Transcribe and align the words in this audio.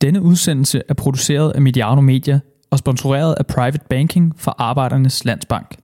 Denne 0.00 0.22
udsendelse 0.22 0.82
er 0.88 0.94
produceret 0.94 1.50
af 1.50 1.62
Mediano 1.62 2.00
Media 2.00 2.40
og 2.70 2.78
sponsoreret 2.78 3.34
af 3.38 3.46
Private 3.46 3.84
Banking 3.90 4.34
for 4.36 4.54
Arbejdernes 4.58 5.24
Landsbank.– 5.24 5.76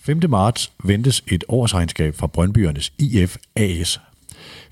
5. 0.00 0.20
marts 0.28 0.72
ventes 0.84 1.24
et 1.28 1.44
årsregnskab 1.48 2.14
fra 2.14 2.26
Brøndbyernes 2.26 2.92
IF 2.98 3.36
AS 3.56 4.00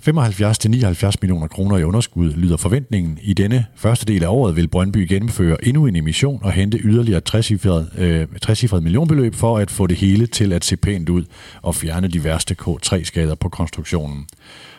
75-79 0.07 1.13
millioner 1.23 1.47
kroner 1.47 1.79
i 1.79 1.85
underskud 1.85 2.33
lyder 2.33 2.57
forventningen. 2.57 3.19
I 3.23 3.35
denne 3.35 3.67
første 3.75 4.07
del 4.07 4.25
af 4.25 4.29
året 4.29 4.57
vil 4.57 4.69
Brøndby 4.69 5.07
gennemføre 5.09 5.67
endnu 5.67 5.87
en 5.87 5.97
emission 5.97 6.41
og 6.43 6.53
hente 6.53 6.79
yderligere 6.79 7.21
60-cifret 7.31 8.77
øh, 8.77 8.83
millionbeløb 8.83 9.35
for 9.35 9.59
at 9.59 9.71
få 9.71 9.87
det 9.87 9.97
hele 9.97 10.27
til 10.27 10.53
at 10.53 10.65
se 10.65 10.77
pænt 10.77 11.09
ud 11.09 11.25
og 11.63 11.75
fjerne 11.75 12.09
de 12.09 12.25
værste 12.25 12.57
K3-skader 12.63 13.35
på 13.35 13.49
konstruktionen. 13.49 14.27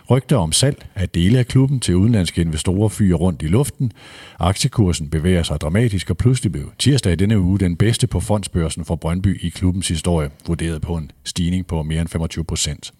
Rygter 0.10 0.38
om 0.38 0.52
salg 0.52 0.86
af 0.96 1.10
dele 1.10 1.40
af 1.40 1.48
klubben 1.48 1.80
til 1.80 1.96
udenlandske 1.96 2.42
investorer 2.42 2.90
fyrer 2.90 3.18
rundt 3.18 3.42
i 3.42 3.48
luften. 3.48 3.92
Aktiekursen 4.40 5.10
bevæger 5.10 5.44
sig 5.44 5.62
dramatisk, 5.62 6.10
og 6.10 6.18
pludselig 6.18 6.52
blev 6.52 6.72
tirsdag 6.80 7.14
i 7.14 7.16
denne 7.16 7.40
uge 7.40 7.60
den 7.60 7.76
bedste 7.76 8.08
på 8.08 8.20
fondsbørsen 8.20 8.86
for 8.86 8.96
Brøndby 8.96 9.42
i 9.42 9.50
klubbens 9.50 9.88
historie, 9.88 10.30
vurderet 10.48 10.82
på 10.82 10.96
en 10.96 11.12
stigning 11.24 11.68
på 11.68 11.84
mere 11.84 12.02
end 12.02 12.10
25 12.10 12.44
procent. 12.44 12.94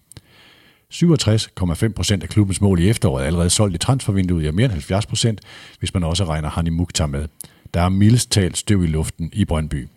67,5 0.94 1.88
procent 1.88 2.22
af 2.22 2.28
klubbens 2.28 2.60
mål 2.60 2.80
i 2.80 2.88
efteråret 2.88 3.22
er 3.22 3.26
allerede 3.26 3.50
solgt 3.50 3.74
i 3.74 3.78
transfervinduet, 3.78 4.44
ja 4.44 4.50
mere 4.50 4.64
end 4.64 4.72
70 4.72 5.06
procent, 5.06 5.40
hvis 5.78 5.94
man 5.94 6.04
også 6.04 6.24
regner 6.24 6.50
Hani 6.50 6.70
Mukhtar 6.70 7.06
med. 7.06 7.28
Der 7.74 7.80
er 7.80 7.88
mildest 7.88 8.30
talt 8.30 8.56
støv 8.56 8.84
i 8.84 8.86
luften 8.86 9.30
i 9.32 9.44
Brøndby. 9.44 9.88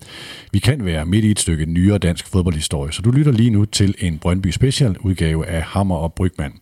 Vi 0.52 0.60
kan 0.60 0.86
være 0.86 1.06
midt 1.06 1.26
i 1.26 1.32
et 1.32 1.40
stykke 1.40 1.66
nyere 1.66 1.98
dansk 1.98 2.28
fodboldhistorie, 2.28 2.92
så 2.92 3.02
du 3.02 3.12
lytter 3.12 3.32
lige 3.32 3.50
nu 3.50 3.66
til 3.66 3.96
en 4.00 4.20
Brøndby 4.20 4.48
Special 4.48 4.98
udgave 5.00 5.48
af 5.48 5.62
Hammer 5.62 5.96
og 5.96 6.14
Brygman. 6.14 6.54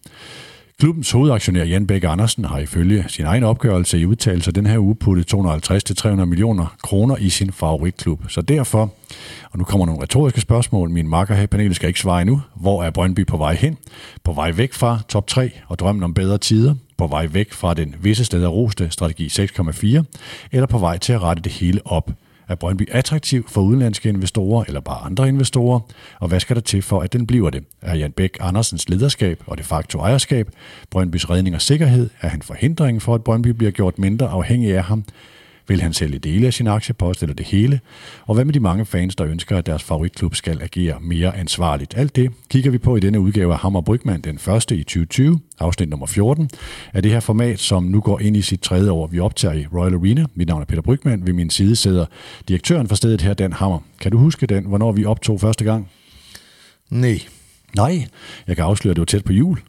Klubbens 0.82 1.12
hovedaktionær 1.12 1.64
Jan 1.64 1.88
Bæk 1.88 2.04
Andersen 2.04 2.46
har 2.46 2.60
ifølge 2.60 3.06
sin 3.08 3.26
egen 3.26 3.44
opgørelse 3.44 4.00
i 4.00 4.06
udtalelser 4.06 4.52
den 4.52 4.66
her 4.66 4.78
uge 4.78 4.96
puttet 4.96 5.34
250-300 5.34 6.26
millioner 6.26 6.76
kroner 6.84 7.18
i 7.18 7.30
sin 7.30 7.52
favoritklub. 7.52 8.30
Så 8.30 8.42
derfor, 8.42 8.94
og 9.52 9.58
nu 9.58 9.64
kommer 9.64 9.86
nogle 9.86 10.02
retoriske 10.02 10.42
spørgsmål, 10.42 10.90
min 10.90 11.08
makker 11.08 11.36
her 11.36 11.44
i 11.44 11.48
panelet 11.48 11.76
skal 11.76 11.88
ikke 11.88 12.00
svare 12.00 12.22
endnu. 12.22 12.42
Hvor 12.56 12.84
er 12.84 12.92
Brøndby 12.92 13.28
på 13.28 13.38
vej 13.38 13.56
hen? 13.56 13.78
På 14.24 14.34
vej 14.34 14.52
væk 14.52 14.74
fra 14.74 15.00
top 15.08 15.28
3 15.28 15.52
og 15.68 15.80
drømmen 15.80 16.04
om 16.04 16.14
bedre 16.14 16.38
tider? 16.38 16.76
På 16.98 17.08
vej 17.08 17.28
væk 17.32 17.54
fra 17.54 17.74
den 17.74 17.96
visse 18.02 18.26
steder 18.26 18.48
roste 18.48 18.90
strategi 18.90 19.28
6,4? 19.28 20.04
Eller 20.52 20.66
på 20.66 20.78
vej 20.78 20.98
til 20.98 21.14
at 21.14 21.22
rette 21.22 21.42
det 21.42 21.52
hele 21.52 21.82
op? 21.86 22.12
Er 22.52 22.55
Brøndby 22.55 22.89
attraktiv 22.91 23.49
for 23.49 23.61
udenlandske 23.61 24.09
investorer 24.09 24.63
eller 24.67 24.81
bare 24.81 25.05
andre 25.05 25.27
investorer? 25.27 25.80
Og 26.19 26.27
hvad 26.27 26.39
skal 26.39 26.55
der 26.55 26.61
til 26.61 26.81
for, 26.81 27.02
at 27.02 27.13
den 27.13 27.27
bliver 27.27 27.49
det? 27.49 27.63
Er 27.81 27.95
Jan 27.95 28.11
Bæk 28.11 28.38
Andersens 28.39 28.89
lederskab 28.89 29.44
og 29.47 29.57
de 29.57 29.63
facto 29.63 29.99
ejerskab? 29.99 30.49
Brøndbys 30.89 31.29
redning 31.29 31.55
og 31.55 31.61
sikkerhed? 31.61 32.09
Er 32.22 32.27
han 32.27 32.41
forhindringen 32.41 33.02
for, 33.02 33.16
at 33.16 33.23
Brøndby 33.23 33.47
bliver 33.47 33.72
gjort 33.72 33.99
mindre 33.99 34.27
afhængig 34.27 34.77
af 34.77 34.83
ham? 34.83 35.03
Vil 35.67 35.81
han 35.81 35.94
sælge 35.94 36.20
dele 36.20 36.48
af 36.48 36.54
sin 36.54 36.67
aktiepost 36.67 37.23
eller 37.23 37.36
det 37.36 37.45
hele? 37.45 37.80
Og 38.26 38.36
hvad 38.36 38.45
med 38.45 38.54
de 38.54 38.59
mange 38.59 38.86
fans, 38.86 39.16
der 39.16 39.28
ønsker, 39.28 39.58
at 39.58 39.66
deres 39.66 39.84
favoritklub 39.84 40.36
skal 40.36 40.62
agere 40.62 40.98
mere 41.02 41.38
ansvarligt? 41.38 41.94
Alt 41.98 42.16
det 42.16 42.31
kigger 42.50 42.72
vi 42.72 42.78
på 42.78 42.95
i 42.95 43.00
denne 43.00 43.20
udgave 43.20 43.53
af 43.53 43.59
Hammer 43.59 43.81
Brygman, 43.81 44.22
den 44.22 44.40
første 44.40 44.76
i 44.76 44.84
2020, 44.84 45.40
afsnit 45.59 45.90
nummer 45.90 46.06
14, 46.06 46.50
af 46.94 47.02
det 47.02 47.12
her 47.12 47.20
format, 47.20 47.59
som 47.59 47.84
nu 47.84 48.02
går 48.02 48.20
ind 48.20 48.38
i 48.38 48.42
sit 48.42 48.62
tredje 48.62 48.92
år. 48.92 49.08
Vi 49.08 49.20
optager 49.20 49.53
i 49.53 49.66
Royal 49.73 49.94
Arena. 49.94 50.26
Mit 50.36 50.48
navn 50.48 50.62
er 50.62 50.66
Peter 50.66 50.81
Brygman. 50.81 51.26
Ved 51.26 51.34
min 51.34 51.50
side 51.50 51.75
sidder 51.75 52.06
direktøren 52.48 52.88
for 52.88 52.96
stedet 52.96 53.22
her, 53.22 53.34
Dan 53.34 53.53
Hammer. 53.53 53.80
Kan 54.02 54.12
du 54.12 54.18
huske 54.18 54.48
den, 54.48 54.66
hvornår 54.66 54.92
vi 54.92 55.06
optog 55.06 55.42
første 55.42 55.64
gang? 55.64 55.90
Nej. 56.90 57.20
Nej, 57.75 58.08
jeg 58.47 58.56
kan 58.56 58.66
afsløre, 58.66 58.91
at 58.91 58.96
det 58.96 59.02
var 59.02 59.06
tæt 59.06 59.24
på 59.24 59.34
jul. 59.34 59.59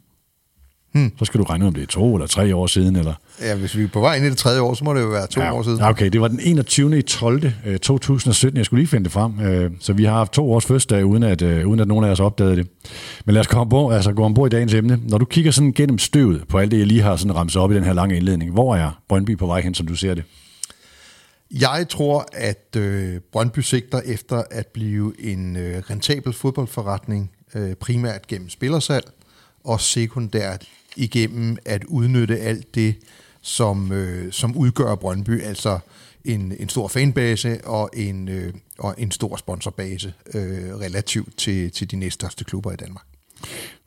Hmm. 0.92 1.12
Så 1.18 1.24
skal 1.24 1.40
du 1.40 1.44
regne 1.44 1.66
om 1.66 1.74
det 1.74 1.82
er 1.82 1.86
to 1.86 2.14
eller 2.14 2.26
tre 2.26 2.56
år 2.56 2.66
siden, 2.66 2.96
eller... 2.96 3.14
Ja, 3.40 3.54
hvis 3.54 3.76
vi 3.76 3.82
er 3.82 3.88
på 3.88 4.00
vej 4.00 4.16
ind 4.16 4.24
i 4.24 4.28
det 4.28 4.36
tredje 4.36 4.60
år, 4.60 4.74
så 4.74 4.84
må 4.84 4.94
det 4.94 5.00
jo 5.00 5.06
være 5.06 5.26
to 5.26 5.40
ja, 5.40 5.54
år 5.54 5.62
siden. 5.62 5.82
Okay, 5.82 6.10
det 6.10 6.20
var 6.20 6.28
den 6.28 6.40
21. 6.42 6.98
i 6.98 7.02
12. 7.02 7.52
2017. 7.82 8.56
Jeg 8.56 8.66
skulle 8.66 8.80
lige 8.80 8.88
finde 8.88 9.04
det 9.04 9.12
frem. 9.12 9.40
Øh, 9.40 9.70
så 9.80 9.92
vi 9.92 10.04
har 10.04 10.12
haft 10.12 10.32
to 10.32 10.52
års 10.52 10.64
fødselsdag, 10.64 11.04
uden 11.04 11.22
at, 11.22 11.42
øh, 11.42 11.68
uden 11.68 11.80
at 11.80 11.88
nogen 11.88 12.04
af 12.04 12.10
os 12.10 12.20
opdagede 12.20 12.56
det. 12.56 12.68
Men 13.24 13.34
lad 13.34 13.40
os 13.40 13.46
komme 13.46 13.60
ombord, 13.60 13.94
altså 13.94 14.12
gå 14.12 14.24
ombord 14.24 14.52
i 14.52 14.54
dagens 14.56 14.74
emne. 14.74 15.00
Når 15.08 15.18
du 15.18 15.24
kigger 15.24 15.50
sådan 15.50 15.72
gennem 15.72 15.98
støvet 15.98 16.48
på 16.48 16.58
alt 16.58 16.70
det, 16.70 16.78
jeg 16.78 16.86
lige 16.86 17.02
har 17.02 17.16
sådan 17.16 17.36
ramset 17.36 17.62
op 17.62 17.72
i 17.72 17.74
den 17.74 17.84
her 17.84 17.92
lange 17.92 18.16
indledning, 18.16 18.52
hvor 18.52 18.76
er 18.76 19.02
Brøndby 19.08 19.38
på 19.38 19.46
vej 19.46 19.60
hen, 19.60 19.74
som 19.74 19.86
du 19.86 19.94
ser 19.94 20.14
det? 20.14 20.24
Jeg 21.50 21.86
tror, 21.88 22.28
at 22.32 22.76
øh, 22.76 23.20
Brøndby 23.32 23.58
sigter 23.58 24.00
efter 24.04 24.42
at 24.50 24.66
blive 24.66 25.12
en 25.18 25.56
øh, 25.56 25.82
rentabel 25.90 26.32
fodboldforretning, 26.32 27.30
øh, 27.54 27.74
primært 27.74 28.26
gennem 28.26 28.48
spillersalg, 28.48 29.04
og 29.64 29.80
sekundært 29.80 30.66
igennem 30.96 31.56
at 31.64 31.84
udnytte 31.84 32.38
alt 32.38 32.74
det, 32.74 32.94
som, 33.42 33.92
øh, 33.92 34.32
som 34.32 34.56
udgør 34.56 34.94
Brøndby, 34.94 35.42
altså 35.42 35.78
en, 36.24 36.52
en 36.60 36.68
stor 36.68 36.88
fanbase 36.88 37.60
og 37.64 37.90
en, 37.96 38.28
øh, 38.28 38.54
og 38.78 38.94
en 38.98 39.10
stor 39.10 39.36
sponsorbase 39.36 40.12
øh, 40.34 40.76
relativt 40.80 41.38
til, 41.38 41.70
til 41.70 41.90
de 41.90 41.96
næststørste 41.96 42.44
klubber 42.44 42.72
i 42.72 42.76
Danmark. 42.76 43.04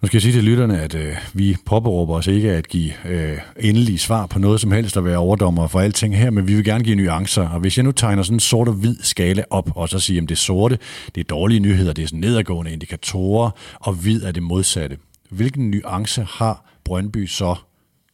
Nu 0.02 0.08
skal 0.08 0.18
jeg 0.18 0.22
sige 0.22 0.34
til 0.34 0.44
lytterne, 0.44 0.82
at 0.82 0.96
øh, 0.96 1.16
vi 1.34 1.56
påberåber 1.66 2.16
os 2.16 2.28
ikke 2.28 2.52
at 2.52 2.68
give 2.68 2.92
øh, 3.06 3.38
endelige 3.60 3.98
svar 3.98 4.26
på 4.26 4.40
noget 4.40 4.62
som 4.62 4.72
helst 4.72 4.98
og 4.98 5.06
være 5.06 5.18
overdommer 5.18 5.68
for 5.68 5.80
alting 5.80 6.18
her, 6.18 6.32
men 6.32 6.48
vi 6.48 6.56
vil 6.56 6.64
gerne 6.64 6.84
give 6.84 6.96
nuancer. 6.96 7.50
Og 7.50 7.60
hvis 7.60 7.78
jeg 7.78 7.84
nu 7.84 7.92
tegner 7.92 8.24
sådan 8.24 8.36
en 8.36 8.40
sort 8.40 8.68
og 8.68 8.74
hvid 8.74 8.96
skala 9.02 9.44
op, 9.50 9.70
og 9.76 9.90
så 9.90 10.00
siger, 10.00 10.22
at 10.22 10.30
det 10.30 10.36
er 10.36 10.40
sorte, 10.40 10.80
det 11.16 11.22
er 11.22 11.26
dårlige 11.26 11.60
nyheder, 11.60 11.94
det 11.94 12.04
er 12.04 12.08
sådan 12.08 12.20
nedadgående 12.20 12.72
indikatorer, 12.72 13.50
og 13.80 13.94
hvid 13.94 14.24
er 14.24 14.32
det 14.32 14.44
modsatte. 14.44 14.98
Hvilken 15.30 15.72
nuance 15.72 16.24
har 16.30 16.75
Brøndby 16.86 17.28
så 17.28 17.56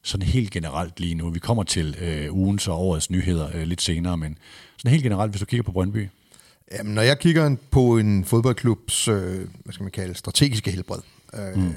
sådan 0.03 0.27
helt 0.27 0.51
generelt 0.51 0.99
lige 0.99 1.15
nu? 1.15 1.29
Vi 1.29 1.39
kommer 1.39 1.63
til 1.63 1.97
øh, 2.01 2.33
ugens 2.33 2.67
og 2.67 2.79
årets 2.79 3.09
nyheder 3.09 3.49
øh, 3.53 3.63
lidt 3.63 3.81
senere, 3.81 4.17
men 4.17 4.37
sådan 4.77 4.91
helt 4.91 5.03
generelt, 5.03 5.31
hvis 5.31 5.39
du 5.39 5.45
kigger 5.45 5.63
på 5.63 5.71
Brøndby? 5.71 6.09
Jamen, 6.71 6.93
når 6.93 7.01
jeg 7.01 7.19
kigger 7.19 7.55
på 7.71 7.97
en 7.97 8.25
fodboldklubs, 8.25 9.07
øh, 9.07 9.47
hvad 9.63 9.73
skal 9.73 9.83
man 9.83 9.91
kalde, 9.91 10.15
strategiske 10.15 10.71
helbred, 10.71 10.99
øh, 11.33 11.55
mm. 11.55 11.73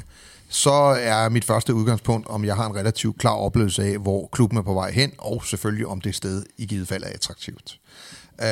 så 0.48 0.72
er 1.00 1.28
mit 1.28 1.44
første 1.44 1.74
udgangspunkt, 1.74 2.26
om 2.26 2.44
jeg 2.44 2.56
har 2.56 2.66
en 2.66 2.76
relativt 2.76 3.18
klar 3.18 3.34
oplevelse 3.34 3.82
af, 3.82 3.98
hvor 3.98 4.28
klubben 4.32 4.58
er 4.58 4.62
på 4.62 4.74
vej 4.74 4.90
hen, 4.90 5.12
og 5.18 5.44
selvfølgelig 5.46 5.86
om 5.86 6.00
det 6.00 6.14
sted 6.14 6.44
i 6.58 6.66
givet 6.66 6.88
fald 6.88 7.02
er 7.02 7.08
attraktivt. 7.08 7.78
Øh, 8.40 8.46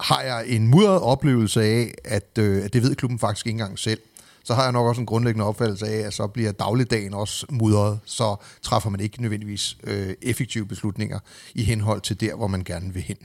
har 0.00 0.22
jeg 0.22 0.44
en 0.46 0.68
mudret 0.68 1.00
oplevelse 1.00 1.62
af, 1.62 1.94
at, 2.04 2.38
øh, 2.38 2.64
at 2.64 2.72
det 2.72 2.82
ved 2.82 2.94
klubben 2.94 3.18
faktisk 3.18 3.46
ikke 3.46 3.54
engang 3.54 3.78
selv, 3.78 4.00
så 4.46 4.54
har 4.54 4.62
jeg 4.62 4.72
nok 4.72 4.86
også 4.86 5.00
en 5.00 5.06
grundlæggende 5.06 5.46
opfattelse 5.46 5.86
af, 5.86 6.06
at 6.06 6.14
så 6.14 6.26
bliver 6.26 6.52
dagligdagen 6.52 7.14
også 7.14 7.46
mudret, 7.50 7.98
så 8.04 8.36
træffer 8.62 8.90
man 8.90 9.00
ikke 9.00 9.22
nødvendigvis 9.22 9.76
øh, 9.84 10.14
effektive 10.22 10.66
beslutninger 10.66 11.18
i 11.54 11.62
henhold 11.62 12.00
til 12.00 12.20
der, 12.20 12.34
hvor 12.34 12.46
man 12.46 12.64
gerne 12.64 12.94
vil 12.94 13.02
hen. 13.02 13.16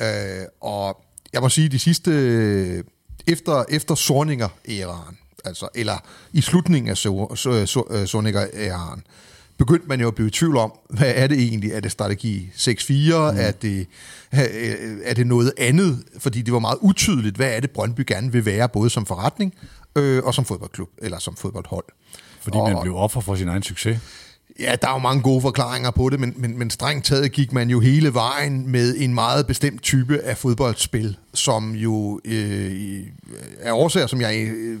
Øh, 0.00 0.46
og 0.60 1.02
jeg 1.32 1.40
må 1.40 1.48
sige, 1.48 1.68
de 1.68 1.78
sidste, 1.78 2.12
efter, 3.26 3.64
efter 3.68 3.94
Sorninger-æraen, 3.94 5.18
altså, 5.44 5.68
eller 5.74 5.98
i 6.32 6.40
slutningen 6.40 6.90
af 6.90 6.96
Sorninger-æraen, 8.08 9.02
begyndte 9.58 9.88
man 9.88 10.00
jo 10.00 10.08
at 10.08 10.14
blive 10.14 10.28
i 10.28 10.30
tvivl 10.30 10.56
om, 10.56 10.72
hvad 10.90 11.12
er 11.16 11.26
det 11.26 11.38
egentlig? 11.38 11.72
Er 11.72 11.80
det 11.80 11.92
strategi 11.92 12.50
6-4? 12.54 12.70
Mm. 12.70 13.38
Er, 13.38 13.52
det, 13.62 13.86
er 15.04 15.14
det 15.14 15.26
noget 15.26 15.52
andet? 15.58 16.04
Fordi 16.18 16.42
det 16.42 16.52
var 16.52 16.58
meget 16.58 16.78
utydeligt, 16.80 17.36
hvad 17.36 17.56
er 17.56 17.60
det 17.60 17.70
Brøndby 17.70 18.00
gerne 18.06 18.32
vil 18.32 18.44
være, 18.44 18.68
både 18.68 18.90
som 18.90 19.06
forretning 19.06 19.54
øh, 19.96 20.24
og 20.24 20.34
som 20.34 20.44
fodboldklub, 20.44 20.88
eller 20.98 21.18
som 21.18 21.36
fodboldhold. 21.36 21.84
Fordi 22.40 22.58
og, 22.58 22.70
man 22.70 22.82
blev 22.82 22.96
offer 22.96 23.20
for 23.20 23.34
sin 23.34 23.48
egen 23.48 23.62
succes? 23.62 23.98
Ja, 24.60 24.74
der 24.82 24.88
er 24.88 24.92
jo 24.92 24.98
mange 24.98 25.22
gode 25.22 25.40
forklaringer 25.40 25.90
på 25.90 26.08
det, 26.08 26.20
men, 26.20 26.34
men, 26.36 26.58
men 26.58 26.70
strengt 26.70 27.04
taget 27.04 27.32
gik 27.32 27.52
man 27.52 27.70
jo 27.70 27.80
hele 27.80 28.14
vejen 28.14 28.68
med 28.68 28.94
en 28.98 29.14
meget 29.14 29.46
bestemt 29.46 29.82
type 29.82 30.20
af 30.24 30.36
fodboldspil, 30.36 31.16
som 31.34 31.74
jo 31.74 32.20
øh, 32.24 33.00
er 33.60 33.72
årsager, 33.72 34.06
som 34.06 34.20
jeg 34.20 34.36
øh, 34.36 34.80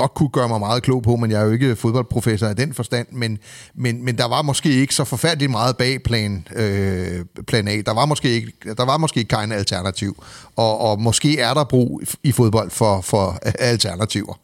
godt 0.00 0.14
kunne 0.14 0.28
gøre 0.28 0.48
mig 0.48 0.60
meget 0.60 0.82
klog 0.82 1.02
på, 1.02 1.16
men 1.16 1.30
jeg 1.30 1.40
er 1.40 1.44
jo 1.44 1.50
ikke 1.50 1.76
fodboldprofessor 1.76 2.48
i 2.48 2.54
den 2.54 2.74
forstand, 2.74 3.06
men, 3.10 3.38
men, 3.74 4.04
men 4.04 4.18
der 4.18 4.28
var 4.28 4.42
måske 4.42 4.68
ikke 4.70 4.94
så 4.94 5.04
forfærdeligt 5.04 5.50
meget 5.50 5.76
bag 5.76 6.02
plan, 6.02 6.48
øh, 6.56 7.24
plan 7.46 7.68
A. 7.68 7.80
Der 7.86 7.94
var 7.94 8.06
måske 8.06 8.30
ikke, 8.30 8.52
der 8.76 8.84
var 8.84 8.96
måske 8.96 9.20
ikke 9.20 9.36
kein 9.36 9.52
alternativ, 9.52 10.22
og, 10.56 10.80
og 10.80 11.00
måske 11.00 11.40
er 11.40 11.54
der 11.54 11.64
brug 11.64 12.02
i 12.22 12.32
fodbold 12.32 12.70
for, 12.70 13.00
for 13.00 13.38
alternativer, 13.58 14.34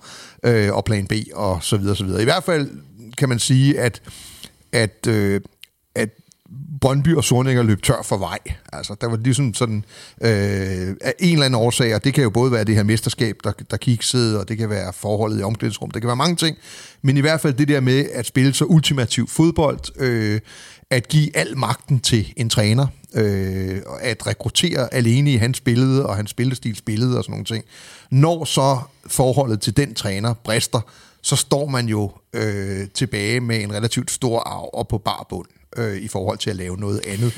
øh, 0.43 0.75
og 0.75 0.85
plan 0.85 1.07
B 1.07 1.13
og 1.35 1.59
så 1.61 1.77
videre, 1.77 1.97
så 1.97 2.05
videre. 2.05 2.23
I 2.23 2.25
hvert 2.25 2.45
fald 2.45 2.71
kan 3.19 3.29
man 3.29 3.39
sige, 3.39 3.81
at, 3.81 4.03
at, 4.73 5.07
øh, 5.07 5.41
Brøndby 6.81 7.15
og 7.15 7.25
Sorninger 7.25 7.63
løb 7.63 7.83
tør 7.83 8.03
for 8.05 8.17
vej. 8.17 8.39
Altså, 8.73 8.97
der 9.01 9.07
var 9.07 9.17
ligesom 9.17 9.55
sådan, 9.55 9.85
øh, 10.21 10.97
af 11.01 11.15
en 11.19 11.33
eller 11.33 11.45
anden 11.45 11.61
årsag, 11.61 11.95
og 11.95 12.05
det 12.05 12.15
kan 12.15 12.23
jo 12.25 12.31
både 12.31 12.53
være 12.53 12.65
det 12.65 12.75
her 12.75 12.83
mesterskab, 12.83 13.37
der, 13.45 13.53
der 13.71 13.77
kiksede, 13.77 14.41
og 14.41 14.49
det 14.49 14.59
kan 14.59 14.71
være 14.71 14.93
forholdet 14.93 15.41
i 15.41 15.43
omklædningsrum, 15.43 15.91
det 15.91 16.03
kan 16.03 16.07
være 16.07 16.17
mange 16.17 16.37
ting, 16.37 16.57
men 17.03 17.17
i 17.17 17.21
hvert 17.21 17.41
fald 17.41 17.55
det 17.55 17.69
der 17.69 17.81
med 17.81 18.07
at 18.13 18.27
spille 18.27 18.55
så 18.55 18.65
ultimativ 18.65 19.29
fodbold, 19.29 20.01
øh, 20.01 20.41
at 20.91 21.09
give 21.09 21.37
al 21.37 21.59
magten 21.59 22.01
til 22.01 22.33
en 22.37 22.51
træner, 22.51 22.87
øh, 23.15 23.83
at 24.01 24.27
rekruttere 24.27 24.95
alene 24.95 25.33
i 25.33 25.37
hans 25.37 25.61
billede 25.61 26.07
og 26.07 26.17
hans 26.17 26.31
spillestils 26.31 26.83
billede 26.83 27.19
og 27.19 27.25
sådan 27.25 27.33
nogle 27.33 27.45
ting. 27.45 27.65
Når 28.11 28.45
så 28.45 28.79
forholdet 29.07 29.61
til 29.61 29.77
den 29.77 29.95
træner 29.95 30.35
brister, 30.35 30.81
så 31.23 31.37
står 31.37 31.67
man 31.67 31.89
jo 31.89 32.13
øh, 32.33 32.89
tilbage 32.95 33.41
med 33.41 33.63
en 33.63 33.73
relativt 33.73 34.11
stor 34.11 34.41
arv 34.41 34.71
og 34.73 34.89
på 34.89 34.99
barbund 34.99 35.47
øh, 35.77 35.97
i 35.97 36.09
forhold 36.09 36.39
til 36.39 36.51
at 36.51 36.57
lave 36.57 36.77
noget 36.77 37.01
andet. 37.07 37.33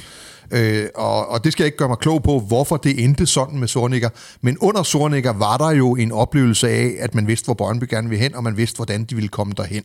Øh, 0.50 0.88
og, 0.94 1.28
og 1.28 1.44
det 1.44 1.52
skal 1.52 1.62
jeg 1.62 1.66
ikke 1.66 1.78
gøre 1.78 1.88
mig 1.88 1.98
klog 1.98 2.22
på, 2.22 2.40
hvorfor 2.40 2.76
det 2.76 3.04
endte 3.04 3.26
sådan 3.26 3.58
med 3.58 3.68
Sornikker. 3.68 4.08
Men 4.40 4.58
under 4.58 4.82
Sornikker 4.82 5.32
var 5.32 5.56
der 5.56 5.70
jo 5.70 5.96
en 5.96 6.12
oplevelse 6.12 6.68
af, 6.68 6.94
at 6.98 7.14
man 7.14 7.26
vidste, 7.26 7.44
hvor 7.44 7.54
Brøndby 7.54 7.84
gerne 7.90 8.08
ville 8.08 8.22
hen, 8.22 8.34
og 8.34 8.44
man 8.44 8.56
vidste, 8.56 8.76
hvordan 8.76 9.04
de 9.04 9.14
ville 9.14 9.28
komme 9.28 9.52
derhen. 9.56 9.84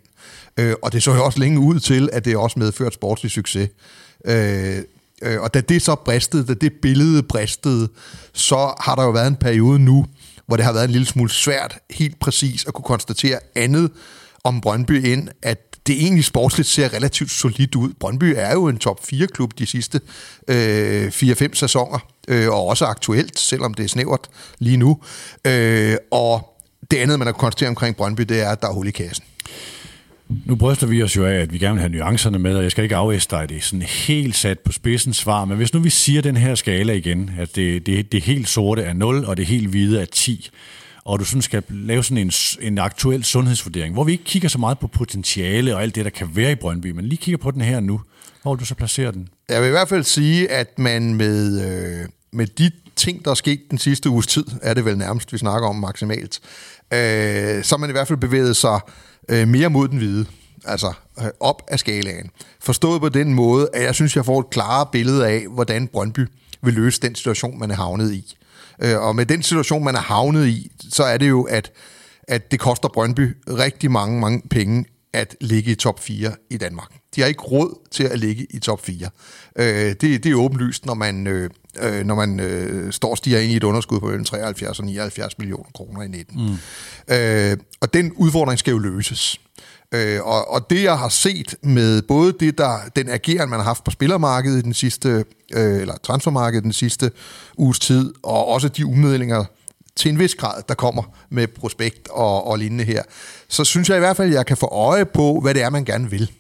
Øh, 0.60 0.74
og 0.82 0.94
det 0.94 1.04
så 1.04 1.14
jo 1.14 1.26
også 1.26 1.40
længe 1.40 1.60
ud 1.60 1.80
til, 1.80 2.10
at 2.14 2.26
det 2.26 2.38
også 2.38 2.60
medførte 2.60 2.94
sportslig 2.94 3.32
succes. 3.32 3.70
Øh, 4.26 4.78
øh, 5.22 5.42
og 5.42 5.54
da 5.54 5.62
det 5.62 5.82
så 5.82 5.96
bristede, 5.96 6.46
da 6.46 6.54
det 6.54 6.74
billede 6.82 7.24
bristede, 7.24 7.90
så 8.34 8.74
har 8.80 8.96
der 8.96 9.04
jo 9.04 9.10
været 9.10 9.28
en 9.28 9.36
periode 9.36 9.80
nu, 9.80 10.06
hvor 10.48 10.56
det 10.56 10.66
har 10.66 10.74
været 10.74 10.86
en 10.86 10.92
lille 10.92 11.08
smule 11.08 11.30
svært 11.30 11.78
helt 11.90 12.20
præcis 12.20 12.66
at 12.68 12.74
kunne 12.74 12.84
konstatere 12.84 13.40
andet 13.56 13.92
om 14.44 14.62
Brøndby 14.62 15.06
ind, 15.06 15.30
at 15.42 15.73
det 15.88 15.96
egentlig 15.96 16.26
sportsligt 16.26 16.70
ser 16.70 16.94
relativt 16.94 17.32
solidt 17.32 17.76
ud. 17.76 17.94
Brøndby 18.00 18.34
er 18.38 18.54
jo 18.54 18.68
en 18.68 18.78
top 18.78 19.00
4-klub 19.00 19.60
de 19.60 19.66
sidste 19.66 20.02
øh, 20.48 21.08
4-5 21.08 21.54
sæsoner, 21.54 22.00
øh, 22.28 22.50
og 22.50 22.68
også 22.68 22.86
aktuelt, 22.86 23.40
selvom 23.40 23.74
det 23.74 23.84
er 23.84 23.90
snævert 23.90 24.28
lige 24.60 24.78
nu. 24.78 25.00
Øh, 25.48 25.96
og 26.12 26.58
det 26.92 26.98
andet, 26.98 27.20
man 27.20 27.28
har 27.28 27.34
konstateret 27.34 27.70
omkring 27.70 27.96
Brøndby, 27.96 28.22
det 28.22 28.42
er, 28.42 28.50
at 28.50 28.62
der 28.62 28.68
er 28.68 28.74
hul 28.74 28.88
i 28.88 28.92
kassen. 28.92 29.26
Nu 30.46 30.56
bryster 30.56 30.88
vi 30.88 31.04
os 31.04 31.16
jo 31.16 31.26
af, 31.26 31.34
at 31.34 31.54
vi 31.54 31.58
gerne 31.58 31.74
vil 31.74 31.82
have 31.82 31.92
nuancerne 31.92 32.40
med, 32.40 32.56
og 32.56 32.64
jeg 32.64 32.72
skal 32.72 32.84
ikke 32.84 32.96
afæste 32.96 33.36
dig 33.36 33.50
det 33.50 33.64
sådan 33.64 33.82
helt 33.82 34.36
sat 34.36 34.60
på 34.60 34.72
spidsen 34.72 35.14
svar, 35.14 35.46
men 35.46 35.58
hvis 35.58 35.74
nu 35.74 35.80
vi 35.80 35.90
siger 35.90 36.22
den 36.22 36.38
her 36.38 36.56
skala 36.56 36.94
igen, 36.94 37.32
at 37.40 37.56
det, 37.56 37.86
det, 37.86 38.12
det 38.12 38.24
helt 38.24 38.50
sorte 38.50 38.82
er 38.82 38.94
0, 38.94 39.26
og 39.26 39.38
det 39.38 39.46
helt 39.46 39.68
hvide 39.68 40.02
er 40.02 40.06
10, 40.06 40.50
og 41.06 41.20
du 41.20 41.26
sådan 41.26 41.42
skal 41.42 41.64
lave 41.70 42.04
sådan 42.04 42.18
en, 42.18 42.32
en 42.62 42.78
aktuel 42.78 43.24
sundhedsvurdering, 43.24 43.94
hvor 43.94 44.04
vi 44.04 44.12
ikke 44.12 44.24
kigger 44.24 44.50
så 44.50 44.58
meget 44.58 44.80
på 44.80 44.88
potentiale 44.88 45.76
og 45.76 45.82
alt 45.82 45.96
det, 45.96 46.06
der 46.06 46.12
kan 46.12 46.30
være 46.36 46.52
i 46.52 46.56
Brøndby, 46.56 46.92
men 46.92 47.06
lige 47.06 47.18
kigger 47.18 47.38
på 47.38 47.52
den 47.52 47.62
her 47.62 47.80
nu. 47.80 48.02
Hvor 48.42 48.56
du 48.56 48.66
så 48.66 48.76
placerer 48.76 49.12
den? 49.12 49.30
Jeg 49.50 49.62
vil 49.62 49.68
i 49.68 49.72
hvert 49.72 49.90
fald 49.90 50.04
sige, 50.04 50.52
at 50.52 50.80
man 50.80 51.16
med, 51.16 51.62
øh, 52.02 52.10
med 52.32 52.48
de 52.48 52.72
ting, 52.96 53.26
der 53.26 53.32
er 53.32 53.36
sket 53.36 53.62
den 53.72 53.78
sidste 53.78 54.10
uges 54.10 54.28
tid, 54.28 54.46
er 54.62 54.74
det 54.74 54.86
vel 54.86 54.98
nærmest, 54.98 55.34
vi 55.34 55.38
snakker 55.38 55.68
om 55.68 55.76
maksimalt, 55.76 56.40
øh, 56.94 57.64
så 57.64 57.78
man 57.80 57.90
i 57.90 57.92
hvert 57.92 58.08
fald 58.08 58.20
bevæget 58.20 58.56
sig 58.56 58.80
øh, 59.30 59.48
mere 59.48 59.70
mod 59.70 59.88
den 59.88 59.98
hvide, 59.98 60.26
altså 60.66 60.94
øh, 61.20 61.26
op 61.40 61.62
af 61.68 61.80
skalaen. 61.80 62.30
Forstået 62.60 63.02
på 63.02 63.10
den 63.10 63.34
måde, 63.34 63.70
at 63.74 63.84
jeg 63.84 63.96
synes, 63.96 64.16
jeg 64.16 64.26
får 64.26 64.40
et 64.40 64.50
klare 64.50 64.86
billede 64.92 65.28
af, 65.28 65.46
hvordan 65.50 65.88
Brøndby 65.88 66.28
vil 66.62 66.74
løse 66.74 67.02
den 67.02 67.16
situation, 67.16 67.60
man 67.60 67.72
er 67.72 67.76
havnet 67.76 68.14
i. 68.14 68.36
Øh, 68.84 69.00
og 69.00 69.16
med 69.16 69.26
den 69.26 69.44
situation, 69.44 69.84
man 69.84 69.96
er 69.96 70.00
havnet 70.00 70.48
i, 70.48 70.72
så 70.90 71.04
er 71.04 71.18
det 71.18 71.30
jo, 71.30 71.44
at, 71.44 71.72
at 72.28 72.52
det 72.52 72.60
koster 72.60 72.90
Brøndby 72.90 73.38
rigtig 73.48 73.92
mange, 73.92 74.20
mange 74.20 74.42
penge 74.50 74.86
at 75.14 75.36
ligge 75.42 75.72
i 75.72 75.76
top 75.76 76.00
4 76.00 76.32
i 76.50 76.58
Danmark. 76.58 76.92
De 77.16 77.22
har 77.22 77.28
ikke 77.28 77.42
råd 77.42 77.88
til 77.92 78.04
at 78.04 78.20
ligge 78.20 78.48
i 78.50 78.60
top 78.60 78.86
4. 78.86 79.10
Øh, 79.56 79.66
det, 79.66 80.02
det 80.02 80.26
er 80.26 80.36
åbenlyst, 80.36 80.86
når 80.86 80.94
man, 80.94 81.28
øh, 81.28 81.50
øh, 81.80 82.06
når 82.06 82.16
man 82.16 82.40
øh, 82.40 82.94
står 82.94 83.12
og 83.12 83.18
stiger 83.18 83.40
ind 83.40 83.52
i 83.52 83.56
et 83.56 83.64
underskud 83.64 84.00
på 84.00 84.06
mellem 84.06 84.26
73 84.26 84.80
og 84.80 84.86
79 84.86 85.38
millioner 85.38 85.70
kroner 85.74 86.02
i 86.02 86.08
19. 86.08 86.46
Mm. 86.46 86.58
Øh, 87.16 87.58
og 87.82 87.94
den 87.94 88.12
udfordring 88.14 88.60
skal 88.60 88.72
jo 88.72 88.78
løses. 88.78 89.40
Øh, 89.94 90.24
og, 90.24 90.52
og 90.52 90.70
det 90.70 90.84
jeg 90.84 90.98
har 90.98 91.10
set 91.10 91.56
med 91.62 92.02
både 92.02 92.34
det 92.40 92.58
der 92.58 92.78
den 92.96 93.10
ageren 93.10 93.50
man 93.50 93.60
har 93.60 93.66
haft 93.66 93.84
på 93.84 93.92
spillermarkedet 93.92 94.60
i 94.60 94.62
den 94.62 94.74
sidste 94.74 95.26
øh, 95.54 95.82
eller 95.82 95.98
transfermarkedet 96.04 96.64
den 96.64 96.74
sidste 96.74 97.12
uges 97.58 97.80
tid 97.80 98.14
og 98.24 98.48
også 98.48 98.68
de 98.68 98.86
umiddelninger 98.86 99.46
til 99.96 100.12
en 100.12 100.20
vis 100.20 100.36
grad, 100.36 100.64
der 100.70 100.76
kommer 100.76 101.04
med 101.30 101.48
prospekt 101.48 102.08
og, 102.08 102.48
og 102.48 102.58
lignende 102.58 102.84
her, 102.84 103.04
så 103.48 103.64
synes 103.64 103.90
jeg 103.90 103.98
i 103.98 104.00
hvert 104.00 104.18
fald, 104.18 104.30
at 104.30 104.36
jeg 104.36 104.46
kan 104.46 104.58
få 104.58 104.68
øje 104.68 105.06
på, 105.06 105.40
hvad 105.40 105.54
det 105.54 105.62
er, 105.62 105.70
man 105.70 105.86
gerne 105.86 106.10
vil. 106.10 106.32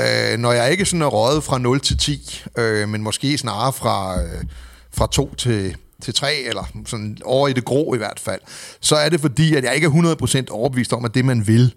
Øh, 0.00 0.38
når 0.38 0.52
jeg 0.52 0.70
ikke 0.70 0.84
sådan 0.84 1.02
er 1.02 1.06
røget 1.06 1.44
fra 1.44 1.58
0 1.58 1.80
til 1.80 1.98
10, 1.98 2.42
øh, 2.58 2.88
men 2.88 3.02
måske 3.02 3.38
snarere 3.38 3.72
fra, 3.72 4.22
øh, 4.22 4.44
fra 4.92 5.06
2 5.06 5.34
til, 5.34 5.76
til 6.02 6.14
3, 6.14 6.34
eller 6.34 6.64
sådan 6.86 7.18
over 7.24 7.48
i 7.48 7.52
det 7.52 7.64
grå 7.64 7.94
i 7.94 7.98
hvert 7.98 8.20
fald, 8.20 8.40
så 8.80 8.96
er 8.96 9.08
det 9.08 9.20
fordi, 9.20 9.54
at 9.54 9.64
jeg 9.64 9.74
ikke 9.74 9.86
er 9.86 9.90
100% 9.90 10.50
overbevist 10.50 10.92
om, 10.92 11.04
at 11.04 11.14
det, 11.14 11.24
man 11.24 11.46
vil, 11.46 11.74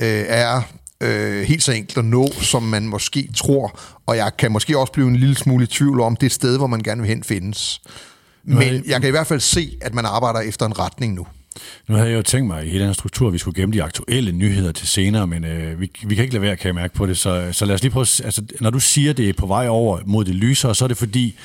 øh, 0.00 0.24
er 0.28 0.62
øh, 1.00 1.42
helt 1.42 1.62
så 1.62 1.72
enkelt 1.72 1.98
at 1.98 2.04
nå, 2.04 2.28
som 2.32 2.62
man 2.62 2.88
måske 2.88 3.28
tror. 3.36 3.80
Og 4.06 4.16
jeg 4.16 4.36
kan 4.38 4.52
måske 4.52 4.78
også 4.78 4.92
blive 4.92 5.08
en 5.08 5.16
lille 5.16 5.36
smule 5.36 5.64
i 5.64 5.66
tvivl 5.66 6.00
om, 6.00 6.16
det 6.16 6.32
sted, 6.32 6.58
hvor 6.58 6.66
man 6.66 6.80
gerne 6.80 7.00
vil 7.00 7.08
hen 7.08 7.24
findes. 7.24 7.80
Men 8.44 8.84
jeg 8.86 9.00
kan 9.00 9.08
i 9.08 9.10
hvert 9.10 9.26
fald 9.26 9.40
se, 9.40 9.78
at 9.80 9.94
man 9.94 10.04
arbejder 10.04 10.40
efter 10.40 10.66
en 10.66 10.78
retning 10.78 11.14
nu. 11.14 11.26
Nu 11.88 11.94
havde 11.94 12.10
jeg 12.10 12.16
jo 12.16 12.22
tænkt 12.22 12.46
mig 12.46 12.66
i 12.66 12.68
hele 12.68 12.84
den 12.84 12.94
struktur, 12.94 13.26
at 13.26 13.32
vi 13.32 13.38
skulle 13.38 13.62
gemme 13.62 13.72
de 13.72 13.82
aktuelle 13.82 14.32
nyheder 14.32 14.72
til 14.72 14.88
senere, 14.88 15.26
men 15.26 15.44
øh, 15.44 15.80
vi, 15.80 15.90
vi 16.06 16.14
kan 16.14 16.24
ikke 16.24 16.34
lade 16.34 16.42
være, 16.42 16.56
kan 16.56 16.66
jeg 16.66 16.74
mærke 16.74 16.94
på 16.94 17.06
det. 17.06 17.18
Så, 17.18 17.48
så 17.52 17.64
lad 17.64 17.74
os 17.74 17.82
lige 17.82 17.92
prøve, 17.92 18.06
altså, 18.24 18.42
når 18.60 18.70
du 18.70 18.80
siger, 18.80 19.12
det 19.12 19.28
er 19.28 19.32
på 19.32 19.46
vej 19.46 19.68
over 19.68 20.00
mod 20.06 20.24
det 20.24 20.34
lysere, 20.34 20.74
så 20.74 20.84
er 20.84 20.88
det 20.88 20.96
fordi 20.96 21.38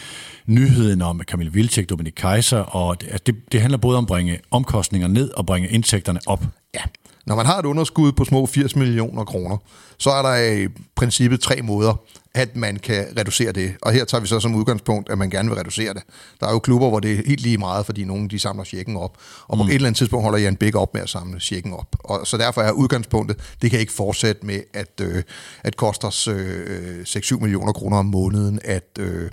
nyheden 0.45 1.01
om 1.01 1.21
Kamil 1.27 1.53
Vilcek, 1.53 1.89
Dominik 1.89 2.13
Kaiser, 2.13 2.57
og 2.57 3.01
det, 3.01 3.27
det, 3.27 3.35
det 3.51 3.61
handler 3.61 3.77
både 3.77 3.97
om 3.97 4.03
at 4.03 4.07
bringe 4.07 4.39
omkostninger 4.51 5.07
ned 5.07 5.29
og 5.29 5.45
bringe 5.45 5.69
indtægterne 5.69 6.19
op. 6.25 6.43
Ja, 6.73 6.81
når 7.25 7.35
man 7.35 7.45
har 7.45 7.59
et 7.59 7.65
underskud 7.65 8.11
på 8.11 8.25
små 8.25 8.45
80 8.45 8.75
millioner 8.75 9.23
kroner, 9.23 9.57
så 9.97 10.09
er 10.09 10.21
der 10.21 10.35
i 10.35 10.67
princippet 10.95 11.39
tre 11.39 11.61
måder, 11.61 11.93
at 12.33 12.55
man 12.55 12.77
kan 12.77 13.05
reducere 13.17 13.51
det. 13.51 13.73
Og 13.81 13.91
her 13.91 14.05
tager 14.05 14.21
vi 14.21 14.27
så 14.27 14.39
som 14.39 14.55
udgangspunkt, 14.55 15.09
at 15.09 15.17
man 15.17 15.29
gerne 15.29 15.49
vil 15.49 15.57
reducere 15.57 15.93
det. 15.93 16.03
Der 16.39 16.47
er 16.47 16.51
jo 16.51 16.59
klubber, 16.59 16.89
hvor 16.89 16.99
det 16.99 17.11
er 17.11 17.15
helt 17.15 17.41
lige 17.41 17.57
meget, 17.57 17.85
fordi 17.85 18.03
nogen 18.03 18.27
de 18.27 18.39
samler 18.39 18.63
checken 18.63 18.97
op. 18.97 19.17
Og 19.47 19.57
på 19.57 19.63
mm. 19.63 19.69
et 19.69 19.75
eller 19.75 19.87
andet 19.87 19.97
tidspunkt 19.97 20.23
holder 20.23 20.39
Jan 20.39 20.55
Bæk 20.55 20.75
op 20.75 20.93
med 20.93 21.01
at 21.01 21.09
samle 21.09 21.39
checken 21.39 21.73
op. 21.73 21.95
Og 21.99 22.27
så 22.27 22.37
derfor 22.37 22.61
er 22.61 22.71
udgangspunktet, 22.71 23.55
det 23.61 23.71
kan 23.71 23.79
ikke 23.79 23.93
fortsætte 23.93 24.45
med, 24.45 24.59
at, 24.73 25.01
øh, 25.01 25.23
at 25.63 25.77
koster 25.77 26.29
øh, 26.29 27.01
6-7 27.01 27.39
millioner 27.39 27.73
kroner 27.73 27.97
om 27.97 28.05
måneden 28.05 28.59
at, 28.63 28.89
øh, 28.99 29.29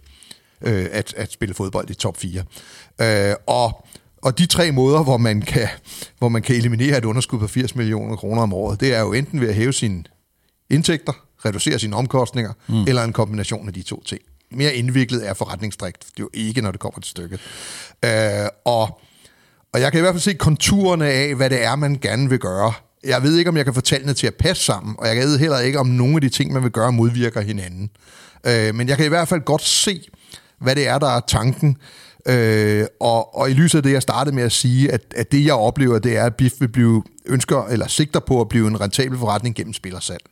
øh, 0.62 0.86
at, 0.92 1.14
at 1.16 1.32
spille 1.32 1.54
fodbold 1.54 1.90
i 1.90 1.94
top 1.94 2.16
4. 2.16 2.42
Øh, 3.00 3.34
og 3.46 3.86
og 4.22 4.38
de 4.38 4.46
tre 4.46 4.72
måder, 4.72 5.02
hvor 5.02 5.16
man 5.16 5.42
kan, 5.42 5.68
hvor 6.18 6.28
man 6.28 6.42
kan 6.42 6.56
eliminere 6.56 6.98
et 6.98 7.04
underskud 7.04 7.38
på 7.38 7.46
80 7.46 7.74
millioner 7.74 8.16
kroner 8.16 8.42
om 8.42 8.52
året, 8.52 8.80
det 8.80 8.94
er 8.94 9.00
jo 9.00 9.12
enten 9.12 9.40
ved 9.40 9.48
at 9.48 9.54
hæve 9.54 9.72
sine 9.72 10.04
indtægter, 10.70 11.12
reducere 11.44 11.78
sine 11.78 11.96
omkostninger, 11.96 12.52
mm. 12.68 12.82
eller 12.82 13.04
en 13.04 13.12
kombination 13.12 13.68
af 13.68 13.74
de 13.74 13.82
to 13.82 14.02
ting. 14.02 14.20
Mere 14.50 14.74
indviklet 14.74 15.28
er 15.28 15.34
forretningsdrift 15.34 16.00
det 16.00 16.18
er 16.18 16.22
jo 16.22 16.30
ikke, 16.34 16.60
når 16.60 16.70
det 16.70 16.80
kommer 16.80 17.00
til 17.00 17.10
stykket. 17.10 17.40
Øh, 18.04 18.48
og, 18.64 19.00
og 19.72 19.80
jeg 19.80 19.92
kan 19.92 19.98
i 19.98 20.02
hvert 20.02 20.14
fald 20.14 20.20
se 20.20 20.34
konturerne 20.34 21.06
af, 21.06 21.34
hvad 21.34 21.50
det 21.50 21.64
er, 21.64 21.76
man 21.76 21.98
gerne 22.02 22.28
vil 22.28 22.38
gøre. 22.38 22.72
Jeg 23.04 23.22
ved 23.22 23.36
ikke, 23.36 23.48
om 23.48 23.56
jeg 23.56 23.64
kan 23.64 23.74
få 23.74 23.80
tallene 23.80 24.14
til 24.14 24.26
at 24.26 24.34
passe 24.34 24.64
sammen, 24.64 24.96
og 24.98 25.08
jeg 25.08 25.16
ved 25.16 25.38
heller 25.38 25.58
ikke, 25.58 25.78
om 25.78 25.86
nogle 25.86 26.14
af 26.14 26.20
de 26.20 26.28
ting, 26.28 26.52
man 26.52 26.62
vil 26.62 26.70
gøre, 26.70 26.92
modvirker 26.92 27.40
hinanden. 27.40 27.90
Øh, 28.46 28.74
men 28.74 28.88
jeg 28.88 28.96
kan 28.96 29.06
i 29.06 29.08
hvert 29.08 29.28
fald 29.28 29.40
godt 29.40 29.62
se, 29.62 30.00
hvad 30.60 30.76
det 30.76 30.88
er, 30.88 30.98
der 30.98 31.08
er 31.08 31.20
tanken. 31.28 31.76
Øh, 32.26 32.86
og, 33.00 33.36
og 33.36 33.50
i 33.50 33.54
lyset 33.54 33.78
af 33.78 33.82
det, 33.82 33.92
jeg 33.92 34.02
startede 34.02 34.36
med 34.36 34.42
at 34.42 34.52
sige, 34.52 34.92
at, 34.92 35.00
at 35.16 35.32
det, 35.32 35.44
jeg 35.44 35.54
oplever, 35.54 35.98
det 35.98 36.16
er, 36.16 36.24
at 36.24 36.34
BIF 36.34 36.52
vil 36.60 36.68
blive, 36.68 37.02
ønsker 37.26 37.64
eller 37.64 37.86
sigter 37.86 38.20
på 38.20 38.40
at 38.40 38.48
blive 38.48 38.68
en 38.68 38.80
rentabel 38.80 39.18
forretning 39.18 39.54
gennem 39.54 39.72
spillersalg. 39.72 40.22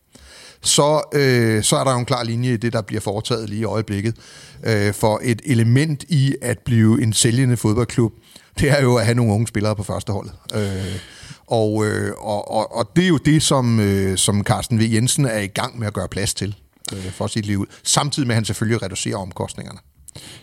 Så, 0.63 1.03
øh, 1.13 1.63
så 1.63 1.77
er 1.77 1.85
der 1.85 1.93
jo 1.93 1.99
en 1.99 2.05
klar 2.05 2.25
linje 2.25 2.53
i 2.53 2.57
det, 2.57 2.73
der 2.73 2.83
bliver 2.83 3.01
foretaget 3.01 3.49
lige 3.49 3.61
i 3.61 3.65
øjeblikket. 3.65 4.17
Øh, 4.65 4.95
for 4.95 5.21
et 5.23 5.43
element 5.45 6.05
i 6.09 6.35
at 6.43 6.59
blive 6.59 7.03
en 7.03 7.13
sælgende 7.13 7.57
fodboldklub, 7.57 8.13
det 8.61 8.71
er 8.71 8.83
jo 8.83 8.97
at 8.97 9.05
have 9.05 9.15
nogle 9.15 9.33
unge 9.33 9.47
spillere 9.47 9.77
på 9.77 9.83
første 9.83 10.13
hold. 10.13 10.29
Øh, 10.55 11.01
og, 11.47 11.87
øh, 11.87 12.13
og, 12.19 12.51
og, 12.51 12.77
og 12.77 12.91
det 12.97 13.05
er 13.05 13.09
jo 13.09 13.17
det, 13.17 13.43
som, 13.43 13.81
øh, 13.81 14.19
som 14.19 14.45
Carsten 14.45 14.81
V. 14.81 14.83
Jensen 14.93 15.25
er 15.25 15.39
i 15.39 15.47
gang 15.47 15.79
med 15.79 15.87
at 15.87 15.93
gøre 15.93 16.09
plads 16.09 16.35
til 16.35 16.57
øh, 16.93 17.11
for 17.11 17.27
sit 17.27 17.47
liv, 17.47 17.67
samtidig 17.83 18.27
med 18.27 18.35
at 18.35 18.37
han 18.37 18.45
selvfølgelig 18.45 18.83
reducerer 18.83 19.17
omkostningerne 19.17 19.79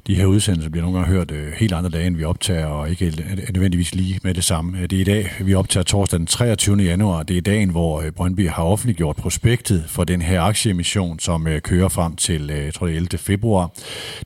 de 0.08 0.16
her 0.16 0.26
udsendelser 0.26 0.70
bliver 0.70 0.86
nogle 0.86 0.98
gange 1.00 1.14
hørt 1.14 1.32
øh, 1.32 1.54
helt 1.58 1.74
andre 1.74 1.90
dage, 1.90 2.08
end 2.08 2.16
vi 2.16 2.24
optager, 2.24 2.66
og 2.66 2.90
ikke 2.90 3.06
øh, 3.06 3.54
nødvendigvis 3.54 3.96
lige 3.96 4.20
med 4.24 4.34
det 4.34 4.44
samme. 4.44 4.88
Det 4.88 4.94
er 4.94 5.02
i 5.02 5.04
dag, 5.04 5.32
vi 5.40 5.54
optager 5.54 5.84
torsdag 5.84 6.20
den 6.20 6.28
23. 6.28 6.78
januar. 6.78 7.24
Det 7.24 7.38
er 7.38 7.42
dagen, 7.42 7.70
hvor 7.70 8.02
øh, 8.02 8.12
Brøndby 8.12 8.50
har 8.50 8.64
offentliggjort 8.64 9.16
prospektet 9.16 9.84
for 9.88 10.04
den 10.04 10.22
her 10.22 10.42
aktieemission, 10.42 11.20
som 11.20 11.48
øh, 11.48 11.62
kører 11.62 11.90
frem 11.90 12.16
til, 12.16 12.50
øh, 12.50 12.72
tror 12.72 12.88
det 12.88 12.96
11. 12.96 13.18
februar. 13.18 13.72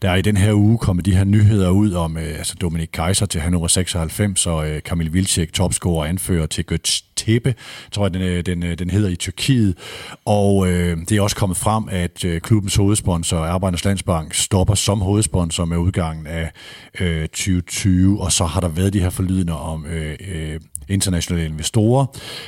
Der 0.02 0.10
er 0.10 0.16
i 0.16 0.22
den 0.22 0.38
her 0.38 0.54
uge 0.54 0.78
kommet 0.78 1.06
de 1.06 1.16
her 1.16 1.24
nyheder 1.24 1.70
ud 1.70 1.94
om 1.94 2.18
øh, 2.18 2.38
altså 2.38 2.56
Dominik 2.62 2.90
Kaiser 2.94 3.26
til 3.26 3.42
Hannover 3.42 3.68
96, 3.68 4.46
og 4.46 4.70
øh, 4.70 4.82
Kamil 4.84 5.14
Vilcek, 5.14 5.54
topscorer 5.54 6.00
og 6.00 6.10
anfører 6.10 6.46
til 6.46 6.66
Götz 6.72 7.07
Tepe, 7.18 7.56
tror 7.92 8.06
jeg, 8.06 8.14
den, 8.14 8.22
øh, 8.22 8.46
den, 8.46 8.64
øh, 8.64 8.80
den 8.80 8.90
hedder 8.90 9.10
i 9.10 9.16
Tyrkiet. 9.16 9.78
Og 10.26 10.68
øh, 10.68 10.98
det 10.98 11.12
er 11.12 11.22
også 11.22 11.36
kommet 11.36 11.58
frem, 11.58 11.84
at 11.92 12.26
øh, 12.26 12.42
klubbens 12.42 12.76
hovedsponsor, 12.76 13.38
Arbejdernes 13.38 13.86
Landsbank, 13.86 14.34
stopper 14.34 14.76
som 14.76 15.02
hovedsponsor 15.02 15.66
med 15.66 15.78
udgangen 15.78 16.28
af 16.28 16.52
øh, 17.00 17.22
2020, 17.22 18.22
og 18.22 18.32
så 18.32 18.46
har 18.46 18.62
der 18.62 18.68
været 18.68 18.94
de 18.94 19.00
her 19.00 19.10
forlydende 19.10 19.60
om 19.60 19.86
øh, 19.86 20.16
øh, 20.28 20.60
internationale 20.90 21.46
investorer, 21.46 22.06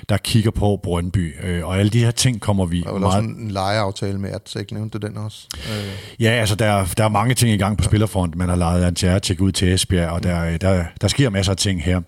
der 0.09 0.17
kigger 0.17 0.51
på 0.51 0.79
Brøndby. 0.83 1.35
Øh, 1.43 1.67
og 1.67 1.79
alle 1.79 1.89
de 1.89 1.99
her 1.99 2.11
ting 2.11 2.41
kommer 2.41 2.65
vi 2.65 2.81
Der 2.81 2.89
er 2.89 2.93
vel 2.93 3.03
også 3.03 3.19
en, 3.19 3.51
lejeaftale 3.51 4.17
med 4.17 4.29
Atsek, 4.31 4.71
nævnte 4.71 4.99
den 4.99 5.17
også. 5.17 5.47
Øh, 5.55 5.89
Ja, 6.19 6.29
altså 6.29 6.55
der, 6.55 6.85
der 6.97 7.03
er 7.03 7.09
mange 7.09 7.33
ting 7.35 7.51
i 7.51 7.57
gang 7.57 7.77
på 7.77 7.83
spillerfront. 7.83 8.35
Man 8.35 8.49
har 8.49 8.55
lejet 8.55 8.83
Antjertik 8.83 9.41
ud 9.41 9.51
til 9.51 9.73
Esbjerg, 9.73 10.09
og 10.09 10.23
der, 10.23 10.57
der, 10.57 10.83
der 11.01 11.07
sker 11.07 11.29
masser 11.29 11.51
af 11.51 11.57
ting 11.57 11.83
her. 11.83 11.93
Jeg 11.93 12.01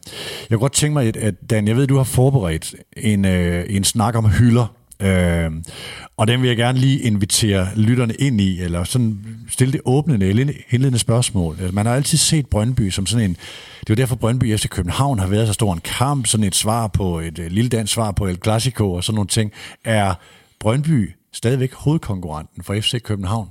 kunne 0.49 0.59
godt 0.59 0.73
tænke 0.73 0.93
mig, 0.93 1.07
at- 1.07 1.17
at 1.17 1.35
Dan, 1.49 1.67
jeg 1.67 1.75
ved, 1.75 1.87
du 1.87 1.97
har 1.97 2.03
forberedt 2.03 2.75
en, 2.97 3.25
øh, 3.25 3.65
en 3.69 3.83
snak 3.83 4.15
om 4.15 4.25
hylder. 4.29 4.75
Øh, 5.01 5.51
og 6.17 6.27
den 6.27 6.41
vil 6.41 6.47
jeg 6.47 6.57
gerne 6.57 6.79
lige 6.79 6.99
invitere 6.99 7.67
lytterne 7.75 8.13
ind 8.13 8.41
i, 8.41 8.61
eller 8.61 8.83
sådan 8.83 9.25
stille 9.49 9.73
det 9.73 9.81
åbnende 9.85 10.25
eller 10.25 10.53
indledende 10.69 10.99
spørgsmål. 10.99 11.57
Altså, 11.59 11.75
Man 11.75 11.85
har 11.85 11.95
altid 11.95 12.17
set 12.17 12.47
Brøndby 12.47 12.89
som 12.89 13.05
sådan 13.05 13.29
en... 13.29 13.37
Det 13.79 13.89
er 13.89 13.93
jo 13.93 13.95
derfor, 13.95 14.15
Brøndby 14.15 14.57
FC 14.57 14.69
København 14.69 15.19
har 15.19 15.27
været 15.27 15.47
så 15.47 15.53
stor 15.53 15.73
en 15.73 15.81
kamp, 15.83 16.27
sådan 16.27 16.43
et 16.43 16.55
svar 16.55 16.87
på, 16.87 17.19
et 17.19 17.39
øh, 17.39 17.51
lille 17.51 17.69
dansk 17.69 17.93
svar 17.93 18.11
på 18.11 18.27
El 18.27 18.39
Clasico 18.43 18.93
og 18.93 19.03
sådan 19.03 19.15
nogle 19.15 19.27
ting. 19.27 19.51
Er 19.85 20.13
Brøndby 20.59 21.15
stadigvæk 21.33 21.73
hovedkonkurrenten 21.73 22.63
for 22.63 22.73
FC 22.73 23.01
København? 23.01 23.49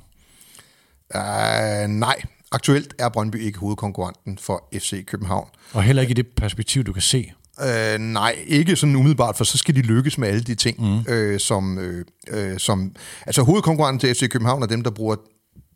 uh, 1.14 1.88
nej, 1.88 2.16
aktuelt 2.52 2.94
er 2.98 3.08
Brøndby 3.08 3.36
ikke 3.36 3.58
hovedkonkurrenten 3.58 4.38
for 4.38 4.68
FC 4.74 5.04
København. 5.04 5.48
Og 5.72 5.82
heller 5.82 6.02
ikke 6.02 6.10
i 6.10 6.14
det 6.14 6.26
perspektiv, 6.26 6.84
du 6.84 6.92
kan 6.92 7.02
se. 7.02 7.32
Øh, 7.62 7.98
nej, 7.98 8.36
ikke 8.46 8.76
sådan 8.76 8.96
umiddelbart, 8.96 9.36
for 9.36 9.44
så 9.44 9.58
skal 9.58 9.74
de 9.74 9.80
lykkes 9.82 10.18
med 10.18 10.28
alle 10.28 10.40
de 10.40 10.54
ting, 10.54 10.76
mm. 11.06 11.12
øh, 11.12 11.40
som, 11.40 11.78
øh, 11.78 12.04
øh, 12.30 12.58
som... 12.58 12.92
Altså 13.26 13.42
hovedkonkurrenten 13.42 14.00
til 14.00 14.14
FC 14.14 14.28
København 14.28 14.62
er 14.62 14.66
dem, 14.66 14.82
der 14.82 14.90
bruger... 14.90 15.16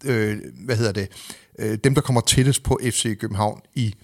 Øh, 0.05 0.37
hvad 0.64 0.76
hedder 0.76 0.93
det? 0.93 1.09
Øh, 1.59 1.79
dem, 1.85 1.95
der 1.95 2.00
kommer 2.00 2.21
tættest 2.21 2.62
på 2.62 2.81
FC 2.91 3.19
København 3.19 3.61
i 3.75 3.95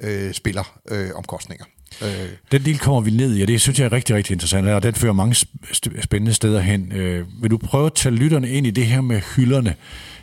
øh, 0.00 0.32
spilleromkostninger. 0.34 1.08
Øh, 1.10 1.16
omkostninger. 1.16 1.64
øh, 2.02 2.28
Den 2.52 2.64
del 2.64 2.78
kommer 2.78 3.00
vi 3.00 3.10
ned 3.10 3.36
i, 3.36 3.42
og 3.42 3.48
det 3.48 3.60
synes 3.60 3.78
jeg 3.78 3.84
er 3.84 3.92
rigtig, 3.92 4.16
rigtig 4.16 4.32
interessant, 4.34 4.68
og 4.68 4.82
den 4.82 4.94
fører 4.94 5.12
mange 5.12 5.34
sp- 5.34 6.02
spændende 6.02 6.34
steder 6.34 6.60
hen. 6.60 6.92
Øh, 6.92 7.26
vil 7.42 7.50
du 7.50 7.58
prøve 7.58 7.86
at 7.86 7.94
tage 7.94 8.14
lytterne 8.14 8.48
ind 8.50 8.66
i 8.66 8.70
det 8.70 8.86
her 8.86 9.00
med 9.00 9.20
hylderne? 9.36 9.74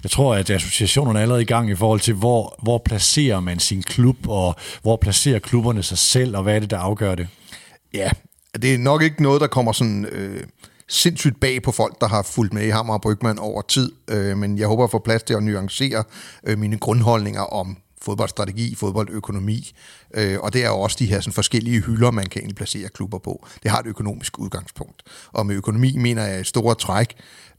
Jeg 0.04 0.12
tror, 0.12 0.36
at 0.36 0.50
associationerne 0.50 1.20
er 1.20 1.22
allerede 1.22 1.42
i 1.42 1.46
gang 1.46 1.70
i 1.70 1.76
forhold 1.76 2.00
til, 2.00 2.14
hvor, 2.14 2.56
hvor 2.64 2.82
placerer 2.86 3.40
man 3.40 3.60
sin 3.60 3.84
klub, 3.84 4.28
og 4.28 4.56
hvor 4.82 4.96
placerer 4.96 5.40
klubberne 5.40 5.84
sig 5.84 5.98
selv, 5.98 6.38
og 6.38 6.44
hvad 6.44 6.56
er 6.56 6.60
det, 6.60 6.70
der 6.70 6.80
afgør 6.80 7.16
det? 7.16 7.28
Ja, 7.94 8.10
det 8.62 8.74
er 8.74 8.78
nok 8.78 9.02
ikke 9.02 9.24
noget, 9.24 9.42
der 9.42 9.48
kommer 9.48 9.72
sådan 9.72 10.06
øh, 10.06 10.44
sindssygt 10.88 11.40
bag 11.40 11.62
på 11.62 11.72
folk, 11.72 12.02
der 12.02 12.08
har 12.08 12.22
fulgt 12.22 12.54
med 12.54 12.66
i 12.66 12.70
Hammer 12.70 12.94
og 12.94 13.02
Brygman 13.02 13.40
over 13.40 13.62
tid, 13.62 13.92
øh, 14.08 14.38
men 14.38 14.58
jeg 14.58 14.68
håber 14.68 14.84
at 14.84 14.92
få 14.92 15.00
plads 15.00 15.24
til 15.24 15.34
at 15.34 15.44
nuancere 15.44 16.04
øh, 16.44 16.58
mine 16.58 16.78
grundholdninger 16.78 17.42
om 17.42 17.78
fodboldstrategi, 18.02 18.76
fodboldøkonomi, 18.76 19.72
øh, 20.14 20.40
og 20.40 20.54
det 20.54 20.64
er 20.64 20.68
jo 20.68 20.80
også 20.80 20.98
de 21.00 21.06
her 21.06 21.20
sådan, 21.20 21.34
forskellige 21.34 21.82
hylder, 21.82 22.12
man 22.12 22.26
kan 22.26 22.54
placere 22.56 22.90
klubber 22.90 23.18
på. 23.18 23.48
Det 23.64 23.72
har 23.72 23.80
et 23.80 23.88
økonomisk 23.88 24.40
udgangspunkt. 24.40 25.04
Og 25.32 25.46
med 25.46 25.56
økonomi 25.56 25.98
mener 25.98 26.26
jeg 26.26 26.40
et 26.40 26.48
stort 26.48 26.78
træk, 26.78 27.16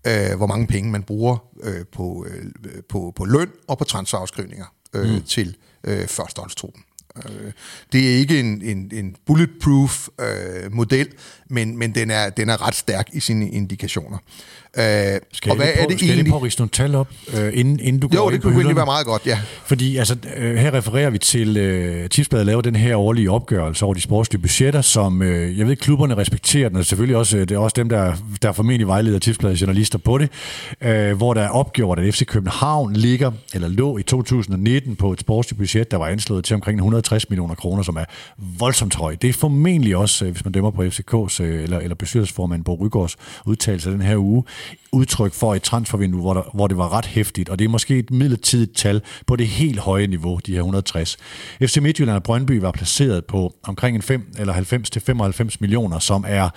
øh, 0.07 0.37
hvor 0.37 0.47
mange 0.47 0.67
penge 0.67 0.91
man 0.91 1.03
bruger 1.03 1.37
øh, 1.63 1.87
på, 1.93 2.27
øh, 2.29 2.45
på, 2.89 3.13
på 3.17 3.25
løn 3.25 3.51
og 3.69 3.79
på 3.79 3.85
transferafskrivninger 3.85 4.67
øh, 4.95 5.15
mm. 5.15 5.23
til 5.23 5.57
øh, 5.85 6.07
førsteholdstruppen. 6.07 6.83
Øh, 7.17 7.53
Det 7.93 8.13
er 8.13 8.17
ikke 8.17 8.41
en, 8.41 8.63
en, 8.63 8.91
en 8.95 9.17
bulletproof 9.27 10.09
øh, 10.21 10.73
model, 10.73 11.09
men, 11.49 11.79
men 11.79 11.95
den, 11.95 12.11
er, 12.11 12.31
den 12.31 12.49
er 12.49 12.67
ret 12.67 12.75
stærk 12.75 13.09
i 13.13 13.21
sine 13.21 13.51
indikationer. 13.51 14.19
Øh, 14.79 14.85
Skal 15.33 15.51
og 15.51 15.57
hvad 15.57 15.67
jeg 15.67 15.75
lige 15.75 15.81
er 15.81 15.85
på, 15.85 15.91
det 15.91 15.99
skal 15.99 16.07
jeg 16.07 16.15
lige 16.15 16.15
egentlig? 16.15 16.31
på 16.31 16.37
at 16.37 16.43
riste 16.43 16.61
nogle 16.61 16.71
tal 16.71 16.95
op, 16.95 17.09
øh, 17.35 17.51
inden, 17.55 17.81
inden 17.81 18.01
du 18.01 18.09
går 18.09 18.17
Jo, 18.17 18.31
det 18.31 18.41
på 18.41 18.49
kunne 18.49 18.55
egentlig 18.55 18.77
være 18.77 18.85
meget 18.87 19.07
godt, 19.07 19.27
ja. 19.27 19.39
Fordi 19.67 19.97
altså, 19.97 20.17
øh, 20.37 20.57
her 20.57 20.75
refererer 20.75 21.11
vi 21.11 21.19
til, 21.19 21.57
øh, 21.57 22.09
Tipsbladet 22.09 22.47
laver 22.47 22.61
den 22.61 22.77
her 22.77 22.97
årlige 22.97 23.31
opgørelse 23.31 23.85
over 23.85 23.95
de 23.95 24.01
sportslige 24.01 24.43
budgetter, 24.43 24.81
som 24.81 25.23
øh, 25.23 25.59
jeg 25.59 25.67
ved, 25.67 25.77
klubberne 25.77 26.17
respekterer 26.17 26.69
den, 26.69 26.79
og 26.79 26.85
selvfølgelig 26.85 27.17
også, 27.17 27.37
øh, 27.37 27.49
det 27.49 27.55
er 27.55 27.59
også 27.59 27.75
dem, 27.77 27.89
der, 27.89 28.15
der 28.43 28.53
formentlig 28.53 28.87
vejleder 28.87 29.19
Tipsbladet 29.19 29.61
journalister 29.61 29.99
på 29.99 30.19
det, 30.19 30.31
øh, 30.81 31.17
hvor 31.17 31.35
der 31.35 31.43
er 31.43 31.49
opgjort, 31.49 31.99
at 31.99 32.15
FC 32.15 32.27
København 32.27 32.93
ligger, 32.93 33.31
eller 33.55 33.69
lå 33.69 33.99
i 33.99 34.03
2019 34.03 34.97
på 34.97 35.13
et 35.13 35.21
sportsligt 35.21 35.59
budget, 35.59 35.91
der 35.91 35.97
var 35.97 36.07
anslået 36.07 36.45
til 36.45 36.55
omkring 36.55 36.77
160 36.79 37.31
millioner 37.31 37.55
kroner, 37.55 37.83
som 37.83 37.97
er 37.97 38.05
voldsomt 38.59 38.95
højt. 38.95 39.23
Det 39.23 39.29
er 39.29 39.33
formentlig 39.33 39.97
også, 39.97 40.25
øh, 40.25 40.31
hvis 40.31 40.45
man 40.45 40.53
dømmer 40.53 40.71
på 40.71 40.83
FCK's 40.83 41.38
øh, 41.41 41.63
eller, 41.63 41.79
eller 41.79 41.95
bestyrelsesformand 41.95 42.65
Bo 42.65 42.75
Rygårds 42.75 43.17
udtalelse 43.47 43.91
den 43.91 44.03
her 44.03 44.17
uge, 44.17 44.45
udtryk 44.93 45.33
for 45.33 45.55
et 45.55 45.63
transfervindue, 45.63 46.21
hvor, 46.21 46.35
der, 46.35 46.43
hvor 46.55 46.67
det 46.67 46.77
var 46.77 46.93
ret 46.93 47.07
hæftigt, 47.07 47.49
og 47.49 47.59
det 47.59 47.65
er 47.65 47.69
måske 47.69 47.99
et 47.99 48.11
midlertidigt 48.11 48.77
tal 48.77 49.03
på 49.27 49.37
det 49.37 49.47
helt 49.47 49.79
høje 49.79 50.07
niveau, 50.07 50.41
de 50.47 50.53
her 50.53 50.59
160. 50.59 51.17
FC 51.63 51.77
Midtjylland 51.77 52.17
og 52.17 52.23
Brøndby 52.23 52.61
var 52.61 52.71
placeret 52.71 53.25
på 53.25 53.55
omkring 53.63 53.97
en 53.97 54.03
5 54.03 54.33
eller 54.39 54.53
90 54.53 54.91
til 54.91 55.03
95 55.03 55.61
millioner, 55.61 55.99
som 55.99 56.25
er 56.29 56.49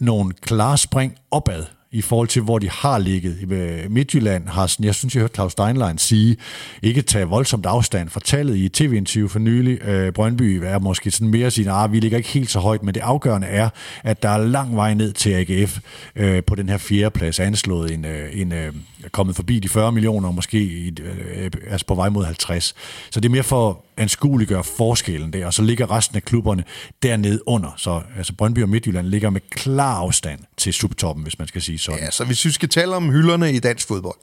nogle 0.00 0.32
klare 0.32 0.78
spring 0.78 1.14
opad 1.30 1.64
i 1.92 2.02
forhold 2.02 2.28
til, 2.28 2.42
hvor 2.42 2.58
de 2.58 2.70
har 2.70 2.98
ligget. 2.98 3.36
I 3.40 3.54
øh, 3.54 3.90
Midtjylland 3.90 4.48
har, 4.48 4.66
sådan- 4.66 4.86
jeg 4.86 4.94
synes, 4.94 5.14
jeg 5.14 5.20
hørte 5.20 5.34
Claus 5.34 5.52
Steinlein 5.52 5.98
sige, 5.98 6.36
ikke 6.82 7.02
tage 7.02 7.24
voldsomt 7.24 7.66
afstand 7.66 8.08
fra 8.08 8.20
tallet 8.24 8.56
i 8.56 8.68
tv-interview 8.68 9.28
for 9.28 9.38
nylig. 9.38 9.82
Øh, 9.84 10.12
Brøndby 10.12 10.42
er 10.64 10.78
måske 10.78 11.10
sådan 11.10 11.28
mere 11.28 11.50
sin, 11.50 11.68
at 11.68 11.92
vi 11.92 12.00
ligger 12.00 12.16
ikke 12.18 12.28
helt 12.28 12.50
så 12.50 12.58
højt, 12.58 12.82
men 12.82 12.94
det 12.94 13.00
afgørende 13.00 13.46
er, 13.46 13.68
at 14.04 14.22
der 14.22 14.28
er 14.28 14.38
lang 14.38 14.76
vej 14.76 14.94
ned 14.94 15.12
til 15.12 15.30
AGF 15.30 15.78
øh, 16.16 16.42
på 16.44 16.54
den 16.54 16.68
her 16.68 16.78
fjerde 16.78 17.10
plads, 17.10 17.40
anslået 17.40 17.90
en, 17.94 18.04
øh, 18.04 18.40
en 18.40 18.52
øh, 18.52 18.72
kommet 19.12 19.36
forbi 19.36 19.58
de 19.58 19.68
40 19.68 19.92
millioner, 19.92 20.30
måske 20.30 20.92
øh, 21.02 21.50
altså 21.70 21.86
på 21.86 21.94
vej 21.94 22.08
mod 22.08 22.24
50. 22.24 22.74
Så 23.10 23.20
det 23.20 23.28
er 23.28 23.32
mere 23.32 23.42
for 23.42 23.84
at 23.96 24.02
anskueliggøre 24.02 24.64
forskellen 24.64 25.32
der, 25.32 25.46
og 25.46 25.54
så 25.54 25.62
ligger 25.62 25.90
resten 25.90 26.16
af 26.16 26.22
klubberne 26.22 26.64
dernede 27.02 27.48
under. 27.48 27.70
Så 27.76 28.02
altså 28.16 28.34
Brøndby 28.38 28.62
og 28.62 28.68
Midtjylland 28.68 29.06
ligger 29.06 29.30
med 29.30 29.40
klar 29.50 29.94
afstand 29.94 30.40
til 30.56 30.72
subtoppen, 30.72 31.22
hvis 31.22 31.38
man 31.38 31.48
skal 31.48 31.62
sige 31.62 31.78
sådan. 31.78 32.00
Ja, 32.00 32.10
så 32.10 32.24
hvis 32.24 32.44
vi 32.44 32.50
skal 32.50 32.68
tale 32.68 32.96
om 32.96 33.10
hylderne 33.10 33.52
i 33.52 33.58
dansk 33.58 33.88
fodbold, 33.88 34.18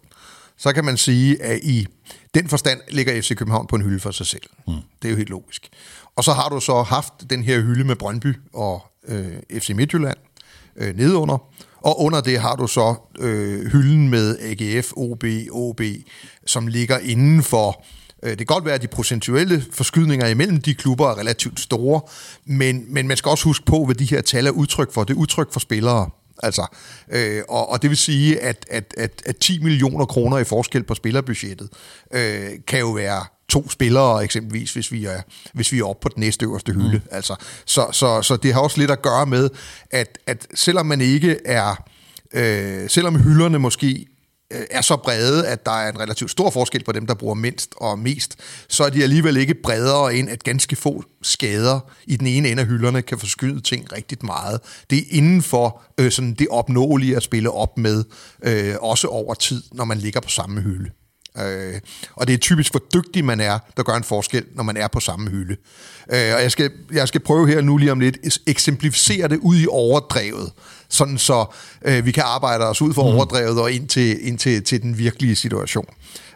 så 0.58 0.74
kan 0.74 0.86
man 0.86 0.98
sige, 0.98 1.44
at 1.44 1.60
i 1.64 1.88
den 2.34 2.50
forstand 2.50 2.80
ligger 2.90 3.22
FC 3.22 3.36
København 3.36 3.68
på 3.68 3.76
en 3.76 3.82
hylde 3.82 4.00
for 4.00 4.12
sig 4.12 4.26
selv. 4.26 4.44
Mm. 4.68 4.74
Det 5.02 5.08
er 5.08 5.10
jo 5.10 5.18
helt 5.18 5.30
logisk. 5.30 5.70
Og 6.16 6.24
så 6.24 6.34
har 6.34 6.50
du 6.50 6.60
så 6.60 6.82
haft 6.82 7.14
den 7.30 7.44
her 7.44 7.60
hylde 7.60 7.84
med 7.84 7.96
Brøndby 7.96 8.36
og 8.54 8.86
øh, 9.08 9.60
FC 9.60 9.70
Midtjylland 9.70 10.18
øh, 10.76 10.98
nedunder, 10.98 11.38
og 11.82 12.02
under 12.02 12.22
det 12.22 12.40
har 12.40 12.56
du 12.56 12.68
så 12.68 12.96
øh, 13.20 13.72
hylden 13.72 14.10
med 14.10 14.38
AGF, 14.40 14.92
OB, 14.96 15.24
OB, 15.52 15.82
som 16.46 16.68
ligger 16.68 17.00
inden 17.00 17.44
for 17.44 17.86
Det 18.24 18.38
kan 18.38 18.46
godt 18.46 18.66
være, 18.66 18.74
at 18.74 18.82
de 18.82 18.88
procentuelle 18.88 19.66
forskydninger 19.72 20.28
imellem 20.28 20.62
de 20.62 20.76
klubber 20.76 21.10
er 21.10 21.18
relativt 21.18 21.60
store, 21.60 22.02
men, 22.46 22.86
men 22.94 23.08
man 23.08 23.18
skal 23.18 23.30
også 23.30 23.44
huske 23.44 23.66
på, 23.66 23.86
hvad 23.86 23.96
de 23.96 24.06
her 24.06 24.22
tal 24.22 24.48
er 24.48 24.52
udtryk 24.52 24.94
for. 24.94 25.04
Det 25.04 25.14
er 25.14 25.18
udtryk 25.18 25.54
for 25.54 25.60
spillere. 25.60 26.10
Altså, 26.44 26.66
øh, 27.12 27.44
og, 27.50 27.70
og 27.70 27.82
det 27.82 27.90
vil 27.90 27.98
sige, 27.98 28.40
at, 28.40 28.66
at, 28.70 28.94
at, 28.98 29.22
at 29.26 29.38
10 29.38 29.64
millioner 29.64 30.06
kroner 30.06 30.38
i 30.38 30.44
forskel 30.44 30.84
på 30.84 30.96
spillerbudgettet 30.96 31.70
øh, 32.14 32.50
kan 32.68 32.80
jo 32.80 32.92
være 32.92 33.26
to 33.50 33.70
spillere 33.70 34.24
eksempelvis, 34.24 34.74
hvis 34.74 34.92
vi 34.92 35.06
er, 35.06 35.22
hvis 35.54 35.72
vi 35.72 35.80
er 35.80 35.84
oppe 35.84 36.04
på 36.04 36.10
den 36.16 36.20
næste 36.20 36.46
øverste 36.46 36.74
hylde. 36.74 36.98
Mm. 37.04 37.10
Altså, 37.12 37.36
så, 37.66 37.88
så, 37.92 38.22
så 38.22 38.36
det 38.36 38.54
har 38.54 38.62
også 38.62 38.78
lidt 38.78 38.92
at 38.92 39.02
gøre 39.02 39.26
med, 39.26 39.50
at, 39.92 40.18
at 40.28 40.48
selvom 40.56 40.86
man 40.86 41.02
ikke 41.02 41.38
er, 41.46 41.84
øh, 42.34 42.90
selvom 42.90 43.16
hylderne 43.16 43.60
måske 43.60 43.88
øh, 43.90 44.06
Øh, 44.52 44.62
er 44.72 44.82
så 44.82 44.98
brede, 44.98 45.48
at 45.48 45.66
der 45.66 45.72
er 45.72 45.92
en 45.92 46.00
relativt 46.00 46.32
stor 46.32 46.50
forskel 46.50 46.84
på 46.84 46.92
dem, 46.92 47.08
der 47.08 47.14
bruger 47.14 47.36
mindst 47.36 47.74
og 47.78 48.00
mest, 48.00 48.36
så 48.68 48.84
er 48.84 48.90
de 48.90 49.04
alligevel 49.04 49.38
ikke 49.38 49.54
bredere 49.54 50.16
end, 50.16 50.30
at 50.30 50.44
ganske 50.44 50.76
få 50.76 51.04
skader 51.22 51.80
i 52.08 52.16
den 52.16 52.28
ene 52.28 52.50
ende 52.50 52.62
af 52.62 52.68
hylderne 52.68 53.02
kan 53.02 53.20
forskyde 53.20 53.62
ting 53.62 53.94
rigtig 53.94 54.18
meget. 54.22 54.62
Det 54.90 54.98
er 54.98 55.04
inden 55.10 55.42
for 55.42 55.82
øh, 55.98 56.12
sådan 56.12 56.34
det 56.34 56.48
opnåelige 56.50 57.16
at 57.16 57.24
spille 57.24 57.52
op 57.52 57.78
med, 57.78 58.04
øh, 58.44 58.76
også 58.82 59.08
over 59.08 59.34
tid, 59.34 59.64
når 59.72 59.86
man 59.86 59.98
ligger 59.98 60.20
på 60.20 60.30
samme 60.30 60.62
hylde. 60.62 60.90
Øh, 61.38 61.80
og 62.16 62.28
det 62.28 62.34
er 62.34 62.38
typisk, 62.38 62.74
hvor 62.74 62.82
dygtig 62.94 63.26
man 63.26 63.40
er, 63.40 63.60
der 63.78 63.84
gør 63.84 63.94
en 63.94 64.04
forskel, 64.04 64.46
når 64.54 64.64
man 64.64 64.78
er 64.78 64.88
på 64.88 65.00
samme 65.00 65.30
hylde. 65.30 65.56
Øh, 66.12 66.36
og 66.36 66.42
jeg 66.42 66.52
skal, 66.52 66.72
jeg 66.92 67.08
skal 67.08 67.22
prøve 67.22 67.48
her 67.48 67.62
nu 67.62 67.78
lige 67.78 67.92
om 67.92 68.00
lidt 68.00 68.18
eksemplificere 68.48 69.28
det 69.28 69.38
ud 69.38 69.60
i 69.60 69.68
overdrevet, 69.70 70.52
sådan 70.90 71.18
så 71.18 71.46
øh, 71.86 72.06
vi 72.06 72.12
kan 72.12 72.24
arbejde 72.26 72.66
os 72.66 72.82
ud 72.82 72.94
for 72.94 73.04
mm. 73.04 73.16
overdrevet 73.16 73.62
og 73.62 73.72
ind 73.72 73.88
til, 73.88 74.28
ind 74.28 74.38
til, 74.38 74.64
til 74.64 74.82
den 74.82 74.98
virkelige 74.98 75.36
situation. 75.36 75.86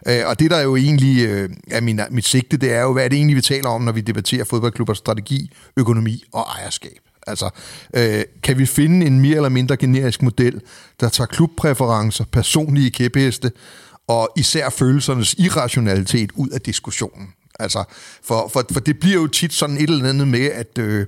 Øh, 0.08 0.22
og 0.26 0.38
det, 0.40 0.50
der 0.50 0.60
jo 0.60 0.76
egentlig 0.76 1.26
øh, 1.26 1.50
er 1.70 1.80
min, 1.80 2.00
mit 2.10 2.26
sigte, 2.26 2.56
det 2.56 2.72
er 2.72 2.82
jo, 2.82 2.92
hvad 2.92 3.04
er 3.04 3.08
det 3.08 3.16
egentlig, 3.16 3.36
vi 3.36 3.42
taler 3.42 3.68
om, 3.68 3.82
når 3.82 3.92
vi 3.92 4.00
debatterer 4.00 4.44
fodboldklubbers 4.44 4.98
strategi, 4.98 5.50
økonomi 5.76 6.24
og 6.32 6.46
ejerskab. 6.58 6.98
Altså, 7.26 7.50
øh, 7.94 8.22
kan 8.42 8.58
vi 8.58 8.66
finde 8.66 9.06
en 9.06 9.20
mere 9.20 9.36
eller 9.36 9.48
mindre 9.48 9.76
generisk 9.76 10.22
model, 10.22 10.60
der 11.00 11.08
tager 11.08 11.26
klubpræferencer, 11.26 12.24
personlige 12.32 12.90
kæpheste 12.90 13.52
og 14.06 14.28
især 14.36 14.70
følelsernes 14.70 15.34
irrationalitet 15.38 16.30
ud 16.34 16.48
af 16.48 16.60
diskussionen. 16.60 17.28
Altså, 17.58 17.84
for, 18.24 18.50
for, 18.52 18.64
for 18.72 18.80
det 18.80 19.00
bliver 19.00 19.14
jo 19.14 19.26
tit 19.26 19.52
sådan 19.52 19.76
et 19.76 19.90
eller 19.90 20.08
andet 20.08 20.28
med, 20.28 20.46
at, 20.46 20.78
øh, 20.78 21.06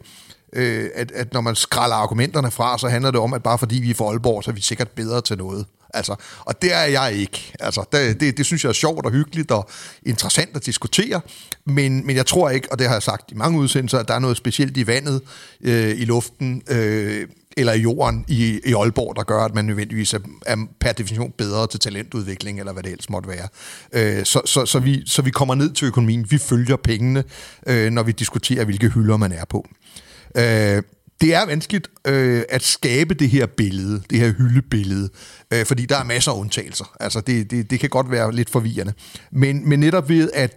øh, 0.56 0.90
at, 0.94 1.12
at 1.12 1.32
når 1.32 1.40
man 1.40 1.54
skralder 1.54 1.96
argumenterne 1.96 2.50
fra, 2.50 2.78
så 2.78 2.88
handler 2.88 3.10
det 3.10 3.20
om, 3.20 3.34
at 3.34 3.42
bare 3.42 3.58
fordi 3.58 3.76
vi 3.76 3.90
er 3.90 3.94
for 3.94 4.10
Aalborg, 4.10 4.44
så 4.44 4.50
er 4.50 4.54
vi 4.54 4.60
sikkert 4.60 4.90
bedre 4.90 5.20
til 5.20 5.38
noget. 5.38 5.66
Altså, 5.94 6.14
og 6.40 6.62
det 6.62 6.74
er 6.74 6.82
jeg 6.82 7.12
ikke. 7.14 7.52
Altså, 7.60 7.84
det, 7.92 8.20
det, 8.20 8.36
det 8.36 8.46
synes 8.46 8.64
jeg 8.64 8.68
er 8.68 8.74
sjovt 8.74 9.06
og 9.06 9.12
hyggeligt 9.12 9.50
og 9.50 9.68
interessant 10.02 10.56
at 10.56 10.66
diskutere, 10.66 11.20
men, 11.64 12.06
men 12.06 12.16
jeg 12.16 12.26
tror 12.26 12.50
ikke, 12.50 12.72
og 12.72 12.78
det 12.78 12.86
har 12.86 12.94
jeg 12.94 13.02
sagt 13.02 13.32
i 13.32 13.34
mange 13.34 13.58
udsendelser, 13.58 13.98
at 13.98 14.08
der 14.08 14.14
er 14.14 14.18
noget 14.18 14.36
specielt 14.36 14.76
i 14.76 14.86
vandet, 14.86 15.20
øh, 15.60 16.00
i 16.00 16.04
luften, 16.04 16.62
øh, 16.68 17.28
eller 17.56 17.72
i 17.72 17.80
jorden 17.80 18.24
i, 18.28 18.60
i 18.64 18.72
Aalborg, 18.72 19.16
der 19.16 19.22
gør, 19.22 19.44
at 19.44 19.54
man 19.54 19.64
nødvendigvis 19.64 20.14
er, 20.14 20.18
er 20.46 20.56
per 20.80 20.92
definition 20.92 21.32
bedre 21.38 21.66
til 21.66 21.80
talentudvikling, 21.80 22.58
eller 22.58 22.72
hvad 22.72 22.82
det 22.82 22.92
ellers 22.92 23.10
måtte 23.10 23.28
være. 23.28 23.48
Øh, 23.92 24.24
så, 24.24 24.40
så, 24.44 24.66
så, 24.66 24.78
vi, 24.78 25.02
så 25.06 25.22
vi 25.22 25.30
kommer 25.30 25.54
ned 25.54 25.72
til 25.72 25.86
økonomien. 25.86 26.26
Vi 26.30 26.38
følger 26.38 26.76
pengene, 26.76 27.24
øh, 27.66 27.90
når 27.90 28.02
vi 28.02 28.12
diskuterer, 28.12 28.64
hvilke 28.64 28.88
hylder 28.88 29.16
man 29.16 29.32
er 29.32 29.44
på. 29.44 29.66
Øh, 29.68 30.05
Øh, 30.36 30.82
det 31.20 31.34
er 31.34 31.46
vanskeligt 31.46 31.88
øh, 32.06 32.42
at 32.48 32.62
skabe 32.62 33.14
det 33.14 33.30
her 33.30 33.46
billede, 33.46 34.02
det 34.10 34.18
her 34.18 34.32
hyldebillede, 34.32 35.08
øh, 35.50 35.66
fordi 35.66 35.86
der 35.86 35.96
er 35.96 36.04
masser 36.04 36.32
af 36.32 36.38
undtagelser. 36.38 36.96
Altså 37.00 37.20
det, 37.20 37.50
det, 37.50 37.70
det 37.70 37.80
kan 37.80 37.90
godt 37.90 38.10
være 38.10 38.34
lidt 38.34 38.50
forvirrende. 38.50 38.92
Men, 39.32 39.68
men 39.68 39.80
netop 39.80 40.08
ved 40.08 40.30
at 40.34 40.56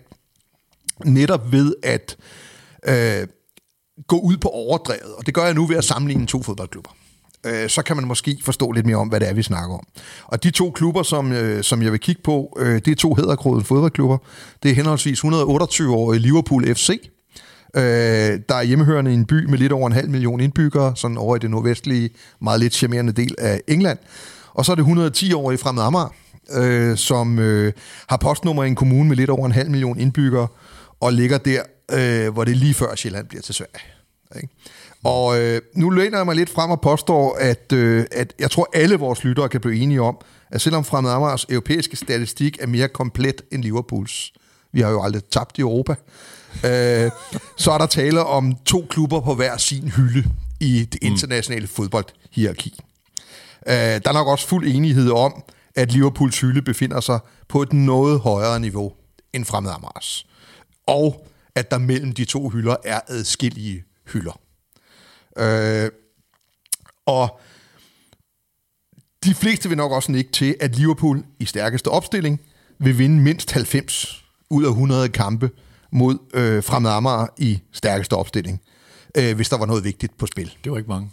netop 1.05 1.51
ved 1.51 1.75
at 1.83 2.17
øh, 2.87 3.27
gå 4.07 4.19
ud 4.19 4.37
på 4.37 4.49
overdrevet, 4.49 5.15
og 5.17 5.25
det 5.25 5.33
gør 5.33 5.45
jeg 5.45 5.53
nu 5.53 5.65
ved 5.65 5.77
at 5.77 5.83
sammenligne 5.83 6.27
to 6.27 6.43
fodboldklubber. 6.43 6.91
Øh, 7.45 7.69
så 7.69 7.81
kan 7.81 7.95
man 7.95 8.07
måske 8.07 8.37
forstå 8.45 8.71
lidt 8.71 8.85
mere 8.85 8.95
om, 8.95 9.07
hvad 9.07 9.19
det 9.19 9.29
er, 9.29 9.33
vi 9.33 9.43
snakker 9.43 9.75
om. 9.75 9.87
Og 10.25 10.43
de 10.43 10.51
to 10.51 10.71
klubber, 10.71 11.03
som, 11.03 11.31
øh, 11.31 11.63
som 11.63 11.81
jeg 11.81 11.91
vil 11.91 11.99
kigge 11.99 12.21
på, 12.21 12.57
øh, 12.59 12.75
det 12.75 12.87
er 12.87 12.95
to 12.95 13.13
hedderkrodede 13.13 13.65
fodboldklubber. 13.65 14.17
Det 14.63 14.71
er 14.71 14.75
henholdsvis 14.75 15.23
128-årige 15.23 16.19
Liverpool 16.19 16.75
FC, 16.75 16.89
Øh, 17.75 18.39
der 18.49 18.55
er 18.55 18.63
hjemmehørende 18.63 19.11
i 19.11 19.13
en 19.13 19.25
by 19.25 19.45
med 19.45 19.57
lidt 19.57 19.71
over 19.71 19.87
en 19.87 19.93
halv 19.93 20.09
million 20.09 20.39
indbyggere, 20.39 20.95
sådan 20.95 21.17
over 21.17 21.35
i 21.35 21.39
det 21.39 21.51
nordvestlige, 21.51 22.09
meget 22.41 22.59
lidt 22.59 22.73
charmerende 22.73 23.11
del 23.11 23.35
af 23.37 23.61
England. 23.67 23.99
Og 24.53 24.65
så 24.65 24.71
er 24.71 24.75
det 24.75 24.83
110-årige 24.83 25.57
Fremad 25.57 25.83
Amager, 25.83 26.15
øh, 26.51 26.97
som 26.97 27.39
øh, 27.39 27.73
har 28.07 28.17
postnummer 28.17 28.63
i 28.63 28.67
en 28.67 28.75
kommune 28.75 29.09
med 29.09 29.17
lidt 29.17 29.29
over 29.29 29.45
en 29.45 29.51
halv 29.51 29.71
million 29.71 29.99
indbyggere, 29.99 30.47
og 30.99 31.13
ligger 31.13 31.37
der, 31.37 31.61
øh, 31.91 32.33
hvor 32.33 32.43
det 32.43 32.51
er 32.51 32.55
lige 32.55 32.73
før 32.73 32.95
Sjælland 32.95 33.27
bliver 33.27 33.41
til 33.41 33.55
Sverige. 33.55 33.79
Ikke? 34.35 34.49
Og 35.03 35.41
øh, 35.41 35.61
nu 35.75 35.89
læner 35.89 36.17
jeg 36.17 36.25
mig 36.25 36.35
lidt 36.35 36.49
frem 36.49 36.71
og 36.71 36.81
påstår, 36.81 37.37
at, 37.39 37.73
øh, 37.73 38.05
at 38.11 38.33
jeg 38.39 38.51
tror, 38.51 38.69
alle 38.73 38.95
vores 38.95 39.23
lyttere 39.23 39.49
kan 39.49 39.61
blive 39.61 39.81
enige 39.81 40.01
om, 40.01 40.17
at 40.51 40.61
selvom 40.61 40.83
Fremad 40.83 41.11
Amagers 41.11 41.45
europæiske 41.49 41.95
statistik 41.95 42.57
er 42.61 42.67
mere 42.67 42.87
komplet 42.87 43.41
end 43.51 43.63
Liverpools, 43.63 44.33
vi 44.71 44.81
har 44.81 44.89
jo 44.89 45.03
aldrig 45.03 45.23
tabt 45.23 45.57
i 45.57 45.61
Europa, 45.61 45.95
øh, 46.65 47.11
så 47.57 47.71
er 47.71 47.77
der 47.77 47.85
tale 47.85 48.23
om 48.25 48.55
to 48.65 48.85
klubber 48.89 49.19
på 49.21 49.35
hver 49.35 49.57
sin 49.57 49.87
hylde 49.87 50.29
i 50.59 50.85
det 50.85 51.03
internationale 51.03 51.65
mm. 51.65 51.67
fodboldhierarki. 51.67 52.79
Øh, 53.67 53.73
der 53.73 54.01
er 54.05 54.13
nok 54.13 54.27
også 54.27 54.47
fuld 54.47 54.67
enighed 54.67 55.11
om, 55.11 55.43
at 55.75 55.91
Liverpools 55.91 56.39
hylde 56.39 56.61
befinder 56.61 56.99
sig 56.99 57.19
på 57.47 57.61
et 57.61 57.73
noget 57.73 58.19
højere 58.19 58.59
niveau 58.59 58.93
end 59.33 59.45
Fremad 59.45 59.71
Amars. 59.71 60.25
Og 60.87 61.27
at 61.55 61.71
der 61.71 61.77
mellem 61.77 62.13
de 62.13 62.25
to 62.25 62.49
hylder 62.49 62.75
er 62.85 62.99
adskillige 63.07 63.83
hylder. 64.13 64.39
Øh, 65.37 65.89
og 67.05 67.39
de 69.23 69.33
fleste 69.33 69.69
vil 69.69 69.77
nok 69.77 69.91
også 69.91 70.11
ikke 70.11 70.31
til, 70.31 70.55
at 70.59 70.75
Liverpool 70.75 71.23
i 71.39 71.45
stærkeste 71.45 71.87
opstilling 71.87 72.41
vil 72.79 72.97
vinde 72.97 73.21
mindst 73.21 73.51
90 73.51 74.25
ud 74.49 74.65
af 74.65 74.69
100 74.69 75.09
kampe 75.09 75.49
mod 75.91 76.17
øh, 76.33 76.63
Fremad 76.63 76.91
Amager 76.91 77.27
i 77.37 77.59
stærkeste 77.73 78.13
opstilling, 78.13 78.61
øh, 79.17 79.35
hvis 79.35 79.49
der 79.49 79.57
var 79.57 79.65
noget 79.65 79.83
vigtigt 79.83 80.17
på 80.17 80.25
spil. 80.25 80.53
Det 80.63 80.71
var 80.71 80.77
ikke 80.77 80.89
mange. 80.89 81.09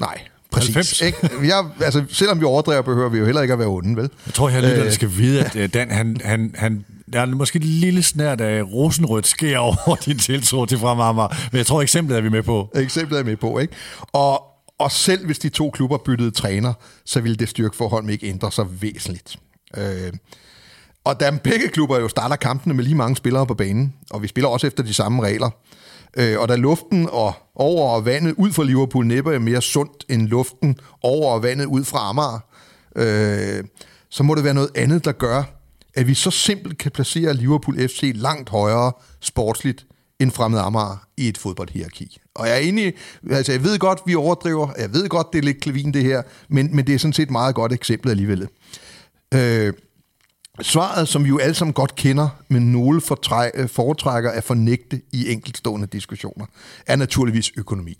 Nej, 0.00 0.22
præcis. 0.50 1.00
Ikke? 1.00 1.18
Jeg, 1.42 1.70
altså, 1.80 2.04
selvom 2.08 2.40
vi 2.40 2.44
overdriver, 2.44 2.82
behøver 2.82 3.08
vi 3.08 3.18
jo 3.18 3.24
heller 3.24 3.42
ikke 3.42 3.52
at 3.52 3.58
være 3.58 3.68
onde, 3.68 3.96
vel? 3.96 4.10
Jeg 4.26 4.34
tror, 4.34 4.48
jeg 4.48 4.62
lytter, 4.62 4.84
øh, 4.84 4.92
skal 4.92 5.10
vide, 5.16 5.44
at 5.44 5.56
øh, 5.56 5.68
Dan, 5.74 5.90
han, 5.90 6.20
han, 6.24 6.54
han, 6.58 6.84
der 7.12 7.20
er 7.20 7.26
måske 7.26 7.56
et 7.56 7.64
lille 7.64 8.02
snært 8.02 8.40
af 8.40 8.62
rosenrødt 8.62 9.26
sker 9.26 9.58
over 9.68 9.96
din 9.96 10.18
tiltro 10.18 10.66
til 10.66 10.78
Fremad 10.78 11.04
Amager, 11.04 11.28
men 11.52 11.58
jeg 11.58 11.66
tror, 11.66 11.82
eksemplet 11.82 12.16
er 12.16 12.20
vi 12.20 12.28
med 12.28 12.42
på. 12.42 12.70
Eksemplet 12.74 13.18
er 13.18 13.24
med 13.24 13.36
på, 13.36 13.58
ikke? 13.58 13.74
Og, 14.12 14.42
og 14.78 14.92
selv 14.92 15.26
hvis 15.26 15.38
de 15.38 15.48
to 15.48 15.70
klubber 15.70 15.98
byttede 15.98 16.30
træner, 16.30 16.72
så 17.04 17.20
ville 17.20 17.36
det 17.36 17.48
styrkeforhold 17.48 18.10
ikke 18.10 18.26
ændre 18.26 18.52
sig 18.52 18.82
væsentligt. 18.82 19.36
Øh, 19.76 20.12
og 21.04 21.20
da 21.20 21.38
begge 21.44 21.68
klubber 21.68 21.98
jo 21.98 22.08
starter 22.08 22.36
kampene 22.36 22.74
med 22.74 22.84
lige 22.84 22.94
mange 22.94 23.16
spillere 23.16 23.46
på 23.46 23.54
banen, 23.54 23.94
og 24.10 24.22
vi 24.22 24.28
spiller 24.28 24.48
også 24.48 24.66
efter 24.66 24.82
de 24.82 24.94
samme 24.94 25.22
regler, 25.22 25.50
øh, 26.16 26.40
og 26.40 26.48
da 26.48 26.56
luften 26.56 27.08
og 27.12 27.34
over 27.54 27.90
og 27.90 28.04
vandet 28.04 28.34
ud 28.38 28.52
fra 28.52 28.64
Liverpool 28.64 29.06
næppe 29.06 29.34
er 29.34 29.38
mere 29.38 29.62
sundt 29.62 30.04
end 30.08 30.28
luften 30.28 30.76
over 31.02 31.32
og 31.32 31.42
vandet 31.42 31.64
ud 31.64 31.84
fra 31.84 32.08
Amager, 32.08 32.40
øh, 32.96 33.64
så 34.10 34.22
må 34.22 34.34
det 34.34 34.44
være 34.44 34.54
noget 34.54 34.70
andet, 34.74 35.04
der 35.04 35.12
gør, 35.12 35.42
at 35.94 36.06
vi 36.06 36.14
så 36.14 36.30
simpelt 36.30 36.78
kan 36.78 36.90
placere 36.90 37.34
Liverpool 37.34 37.88
FC 37.88 38.12
langt 38.14 38.48
højere 38.48 38.92
sportsligt 39.20 39.86
end 40.20 40.30
fremmed 40.30 40.58
Amager 40.58 41.06
i 41.16 41.28
et 41.28 41.38
fodboldhierarki. 41.38 42.18
Og 42.34 42.46
jeg 42.46 42.54
er 42.54 42.60
enig, 42.60 42.94
altså 43.30 43.52
jeg 43.52 43.64
ved 43.64 43.78
godt, 43.78 44.00
vi 44.06 44.14
overdriver, 44.14 44.68
jeg 44.78 44.94
ved 44.94 45.08
godt, 45.08 45.26
det 45.32 45.38
er 45.38 45.42
lidt 45.42 45.60
klevin 45.60 45.94
det 45.94 46.04
her, 46.04 46.22
men, 46.48 46.76
men 46.76 46.86
det 46.86 46.94
er 46.94 46.98
sådan 46.98 47.12
set 47.12 47.22
et 47.22 47.30
meget 47.30 47.54
godt 47.54 47.72
eksempel 47.72 48.10
alligevel. 48.10 48.48
Øh, 49.34 49.72
Svaret, 50.60 51.08
som 51.08 51.24
vi 51.24 51.28
jo 51.28 51.38
alle 51.38 51.54
sammen 51.54 51.72
godt 51.72 51.94
kender, 51.94 52.28
men 52.48 52.72
nogle 52.72 52.96
øh, 53.54 53.68
foretrækker 53.68 54.30
at 54.30 54.44
fornægte 54.44 55.00
i 55.12 55.32
enkeltstående 55.32 55.86
diskussioner, 55.86 56.46
er 56.86 56.96
naturligvis 56.96 57.52
økonomi. 57.56 57.98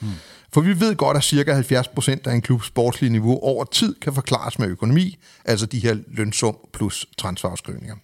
Hmm. 0.00 0.10
For 0.52 0.60
vi 0.60 0.80
ved 0.80 0.96
godt, 0.96 1.16
at 1.16 1.24
cirka 1.24 1.60
70% 1.60 2.10
af 2.24 2.34
en 2.34 2.42
klubs 2.42 2.66
sportslige 2.66 3.12
niveau 3.12 3.38
over 3.38 3.64
tid 3.64 3.94
kan 3.94 4.14
forklares 4.14 4.58
med 4.58 4.68
økonomi, 4.68 5.18
altså 5.44 5.66
de 5.66 5.78
her 5.78 5.96
lønsum 6.08 6.56
plus 6.72 7.06
transferafskrivninger. 7.18 7.96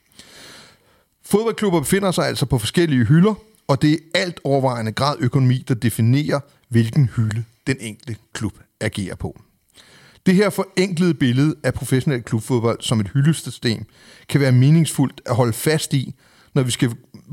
Fodboldklubber 1.25 1.81
befinder 1.81 2.11
sig 2.11 2.27
altså 2.27 2.47
på 2.47 2.59
forskellige 2.59 3.05
hylder, 3.05 3.35
og 3.69 3.83
det 3.83 3.93
er 3.93 3.99
alt 4.15 4.41
overvejende 4.45 4.93
grad 4.93 5.17
økonomi, 5.21 5.65
der 5.69 5.75
definerer, 5.75 6.41
hvilken 6.69 7.07
hylde 7.17 7.45
den 7.67 7.77
enkelte 7.81 8.17
klub 8.33 8.53
agerer 8.81 9.15
på. 9.15 9.41
Det 10.27 10.35
her 10.35 10.51
forenklede 10.51 11.15
billede 11.15 11.55
af 11.63 11.75
professionel 11.75 12.23
klubfodbold 12.23 12.81
som 12.81 13.01
et 13.01 13.09
hyldesystem 13.15 13.85
kan 14.29 14.41
være 14.41 14.53
meningsfuldt 14.53 15.21
at 15.27 15.37
holde 15.37 15.53
fast 15.53 15.95
i, 15.95 16.15
når 16.55 16.63
vi 16.63 16.71
skal 16.71 16.91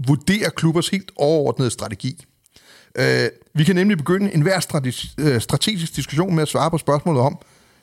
vurdere 0.07 0.49
klubbers 0.55 0.89
helt 0.89 1.11
overordnede 1.15 1.71
strategi. 1.71 2.25
Uh, 2.99 3.03
vi 3.55 3.63
kan 3.63 3.75
nemlig 3.75 3.97
begynde 3.97 4.33
en 4.33 4.41
hver 4.41 4.83
øh, 5.19 5.41
strategisk 5.41 5.95
diskussion 5.95 6.35
med 6.35 6.41
at 6.41 6.47
svare 6.47 6.71
på 6.71 6.77
spørgsmålet 6.77 7.21
om, 7.21 7.37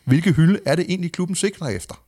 hvilke 0.04 0.32
hylde 0.32 0.60
er 0.66 0.74
det 0.74 0.84
egentlig, 0.88 1.12
klubben 1.12 1.36
sigter 1.36 1.66
efter? 1.66 2.04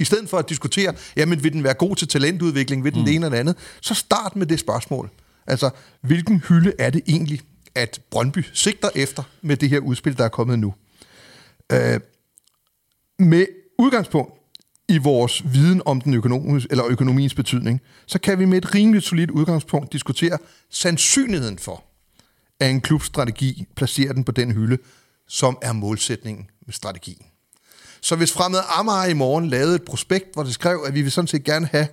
I 0.00 0.04
stedet 0.04 0.28
for 0.28 0.38
at 0.38 0.48
diskutere, 0.48 0.94
jamen 1.16 1.44
vil 1.44 1.52
den 1.52 1.64
være 1.64 1.74
god 1.74 1.96
til 1.96 2.08
talentudvikling, 2.08 2.84
vil 2.84 2.92
den 2.92 3.00
mm. 3.00 3.06
det 3.06 3.14
ene 3.14 3.26
eller 3.26 3.38
andet, 3.38 3.56
så 3.80 3.94
start 3.94 4.36
med 4.36 4.46
det 4.46 4.60
spørgsmål. 4.60 5.10
Altså, 5.46 5.70
hvilken 6.00 6.42
hylde 6.48 6.72
er 6.78 6.90
det 6.90 7.02
egentlig, 7.06 7.40
at 7.74 8.00
Brøndby 8.10 8.44
sigter 8.52 8.88
efter 8.94 9.22
med 9.42 9.56
det 9.56 9.70
her 9.70 9.78
udspil, 9.78 10.18
der 10.18 10.24
er 10.24 10.28
kommet 10.28 10.58
nu? 10.58 10.74
Øh, 11.72 12.00
med 13.18 13.46
udgangspunkt 13.78 14.32
i 14.88 14.98
vores 14.98 15.52
viden 15.52 15.82
om 15.86 16.00
den 16.00 16.14
økonomiske, 16.14 16.68
eller 16.70 16.84
økonomiens 16.86 17.34
betydning, 17.34 17.80
så 18.06 18.18
kan 18.18 18.38
vi 18.38 18.44
med 18.44 18.58
et 18.58 18.74
rimeligt 18.74 19.04
solidt 19.04 19.30
udgangspunkt 19.30 19.92
diskutere 19.92 20.38
sandsynligheden 20.70 21.58
for, 21.58 21.84
at 22.60 22.70
en 22.70 22.80
klubstrategi 22.80 23.66
placerer 23.76 24.12
den 24.12 24.24
på 24.24 24.32
den 24.32 24.52
hylde, 24.52 24.78
som 25.28 25.58
er 25.62 25.72
målsætningen 25.72 26.50
med 26.66 26.74
strategien. 26.74 27.26
Så 28.00 28.16
hvis 28.16 28.32
Fremad 28.32 28.60
Amager 28.68 29.04
i 29.04 29.12
morgen 29.12 29.48
lavede 29.48 29.74
et 29.74 29.82
prospekt, 29.82 30.34
hvor 30.34 30.42
det 30.42 30.54
skrev, 30.54 30.84
at 30.86 30.94
vi 30.94 31.02
vil 31.02 31.12
sådan 31.12 31.28
set 31.28 31.44
gerne 31.44 31.66
have 31.66 31.88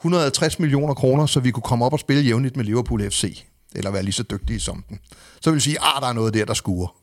150 0.00 0.58
millioner 0.58 0.94
kroner, 0.94 1.26
så 1.26 1.40
vi 1.40 1.50
kunne 1.50 1.62
komme 1.62 1.84
op 1.84 1.92
og 1.92 2.00
spille 2.00 2.22
jævnligt 2.22 2.56
med 2.56 2.64
Liverpool 2.64 3.10
FC, 3.10 3.44
eller 3.74 3.90
være 3.90 4.02
lige 4.02 4.12
så 4.12 4.22
dygtige 4.22 4.60
som 4.60 4.84
den, 4.88 4.98
så 5.40 5.50
vil 5.50 5.54
vi 5.54 5.60
sige, 5.60 5.78
at 5.78 6.02
der 6.02 6.08
er 6.08 6.12
noget 6.12 6.34
der, 6.34 6.44
der 6.44 6.54
skuer. 6.54 7.01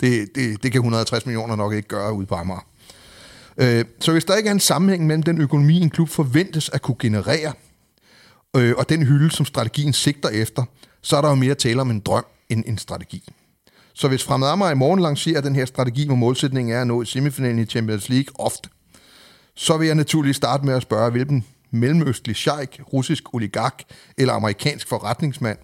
Det, 0.00 0.28
det, 0.34 0.62
det 0.62 0.72
kan 0.72 0.78
150 0.78 1.26
millioner 1.26 1.56
nok 1.56 1.72
ikke 1.72 1.88
gøre 1.88 2.12
ude 2.12 2.26
på 2.26 2.34
Amager. 2.34 2.66
Øh, 3.56 3.84
så 4.00 4.12
hvis 4.12 4.24
der 4.24 4.36
ikke 4.36 4.48
er 4.48 4.52
en 4.52 4.60
sammenhæng 4.60 5.06
mellem 5.06 5.22
den 5.22 5.40
økonomi, 5.40 5.80
en 5.80 5.90
klub 5.90 6.08
forventes 6.08 6.68
at 6.68 6.82
kunne 6.82 6.96
generere, 6.98 7.52
øh, 8.56 8.74
og 8.78 8.88
den 8.88 9.02
hylde, 9.02 9.30
som 9.30 9.46
strategien 9.46 9.92
sigter 9.92 10.28
efter, 10.28 10.64
så 11.02 11.16
er 11.16 11.20
der 11.20 11.28
jo 11.28 11.34
mere 11.34 11.54
tale 11.54 11.80
om 11.80 11.90
en 11.90 12.00
drøm 12.00 12.24
end 12.48 12.64
en 12.66 12.78
strategi. 12.78 13.28
Så 13.94 14.08
hvis 14.08 14.24
Fremad 14.24 14.48
Amager 14.48 14.70
i 14.70 14.74
morgen 14.74 15.00
lancerer 15.00 15.40
den 15.40 15.54
her 15.54 15.64
strategi, 15.64 16.06
hvor 16.06 16.14
målsætningen 16.14 16.74
er 16.74 16.80
at 16.80 16.86
nå 16.86 17.02
i 17.02 17.06
semifinalen 17.06 17.58
i 17.58 17.64
Champions 17.64 18.08
League 18.08 18.40
ofte, 18.40 18.68
så 19.54 19.76
vil 19.76 19.86
jeg 19.86 19.94
naturligvis 19.94 20.36
starte 20.36 20.66
med 20.66 20.74
at 20.74 20.82
spørge, 20.82 21.10
hvilken 21.10 21.44
mellemøstlig 21.70 22.36
sheik, 22.36 22.80
russisk 22.92 23.34
oligark 23.34 23.82
eller 24.18 24.34
amerikansk 24.34 24.88
forretningsmand, 24.88 25.58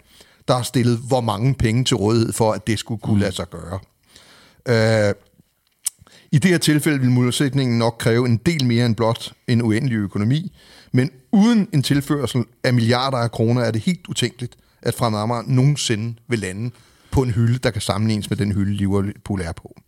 der 0.49 0.55
har 0.55 0.63
stillet 0.63 0.99
hvor 1.09 1.21
mange 1.21 1.55
penge 1.55 1.85
til 1.85 1.97
rådighed 1.97 2.33
for, 2.33 2.53
at 2.53 2.67
det 2.67 2.79
skulle 2.79 3.01
kunne 3.01 3.21
lade 3.21 3.33
sig 3.33 3.51
gøre. 3.51 3.79
Øh, 4.69 5.15
I 6.33 6.39
det 6.39 6.51
her 6.51 6.59
tilfælde 6.59 7.01
vil 7.01 7.11
modsætningen 7.11 7.79
nok 7.79 7.97
kræve 7.99 8.27
en 8.27 8.37
del 8.37 8.65
mere 8.65 8.87
end 8.87 8.97
blot 8.97 9.33
en 9.49 9.63
uendelig 9.63 9.97
økonomi, 9.97 10.53
men 10.93 11.11
uden 11.33 11.69
en 11.73 11.83
tilførsel 11.83 12.45
af 12.65 12.75
milliarder 12.75 13.19
af 13.19 13.31
kroner 13.31 13.63
er 13.63 13.71
det 13.71 13.81
helt 13.81 14.07
utænkeligt, 14.09 14.57
at 14.83 14.95
Fremad 14.95 15.21
Amager 15.21 15.43
nogensinde 15.47 16.15
vil 16.29 16.39
lande 16.39 16.71
på 17.11 17.23
en 17.23 17.31
hylde, 17.31 17.59
der 17.59 17.71
kan 17.71 17.83
sammenlignes 17.83 18.31
med 18.31 18.37
den 18.37 18.53
hylde, 18.53 18.75
Liverpool 18.75 19.41
er 19.41 19.53
på. 19.53 19.81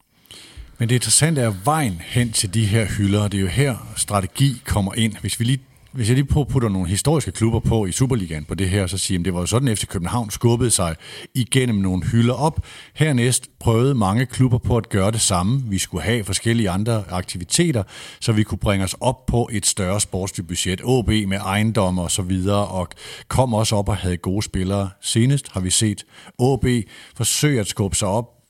Men 0.79 0.89
det 0.89 0.95
interessante 0.95 1.41
er 1.41 1.55
vejen 1.65 2.01
hen 2.05 2.33
til 2.33 2.55
de 2.55 2.67
her 2.67 2.87
hylder, 2.87 3.21
og 3.21 3.33
det 3.33 3.39
er 3.39 3.43
jo 3.43 3.49
her 3.49 3.93
strategi 3.97 4.63
kommer 4.67 4.95
ind. 4.95 5.17
Hvis 5.21 5.41
vi 5.41 5.45
lige 5.45 5.63
hvis 5.93 6.09
jeg 6.09 6.17
lige 6.17 6.45
putter 6.45 6.69
nogle 6.69 6.89
historiske 6.89 7.33
klubber 7.33 7.61
på 7.61 7.87
i 7.87 7.93
Superligaen 7.93 8.45
på 8.45 8.55
det 8.55 8.71
her, 8.71 8.87
så 8.87 8.99
siger 8.99 9.17
jeg, 9.19 9.21
at 9.21 9.25
det 9.25 9.35
var 9.35 9.41
jo 9.41 9.47
sådan, 9.47 9.69
efter 9.69 9.87
FC 9.87 9.91
København 9.91 10.31
skubbede 10.31 10.71
sig 10.71 10.97
igennem 11.35 11.79
nogle 11.79 12.05
hylder 12.05 12.35
op. 12.35 12.67
Hernæst 12.95 13.51
prøvede 13.61 13.95
mange 13.95 14.27
klubber 14.27 14.59
på 14.59 14.77
at 14.77 14.89
gøre 14.89 15.11
det 15.11 15.21
samme. 15.21 15.63
Vi 15.67 15.79
skulle 15.79 16.03
have 16.03 16.25
forskellige 16.25 16.71
andre 16.71 17.05
aktiviteter, 17.11 17.83
så 18.21 18.33
vi 18.33 18.43
kunne 18.43 18.59
bringe 18.59 18.85
os 18.85 18.95
op 19.01 19.27
på 19.27 19.49
et 19.53 19.67
større 19.67 20.01
sportsligt 20.01 20.49
budget. 20.49 20.81
OB 20.85 21.09
med 21.09 21.39
ejendom 21.39 21.99
og 21.99 22.11
så 22.11 22.23
videre, 22.23 22.67
og 22.67 22.89
kom 23.29 23.55
også 23.55 23.77
op 23.77 23.89
og 23.89 23.97
havde 23.97 24.17
gode 24.17 24.43
spillere. 24.43 24.91
Senest 25.01 25.53
har 25.53 25.61
vi 25.61 25.71
set 25.71 26.05
OB 26.39 26.67
forsøge 27.17 27.61
at 27.61 27.67
skubbe 27.67 27.97
sig 27.97 28.09
op 28.09 28.42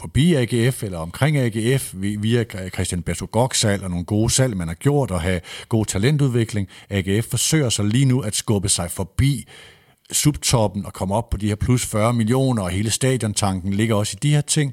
forbi 0.00 0.34
AGF 0.34 0.82
eller 0.82 0.98
omkring 0.98 1.36
AGF 1.36 1.94
via 1.94 2.44
Christian 2.74 3.02
Bertogok 3.02 3.54
salg 3.54 3.82
og 3.82 3.90
nogle 3.90 4.04
gode 4.04 4.30
salg, 4.30 4.56
man 4.56 4.68
har 4.68 4.74
gjort 4.74 5.10
og 5.10 5.20
have 5.20 5.40
god 5.68 5.86
talentudvikling. 5.86 6.68
AGF 6.90 7.26
forsøger 7.30 7.68
så 7.68 7.82
lige 7.82 8.04
nu 8.04 8.20
at 8.20 8.34
skubbe 8.34 8.68
sig 8.68 8.90
forbi 8.90 9.48
subtoppen 10.12 10.86
og 10.86 10.92
komme 10.92 11.14
op 11.14 11.30
på 11.30 11.36
de 11.36 11.48
her 11.48 11.54
plus 11.54 11.86
40 11.86 12.12
millioner, 12.12 12.62
og 12.62 12.70
hele 12.70 12.90
stadiontanken 12.90 13.72
ligger 13.72 13.94
også 13.94 14.16
i 14.16 14.20
de 14.22 14.30
her 14.30 14.40
ting. 14.40 14.72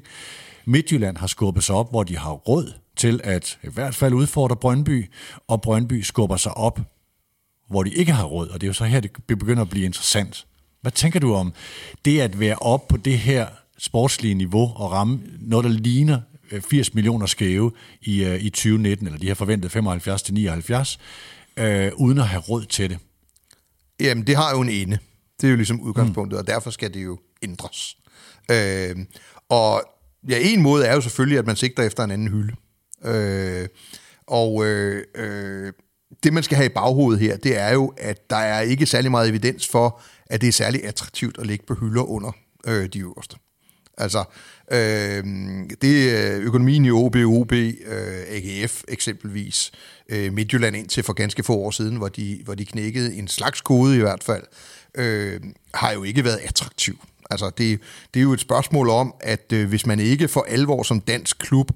Midtjylland 0.64 1.16
har 1.16 1.26
skubbet 1.26 1.64
sig 1.64 1.74
op, 1.74 1.90
hvor 1.90 2.02
de 2.02 2.18
har 2.18 2.32
råd 2.32 2.72
til 2.96 3.20
at 3.24 3.58
i 3.62 3.68
hvert 3.72 3.94
fald 3.94 4.14
udfordre 4.14 4.56
Brøndby, 4.56 5.10
og 5.48 5.62
Brøndby 5.62 6.02
skubber 6.02 6.36
sig 6.36 6.56
op, 6.56 6.80
hvor 7.70 7.82
de 7.82 7.90
ikke 7.94 8.12
har 8.12 8.24
råd, 8.24 8.48
og 8.48 8.60
det 8.60 8.66
er 8.66 8.68
jo 8.68 8.72
så 8.72 8.84
her, 8.84 9.00
det 9.00 9.10
begynder 9.26 9.62
at 9.62 9.70
blive 9.70 9.86
interessant. 9.86 10.46
Hvad 10.80 10.92
tænker 10.92 11.20
du 11.20 11.34
om 11.34 11.52
det 12.04 12.20
at 12.20 12.40
være 12.40 12.56
op 12.56 12.88
på 12.88 12.96
det 12.96 13.18
her 13.18 13.46
sportslige 13.78 14.34
niveau 14.34 14.72
og 14.76 14.92
ramme 14.92 15.20
noget, 15.40 15.64
der 15.64 15.70
ligner 15.70 16.20
80 16.60 16.88
øh, 16.88 16.94
millioner 16.94 17.26
skæve 17.26 17.72
i, 18.02 18.24
øh, 18.24 18.44
i 18.44 18.50
2019, 18.50 19.06
eller 19.06 19.18
de 19.18 19.28
har 19.28 19.34
forventet 19.34 19.72
75 19.72 20.22
til 20.22 20.34
79, 20.34 20.98
øh, 21.56 21.92
uden 21.96 22.18
at 22.18 22.28
have 22.28 22.40
råd 22.40 22.64
til 22.64 22.90
det? 22.90 22.98
Jamen, 24.00 24.26
det 24.26 24.36
har 24.36 24.50
jo 24.50 24.60
en 24.60 24.68
ende. 24.68 24.98
Det 25.40 25.46
er 25.46 25.50
jo 25.50 25.56
ligesom 25.56 25.80
udgangspunktet, 25.80 26.36
mm. 26.36 26.40
og 26.40 26.46
derfor 26.46 26.70
skal 26.70 26.94
det 26.94 27.04
jo 27.04 27.18
ændres. 27.42 27.96
Øh, 28.50 28.96
og 29.48 29.82
ja, 30.28 30.38
en 30.40 30.62
måde 30.62 30.86
er 30.86 30.94
jo 30.94 31.00
selvfølgelig, 31.00 31.38
at 31.38 31.46
man 31.46 31.56
sigter 31.56 31.82
efter 31.82 32.04
en 32.04 32.10
anden 32.10 32.28
hylde. 32.28 32.54
Øh, 33.04 33.68
og 34.26 34.66
øh, 34.66 35.04
øh, 35.14 35.72
det, 36.22 36.32
man 36.32 36.42
skal 36.42 36.56
have 36.56 36.66
i 36.66 36.74
baghovedet 36.74 37.20
her, 37.20 37.36
det 37.36 37.58
er 37.58 37.72
jo, 37.72 37.94
at 37.98 38.30
der 38.30 38.36
er 38.36 38.60
ikke 38.60 38.86
særlig 38.86 39.10
meget 39.10 39.28
evidens 39.28 39.68
for, 39.68 40.00
at 40.26 40.40
det 40.40 40.48
er 40.48 40.52
særlig 40.52 40.84
attraktivt 40.84 41.38
at 41.38 41.46
ligge 41.46 41.66
på 41.66 41.74
hylder 41.74 42.02
under 42.02 42.32
øh, 42.66 42.86
de 42.86 42.98
øverste. 42.98 43.36
Altså, 43.98 44.24
øh, 44.72 45.24
det 45.82 46.18
er 46.18 46.40
økonomien 46.40 46.84
i 46.84 46.90
OB, 46.90 47.16
OB, 47.16 47.52
øh, 47.52 47.74
AGF 48.28 48.82
eksempelvis, 48.88 49.72
øh, 50.08 50.32
Midtjylland 50.32 50.76
indtil 50.76 51.02
for 51.02 51.12
ganske 51.12 51.42
få 51.42 51.54
år 51.54 51.70
siden, 51.70 51.96
hvor 51.96 52.08
de, 52.08 52.40
hvor 52.44 52.54
de 52.54 52.64
knækkede 52.64 53.14
en 53.14 53.28
slags 53.28 53.60
kode 53.60 53.96
i 53.96 54.00
hvert 54.00 54.24
fald, 54.24 54.44
øh, 54.94 55.40
har 55.74 55.92
jo 55.92 56.02
ikke 56.02 56.24
været 56.24 56.40
attraktiv. 56.42 56.98
Altså, 57.30 57.50
det, 57.58 57.80
det 58.14 58.20
er 58.20 58.24
jo 58.24 58.32
et 58.32 58.40
spørgsmål 58.40 58.88
om, 58.88 59.14
at 59.20 59.52
øh, 59.52 59.68
hvis 59.68 59.86
man 59.86 60.00
ikke 60.00 60.28
for 60.28 60.46
alvor 60.48 60.82
som 60.82 61.00
dansk 61.00 61.38
klub 61.38 61.70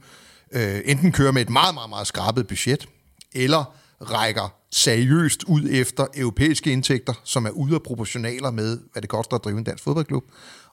øh, 0.52 0.80
enten 0.84 1.12
kører 1.12 1.32
med 1.32 1.42
et 1.42 1.50
meget, 1.50 1.74
meget, 1.74 1.90
meget 1.90 2.06
skrabet 2.06 2.46
budget, 2.46 2.88
eller 3.34 3.76
rækker 4.00 4.54
seriøst 4.70 5.44
ud 5.44 5.68
efter 5.70 6.06
europæiske 6.16 6.72
indtægter, 6.72 7.12
som 7.24 7.46
er 7.46 7.50
ude 7.50 7.74
af 7.74 7.82
proportionaler 7.82 8.50
med, 8.50 8.78
hvad 8.92 9.02
det 9.02 9.10
koster 9.10 9.36
at 9.36 9.44
drive 9.44 9.58
en 9.58 9.64
dansk 9.64 9.84
fodboldklub, 9.84 10.24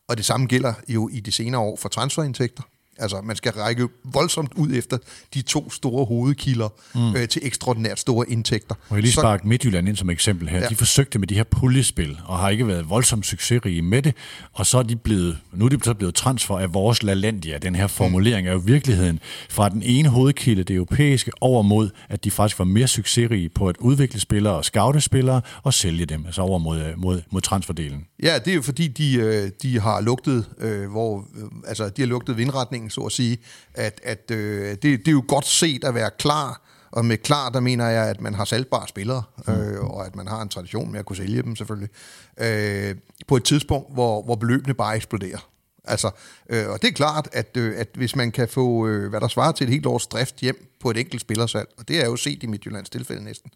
og 0.09 0.17
det 0.17 0.25
samme 0.25 0.47
gælder 0.47 0.73
jo 0.87 1.09
i 1.11 1.19
de 1.19 1.31
senere 1.31 1.61
år 1.61 1.75
for 1.75 1.89
transferindtægter. 1.89 2.63
Altså, 2.99 3.21
man 3.21 3.35
skal 3.35 3.51
række 3.51 3.87
voldsomt 4.03 4.53
ud 4.55 4.73
efter 4.73 4.97
de 5.33 5.41
to 5.41 5.69
store 5.71 6.05
hovedkilder 6.05 6.69
mm. 6.95 7.15
øh, 7.15 7.27
til 7.27 7.41
ekstraordinært 7.45 7.99
store 7.99 8.29
indtægter. 8.29 8.75
Og 8.89 8.95
jeg 8.95 9.01
lige 9.03 9.13
sparke 9.13 9.47
Midtjylland 9.47 9.87
ind 9.87 9.97
som 9.97 10.09
eksempel 10.09 10.49
her. 10.49 10.59
Ja. 10.59 10.67
De 10.67 10.75
forsøgte 10.75 11.19
med 11.19 11.27
de 11.27 11.35
her 11.35 11.43
puljespil, 11.43 12.19
og 12.25 12.39
har 12.39 12.49
ikke 12.49 12.67
været 12.67 12.89
voldsomt 12.89 13.25
succesrige 13.25 13.81
med 13.81 14.01
det, 14.01 14.15
og 14.53 14.65
så 14.65 14.77
er 14.77 14.83
de 14.83 14.95
blevet, 14.95 15.37
nu 15.53 15.65
er 15.65 15.69
de 15.69 15.79
så 15.83 15.93
blevet 15.93 16.15
transfer 16.15 16.59
af 16.59 16.73
vores 16.73 17.03
LaLandia. 17.03 17.57
Den 17.57 17.75
her 17.75 17.87
formulering 17.87 18.45
mm. 18.45 18.49
er 18.49 18.53
jo 18.53 18.61
virkeligheden 18.65 19.19
fra 19.49 19.69
den 19.69 19.83
ene 19.83 20.09
hovedkilde, 20.09 20.63
det 20.63 20.75
europæiske, 20.75 21.31
over 21.41 21.61
mod, 21.61 21.89
at 22.09 22.23
de 22.23 22.31
faktisk 22.31 22.59
var 22.59 22.65
mere 22.65 22.87
succesrige 22.87 23.49
på 23.49 23.67
at 23.67 23.77
udvikle 23.79 24.19
spillere 24.19 24.53
og 24.53 24.65
scoute 24.65 25.01
spillere 25.01 25.41
og 25.63 25.73
sælge 25.73 26.05
dem, 26.05 26.25
altså 26.25 26.41
over 26.41 26.59
mod, 26.59 26.79
øh, 26.79 26.93
mod, 26.97 27.21
mod 27.31 27.41
transferdelen. 27.41 28.05
Ja, 28.23 28.39
det 28.45 28.51
er 28.51 28.55
jo 28.55 28.61
fordi, 28.61 28.87
de, 28.87 29.15
øh, 29.15 29.51
de 29.61 29.79
har 29.79 30.01
lugtet, 30.01 30.45
øh, 30.59 30.89
hvor, 30.91 31.25
altså, 31.67 31.89
de 31.89 32.01
har 32.01 32.07
lugtet 32.07 32.37
vindretningen 32.37 32.88
så 32.89 33.01
at 33.01 33.11
sige, 33.11 33.37
at, 33.73 34.01
at 34.03 34.31
øh, 34.31 34.69
det, 34.69 34.83
det 34.83 35.07
er 35.07 35.11
jo 35.11 35.23
godt 35.27 35.45
set 35.45 35.83
at 35.83 35.95
være 35.95 36.11
klar, 36.19 36.61
og 36.91 37.05
med 37.05 37.17
klar, 37.17 37.49
der 37.49 37.59
mener 37.59 37.87
jeg, 37.87 38.09
at 38.09 38.21
man 38.21 38.33
har 38.33 38.45
salgbare 38.45 38.87
spillere, 38.87 39.23
mm. 39.47 39.53
øh, 39.53 39.83
og 39.83 40.05
at 40.05 40.15
man 40.15 40.27
har 40.27 40.41
en 40.41 40.49
tradition 40.49 40.91
med 40.91 40.99
at 40.99 41.05
kunne 41.05 41.15
sælge 41.15 41.41
dem 41.41 41.55
selvfølgelig, 41.55 41.89
øh, 42.37 42.95
på 43.27 43.35
et 43.35 43.43
tidspunkt, 43.43 43.93
hvor, 43.93 44.23
hvor 44.23 44.35
beløbene 44.35 44.73
bare 44.73 44.95
eksploderer. 44.95 45.49
Altså, 45.83 46.11
øh, 46.49 46.69
og 46.69 46.81
det 46.81 46.87
er 46.87 46.91
klart, 46.91 47.29
at, 47.31 47.57
øh, 47.57 47.73
at 47.77 47.87
hvis 47.93 48.15
man 48.15 48.31
kan 48.31 48.47
få, 48.47 48.87
øh, 48.87 49.09
hvad 49.09 49.21
der 49.21 49.27
svarer 49.27 49.51
til 49.51 49.63
et 49.63 49.73
helt 49.73 49.85
års 49.85 50.07
drift 50.07 50.35
hjem 50.35 50.75
på 50.79 50.91
et 50.91 50.97
enkelt 50.97 51.21
spillersalg, 51.21 51.69
og 51.77 51.87
det 51.87 52.01
er 52.01 52.05
jo 52.05 52.15
set 52.15 52.43
i 52.43 52.47
Midtjyllands 52.47 52.89
tilfælde 52.89 53.23
næsten, 53.23 53.51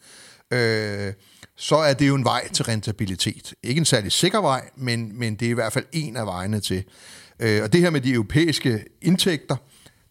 øh, 0.51 1.13
så 1.55 1.75
er 1.75 1.93
det 1.93 2.07
jo 2.07 2.15
en 2.15 2.23
vej 2.23 2.47
til 2.47 2.65
rentabilitet. 2.65 3.53
Ikke 3.63 3.79
en 3.79 3.85
særlig 3.85 4.11
sikker 4.11 4.41
vej, 4.41 4.69
men, 4.75 5.19
men 5.19 5.35
det 5.35 5.45
er 5.45 5.49
i 5.49 5.53
hvert 5.53 5.73
fald 5.73 5.85
en 5.91 6.17
af 6.17 6.25
vejene 6.25 6.59
til. 6.59 6.83
Øh, 7.39 7.63
og 7.63 7.73
det 7.73 7.81
her 7.81 7.89
med 7.89 8.01
de 8.01 8.13
europæiske 8.13 8.85
indtægter, 9.01 9.55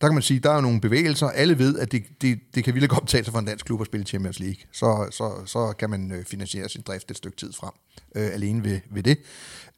der 0.01 0.09
kan 0.09 0.15
man 0.15 0.23
sige, 0.23 0.41
der 0.41 0.51
er 0.51 0.55
jo 0.55 0.61
nogle 0.61 0.81
bevægelser. 0.81 1.27
Alle 1.27 1.59
ved, 1.59 1.79
at 1.79 1.93
det, 1.93 2.03
det, 2.23 2.39
det 2.55 2.65
kan 2.65 2.75
vildt 2.75 2.91
godt 2.91 3.05
betale 3.05 3.25
sig 3.25 3.33
for 3.33 3.39
en 3.39 3.47
dansk 3.47 3.67
klub 3.67 3.81
at 3.81 3.87
spille 3.87 4.07
Champions 4.07 4.41
League. 4.41 4.57
Så, 4.73 5.09
så, 5.11 5.33
så 5.47 5.73
kan 5.79 5.91
man 5.91 6.13
øh, 6.13 6.25
finansiere 6.25 6.69
sin 6.69 6.83
drift 6.87 7.11
et 7.11 7.17
stykke 7.17 7.37
tid 7.37 7.53
frem, 7.53 7.73
øh, 8.15 8.35
alene 8.35 8.65
ved, 8.65 8.81
ved 8.91 9.03
det. 9.03 9.19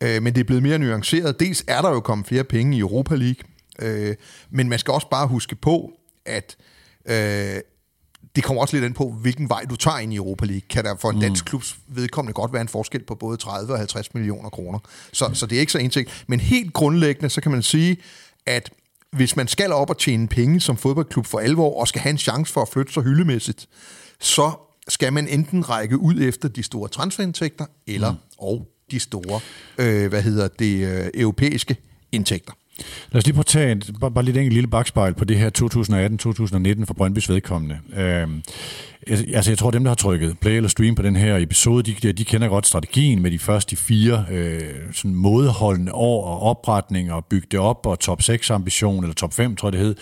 Øh, 0.00 0.22
men 0.22 0.34
det 0.34 0.40
er 0.40 0.44
blevet 0.44 0.62
mere 0.62 0.78
nuanceret. 0.78 1.40
Dels 1.40 1.64
er 1.68 1.82
der 1.82 1.90
jo 1.90 2.00
kommet 2.00 2.26
flere 2.26 2.44
penge 2.44 2.76
i 2.76 2.80
Europa 2.80 3.14
League, 3.14 3.42
øh, 3.78 4.14
men 4.50 4.68
man 4.68 4.78
skal 4.78 4.92
også 4.92 5.10
bare 5.10 5.26
huske 5.26 5.56
på, 5.56 5.90
at 6.26 6.56
øh, 7.06 7.60
det 8.36 8.44
kommer 8.44 8.62
også 8.62 8.76
lidt 8.76 8.84
ind 8.84 8.94
på, 8.94 9.10
hvilken 9.10 9.48
vej 9.48 9.64
du 9.70 9.76
tager 9.76 9.98
ind 9.98 10.12
i 10.12 10.16
Europa 10.16 10.46
League. 10.46 10.60
Kan 10.68 10.84
der 10.84 10.96
for 11.00 11.10
en 11.10 11.20
dansk 11.20 11.44
mm. 11.44 11.48
klubs 11.48 11.76
vedkommende 11.88 12.32
godt 12.32 12.52
være 12.52 12.62
en 12.62 12.68
forskel 12.68 13.02
på 13.04 13.14
både 13.14 13.36
30 13.36 13.72
og 13.72 13.78
50 13.78 14.14
millioner 14.14 14.50
kroner. 14.50 14.78
Så, 15.12 15.30
så 15.34 15.46
det 15.46 15.56
er 15.56 15.60
ikke 15.60 15.72
så 15.72 15.78
indsigt. 15.78 16.24
Men 16.26 16.40
helt 16.40 16.72
grundlæggende, 16.72 17.30
så 17.30 17.40
kan 17.40 17.52
man 17.52 17.62
sige, 17.62 17.96
at 18.46 18.70
hvis 19.10 19.36
man 19.36 19.48
skal 19.48 19.72
op 19.72 19.90
og 19.90 19.98
tjene 19.98 20.28
penge 20.28 20.60
som 20.60 20.76
fodboldklub 20.76 21.26
for 21.26 21.38
alvor, 21.38 21.80
og 21.80 21.88
skal 21.88 22.00
have 22.00 22.10
en 22.10 22.18
chance 22.18 22.52
for 22.52 22.62
at 22.62 22.68
flytte 22.68 22.92
sig 22.92 23.02
hyldemæssigt, 23.02 23.68
så 24.20 24.52
skal 24.88 25.12
man 25.12 25.28
enten 25.28 25.68
række 25.68 25.98
ud 25.98 26.20
efter 26.20 26.48
de 26.48 26.62
store 26.62 26.88
transferindtægter, 26.88 27.66
eller 27.86 28.12
mm. 28.12 28.18
og 28.38 28.68
de 28.90 29.00
store, 29.00 29.40
øh, 29.78 30.08
hvad 30.08 30.22
hedder 30.22 30.48
det, 30.48 30.86
øh, 30.86 31.10
europæiske 31.14 31.76
indtægter. 32.12 32.52
Lad 33.12 33.18
os 33.18 33.26
lige 33.26 33.34
prøve 33.34 33.40
at 33.40 33.46
tage 33.46 33.72
en, 33.72 33.82
bare, 34.00 34.10
bare 34.10 34.24
lidt 34.24 34.36
enkelt 34.36 34.54
lille 34.54 34.68
bagspejl 34.68 35.14
på 35.14 35.24
det 35.24 35.38
her 35.38 35.50
2018-2019 36.80 36.84
for 36.84 36.94
Brøndbys 36.94 37.28
vedkommende. 37.28 37.78
Øh, 37.96 38.28
altså 39.06 39.50
jeg 39.50 39.58
tror, 39.58 39.70
dem, 39.70 39.84
der 39.84 39.90
har 39.90 39.94
trykket 39.94 40.38
play 40.38 40.52
eller 40.52 40.68
stream 40.68 40.94
på 40.94 41.02
den 41.02 41.16
her 41.16 41.36
episode, 41.36 41.92
de, 41.92 42.12
de 42.12 42.24
kender 42.24 42.48
godt 42.48 42.66
strategien 42.66 43.22
med 43.22 43.30
de 43.30 43.38
første 43.38 43.76
fire 43.76 44.24
øh, 44.30 44.60
sådan 44.92 45.14
modholdende 45.14 45.92
år 45.92 46.26
og 46.26 46.40
opretning 46.40 47.12
og 47.12 47.24
bygge 47.24 47.46
det 47.50 47.60
op 47.60 47.86
og 47.86 48.00
top 48.00 48.22
6 48.22 48.50
ambition, 48.50 49.04
eller 49.04 49.14
top 49.14 49.32
5, 49.32 49.56
tror 49.56 49.68
jeg 49.68 49.72
det 49.72 49.80
hed, 49.80 49.94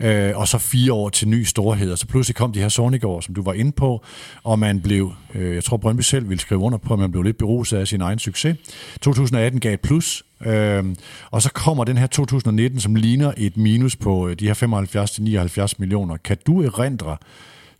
øh, 0.00 0.38
og 0.38 0.48
så 0.48 0.58
fire 0.58 0.92
år 0.92 1.08
til 1.08 1.28
ny 1.28 1.44
storhed. 1.44 1.92
Og 1.92 1.98
så 1.98 2.06
pludselig 2.06 2.36
kom 2.36 2.52
de 2.52 2.60
her 2.60 2.68
Sornigård, 2.68 3.22
som 3.22 3.34
du 3.34 3.42
var 3.42 3.52
inde 3.52 3.72
på, 3.72 4.04
og 4.44 4.58
man 4.58 4.80
blev, 4.80 5.12
øh, 5.34 5.54
jeg 5.54 5.64
tror 5.64 5.76
Brøndby 5.76 6.00
selv 6.00 6.28
ville 6.28 6.40
skrive 6.40 6.60
under 6.60 6.78
på, 6.78 6.92
at 6.92 6.98
man 6.98 7.10
blev 7.10 7.22
lidt 7.22 7.38
beruset 7.38 7.76
af 7.76 7.88
sin 7.88 8.00
egen 8.00 8.18
succes. 8.18 8.56
2018 9.00 9.60
gav 9.60 9.74
et 9.74 9.80
plus, 9.80 10.24
Øhm, 10.46 10.96
og 11.30 11.42
så 11.42 11.52
kommer 11.52 11.84
den 11.84 11.98
her 11.98 12.06
2019, 12.06 12.80
som 12.80 12.94
ligner 12.94 13.32
et 13.36 13.56
minus 13.56 13.96
på 13.96 14.28
øh, 14.28 14.36
de 14.38 14.46
her 14.46 15.68
75-79 15.68 15.74
millioner. 15.78 16.16
Kan 16.16 16.36
du 16.46 16.62
erindre 16.62 17.16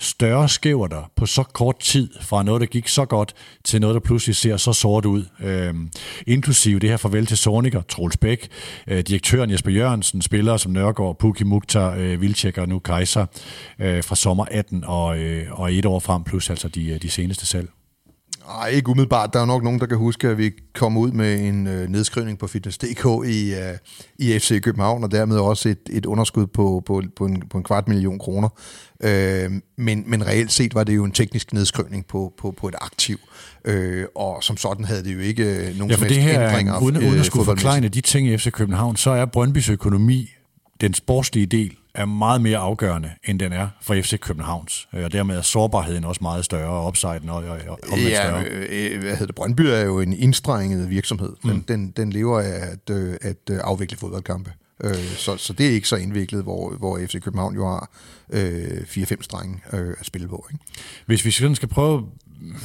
større 0.01 0.49
skæver 0.49 0.87
der 0.87 1.11
på 1.17 1.27
så 1.27 1.43
kort 1.43 1.79
tid, 1.79 2.11
fra 2.21 2.43
noget, 2.43 2.61
der 2.61 2.67
gik 2.67 2.89
så 2.89 3.05
godt, 3.05 3.35
til 3.65 3.81
noget, 3.81 3.95
der 3.95 4.01
pludselig 4.01 4.37
ser 4.37 4.57
så 4.57 4.73
sort 4.73 5.07
ud. 5.07 5.25
Øhm, 5.41 5.91
inklusive 6.27 6.79
det 6.79 6.91
her 6.91 6.97
farvel 6.97 7.27
til 7.27 7.37
Sorniker, 7.37 7.83
Troels 7.83 8.17
Bæk, 8.17 8.49
øh, 8.87 9.03
direktøren 9.03 9.51
Jesper 9.51 9.71
Jørgensen, 9.71 10.23
spillere 10.23 10.59
som 10.59 10.73
Nørgaard, 10.73 11.19
Puki 11.19 11.45
Mukhtar, 11.45 11.95
øh, 11.99 12.21
Vilcek 12.21 12.59
og 12.59 12.69
nu 12.69 12.79
Kaiser 12.79 13.27
øh, 13.79 14.05
fra 14.05 14.17
sommer 14.17 14.45
18 14.51 14.85
og, 14.87 15.19
øh, 15.19 15.61
og 15.61 15.73
et 15.75 15.87
år 15.87 15.99
frem, 15.99 16.25
plus 16.25 16.51
altså 16.51 16.69
de, 16.69 16.89
øh, 16.89 17.03
de 17.03 17.11
seneste 17.11 17.47
salg. 17.47 17.69
Nej, 18.47 18.69
ikke 18.69 18.89
umiddelbart. 18.89 19.33
Der 19.33 19.41
er 19.41 19.45
nok 19.45 19.63
nogen, 19.63 19.81
der 19.81 19.87
kan 19.87 19.97
huske, 19.97 20.29
at 20.29 20.39
vi 20.39 20.51
kom 20.75 20.97
ud 20.97 21.11
med 21.11 21.41
en 21.41 21.67
øh, 21.67 21.89
nedskrivning 21.89 22.39
på 22.39 22.47
Fitness.dk 22.47 23.27
i, 23.27 23.55
øh, 23.55 23.79
i 24.19 24.39
FC 24.39 24.61
København, 24.63 25.05
og 25.05 25.11
dermed 25.11 25.39
også 25.39 25.69
et, 25.69 25.79
et 25.91 26.07
underskud 26.07 26.47
på, 26.47 26.83
på, 26.87 27.03
på, 27.17 27.25
en, 27.25 27.43
på 27.51 27.59
en 27.59 27.65
kvart 27.65 27.89
million 27.89 28.19
kroner. 28.19 28.49
Øh, 29.03 29.51
men, 29.77 30.05
men 30.07 30.27
reelt 30.27 30.53
set 30.53 30.75
var 30.75 30.85
det 30.85 30.97
jo 30.97 31.05
en 31.05 31.13
teknisk 31.13 31.53
nedskrivning 31.53 32.07
på, 32.07 32.33
på, 32.39 32.55
på 32.59 32.69
et 32.69 32.75
aktiv, 32.81 33.19
øh, 33.65 34.05
og 34.15 34.45
som 34.45 34.57
sådan 34.57 34.85
havde 34.85 35.05
det 35.05 35.15
jo 35.15 35.21
ikke 35.21 35.45
øh, 35.45 35.79
nogen 35.79 35.91
ja, 35.91 35.97
for 35.97 36.05
det 36.05 36.17
her, 36.17 36.49
ændringer. 36.49 36.79
Uden, 36.83 36.97
uden 36.97 37.09
at 37.09 37.19
øh, 37.19 37.25
skulle 37.25 37.45
forklare 37.45 37.81
de 37.81 38.01
ting 38.01 38.29
i 38.29 38.39
FC 38.39 38.51
København, 38.51 38.97
så 38.97 39.11
er 39.11 39.25
Brøndbys 39.25 39.69
økonomi 39.69 40.31
den 40.81 40.95
sportslige 40.95 41.47
del 41.47 41.77
er 41.95 42.05
meget 42.05 42.41
mere 42.41 42.59
afgørende, 42.59 43.11
end 43.25 43.41
den 43.41 43.53
er 43.53 43.69
for 43.81 43.95
FC 43.95 44.19
Københavns. 44.21 44.89
Øh, 44.95 45.05
og 45.05 45.13
dermed 45.13 45.37
er 45.37 45.43
sårbarheden 45.43 46.05
også 46.05 46.19
meget 46.23 46.45
større, 46.45 46.71
og 46.71 46.87
upsiden 46.87 47.29
og, 47.29 47.45
og, 47.45 47.79
og 47.93 47.99
ja, 47.99 48.23
større. 48.23 48.45
Øh, 48.45 49.01
hvad 49.01 49.11
hedder 49.11 49.27
det? 49.27 49.35
Brøndby 49.35 49.61
er 49.61 49.81
jo 49.81 50.01
en 50.01 50.13
indstrenget 50.13 50.91
virksomhed. 50.91 51.33
Den, 51.43 51.53
mm. 51.53 51.63
den, 51.63 51.91
den 51.91 52.11
lever 52.13 52.41
af 52.41 52.69
at, 52.73 52.91
øh, 52.91 53.17
at 53.21 53.51
afvikle 53.51 53.97
fodboldkampe. 53.97 54.53
Så, 55.17 55.37
så 55.37 55.53
det 55.53 55.67
er 55.67 55.71
ikke 55.71 55.89
så 55.89 55.97
indviklet, 55.97 56.43
hvor, 56.43 56.77
hvor 56.79 56.99
FC 57.07 57.21
København 57.21 57.55
jo 57.55 57.69
har 57.69 57.91
øh, 58.31 58.81
4-5 58.89 59.15
strenge 59.21 59.61
øh, 59.73 59.95
at 60.01 60.07
spille 60.07 60.29
på. 60.29 60.47
Ikke? 60.53 60.65
Hvis 61.07 61.25
vi 61.25 61.31
sådan 61.31 61.57
skal 61.57 61.69
prøve 61.69 62.07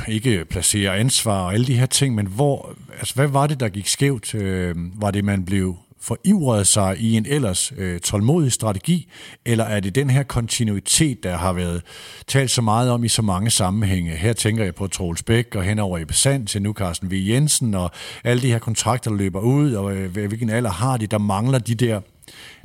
ikke 0.07 0.45
placere 0.45 0.97
ansvar 0.97 1.45
og 1.45 1.53
alle 1.53 1.67
de 1.67 1.77
her 1.77 1.85
ting, 1.85 2.15
men 2.15 2.27
hvor, 2.27 2.75
altså, 2.99 3.15
hvad 3.15 3.27
var 3.27 3.47
det, 3.47 3.59
der 3.59 3.69
gik 3.69 3.87
skævt? 3.87 4.35
Øh, 4.35 4.75
var 5.01 5.11
det, 5.11 5.25
man 5.25 5.45
blev 5.45 5.77
forivrede 6.05 6.65
sig 6.65 6.97
i 6.99 7.17
en 7.17 7.25
ellers 7.29 7.73
øh, 7.77 7.99
tålmodig 7.99 8.51
strategi, 8.51 9.07
eller 9.45 9.63
er 9.63 9.79
det 9.79 9.95
den 9.95 10.09
her 10.09 10.23
kontinuitet, 10.23 11.23
der 11.23 11.37
har 11.37 11.53
været 11.53 11.81
talt 12.27 12.51
så 12.51 12.61
meget 12.61 12.91
om 12.91 13.03
i 13.03 13.07
så 13.07 13.21
mange 13.21 13.49
sammenhænge? 13.49 14.11
Her 14.11 14.33
tænker 14.33 14.63
jeg 14.63 14.75
på 14.75 14.87
Troels 14.87 15.23
Bæk 15.23 15.55
og 15.55 15.63
henover 15.63 15.97
i 15.97 16.05
Besand 16.05 16.47
til 16.47 16.61
nu 16.61 16.73
Carsten 16.73 17.11
V. 17.11 17.13
Jensen, 17.13 17.73
og 17.73 17.91
alle 18.23 18.41
de 18.41 18.51
her 18.51 18.59
kontrakter, 18.59 19.11
der 19.11 19.17
løber 19.17 19.39
ud, 19.39 19.73
og 19.73 19.95
øh, 19.95 20.11
hvilken 20.11 20.49
alder 20.49 20.71
har 20.71 20.97
de? 20.97 21.07
Der 21.07 21.17
mangler 21.17 21.59
de 21.59 21.75
der... 21.75 22.01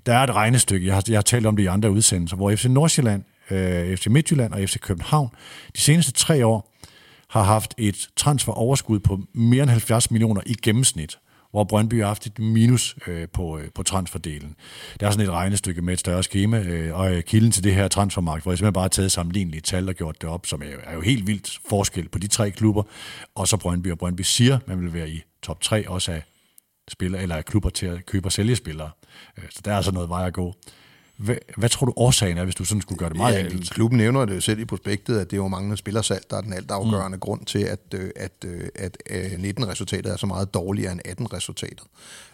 Der 0.06 0.14
er 0.14 0.22
et 0.22 0.34
regnestykke, 0.34 0.86
jeg 0.86 0.94
har, 0.94 1.04
jeg 1.08 1.16
har 1.16 1.22
talt 1.22 1.46
om 1.46 1.56
det 1.56 1.62
i 1.62 1.66
andre 1.66 1.90
udsendelser, 1.90 2.36
hvor 2.36 2.56
FC 2.56 2.64
Nordsjælland, 2.64 3.22
øh, 3.50 3.96
FC 3.96 4.06
Midtjylland 4.06 4.52
og 4.52 4.60
FC 4.60 4.78
København 4.80 5.28
de 5.76 5.80
seneste 5.80 6.12
tre 6.12 6.46
år 6.46 6.74
har 7.28 7.42
haft 7.42 7.74
et 7.78 8.08
transferoverskud 8.16 8.98
på 8.98 9.20
mere 9.32 9.62
end 9.62 9.70
70 9.70 10.10
millioner 10.10 10.40
i 10.46 10.54
gennemsnit 10.62 11.18
hvor 11.50 11.64
Brøndby 11.64 12.00
har 12.00 12.06
haft 12.06 12.26
et 12.26 12.38
minus 12.38 12.96
øh, 13.06 13.28
på, 13.28 13.58
øh, 13.58 13.68
på 13.74 13.82
transferdelen. 13.82 14.56
Der 15.00 15.06
er 15.06 15.10
sådan 15.10 15.26
et 15.26 15.32
regnestykke 15.32 15.82
med 15.82 15.92
et 15.92 16.00
større 16.00 16.22
schema, 16.22 16.60
øh, 16.60 16.98
og 16.98 17.14
øh, 17.14 17.22
kilden 17.22 17.52
til 17.52 17.64
det 17.64 17.74
her 17.74 17.88
transfermarked, 17.88 18.42
hvor 18.42 18.52
jeg 18.52 18.58
simpelthen 18.58 18.74
bare 18.74 18.84
har 18.84 18.88
taget 18.88 19.12
sammenlignelige 19.12 19.60
tal 19.60 19.88
og 19.88 19.94
gjort 19.94 20.22
det 20.22 20.30
op, 20.30 20.46
som 20.46 20.62
er, 20.62 20.66
er 20.84 20.94
jo 20.94 21.00
helt 21.00 21.26
vildt 21.26 21.60
forskel 21.68 22.08
på 22.08 22.18
de 22.18 22.26
tre 22.26 22.50
klubber, 22.50 22.82
og 23.34 23.48
så 23.48 23.56
Brøndby, 23.56 23.92
og 23.92 23.98
Brøndby 23.98 24.22
siger, 24.22 24.58
man 24.66 24.80
vil 24.80 24.94
være 24.94 25.10
i 25.10 25.22
top 25.42 25.60
3 25.60 25.88
også 25.88 26.12
af 26.12 26.22
spiller, 26.88 27.18
eller 27.18 27.36
af 27.36 27.44
klubber 27.44 27.70
til 27.70 27.86
at 27.86 28.06
købe 28.06 28.28
og 28.28 28.32
sælge 28.32 28.56
spillere. 28.56 28.90
Øh, 29.38 29.44
så 29.50 29.60
der 29.64 29.72
er 29.72 29.76
altså 29.76 29.92
noget 29.92 30.08
vej 30.08 30.26
at 30.26 30.32
gå. 30.32 30.54
Hvad, 31.20 31.36
hvad 31.56 31.68
tror 31.68 31.86
du 31.86 31.92
årsagen 31.96 32.38
er, 32.38 32.44
hvis 32.44 32.54
du 32.54 32.64
sådan 32.64 32.82
skulle 32.82 32.98
gøre 32.98 33.08
det 33.08 33.16
meget 33.16 33.34
ja, 33.34 33.40
enkelt? 33.40 33.70
Klubben 33.70 33.98
nævner 33.98 34.24
det 34.24 34.34
jo 34.34 34.40
selv 34.40 34.60
i 34.60 34.64
prospektet, 34.64 35.18
at 35.18 35.30
det 35.30 35.36
er 35.36 35.42
jo 35.42 35.48
manglende 35.48 35.76
spillersalg, 35.76 36.24
der 36.30 36.36
er 36.36 36.40
den 36.40 36.52
alt 36.52 36.70
afgørende 36.70 37.16
mm. 37.16 37.20
grund 37.20 37.46
til, 37.46 37.58
at, 37.58 37.80
øh, 37.94 38.10
at, 38.16 38.32
øh, 38.44 38.68
at, 38.74 38.96
at 39.06 39.32
19-resultatet 39.32 40.12
er 40.12 40.16
så 40.16 40.26
meget 40.26 40.54
dårligere 40.54 40.92
end 40.92 41.00
18-resultatet. 41.08 41.84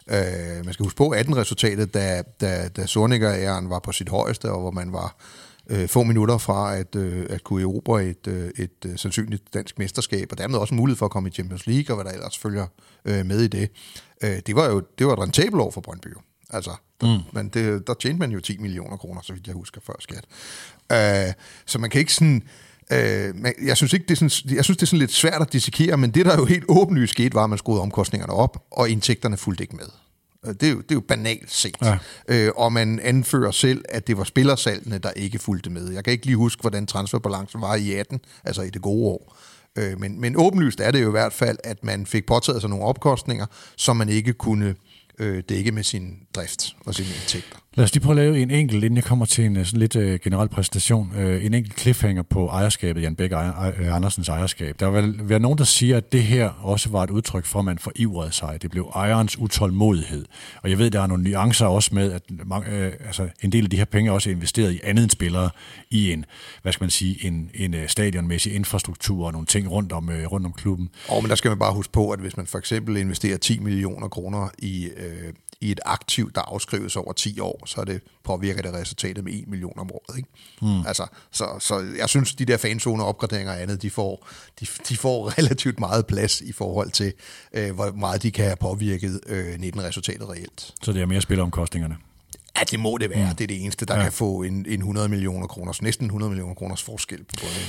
Uh, 0.07 0.65
man 0.65 0.73
skal 0.73 0.85
huske 0.85 0.97
på 0.97 1.15
18-resultatet, 1.15 1.95
da, 1.95 2.23
da, 2.41 2.69
da 2.69 2.87
Sorniger-æren 2.87 3.71
var 3.71 3.79
på 3.79 3.93
sit 3.93 4.09
højeste, 4.09 4.51
og 4.51 4.61
hvor 4.61 4.71
man 4.71 4.93
var 4.93 5.17
uh, 5.71 5.87
få 5.87 6.03
minutter 6.03 6.39
fra 6.39 6.77
at, 6.77 6.97
uh, 6.97 7.23
at 7.31 7.45
kunne 7.45 7.63
erobre 7.63 8.05
et, 8.05 8.27
uh, 8.27 8.35
et 8.35 8.85
uh, 8.85 8.97
sandsynligt 8.97 9.55
dansk 9.55 9.79
mesterskab, 9.79 10.29
og 10.31 10.39
dermed 10.39 10.59
også 10.59 10.75
mulighed 10.75 10.97
for 10.97 11.07
at 11.07 11.13
komme 11.13 11.29
i 11.29 11.33
Champions 11.33 11.67
League, 11.67 11.97
og 11.97 12.03
hvad 12.03 12.13
der 12.13 12.19
ellers 12.19 12.39
følger 12.39 12.67
uh, 13.05 13.27
med 13.27 13.41
i 13.41 13.49
det. 13.49 13.71
Uh, 14.25 14.31
det 14.47 14.57
var 14.57 14.67
jo 14.67 14.83
det 14.99 15.07
var 15.07 15.13
et 15.13 15.19
rentabelt 15.19 15.61
år 15.63 15.71
for 15.71 15.81
Brøndby. 15.81 16.09
Altså, 16.51 16.71
der, 17.01 17.17
mm. 17.17 17.23
men 17.33 17.49
det, 17.49 17.87
der 17.87 17.95
tjente 17.95 18.19
man 18.19 18.31
jo 18.31 18.41
10 18.41 18.59
millioner 18.59 18.97
kroner, 18.97 19.21
så 19.23 19.33
vidt 19.33 19.47
jeg 19.47 19.55
husker, 19.55 19.81
før 19.87 19.95
skat. 19.99 20.25
Uh, 20.93 21.35
så 21.67 21.79
man 21.79 21.91
kan 21.91 21.99
ikke 21.99 22.15
sådan... 22.15 22.43
Uh, 22.91 23.67
jeg, 23.67 23.77
synes 23.77 23.93
ikke, 23.93 24.07
det 24.09 24.11
er 24.23 24.29
sådan, 24.29 24.57
jeg 24.57 24.65
synes, 24.65 24.77
det 24.79 24.83
er 24.83 24.87
sådan 24.87 24.99
lidt 24.99 25.13
svært 25.13 25.43
at 25.43 25.53
dissekere, 25.53 25.97
men 25.97 26.11
det, 26.11 26.27
der 26.27 26.37
jo 26.37 26.45
helt 26.45 26.65
åbenlyst 26.69 27.13
skete, 27.13 27.35
var, 27.35 27.45
at 27.45 27.51
man 27.51 27.59
skruede 27.59 27.83
omkostningerne 27.83 28.33
op, 28.33 28.65
og 28.71 28.91
indtægterne 28.91 29.37
fulgte 29.37 29.65
ikke 29.65 29.77
med. 29.77 29.87
Øh, 30.47 30.55
det 30.55 30.63
er, 30.63 30.71
jo, 30.71 30.77
det 30.77 30.91
er 30.91 30.95
jo 30.95 31.01
banalt 31.01 31.53
set. 31.53 31.77
Ja. 32.29 32.49
Uh, 32.49 32.53
og 32.57 32.73
man 32.73 33.01
anfører 33.01 33.51
selv, 33.51 33.85
at 33.89 34.07
det 34.07 34.19
var 34.19 34.25
spillersalgene, 34.25 34.99
der 34.99 35.11
ikke 35.11 35.39
fulgte 35.39 35.71
med. 35.71 35.93
Jeg 35.93 36.05
kan 36.05 36.13
ikke 36.13 36.27
lige 36.27 36.37
huske, 36.37 36.61
hvordan 36.61 36.87
transferbalancen 36.87 37.61
var 37.61 37.75
i 37.75 37.93
18, 37.93 38.21
altså 38.45 38.63
i 38.63 38.71
det 38.71 38.83
gode 38.83 39.07
år. 39.07 39.37
Uh, 39.79 40.01
men, 40.01 40.21
men 40.21 40.37
åbenlyst 40.37 40.81
er 40.81 40.91
det 40.91 41.03
jo 41.03 41.09
i 41.09 41.11
hvert 41.11 41.33
fald, 41.33 41.59
at 41.65 41.85
man 41.85 42.07
fik 42.07 42.27
påtaget 42.27 42.61
sig 42.61 42.71
nogle 42.71 42.85
opkostninger, 42.85 43.47
som 43.77 43.97
man 43.97 44.09
ikke 44.09 44.33
kunne 44.33 44.67
øh, 44.67 44.75
øh, 45.19 45.43
dække 45.49 45.73
med 45.73 45.83
sin 45.83 46.19
drift 46.35 46.77
og 46.87 46.95
sine 46.95 47.09
indtægter. 47.09 47.59
Lad 47.77 47.85
os 47.85 47.95
lige 47.95 48.03
prøve 48.05 48.21
at 48.21 48.25
lave 48.25 48.43
en 48.43 48.51
enkelt, 48.51 48.85
inden 48.85 48.97
jeg 48.97 49.05
kommer 49.05 49.25
til 49.25 49.45
en 49.45 49.57
øh, 49.57 49.67
sådan 49.67 49.81
lidt 49.81 49.97
øh, 49.97 50.21
generel 50.21 50.49
præsentation, 50.49 51.13
Øh, 51.17 51.45
en 51.45 51.55
enkelt 51.55 51.81
cliffhanger 51.81 52.23
på 52.23 52.47
ejerskabet, 52.47 53.03
Jan 53.03 53.17
Bæk 53.17 53.33
uh, 53.33 53.97
Andersens 53.97 54.29
ejerskab. 54.29 54.81
Der 54.81 54.91
vil 54.91 55.29
være 55.29 55.39
nogen, 55.39 55.59
der 55.59 55.65
siger, 55.65 55.97
at 55.97 56.13
det 56.13 56.23
her 56.23 56.49
også 56.49 56.89
var 56.89 57.03
et 57.03 57.11
udtryk 57.11 57.45
for, 57.45 57.59
at 57.59 57.65
man 57.65 57.79
forivrede 57.79 58.33
sig. 58.33 58.63
Det 58.63 58.71
blev 58.71 58.93
ejerens 58.95 59.39
utålmodighed. 59.39 60.25
Og 60.63 60.71
jeg 60.71 60.79
ved, 60.79 60.91
der 60.91 61.01
er 61.01 61.07
nogle 61.07 61.25
nuancer 61.25 61.67
også 61.67 61.95
med, 61.95 62.13
at 62.13 62.23
mange, 62.47 62.71
øh, 62.71 62.93
altså 63.07 63.29
en 63.43 63.53
del 63.53 63.65
af 63.65 63.71
de 63.71 63.77
her 63.77 63.85
penge 63.85 64.11
er 64.11 64.15
også 64.15 64.31
investeret 64.31 64.73
i 64.73 64.81
andet 64.83 65.03
end 65.03 65.11
spillere, 65.11 65.51
i 65.91 66.13
en, 66.13 66.25
hvad 66.63 66.73
skal 66.73 66.85
man 66.85 66.91
sige, 66.91 67.27
en, 67.27 67.51
en 67.55 67.75
uh, 67.75 67.81
stadionmæssig 67.87 68.55
infrastruktur 68.55 69.27
og 69.27 69.33
nogle 69.33 69.47
ting 69.47 69.71
rundt 69.71 69.93
om, 69.93 70.11
øh, 70.11 70.27
rundt 70.27 70.47
om 70.47 70.53
klubben. 70.53 70.91
Og 71.09 71.23
men 71.23 71.31
der 71.31 71.37
skal 71.37 71.49
man 71.49 71.59
bare 71.59 71.75
huske 71.75 71.93
på, 71.93 72.11
at 72.11 72.19
hvis 72.19 72.37
man 72.37 72.47
for 72.47 72.59
eksempel 72.59 72.97
investerer 72.97 73.37
10 73.37 73.59
millioner 73.59 74.09
kroner 74.09 74.49
i 74.59 74.85
øh, 74.97 75.33
i 75.61 75.71
et 75.71 75.81
aktiv, 75.85 76.33
der 76.35 76.41
afskrives 76.41 76.97
over 76.97 77.13
10 77.13 77.41
år, 77.41 77.67
så 77.67 77.81
er 77.81 77.85
det, 77.85 78.01
påvirker 78.25 78.63
det 78.63 78.73
resultatet 78.75 79.25
med 79.25 79.33
1 79.33 79.49
million 79.49 79.73
om 79.77 79.91
året. 79.93 80.17
Ikke? 80.17 80.29
Mm. 80.63 80.87
Altså, 80.87 81.07
så, 81.33 81.47
så 81.61 81.85
jeg 81.99 82.09
synes, 82.09 82.35
de 82.35 82.45
der 82.45 82.57
fanzone 82.57 83.05
opgraderinger 83.05 83.53
og 83.53 83.63
andet, 83.63 83.83
de 83.83 83.91
får, 83.91 84.29
de, 84.61 84.67
de 84.89 84.97
får 84.97 85.29
relativt 85.39 85.81
meget 85.81 86.07
plads 86.07 86.41
i 86.41 86.53
forhold 86.53 86.91
til, 86.91 87.13
øh, 87.53 87.75
hvor 87.75 87.93
meget 87.93 88.23
de 88.23 88.31
kan 88.31 88.45
have 88.45 88.57
påvirket 88.57 89.21
øh, 89.27 89.55
19-resultatet 89.55 90.29
reelt. 90.29 90.75
Så 90.83 90.93
det 90.93 91.03
er 91.03 91.07
mere 91.07 91.21
spilomkostningerne? 91.21 91.97
Ja, 92.59 92.65
det 92.71 92.81
må 92.81 92.99
det 92.99 93.11
være. 93.11 93.31
Mm. 93.31 93.37
Det 93.37 93.45
er 93.45 93.49
det 93.49 93.63
eneste, 93.63 93.87
der 93.87 93.97
ja. 93.97 94.03
kan 94.03 94.13
få 94.13 94.43
en, 94.43 94.67
en 94.69 94.79
100 94.79 95.09
millioner 95.09 95.47
kroner, 95.47 95.73
næsten 95.83 96.07
100 96.07 96.31
millioner 96.31 96.55
kroners 96.55 96.83
forskel 96.83 97.19
på 97.19 97.35
bunden. 97.41 97.63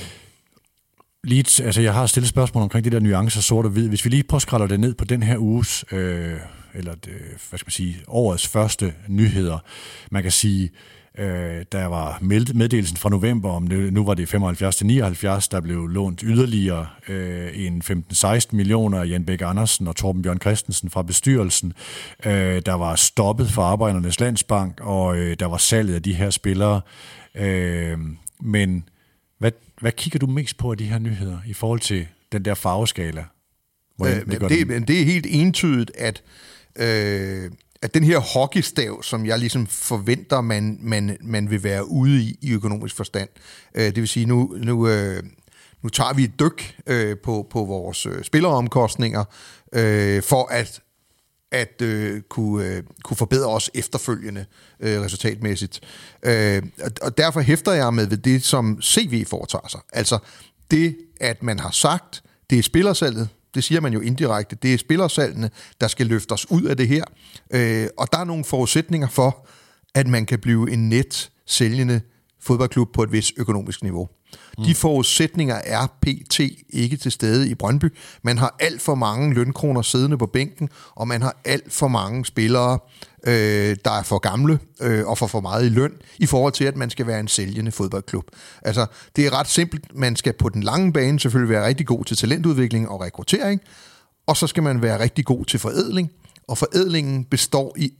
Lige, 1.24 1.64
altså 1.64 1.80
jeg 1.80 1.94
har 1.94 2.06
stillet 2.06 2.28
spørgsmål 2.28 2.62
omkring 2.62 2.84
de 2.84 2.90
der 2.90 3.00
nuancer 3.00 3.40
sort 3.40 3.64
og 3.64 3.70
hvid. 3.70 3.88
Hvis 3.88 4.04
vi 4.04 4.10
lige 4.10 4.22
prøver 4.22 4.66
det 4.66 4.80
ned 4.80 4.94
på 4.94 5.04
den 5.04 5.22
her 5.22 5.38
uges 5.38 5.84
øh, 5.92 6.38
eller 6.74 6.94
det, 6.94 7.12
hvad 7.48 7.58
skal 7.58 7.66
man 7.66 7.72
sige, 7.72 7.96
årets 8.06 8.48
første 8.48 8.94
nyheder. 9.08 9.58
Man 10.10 10.22
kan 10.22 10.32
sige, 10.32 10.70
øh, 11.18 11.64
der 11.72 11.86
var 11.86 12.18
meddelelsen 12.54 12.96
fra 12.96 13.08
november 13.08 13.50
om, 13.50 13.62
nu 13.62 14.04
var 14.04 14.14
det 14.14 14.28
75 14.28 14.76
til 14.76 14.86
79, 14.86 15.48
der 15.48 15.60
blev 15.60 15.86
lånt 15.86 16.20
yderligere 16.24 16.86
øh, 17.08 17.50
en 17.54 17.82
15-16 18.12 18.40
millioner 18.52 19.00
af 19.00 19.06
Jan 19.06 19.24
Bæk 19.24 19.42
Andersen 19.42 19.88
og 19.88 19.96
Torben 19.96 20.22
Bjørn 20.22 20.40
Christensen 20.40 20.90
fra 20.90 21.02
bestyrelsen. 21.02 21.72
Øh, 22.26 22.62
der 22.66 22.74
var 22.74 22.94
stoppet 22.94 23.50
for 23.50 23.62
Arbejdernes 23.62 24.20
Landsbank, 24.20 24.80
og 24.80 25.16
øh, 25.16 25.36
der 25.40 25.46
var 25.46 25.56
salget 25.56 25.94
af 25.94 26.02
de 26.02 26.14
her 26.14 26.30
spillere. 26.30 26.80
Øh, 27.34 27.98
men 28.40 28.88
hvad, 29.38 29.52
hvad 29.80 29.92
kigger 29.92 30.18
du 30.18 30.26
mest 30.26 30.56
på 30.56 30.70
af 30.70 30.78
de 30.78 30.84
her 30.84 30.98
nyheder 30.98 31.38
i 31.46 31.52
forhold 31.52 31.80
til 31.80 32.06
den 32.32 32.44
der 32.44 32.54
farveskala? 32.54 33.24
Øh, 34.02 34.06
det, 34.06 34.40
det, 34.40 34.88
det 34.88 35.00
er 35.00 35.04
helt 35.04 35.26
entydigt, 35.28 35.90
at 35.94 36.22
øh, 36.78 37.50
at 37.82 37.94
den 37.94 38.04
her 38.04 38.18
hockeystav, 38.18 39.02
som 39.02 39.26
jeg 39.26 39.38
ligesom 39.38 39.66
forventer, 39.66 40.40
man, 40.40 40.78
man, 40.80 41.16
man 41.20 41.50
vil 41.50 41.62
være 41.62 41.88
ude 41.88 42.22
i 42.22 42.38
i 42.40 42.52
økonomisk 42.52 42.96
forstand, 42.96 43.28
øh, 43.74 43.84
det 43.84 43.96
vil 43.96 44.08
sige, 44.08 44.26
nu, 44.26 44.56
nu, 44.58 44.88
øh, 44.88 45.22
nu 45.82 45.88
tager 45.88 46.14
vi 46.14 46.24
et 46.24 46.40
dyk 46.40 46.76
øh, 46.86 47.16
på, 47.18 47.46
på 47.50 47.64
vores 47.64 48.06
øh, 48.06 48.24
spilleromkostninger, 48.24 49.24
øh, 49.72 50.22
for 50.22 50.46
at 50.50 50.80
at 51.52 51.82
øh, 51.82 52.22
kunne, 52.22 52.66
øh, 52.66 52.82
kunne 53.04 53.16
forbedre 53.16 53.48
os 53.48 53.70
efterfølgende 53.74 54.44
øh, 54.80 55.00
resultatmæssigt. 55.00 55.80
Øh, 56.22 56.62
og 57.02 57.18
derfor 57.18 57.40
hæfter 57.40 57.72
jeg 57.72 57.94
med 57.94 58.06
ved 58.06 58.16
det, 58.16 58.44
som 58.44 58.82
CV 58.82 59.26
foretager 59.26 59.68
sig. 59.68 59.80
Altså 59.92 60.18
det, 60.70 60.96
at 61.20 61.42
man 61.42 61.58
har 61.58 61.70
sagt, 61.70 62.22
det 62.50 62.58
er 62.58 62.62
spillersalget, 62.62 63.28
det 63.54 63.64
siger 63.64 63.80
man 63.80 63.92
jo 63.92 64.00
indirekte, 64.00 64.56
det 64.62 64.74
er 64.74 64.78
spillersalgene, 64.78 65.50
der 65.80 65.88
skal 65.88 66.06
løfte 66.06 66.32
os 66.32 66.50
ud 66.50 66.62
af 66.62 66.76
det 66.76 66.88
her. 66.88 67.04
Øh, 67.50 67.88
og 67.98 68.08
der 68.12 68.18
er 68.18 68.24
nogle 68.24 68.44
forudsætninger 68.44 69.08
for, 69.08 69.46
at 69.94 70.06
man 70.06 70.26
kan 70.26 70.38
blive 70.38 70.72
en 70.72 70.88
net 70.88 71.30
sælgende 71.46 72.00
fodboldklub 72.40 72.92
på 72.92 73.02
et 73.02 73.12
vis 73.12 73.32
økonomisk 73.36 73.82
niveau. 73.82 74.08
Mm. 74.58 74.64
De 74.64 74.74
forudsætninger 74.74 75.54
er 75.54 75.86
pt. 76.02 76.40
ikke 76.70 76.96
til 76.96 77.12
stede 77.12 77.50
i 77.50 77.54
Brøndby. 77.54 77.94
Man 78.22 78.38
har 78.38 78.56
alt 78.60 78.82
for 78.82 78.94
mange 78.94 79.34
lønkroner 79.34 79.82
siddende 79.82 80.18
på 80.18 80.26
bænken, 80.26 80.68
og 80.94 81.08
man 81.08 81.22
har 81.22 81.36
alt 81.44 81.72
for 81.72 81.88
mange 81.88 82.24
spillere, 82.24 82.78
øh, 83.26 83.76
der 83.84 83.90
er 83.90 84.02
for 84.02 84.18
gamle 84.18 84.58
øh, 84.80 85.06
og 85.06 85.18
får 85.18 85.26
for 85.26 85.40
meget 85.40 85.66
i 85.66 85.68
løn, 85.68 85.92
i 86.18 86.26
forhold 86.26 86.52
til, 86.52 86.64
at 86.64 86.76
man 86.76 86.90
skal 86.90 87.06
være 87.06 87.20
en 87.20 87.28
sælgende 87.28 87.72
fodboldklub. 87.72 88.24
Altså, 88.62 88.86
det 89.16 89.26
er 89.26 89.38
ret 89.38 89.48
simpelt. 89.48 89.94
Man 89.94 90.16
skal 90.16 90.32
på 90.32 90.48
den 90.48 90.62
lange 90.62 90.92
bane 90.92 91.20
selvfølgelig 91.20 91.50
være 91.50 91.66
rigtig 91.66 91.86
god 91.86 92.04
til 92.04 92.16
talentudvikling 92.16 92.88
og 92.88 93.00
rekruttering, 93.00 93.60
og 94.26 94.36
så 94.36 94.46
skal 94.46 94.62
man 94.62 94.82
være 94.82 95.00
rigtig 95.00 95.24
god 95.24 95.44
til 95.44 95.58
forædling, 95.60 96.10
og 96.48 96.58
forædlingen 96.58 97.24
består 97.24 97.74
i 97.76 97.92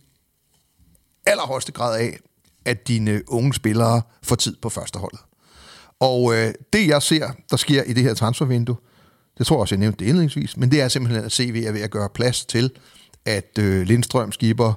allerhøjeste 1.26 1.72
grad 1.72 2.00
af, 2.00 2.18
at 2.64 2.88
dine 2.88 3.22
unge 3.26 3.54
spillere 3.54 4.02
får 4.22 4.36
tid 4.36 4.56
på 4.62 4.68
førsteholdet. 4.68 5.20
Og 6.00 6.34
øh, 6.34 6.54
det, 6.72 6.88
jeg 6.88 7.02
ser, 7.02 7.30
der 7.50 7.56
sker 7.56 7.82
i 7.82 7.92
det 7.92 8.02
her 8.02 8.14
transfervindue, 8.14 8.76
det 9.38 9.46
tror 9.46 9.56
jeg 9.56 9.60
også, 9.60 9.74
jeg 9.74 9.80
nævnte 9.80 9.98
det 9.98 10.04
indledningsvis, 10.04 10.56
men 10.56 10.70
det 10.70 10.80
er 10.80 10.88
simpelthen, 10.88 11.24
at 11.24 11.32
CV 11.32 11.64
er 11.66 11.72
ved 11.72 11.80
at 11.80 11.90
gøre 11.90 12.08
plads 12.08 12.44
til, 12.44 12.70
at 13.26 13.58
øh, 13.58 13.86
Lindstrøm, 13.86 14.32
Skipper, 14.32 14.74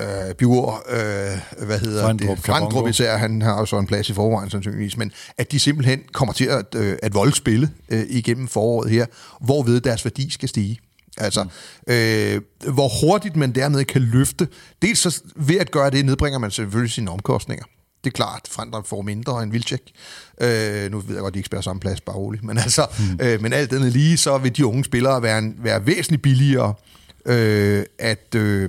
øh, 0.00 0.34
Bjur, 0.38 0.82
øh, 0.88 1.66
hvad 1.66 1.78
hedder 1.78 2.02
Frendrup, 2.02 2.36
det, 2.36 2.44
Frandrup 2.44 2.88
især, 2.88 3.16
han 3.16 3.42
har 3.42 3.58
jo 3.58 3.66
så 3.66 3.78
en 3.78 3.86
plads 3.86 4.10
i 4.10 4.12
forvejen 4.12 4.50
sandsynligvis, 4.50 4.96
men 4.96 5.12
at 5.38 5.52
de 5.52 5.60
simpelthen 5.60 6.02
kommer 6.12 6.32
til 6.32 6.44
at, 6.44 6.74
øh, 6.76 6.98
at 7.02 7.14
volde 7.14 7.36
spille 7.36 7.70
øh, 7.88 8.04
igennem 8.08 8.48
foråret 8.48 8.90
her, 8.90 9.06
hvorved 9.40 9.80
deres 9.80 10.04
værdi 10.04 10.30
skal 10.30 10.48
stige. 10.48 10.78
Altså, 11.18 11.46
øh, 11.86 12.40
hvor 12.72 13.06
hurtigt 13.06 13.36
man 13.36 13.52
dermed 13.52 13.84
kan 13.84 14.02
løfte. 14.02 14.48
Dels 14.82 14.98
så 14.98 15.22
ved 15.36 15.56
at 15.56 15.70
gøre 15.70 15.90
det, 15.90 16.04
nedbringer 16.04 16.38
man 16.38 16.50
selvfølgelig 16.50 16.92
sine 16.92 17.10
omkostninger. 17.10 17.64
Det 18.04 18.10
er 18.10 18.14
klart, 18.14 18.48
Frandrup 18.50 18.86
får 18.86 19.02
mindre 19.02 19.42
end 19.42 19.52
Vilcek. 19.52 19.82
Øh, 20.40 20.90
nu 20.90 21.00
ved 21.00 21.14
jeg 21.14 21.20
godt, 21.20 21.26
at 21.26 21.34
de 21.34 21.38
ikke 21.38 21.46
spiller 21.46 21.62
samme 21.62 21.80
plads, 21.80 22.00
bare 22.00 22.16
roligt. 22.16 22.44
Men, 22.44 22.58
altså, 22.58 22.86
mm. 22.98 23.18
øh, 23.22 23.42
men 23.42 23.52
alt 23.52 23.72
andet 23.72 23.92
lige, 23.92 24.16
så 24.16 24.38
vil 24.38 24.56
de 24.56 24.66
unge 24.66 24.84
spillere 24.84 25.22
være, 25.22 25.38
en, 25.38 25.54
være 25.58 25.86
væsentligt 25.86 26.22
billigere 26.22 26.74
øh, 27.26 27.84
at, 27.98 28.34
øh, 28.34 28.68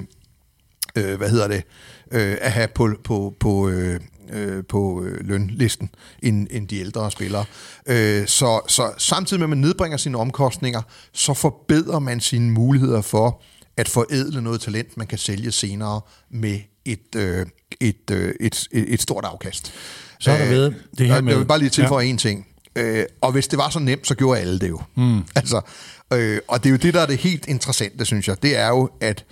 øh, 0.96 1.18
hvad 1.18 1.30
hedder 1.30 1.48
det, 1.48 1.64
øh, 2.12 2.38
at 2.42 2.52
have 2.52 2.68
på, 2.68 2.90
på, 3.04 3.36
på, 3.40 3.70
øh, 3.70 4.00
øh, 4.32 4.64
på 4.70 5.04
øh, 5.04 5.28
lønlisten 5.28 5.90
end, 6.24 6.48
end 6.52 6.68
de 6.68 6.80
ældre 6.80 7.12
spillere. 7.12 7.46
Øh, 7.86 8.28
så, 8.28 8.62
så 8.68 8.94
samtidig 8.98 9.40
med, 9.40 9.46
at 9.46 9.50
man 9.50 9.58
nedbringer 9.58 9.98
sine 9.98 10.18
omkostninger, 10.18 10.82
så 11.14 11.34
forbedrer 11.34 12.00
man 12.00 12.20
sine 12.20 12.52
muligheder 12.52 13.02
for 13.02 13.42
at 13.78 13.90
forædle 13.90 14.42
noget 14.42 14.62
talent, 14.62 14.98
man 14.98 15.08
kan 15.08 15.18
sælge 15.18 15.52
senere 15.52 16.02
med 16.30 16.60
et, 16.86 17.16
øh, 17.16 17.46
et, 17.82 18.12
øh, 18.12 18.34
et, 18.40 18.68
et, 18.72 18.94
et 18.94 19.02
stort 19.02 19.26
afkast. 19.26 19.74
Så 20.20 20.32
er 20.32 20.38
der 20.38 20.50
ved 20.50 20.74
det 20.98 21.08
her 21.08 21.22
med- 21.22 21.32
Jeg 21.34 21.40
vil 21.40 21.46
bare 21.46 21.60
lige 21.60 21.70
tilføje 21.70 22.04
ja. 22.06 22.10
en 22.10 22.18
ting. 22.18 22.48
Øh, 22.76 23.06
og 23.22 23.32
hvis 23.32 23.48
det 23.48 23.58
var 23.60 23.70
så 23.70 23.80
nemt, 23.80 24.08
så 24.08 24.16
gjorde 24.16 24.40
alle 24.40 24.60
det 24.60 24.70
jo. 24.70 24.82
Mm. 24.96 25.20
Altså, 25.36 25.62
øh, 26.14 26.40
og 26.48 26.64
det 26.64 26.70
er 26.70 26.72
jo 26.72 26.78
det, 26.78 26.94
der 26.94 27.02
er 27.02 27.06
det 27.06 27.18
helt 27.18 27.46
interessante, 27.48 28.06
synes 28.06 28.28
jeg. 28.28 28.44
Det 28.44 28.58
er 28.58 28.68
jo, 28.68 28.90
at 29.02 29.26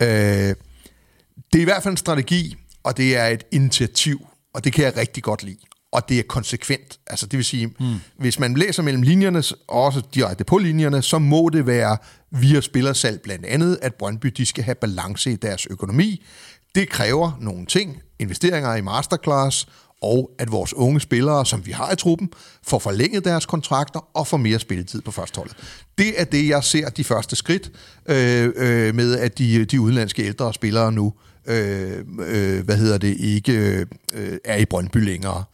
øh, 0.00 0.08
det 0.08 1.58
er 1.58 1.60
i 1.60 1.64
hvert 1.64 1.82
fald 1.82 1.92
en 1.92 1.96
strategi, 1.96 2.56
og 2.82 2.96
det 2.96 3.16
er 3.16 3.26
et 3.26 3.44
initiativ, 3.52 4.26
og 4.54 4.64
det 4.64 4.72
kan 4.72 4.84
jeg 4.84 4.96
rigtig 4.96 5.22
godt 5.22 5.42
lide. 5.42 5.56
Og 5.92 6.08
det 6.08 6.18
er 6.18 6.22
konsekvent. 6.28 6.98
Altså 7.06 7.26
det 7.26 7.36
vil 7.36 7.44
sige, 7.44 7.66
mm. 7.66 7.94
hvis 8.18 8.38
man 8.38 8.54
læser 8.54 8.82
mellem 8.82 9.02
linjerne, 9.02 9.38
og 9.68 9.82
også 9.84 10.02
direkte 10.14 10.44
på 10.44 10.58
linjerne, 10.58 11.02
så 11.02 11.18
må 11.18 11.48
det 11.52 11.66
være 11.66 11.96
via 12.30 12.60
spillersalg 12.60 13.20
blandt 13.20 13.46
andet, 13.46 13.78
at 13.82 13.94
Brøndby 13.94 14.26
de 14.36 14.46
skal 14.46 14.64
have 14.64 14.74
balance 14.74 15.32
i 15.32 15.36
deres 15.36 15.66
økonomi. 15.70 16.24
Det 16.74 16.88
kræver 16.88 17.32
nogle 17.40 17.66
ting, 17.66 18.02
investeringer 18.18 18.74
i 18.74 18.80
masterclass, 18.80 19.66
og 20.02 20.30
at 20.38 20.52
vores 20.52 20.74
unge 20.74 21.00
spillere, 21.00 21.46
som 21.46 21.66
vi 21.66 21.72
har 21.72 21.92
i 21.92 21.96
truppen, 21.96 22.30
får 22.62 22.78
forlænget 22.78 23.24
deres 23.24 23.46
kontrakter 23.46 24.08
og 24.14 24.26
får 24.26 24.36
mere 24.36 24.58
spilletid 24.58 25.00
på 25.00 25.10
førsteholdet. 25.10 25.56
Det 25.98 26.20
er 26.20 26.24
det, 26.24 26.48
jeg 26.48 26.64
ser 26.64 26.88
de 26.88 27.04
første 27.04 27.36
skridt 27.36 27.72
øh, 28.06 28.52
øh, 28.56 28.94
med, 28.94 29.18
at 29.18 29.38
de, 29.38 29.64
de 29.64 29.80
udenlandske 29.80 30.22
ældre 30.22 30.54
spillere 30.54 30.92
nu 30.92 31.12
øh, 31.46 32.04
øh, 32.20 32.64
hvad 32.64 32.76
hedder 32.76 32.98
det, 32.98 33.16
ikke 33.16 33.86
øh, 34.12 34.38
er 34.44 34.56
i 34.56 34.64
Brøndby 34.64 34.96
længere. 34.96 35.44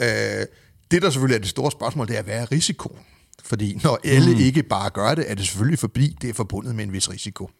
Øh, 0.00 0.46
det, 0.90 1.02
der 1.02 1.10
selvfølgelig 1.10 1.36
er 1.36 1.40
det 1.40 1.48
store 1.48 1.70
spørgsmål, 1.70 2.08
det 2.08 2.18
er, 2.18 2.22
hvad 2.22 2.34
er 2.34 2.52
risikoen? 2.52 2.98
Fordi 3.44 3.80
når 3.84 3.98
alle 4.04 4.34
mm. 4.34 4.40
ikke 4.40 4.62
bare 4.62 4.90
gør 4.90 5.14
det, 5.14 5.30
er 5.30 5.34
det 5.34 5.46
selvfølgelig 5.46 5.78
forbi, 5.78 6.16
det 6.20 6.30
er 6.30 6.34
forbundet 6.34 6.74
med 6.74 6.84
en 6.84 6.92
vis 6.92 7.10
risiko. 7.10 7.50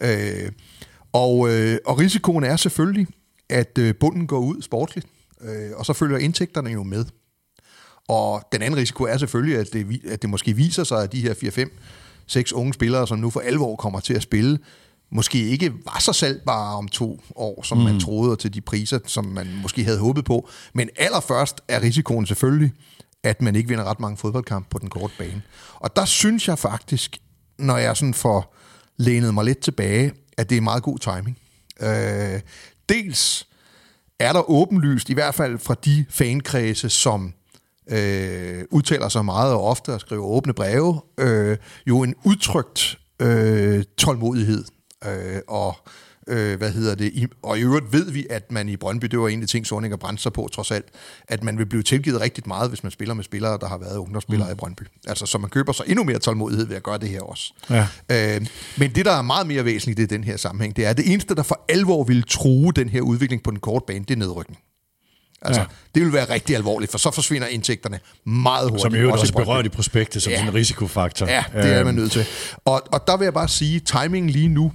Øh, 0.00 0.52
og, 1.12 1.48
øh, 1.48 1.78
og 1.86 1.98
risikoen 1.98 2.44
er 2.44 2.56
selvfølgelig, 2.56 3.06
at 3.48 3.78
øh, 3.78 3.94
bunden 3.94 4.26
går 4.26 4.38
ud 4.38 4.62
sportligt, 4.62 5.06
øh, 5.40 5.70
og 5.76 5.86
så 5.86 5.92
følger 5.92 6.18
indtægterne 6.18 6.70
jo 6.70 6.82
med. 6.82 7.04
Og 8.08 8.42
den 8.52 8.62
anden 8.62 8.80
risiko 8.80 9.04
er 9.04 9.16
selvfølgelig, 9.16 9.58
at 9.58 9.72
det, 9.72 10.00
at 10.10 10.22
det 10.22 10.30
måske 10.30 10.52
viser 10.52 10.84
sig, 10.84 11.02
at 11.02 11.12
de 11.12 11.20
her 11.20 11.34
4-5, 11.34 11.70
6 12.26 12.52
unge 12.52 12.74
spillere, 12.74 13.06
som 13.06 13.18
nu 13.18 13.30
for 13.30 13.40
alvor 13.40 13.76
kommer 13.76 14.00
til 14.00 14.14
at 14.14 14.22
spille, 14.22 14.58
måske 15.10 15.48
ikke 15.48 15.72
var 15.84 15.98
så 16.00 16.12
salgbare 16.12 16.76
om 16.76 16.88
to 16.88 17.20
år, 17.36 17.62
som 17.62 17.78
mm. 17.78 17.84
man 17.84 18.00
troede, 18.00 18.32
og 18.32 18.38
til 18.38 18.54
de 18.54 18.60
priser, 18.60 18.98
som 19.06 19.24
man 19.24 19.46
måske 19.62 19.84
havde 19.84 19.98
håbet 19.98 20.24
på. 20.24 20.48
Men 20.72 20.88
allerførst 20.96 21.60
er 21.68 21.82
risikoen 21.82 22.26
selvfølgelig, 22.26 22.72
at 23.22 23.42
man 23.42 23.56
ikke 23.56 23.68
vinder 23.68 23.84
ret 23.84 24.00
mange 24.00 24.16
fodboldkampe 24.16 24.68
på 24.70 24.78
den 24.78 24.90
korte 24.90 25.14
bane. 25.18 25.42
Og 25.74 25.96
der 25.96 26.04
synes 26.04 26.48
jeg 26.48 26.58
faktisk, 26.58 27.18
når 27.58 27.76
jeg 27.76 27.96
sådan 27.96 28.14
får 28.14 28.56
lænet 28.96 29.34
mig 29.34 29.44
lidt 29.44 29.58
tilbage, 29.58 30.12
at 30.38 30.50
det 30.50 30.56
er 30.56 30.60
meget 30.60 30.82
god 30.82 30.98
timing. 30.98 31.38
Øh, 31.80 32.40
dels 32.88 33.48
er 34.18 34.32
der 34.32 34.50
åbenlyst, 34.50 35.10
i 35.10 35.14
hvert 35.14 35.34
fald 35.34 35.58
fra 35.58 35.74
de 35.84 36.06
fankredse, 36.10 36.88
som 36.88 37.34
øh, 37.90 38.64
udtaler 38.70 39.08
sig 39.08 39.24
meget 39.24 39.52
og 39.52 39.64
ofte 39.64 39.94
og 39.94 40.00
skriver 40.00 40.24
åbne 40.24 40.54
breve, 40.54 41.00
øh, 41.18 41.56
jo 41.86 42.02
en 42.02 42.14
udtrykt 42.24 42.98
øh, 43.20 43.84
tålmodighed. 43.96 44.64
Øh, 45.06 45.40
og 45.48 45.76
øh, 45.86 45.92
hvad 46.56 46.72
hedder 46.72 46.94
det? 46.94 47.04
I, 47.14 47.26
og 47.42 47.58
i 47.58 47.62
øvrigt 47.62 47.92
ved 47.92 48.10
vi, 48.10 48.26
at 48.30 48.52
man 48.52 48.68
i 48.68 48.76
Brøndby, 48.76 49.06
det 49.06 49.18
var 49.18 49.28
en 49.28 49.40
af 49.42 49.46
de 49.46 49.52
ting, 49.52 49.66
Sorning 49.66 49.94
og 49.94 50.00
brændte 50.00 50.22
sig 50.22 50.32
på 50.32 50.48
trods 50.52 50.70
alt, 50.70 50.84
at 51.28 51.44
man 51.44 51.58
vil 51.58 51.66
blive 51.66 51.82
tilgivet 51.82 52.20
rigtig 52.20 52.44
meget, 52.46 52.68
hvis 52.68 52.82
man 52.82 52.92
spiller 52.92 53.14
med 53.14 53.24
spillere, 53.24 53.58
der 53.60 53.68
har 53.68 53.78
været 53.78 53.96
ungdomsspillere 53.96 54.48
mm. 54.48 54.52
i 54.52 54.56
Brøndby. 54.56 54.82
Altså, 55.06 55.26
så 55.26 55.38
man 55.38 55.50
køber 55.50 55.72
sig 55.72 55.84
endnu 55.88 56.04
mere 56.04 56.18
tålmodighed 56.18 56.66
ved 56.66 56.76
at 56.76 56.82
gøre 56.82 56.98
det 56.98 57.08
her 57.08 57.20
også. 57.20 57.52
Ja. 57.70 57.86
Øh, 58.36 58.46
men 58.76 58.94
det, 58.94 59.04
der 59.04 59.12
er 59.12 59.22
meget 59.22 59.46
mere 59.46 59.64
væsentligt 59.64 59.98
i 60.12 60.14
den 60.14 60.24
her 60.24 60.36
sammenhæng, 60.36 60.76
det 60.76 60.86
er, 60.86 60.90
at 60.90 60.96
det 60.96 61.12
eneste, 61.12 61.34
der 61.34 61.42
for 61.42 61.60
alvor 61.68 62.04
vil 62.04 62.22
true 62.22 62.72
den 62.76 62.88
her 62.88 63.00
udvikling 63.00 63.42
på 63.42 63.50
den 63.50 63.58
korte 63.60 63.84
bane, 63.86 64.04
det 64.08 64.10
er 64.14 64.18
nedrykning. 64.18 64.58
Altså, 65.42 65.60
Ja. 65.60 65.66
det 65.94 66.02
vil 66.02 66.12
være 66.12 66.30
rigtig 66.30 66.56
alvorligt, 66.56 66.90
for 66.90 66.98
så 66.98 67.10
forsvinder 67.10 67.46
indtægterne 67.48 68.00
meget 68.26 68.62
hurtigt. 68.70 68.82
Som 68.82 68.94
i 68.94 68.98
øvrigt 68.98 69.20
også 69.20 69.32
Brøndby. 69.32 69.46
berørt 69.46 69.66
i 69.66 69.68
prospektet 69.68 70.22
som 70.22 70.30
Ja. 70.32 70.42
en 70.46 70.54
risikofaktor. 70.54 71.26
Ja, 71.26 71.44
det 71.52 71.64
er 71.72 71.76
Øhm, 71.78 71.86
man 71.86 71.94
nødt 71.94 72.12
til. 72.12 72.24
Og, 72.64 72.82
og 72.92 73.06
der 73.06 73.16
vil 73.16 73.24
jeg 73.24 73.34
bare 73.34 73.48
sige, 73.48 73.80
timingen 73.80 74.30
lige 74.30 74.48
nu, 74.48 74.72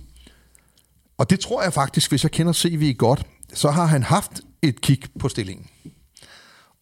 og 1.23 1.29
det 1.29 1.39
tror 1.39 1.63
jeg 1.63 1.73
faktisk, 1.73 2.09
hvis 2.11 2.23
jeg 2.23 2.31
kender 2.31 2.53
CV 2.53 2.95
godt, 2.97 3.23
så 3.53 3.71
har 3.71 3.85
han 3.85 4.03
haft 4.03 4.31
et 4.61 4.81
kig 4.81 4.99
på 5.19 5.29
stillingen. 5.29 5.65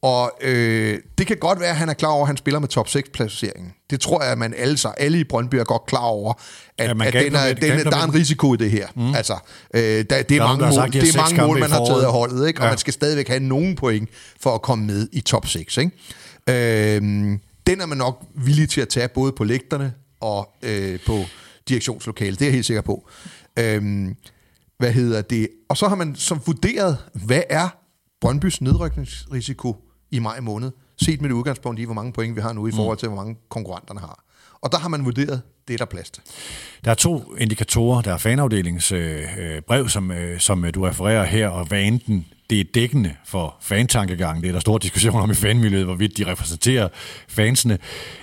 Og 0.02 0.32
øh, 0.42 1.00
det 1.18 1.28
kan 1.28 1.38
godt 1.38 1.60
være, 1.60 1.70
at 1.70 1.76
han 1.76 1.90
er 1.90 1.94
klar 1.94 2.10
over, 2.10 2.22
at 2.22 2.28
han 2.28 2.38
spiller 2.38 2.60
med 2.60 2.68
top 2.68 2.90
6 2.90 3.10
placeringen. 3.14 3.74
Det 3.90 4.02
tror 4.02 4.24
jeg, 4.24 4.32
at 4.32 4.38
man 4.38 4.54
alle, 4.58 4.78
så 4.78 4.88
alle 4.88 5.20
i 5.20 5.24
Brøndby 5.24 5.56
er 5.56 5.64
godt 5.64 5.86
klar 5.86 6.04
over, 6.04 6.34
at, 6.78 6.86
Ja, 6.86 7.06
at 7.06 7.14
den 7.14 7.36
er, 7.36 7.54
den, 7.54 7.72
er, 7.72 7.84
der 7.84 7.98
er 7.98 8.04
en 8.04 8.14
risiko 8.14 8.54
i 8.54 8.58
det 8.58 8.72
her. 8.72 8.88
Mm. 8.96 9.16
Altså, 9.16 9.34
øh, 9.74 9.82
der, 9.82 10.22
det 10.22 10.38
er 10.38 10.44
mange 10.48 10.66
mål, 10.66 10.74
sagt, 10.74 10.94
de 10.94 11.02
det 11.02 11.16
er 11.16 11.22
mange 11.22 11.42
mål 11.48 11.60
man 11.60 11.72
har 11.72 11.86
taget 11.86 12.04
af 12.04 12.12
holdet, 12.12 12.48
ikke? 12.48 12.60
og 12.60 12.66
Ja. 12.66 12.72
man 12.72 12.78
skal 12.78 12.94
stadigvæk 12.94 13.28
have 13.28 13.40
nogen 13.40 13.76
point 13.76 14.10
for 14.40 14.56
at 14.56 14.62
komme 14.62 14.86
med 14.86 15.08
i 15.12 15.22
top 15.22 15.48
6. 15.48 15.78
Ikke? 15.78 15.92
Øh, 16.50 17.02
den 17.68 17.82
er 17.82 17.86
man 17.86 17.98
nok 17.98 18.24
villig 18.36 18.70
til 18.70 18.82
at 18.82 18.90
tage 18.90 19.08
både 19.08 19.32
på 19.32 19.44
lægterne 19.44 19.94
og 20.22 20.50
øh, 20.64 21.00
på 21.06 21.24
direktionslokalet. 21.70 22.40
Det 22.40 22.46
er 22.46 22.50
jeg 22.50 22.54
helt 22.54 22.66
sikker 22.66 22.82
på. 22.82 23.10
Øh, 23.60 24.08
hvad 24.78 24.92
hedder 24.92 25.22
det? 25.22 25.50
Og 25.70 25.78
så 25.78 25.88
har 25.88 25.96
man 25.96 26.16
så 26.16 26.36
vurderet, 26.46 26.98
hvad 27.26 27.44
er 27.50 27.70
Brøndbys 28.22 28.62
nedrykningsrisiko 28.62 29.76
i 30.12 30.20
maj 30.20 30.40
måned, 30.40 30.72
set 31.02 31.22
med 31.22 31.30
det 31.30 31.36
udgangspunkt 31.36 31.80
i, 31.80 31.84
hvor 31.84 31.94
mange 31.94 32.14
point 32.14 32.36
vi 32.36 32.42
har 32.42 32.54
nu 32.54 32.68
i 32.68 32.72
forhold 32.72 32.98
til, 32.98 33.08
hvor 33.08 33.16
mange 33.16 33.36
konkurrenterne 33.50 34.00
har. 34.00 34.24
Og 34.62 34.72
der 34.72 34.78
har 34.78 34.90
man 34.90 35.06
vurderet, 35.06 35.42
det 35.68 35.74
er 35.74 35.78
der 35.78 35.86
plads 35.86 36.12
til. 36.12 36.24
Der 36.86 36.92
er 36.92 36.96
to 36.96 37.36
indikatorer. 37.36 38.02
Der 38.02 38.14
er 38.14 38.18
fanafdelingens 38.18 38.92
øh, 38.92 39.24
øh, 39.40 39.62
brev, 39.62 39.90
som, 39.90 40.12
øh, 40.12 40.40
som 40.40 40.66
øh, 40.66 40.74
du 40.74 40.82
refererer 40.82 41.24
her, 41.24 41.48
og 41.48 41.66
hvad 41.66 41.82
enten 41.82 42.26
det 42.52 42.60
er 42.60 42.64
dækkende 42.74 43.16
for 43.26 43.58
fantankegangen. 43.62 44.44
Det 44.44 44.48
er 44.48 44.52
der 44.54 44.60
store 44.60 44.80
diskussioner 44.82 45.20
om 45.20 45.32
i 45.32 45.34
fanmiljøet, 45.34 45.86
hvorvidt 45.86 46.18
de 46.18 46.32
repræsenterer 46.32 46.90
fansene, 47.28 47.78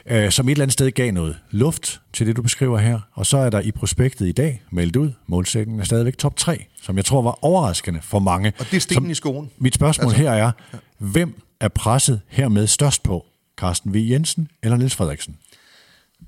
øh, 0.07 0.31
som 0.31 0.49
et 0.49 0.53
eller 0.53 0.63
andet 0.65 0.73
sted 0.73 0.91
gav 0.91 1.13
noget 1.13 1.37
luft 1.51 2.01
til 2.13 2.27
det, 2.27 2.37
du 2.37 2.43
beskriver 2.43 2.79
her. 2.79 3.01
Og 3.13 3.27
så 3.27 3.39
er 3.39 3.51
der 3.51 3.61
i 3.61 3.71
prospektet 3.71 4.29
i 4.29 4.33
dag 4.33 4.63
meldt 4.73 4.97
ud, 4.97 5.13
målsætningen 5.27 5.81
er 5.81 5.85
stadigvæk 5.85 6.19
top 6.19 6.37
3, 6.37 6.65
som 6.83 6.97
jeg 6.97 7.05
tror 7.05 7.23
var 7.23 7.45
overraskende 7.45 8.01
for 8.03 8.19
mange. 8.19 8.53
Og 8.59 8.67
det 8.71 8.77
er 8.77 8.81
stenen 8.81 9.03
Som- 9.03 9.11
i 9.11 9.15
skoen. 9.15 9.51
Mit 9.59 9.75
spørgsmål 9.75 10.07
altså, 10.07 10.23
her 10.23 10.31
er, 10.31 10.53
hvem 10.99 11.43
er 11.61 11.69
presset 11.69 12.21
hermed 12.29 12.67
størst 12.67 13.03
på? 13.03 13.27
Carsten 13.59 13.95
V. 13.95 13.97
Jensen 13.97 14.49
eller 14.63 14.77
Niels 14.77 14.97
Frederiksen? 14.97 15.37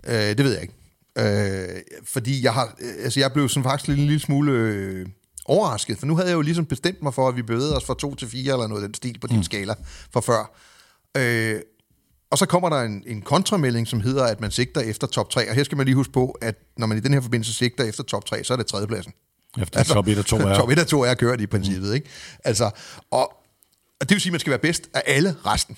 Øh, 0.06 0.14
det 0.14 0.44
ved 0.44 0.52
jeg 0.52 0.62
ikke. 0.62 0.74
Øh, 1.18 1.82
fordi 2.04 2.44
jeg 2.44 2.52
har, 2.52 2.76
øh, 2.80 3.04
altså 3.04 3.20
jeg 3.20 3.32
blev 3.32 3.48
sådan 3.48 3.64
faktisk 3.64 3.90
en 3.90 3.96
lille 3.96 4.20
smule 4.20 4.52
øh, 4.52 5.06
overrasket, 5.50 5.98
for 5.98 6.06
nu 6.06 6.16
havde 6.16 6.28
jeg 6.28 6.34
jo 6.34 6.40
ligesom 6.40 6.66
bestemt 6.66 7.02
mig 7.02 7.14
for, 7.14 7.28
at 7.28 7.36
vi 7.36 7.42
bevægede 7.42 7.76
os 7.76 7.84
fra 7.84 7.94
2 7.94 8.14
til 8.14 8.28
4 8.28 8.52
eller 8.52 8.66
noget 8.66 8.82
af 8.82 8.88
den 8.88 8.94
stil 8.94 9.18
på 9.20 9.26
din 9.26 9.36
mm. 9.36 9.42
skala 9.42 9.74
fra 10.12 10.20
før. 10.20 10.56
Øh, 11.16 11.60
og 12.30 12.38
så 12.38 12.46
kommer 12.46 12.68
der 12.68 12.82
en, 12.82 13.02
en 13.06 13.22
kontramelding, 13.22 13.88
som 13.88 14.00
hedder, 14.00 14.24
at 14.24 14.40
man 14.40 14.50
sigter 14.50 14.80
efter 14.80 15.06
top 15.06 15.30
3, 15.30 15.48
og 15.48 15.54
her 15.54 15.64
skal 15.64 15.76
man 15.76 15.86
lige 15.86 15.94
huske 15.94 16.12
på, 16.12 16.38
at 16.40 16.54
når 16.76 16.86
man 16.86 16.98
i 16.98 17.00
den 17.00 17.12
her 17.12 17.20
forbindelse 17.20 17.54
sigter 17.54 17.84
efter 17.84 18.02
top 18.02 18.24
3, 18.24 18.44
så 18.44 18.52
er 18.52 18.56
det 18.56 18.66
tredjepladsen. 18.66 19.12
Efter 19.62 19.78
altså, 19.78 19.94
top 19.94 20.08
1 20.08 20.18
og 20.18 20.26
2 20.26 20.36
er... 20.48 20.56
top 20.56 20.70
1 20.70 20.78
og 20.78 20.86
2 20.86 21.02
er 21.02 21.14
kørt 21.14 21.40
i 21.40 21.46
princippet, 21.46 21.88
mm. 21.88 21.94
ikke? 21.94 22.08
Altså, 22.44 22.70
og, 23.10 23.32
og 24.00 24.08
det 24.08 24.10
vil 24.10 24.20
sige, 24.20 24.30
at 24.30 24.32
man 24.32 24.40
skal 24.40 24.50
være 24.50 24.58
bedst 24.58 24.88
af 24.94 25.02
alle 25.06 25.36
resten. 25.46 25.76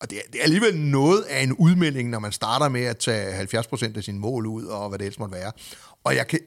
Og 0.00 0.10
det 0.10 0.18
er, 0.18 0.22
det 0.32 0.38
er 0.38 0.42
alligevel 0.42 0.76
noget 0.76 1.22
af 1.22 1.42
en 1.42 1.52
udmelding, 1.52 2.10
når 2.10 2.18
man 2.18 2.32
starter 2.32 2.68
med 2.68 2.84
at 2.84 2.98
tage 2.98 3.42
70% 3.42 3.96
af 3.96 4.04
sine 4.04 4.18
mål 4.18 4.46
ud, 4.46 4.64
og 4.64 4.88
hvad 4.88 4.98
det 4.98 5.04
ellers 5.04 5.18
måtte 5.18 5.34
være. 5.34 5.52
Og 6.04 6.16
jeg 6.16 6.26
kan... 6.26 6.40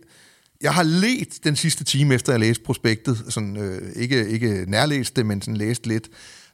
Jeg 0.62 0.74
har 0.74 0.84
let 0.84 1.40
den 1.44 1.56
sidste 1.56 1.84
time, 1.84 2.14
efter 2.16 2.34
jeg 2.34 2.40
læste 2.40 2.64
prospektet, 2.64 3.24
sådan, 3.30 3.58
øh, 3.58 3.92
ikke, 3.96 4.30
ikke 4.30 4.66
nærlæst 4.68 5.16
det, 5.16 5.26
men 5.26 5.42
sådan 5.42 5.58
læst 5.58 5.88
lidt. 5.88 6.10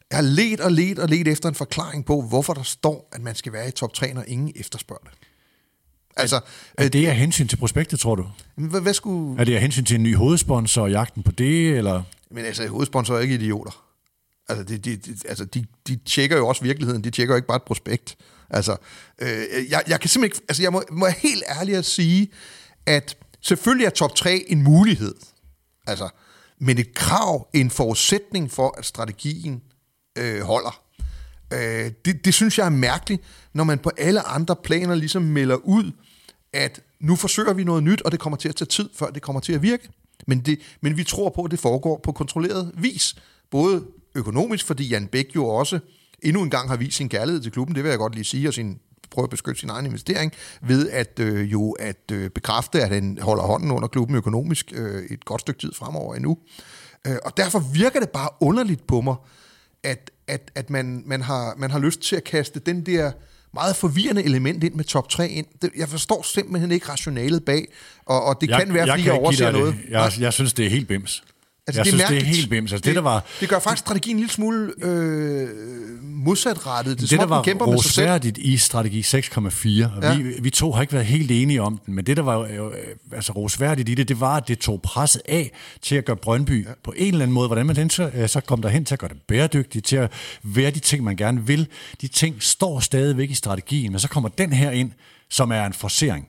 Jeg 0.09 0.17
har 0.17 0.23
let 0.23 0.59
og 0.59 0.71
let 0.71 0.99
og 0.99 1.09
let 1.09 1.27
efter 1.27 1.49
en 1.49 1.55
forklaring 1.55 2.05
på, 2.05 2.21
hvorfor 2.21 2.53
der 2.53 2.63
står, 2.63 3.09
at 3.11 3.21
man 3.21 3.35
skal 3.35 3.53
være 3.53 3.67
i 3.67 3.71
top 3.71 3.93
3, 3.93 4.13
når 4.13 4.23
ingen 4.27 4.51
efterspørger 4.55 5.03
det. 5.03 5.13
Altså, 6.17 6.39
Er 6.77 6.87
det 6.89 7.07
af 7.07 7.15
hensyn 7.15 7.47
til 7.47 7.57
prospektet, 7.57 7.99
tror 7.99 8.15
du? 8.15 8.25
hvad, 8.55 8.81
hvad 8.81 8.93
skulle... 8.93 9.41
Er 9.41 9.43
det 9.45 9.55
af 9.55 9.61
hensyn 9.61 9.83
til 9.83 9.95
en 9.95 10.03
ny 10.03 10.15
hovedsponsor 10.15 10.81
og 10.81 10.91
jagten 10.91 11.23
på 11.23 11.31
det, 11.31 11.77
eller? 11.77 12.03
Men 12.31 12.45
altså, 12.45 12.67
hovedsponsorer 12.67 13.17
er 13.17 13.21
ikke 13.21 13.35
idioter. 13.35 13.83
Altså, 14.49 14.63
de, 14.63 14.77
de, 14.77 14.95
de, 14.95 15.15
altså 15.29 15.45
de, 15.45 15.65
de 15.87 15.99
tjekker 16.05 16.37
jo 16.37 16.47
også 16.47 16.63
virkeligheden. 16.63 17.03
De 17.03 17.09
tjekker 17.09 17.33
jo 17.33 17.35
ikke 17.35 17.47
bare 17.47 17.55
et 17.55 17.63
prospekt. 17.63 18.17
Altså, 18.49 18.75
øh, 19.21 19.29
jeg, 19.69 19.83
jeg 19.87 19.99
kan 19.99 20.09
simpelthen 20.09 20.23
ikke... 20.23 20.45
Altså, 20.49 20.63
jeg 20.63 20.71
må, 20.71 20.83
må 20.91 21.07
helt 21.07 21.43
ærligt 21.59 21.77
at 21.77 21.85
sige, 21.85 22.27
at 22.85 23.17
selvfølgelig 23.47 23.85
er 23.85 23.89
top 23.89 24.15
3 24.15 24.45
en 24.47 24.63
mulighed. 24.63 25.15
Altså, 25.87 26.09
men 26.59 26.77
et 26.77 26.93
krav, 26.93 27.49
en 27.53 27.69
forudsætning 27.69 28.51
for, 28.51 28.75
at 28.77 28.85
strategien 28.85 29.61
øh, 30.17 30.41
holder. 30.41 30.81
Øh, 31.53 31.91
det, 32.05 32.25
det 32.25 32.33
synes 32.33 32.57
jeg 32.57 32.65
er 32.65 32.69
mærkeligt, 32.69 33.21
når 33.53 33.63
man 33.63 33.79
på 33.79 33.91
alle 33.97 34.27
andre 34.27 34.55
planer 34.55 34.95
ligesom 34.95 35.21
melder 35.21 35.55
ud, 35.55 35.91
at 36.53 36.81
nu 36.99 37.15
forsøger 37.15 37.53
vi 37.53 37.63
noget 37.63 37.83
nyt, 37.83 38.01
og 38.01 38.11
det 38.11 38.19
kommer 38.19 38.37
til 38.37 38.49
at 38.49 38.55
tage 38.55 38.67
tid, 38.67 38.89
før 38.95 39.09
det 39.09 39.21
kommer 39.21 39.39
til 39.39 39.53
at 39.53 39.61
virke. 39.61 39.89
Men, 40.27 40.39
det, 40.39 40.59
men 40.81 40.97
vi 40.97 41.03
tror 41.03 41.29
på, 41.29 41.43
at 41.43 41.51
det 41.51 41.59
foregår 41.59 41.99
på 42.03 42.11
kontrolleret 42.11 42.71
vis. 42.77 43.15
Både 43.51 43.85
økonomisk, 44.15 44.65
fordi 44.65 44.87
Jan 44.87 45.07
Bæk 45.07 45.35
jo 45.35 45.45
også 45.45 45.79
endnu 46.23 46.43
en 46.43 46.49
gang 46.49 46.69
har 46.69 46.77
vist 46.77 46.97
sin 46.97 47.09
kærlighed 47.09 47.41
til 47.41 47.51
klubben, 47.51 47.75
det 47.75 47.83
vil 47.83 47.89
jeg 47.89 47.97
godt 47.97 48.15
lige 48.15 48.23
sige, 48.23 48.47
og 48.47 48.53
sin, 48.53 48.79
prøve 49.11 49.23
at 49.23 49.29
beskytte 49.29 49.59
sin 49.59 49.69
egen 49.69 49.85
investering, 49.85 50.31
ved 50.61 50.89
at 50.89 51.19
øh, 51.19 51.51
jo 51.51 51.71
at 51.71 52.11
øh, 52.11 52.29
bekræfte, 52.29 52.83
at 52.83 52.89
han 52.89 53.17
holder 53.21 53.43
hånden 53.43 53.71
under 53.71 53.87
klubben 53.87 54.15
økonomisk 54.15 54.73
øh, 54.75 55.03
et 55.09 55.25
godt 55.25 55.41
stykke 55.41 55.59
tid 55.59 55.73
fremover 55.73 56.15
endnu. 56.15 56.37
Øh, 57.07 57.15
og 57.25 57.37
derfor 57.37 57.59
virker 57.73 57.99
det 57.99 58.09
bare 58.09 58.29
underligt 58.39 58.87
på 58.87 59.01
mig, 59.01 59.15
at, 59.83 60.11
at, 60.27 60.51
at 60.55 60.69
man, 60.69 61.03
man, 61.05 61.21
har, 61.21 61.55
man 61.57 61.71
har 61.71 61.79
lyst 61.79 62.01
til 62.01 62.15
at 62.15 62.23
kaste 62.23 62.59
den 62.59 62.85
der 62.85 63.11
meget 63.53 63.75
forvirrende 63.75 64.23
element 64.23 64.63
ind 64.63 64.73
med 64.73 64.83
top 64.83 65.09
3 65.09 65.29
ind. 65.29 65.45
Det, 65.61 65.71
jeg 65.77 65.89
forstår 65.89 66.21
simpelthen 66.21 66.71
ikke 66.71 66.89
rationalet 66.89 67.45
bag, 67.45 67.67
og, 68.05 68.23
og 68.23 68.41
det 68.41 68.49
jeg, 68.49 68.59
kan 68.59 68.73
være, 68.73 68.87
fordi 68.87 69.01
jeg, 69.01 69.05
jeg 69.05 69.21
overser 69.21 69.51
noget. 69.51 69.75
Jeg, 69.89 70.11
jeg 70.19 70.33
synes, 70.33 70.53
det 70.53 70.65
er 70.65 70.69
helt 70.69 70.87
bims. 70.87 71.23
Altså, 71.67 71.79
jeg 71.79 71.85
det 71.85 71.93
er 71.93 71.97
synes, 71.97 72.01
det 72.01 72.09
er 72.09 72.13
mærkeligt. 72.13 72.37
helt 72.37 72.49
bims. 72.49 72.71
Altså, 72.71 72.81
det, 72.81 72.85
det, 72.85 72.95
der 72.95 73.01
var, 73.01 73.25
det 73.39 73.49
gør 73.49 73.59
faktisk 73.59 73.79
strategien 73.79 74.15
en 74.15 74.19
lille 74.19 74.33
smule 74.33 74.73
øh, 74.81 75.47
modsatrettet. 76.03 76.99
Det, 77.01 77.09
det, 77.09 77.19
der 77.19 77.25
var 77.25 77.43
kæmper 77.43 77.65
med 77.65 77.77
sig 77.77 77.91
selv. 77.91 78.33
i 78.37 78.57
strategi 78.57 79.01
6,4, 79.01 79.69
ja. 79.69 80.15
Vi, 80.15 80.23
vi 80.41 80.49
to 80.49 80.71
har 80.71 80.81
ikke 80.81 80.93
været 80.93 81.05
helt 81.05 81.31
enige 81.31 81.61
om 81.61 81.77
den, 81.77 81.93
men 81.95 82.05
det, 82.05 82.17
der 82.17 82.23
var 82.23 82.39
øh, 82.39 82.49
altså 83.13 83.31
rosværdigt 83.31 83.89
i 83.89 83.93
det, 83.93 84.07
det 84.07 84.19
var, 84.19 84.35
at 84.35 84.47
det 84.47 84.59
tog 84.59 84.81
presset 84.81 85.21
af 85.27 85.51
til 85.81 85.95
at 85.95 86.05
gøre 86.05 86.15
Brøndby 86.17 86.65
ja. 86.65 86.71
på 86.83 86.93
en 86.97 87.07
eller 87.13 87.23
anden 87.23 87.33
måde, 87.33 87.47
hvordan 87.47 87.65
man 87.65 87.75
den 87.75 87.89
så, 87.89 88.11
øh, 88.13 88.29
så 88.29 88.41
kom 88.41 88.61
derhen 88.61 88.85
til 88.85 88.95
at 88.95 88.99
gøre 88.99 89.09
det 89.09 89.21
bæredygtigt, 89.27 89.85
til 89.85 89.95
at 89.95 90.11
være 90.43 90.71
de 90.71 90.79
ting, 90.79 91.03
man 91.03 91.15
gerne 91.15 91.47
vil. 91.47 91.67
De 92.01 92.07
ting 92.07 92.43
står 92.43 92.79
stadigvæk 92.79 93.29
i 93.29 93.33
strategien, 93.33 93.91
men 93.91 93.99
så 93.99 94.07
kommer 94.07 94.29
den 94.29 94.53
her 94.53 94.71
ind, 94.71 94.91
som 95.29 95.51
er 95.51 95.65
en 95.65 95.73
forsering. 95.73 96.27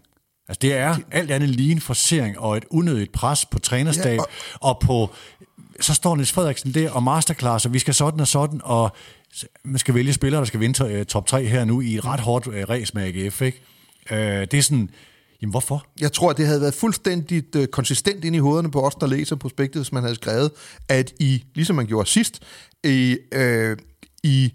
Altså 0.48 0.58
det 0.62 0.74
er 0.74 0.96
alt 1.10 1.30
andet 1.30 1.48
lige 1.48 1.72
en 1.72 1.80
forsering 1.80 2.38
og 2.38 2.56
et 2.56 2.64
unødigt 2.70 3.12
pres 3.12 3.44
på 3.46 3.58
trænerstab 3.58 4.18
ja, 4.18 4.20
og... 4.20 4.28
og 4.60 4.78
på 4.80 5.14
så 5.80 5.94
står 5.94 6.16
Niels 6.16 6.32
Frederiksen 6.32 6.74
der 6.74 6.90
og 6.90 7.02
masterclass, 7.02 7.66
og 7.66 7.72
vi 7.72 7.78
skal 7.78 7.94
sådan 7.94 8.20
og 8.20 8.28
sådan, 8.28 8.60
og 8.64 8.96
man 9.64 9.78
skal 9.78 9.94
vælge 9.94 10.12
spillere, 10.12 10.40
der 10.40 10.46
skal 10.46 10.60
vinde 10.60 10.78
to- 10.78 11.04
top 11.04 11.26
3 11.26 11.44
her 11.44 11.64
nu 11.64 11.80
i 11.80 11.94
et 11.94 12.04
ret 12.04 12.20
hårdt 12.20 12.46
øh, 12.46 12.68
race 12.68 12.94
med 12.94 13.02
AGF. 13.02 13.42
Ikke? 13.42 13.62
Øh, 14.10 14.40
det 14.40 14.54
er 14.54 14.62
sådan, 14.62 14.90
jamen 15.42 15.50
hvorfor? 15.50 15.86
Jeg 16.00 16.12
tror, 16.12 16.30
at 16.30 16.36
det 16.36 16.46
havde 16.46 16.60
været 16.60 16.74
fuldstændigt 16.74 17.56
øh, 17.56 17.66
konsistent 17.66 18.24
ind 18.24 18.36
i 18.36 18.38
hovederne 18.38 18.70
på 18.70 18.86
os, 18.86 18.94
der 18.94 19.06
læser 19.06 19.36
prospektet, 19.36 19.82
hvis 19.82 19.92
man 19.92 20.02
havde 20.02 20.14
skrevet, 20.14 20.50
at 20.88 21.12
i, 21.20 21.44
ligesom 21.54 21.76
man 21.76 21.86
gjorde 21.86 22.08
sidst, 22.08 22.42
i, 22.84 23.18
øh, 23.32 23.76
i 24.22 24.52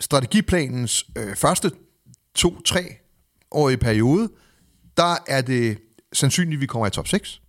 strategiplanens 0.00 1.06
øh, 1.18 1.36
første 1.36 1.70
to-tre 2.34 2.84
årige 3.50 3.76
periode, 3.76 4.28
der 4.96 5.16
er 5.26 5.40
det 5.40 5.78
sandsynligt, 6.12 6.56
at 6.58 6.60
vi 6.60 6.66
kommer 6.66 6.86
i 6.86 6.90
top 6.90 7.08
6. 7.08 7.40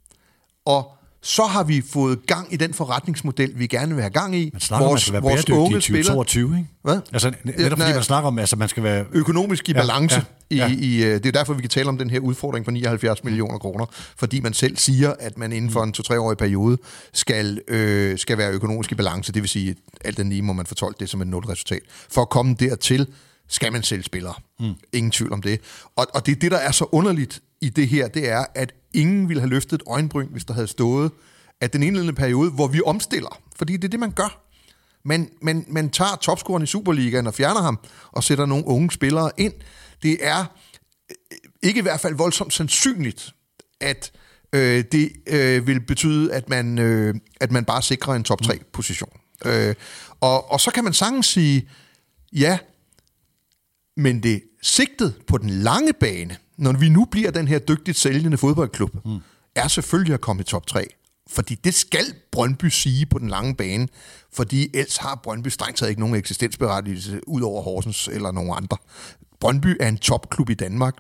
Og 0.65 0.91
så 1.25 1.43
har 1.43 1.63
vi 1.63 1.83
fået 1.91 2.25
gang 2.27 2.53
i 2.53 2.57
den 2.57 2.73
forretningsmodel, 2.73 3.51
vi 3.59 3.67
gerne 3.67 3.93
vil 3.95 4.01
have 4.01 4.11
gang 4.13 4.35
i. 4.35 4.49
Man 4.53 4.61
snakker 4.61 4.87
om, 4.87 4.89
at 4.89 4.93
man 4.93 4.99
skal 4.99 5.13
være 5.13 5.21
bæredygtig 5.21 5.99
i 5.99 6.03
2022, 6.03 6.57
ikke? 6.57 6.69
Hvad? 6.81 6.99
Altså 7.13 7.33
netop 7.43 7.59
Ja, 7.59 7.69
fordi 7.69 7.93
man 7.93 8.03
snakker 8.03 8.27
om, 8.27 8.37
at 8.37 8.41
altså, 8.41 8.55
man 8.55 8.69
skal 8.69 8.83
være... 8.83 9.05
økonomisk 9.11 9.69
i 9.69 9.71
Ja, 9.71 9.79
balance. 9.81 10.25
ja, 10.51 10.55
ja. 10.55 10.67
I, 10.67 10.73
i, 10.73 11.03
øh, 11.03 11.13
det 11.13 11.25
er 11.25 11.31
derfor, 11.31 11.53
vi 11.53 11.61
kan 11.61 11.69
tale 11.69 11.89
om 11.89 11.97
den 11.97 12.09
her 12.09 12.19
udfordring 12.19 12.65
på 12.65 12.71
79 12.71 13.23
millioner 13.23 13.57
kroner, 13.57 13.85
fordi 14.17 14.39
man 14.39 14.53
selv 14.53 14.77
siger, 14.77 15.13
at 15.19 15.37
man 15.37 15.51
inden 15.51 15.71
for 15.71 15.83
en 15.83 15.93
to-treårig 15.93 16.37
periode 16.37 16.77
skal, 17.13 17.61
øh, 17.67 18.17
skal 18.17 18.37
være 18.37 18.51
økonomisk 18.51 18.91
i 18.91 18.95
balance. 18.95 19.31
Det 19.33 19.41
vil 19.41 19.49
sige, 19.49 19.69
at 19.69 19.77
alt 20.05 20.17
den 20.17 20.29
lige 20.29 20.41
må 20.41 20.53
man 20.53 20.65
fortolke 20.65 20.99
det 20.99 21.09
som 21.09 21.21
et 21.21 21.27
nul-resultat. 21.27 21.81
For 22.11 22.21
at 22.21 22.29
komme 22.29 22.55
dertil, 22.59 23.07
skal 23.53 23.71
man 23.71 23.83
sælge 23.83 24.03
spillere. 24.03 24.33
Mm. 24.59 24.73
Ingen 24.93 25.11
tvivl 25.11 25.33
om 25.33 25.41
det. 25.41 25.61
Og, 25.95 26.07
og 26.13 26.25
det 26.25 26.31
er 26.31 26.35
det, 26.35 26.51
der 26.51 26.57
er 26.57 26.71
så 26.71 26.85
underligt 26.91 27.41
i 27.61 27.69
det 27.69 27.87
her, 27.87 28.07
det 28.07 28.29
er, 28.29 28.45
at 28.55 28.73
ingen 28.93 29.29
ville 29.29 29.41
have 29.41 29.49
løftet 29.49 29.73
et 29.73 29.83
øjenbryn, 29.87 30.27
hvis 30.31 30.45
der 30.45 30.53
havde 30.53 30.67
stået, 30.67 31.11
at 31.61 31.73
den 31.73 31.83
indledende 31.83 32.13
periode, 32.13 32.51
hvor 32.51 32.67
vi 32.67 32.81
omstiller, 32.85 33.41
fordi 33.55 33.73
det 33.77 33.83
er 33.83 33.89
det, 33.89 33.99
man 33.99 34.11
gør. 34.11 34.43
Man, 35.05 35.29
man, 35.41 35.65
man 35.67 35.89
tager 35.89 36.15
topscoren 36.15 36.63
i 36.63 36.65
Superligaen 36.65 37.27
og 37.27 37.33
fjerner 37.33 37.61
ham, 37.61 37.79
og 38.11 38.23
sætter 38.23 38.45
nogle 38.45 38.67
unge 38.67 38.91
spillere 38.91 39.31
ind. 39.37 39.53
Det 40.03 40.17
er 40.21 40.45
øh, 41.09 41.37
ikke 41.63 41.79
i 41.79 41.81
hvert 41.81 41.99
fald 41.99 42.15
voldsomt 42.15 42.53
sandsynligt, 42.53 43.33
at 43.81 44.11
øh, 44.53 44.83
det 44.91 45.11
øh, 45.27 45.67
vil 45.67 45.79
betyde, 45.79 46.33
at 46.33 46.49
man, 46.49 46.79
øh, 46.79 47.15
at 47.41 47.51
man 47.51 47.65
bare 47.65 47.81
sikrer 47.81 48.13
en 48.13 48.23
top 48.23 48.41
3-position. 48.41 49.19
Øh, 49.45 49.75
og, 50.21 50.51
og 50.51 50.61
så 50.61 50.71
kan 50.71 50.83
man 50.83 50.93
sagtens 50.93 51.27
sige, 51.27 51.69
ja, 52.33 52.57
men 53.97 54.23
det 54.23 54.43
sigtet 54.61 55.13
på 55.27 55.37
den 55.37 55.49
lange 55.49 55.93
bane, 55.93 56.37
når 56.57 56.71
vi 56.71 56.89
nu 56.89 57.05
bliver 57.05 57.31
den 57.31 57.47
her 57.47 57.59
dygtigt 57.59 57.97
sælgende 57.97 58.37
fodboldklub, 58.37 59.05
mm. 59.05 59.19
er 59.55 59.67
selvfølgelig 59.67 60.13
at 60.13 60.21
komme 60.21 60.41
i 60.41 60.43
top 60.43 60.67
3. 60.67 60.87
Fordi 61.27 61.55
det 61.55 61.73
skal 61.73 62.05
Brøndby 62.31 62.65
sige 62.65 63.05
på 63.05 63.19
den 63.19 63.27
lange 63.27 63.55
bane, 63.55 63.87
fordi 64.33 64.69
ellers 64.73 64.97
har 64.97 65.19
Brøndby 65.23 65.47
strengt 65.47 65.77
taget 65.77 65.89
ikke 65.89 66.01
nogen 66.01 66.15
eksistensberettigelse 66.15 67.29
ud 67.29 67.41
over 67.41 67.61
Horsens 67.61 68.07
eller 68.07 68.31
nogen 68.31 68.53
andre. 68.57 68.77
Brøndby 69.39 69.77
er 69.79 69.87
en 69.87 69.97
topklub 69.97 70.49
i 70.49 70.53
Danmark, 70.53 70.95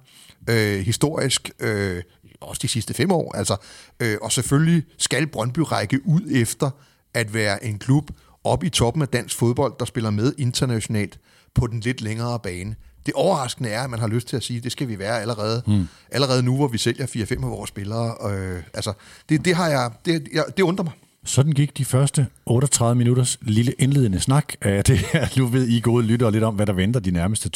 øh, 0.49 0.79
historisk, 0.79 1.51
øh, 1.59 2.03
også 2.41 2.59
de 2.61 2.67
sidste 2.67 2.93
fem 2.93 3.11
år, 3.11 3.35
altså, 3.35 3.55
øh, 3.99 4.17
og 4.21 4.31
selvfølgelig 4.31 4.83
skal 4.97 5.27
Brøndby 5.27 5.59
række 5.59 5.99
ud 6.05 6.21
efter 6.31 6.69
at 7.13 7.33
være 7.33 7.63
en 7.65 7.79
klub 7.79 8.11
op 8.43 8.63
i 8.63 8.69
toppen 8.69 9.01
af 9.01 9.07
dansk 9.07 9.37
fodbold, 9.37 9.73
der 9.79 9.85
spiller 9.85 10.09
med 10.09 10.33
internationalt 10.37 11.19
på 11.55 11.67
den 11.67 11.79
lidt 11.79 12.01
længere 12.01 12.39
bane. 12.39 12.75
Det 13.05 13.13
overraskende 13.13 13.69
er, 13.69 13.81
at 13.81 13.89
man 13.89 13.99
har 13.99 14.07
lyst 14.07 14.27
til 14.27 14.35
at 14.35 14.43
sige, 14.43 14.57
at 14.57 14.63
det 14.63 14.71
skal 14.71 14.87
vi 14.87 14.99
være 14.99 15.21
allerede, 15.21 15.63
mm. 15.67 15.87
allerede 16.11 16.43
nu, 16.43 16.55
hvor 16.55 16.67
vi 16.67 16.77
sælger 16.77 17.07
4-5 17.07 17.45
af 17.45 17.51
vores 17.51 17.67
spillere. 17.67 18.31
Øh, 18.31 18.63
altså, 18.73 18.93
det, 19.29 19.45
det, 19.45 19.55
har 19.55 19.67
jeg, 19.67 19.91
det, 20.05 20.27
jeg, 20.33 20.45
det 20.57 20.63
undrer 20.63 20.83
mig. 20.83 20.93
Sådan 21.25 21.51
gik 21.51 21.77
de 21.77 21.85
første 21.85 22.27
38 22.45 22.95
minutters 22.95 23.39
lille 23.41 23.73
indledende 23.79 24.19
snak 24.19 24.53
af 24.61 24.83
det 24.83 24.97
her. 24.97 25.27
Nu 25.37 25.47
ved 25.47 25.67
I 25.67 25.79
gode 25.79 26.05
lytter 26.05 26.29
lidt 26.29 26.43
om, 26.43 26.55
hvad 26.55 26.65
der 26.65 26.73
venter 26.73 26.99
de 26.99 27.11
nærmeste 27.11 27.49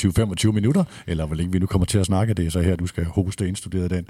20-25 0.45 0.51
minutter, 0.51 0.84
eller 1.07 1.26
hvor 1.26 1.36
længe 1.36 1.51
vi 1.51 1.59
nu 1.59 1.65
kommer 1.65 1.86
til 1.86 1.97
at 1.97 2.05
snakke. 2.05 2.34
Det 2.34 2.45
er 2.45 2.49
så 2.49 2.61
her, 2.61 2.76
du 2.76 2.88
skal 2.88 3.05
hoste 3.05 3.47
indstuderet 3.47 3.91
den. 3.91 4.05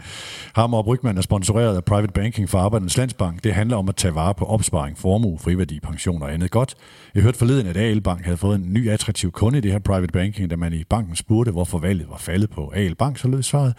Hammer 0.56 0.78
og 0.78 0.84
Brygman 0.84 1.18
er 1.18 1.22
sponsoreret 1.22 1.76
af 1.76 1.84
Private 1.84 2.14
Banking 2.14 2.50
for 2.50 2.60
Arbejdernes 2.60 2.98
Landsbank. 2.98 3.44
Det 3.44 3.54
handler 3.54 3.78
om 3.78 3.90
at 3.90 3.96
tage 3.96 4.16
vare 4.16 4.34
på 4.34 4.46
opsparing, 4.46 4.98
formue, 4.98 5.40
friværdi, 5.40 5.80
pension 5.80 6.22
og 6.22 6.34
andet 6.34 6.52
godt. 6.52 6.76
Jeg 7.16 7.24
hørte 7.24 7.38
forleden, 7.38 7.68
at 7.68 7.78
AL 7.78 8.02
Bank 8.02 8.26
havde 8.26 8.38
fået 8.38 8.56
en 8.56 8.74
ny 8.74 8.90
attraktiv 8.90 9.32
kunde 9.32 9.58
i 9.58 9.62
det 9.62 9.72
her 9.72 9.80
Private 9.80 10.12
Banking, 10.12 10.50
da 10.50 10.56
man 10.56 10.74
i 10.74 10.84
banken 10.84 11.16
spurgte, 11.16 11.52
hvorfor 11.52 11.80
valget 11.80 12.10
var 12.10 12.18
faldet 12.18 12.50
på 12.50 12.74
AL 12.76 12.96
Bank, 12.96 13.18
så 13.18 13.28
lød 13.28 13.44
svaret, 13.44 13.74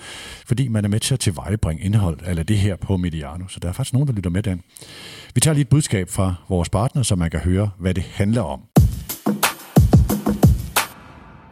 fordi 0.47 0.68
man 0.68 0.85
er 0.85 0.89
med 0.89 1.01
til 1.01 1.14
at 1.14 1.20
tilvejebringe 1.20 1.85
indhold 1.85 2.18
af 2.22 2.47
det 2.47 2.59
her 2.59 2.76
på 2.76 2.97
Mediano. 2.97 3.45
Så 3.49 3.61
der 3.61 3.68
er 3.68 3.72
faktisk 3.72 3.93
nogen, 3.93 4.09
der 4.09 4.14
lytter 4.14 4.31
med 4.31 4.43
den. 4.43 4.62
Vi 5.35 5.41
tager 5.41 5.55
lige 5.55 5.68
et 5.69 5.71
budskab 5.71 6.09
fra 6.09 6.35
vores 6.49 6.69
partner, 6.69 7.03
så 7.03 7.16
man 7.16 7.31
kan 7.31 7.41
høre, 7.41 7.71
hvad 7.79 7.95
det 7.95 8.03
handler 8.03 8.43
om. 8.43 8.61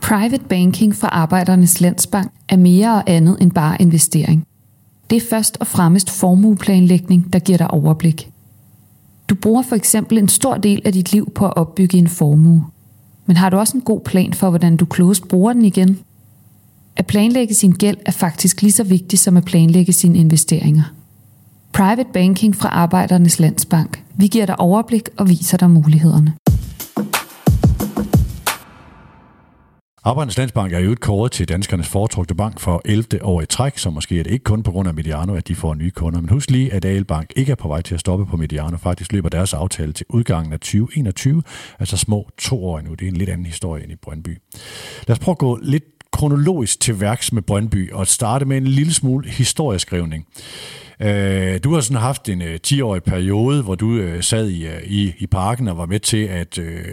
Private 0.03 0.45
banking 0.49 0.95
fra 0.95 1.09
Arbejdernes 1.09 1.81
Landsbank 1.81 2.33
er 2.49 2.57
mere 2.57 2.95
og 2.95 3.03
andet 3.07 3.37
end 3.41 3.53
bare 3.53 3.77
investering. 3.83 4.47
Det 5.11 5.17
er 5.17 5.27
først 5.31 5.57
og 5.61 5.67
fremmest 5.67 6.11
formueplanlægning, 6.11 7.33
der 7.33 7.39
giver 7.39 7.59
dig 7.59 7.71
overblik. 7.71 8.31
Du 9.29 9.35
bruger 9.35 9.63
for 9.63 9.77
eksempel 9.77 10.19
en 10.19 10.29
stor 10.29 10.57
del 10.57 10.83
af 10.85 10.93
dit 10.93 11.13
liv 11.13 11.31
på 11.35 11.47
at 11.47 11.57
opbygge 11.57 11.99
en 11.99 12.09
formue. 12.09 12.65
Men 13.27 13.37
har 13.37 13.51
du 13.51 13.57
også 13.57 13.77
en 13.77 13.83
god 13.83 14.01
plan 14.01 14.33
for, 14.33 14.51
hvordan 14.51 14.77
du 14.77 14.85
klogest 14.85 15.29
bruger 15.29 15.53
den 15.53 15.65
igen? 15.65 15.99
At 16.97 17.07
planlægge 17.07 17.55
sin 17.55 17.73
gæld 17.73 17.97
er 18.07 18.13
faktisk 18.13 18.63
lige 18.63 18.73
så 18.73 18.85
vigtigt 18.85 19.23
som 19.23 19.37
at 19.37 19.45
planlægge 19.45 19.93
sine 19.93 20.19
investeringer. 20.19 20.85
Private 21.77 22.09
banking 22.13 22.57
fra 22.57 22.69
Arbejdernes 22.69 23.39
Landsbank. 23.41 24.03
Vi 24.15 24.27
giver 24.27 24.47
dig 24.47 24.61
overblik 24.61 25.09
og 25.19 25.29
viser 25.29 25.57
dig 25.57 25.71
mulighederne. 25.71 26.35
Arbejdernes 30.05 30.39
Landsbank 30.39 30.73
er 30.73 30.79
jo 30.79 30.93
et 30.93 31.01
kåret 31.01 31.33
til 31.33 31.49
danskernes 31.49 31.89
foretrukne 31.89 32.37
bank 32.37 32.61
for 32.61 32.83
11. 32.85 33.25
år 33.25 33.43
i 33.43 33.47
træk, 33.47 33.79
så 33.79 33.91
måske 33.91 34.19
er 34.19 34.23
det 34.23 34.31
ikke 34.31 34.43
kun 34.43 34.63
på 34.63 34.71
grund 34.71 34.89
af 34.89 34.95
Mediano, 34.95 35.35
at 35.35 35.49
de 35.49 35.55
får 35.55 35.75
nye 35.75 35.91
kunder. 35.91 36.21
Men 36.21 36.29
husk 36.29 36.51
lige, 36.51 36.73
at 36.73 36.85
AL 36.85 37.05
Bank 37.05 37.33
ikke 37.37 37.53
er 37.53 37.57
på 37.57 37.69
vej 37.69 37.83
til 37.83 37.95
at 37.95 38.01
stoppe 38.01 38.27
på 38.27 38.37
Mediano. 38.37 38.77
Faktisk 38.77 39.13
løber 39.13 39.29
deres 39.29 39.55
aftale 39.55 39.93
til 39.93 40.07
udgangen 40.09 40.53
af 40.53 40.61
2021, 40.61 41.43
altså 41.79 41.97
små 41.97 42.29
to 42.39 42.65
år 42.65 42.79
endnu. 42.79 42.95
Det 42.95 43.05
er 43.07 43.11
en 43.11 43.17
lidt 43.17 43.31
anden 43.31 43.47
historie 43.47 43.83
end 43.83 43.93
i 43.93 43.97
Brøndby. 43.97 44.39
Lad 45.09 45.17
os 45.17 45.19
prøve 45.19 45.33
at 45.33 45.39
gå 45.39 45.59
lidt 45.63 45.85
kronologisk 46.13 46.81
til 46.81 47.01
værks 47.01 47.33
med 47.33 47.43
Brøndby 47.43 47.93
og 47.93 48.07
starte 48.07 48.45
med 48.45 48.57
en 48.57 48.67
lille 48.67 48.95
smule 48.95 49.31
historieskrivning. 49.31 50.27
Øh, 51.01 51.61
du 51.65 51.75
har 51.75 51.81
sådan 51.81 52.01
haft 52.03 52.29
en 52.29 52.43
øh, 52.43 52.59
10-årig 52.67 53.03
periode, 53.03 53.63
hvor 53.63 53.75
du 53.75 53.93
øh, 53.97 54.23
sad 54.23 54.49
i, 54.49 54.67
øh, 54.67 54.83
i, 54.85 55.15
i 55.19 55.27
parken 55.27 55.69
og 55.69 55.79
var 55.79 55.87
med 55.87 56.01
til 56.01 56.25
at, 56.25 56.59
øh, 56.59 56.85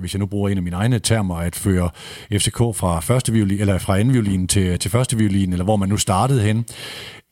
hvis 0.00 0.14
jeg 0.14 0.20
nu 0.20 0.26
bruger 0.26 0.48
en 0.48 0.56
af 0.56 0.62
mine 0.62 0.76
egne 0.76 0.98
termer, 0.98 1.36
at 1.36 1.56
føre 1.56 1.90
FCK 2.32 2.56
fra 2.56 3.00
første 3.00 3.32
violin, 3.32 3.60
eller 3.60 3.78
fra 3.78 3.98
anden 3.98 4.14
violin 4.14 4.48
til, 4.48 4.78
til 4.78 4.90
første 4.90 5.16
violin, 5.16 5.52
eller 5.52 5.64
hvor 5.64 5.76
man 5.76 5.88
nu 5.88 5.96
startede 5.96 6.42
hen. 6.42 6.66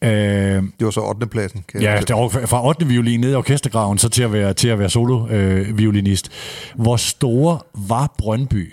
Øh, 0.04 0.10
det 0.10 0.84
var 0.84 0.90
så 0.90 1.00
8. 1.00 1.26
pladsen. 1.26 1.64
Kan 1.68 1.82
ja, 1.82 2.00
det 2.00 2.16
var 2.16 2.28
fra 2.28 2.66
8. 2.66 2.86
violin 2.86 3.20
ned 3.20 3.32
i 3.32 3.34
orkestergraven, 3.34 3.98
så 3.98 4.08
til 4.08 4.22
at 4.22 4.32
være, 4.32 4.54
til 4.54 4.68
at 4.68 4.78
være 4.78 4.90
solo-violinist. 4.90 6.28
Øh, 6.28 6.82
Hvor 6.82 6.96
store 6.96 7.58
var 7.74 8.14
Brøndby? 8.18 8.72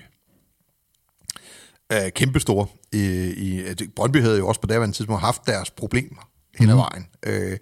Uh, 1.93 2.09
kæmpe 2.15 2.39
store. 2.39 2.65
I, 2.93 2.97
i, 3.37 3.61
Brøndby 3.95 4.21
havde 4.21 4.37
jo 4.37 4.47
også 4.47 4.61
på 4.61 4.67
daværende 4.67 4.95
tidspunkt 4.95 5.21
haft 5.21 5.41
deres 5.45 5.71
problemer 5.71 6.27
hen 6.59 6.69
ad 6.69 6.75
mhm. 6.75 6.83
vejen. 6.83 7.07
Øh, 7.25 7.57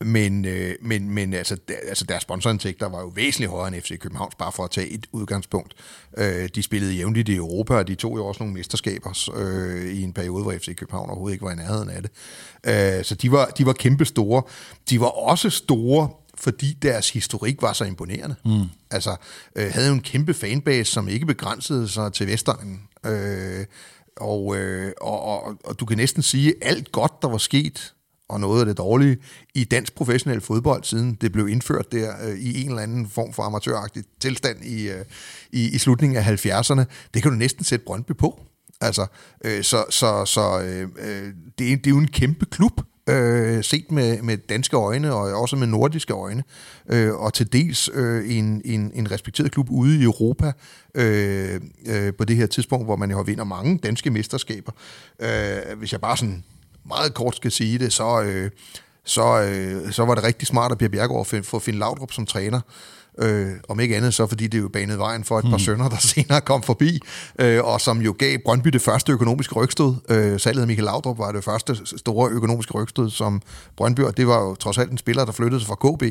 men, 0.00 0.44
øh, 0.44 0.74
men, 0.82 1.10
men 1.10 1.34
altså, 1.34 1.56
der, 1.68 1.74
altså 1.88 2.04
deres 2.04 2.22
sponsorindtægter 2.22 2.88
var 2.88 3.00
jo 3.00 3.06
væsentligt 3.06 3.50
højere 3.50 3.68
end 3.74 3.82
FC 3.82 3.98
Københavns, 3.98 4.34
bare 4.34 4.52
for 4.52 4.64
at 4.64 4.70
tage 4.70 4.88
et 4.88 5.06
udgangspunkt. 5.12 5.74
Øh, 6.18 6.48
de 6.54 6.62
spillede 6.62 6.94
jævnligt 6.94 7.28
i 7.28 7.34
Europa, 7.34 7.74
og 7.74 7.88
de 7.88 7.94
tog 7.94 8.16
jo 8.16 8.26
også 8.26 8.42
nogle 8.42 8.54
mesterskaber 8.54 9.30
øh, 9.36 9.92
i 9.92 10.02
en 10.02 10.12
periode, 10.12 10.42
hvor 10.42 10.52
FC 10.52 10.76
København 10.76 11.10
overhovedet 11.10 11.34
ikke 11.34 11.44
var 11.44 11.52
i 11.52 11.56
nærheden 11.56 11.90
af 11.90 12.02
det. 12.02 12.10
Øh, 12.98 13.04
så 13.04 13.14
de 13.14 13.32
var, 13.32 13.46
de 13.46 13.66
var 13.66 13.72
kæmpe 13.72 14.04
store. 14.04 14.42
De 14.90 15.00
var 15.00 15.06
også 15.06 15.50
store 15.50 16.08
fordi 16.38 16.72
deres 16.72 17.10
historik 17.10 17.62
var 17.62 17.72
så 17.72 17.84
imponerende. 17.84 18.34
Mm. 18.44 18.64
Altså, 18.90 19.16
øh, 19.56 19.70
havde 19.72 19.88
jo 19.88 19.94
en 19.94 20.00
kæmpe 20.00 20.34
fanbase, 20.34 20.92
som 20.92 21.08
ikke 21.08 21.26
begrænsede 21.26 21.88
sig 21.88 22.12
til 22.12 22.26
Vestegnen. 22.26 22.82
Øh, 23.06 23.64
og, 24.16 24.56
øh, 24.56 24.92
og, 25.00 25.22
og, 25.22 25.56
og 25.64 25.80
du 25.80 25.86
kan 25.86 25.96
næsten 25.96 26.22
sige, 26.22 26.48
at 26.48 26.70
alt 26.70 26.92
godt, 26.92 27.22
der 27.22 27.28
var 27.28 27.38
sket 27.38 27.93
og 28.28 28.40
noget 28.40 28.60
af 28.60 28.66
det 28.66 28.78
dårlige 28.78 29.16
i 29.54 29.64
dansk 29.64 29.94
professionel 29.94 30.40
fodbold, 30.40 30.84
siden 30.84 31.18
det 31.20 31.32
blev 31.32 31.48
indført 31.48 31.92
der 31.92 32.12
øh, 32.28 32.38
i 32.38 32.62
en 32.62 32.68
eller 32.68 32.82
anden 32.82 33.08
form 33.08 33.32
for 33.32 33.42
amatøragtig 33.42 34.04
tilstand 34.20 34.64
i, 34.64 34.88
øh, 34.88 35.04
i, 35.52 35.74
i 35.74 35.78
slutningen 35.78 36.16
af 36.16 36.46
70'erne. 36.46 36.84
Det 37.14 37.22
kan 37.22 37.30
du 37.30 37.36
næsten 37.36 37.64
sætte 37.64 37.84
Brøndby 37.84 38.12
på. 38.12 38.40
Altså, 38.80 39.06
øh, 39.44 39.62
så 39.62 39.84
så, 39.90 40.24
så 40.24 40.60
øh, 40.60 40.88
øh 40.98 41.32
det, 41.58 41.72
er, 41.72 41.76
det 41.76 41.86
er 41.86 41.90
jo 41.90 41.98
en 41.98 42.08
kæmpe 42.08 42.46
klub, 42.46 42.80
øh, 43.08 43.64
set 43.64 43.92
med, 43.92 44.22
med 44.22 44.36
danske 44.36 44.76
øjne 44.76 45.14
og 45.14 45.40
også 45.40 45.56
med 45.56 45.66
nordiske 45.66 46.12
øjne, 46.12 46.44
øh, 46.88 47.14
og 47.14 47.34
til 47.34 47.52
dels 47.52 47.90
øh, 47.94 48.36
en, 48.36 48.62
en, 48.64 48.92
en 48.94 49.10
respekteret 49.10 49.52
klub 49.52 49.70
ude 49.70 49.98
i 49.98 50.02
Europa 50.02 50.52
øh, 50.94 51.60
øh, 51.86 52.12
på 52.18 52.24
det 52.24 52.36
her 52.36 52.46
tidspunkt, 52.46 52.86
hvor 52.86 52.96
man 52.96 53.10
jo 53.10 53.20
vinder 53.20 53.44
mange 53.44 53.78
danske 53.78 54.10
mesterskaber. 54.10 54.72
Øh, 55.20 55.78
hvis 55.78 55.92
jeg 55.92 56.00
bare 56.00 56.16
sådan 56.16 56.44
meget 56.88 57.14
kort 57.14 57.36
skal 57.36 57.50
sige 57.50 57.78
det, 57.78 57.92
så, 57.92 58.22
øh, 58.22 58.50
så, 59.04 59.42
øh, 59.42 59.92
så 59.92 60.04
var 60.04 60.14
det 60.14 60.24
rigtig 60.24 60.48
smart 60.48 60.72
at 60.72 60.78
Pierre 60.78 60.90
Bjergård 60.90 61.42
få 61.42 61.58
Finn 61.58 61.78
Laudrup 61.78 62.12
som 62.12 62.26
træner. 62.26 62.60
Øh, 63.18 63.52
om 63.68 63.80
ikke 63.80 63.96
andet 63.96 64.14
så, 64.14 64.26
fordi 64.26 64.46
det 64.46 64.58
jo 64.58 64.68
banede 64.68 64.98
vejen 64.98 65.24
for 65.24 65.38
et 65.38 65.44
par 65.44 65.50
mm. 65.50 65.58
sønner, 65.58 65.88
der 65.88 65.96
senere 66.14 66.40
kom 66.40 66.62
forbi, 66.62 67.00
øh, 67.38 67.64
og 67.64 67.80
som 67.80 68.00
jo 68.00 68.14
gav 68.18 68.38
Brøndby 68.44 68.68
det 68.68 68.82
første 68.82 69.12
økonomiske 69.12 69.54
rygstød. 69.54 69.94
Øh, 70.08 70.40
salget 70.40 70.60
af 70.60 70.66
Michael 70.66 70.84
Laudrup 70.84 71.18
var 71.18 71.32
det 71.32 71.44
første 71.44 71.98
store 71.98 72.30
økonomiske 72.30 72.72
rygstød 72.74 73.10
som 73.10 73.42
Brøndby, 73.76 74.00
og 74.00 74.16
det 74.16 74.26
var 74.26 74.40
jo 74.40 74.54
trods 74.54 74.78
alt 74.78 74.90
en 74.90 74.98
spiller, 74.98 75.24
der 75.24 75.32
flyttede 75.32 75.60
sig 75.60 75.68
fra 75.68 75.96
KB, 75.96 76.02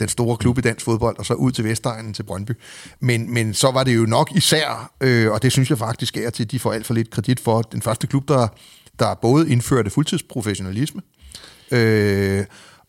den 0.00 0.08
store 0.08 0.36
klub 0.36 0.58
i 0.58 0.60
dansk 0.60 0.84
fodbold, 0.84 1.18
og 1.18 1.26
så 1.26 1.34
ud 1.34 1.52
til 1.52 1.64
Vestegnen 1.64 2.14
til 2.14 2.22
Brøndby. 2.22 2.52
Men, 3.00 3.34
men 3.34 3.54
så 3.54 3.70
var 3.70 3.84
det 3.84 3.96
jo 3.96 4.06
nok 4.06 4.32
især, 4.34 4.90
øh, 5.00 5.32
og 5.32 5.42
det 5.42 5.52
synes 5.52 5.70
jeg 5.70 5.78
faktisk 5.78 6.16
er 6.16 6.30
til, 6.30 6.42
at 6.42 6.50
de 6.50 6.58
får 6.58 6.72
alt 6.72 6.86
for 6.86 6.94
lidt 6.94 7.10
kredit 7.10 7.40
for, 7.40 7.62
den 7.62 7.82
første 7.82 8.06
klub, 8.06 8.28
der 8.28 8.48
der 8.98 9.14
både 9.14 9.50
indførte 9.50 9.90
fuldtidsprofessionalisme, 9.90 11.02
øh, 11.70 12.44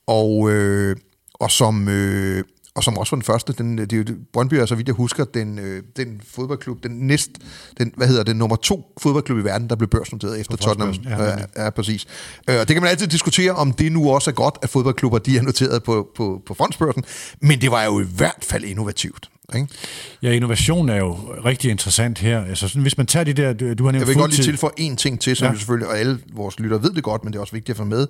og, 0.08 0.52
øh, 0.52 0.96
og 1.34 1.52
som... 1.52 1.90
Øh, 1.90 2.44
og 2.76 2.84
som 2.84 2.98
også 2.98 3.12
var 3.12 3.18
den 3.18 3.26
første, 3.26 3.54
den, 3.54 3.78
det 3.78 3.94
er 3.94 4.14
Brøndby 4.34 4.54
er, 4.54 4.66
så 4.66 4.76
vidt 4.76 4.88
jeg 4.88 4.96
husker, 4.96 5.26
den, 5.26 5.60
øh, 5.60 5.84
den 5.98 6.22
fodboldklub, 6.28 6.84
den 6.84 6.92
næst, 6.92 7.32
den, 7.78 7.94
hvad 7.98 8.08
hedder 8.08 8.24
det, 8.24 8.36
nummer 8.36 8.56
to 8.56 8.94
fodboldklub 9.02 9.40
i 9.40 9.44
verden, 9.44 9.70
der 9.70 9.76
blev 9.76 9.90
børsnoteret 9.90 10.40
efter 10.40 10.58
Tottenham. 10.58 10.94
Ja, 11.06 11.24
ja, 11.24 11.46
ja, 11.64 11.70
præcis. 11.70 12.06
Øh, 12.50 12.60
og 12.60 12.68
det 12.68 12.76
kan 12.76 12.82
man 12.82 12.92
altid 12.92 13.08
diskutere, 13.08 13.52
om 13.52 13.74
det 13.74 13.92
nu 13.92 14.10
også 14.12 14.30
er 14.30 14.34
godt, 14.34 14.58
at 14.62 14.70
fodboldklubber, 14.70 15.20
de 15.20 15.38
er 15.38 15.42
noteret 15.42 15.84
på, 15.84 16.08
på, 16.16 16.42
på 16.46 16.54
fondsbørsen, 16.54 17.04
men 17.42 17.62
det 17.62 17.72
var 17.72 17.84
jo 17.84 18.00
i 18.00 18.06
hvert 18.16 18.44
fald 18.44 18.64
innovativt. 18.64 19.30
Ikke? 19.56 19.68
Ja, 20.22 20.32
innovation 20.32 20.90
er 20.90 20.96
jo 20.96 21.14
rigtig 21.46 21.72
interessant 21.72 22.20
her. 22.20 22.46
Altså, 22.46 22.68
sådan, 22.68 22.82
hvis 22.82 22.98
man 22.98 23.08
tager 23.08 23.24
de 23.24 23.34
der, 23.34 23.54
du, 23.54 23.66
har 23.66 23.74
nævnt 23.74 24.00
Jeg 24.00 24.08
vil 24.08 24.16
godt 24.16 24.32
lige 24.32 24.44
tilføje 24.44 24.74
en 24.78 24.98
ting 24.98 25.22
til, 25.22 25.36
som 25.36 25.48
ja. 25.48 25.58
selvfølgelig, 25.58 25.88
og 25.88 25.98
alle 25.98 26.20
vores 26.34 26.60
lytter 26.60 26.78
ved 26.78 26.92
det 26.92 27.04
godt, 27.04 27.24
men 27.24 27.34
det 27.34 27.38
er 27.38 27.42
også 27.42 27.54
vigtigt 27.54 27.70
at 27.70 27.78
få 27.78 27.84
med. 27.84 28.08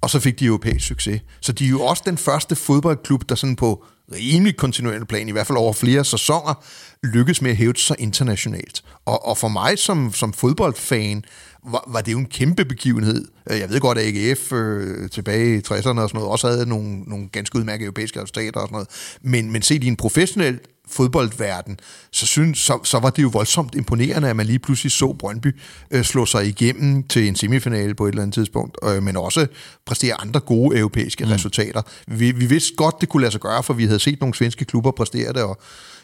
Og 0.00 0.10
så 0.10 0.20
fik 0.20 0.40
de 0.40 0.44
europæisk 0.44 0.86
succes. 0.86 1.20
Så 1.40 1.52
de 1.52 1.64
er 1.64 1.68
jo 1.68 1.82
også 1.82 2.02
den 2.06 2.18
første 2.18 2.56
fodboldklub, 2.56 3.28
der 3.28 3.34
sådan 3.34 3.56
på 3.56 3.84
rimelig 4.12 4.56
kontinuerende 4.56 5.06
plan, 5.06 5.28
i 5.28 5.32
hvert 5.32 5.46
fald 5.46 5.58
over 5.58 5.72
flere 5.72 6.04
sæsoner, 6.04 6.64
lykkes 7.02 7.42
med 7.42 7.50
at 7.50 7.56
hæve 7.56 7.76
sig 7.76 7.96
internationalt. 7.98 8.82
Og, 9.04 9.26
og 9.26 9.38
for 9.38 9.48
mig 9.48 9.78
som, 9.78 10.12
som 10.12 10.32
fodboldfan, 10.32 11.24
var, 11.70 11.84
var 11.86 12.00
det 12.00 12.12
jo 12.12 12.18
en 12.18 12.26
kæmpe 12.26 12.64
begivenhed. 12.64 13.24
Øh, 13.50 13.58
jeg 13.58 13.70
ved 13.70 13.80
godt, 13.80 13.98
at 13.98 14.04
AGF 14.04 14.52
øh, 14.52 15.10
tilbage 15.10 15.56
i 15.56 15.58
60'erne 15.58 15.72
og 15.72 15.82
sådan 15.82 16.10
noget, 16.14 16.30
også 16.30 16.48
havde 16.48 16.68
nogle, 16.68 17.00
nogle 17.00 17.28
ganske 17.28 17.58
udmærkede 17.58 17.84
europæiske 17.84 18.20
resultater 18.20 18.60
og 18.60 18.68
sådan 18.68 18.74
noget. 18.74 18.88
Men, 19.22 19.52
men 19.52 19.62
set 19.62 19.84
i 19.84 19.86
en 19.86 19.96
professionel 19.96 20.60
fodboldverden, 20.88 21.78
så, 22.10 22.26
synes, 22.26 22.58
så, 22.58 22.78
så 22.84 22.98
var 22.98 23.10
det 23.10 23.22
jo 23.22 23.28
voldsomt 23.28 23.74
imponerende, 23.74 24.28
at 24.28 24.36
man 24.36 24.46
lige 24.46 24.58
pludselig 24.58 24.92
så 24.92 25.12
Brøndby 25.12 25.60
øh, 25.90 26.04
slå 26.04 26.26
sig 26.26 26.46
igennem 26.46 27.02
til 27.02 27.28
en 27.28 27.36
semifinale 27.36 27.94
på 27.94 28.06
et 28.06 28.08
eller 28.08 28.22
andet 28.22 28.34
tidspunkt, 28.34 28.76
øh, 28.84 29.02
men 29.02 29.16
også 29.16 29.46
præstere 29.86 30.20
andre 30.20 30.40
gode 30.40 30.78
europæiske 30.78 31.24
mm. 31.24 31.30
resultater. 31.30 31.82
Vi, 32.06 32.32
vi 32.32 32.46
vidste 32.46 32.74
godt, 32.76 33.00
det 33.00 33.08
kunne 33.08 33.20
lade 33.20 33.32
sig 33.32 33.40
gøre, 33.40 33.62
for 33.62 33.74
vi 33.74 33.84
havde 33.84 33.98
set 33.98 34.20
nogle 34.20 34.34
svenske 34.34 34.64
klubber 34.64 34.90
præstere 34.90 35.32
det, 35.32 35.42
og, 35.42 35.60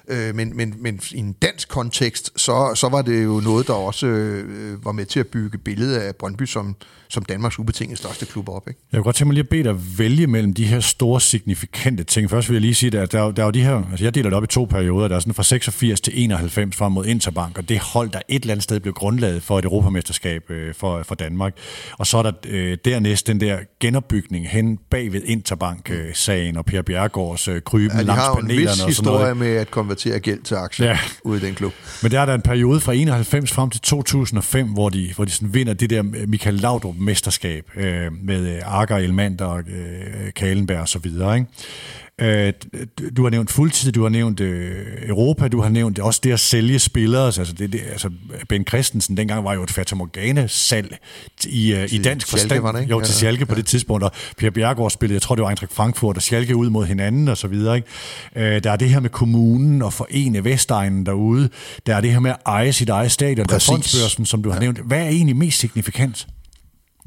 Øh, 0.09 0.35
men, 0.35 0.57
men, 0.57 0.75
men 0.79 1.01
i 1.11 1.19
en 1.19 1.33
dansk 1.33 1.69
kontekst, 1.69 2.31
så, 2.37 2.73
så 2.75 2.89
var 2.89 3.03
det 3.03 3.25
jo 3.25 3.41
noget, 3.41 3.67
der 3.67 3.73
også 3.73 4.07
øh, 4.07 4.85
var 4.85 4.93
med 4.93 5.07
til 5.07 5.21
at 5.21 5.27
bygge 5.27 5.59
billedet 5.59 5.97
af 5.97 6.17
Brøndby 6.17 6.43
som, 6.43 6.77
som 7.09 7.25
Danmarks 7.25 7.59
ubetinget 7.59 7.99
største 7.99 8.27
klub 8.27 8.49
op. 8.49 8.69
Ikke? 8.69 8.81
Jeg 8.93 8.99
kunne 8.99 9.05
godt 9.05 9.17
tænke 9.17 9.29
mig 9.29 9.35
lige 9.35 9.43
at 9.43 9.49
bede 9.49 9.65
dig 9.65 9.99
vælge 9.99 10.27
mellem 10.27 10.55
de 10.55 10.65
her 10.65 10.81
store, 10.81 11.21
signifikante 11.21 12.05
ting. 12.05 12.31
Først 12.31 12.49
vil 12.49 12.55
jeg 12.55 12.61
lige 12.61 12.75
sige, 12.75 12.99
at 12.99 13.13
der, 13.13 13.31
der 13.31 13.43
er 13.43 13.47
jo 13.47 13.51
de 13.51 13.63
her, 13.63 13.83
altså 13.91 14.05
jeg 14.05 14.15
deler 14.15 14.31
det 14.31 14.37
op 14.37 14.45
i 14.45 14.47
to 14.47 14.65
perioder, 14.65 15.09
der 15.09 15.17
er 15.17 15.21
sådan 15.21 15.35
fra 15.35 15.43
86 15.43 16.01
til 16.01 16.23
91 16.25 16.77
frem 16.77 16.93
mod 16.93 17.07
Interbank, 17.07 17.59
og 17.59 17.69
det 17.69 17.79
hold, 17.79 18.11
der 18.11 18.21
et 18.29 18.41
eller 18.41 18.55
andet 18.55 18.63
sted 18.63 18.81
blev 18.81 18.95
grundlaget 18.95 19.43
for 19.43 19.59
et 19.59 19.65
europamesterskab 19.65 20.51
øh, 20.51 20.75
for, 20.75 21.03
for 21.03 21.15
Danmark. 21.15 21.55
Og 21.99 22.07
så 22.07 22.19
er 22.19 22.23
der 22.23 22.33
øh, 22.49 22.79
dernæst 22.85 23.27
den 23.27 23.41
der 23.41 23.59
genopbygning 23.81 24.49
hen 24.49 24.79
bag 24.91 25.13
ved 25.13 25.23
Interbank-sagen 25.25 26.57
og 26.57 26.65
Per 26.65 26.83
Bjergårds 26.83 27.49
øh, 27.49 27.63
kryben 27.63 27.97
ja, 27.97 28.03
langs 28.03 28.23
panelerne. 28.35 28.55
En 28.55 28.61
vis 28.61 28.85
historie 28.85 29.35
med 29.35 29.57
at 29.57 29.71
konvertere 29.91 30.21
gæld 30.21 30.43
til 30.43 30.55
aktier 30.55 30.87
ja. 30.87 30.99
ude 31.25 31.39
i 31.39 31.47
den 31.47 31.55
klub. 31.55 31.73
Men 32.03 32.11
der 32.11 32.21
er 32.21 32.27
der 32.27 32.35
en 32.35 32.43
periode 32.43 32.81
fra 32.81 32.93
91 32.93 33.53
frem 33.53 33.71
til 33.71 33.81
2005, 33.81 34.69
hvor 34.69 34.89
de, 34.89 35.13
hvor 35.17 35.25
de 35.25 35.31
sådan 35.31 35.55
vinder 35.55 35.75
det 35.75 35.91
der 35.91 36.03
Michael 36.03 36.55
Laudrup 36.55 36.95
mesterskab 36.99 37.65
øh, 37.77 38.13
med 38.23 38.57
øh, 38.57 38.61
Arger, 38.65 38.97
Elmander, 38.97 39.57
øh, 39.57 39.63
Kalenberg 40.37 40.81
og 40.81 40.89
så 40.89 40.99
videre. 40.99 41.35
Ikke? 41.35 41.49
Øh, 42.21 42.53
du 43.17 43.23
har 43.23 43.31
nævnt 43.31 43.51
fuldtid, 43.51 43.93
du 43.93 44.03
har 44.03 44.09
nævnt 44.09 44.41
øh, 44.41 44.87
Europa, 45.09 45.49
du 45.49 45.61
har 45.61 45.69
nævnt 45.69 45.99
også 45.99 46.21
det 46.25 46.33
at 46.33 46.41
sælge 46.41 46.79
spillere. 46.79 47.27
Altså, 47.27 47.55
det, 47.59 47.73
det, 47.73 47.81
altså 47.93 48.11
Ben 48.49 48.67
Christensen 48.67 49.17
dengang 49.17 49.45
var 49.45 49.55
jo 49.55 49.63
et 49.63 49.71
Fata 49.71 49.95
Morgana-salg 49.95 50.99
i, 51.47 51.73
øh, 51.73 51.93
i 51.93 51.99
dansk 51.99 52.27
Schalke, 52.27 52.27
forstand. 52.27 52.63
Var 52.63 52.73
det, 52.73 52.81
ikke? 52.81 52.91
Jo, 52.91 53.01
til 53.01 53.15
Schalke 53.15 53.41
ja. 53.41 53.45
på 53.45 53.55
det 53.55 53.67
tidspunkt. 53.67 54.05
Og 54.05 54.13
Pierre 54.39 54.53
Bjergård 54.53 54.91
spillede, 54.91 55.15
jeg 55.15 55.23
tror 55.23 55.35
det 55.35 55.43
var 55.43 55.49
Eintracht 55.49 55.73
Frankfurt, 55.73 56.17
og 56.17 56.23
Schalke 56.23 56.57
ud 56.57 56.71
mod 56.71 56.87
hinanden 56.87 57.29
og 57.29 57.37
så 57.37 57.49
videre. 57.49 57.77
Ikke? 57.77 57.89
Øh, 58.37 58.63
der 58.65 58.71
er 58.71 58.77
det 58.77 58.89
her 58.89 59.01
med 59.01 59.11
kommunen 59.11 59.83
og 59.83 59.93
forene 59.93 60.45
Vestegnen 60.45 61.07
derude. 61.07 61.49
Der 61.87 61.97
er 61.97 62.01
det 62.01 62.13
her 62.13 62.21
med 62.21 62.31
at 62.31 62.37
eje 62.47 62.73
sit 62.73 62.89
eget 62.89 63.13
stadion. 63.13 63.47
Der 63.47 63.55
er 63.55 63.59
fondsbørsen, 63.59 64.27
som 64.27 64.43
du 64.43 64.49
har 64.49 64.57
ja. 64.57 64.61
nævnt. 64.61 64.79
Hvad 64.87 64.99
er 64.99 65.09
egentlig 65.09 65.37
mest 65.37 65.59
signifikant? 65.59 66.27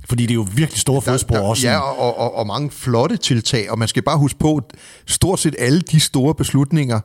Fordi 0.10 0.24
det 0.24 0.32
er 0.32 0.36
jo 0.36 0.48
virkelig 0.56 0.80
store 0.80 1.02
fodspor 1.02 1.38
også. 1.38 1.68
Ja, 1.68 1.80
og, 1.80 2.18
og, 2.18 2.36
og 2.36 2.48
mange 2.48 2.72
flotte 2.72 3.18
tiltag, 3.18 3.72
og 3.72 3.80
man 3.80 3.88
skal 3.88 4.04
bare 4.04 4.18
huske 4.18 4.40
på, 4.40 4.58
at 4.58 4.64
stort 5.08 5.40
set 5.40 5.56
alle 5.60 5.82
de 5.82 6.00
store 6.00 6.36
beslutninger, 6.36 7.00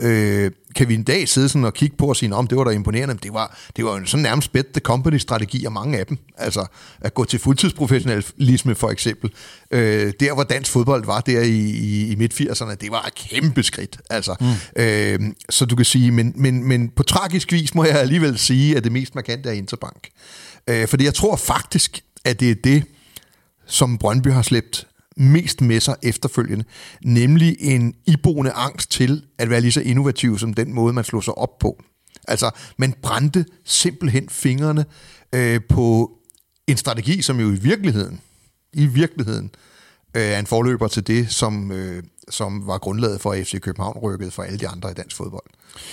øh, 0.00 0.50
kan 0.76 0.88
vi 0.88 0.94
en 0.94 1.02
dag 1.02 1.28
sidde 1.28 1.48
sådan 1.48 1.64
og 1.64 1.74
kigge 1.74 1.96
på 1.96 2.06
og 2.06 2.16
sige, 2.16 2.34
om 2.34 2.46
det 2.46 2.58
var 2.58 2.64
da 2.64 2.70
imponerende, 2.70 3.14
men 3.14 3.20
det 3.22 3.32
var, 3.32 3.58
det 3.76 3.84
var 3.84 3.98
jo 3.98 4.06
sådan 4.06 4.22
nærmest 4.22 4.52
bet 4.52 4.66
the 4.66 4.80
company-strategi 4.80 5.64
af 5.64 5.72
mange 5.72 5.98
af 5.98 6.06
dem. 6.06 6.18
Altså 6.36 6.66
at 7.00 7.14
gå 7.14 7.24
til 7.24 7.38
fuldtidsprofessionalisme 7.38 8.74
for 8.74 8.90
eksempel. 8.90 9.30
Øh, 9.70 10.12
der 10.20 10.34
hvor 10.34 10.42
dansk 10.42 10.72
fodbold 10.72 11.04
var 11.04 11.20
der 11.20 11.40
i, 11.40 11.58
i, 11.60 12.12
i 12.12 12.14
midt-80'erne, 12.14 12.74
det 12.74 12.90
var 12.90 13.02
et 13.02 13.14
kæmpe 13.14 13.62
skridt. 13.62 14.00
Altså, 14.10 14.34
mm. 14.40 14.82
øh, 14.82 15.20
så 15.50 15.64
du 15.64 15.76
kan 15.76 15.84
sige, 15.84 16.10
men, 16.10 16.32
men, 16.36 16.68
men 16.68 16.88
på 16.88 17.02
tragisk 17.02 17.52
vis 17.52 17.74
må 17.74 17.84
jeg 17.84 18.00
alligevel 18.00 18.38
sige, 18.38 18.76
at 18.76 18.84
det 18.84 18.92
mest 18.92 19.14
markante 19.14 19.48
er 19.48 19.52
Interbank. 19.52 20.08
Øh, 20.68 20.88
fordi 20.88 21.04
jeg 21.04 21.14
tror 21.14 21.36
faktisk, 21.36 22.04
at 22.24 22.40
det 22.40 22.50
er 22.50 22.54
det, 22.54 22.84
som 23.66 23.98
Brøndby 23.98 24.28
har 24.28 24.42
slæbt 24.42 24.86
mest 25.16 25.60
med 25.60 25.80
sig 25.80 25.96
efterfølgende, 26.02 26.64
nemlig 27.04 27.56
en 27.60 27.94
iboende 28.06 28.52
angst 28.52 28.90
til 28.90 29.24
at 29.38 29.50
være 29.50 29.60
lige 29.60 29.72
så 29.72 29.80
innovativ 29.80 30.38
som 30.38 30.54
den 30.54 30.74
måde, 30.74 30.92
man 30.92 31.04
slog 31.04 31.24
sig 31.24 31.38
op 31.38 31.58
på. 31.58 31.82
Altså, 32.28 32.50
man 32.76 32.94
brændte 33.02 33.44
simpelthen 33.64 34.28
fingrene 34.28 34.84
øh, 35.34 35.60
på 35.68 36.10
en 36.66 36.76
strategi, 36.76 37.22
som 37.22 37.40
jo 37.40 37.50
i 37.50 37.54
virkeligheden, 37.54 38.20
i 38.72 38.86
virkeligheden, 38.86 39.44
øh, 39.44 39.69
Øh, 40.14 40.22
er 40.22 40.38
en 40.38 40.46
forløber 40.46 40.88
til 40.88 41.06
det, 41.06 41.30
som, 41.30 41.72
øh, 41.72 42.02
som 42.30 42.66
var 42.66 42.78
grundlaget 42.78 43.20
for, 43.20 43.32
at 43.32 43.46
FC 43.46 43.60
København 43.60 43.98
rykkede 43.98 44.30
for 44.30 44.42
alle 44.42 44.58
de 44.58 44.68
andre 44.68 44.90
i 44.90 44.94
dansk 44.94 45.16
fodbold. 45.16 45.44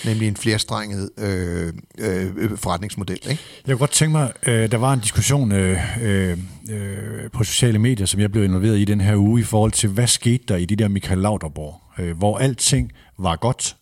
Nemlig 0.05 0.27
en 0.27 0.37
flerstrenget 0.37 1.09
øh, 1.17 1.73
øh, 1.97 2.57
forretningsmodel. 2.57 3.19
Ikke? 3.29 3.43
Jeg 3.67 3.73
kunne 3.73 3.77
godt 3.77 3.91
tænke 3.91 4.11
mig, 4.11 4.33
øh, 4.47 4.71
der 4.71 4.77
var 4.77 4.93
en 4.93 4.99
diskussion 4.99 5.51
øh, 5.51 6.01
øh, 6.01 6.37
øh 6.69 7.31
på 7.33 7.43
sociale 7.43 7.79
medier, 7.79 8.05
som 8.05 8.19
jeg 8.19 8.31
blev 8.31 8.43
involveret 8.43 8.77
i 8.77 8.85
den 8.85 9.01
her 9.01 9.15
uge, 9.15 9.41
i 9.41 9.43
forhold 9.43 9.71
til, 9.71 9.89
hvad 9.89 10.07
skete 10.07 10.43
der 10.47 10.55
i 10.55 10.65
de 10.65 10.75
der 10.75 10.87
Michael 10.87 11.19
Lauderborg, 11.19 11.81
øh, 11.99 12.17
hvor 12.17 12.37
alting 12.37 12.91
var 13.17 13.35
godt 13.35 13.75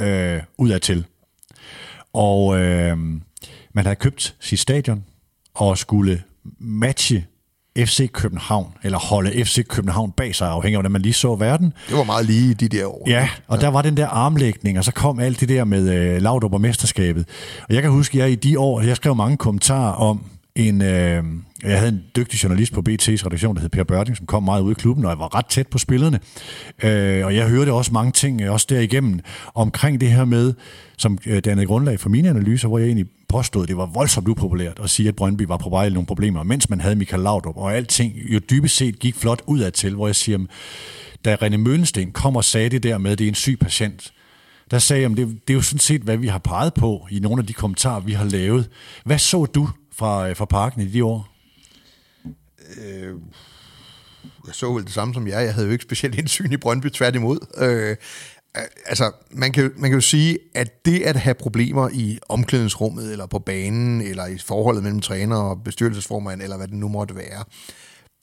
øh, 0.00 0.40
udadtil. 0.58 1.04
Og 2.12 2.58
øh, 2.58 2.98
man 3.72 3.84
havde 3.84 3.96
købt 3.96 4.36
sit 4.40 4.58
stadion 4.58 5.04
og 5.54 5.78
skulle 5.78 6.22
matche 6.58 7.26
FC 7.86 8.12
København, 8.12 8.66
eller 8.82 8.98
holde 8.98 9.44
FC 9.44 9.66
København 9.66 10.12
bag 10.16 10.34
sig, 10.34 10.48
afhængig 10.48 10.76
af, 10.76 10.80
hvordan 10.80 10.92
man 10.92 11.02
lige 11.02 11.12
så 11.12 11.34
verden. 11.34 11.72
Det 11.88 11.96
var 11.96 12.04
meget 12.04 12.26
lige 12.26 12.50
i 12.50 12.54
de 12.54 12.68
der 12.68 12.86
år. 12.86 13.04
Ja, 13.06 13.28
og 13.48 13.56
ja. 13.56 13.62
der 13.62 13.68
var 13.68 13.82
den 13.82 13.96
der 13.96 14.06
armlægning, 14.06 14.78
og 14.78 14.84
så 14.84 14.92
kom 14.92 15.20
alt 15.20 15.40
det 15.40 15.48
der 15.48 15.64
med 15.64 15.94
øh, 15.94 16.22
Laudrup 16.22 16.52
og 16.52 16.60
mesterskabet. 16.60 17.28
Og 17.68 17.74
jeg 17.74 17.82
kan 17.82 17.90
huske, 17.90 18.18
at 18.18 18.22
jeg 18.22 18.30
i 18.32 18.34
de 18.34 18.58
år, 18.58 18.80
jeg 18.80 18.96
skrev 18.96 19.14
mange 19.14 19.36
kommentarer 19.36 19.92
om 19.92 20.20
en... 20.58 20.82
Øh, 20.82 21.24
jeg 21.62 21.78
havde 21.78 21.92
en 21.92 22.02
dygtig 22.16 22.42
journalist 22.42 22.72
på 22.72 22.80
BT's 22.88 23.26
redaktion, 23.26 23.54
der 23.54 23.60
hed 23.60 23.68
Per 23.68 23.84
Børding, 23.84 24.16
som 24.16 24.26
kom 24.26 24.42
meget 24.42 24.62
ud 24.62 24.70
i 24.70 24.74
klubben, 24.74 25.04
og 25.04 25.10
jeg 25.10 25.18
var 25.18 25.34
ret 25.34 25.46
tæt 25.46 25.66
på 25.66 25.78
spillerne. 25.78 26.20
Øh, 26.82 27.26
og 27.26 27.34
jeg 27.34 27.48
hørte 27.48 27.72
også 27.72 27.92
mange 27.92 28.12
ting, 28.12 28.40
øh, 28.40 28.52
også 28.52 28.66
derigennem, 28.70 29.20
omkring 29.54 30.00
det 30.00 30.10
her 30.10 30.24
med, 30.24 30.54
som 30.98 31.18
øh, 31.26 31.40
dannede 31.44 31.66
grundlag 31.66 32.00
for 32.00 32.08
mine 32.08 32.28
analyser, 32.28 32.68
hvor 32.68 32.78
jeg 32.78 32.86
egentlig 32.86 33.06
påstod, 33.28 33.62
at 33.62 33.68
det 33.68 33.76
var 33.76 33.86
voldsomt 33.86 34.28
upopulært 34.28 34.80
at 34.82 34.90
sige, 34.90 35.08
at 35.08 35.16
Brøndby 35.16 35.42
var 35.42 35.56
på 35.56 35.70
vej 35.70 35.86
i 35.86 35.90
nogle 35.90 36.06
problemer, 36.06 36.42
mens 36.42 36.70
man 36.70 36.80
havde 36.80 36.96
Michael 36.96 37.22
Laudrup, 37.22 37.56
og 37.56 37.76
alting 37.76 38.12
jo 38.32 38.40
dybest 38.50 38.76
set 38.76 38.98
gik 38.98 39.16
flot 39.16 39.42
udad 39.46 39.70
til, 39.70 39.94
hvor 39.94 40.08
jeg 40.08 40.16
siger, 40.16 40.38
da 41.24 41.34
René 41.34 41.56
Møllensten 41.56 42.12
kom 42.12 42.36
og 42.36 42.44
sagde 42.44 42.68
det 42.68 42.82
der 42.82 42.98
med, 42.98 43.10
at 43.10 43.18
det 43.18 43.24
er 43.24 43.28
en 43.28 43.34
syg 43.34 43.58
patient, 43.60 44.12
der 44.70 44.78
sagde 44.78 45.02
jeg, 45.02 45.10
det, 45.10 45.28
det 45.48 45.50
er 45.50 45.54
jo 45.54 45.62
sådan 45.62 45.78
set, 45.78 46.02
hvad 46.02 46.16
vi 46.16 46.26
har 46.26 46.38
peget 46.38 46.74
på 46.74 47.06
i 47.10 47.18
nogle 47.18 47.40
af 47.40 47.46
de 47.46 47.52
kommentarer, 47.52 48.00
vi 48.00 48.12
har 48.12 48.24
lavet. 48.24 48.68
Hvad 49.04 49.18
så 49.18 49.44
du 49.44 49.68
fra, 49.98 50.28
øh, 50.28 50.36
fra 50.36 50.44
parken 50.44 50.80
i 50.80 50.88
de 50.88 51.04
år? 51.04 51.28
Øh, 52.76 53.14
jeg 54.46 54.54
så 54.54 54.72
vel 54.72 54.84
det 54.84 54.92
samme 54.92 55.14
som 55.14 55.28
jeg. 55.28 55.44
Jeg 55.44 55.54
havde 55.54 55.66
jo 55.66 55.72
ikke 55.72 55.84
specielt 55.84 56.14
indsyn 56.14 56.52
i 56.52 56.56
Brøndby, 56.56 56.86
tværtimod. 56.88 57.38
Øh, 57.56 57.96
altså, 58.86 59.12
man 59.30 59.52
kan, 59.52 59.72
man 59.76 59.90
kan 59.90 59.96
jo 59.96 60.00
sige, 60.00 60.38
at 60.54 60.84
det 60.84 61.02
at 61.02 61.16
have 61.16 61.34
problemer 61.34 61.88
i 61.92 62.18
omklædningsrummet, 62.28 63.12
eller 63.12 63.26
på 63.26 63.38
banen, 63.38 64.00
eller 64.00 64.26
i 64.26 64.38
forholdet 64.38 64.82
mellem 64.82 65.00
træner 65.00 65.36
og 65.36 65.64
bestyrelsesformand, 65.64 66.42
eller 66.42 66.56
hvad 66.56 66.68
det 66.68 66.76
nu 66.76 66.88
måtte 66.88 67.16
være, 67.16 67.44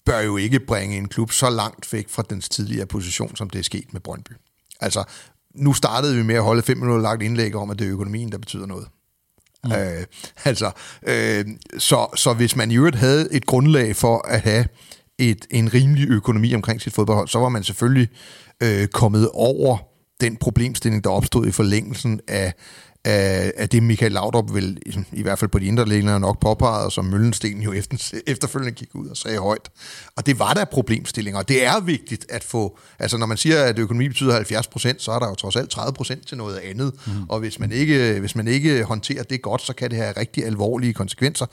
bør 0.05 0.19
jo 0.19 0.37
ikke 0.37 0.59
bringe 0.59 0.97
en 0.97 1.07
klub 1.07 1.31
så 1.31 1.49
langt 1.49 1.93
væk 1.93 2.09
fra 2.09 2.23
dens 2.29 2.49
tidligere 2.49 2.85
position, 2.85 3.35
som 3.35 3.49
det 3.49 3.59
er 3.59 3.63
sket 3.63 3.93
med 3.93 4.01
Brøndby. 4.01 4.31
Altså, 4.81 5.03
nu 5.55 5.73
startede 5.73 6.15
vi 6.15 6.23
med 6.23 6.35
at 6.35 6.43
holde 6.43 6.61
fem 6.61 6.77
minutter 6.77 7.01
lagt 7.01 7.21
indlæg 7.21 7.55
om, 7.55 7.69
at 7.69 7.79
det 7.79 7.87
er 7.87 7.91
økonomien, 7.91 8.31
der 8.31 8.37
betyder 8.37 8.65
noget. 8.65 8.87
Mm. 9.65 9.71
Øh, 9.71 10.05
altså, 10.45 10.71
øh, 11.07 11.45
så, 11.77 12.07
så 12.15 12.33
hvis 12.33 12.55
man 12.55 12.71
i 12.71 12.77
øvrigt 12.77 12.95
havde 12.95 13.27
et 13.31 13.45
grundlag 13.45 13.95
for 13.95 14.27
at 14.27 14.41
have 14.41 14.65
et, 15.17 15.45
en 15.51 15.73
rimelig 15.73 16.09
økonomi 16.09 16.55
omkring 16.55 16.81
sit 16.81 16.93
fodboldhold, 16.93 17.27
så 17.27 17.39
var 17.39 17.49
man 17.49 17.63
selvfølgelig 17.63 18.09
øh, 18.63 18.87
kommet 18.87 19.29
over 19.33 19.77
den 20.21 20.37
problemstilling, 20.37 21.03
der 21.03 21.09
opstod 21.09 21.47
i 21.47 21.51
forlængelsen 21.51 22.19
af, 22.27 22.53
af, 23.05 23.53
af 23.57 23.69
det 23.69 23.83
Michael 23.83 24.11
Laudrup 24.11 24.53
vil, 24.53 24.79
i 25.13 25.21
hvert 25.21 25.39
fald 25.39 25.51
på 25.51 25.59
de 25.59 25.65
indre 25.65 25.85
længere 25.85 26.19
nok 26.19 26.39
påpeget, 26.39 26.85
og 26.85 26.91
som 26.91 27.05
Møllensten 27.05 27.61
jo 27.61 27.73
efter, 27.73 28.13
efterfølgende 28.27 28.71
gik 28.71 28.95
ud 28.95 29.07
og 29.07 29.17
sagde 29.17 29.37
højt. 29.37 29.69
Og 30.15 30.25
det 30.25 30.39
var 30.39 30.53
der 30.53 30.65
problemstillinger, 30.65 31.39
og 31.39 31.47
det 31.49 31.65
er 31.65 31.79
vigtigt 31.79 32.25
at 32.29 32.43
få, 32.43 32.79
altså 32.99 33.17
når 33.17 33.25
man 33.25 33.37
siger, 33.37 33.63
at 33.63 33.79
økonomi 33.79 34.07
betyder 34.07 34.33
70 34.33 34.67
procent, 34.67 35.01
så 35.01 35.11
er 35.11 35.19
der 35.19 35.27
jo 35.27 35.35
trods 35.35 35.55
alt 35.55 35.69
30 35.69 35.93
procent 35.93 36.27
til 36.27 36.37
noget 36.37 36.57
andet, 36.57 36.93
mm. 37.07 37.13
og 37.29 37.39
hvis 37.39 37.59
man, 37.59 37.71
ikke, 37.71 38.19
hvis 38.19 38.35
man 38.35 38.47
ikke 38.47 38.83
håndterer 38.83 39.23
det 39.23 39.41
godt, 39.41 39.61
så 39.61 39.73
kan 39.73 39.89
det 39.89 39.97
have 39.97 40.11
rigtig 40.17 40.45
alvorlige 40.45 40.93
konsekvenser. 40.93 41.45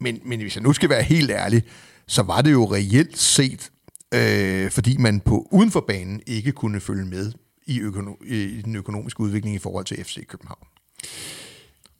Men, 0.00 0.20
men 0.24 0.40
hvis 0.40 0.56
jeg 0.56 0.62
nu 0.62 0.72
skal 0.72 0.88
være 0.88 1.02
helt 1.02 1.30
ærlig, 1.30 1.62
så 2.08 2.22
var 2.22 2.42
det 2.42 2.52
jo 2.52 2.72
reelt 2.72 3.18
set, 3.18 3.70
øh, 4.14 4.70
fordi 4.70 4.96
man 4.96 5.20
på 5.20 5.48
uden 5.50 5.70
for 5.70 5.84
banen 5.88 6.20
ikke 6.26 6.52
kunne 6.52 6.80
følge 6.80 7.04
med 7.04 7.32
i, 7.66 7.80
økono- 7.80 8.24
i 8.24 8.62
den 8.62 8.76
økonomiske 8.76 9.20
udvikling 9.20 9.56
i 9.56 9.58
forhold 9.58 9.84
til 9.84 10.04
FC 10.04 10.26
København. 10.26 10.69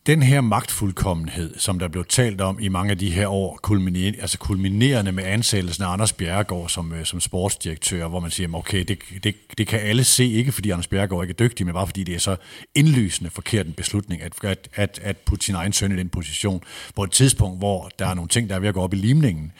Den 0.06 0.22
her 0.22 0.40
magtfuldkommenhed, 0.40 1.58
som 1.58 1.78
der 1.78 1.88
blev 1.88 2.04
talt 2.04 2.40
om 2.40 2.58
i 2.60 2.68
mange 2.68 2.90
af 2.90 2.98
de 2.98 3.10
her 3.10 3.28
år, 3.28 3.58
kulminer, 3.62 4.12
altså 4.20 4.38
kulminerende 4.38 5.12
med 5.12 5.24
ansættelsen 5.24 5.84
af 5.84 5.88
Anders 5.88 6.12
Bjerregaard 6.12 6.68
som, 6.68 6.92
øh, 6.92 7.04
som 7.04 7.20
sportsdirektør, 7.20 8.08
hvor 8.08 8.20
man 8.20 8.30
siger, 8.30 8.54
okay, 8.54 8.84
det, 8.84 8.98
det, 9.24 9.34
det 9.58 9.66
kan 9.66 9.80
alle 9.80 10.04
se, 10.04 10.24
ikke 10.24 10.52
fordi 10.52 10.70
Anders 10.70 10.86
Bjerregaard 10.86 11.24
ikke 11.24 11.32
er 11.32 11.48
dygtig, 11.48 11.66
men 11.66 11.74
bare 11.74 11.86
fordi 11.86 12.04
det 12.04 12.14
er 12.14 12.18
så 12.18 12.36
indlysende 12.74 13.30
forkert 13.30 13.66
en 13.66 13.72
beslutning, 13.72 14.22
at, 14.22 14.32
at, 14.42 14.68
at, 14.74 15.00
at 15.02 15.16
putte 15.16 15.44
sin 15.44 15.54
egen 15.54 15.72
søn 15.72 15.92
i 15.92 15.96
den 15.96 16.08
position 16.08 16.62
på 16.96 17.04
et 17.04 17.10
tidspunkt, 17.10 17.58
hvor 17.58 17.90
der 17.98 18.06
er 18.06 18.14
nogle 18.14 18.28
ting, 18.28 18.48
der 18.48 18.54
er 18.54 18.60
ved 18.60 18.68
at 18.68 18.74
gå 18.74 18.80
op 18.80 18.94
i 18.94 18.96
limningen. 18.96 19.52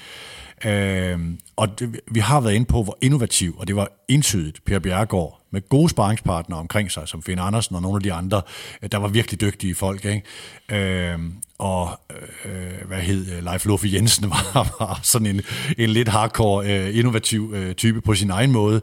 Øh, 0.64 1.18
og 1.57 1.78
det, 1.78 2.01
vi 2.11 2.20
har 2.20 2.41
været 2.41 2.55
inde 2.55 2.66
på, 2.66 2.82
hvor 2.82 2.99
innovativ, 3.01 3.57
og 3.59 3.66
det 3.66 3.76
var 3.76 3.88
entydigt, 4.09 4.64
Per 4.64 4.78
Bjerregaard, 4.78 5.39
med 5.51 5.68
gode 5.68 5.88
sparringspartnere 5.88 6.59
omkring 6.59 6.90
sig, 6.90 7.09
som 7.09 7.22
Finn 7.22 7.38
Andersen 7.38 7.76
og 7.76 7.82
nogle 7.82 7.96
af 7.96 8.03
de 8.03 8.12
andre, 8.12 8.42
øh, 8.82 8.88
der 8.92 8.98
var 8.98 9.09
virkelig 9.09 9.40
dygtige 9.40 9.74
folk. 9.74 10.05
Ikke? 10.05 10.22
Øh, 10.68 11.18
og 11.59 12.01
øh, 12.44 12.86
hvad 12.86 12.98
hed 12.98 13.32
øh, 13.32 13.44
Leif 13.44 13.66
Luffe 13.66 13.88
Jensen 13.92 14.30
var, 14.30 14.76
var 14.80 15.01
sådan 15.03 15.26
en, 15.26 15.42
en 15.78 15.90
lidt 15.90 16.09
hardcore, 16.09 16.66
øh, 16.66 16.98
innovativ 16.98 17.53
øh, 17.55 17.74
type 17.74 18.01
på 18.01 18.14
sin 18.14 18.30
egen 18.30 18.51
måde. 18.53 18.80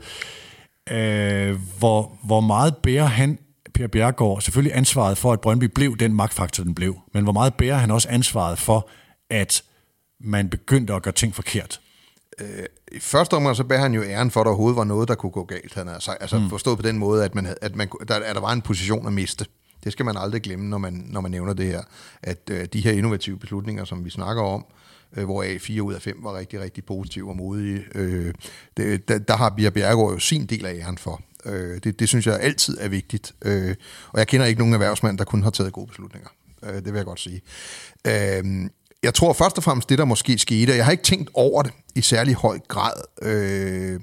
Øh, 0.91 1.59
hvor, 1.79 2.19
hvor 2.23 2.41
meget 2.41 2.77
bærer 2.77 3.05
han 3.05 3.39
Per 3.73 3.87
Bjergård 3.87 4.41
selvfølgelig 4.41 4.77
ansvaret 4.77 5.17
for, 5.17 5.33
at 5.33 5.41
Brøndby 5.41 5.63
blev 5.63 5.97
den 5.97 6.13
magtfaktor, 6.13 6.63
den 6.63 6.75
blev, 6.75 6.99
men 7.13 7.23
hvor 7.23 7.33
meget 7.33 7.53
bærer 7.53 7.77
han 7.77 7.91
også 7.91 8.09
ansvaret 8.09 8.59
for, 8.59 8.89
at 9.29 9.63
man 10.19 10.49
begyndte 10.49 10.93
at 10.93 11.03
gøre 11.03 11.13
ting 11.13 11.35
forkert? 11.35 11.79
Øh, 12.41 12.65
I 12.91 12.99
første 12.99 13.33
omgang 13.33 13.55
så 13.55 13.63
bærer 13.63 13.81
han 13.81 13.93
jo 13.93 14.03
æren 14.03 14.31
for, 14.31 14.39
at 14.39 14.45
der 14.45 14.49
overhovedet 14.49 14.77
var 14.77 14.83
noget, 14.83 15.07
der 15.07 15.15
kunne 15.15 15.31
gå 15.31 15.43
galt. 15.43 15.73
Han 15.73 15.87
er, 15.87 16.09
altså 16.19 16.39
mm. 16.39 16.49
forstået 16.49 16.77
på 16.77 16.81
den 16.81 16.97
måde, 16.97 17.25
at, 17.25 17.35
man, 17.35 17.45
havde, 17.45 17.57
at, 17.61 17.75
man, 17.75 17.89
der, 18.07 18.15
at 18.15 18.35
der 18.35 18.41
var 18.41 18.51
en 18.51 18.61
position 18.61 19.07
at 19.07 19.13
miste. 19.13 19.45
Det 19.83 19.91
skal 19.91 20.05
man 20.05 20.17
aldrig 20.17 20.41
glemme, 20.41 20.69
når 20.69 20.77
man, 20.77 20.93
når 21.07 21.21
man 21.21 21.31
nævner 21.31 21.53
det 21.53 21.65
her. 21.65 21.81
At 22.23 22.49
øh, 22.51 22.65
de 22.73 22.81
her 22.81 22.91
innovative 22.91 23.39
beslutninger, 23.39 23.85
som 23.85 24.05
vi 24.05 24.09
snakker 24.09 24.43
om, 24.43 24.65
øh, 25.17 25.25
hvor 25.25 25.43
A 25.43 25.57
4 25.57 25.81
ud 25.81 25.93
af 25.93 26.01
5 26.01 26.17
var 26.23 26.37
rigtig, 26.37 26.59
rigtig 26.59 26.85
positive 26.85 27.29
og 27.29 27.35
modige, 27.35 27.83
øh, 27.95 28.33
det, 28.77 29.07
der, 29.07 29.17
der 29.19 29.37
har 29.37 29.49
Bia 29.49 29.69
Bjergård 29.69 30.13
jo 30.13 30.19
sin 30.19 30.45
del 30.45 30.65
af 30.65 30.73
æren 30.73 30.97
for. 30.97 31.21
Øh, 31.45 31.79
det, 31.83 31.99
det 31.99 32.07
synes 32.07 32.27
jeg 32.27 32.39
altid 32.39 32.77
er 32.79 32.87
vigtigt. 32.87 33.35
Øh, 33.41 33.75
og 34.11 34.19
jeg 34.19 34.27
kender 34.27 34.45
ikke 34.45 34.59
nogen 34.59 34.73
erhvervsmand, 34.73 35.17
der 35.17 35.23
kun 35.23 35.43
har 35.43 35.49
taget 35.49 35.73
gode 35.73 35.87
beslutninger. 35.87 36.29
Øh, 36.63 36.73
det 36.73 36.85
vil 36.85 36.95
jeg 36.95 37.05
godt 37.05 37.19
sige. 37.19 37.41
Øh, 38.07 38.69
jeg 39.03 39.13
tror 39.13 39.33
først 39.33 39.57
og 39.57 39.63
fremmest, 39.63 39.89
det 39.89 39.97
der 39.97 40.05
måske 40.05 40.37
skete, 40.37 40.75
jeg 40.75 40.85
har 40.85 40.91
ikke 40.91 41.03
tænkt 41.03 41.29
over 41.33 41.63
det 41.63 41.71
i 41.95 42.01
særlig 42.01 42.35
høj 42.35 42.59
grad, 42.67 42.93
øh, 43.21 43.99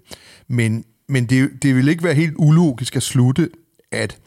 men, 0.48 0.84
men 1.08 1.26
det, 1.26 1.50
det 1.62 1.76
vil 1.76 1.88
ikke 1.88 2.04
være 2.04 2.14
helt 2.14 2.34
ulogisk 2.36 2.96
at 2.96 3.02
slutte, 3.02 3.50
at, 3.92 4.18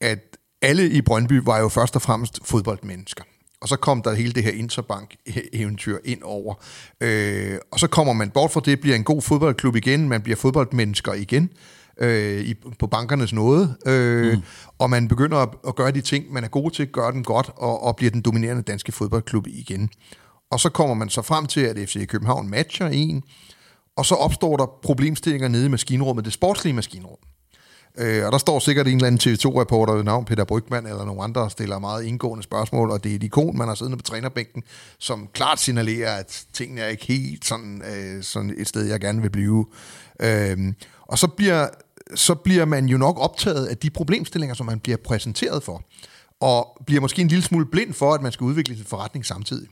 at 0.00 0.18
alle 0.62 0.90
i 0.90 1.00
Brøndby 1.00 1.40
var 1.44 1.58
jo 1.58 1.68
først 1.68 1.96
og 1.96 2.02
fremmest 2.02 2.38
fodboldmennesker. 2.44 3.24
Og 3.60 3.68
så 3.68 3.76
kom 3.76 4.02
der 4.02 4.14
hele 4.14 4.32
det 4.32 4.42
her 4.42 4.50
Interbank-eventyr 4.50 5.98
ind 6.04 6.22
over. 6.22 6.54
Øh, 7.00 7.58
og 7.72 7.80
så 7.80 7.86
kommer 7.86 8.12
man 8.12 8.30
bort 8.30 8.50
fra 8.50 8.60
det, 8.64 8.80
bliver 8.80 8.96
en 8.96 9.04
god 9.04 9.22
fodboldklub 9.22 9.76
igen, 9.76 10.08
man 10.08 10.22
bliver 10.22 10.36
fodboldmennesker 10.36 11.12
igen 11.12 11.50
øh, 12.00 12.40
i, 12.40 12.54
på 12.78 12.86
bankernes 12.86 13.32
nåde, 13.32 13.76
øh, 13.86 14.32
mm. 14.32 14.42
og 14.78 14.90
man 14.90 15.08
begynder 15.08 15.38
at, 15.38 15.48
at 15.68 15.76
gøre 15.76 15.90
de 15.90 16.00
ting, 16.00 16.32
man 16.32 16.44
er 16.44 16.48
god 16.48 16.70
til, 16.70 16.86
gøre 16.86 17.12
dem 17.12 17.24
godt, 17.24 17.50
og, 17.56 17.82
og 17.82 17.96
bliver 17.96 18.10
den 18.10 18.20
dominerende 18.20 18.62
danske 18.62 18.92
fodboldklub 18.92 19.46
igen. 19.46 19.90
Og 20.50 20.60
så 20.60 20.68
kommer 20.68 20.94
man 20.94 21.08
så 21.08 21.22
frem 21.22 21.46
til, 21.46 21.60
at 21.60 21.88
FC 21.88 22.06
København 22.06 22.50
matcher 22.50 22.86
en, 22.86 23.22
og 23.96 24.06
så 24.06 24.14
opstår 24.14 24.56
der 24.56 24.66
problemstillinger 24.82 25.48
nede 25.48 25.66
i 25.66 25.68
maskinrummet, 25.68 26.24
det 26.24 26.32
sportslige 26.32 26.74
maskinrum. 26.74 27.18
Øh, 27.98 28.26
og 28.26 28.32
der 28.32 28.38
står 28.38 28.58
sikkert 28.58 28.86
en 28.86 28.94
eller 28.94 29.06
anden 29.06 29.32
TV2-reporter 29.32 29.94
ved 29.94 30.04
navn 30.04 30.24
Peter 30.24 30.44
Brygman 30.44 30.86
eller 30.86 31.04
nogle 31.04 31.22
andre, 31.22 31.40
der 31.40 31.48
stiller 31.48 31.78
meget 31.78 32.04
indgående 32.04 32.42
spørgsmål, 32.42 32.90
og 32.90 33.04
det 33.04 33.12
er 33.12 33.16
et 33.16 33.22
ikon, 33.22 33.58
man 33.58 33.68
har 33.68 33.74
siddende 33.74 33.96
på 33.96 34.02
trænerbænken, 34.02 34.62
som 34.98 35.28
klart 35.32 35.60
signalerer, 35.60 36.16
at 36.16 36.44
tingene 36.52 36.80
er 36.80 36.88
ikke 36.88 37.06
helt 37.06 37.44
sådan, 37.44 37.82
øh, 37.82 38.22
sådan 38.22 38.54
et 38.58 38.68
sted, 38.68 38.86
jeg 38.86 39.00
gerne 39.00 39.22
vil 39.22 39.30
blive. 39.30 39.66
Øh, 40.20 40.56
og 41.02 41.18
så 41.18 41.26
bliver 41.26 41.68
så 42.14 42.34
bliver 42.34 42.64
man 42.64 42.86
jo 42.86 42.98
nok 42.98 43.18
optaget 43.20 43.66
af 43.66 43.76
de 43.76 43.90
problemstillinger, 43.90 44.54
som 44.54 44.66
man 44.66 44.80
bliver 44.80 44.98
præsenteret 45.04 45.62
for, 45.62 45.82
og 46.40 46.82
bliver 46.86 47.00
måske 47.00 47.22
en 47.22 47.28
lille 47.28 47.44
smule 47.44 47.66
blind 47.66 47.92
for, 47.92 48.14
at 48.14 48.22
man 48.22 48.32
skal 48.32 48.44
udvikle 48.44 48.76
sin 48.76 48.84
forretning 48.84 49.26
samtidig. 49.26 49.68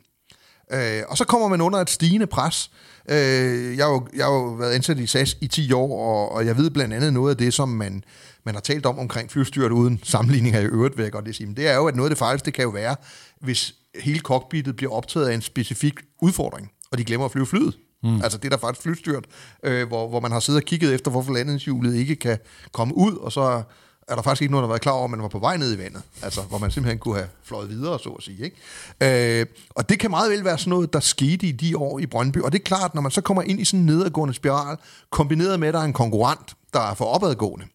Øh, 0.73 1.03
og 1.09 1.17
så 1.17 1.25
kommer 1.25 1.49
man 1.49 1.61
under 1.61 1.79
et 1.79 1.91
stigende 1.91 2.27
pres. 2.27 2.71
Øh, 3.09 3.77
jeg, 3.77 3.85
har 3.85 3.93
jo, 3.93 4.07
jeg 4.17 4.25
har 4.25 4.33
jo 4.33 4.45
været 4.45 4.73
ansat 4.73 4.99
i 4.99 5.07
SAS 5.07 5.37
i 5.41 5.47
10 5.47 5.73
år, 5.73 5.99
og, 6.01 6.33
og 6.33 6.47
jeg 6.47 6.57
ved 6.57 6.71
blandt 6.71 6.95
andet 6.95 7.13
noget 7.13 7.31
af 7.31 7.37
det, 7.37 7.55
som 7.55 7.69
man, 7.69 8.05
man 8.45 8.55
har 8.55 8.61
talt 8.61 8.87
om 8.87 8.99
omkring 8.99 9.31
flystyret 9.31 9.71
uden 9.71 10.01
sammenligning 10.03 10.55
af 10.55 10.63
i 10.63 10.65
øvrigt, 10.65 10.97
vil 10.97 11.03
jeg 11.03 11.13
godt 11.13 11.25
lige 11.25 11.35
sige. 11.35 11.47
Men 11.47 11.57
det 11.57 11.69
er 11.69 11.75
jo, 11.75 11.87
at 11.87 11.97
noget 11.97 12.11
af 12.11 12.11
det 12.11 12.19
farligste 12.19 12.51
kan 12.51 12.65
jo 12.65 12.71
være, 12.71 12.97
hvis 13.41 13.75
hele 14.01 14.19
cockpittet 14.21 14.77
bliver 14.77 14.93
optaget 14.93 15.29
af 15.29 15.35
en 15.35 15.43
specifik 15.43 15.95
udfordring, 16.23 16.71
og 16.91 16.99
de 16.99 17.05
glemmer 17.05 17.25
at 17.25 17.33
flyve 17.33 17.47
flyet. 17.47 17.75
Mm. 18.05 18.23
Altså 18.23 18.39
det 18.39 18.51
der 18.51 18.59
faktisk 18.59 18.83
flystyrt, 18.83 19.25
øh, 19.63 19.89
hvor, 19.89 20.09
hvor 20.09 20.21
man 20.21 20.33
har 20.33 20.41
siddet 20.41 20.63
og 20.63 20.67
kigget 20.67 20.95
efter, 20.95 21.11
hvorfor 21.11 21.33
landingshjulet 21.33 21.95
ikke 21.95 22.17
kan 22.17 22.39
komme 22.73 22.97
ud, 22.97 23.17
og 23.17 23.33
så 23.33 23.63
er 24.09 24.15
der 24.15 24.23
faktisk 24.23 24.43
ikke 24.43 24.53
nogen, 24.53 24.63
der 24.63 24.67
har 24.67 24.73
været 24.73 24.83
klar 24.83 24.93
over, 24.93 25.05
at 25.05 25.11
man 25.11 25.23
var 25.23 25.29
på 25.29 25.39
vej 25.39 25.57
ned 25.57 25.75
i 25.75 25.79
vandet. 25.79 26.03
Altså, 26.23 26.43
hvor 26.43 26.59
man 26.59 26.71
simpelthen 26.71 26.99
kunne 26.99 27.15
have 27.15 27.29
fløjet 27.45 27.69
videre, 27.69 27.99
så 27.99 28.09
at 28.09 28.23
sige. 28.23 28.45
Ikke? 28.45 29.41
Øh, 29.41 29.47
og 29.71 29.89
det 29.89 29.99
kan 29.99 30.11
meget 30.11 30.31
vel 30.31 30.45
være 30.45 30.59
sådan 30.59 30.71
noget, 30.71 30.93
der 30.93 31.01
skete 31.01 31.47
i 31.47 31.53
de 31.53 31.77
år 31.77 31.99
i 31.99 32.07
Brøndby. 32.07 32.39
Og 32.39 32.53
det 32.53 32.59
er 32.59 32.63
klart, 32.65 32.95
når 32.95 33.03
man 33.03 33.11
så 33.11 33.21
kommer 33.21 33.43
ind 33.43 33.61
i 33.61 33.65
sådan 33.65 33.81
en 33.81 33.87
nedadgående 33.87 34.35
spiral, 34.35 34.77
kombineret 35.11 35.61
med, 35.61 35.69
at 35.69 35.75
der 35.75 35.81
er 35.81 35.85
en 35.85 35.93
konkurrent, 35.93 36.57
der 36.73 36.81
er 36.81 36.95
for 36.95 37.05
opadgående, 37.05 37.67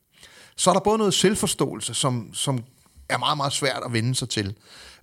så 0.56 0.70
er 0.70 0.74
der 0.74 0.82
både 0.82 0.98
noget 0.98 1.14
selvforståelse, 1.14 1.94
som, 1.94 2.30
som 2.34 2.64
er 3.10 3.18
meget, 3.18 3.38
meget 3.38 3.54
svært 3.54 3.82
at 3.86 3.94
vende 3.94 4.16
sig 4.16 4.30
til. 4.30 4.56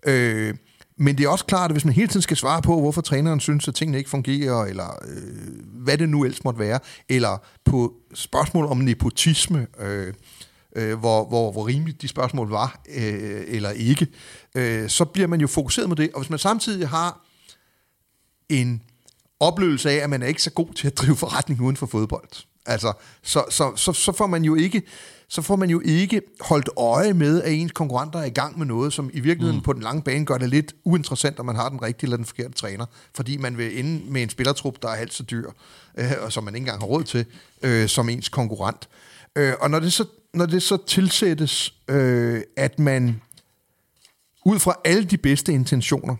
Øh, 0.06 0.54
men 0.98 1.18
det 1.18 1.24
er 1.24 1.28
også 1.28 1.44
klart, 1.44 1.70
at 1.70 1.74
hvis 1.74 1.84
man 1.84 1.94
hele 1.94 2.08
tiden 2.08 2.22
skal 2.22 2.36
svare 2.36 2.62
på, 2.62 2.80
hvorfor 2.80 3.00
træneren 3.00 3.40
synes, 3.40 3.68
at 3.68 3.74
tingene 3.74 3.98
ikke 3.98 4.10
fungerer, 4.10 4.64
eller 4.64 4.98
øh, 5.08 5.82
hvad 5.82 5.98
det 5.98 6.08
nu 6.08 6.24
ellers 6.24 6.44
måtte 6.44 6.60
være, 6.60 6.80
eller 7.08 7.38
på 7.64 7.94
spørgsmål 8.14 8.66
om 8.66 8.76
nepotisme, 8.76 9.66
øh, 9.78 10.14
øh, 10.76 10.98
hvor, 10.98 11.28
hvor, 11.28 11.52
hvor 11.52 11.66
rimeligt 11.66 12.02
de 12.02 12.08
spørgsmål 12.08 12.48
var, 12.50 12.80
øh, 12.96 13.44
eller 13.46 13.70
ikke, 13.70 14.06
øh, 14.54 14.88
så 14.88 15.04
bliver 15.04 15.28
man 15.28 15.40
jo 15.40 15.46
fokuseret 15.46 15.88
på 15.88 15.94
det. 15.94 16.10
Og 16.14 16.20
hvis 16.20 16.30
man 16.30 16.38
samtidig 16.38 16.88
har 16.88 17.26
en 18.48 18.82
oplevelse 19.40 19.90
af, 19.90 19.94
at 19.94 20.10
man 20.10 20.22
er 20.22 20.26
ikke 20.26 20.42
så 20.42 20.50
god 20.50 20.74
til 20.74 20.86
at 20.86 20.98
drive 20.98 21.16
forretning 21.16 21.60
uden 21.60 21.76
for 21.76 21.86
fodbold, 21.86 22.28
altså, 22.66 22.92
så, 23.22 23.44
så, 23.50 23.72
så, 23.76 23.92
så 23.92 24.12
får 24.12 24.26
man 24.26 24.44
jo 24.44 24.54
ikke 24.54 24.82
så 25.28 25.42
får 25.42 25.56
man 25.56 25.70
jo 25.70 25.80
ikke 25.84 26.22
holdt 26.40 26.68
øje 26.76 27.12
med, 27.12 27.42
at 27.42 27.52
ens 27.52 27.72
konkurrenter 27.72 28.18
er 28.18 28.24
i 28.24 28.30
gang 28.30 28.58
med 28.58 28.66
noget, 28.66 28.92
som 28.92 29.10
i 29.12 29.20
virkeligheden 29.20 29.56
mm. 29.56 29.62
på 29.62 29.72
den 29.72 29.82
lange 29.82 30.02
bane 30.02 30.24
gør 30.24 30.38
det 30.38 30.48
lidt 30.48 30.74
uinteressant, 30.84 31.38
om 31.38 31.46
man 31.46 31.56
har 31.56 31.68
den 31.68 31.82
rigtige 31.82 32.06
eller 32.06 32.16
den 32.16 32.26
forkerte 32.26 32.54
træner, 32.54 32.86
fordi 33.14 33.36
man 33.36 33.58
vil 33.58 33.78
ende 33.78 34.12
med 34.12 34.22
en 34.22 34.30
spillertrup, 34.30 34.82
der 34.82 34.88
er 34.88 34.96
halvt 34.96 35.14
så 35.14 35.22
dyr, 35.22 35.50
øh, 35.98 36.12
og 36.20 36.32
som 36.32 36.44
man 36.44 36.54
ikke 36.54 36.62
engang 36.62 36.80
har 36.80 36.86
råd 36.86 37.04
til, 37.04 37.26
øh, 37.62 37.88
som 37.88 38.08
ens 38.08 38.28
konkurrent. 38.28 38.88
Øh, 39.36 39.54
og 39.60 39.70
når 39.70 39.80
det 39.80 39.92
så, 39.92 40.04
når 40.34 40.46
det 40.46 40.62
så 40.62 40.78
tilsættes, 40.86 41.74
øh, 41.88 42.42
at 42.56 42.78
man 42.78 43.20
ud 44.44 44.58
fra 44.58 44.74
alle 44.84 45.04
de 45.04 45.16
bedste 45.16 45.52
intentioner 45.52 46.16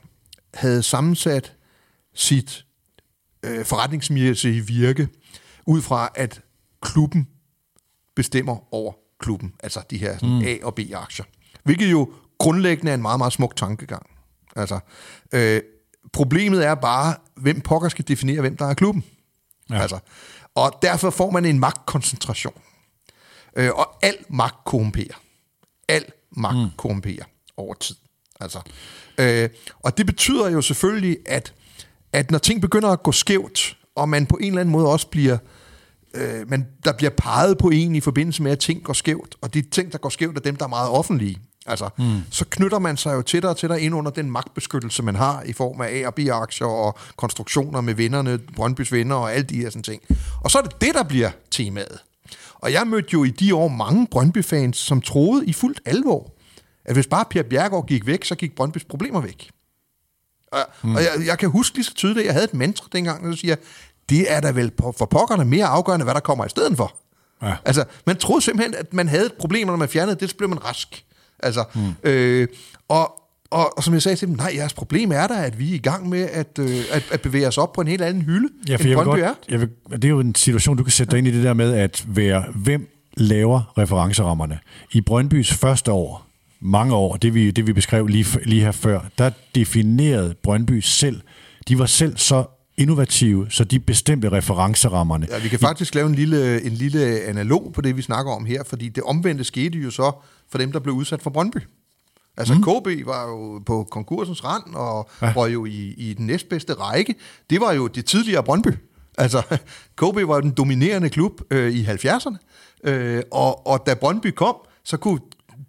havde 0.55 0.83
sammensat 0.83 1.53
sit 2.15 2.65
øh, 3.43 3.65
forretningsmæssige 3.65 4.67
virke, 4.67 5.09
ud 5.67 5.83
fra 5.83 6.11
at 6.15 6.41
klubben 6.83 7.29
bestemmer 8.17 8.75
over 8.75 8.93
klubben, 9.21 9.55
altså 9.63 9.81
de 9.91 9.99
her 9.99 10.15
sådan, 10.15 10.29
mm. 10.29 10.45
A- 10.45 10.59
og 10.63 10.75
B-aktier. 10.75 11.25
Hvilket 11.65 11.91
jo 11.91 12.13
grundlæggende 12.39 12.91
er 12.91 12.95
en 12.95 13.03
meget, 13.03 13.19
meget 13.19 13.33
smuk 13.33 13.57
tankegang. 13.57 14.07
Altså, 14.57 14.79
øh, 15.33 15.63
problemet 16.13 16.67
er 16.67 16.75
bare, 16.75 17.15
hvem 17.35 17.61
pokker 17.61 17.89
skal 17.89 18.09
definere, 18.09 18.41
hvem 18.41 18.57
der 18.57 18.67
er 18.67 18.75
klubben. 18.75 19.05
Ja. 19.71 19.81
Altså, 19.81 19.99
og 20.55 20.79
derfor 20.83 21.11
får 21.11 21.31
man 21.31 21.45
en 21.45 21.59
magtkoncentration. 21.59 22.55
Øh, 23.57 23.71
og 23.75 23.97
al 24.03 24.17
magt 24.29 24.65
korrumperer. 24.65 25.21
Al 25.89 26.05
magt 26.31 26.59
mm. 26.59 26.69
korrumperer 26.77 27.25
over 27.57 27.75
tid. 27.75 27.97
Altså, 28.41 28.61
øh, 29.19 29.49
og 29.81 29.99
det 29.99 30.07
betyder 30.07 30.51
jo 30.51 30.63
selvfølgelig, 30.63 31.19
at, 31.27 31.55
at 32.13 32.31
når 32.31 32.39
ting 32.39 32.61
begynder 32.61 32.89
at 32.89 33.03
gå 33.03 33.13
skævt, 33.13 33.77
og 33.95 34.09
man 34.09 34.27
på 34.27 34.37
en 34.37 34.47
eller 34.47 34.61
anden 34.61 34.73
måde 34.73 34.87
også 34.87 35.07
bliver 35.07 35.35
øh, 35.35 35.56
men 36.47 36.67
der 36.85 36.93
bliver 36.93 37.11
peget 37.11 37.59
på 37.59 37.69
en 37.69 37.95
i 37.95 38.01
forbindelse 38.01 38.43
med, 38.43 38.53
at 38.53 38.59
ting 38.59 38.83
går 38.85 38.93
skævt, 38.93 39.37
og 39.41 39.55
de 39.55 39.63
ting, 39.63 39.93
der 39.93 39.99
går 39.99 40.09
skævt, 40.09 40.37
er 40.37 40.41
dem, 40.41 40.57
der 40.57 40.65
er 40.65 40.69
meget 40.69 40.91
offentlige. 40.91 41.39
Altså, 41.67 41.89
mm. 41.99 42.21
så 42.31 42.45
knytter 42.51 42.79
man 42.79 42.97
sig 42.97 43.15
jo 43.15 43.23
tættere 43.23 43.53
og 43.53 43.57
tættere 43.57 43.81
ind 43.81 43.95
under 43.95 44.11
den 44.11 44.31
magtbeskyttelse, 44.31 45.03
man 45.03 45.17
har 45.17 45.43
i 45.43 45.53
form 45.53 45.81
af 45.81 45.89
A- 45.89 46.07
og 46.07 46.15
B-aktier 46.15 46.67
og 46.67 46.99
konstruktioner 47.17 47.81
med 47.81 47.95
vinderne, 47.95 48.39
Brøndbys 48.39 48.93
venner 48.93 49.15
og 49.15 49.35
alle 49.35 49.47
de 49.47 49.57
her 49.57 49.71
sådan 49.71 49.83
ting. 49.83 50.03
Og 50.41 50.51
så 50.51 50.59
er 50.59 50.63
det 50.63 50.81
det, 50.81 50.95
der 50.95 51.03
bliver 51.03 51.31
temaet. 51.51 51.99
Og 52.55 52.73
jeg 52.73 52.87
mødte 52.87 53.09
jo 53.13 53.25
i 53.25 53.31
de 53.31 53.55
år 53.55 53.69
mange 53.69 54.07
Brøndby-fans, 54.11 54.77
som 54.77 55.01
troede 55.01 55.47
i 55.47 55.53
fuldt 55.53 55.81
alvor, 55.85 56.33
at 56.85 56.95
hvis 56.95 57.07
bare 57.07 57.25
Per 57.31 57.43
Bjergård 57.43 57.87
gik 57.87 58.07
væk, 58.07 58.25
så 58.25 58.35
gik 58.35 58.55
Brøndbys 58.57 58.85
problemer 58.85 59.21
væk. 59.21 59.51
Og, 60.53 60.59
mm. 60.83 60.95
og 60.95 61.01
jeg, 61.01 61.27
jeg 61.27 61.39
kan 61.39 61.49
huske 61.49 61.77
lige 61.77 61.85
så 61.85 61.95
tydeligt, 61.95 62.21
at 62.21 62.27
jeg 62.27 62.35
havde 62.35 62.45
et 62.45 62.55
mantra 62.55 62.87
dengang, 62.93 63.25
der 63.25 63.37
siger, 63.37 63.57
det 64.09 64.33
er 64.33 64.41
da 64.41 64.51
vel 64.51 64.73
for 64.79 65.07
pokkerne 65.11 65.45
mere 65.45 65.67
afgørende, 65.67 66.05
hvad 66.05 66.15
der 66.15 66.21
kommer 66.21 66.45
i 66.45 66.49
stedet 66.49 66.77
for. 66.77 66.97
Ja. 67.43 67.55
Altså, 67.65 67.85
man 68.07 68.17
troede 68.17 68.43
simpelthen, 68.43 68.75
at 68.75 68.95
man 68.95 69.09
havde 69.09 69.27
et 69.27 69.33
problem, 69.33 69.67
når 69.67 69.77
man 69.77 69.89
fjernede 69.89 70.17
det, 70.21 70.31
så 70.31 70.37
blev 70.37 70.49
man 70.49 70.65
rask. 70.65 71.05
Altså, 71.39 71.65
mm. 71.75 72.11
øh, 72.11 72.49
og, 72.89 73.23
og, 73.51 73.77
og 73.77 73.85
som 73.85 73.95
jeg 73.95 74.03
sagde 74.03 74.17
til 74.17 74.29
dem, 74.29 74.37
nej, 74.37 74.53
jeres 74.57 74.75
problem 74.75 75.13
er 75.13 75.27
da, 75.27 75.45
at 75.45 75.59
vi 75.59 75.71
er 75.71 75.75
i 75.75 75.79
gang 75.79 76.09
med 76.09 76.29
at, 76.33 76.59
øh, 76.59 76.81
at, 76.93 77.03
at 77.13 77.21
bevæge 77.21 77.49
os 77.49 77.59
op 77.59 77.73
på 77.73 77.81
en 77.81 77.89
helt 77.89 78.03
anden 78.03 78.23
hylde, 78.23 78.49
ja, 78.69 78.77
for 78.77 78.85
end 78.85 78.95
Brøndby 78.95 79.19
er. 79.19 79.35
Jeg 79.49 79.61
vil, 79.61 79.69
det 79.93 80.05
er 80.05 80.09
jo 80.09 80.21
en 80.21 80.35
situation, 80.35 80.77
du 80.77 80.83
kan 80.83 80.93
sætte 80.93 81.11
dig 81.11 81.19
ind 81.19 81.29
i 81.29 81.31
det 81.31 81.45
der 81.45 81.55
med 81.55 81.75
at 81.75 82.05
være, 82.09 82.45
hvem 82.55 82.89
laver 83.17 83.79
referencerammerne. 83.79 84.59
I 84.93 85.01
Brøndbys 85.01 85.55
første 85.55 85.93
år, 85.93 86.27
mange 86.61 86.95
år, 86.95 87.17
det 87.17 87.35
vi, 87.35 87.51
det 87.51 87.67
vi 87.67 87.73
beskrev 87.73 88.07
lige, 88.07 88.27
lige 88.45 88.63
her 88.63 88.73
før, 88.73 89.01
der 89.19 89.31
definerede 89.55 90.35
Brøndby 90.43 90.81
selv, 90.81 91.21
de 91.69 91.79
var 91.79 91.87
selv 91.87 92.17
så 92.17 92.45
innovative, 92.77 93.47
så 93.51 93.65
de 93.65 93.81
bestemte 93.81 94.33
referencerammerne. 94.33 95.27
Ja, 95.31 95.39
vi 95.39 95.49
kan 95.49 95.59
faktisk 95.59 95.95
lave 95.95 96.09
en 96.09 96.15
lille, 96.15 96.63
en 96.63 96.73
lille 96.73 97.21
analog 97.21 97.73
på 97.75 97.81
det, 97.81 97.97
vi 97.97 98.03
snakker 98.03 98.33
om 98.33 98.45
her, 98.45 98.65
fordi 98.65 98.89
det 98.89 99.03
omvendte 99.03 99.45
skete 99.45 99.79
jo 99.79 99.91
så 99.91 100.13
for 100.51 100.59
dem, 100.59 100.73
der 100.73 100.81
blev 100.81 100.95
udsat 100.95 101.23
for 101.23 101.31
Brøndby. 101.31 101.59
Altså 102.37 102.55
mm. 102.55 102.63
KB 102.63 103.07
var 103.07 103.29
jo 103.29 103.63
på 103.67 103.87
konkursens 103.91 104.45
rand, 104.45 104.75
og 104.75 105.11
ja. 105.23 105.33
var 105.33 105.47
jo 105.47 105.65
i, 105.65 105.95
i 105.97 106.15
den 106.15 106.27
næstbedste 106.27 106.73
række. 106.73 107.15
Det 107.51 107.61
var 107.61 107.73
jo 107.73 107.87
det 107.87 108.05
tidligere 108.05 108.43
Brøndby. 108.43 108.71
Altså, 109.19 109.43
KB 110.03 110.17
var 110.29 110.41
den 110.41 110.51
dominerende 110.51 111.09
klub 111.09 111.41
øh, 111.51 111.73
i 111.73 111.85
70'erne, 111.85 112.37
øh, 112.85 113.23
og, 113.33 113.67
og 113.67 113.83
da 113.87 113.95
Brøndby 113.95 114.27
kom, 114.27 114.57
så 114.85 114.97
kunne 114.97 115.21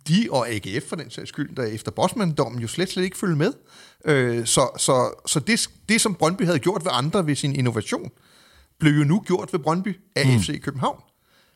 de 0.08 0.28
og 0.32 0.50
AGF 0.50 0.84
for 0.90 0.96
den 0.96 1.10
sags 1.10 1.30
skyld, 1.30 1.56
der 1.56 1.64
efter 1.64 1.92
Bosman-dommen 1.92 2.62
jo 2.62 2.68
slet, 2.68 2.90
slet 2.90 3.04
ikke 3.04 3.18
følge 3.18 3.36
med. 3.36 3.54
Øh, 4.06 4.46
så 4.46 4.70
så, 4.78 5.22
så 5.26 5.40
det, 5.40 5.70
det, 5.90 6.02
som 6.02 6.16
Brøndby 6.16 6.46
havde 6.46 6.60
gjort 6.60 6.86
ved 6.86 6.92
andre 6.94 7.28
ved 7.28 7.36
sin 7.36 7.56
innovation, 7.56 8.12
blev 8.80 8.94
jo 8.94 9.04
nu 9.04 9.24
gjort 9.26 9.54
ved 9.54 9.60
Brøndby 9.60 10.00
af 10.16 10.26
mm. 10.26 10.40
FC 10.40 10.62
København. 10.62 11.02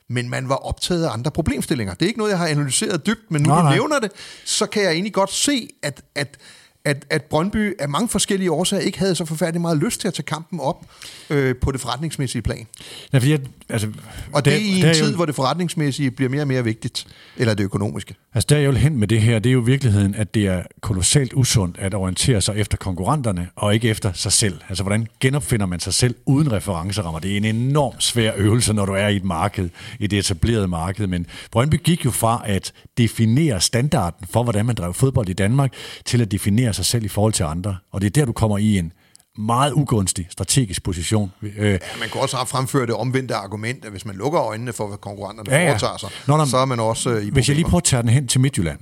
Men 0.09 0.29
man 0.29 0.49
var 0.49 0.55
optaget 0.55 1.05
af 1.05 1.13
andre 1.13 1.31
problemstillinger. 1.31 1.93
Det 1.93 2.01
er 2.01 2.07
ikke 2.07 2.17
noget, 2.17 2.31
jeg 2.31 2.39
har 2.39 2.47
analyseret 2.47 3.05
dybt, 3.05 3.31
men 3.31 3.41
nu 3.41 3.49
du 3.49 3.69
nævner 3.69 3.99
det, 3.99 4.11
så 4.45 4.65
kan 4.65 4.83
jeg 4.83 4.91
egentlig 4.91 5.13
godt 5.13 5.31
se, 5.31 5.69
at, 5.83 6.01
at 6.15 6.37
at, 6.85 7.05
at 7.09 7.23
Brøndby 7.23 7.73
af 7.79 7.89
mange 7.89 8.09
forskellige 8.09 8.51
årsager 8.51 8.81
ikke 8.81 8.99
havde 8.99 9.15
så 9.15 9.25
forfærdeligt 9.25 9.61
meget 9.61 9.77
lyst 9.77 10.01
til 10.01 10.07
at 10.07 10.13
tage 10.13 10.23
kampen 10.23 10.59
op 10.59 10.85
øh, 11.29 11.55
på 11.61 11.71
det 11.71 11.81
forretningsmæssige 11.81 12.41
plan. 12.41 12.67
Ja, 13.13 13.17
fordi 13.17 13.31
jeg, 13.31 13.39
altså, 13.69 13.87
og 14.33 14.45
det 14.45 14.53
er 14.53 14.57
i 14.57 14.69
en 14.69 14.81
der 14.81 14.93
tid, 14.93 15.09
jo, 15.09 15.15
hvor 15.15 15.25
det 15.25 15.35
forretningsmæssige 15.35 16.11
bliver 16.11 16.29
mere 16.29 16.41
og 16.41 16.47
mere 16.47 16.63
vigtigt, 16.63 17.07
eller 17.37 17.53
det 17.53 17.63
økonomiske. 17.63 18.15
Altså 18.33 18.47
der 18.49 18.57
er 18.57 18.61
jo 18.61 18.71
hen 18.71 18.99
med 18.99 19.07
det 19.07 19.21
her, 19.21 19.39
det 19.39 19.49
er 19.49 19.53
jo 19.53 19.59
virkeligheden, 19.59 20.15
at 20.15 20.33
det 20.33 20.47
er 20.47 20.63
kolossalt 20.81 21.33
usundt 21.33 21.77
at 21.79 21.93
orientere 21.93 22.41
sig 22.41 22.57
efter 22.57 22.77
konkurrenterne, 22.77 23.47
og 23.55 23.73
ikke 23.73 23.89
efter 23.89 24.13
sig 24.13 24.31
selv. 24.31 24.59
Altså 24.69 24.83
hvordan 24.83 25.07
genopfinder 25.19 25.65
man 25.65 25.79
sig 25.79 25.93
selv 25.93 26.15
uden 26.25 26.51
referencerammer? 26.51 27.19
Det 27.19 27.33
er 27.33 27.37
en 27.37 27.45
enorm 27.45 27.99
svær 27.99 28.31
øvelse, 28.35 28.73
når 28.73 28.85
du 28.85 28.93
er 28.93 29.07
i 29.07 29.15
et 29.15 29.23
marked, 29.23 29.69
i 29.99 30.07
det 30.07 30.19
etablerede 30.19 30.67
marked. 30.67 31.07
Men 31.07 31.25
Brøndby 31.51 31.75
gik 31.83 32.05
jo 32.05 32.11
fra 32.11 32.43
at 32.45 32.73
definere 32.97 33.61
standarden 33.61 34.27
for, 34.31 34.43
hvordan 34.43 34.65
man 34.65 34.75
drev 34.75 34.93
fodbold 34.93 35.29
i 35.29 35.33
Danmark, 35.33 35.73
til 36.05 36.21
at 36.21 36.31
definere 36.31 36.70
definere 36.71 36.73
sig 36.73 36.85
selv 36.85 37.05
i 37.05 37.07
forhold 37.07 37.33
til 37.33 37.43
andre. 37.43 37.77
Og 37.91 38.01
det 38.01 38.07
er 38.07 38.11
der, 38.11 38.25
du 38.25 38.31
kommer 38.31 38.57
i 38.57 38.77
en 38.77 38.93
meget 39.37 39.73
ugunstig 39.73 40.27
strategisk 40.29 40.83
position. 40.83 41.31
Øh, 41.41 41.51
ja, 41.53 41.77
man 41.99 42.09
kan 42.11 42.21
også 42.21 42.35
have 42.37 42.47
fremført 42.47 42.87
det 42.87 42.95
omvendte 42.95 43.35
argument, 43.35 43.85
at 43.85 43.91
hvis 43.91 44.05
man 44.05 44.15
lukker 44.15 44.41
øjnene 44.41 44.73
for, 44.73 44.87
hvad 44.87 44.97
konkurrenterne 44.97 45.51
ja, 45.51 45.63
ja. 45.63 45.69
foretager 45.69 45.97
sig, 45.97 46.09
nå, 46.27 46.37
nå, 46.37 46.45
så 46.45 46.57
er 46.57 46.65
man 46.65 46.79
også 46.79 47.09
øh, 47.09 47.25
i 47.25 47.29
Hvis 47.29 47.47
jeg 47.47 47.55
lige 47.55 47.65
prøver 47.65 47.77
at 47.77 47.83
tage 47.83 48.01
den 48.01 48.09
hen 48.09 48.27
til 48.27 48.41
Midtjylland, 48.41 48.79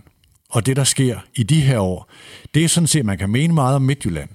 og 0.50 0.66
det, 0.66 0.76
der 0.76 0.84
sker 0.84 1.20
i 1.36 1.44
de 1.44 1.62
her 1.62 1.80
år, 1.80 2.10
det 2.54 2.64
er 2.64 2.68
sådan 2.68 2.88
set, 2.88 3.06
man 3.06 3.18
kan 3.18 3.30
mene 3.30 3.54
meget 3.54 3.76
om 3.76 3.82
Midtjylland, 3.82 4.30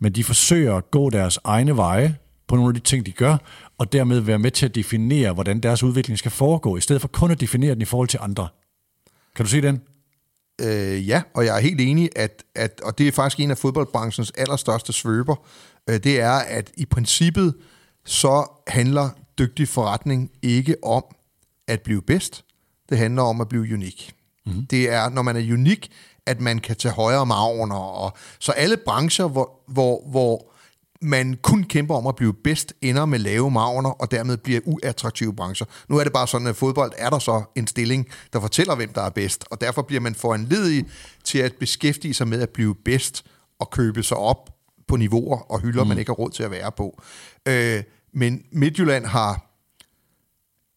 men 0.00 0.12
de 0.12 0.24
forsøger 0.24 0.76
at 0.76 0.90
gå 0.90 1.10
deres 1.10 1.38
egne 1.44 1.76
veje 1.76 2.16
på 2.48 2.56
nogle 2.56 2.70
af 2.70 2.74
de 2.74 2.80
ting, 2.80 3.06
de 3.06 3.12
gør, 3.12 3.36
og 3.78 3.92
dermed 3.92 4.20
være 4.20 4.38
med 4.38 4.50
til 4.50 4.66
at 4.66 4.74
definere, 4.74 5.32
hvordan 5.32 5.60
deres 5.60 5.82
udvikling 5.82 6.18
skal 6.18 6.30
foregå, 6.30 6.76
i 6.76 6.80
stedet 6.80 7.00
for 7.00 7.08
kun 7.08 7.30
at 7.30 7.40
definere 7.40 7.74
den 7.74 7.82
i 7.82 7.84
forhold 7.84 8.08
til 8.08 8.18
andre. 8.22 8.48
Kan 9.36 9.44
du 9.44 9.50
se 9.50 9.62
den? 9.62 9.80
Øh, 10.60 11.08
ja, 11.08 11.22
og 11.34 11.44
jeg 11.44 11.56
er 11.56 11.60
helt 11.60 11.80
enig, 11.80 12.10
at, 12.16 12.44
at, 12.54 12.80
og 12.80 12.98
det 12.98 13.08
er 13.08 13.12
faktisk 13.12 13.40
en 13.40 13.50
af 13.50 13.58
fodboldbranchens 13.58 14.32
allerstørste 14.36 14.92
svøber, 14.92 15.36
øh, 15.90 15.94
det 16.04 16.20
er, 16.20 16.32
at 16.32 16.72
i 16.76 16.86
princippet 16.86 17.54
så 18.04 18.46
handler 18.66 19.10
dygtig 19.38 19.68
forretning 19.68 20.30
ikke 20.42 20.76
om 20.84 21.04
at 21.68 21.80
blive 21.80 22.02
bedst, 22.02 22.44
det 22.88 22.98
handler 22.98 23.22
om 23.22 23.40
at 23.40 23.48
blive 23.48 23.74
unik. 23.74 24.14
Mm-hmm. 24.46 24.66
Det 24.66 24.90
er, 24.90 25.08
når 25.08 25.22
man 25.22 25.36
er 25.36 25.52
unik, 25.52 25.90
at 26.26 26.40
man 26.40 26.58
kan 26.58 26.76
tage 26.76 26.94
højere 26.94 27.26
marginer. 27.26 27.76
Og, 27.76 28.16
så 28.38 28.52
alle 28.52 28.76
brancher, 28.76 29.28
hvor, 29.28 29.62
hvor, 29.68 30.04
hvor 30.10 30.51
man 31.02 31.38
kun 31.42 31.64
kæmper 31.64 31.94
om 31.94 32.06
at 32.06 32.16
blive 32.16 32.34
bedst, 32.34 32.74
ender 32.82 33.04
med 33.04 33.18
lave 33.18 33.50
marginer, 33.50 33.90
og 33.90 34.10
dermed 34.10 34.36
bliver 34.36 34.60
uattraktive 34.64 35.34
brancher. 35.34 35.66
Nu 35.88 35.98
er 35.98 36.04
det 36.04 36.12
bare 36.12 36.28
sådan, 36.28 36.46
at 36.46 36.56
fodbold 36.56 36.92
er 36.98 37.10
der 37.10 37.18
så 37.18 37.42
en 37.54 37.66
stilling, 37.66 38.08
der 38.32 38.40
fortæller, 38.40 38.74
hvem 38.74 38.92
der 38.92 39.02
er 39.02 39.10
bedst, 39.10 39.44
og 39.50 39.60
derfor 39.60 39.82
bliver 39.82 40.00
man 40.00 40.14
foranledig 40.14 40.86
til 41.24 41.38
at 41.38 41.54
beskæftige 41.60 42.14
sig 42.14 42.28
med 42.28 42.42
at 42.42 42.50
blive 42.50 42.74
bedst 42.74 43.24
og 43.58 43.70
købe 43.70 44.02
sig 44.02 44.16
op 44.16 44.50
på 44.88 44.96
niveauer 44.96 45.38
og 45.38 45.60
hylder, 45.60 45.82
mm. 45.82 45.88
man 45.88 45.98
ikke 45.98 46.08
har 46.08 46.14
råd 46.14 46.30
til 46.30 46.42
at 46.42 46.50
være 46.50 46.72
på. 46.72 47.02
Øh, 47.48 47.82
men 48.14 48.42
Midtjylland 48.52 49.06
har 49.06 49.48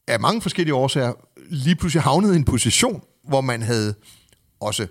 af 0.08 0.20
mange 0.20 0.42
forskellige 0.42 0.76
årsager 0.76 1.14
lige 1.50 1.76
pludselig 1.76 2.04
havnet 2.04 2.34
i 2.34 2.36
en 2.36 2.46
position, 2.46 3.04
hvor 3.24 3.42
man 3.42 3.62
havde 3.62 3.96
også 4.60 4.88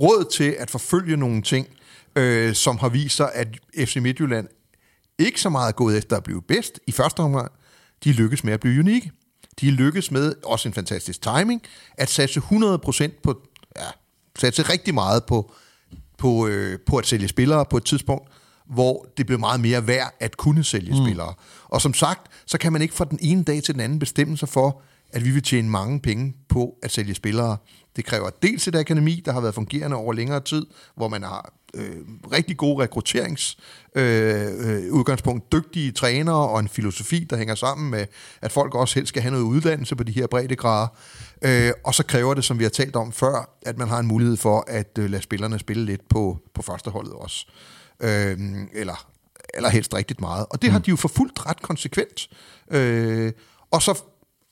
råd 0.00 0.30
til 0.32 0.56
at 0.58 0.70
forfølge 0.70 1.16
nogle 1.16 1.42
ting, 1.42 1.68
øh, 2.16 2.54
som 2.54 2.78
har 2.78 2.88
vist 2.88 3.16
sig, 3.16 3.30
at 3.34 3.48
FC 3.78 3.96
Midtjylland 3.96 4.48
ikke 5.26 5.40
så 5.40 5.48
meget 5.48 5.76
gået 5.76 5.98
efter 5.98 6.16
at 6.16 6.22
blive 6.22 6.42
bedst 6.42 6.80
i 6.86 6.92
første 6.92 7.20
omgang. 7.20 7.52
De 8.04 8.12
lykkes 8.12 8.44
med 8.44 8.52
at 8.52 8.60
blive 8.60 8.80
unikke. 8.80 9.10
De 9.60 9.70
lykkes 9.70 10.10
med, 10.10 10.34
også 10.44 10.68
en 10.68 10.74
fantastisk 10.74 11.22
timing, 11.22 11.62
at 11.94 12.10
satse 12.10 12.40
100% 12.40 13.20
på, 13.22 13.42
ja, 13.76 13.86
satse 14.38 14.62
rigtig 14.62 14.94
meget 14.94 15.24
på, 15.24 15.52
på, 16.18 16.46
øh, 16.46 16.78
på 16.86 16.96
at 16.96 17.06
sælge 17.06 17.28
spillere 17.28 17.64
på 17.70 17.76
et 17.76 17.84
tidspunkt, 17.84 18.28
hvor 18.66 19.06
det 19.16 19.26
blev 19.26 19.38
meget 19.38 19.60
mere 19.60 19.86
værd 19.86 20.14
at 20.20 20.36
kunne 20.36 20.64
sælge 20.64 20.90
mm. 20.90 21.06
spillere. 21.06 21.34
Og 21.64 21.80
som 21.80 21.94
sagt, 21.94 22.32
så 22.46 22.58
kan 22.58 22.72
man 22.72 22.82
ikke 22.82 22.94
fra 22.94 23.04
den 23.04 23.18
ene 23.22 23.44
dag 23.44 23.62
til 23.62 23.74
den 23.74 23.80
anden 23.80 23.98
bestemme 23.98 24.36
sig 24.36 24.48
for, 24.48 24.82
at 25.12 25.24
vi 25.24 25.30
vil 25.30 25.42
tjene 25.42 25.68
mange 25.68 26.00
penge 26.00 26.34
på 26.48 26.74
at 26.82 26.90
sælge 26.90 27.14
spillere. 27.14 27.56
Det 27.96 28.04
kræver 28.04 28.30
dels 28.42 28.68
et 28.68 28.74
akademi, 28.74 29.22
der 29.24 29.32
har 29.32 29.40
været 29.40 29.54
fungerende 29.54 29.96
over 29.96 30.12
længere 30.12 30.40
tid, 30.40 30.66
hvor 30.96 31.08
man 31.08 31.22
har 31.22 31.52
øh, 31.74 31.96
rigtig 32.32 32.56
gode 32.56 32.82
rekrutterings 32.82 33.56
øh, 33.96 34.46
øh, 34.58 34.92
udgangspunkt, 34.92 35.52
dygtige 35.52 35.92
trænere 35.92 36.48
og 36.48 36.60
en 36.60 36.68
filosofi, 36.68 37.26
der 37.30 37.36
hænger 37.36 37.54
sammen 37.54 37.90
med, 37.90 38.06
at 38.42 38.52
folk 38.52 38.74
også 38.74 38.94
helst 38.94 39.08
skal 39.08 39.22
have 39.22 39.32
noget 39.32 39.44
uddannelse 39.44 39.96
på 39.96 40.02
de 40.02 40.12
her 40.12 40.26
breddegrader. 40.26 40.88
Øh, 41.42 41.72
og 41.84 41.94
så 41.94 42.02
kræver 42.02 42.34
det, 42.34 42.44
som 42.44 42.58
vi 42.58 42.64
har 42.64 42.70
talt 42.70 42.96
om 42.96 43.12
før, 43.12 43.58
at 43.66 43.78
man 43.78 43.88
har 43.88 43.98
en 43.98 44.06
mulighed 44.06 44.36
for 44.36 44.64
at 44.68 44.98
øh, 44.98 45.10
lade 45.10 45.22
spillerne 45.22 45.58
spille 45.58 45.84
lidt 45.84 46.08
på, 46.08 46.38
på 46.54 46.62
førsteholdet 46.62 47.12
også. 47.12 47.46
Øh, 48.02 48.38
eller, 48.74 49.06
eller 49.54 49.68
helst 49.68 49.94
rigtigt 49.94 50.20
meget. 50.20 50.46
Og 50.50 50.62
det 50.62 50.68
mm. 50.68 50.72
har 50.72 50.80
de 50.80 50.90
jo 50.90 50.96
forfulgt 50.96 51.46
ret 51.46 51.62
konsekvent. 51.62 52.28
Øh, 52.70 53.32
og 53.70 53.82
så 53.82 54.02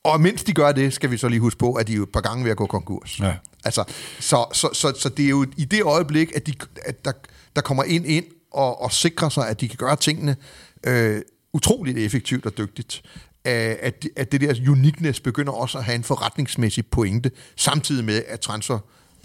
og 0.04 0.20
mens 0.20 0.44
de 0.44 0.52
gør 0.52 0.72
det, 0.72 0.92
skal 0.92 1.10
vi 1.10 1.16
så 1.16 1.28
lige 1.28 1.40
huske 1.40 1.58
på, 1.58 1.72
at 1.72 1.86
de 1.88 1.92
jo 1.92 2.02
et 2.02 2.12
par 2.12 2.20
gange 2.20 2.44
ved 2.44 2.50
at 2.50 2.56
gå 2.56 2.66
konkurs. 2.66 3.20
Ja. 3.20 3.34
Altså, 3.64 3.84
så, 4.20 4.46
så, 4.52 4.68
så, 4.72 4.92
så 4.98 5.08
det 5.08 5.24
er 5.24 5.28
jo 5.28 5.46
i 5.56 5.64
det 5.64 5.82
øjeblik, 5.82 6.32
at, 6.34 6.46
de, 6.46 6.52
at 6.84 7.04
der, 7.04 7.12
der 7.56 7.62
kommer 7.62 7.84
ind 7.84 8.06
ind 8.06 8.24
og, 8.52 8.82
og 8.82 8.92
sikrer 8.92 9.28
sig, 9.28 9.48
at 9.48 9.60
de 9.60 9.68
kan 9.68 9.76
gøre 9.76 9.96
tingene 9.96 10.36
øh, 10.86 11.22
utroligt 11.52 11.98
effektivt 11.98 12.46
og 12.46 12.58
dygtigt, 12.58 13.02
øh, 13.44 13.76
at, 13.80 14.06
at 14.16 14.32
det 14.32 14.40
der 14.40 14.70
uniqueness 14.70 15.20
begynder 15.20 15.52
også 15.52 15.78
at 15.78 15.84
have 15.84 15.94
en 15.94 16.04
forretningsmæssig 16.04 16.86
pointe, 16.86 17.30
samtidig 17.56 18.04
med, 18.04 18.22
at 18.28 18.40
transfer 18.40 18.78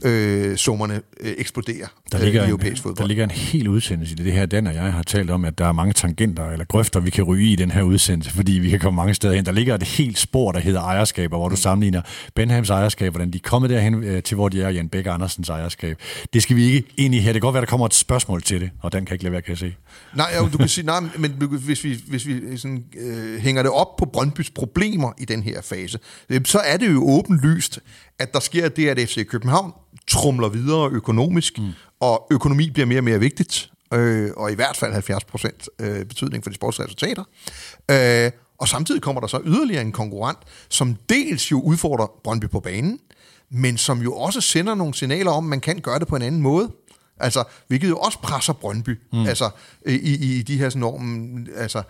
øh, 0.04 0.56
summerne 0.58 1.02
øh, 1.20 1.34
eksploderer 1.38 1.88
der 2.12 2.18
ligger 2.26 2.42
øh, 2.42 2.48
i 2.48 2.50
europæisk 2.50 2.82
fodbold. 2.82 2.98
Der 2.98 3.08
ligger 3.08 3.24
en 3.24 3.32
hel 3.32 3.68
udsendelse 3.68 4.14
i 4.14 4.24
det 4.24 4.34
her. 4.34 4.46
Dan 4.46 4.68
og 4.68 4.76
jeg 4.76 4.94
har 4.94 5.04
talt 5.04 5.30
om, 5.30 5.46
at 5.46 5.58
der 5.58 5.68
er 5.68 5.72
mange 5.72 5.94
tangenter 5.94 6.50
eller 6.50 6.66
grøfter, 6.66 7.00
vi 7.00 7.10
kan 7.10 7.24
ryge 7.24 7.52
i 7.52 7.56
den 7.56 7.72
her 7.72 7.82
udsendelse, 7.82 8.32
fordi 8.32 8.52
vi 8.52 8.70
kan 8.70 8.80
komme 8.80 8.96
mange 8.98 9.14
steder 9.14 9.34
hen. 9.34 9.46
Der 9.46 9.52
ligger 9.52 9.76
et 9.76 9.84
helt 9.84 10.18
spor, 10.18 10.52
der 10.52 10.60
hedder 10.60 10.82
ejerskaber, 10.82 11.38
hvor 11.38 11.50
du 11.50 11.56
sammenligner 11.56 12.02
Benhams 12.36 12.70
ejerskab, 12.70 13.12
hvordan 13.12 13.32
de 13.32 13.38
er 13.38 13.50
kommet 13.50 13.70
derhen 13.70 14.04
øh, 14.04 14.24
til, 14.24 14.36
hvor 14.36 14.50
de 14.50 14.62
er, 14.62 14.70
Jan 14.70 14.90
Bæk 14.90 15.06
Andersens 15.06 15.50
ejerskab. 15.50 15.98
Det 16.34 16.44
skal 16.44 16.56
vi 16.56 16.64
ikke 16.64 16.88
ind 16.98 17.16
i 17.16 17.20
her. 17.20 17.34
Det 17.34 17.42
kan 17.42 17.48
godt 17.48 17.54
være, 17.54 17.62
der 17.62 17.70
kommer 17.70 17.86
et 17.86 17.94
spørgsmål 17.94 18.42
til 18.42 18.62
det, 18.62 18.70
og 18.82 18.92
den 18.92 19.06
kan 19.06 19.16
ikke 19.16 19.24
lade 19.24 19.32
være, 19.32 19.42
kan 19.42 19.50
jeg 19.50 19.58
se. 19.58 19.76
Nej, 20.16 20.28
jo, 20.38 20.50
du 20.54 20.58
kan 20.58 20.68
sige, 20.68 20.86
nej, 20.86 21.00
men 21.18 21.32
hvis 21.66 21.84
vi, 21.84 22.00
hvis 22.08 22.28
vi 22.28 22.58
sådan, 22.58 22.84
øh, 23.00 23.40
hænger 23.40 23.64
det 23.64 23.72
op 23.72 23.96
på 23.96 24.06
Brøndbys 24.14 24.50
problemer 24.50 25.14
i 25.18 25.26
den 25.26 25.44
her 25.44 25.62
fase, 25.62 26.00
øh, 26.30 26.42
så 26.46 26.60
er 26.60 26.78
det 26.78 26.94
jo 26.94 27.04
åbenlyst, 27.10 27.80
at 28.20 28.34
der 28.34 28.40
sker 28.40 28.70
det, 28.70 28.88
at 28.88 29.10
FC 29.10 29.28
København 29.28 29.72
trumler 30.08 30.50
videre 30.50 30.90
økonomisk, 30.92 31.60
mm. 31.60 31.72
og 32.00 32.28
økonomi 32.32 32.70
bliver 32.70 32.86
mere 32.86 33.00
og 33.00 33.04
mere 33.04 33.20
vigtigt, 33.20 33.72
øh, 33.94 34.32
og 34.38 34.52
i 34.52 34.56
hvert 34.56 34.78
fald 34.78 34.94
70 34.94 35.24
procent 35.24 35.70
øh, 35.80 36.06
betydning 36.06 36.44
for 36.44 36.50
de 36.50 36.56
sportsresultater. 36.56 37.24
Øh, 37.92 38.32
og 38.60 38.68
samtidig 38.68 39.02
kommer 39.02 39.22
der 39.22 39.28
så 39.28 39.42
yderligere 39.46 39.82
en 39.82 39.92
konkurrent, 39.92 40.40
som 40.70 40.96
dels 41.10 41.52
jo 41.52 41.62
udfordrer 41.62 42.08
Brøndby 42.24 42.50
på 42.50 42.60
banen, 42.60 43.00
men 43.52 43.78
som 43.78 44.02
jo 44.02 44.14
også 44.14 44.42
sender 44.42 44.76
nogle 44.76 44.94
signaler 44.94 45.32
om, 45.32 45.46
at 45.46 45.50
man 45.50 45.62
kan 45.62 45.80
gøre 45.80 46.00
det 46.00 46.08
på 46.08 46.16
en 46.16 46.22
anden 46.22 46.42
måde. 46.42 46.72
Altså, 47.20 47.44
hvilket 47.68 47.90
jo 47.90 47.98
også 47.98 48.20
presser 48.20 48.54
Brøndby. 48.54 49.00
Mm. 49.14 49.26
Altså, 49.26 49.50
i, 49.88 50.38
i 50.38 50.42
de 50.42 50.58
her 50.58 50.70
sådan 50.70 50.80
normen, 50.80 51.48
altså, 51.56 51.84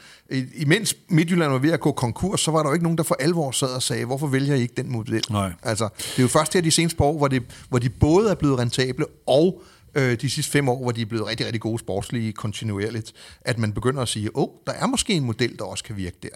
imens 0.55 0.95
Midtjylland 1.09 1.51
var 1.51 1.57
ved 1.57 1.71
at 1.71 1.79
gå 1.79 1.91
konkurs, 1.91 2.41
så 2.41 2.51
var 2.51 2.63
der 2.63 2.69
jo 2.69 2.73
ikke 2.73 2.83
nogen, 2.83 2.97
der 2.97 3.03
for 3.03 3.15
alvor 3.19 3.51
sad 3.51 3.67
og 3.67 3.83
sagde, 3.83 4.05
hvorfor 4.05 4.27
vælger 4.27 4.55
I 4.55 4.61
ikke 4.61 4.73
den 4.77 4.91
model? 4.91 5.23
Nej. 5.29 5.53
Altså, 5.63 5.89
det 5.97 6.17
er 6.17 6.21
jo 6.21 6.27
først 6.27 6.53
her 6.53 6.61
de 6.61 6.71
seneste 6.71 7.01
år, 7.01 7.17
hvor, 7.17 7.27
det, 7.27 7.43
hvor 7.69 7.79
de 7.79 7.89
både 7.89 8.31
er 8.31 8.35
blevet 8.35 8.59
rentable 8.59 9.05
og 9.27 9.61
øh, 9.95 10.21
de 10.21 10.29
sidste 10.29 10.51
fem 10.51 10.69
år, 10.69 10.81
hvor 10.81 10.91
de 10.91 11.01
er 11.01 11.05
blevet 11.05 11.27
rigtig, 11.27 11.45
rigtig 11.45 11.61
gode 11.61 11.79
sportslige 11.79 12.33
kontinuerligt, 12.33 13.13
at 13.41 13.57
man 13.57 13.73
begynder 13.73 14.01
at 14.01 14.07
sige, 14.07 14.37
åh, 14.37 14.43
oh, 14.43 14.49
der 14.67 14.73
er 14.73 14.87
måske 14.87 15.13
en 15.13 15.23
model, 15.23 15.57
der 15.57 15.65
også 15.65 15.83
kan 15.83 15.97
virke 15.97 16.17
der. 16.23 16.29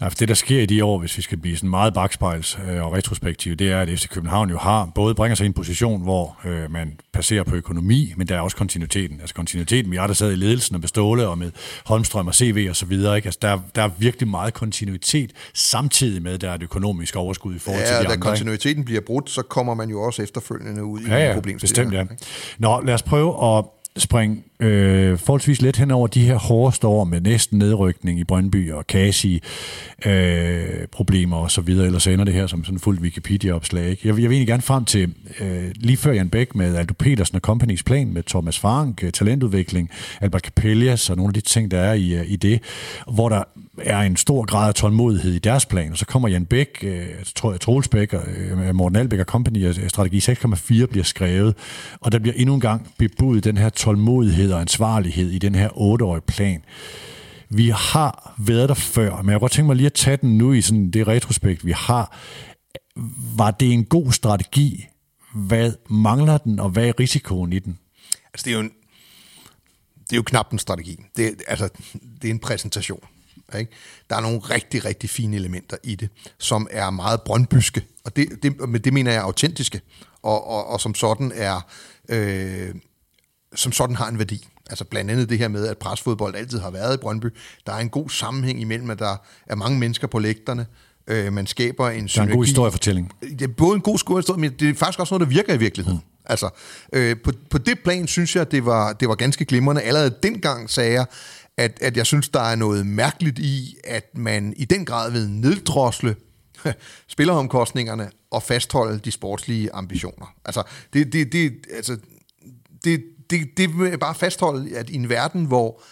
Ja, 0.00 0.08
for 0.08 0.14
det, 0.14 0.28
der 0.28 0.34
sker 0.34 0.60
i 0.62 0.66
de 0.66 0.84
år, 0.84 0.98
hvis 0.98 1.16
vi 1.16 1.22
skal 1.22 1.38
blive 1.38 1.56
sådan 1.56 1.70
meget 1.70 1.94
bagspejls 1.94 2.58
øh, 2.68 2.86
og 2.86 2.92
retrospektiv, 2.92 3.56
det 3.56 3.70
er, 3.70 3.80
at 3.80 3.88
FC 3.88 4.08
København 4.08 4.50
jo 4.50 4.58
har 4.58 4.92
både 4.94 5.14
bringer 5.14 5.34
sig 5.34 5.44
i 5.44 5.46
en 5.46 5.52
position, 5.52 6.02
hvor 6.02 6.40
øh, 6.44 6.72
man 6.72 6.98
passerer 7.12 7.44
på 7.44 7.54
økonomi, 7.54 8.14
men 8.16 8.28
der 8.28 8.36
er 8.36 8.40
også 8.40 8.56
kontinuiteten. 8.56 9.20
Altså 9.20 9.34
kontinuiteten, 9.34 9.90
vi 9.90 9.96
har 9.96 10.06
der 10.06 10.14
sad 10.14 10.32
i 10.32 10.36
ledelsen 10.36 10.74
og 10.74 10.80
med 10.80 10.88
Ståle 10.88 11.28
og 11.28 11.38
med 11.38 11.50
Holmstrøm 11.86 12.26
og 12.26 12.34
CV 12.34 12.66
og 12.70 12.76
så 12.76 12.86
videre. 12.86 13.16
Ikke? 13.16 13.26
Altså, 13.26 13.38
der, 13.42 13.58
der 13.74 13.82
er 13.82 13.90
virkelig 13.98 14.28
meget 14.28 14.54
kontinuitet, 14.54 15.32
samtidig 15.54 16.22
med, 16.22 16.32
at 16.32 16.40
der 16.40 16.50
er 16.50 16.54
et 16.54 16.62
økonomisk 16.62 17.16
overskud 17.16 17.54
i 17.54 17.58
forhold 17.58 17.80
ja, 17.80 17.86
til 17.86 17.94
de 17.94 17.98
andre. 17.98 18.12
Ja, 18.12 18.16
kontinuiteten 18.16 18.84
bliver 18.84 19.00
brudt, 19.00 19.30
så 19.30 19.42
kommer 19.42 19.74
man 19.74 19.90
jo 19.90 20.02
også 20.02 20.22
efterfølgende 20.22 20.84
ud 20.84 21.00
i 21.00 21.06
ja, 21.08 21.28
ja, 21.28 21.34
problemstillinger. 21.34 22.04
bestemt, 22.04 22.20
ja. 22.20 22.66
Nå, 22.66 22.80
lad 22.80 22.94
os 23.00 23.02
prøve 23.02 23.58
at 23.58 23.64
springe 23.96 24.44
øh, 24.60 25.18
forholdsvis 25.18 25.62
let 25.62 25.76
hen 25.76 25.90
over 25.90 26.06
de 26.06 26.24
her 26.24 26.36
hårde 26.36 26.86
år 26.86 27.04
med 27.04 27.20
næsten 27.20 27.58
nedrykning 27.58 28.20
i 28.20 28.24
Brøndby 28.24 28.72
og 28.72 28.86
Kasi 28.86 29.42
øh, 30.06 30.86
problemer 30.92 31.36
og 31.36 31.50
så 31.50 31.60
videre, 31.60 31.86
ellers 31.86 32.06
ender 32.06 32.24
det 32.24 32.34
her 32.34 32.46
som 32.46 32.64
sådan 32.64 32.76
en 32.76 32.80
fuldt 32.80 33.00
Wikipedia-opslag. 33.00 33.90
Ikke? 33.90 34.08
Jeg, 34.08 34.14
jeg 34.14 34.16
vil 34.16 34.24
egentlig 34.24 34.46
gerne 34.46 34.62
frem 34.62 34.84
til 34.84 35.14
øh, 35.40 35.70
lige 35.74 35.96
før 35.96 36.12
Jan 36.12 36.28
Bæk 36.28 36.54
med 36.54 36.76
Aldo 36.76 36.94
Petersen 36.98 37.36
og 37.36 37.40
Companies 37.40 37.82
plan 37.82 38.12
med 38.12 38.22
Thomas 38.22 38.58
Frank, 38.58 39.04
øh, 39.04 39.12
talentudvikling, 39.12 39.90
Albert 40.20 40.42
Capellas 40.42 41.10
og 41.10 41.16
nogle 41.16 41.30
af 41.30 41.34
de 41.34 41.40
ting, 41.40 41.70
der 41.70 41.78
er 41.78 41.94
i, 41.94 42.14
øh, 42.14 42.30
i 42.30 42.36
det, 42.36 42.62
hvor 43.12 43.28
der 43.28 43.42
er 43.78 44.00
en 44.00 44.16
stor 44.16 44.44
grad 44.44 44.68
af 44.68 44.74
tålmodighed 44.74 45.32
i 45.32 45.38
deres 45.38 45.66
plan, 45.66 45.92
og 45.92 45.98
så 45.98 46.06
kommer 46.06 46.28
Jan 46.28 46.44
Bæk, 46.44 46.84
øh, 46.84 47.06
Troels 47.60 47.88
Bæk 47.88 48.12
og 48.12 48.22
øh, 48.36 48.74
Morten 48.74 48.96
Albæk 48.96 49.18
og 49.18 49.24
Company, 49.24 49.68
og 49.68 49.74
strategi 49.88 50.18
6,4 50.18 50.86
bliver 50.86 51.04
skrevet, 51.04 51.54
og 52.00 52.12
der 52.12 52.18
bliver 52.18 52.34
endnu 52.36 52.54
en 52.54 52.60
gang 52.60 52.88
bebudt 52.98 53.44
den 53.44 53.56
her 53.56 53.68
tålmodighed 53.68 54.49
og 54.54 54.60
ansvarlighed 54.60 55.30
i 55.30 55.38
den 55.38 55.54
her 55.54 55.68
otteårige 55.78 56.22
plan. 56.26 56.64
Vi 57.48 57.68
har 57.68 58.34
været 58.38 58.68
der 58.68 58.74
før, 58.74 59.22
men 59.22 59.30
jeg 59.30 59.34
kunne 59.34 59.40
godt 59.40 59.52
tænke 59.52 59.66
mig 59.66 59.76
lige 59.76 59.86
at 59.86 59.92
tage 59.92 60.16
den 60.16 60.38
nu 60.38 60.52
i 60.52 60.60
sådan 60.60 60.90
det 60.90 61.08
retrospekt, 61.08 61.66
vi 61.66 61.72
har. 61.72 62.18
Var 63.36 63.50
det 63.50 63.72
en 63.72 63.84
god 63.84 64.12
strategi? 64.12 64.86
Hvad 65.34 65.72
mangler 65.90 66.38
den, 66.38 66.60
og 66.60 66.70
hvad 66.70 66.88
er 66.88 67.00
risikoen 67.00 67.52
i 67.52 67.58
den? 67.58 67.78
Altså, 68.34 68.44
det 68.44 68.50
er 68.50 68.54
jo, 68.54 68.60
en, 68.60 68.72
det 70.00 70.12
er 70.12 70.16
jo 70.16 70.22
knap 70.22 70.52
en 70.52 70.58
strategi. 70.58 71.04
Det, 71.16 71.42
altså, 71.48 71.68
det 72.22 72.28
er 72.28 72.32
en 72.32 72.38
præsentation. 72.38 73.04
Ikke? 73.58 73.72
Der 74.10 74.16
er 74.16 74.20
nogle 74.20 74.38
rigtig, 74.38 74.84
rigtig 74.84 75.10
fine 75.10 75.36
elementer 75.36 75.76
i 75.84 75.94
det, 75.94 76.08
som 76.38 76.68
er 76.70 76.90
meget 76.90 77.22
brøndbyske, 77.22 77.84
og 78.04 78.16
det, 78.16 78.42
det, 78.42 78.68
men 78.68 78.84
det 78.84 78.92
mener 78.92 79.10
jeg 79.10 79.18
er 79.18 79.24
autentiske, 79.24 79.80
og, 80.22 80.46
og, 80.46 80.66
og 80.66 80.80
som 80.80 80.94
sådan 80.94 81.32
er 81.34 81.60
øh, 82.08 82.74
som 83.54 83.72
sådan 83.72 83.96
har 83.96 84.08
en 84.08 84.18
værdi. 84.18 84.48
Altså 84.70 84.84
blandt 84.84 85.10
andet 85.10 85.28
det 85.28 85.38
her 85.38 85.48
med, 85.48 85.66
at 85.66 85.78
presfodbold 85.78 86.34
altid 86.34 86.58
har 86.58 86.70
været 86.70 86.94
i 86.94 86.98
Brøndby. 86.98 87.26
Der 87.66 87.72
er 87.72 87.78
en 87.78 87.88
god 87.88 88.10
sammenhæng 88.10 88.60
imellem, 88.60 88.90
at 88.90 88.98
der 88.98 89.16
er 89.46 89.54
mange 89.54 89.78
mennesker 89.78 90.06
på 90.06 90.18
lægterne. 90.18 90.66
Øh, 91.06 91.32
man 91.32 91.46
skaber 91.46 91.88
en 91.88 92.08
synergi. 92.08 92.14
Der 92.14 92.20
er 92.20 92.32
en 92.32 92.38
god 92.38 92.44
historiefortælling. 92.44 93.12
Det 93.20 93.42
er 93.42 93.48
både 93.48 93.74
en 93.74 93.80
god 93.80 94.18
historie, 94.18 94.40
men 94.40 94.52
det 94.52 94.68
er 94.68 94.74
faktisk 94.74 95.00
også 95.00 95.14
noget, 95.14 95.28
der 95.28 95.34
virker 95.34 95.54
i 95.54 95.58
virkeligheden. 95.58 95.98
Mm. 95.98 96.22
Altså, 96.24 96.50
øh, 96.92 97.16
på, 97.24 97.32
på 97.50 97.58
det 97.58 97.78
plan 97.84 98.06
synes 98.06 98.36
jeg, 98.36 98.52
det 98.52 98.66
var, 98.66 98.92
det 98.92 99.08
var 99.08 99.14
ganske 99.14 99.44
glimrende. 99.44 99.82
Allerede 99.82 100.14
dengang 100.22 100.70
sagde 100.70 100.92
jeg, 100.92 101.06
at, 101.56 101.78
at 101.80 101.96
jeg 101.96 102.06
synes, 102.06 102.28
der 102.28 102.40
er 102.40 102.54
noget 102.54 102.86
mærkeligt 102.86 103.38
i, 103.38 103.76
at 103.84 104.04
man 104.14 104.54
i 104.56 104.64
den 104.64 104.84
grad 104.84 105.10
vil 105.10 105.30
neddrosle 105.30 106.16
spilleromkostningerne 107.08 108.10
og 108.30 108.42
fastholde 108.42 108.98
de 108.98 109.10
sportslige 109.10 109.72
ambitioner. 109.72 110.34
Altså, 110.44 110.62
det, 110.92 111.12
det, 111.12 111.32
det, 111.32 111.52
altså, 111.76 111.96
det, 112.84 113.04
det, 113.30 113.56
det 113.56 113.78
vil 113.78 113.90
jeg 113.90 114.00
bare 114.00 114.14
fastholde, 114.14 114.76
at 114.76 114.90
i 114.90 114.94
en 114.94 115.08
verden, 115.08 115.44
hvor 115.44 115.82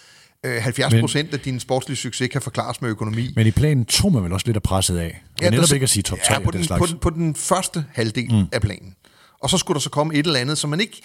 øh, 0.46 0.62
70 0.62 0.94
procent 1.00 1.34
af 1.34 1.40
din 1.40 1.60
sportslige 1.60 1.96
succes 1.96 2.28
kan 2.32 2.42
forklares 2.42 2.82
med 2.82 2.90
økonomi. 2.90 3.32
Men 3.36 3.46
i 3.46 3.50
planen 3.50 3.84
tog 3.84 4.12
man 4.12 4.24
vel 4.24 4.32
også 4.32 4.46
lidt 4.46 4.56
af 4.56 4.62
presset 4.62 4.98
af? 4.98 5.22
Ja, 5.42 5.50
netop 5.50 5.72
ikke 5.72 5.84
at 5.84 5.90
sige 5.90 6.02
top 6.02 6.18
3 6.26 6.34
ja, 6.34 6.40
på, 6.40 6.50
den, 6.50 6.62
den 6.62 6.78
på, 6.78 6.86
den, 6.86 6.98
på 6.98 7.10
den 7.10 7.34
første 7.34 7.84
halvdel 7.92 8.34
mm. 8.34 8.44
af 8.52 8.60
planen. 8.60 8.94
Og 9.42 9.50
så 9.50 9.58
skulle 9.58 9.74
der 9.74 9.80
så 9.80 9.90
komme 9.90 10.14
et 10.14 10.26
eller 10.26 10.40
andet, 10.40 10.58
som 10.58 10.70
man 10.70 10.80
ikke 10.80 11.02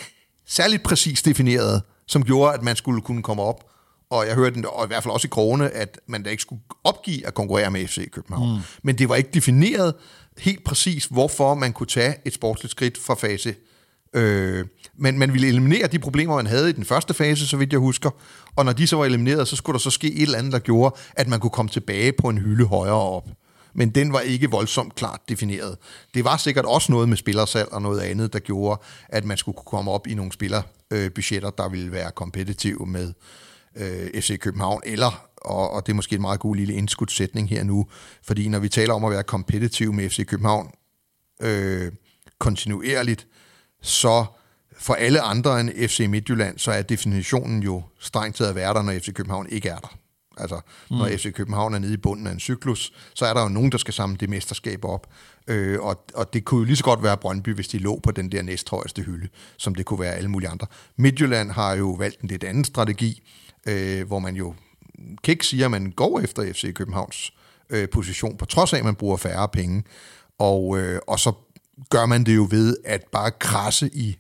særligt 0.48 0.84
præcis 0.84 1.22
defineret, 1.22 1.82
som 2.08 2.24
gjorde, 2.24 2.54
at 2.54 2.64
man 2.64 2.76
skulle 2.76 3.02
kunne 3.02 3.24
komme 3.24 3.44
op. 3.44 3.70
Og 4.10 4.28
jeg 4.28 4.36
hørte, 4.36 4.70
og 4.70 4.86
i 4.86 4.88
hvert 4.88 5.04
fald 5.04 5.14
også 5.14 5.28
i 5.28 5.30
krone, 5.32 5.70
at 5.70 6.00
man 6.08 6.24
da 6.24 6.30
ikke 6.30 6.42
skulle 6.42 6.62
opgive 6.84 7.28
at 7.28 7.34
konkurrere 7.34 7.72
med 7.72 7.88
FC 7.88 8.12
København. 8.12 8.54
Mm. 8.54 8.62
Men 8.84 8.98
det 8.98 9.10
var 9.10 9.16
ikke 9.16 9.30
defineret 9.34 9.94
helt 10.38 10.64
præcis, 10.64 11.06
hvorfor 11.06 11.56
man 11.56 11.74
kunne 11.74 11.88
tage 11.88 12.16
et 12.26 12.34
sportsligt 12.34 12.72
skridt 12.72 12.98
fra 12.98 13.16
fase 13.16 13.56
Øh, 14.16 14.66
men 14.98 15.20
man 15.20 15.34
ville 15.34 15.48
eliminere 15.48 15.88
de 15.88 16.00
problemer, 16.00 16.36
man 16.36 16.48
havde 16.48 16.70
i 16.70 16.74
den 16.74 16.86
første 16.86 17.14
fase, 17.14 17.48
så 17.48 17.58
vidt 17.58 17.72
jeg 17.72 17.80
husker. 17.80 18.10
Og 18.56 18.66
når 18.66 18.74
de 18.74 18.88
så 18.88 18.96
var 18.96 19.06
elimineret, 19.06 19.48
så 19.48 19.56
skulle 19.56 19.74
der 19.74 19.80
så 19.80 19.90
ske 19.90 20.14
et 20.14 20.22
eller 20.22 20.38
andet, 20.38 20.54
der 20.54 20.60
gjorde, 20.60 20.96
at 21.14 21.28
man 21.28 21.40
kunne 21.40 21.50
komme 21.50 21.70
tilbage 21.70 22.14
på 22.14 22.30
en 22.30 22.38
hylde 22.38 22.66
højere 22.66 23.02
op. 23.02 23.30
Men 23.76 23.90
den 23.90 24.14
var 24.14 24.20
ikke 24.20 24.52
voldsomt 24.52 24.96
klart 24.96 25.20
defineret. 25.30 25.78
Det 26.14 26.24
var 26.24 26.38
sikkert 26.38 26.66
også 26.66 26.92
noget 26.92 27.10
med 27.10 27.18
spillersalg 27.18 27.74
og 27.74 27.82
noget 27.82 28.00
andet, 28.00 28.34
der 28.34 28.40
gjorde, 28.40 28.82
at 29.10 29.26
man 29.26 29.38
skulle 29.38 29.56
kunne 29.56 29.66
komme 29.66 29.92
op 29.92 30.08
i 30.08 30.14
nogle 30.14 30.32
spillerbudgetter, 30.32 31.50
der 31.50 31.70
ville 31.70 31.92
være 31.92 32.12
kompetitive 32.12 32.86
med 32.86 33.14
øh, 33.76 34.22
FC 34.22 34.40
København, 34.40 34.82
eller 34.86 35.28
og, 35.38 35.72
og 35.72 35.86
det 35.86 35.92
er 35.92 35.96
måske 35.96 36.16
en 36.16 36.22
meget 36.22 36.40
god 36.40 36.56
lille 36.56 36.74
indskudsætning 36.74 37.50
her 37.50 37.64
nu, 37.64 37.88
fordi 38.24 38.48
når 38.48 38.60
vi 38.60 38.70
taler 38.70 38.94
om 38.94 39.06
at 39.06 39.12
være 39.12 39.24
kompetitiv 39.24 39.94
med 39.94 40.10
FC 40.10 40.26
København 40.26 40.72
øh, 41.42 41.92
kontinuerligt, 42.40 43.28
så 43.82 44.26
for 44.84 44.94
alle 44.94 45.22
andre 45.22 45.60
end 45.60 45.88
FC 45.88 46.06
Midtjylland, 46.10 46.60
så 46.60 46.72
er 46.72 46.82
definitionen 46.82 47.64
jo 47.64 47.84
strengt 48.00 48.38
til 48.38 48.44
at 48.44 48.56
være 48.56 48.74
der, 48.74 48.82
når 48.82 48.94
FC 48.94 49.14
København 49.14 49.48
ikke 49.50 49.70
er 49.70 49.78
der. 49.78 49.98
Altså, 50.38 50.60
mm. 50.92 50.98
når 50.98 51.08
FC 51.08 51.34
København 51.34 51.74
er 51.74 51.80
nede 51.80 51.94
i 51.94 51.98
bunden 51.98 52.28
af 52.28 52.32
en 52.32 52.40
cyklus, 52.40 52.94
så 53.14 53.26
er 53.26 53.34
der 53.34 53.42
jo 53.42 53.50
nogen, 53.50 53.72
der 53.72 53.78
skal 53.78 53.94
samle 53.94 54.18
det 54.18 54.30
mesterskab 54.30 54.86
op. 54.86 55.08
Øh, 55.48 55.80
og, 55.82 56.06
og 56.16 56.34
det 56.34 56.46
kunne 56.46 56.60
jo 56.60 56.66
lige 56.66 56.76
så 56.76 56.84
godt 56.84 57.04
være 57.04 57.18
Brøndby, 57.18 57.56
hvis 57.56 57.68
de 57.68 57.78
lå 57.78 58.00
på 58.04 58.12
den 58.12 58.32
der 58.32 58.42
næsthøjeste 58.42 59.02
hylde, 59.02 59.28
som 59.58 59.76
det 59.76 59.86
kunne 59.86 60.00
være 60.00 60.14
alle 60.14 60.30
mulige 60.30 60.50
andre. 60.50 60.68
Midtjylland 60.98 61.52
har 61.52 61.74
jo 61.74 61.92
valgt 61.92 62.22
en 62.22 62.30
lidt 62.30 62.44
anden 62.44 62.64
strategi, 62.64 63.24
øh, 63.68 64.08
hvor 64.08 64.20
man 64.20 64.36
jo 64.36 64.54
kan 65.24 65.32
ikke 65.32 65.46
sige, 65.46 65.66
at 65.66 65.72
man 65.72 65.92
går 65.92 66.20
efter 66.20 66.54
FC 66.54 66.74
Københavns 66.74 67.34
øh, 67.70 67.90
position, 67.90 68.38
på 68.38 68.46
trods 68.46 68.74
af, 68.74 68.78
at 68.78 68.86
man 68.86 68.96
bruger 68.96 69.18
færre 69.18 69.50
penge. 69.50 69.84
Og, 70.40 70.80
øh, 70.80 71.00
og 71.08 71.20
så 71.20 71.32
gør 71.90 72.06
man 72.06 72.24
det 72.24 72.36
jo 72.36 72.48
ved 72.52 72.78
at 72.86 73.04
bare 73.12 73.32
krasse 73.32 73.90
i 73.94 74.18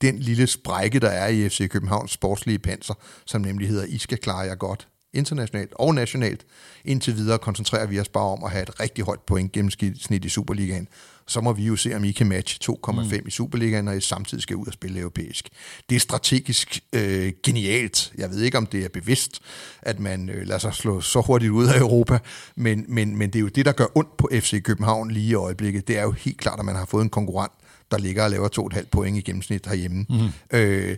den 0.00 0.18
lille 0.18 0.46
sprække, 0.46 0.98
der 0.98 1.10
er 1.10 1.28
i 1.28 1.48
FC 1.48 1.68
Københavns 1.68 2.12
sportslige 2.12 2.58
panser, 2.58 2.94
som 3.26 3.40
nemlig 3.40 3.68
hedder, 3.68 3.84
I 3.84 3.98
skal 3.98 4.18
klare 4.18 4.38
jer 4.40 4.54
godt 4.54 4.88
internationalt 5.14 5.72
og 5.74 5.94
nationalt. 5.94 6.46
Indtil 6.84 7.16
videre 7.16 7.38
koncentrerer 7.38 7.86
vi 7.86 8.00
os 8.00 8.08
bare 8.08 8.24
om 8.24 8.44
at 8.44 8.50
have 8.50 8.62
et 8.62 8.80
rigtig 8.80 9.04
højt 9.04 9.20
point 9.20 9.52
gennemsnit 9.52 10.24
i 10.24 10.28
Superligaen. 10.28 10.88
Så 11.26 11.40
må 11.40 11.52
vi 11.52 11.64
jo 11.64 11.76
se, 11.76 11.96
om 11.96 12.04
I 12.04 12.12
kan 12.12 12.26
matche 12.26 12.58
2,5 12.86 12.92
mm. 12.92 13.26
i 13.26 13.30
Superligaen, 13.30 13.84
når 13.84 13.92
I 13.92 14.00
samtidig 14.00 14.42
skal 14.42 14.56
ud 14.56 14.66
og 14.66 14.72
spille 14.72 14.98
europæisk. 14.98 15.48
Det 15.90 15.96
er 15.96 16.00
strategisk 16.00 16.80
øh, 16.92 17.32
genialt. 17.42 18.12
Jeg 18.18 18.30
ved 18.30 18.42
ikke, 18.42 18.58
om 18.58 18.66
det 18.66 18.84
er 18.84 18.88
bevidst, 18.88 19.40
at 19.82 20.00
man 20.00 20.28
øh, 20.28 20.46
lader 20.46 20.58
sig 20.58 20.74
slå 20.74 21.00
så 21.00 21.20
hurtigt 21.20 21.52
ud 21.52 21.66
af 21.66 21.78
Europa, 21.78 22.18
men, 22.56 22.84
men, 22.88 23.16
men 23.16 23.30
det 23.30 23.38
er 23.38 23.40
jo 23.40 23.48
det, 23.48 23.66
der 23.66 23.72
gør 23.72 23.86
ondt 23.94 24.16
på 24.16 24.28
FC 24.32 24.62
København 24.62 25.10
lige 25.10 25.30
i 25.30 25.34
øjeblikket. 25.34 25.88
Det 25.88 25.98
er 25.98 26.02
jo 26.02 26.10
helt 26.10 26.38
klart, 26.38 26.58
at 26.58 26.64
man 26.64 26.76
har 26.76 26.84
fået 26.84 27.02
en 27.02 27.10
konkurrent, 27.10 27.52
der 27.90 27.98
ligger 27.98 28.24
og 28.24 28.30
laver 28.30 28.48
2,5 28.74 28.84
point 28.90 29.16
i 29.16 29.20
gennemsnit 29.20 29.66
herhjemme. 29.66 30.06
Mm. 30.08 30.56
Øh, 30.58 30.96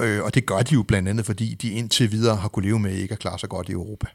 Øh, 0.00 0.22
og 0.24 0.34
det 0.34 0.46
gør 0.46 0.58
de 0.58 0.74
jo 0.74 0.82
blandt 0.82 1.08
andet, 1.08 1.26
fordi 1.26 1.54
de 1.54 1.70
indtil 1.70 2.12
videre 2.12 2.36
har 2.36 2.48
kunne 2.48 2.64
leve 2.66 2.78
med 2.78 2.92
ikke 2.92 3.12
at 3.12 3.18
klare 3.18 3.38
sig 3.38 3.48
godt 3.48 3.68
i 3.68 3.72
Europa. 3.72 4.06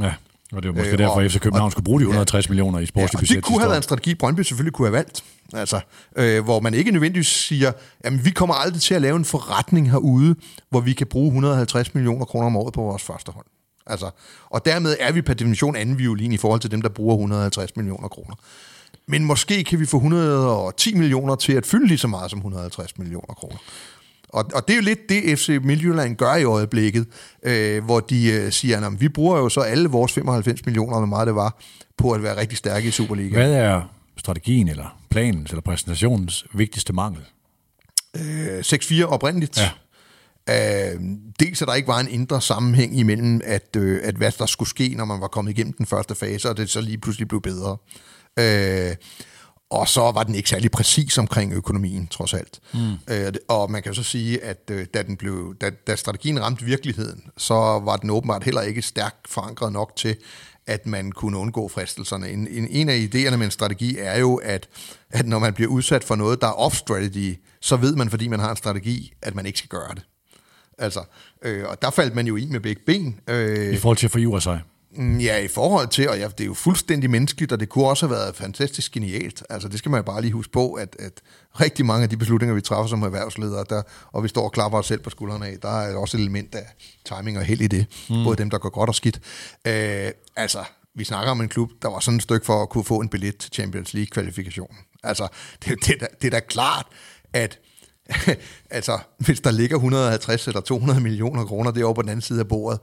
Ja, 0.00 0.14
og 0.52 0.62
det 0.62 0.68
var 0.68 0.74
måske 0.74 0.92
øh, 0.92 0.98
derfor, 0.98 1.20
at 1.20 1.32
FC 1.32 1.40
København 1.40 1.66
og, 1.66 1.72
skulle 1.72 1.84
bruge 1.84 2.00
de 2.00 2.04
160 2.04 2.46
ja, 2.46 2.50
millioner 2.50 2.78
i 2.78 2.86
sportslig 2.86 3.18
ja, 3.18 3.20
budget. 3.20 3.36
det 3.36 3.44
kunne 3.44 3.60
have 3.60 3.68
været 3.68 3.78
en 3.78 3.82
strategi, 3.82 4.14
Brøndby 4.14 4.40
selvfølgelig 4.40 4.72
kunne 4.72 4.88
have 4.88 4.92
valgt. 4.92 5.24
Altså, 5.52 5.80
øh, 6.16 6.44
hvor 6.44 6.60
man 6.60 6.74
ikke 6.74 6.90
nødvendigvis 6.90 7.26
siger, 7.26 7.72
at 8.00 8.24
vi 8.24 8.30
kommer 8.30 8.54
aldrig 8.54 8.82
til 8.82 8.94
at 8.94 9.02
lave 9.02 9.16
en 9.16 9.24
forretning 9.24 9.90
herude, 9.90 10.34
hvor 10.70 10.80
vi 10.80 10.92
kan 10.92 11.06
bruge 11.06 11.26
150 11.26 11.94
millioner 11.94 12.24
kroner 12.24 12.46
om 12.46 12.56
året 12.56 12.74
på 12.74 12.82
vores 12.82 13.02
første 13.02 13.32
hold. 13.32 13.46
Altså, 13.86 14.10
og 14.50 14.64
dermed 14.64 14.96
er 15.00 15.12
vi 15.12 15.22
per 15.22 15.34
definition 15.34 15.76
anden 15.76 15.98
violin 15.98 16.32
i 16.32 16.36
forhold 16.36 16.60
til 16.60 16.70
dem, 16.70 16.82
der 16.82 16.88
bruger 16.88 17.14
150 17.14 17.76
millioner 17.76 18.08
kroner. 18.08 18.34
Men 19.06 19.24
måske 19.24 19.64
kan 19.64 19.80
vi 19.80 19.86
få 19.86 19.96
110 19.96 20.94
millioner 20.94 21.34
til 21.34 21.52
at 21.52 21.66
fylde 21.66 21.86
lige 21.86 21.98
så 21.98 22.08
meget 22.08 22.30
som 22.30 22.38
150 22.38 22.98
millioner 22.98 23.34
kroner. 23.34 23.56
Og, 24.28 24.50
og 24.54 24.68
det 24.68 24.74
er 24.74 24.76
jo 24.76 24.82
lidt 24.82 25.08
det, 25.08 25.38
FC 25.38 25.58
Midtjylland 25.62 26.16
gør 26.16 26.34
i 26.34 26.44
øjeblikket, 26.44 27.06
øh, 27.42 27.84
hvor 27.84 28.00
de 28.00 28.32
øh, 28.32 28.52
siger, 28.52 28.86
at 28.86 29.00
vi 29.00 29.08
bruger 29.08 29.38
jo 29.38 29.48
så 29.48 29.60
alle 29.60 29.88
vores 29.88 30.12
95 30.12 30.66
millioner, 30.66 30.98
hvor 30.98 31.06
meget 31.06 31.26
det 31.26 31.34
var, 31.34 31.58
på 31.96 32.12
at 32.12 32.22
være 32.22 32.36
rigtig 32.36 32.58
stærke 32.58 32.88
i 32.88 32.90
Superliga. 32.90 33.34
Hvad 33.34 33.52
er 33.52 33.82
strategien 34.16 34.68
eller 34.68 34.98
planen 35.10 35.46
eller 35.50 35.60
præsentationens 35.60 36.46
vigtigste 36.54 36.92
mangel? 36.92 37.22
Øh, 38.16 38.58
6-4 38.58 39.02
oprindeligt. 39.04 39.58
Ja. 39.58 39.70
Uh, 40.48 41.02
dels 41.40 41.62
at 41.62 41.68
der 41.68 41.74
ikke 41.74 41.88
var 41.88 42.00
en 42.00 42.08
indre 42.08 42.40
sammenhæng 42.40 42.98
imellem, 42.98 43.40
at, 43.44 43.76
uh, 43.78 43.98
at 44.02 44.14
hvad 44.14 44.32
der 44.38 44.46
skulle 44.46 44.68
ske, 44.68 44.94
når 44.96 45.04
man 45.04 45.20
var 45.20 45.28
kommet 45.28 45.50
igennem 45.52 45.72
den 45.72 45.86
første 45.86 46.14
fase, 46.14 46.50
og 46.50 46.56
det 46.56 46.70
så 46.70 46.80
lige 46.80 46.98
pludselig 46.98 47.28
blev 47.28 47.42
bedre. 47.42 47.76
Uh, 48.36 48.96
og 49.70 49.88
så 49.88 50.00
var 50.00 50.22
den 50.22 50.34
ikke 50.34 50.48
særlig 50.48 50.70
præcis 50.70 51.18
omkring 51.18 51.52
økonomien, 51.52 52.06
trods 52.06 52.34
alt. 52.34 52.60
Mm. 52.74 52.92
Øh, 53.10 53.32
og 53.48 53.70
man 53.70 53.82
kan 53.82 53.94
så 53.94 54.02
sige, 54.02 54.44
at 54.44 54.70
øh, 54.70 54.86
da, 54.94 55.02
den 55.02 55.16
blev, 55.16 55.54
da, 55.60 55.70
da 55.86 55.96
strategien 55.96 56.42
ramte 56.42 56.64
virkeligheden, 56.64 57.22
så 57.36 57.54
var 57.54 57.96
den 57.96 58.10
åbenbart 58.10 58.44
heller 58.44 58.62
ikke 58.62 58.82
stærkt 58.82 59.28
forankret 59.28 59.72
nok 59.72 59.96
til, 59.96 60.16
at 60.66 60.86
man 60.86 61.12
kunne 61.12 61.38
undgå 61.38 61.68
fristelserne. 61.68 62.30
En, 62.30 62.48
en, 62.50 62.68
en 62.70 62.88
af 62.88 63.08
idéerne 63.14 63.36
med 63.36 63.44
en 63.44 63.50
strategi 63.50 63.96
er 63.98 64.18
jo, 64.18 64.36
at, 64.36 64.68
at 65.10 65.26
når 65.26 65.38
man 65.38 65.54
bliver 65.54 65.70
udsat 65.70 66.04
for 66.04 66.16
noget, 66.16 66.40
der 66.40 66.46
er 66.46 66.52
off-strategy, 66.52 67.36
så 67.60 67.76
ved 67.76 67.96
man, 67.96 68.10
fordi 68.10 68.28
man 68.28 68.40
har 68.40 68.50
en 68.50 68.56
strategi, 68.56 69.12
at 69.22 69.34
man 69.34 69.46
ikke 69.46 69.58
skal 69.58 69.68
gøre 69.68 69.94
det. 69.94 70.02
Altså, 70.78 71.04
øh, 71.42 71.64
og 71.68 71.82
der 71.82 71.90
faldt 71.90 72.14
man 72.14 72.26
jo 72.26 72.36
i 72.36 72.46
med 72.46 72.60
begge 72.60 72.82
ben. 72.86 73.20
Øh, 73.28 73.74
I 73.74 73.76
forhold 73.76 73.96
til 73.96 74.06
at 74.06 74.10
forjure 74.10 74.40
sig. 74.40 74.60
Mm, 74.96 75.18
ja, 75.18 75.38
i 75.38 75.48
forhold 75.48 75.88
til, 75.88 76.08
og 76.08 76.18
ja, 76.18 76.28
det 76.28 76.40
er 76.40 76.46
jo 76.46 76.54
fuldstændig 76.54 77.10
menneskeligt, 77.10 77.52
og 77.52 77.60
det 77.60 77.68
kunne 77.68 77.86
også 77.86 78.06
have 78.06 78.16
været 78.16 78.36
fantastisk 78.36 78.92
genialt. 78.92 79.42
Altså, 79.50 79.68
det 79.68 79.78
skal 79.78 79.90
man 79.90 79.98
jo 79.98 80.02
bare 80.02 80.20
lige 80.20 80.32
huske 80.32 80.52
på, 80.52 80.72
at, 80.72 80.96
at 80.98 81.12
rigtig 81.60 81.86
mange 81.86 82.02
af 82.02 82.08
de 82.08 82.16
beslutninger, 82.16 82.54
vi 82.54 82.60
træffer 82.60 82.88
som 82.88 83.02
erhvervsledere, 83.02 83.64
der, 83.68 83.82
og 84.12 84.22
vi 84.22 84.28
står 84.28 84.44
og 84.44 84.52
klapper 84.52 84.78
os 84.78 84.86
selv 84.86 85.00
på 85.00 85.10
skuldrene 85.10 85.46
af, 85.46 85.58
der 85.62 85.80
er 85.80 85.96
også 85.96 86.16
et 86.16 86.20
element 86.20 86.54
af 86.54 86.66
timing 87.04 87.38
og 87.38 87.44
held 87.44 87.60
i 87.60 87.66
det. 87.66 87.86
Mm. 88.10 88.24
Både 88.24 88.36
dem, 88.36 88.50
der 88.50 88.58
går 88.58 88.68
godt 88.68 88.88
og 88.88 88.94
skidt. 88.94 89.20
Øh, 89.66 90.10
altså, 90.36 90.64
vi 90.94 91.04
snakker 91.04 91.30
om 91.30 91.40
en 91.40 91.48
klub, 91.48 91.70
der 91.82 91.88
var 91.88 92.00
sådan 92.00 92.16
et 92.16 92.22
stykke 92.22 92.46
for 92.46 92.62
at 92.62 92.68
kunne 92.68 92.84
få 92.84 93.00
en 93.00 93.08
billet 93.08 93.36
til 93.36 93.52
Champions 93.52 93.94
League-kvalifikationen. 93.94 94.78
Altså, 95.02 95.28
det, 95.64 95.86
det, 95.86 96.00
det, 96.00 96.08
det 96.22 96.26
er 96.26 96.30
da 96.30 96.40
klart, 96.40 96.86
at 97.32 97.58
altså, 98.70 98.98
hvis 99.18 99.40
der 99.40 99.50
ligger 99.50 99.76
150 99.76 100.46
eller 100.48 100.60
200 100.60 101.00
millioner 101.00 101.44
kroner 101.44 101.70
derovre 101.70 101.94
på 101.94 102.02
den 102.02 102.10
anden 102.10 102.22
side 102.22 102.40
af 102.40 102.48
bordet, 102.48 102.80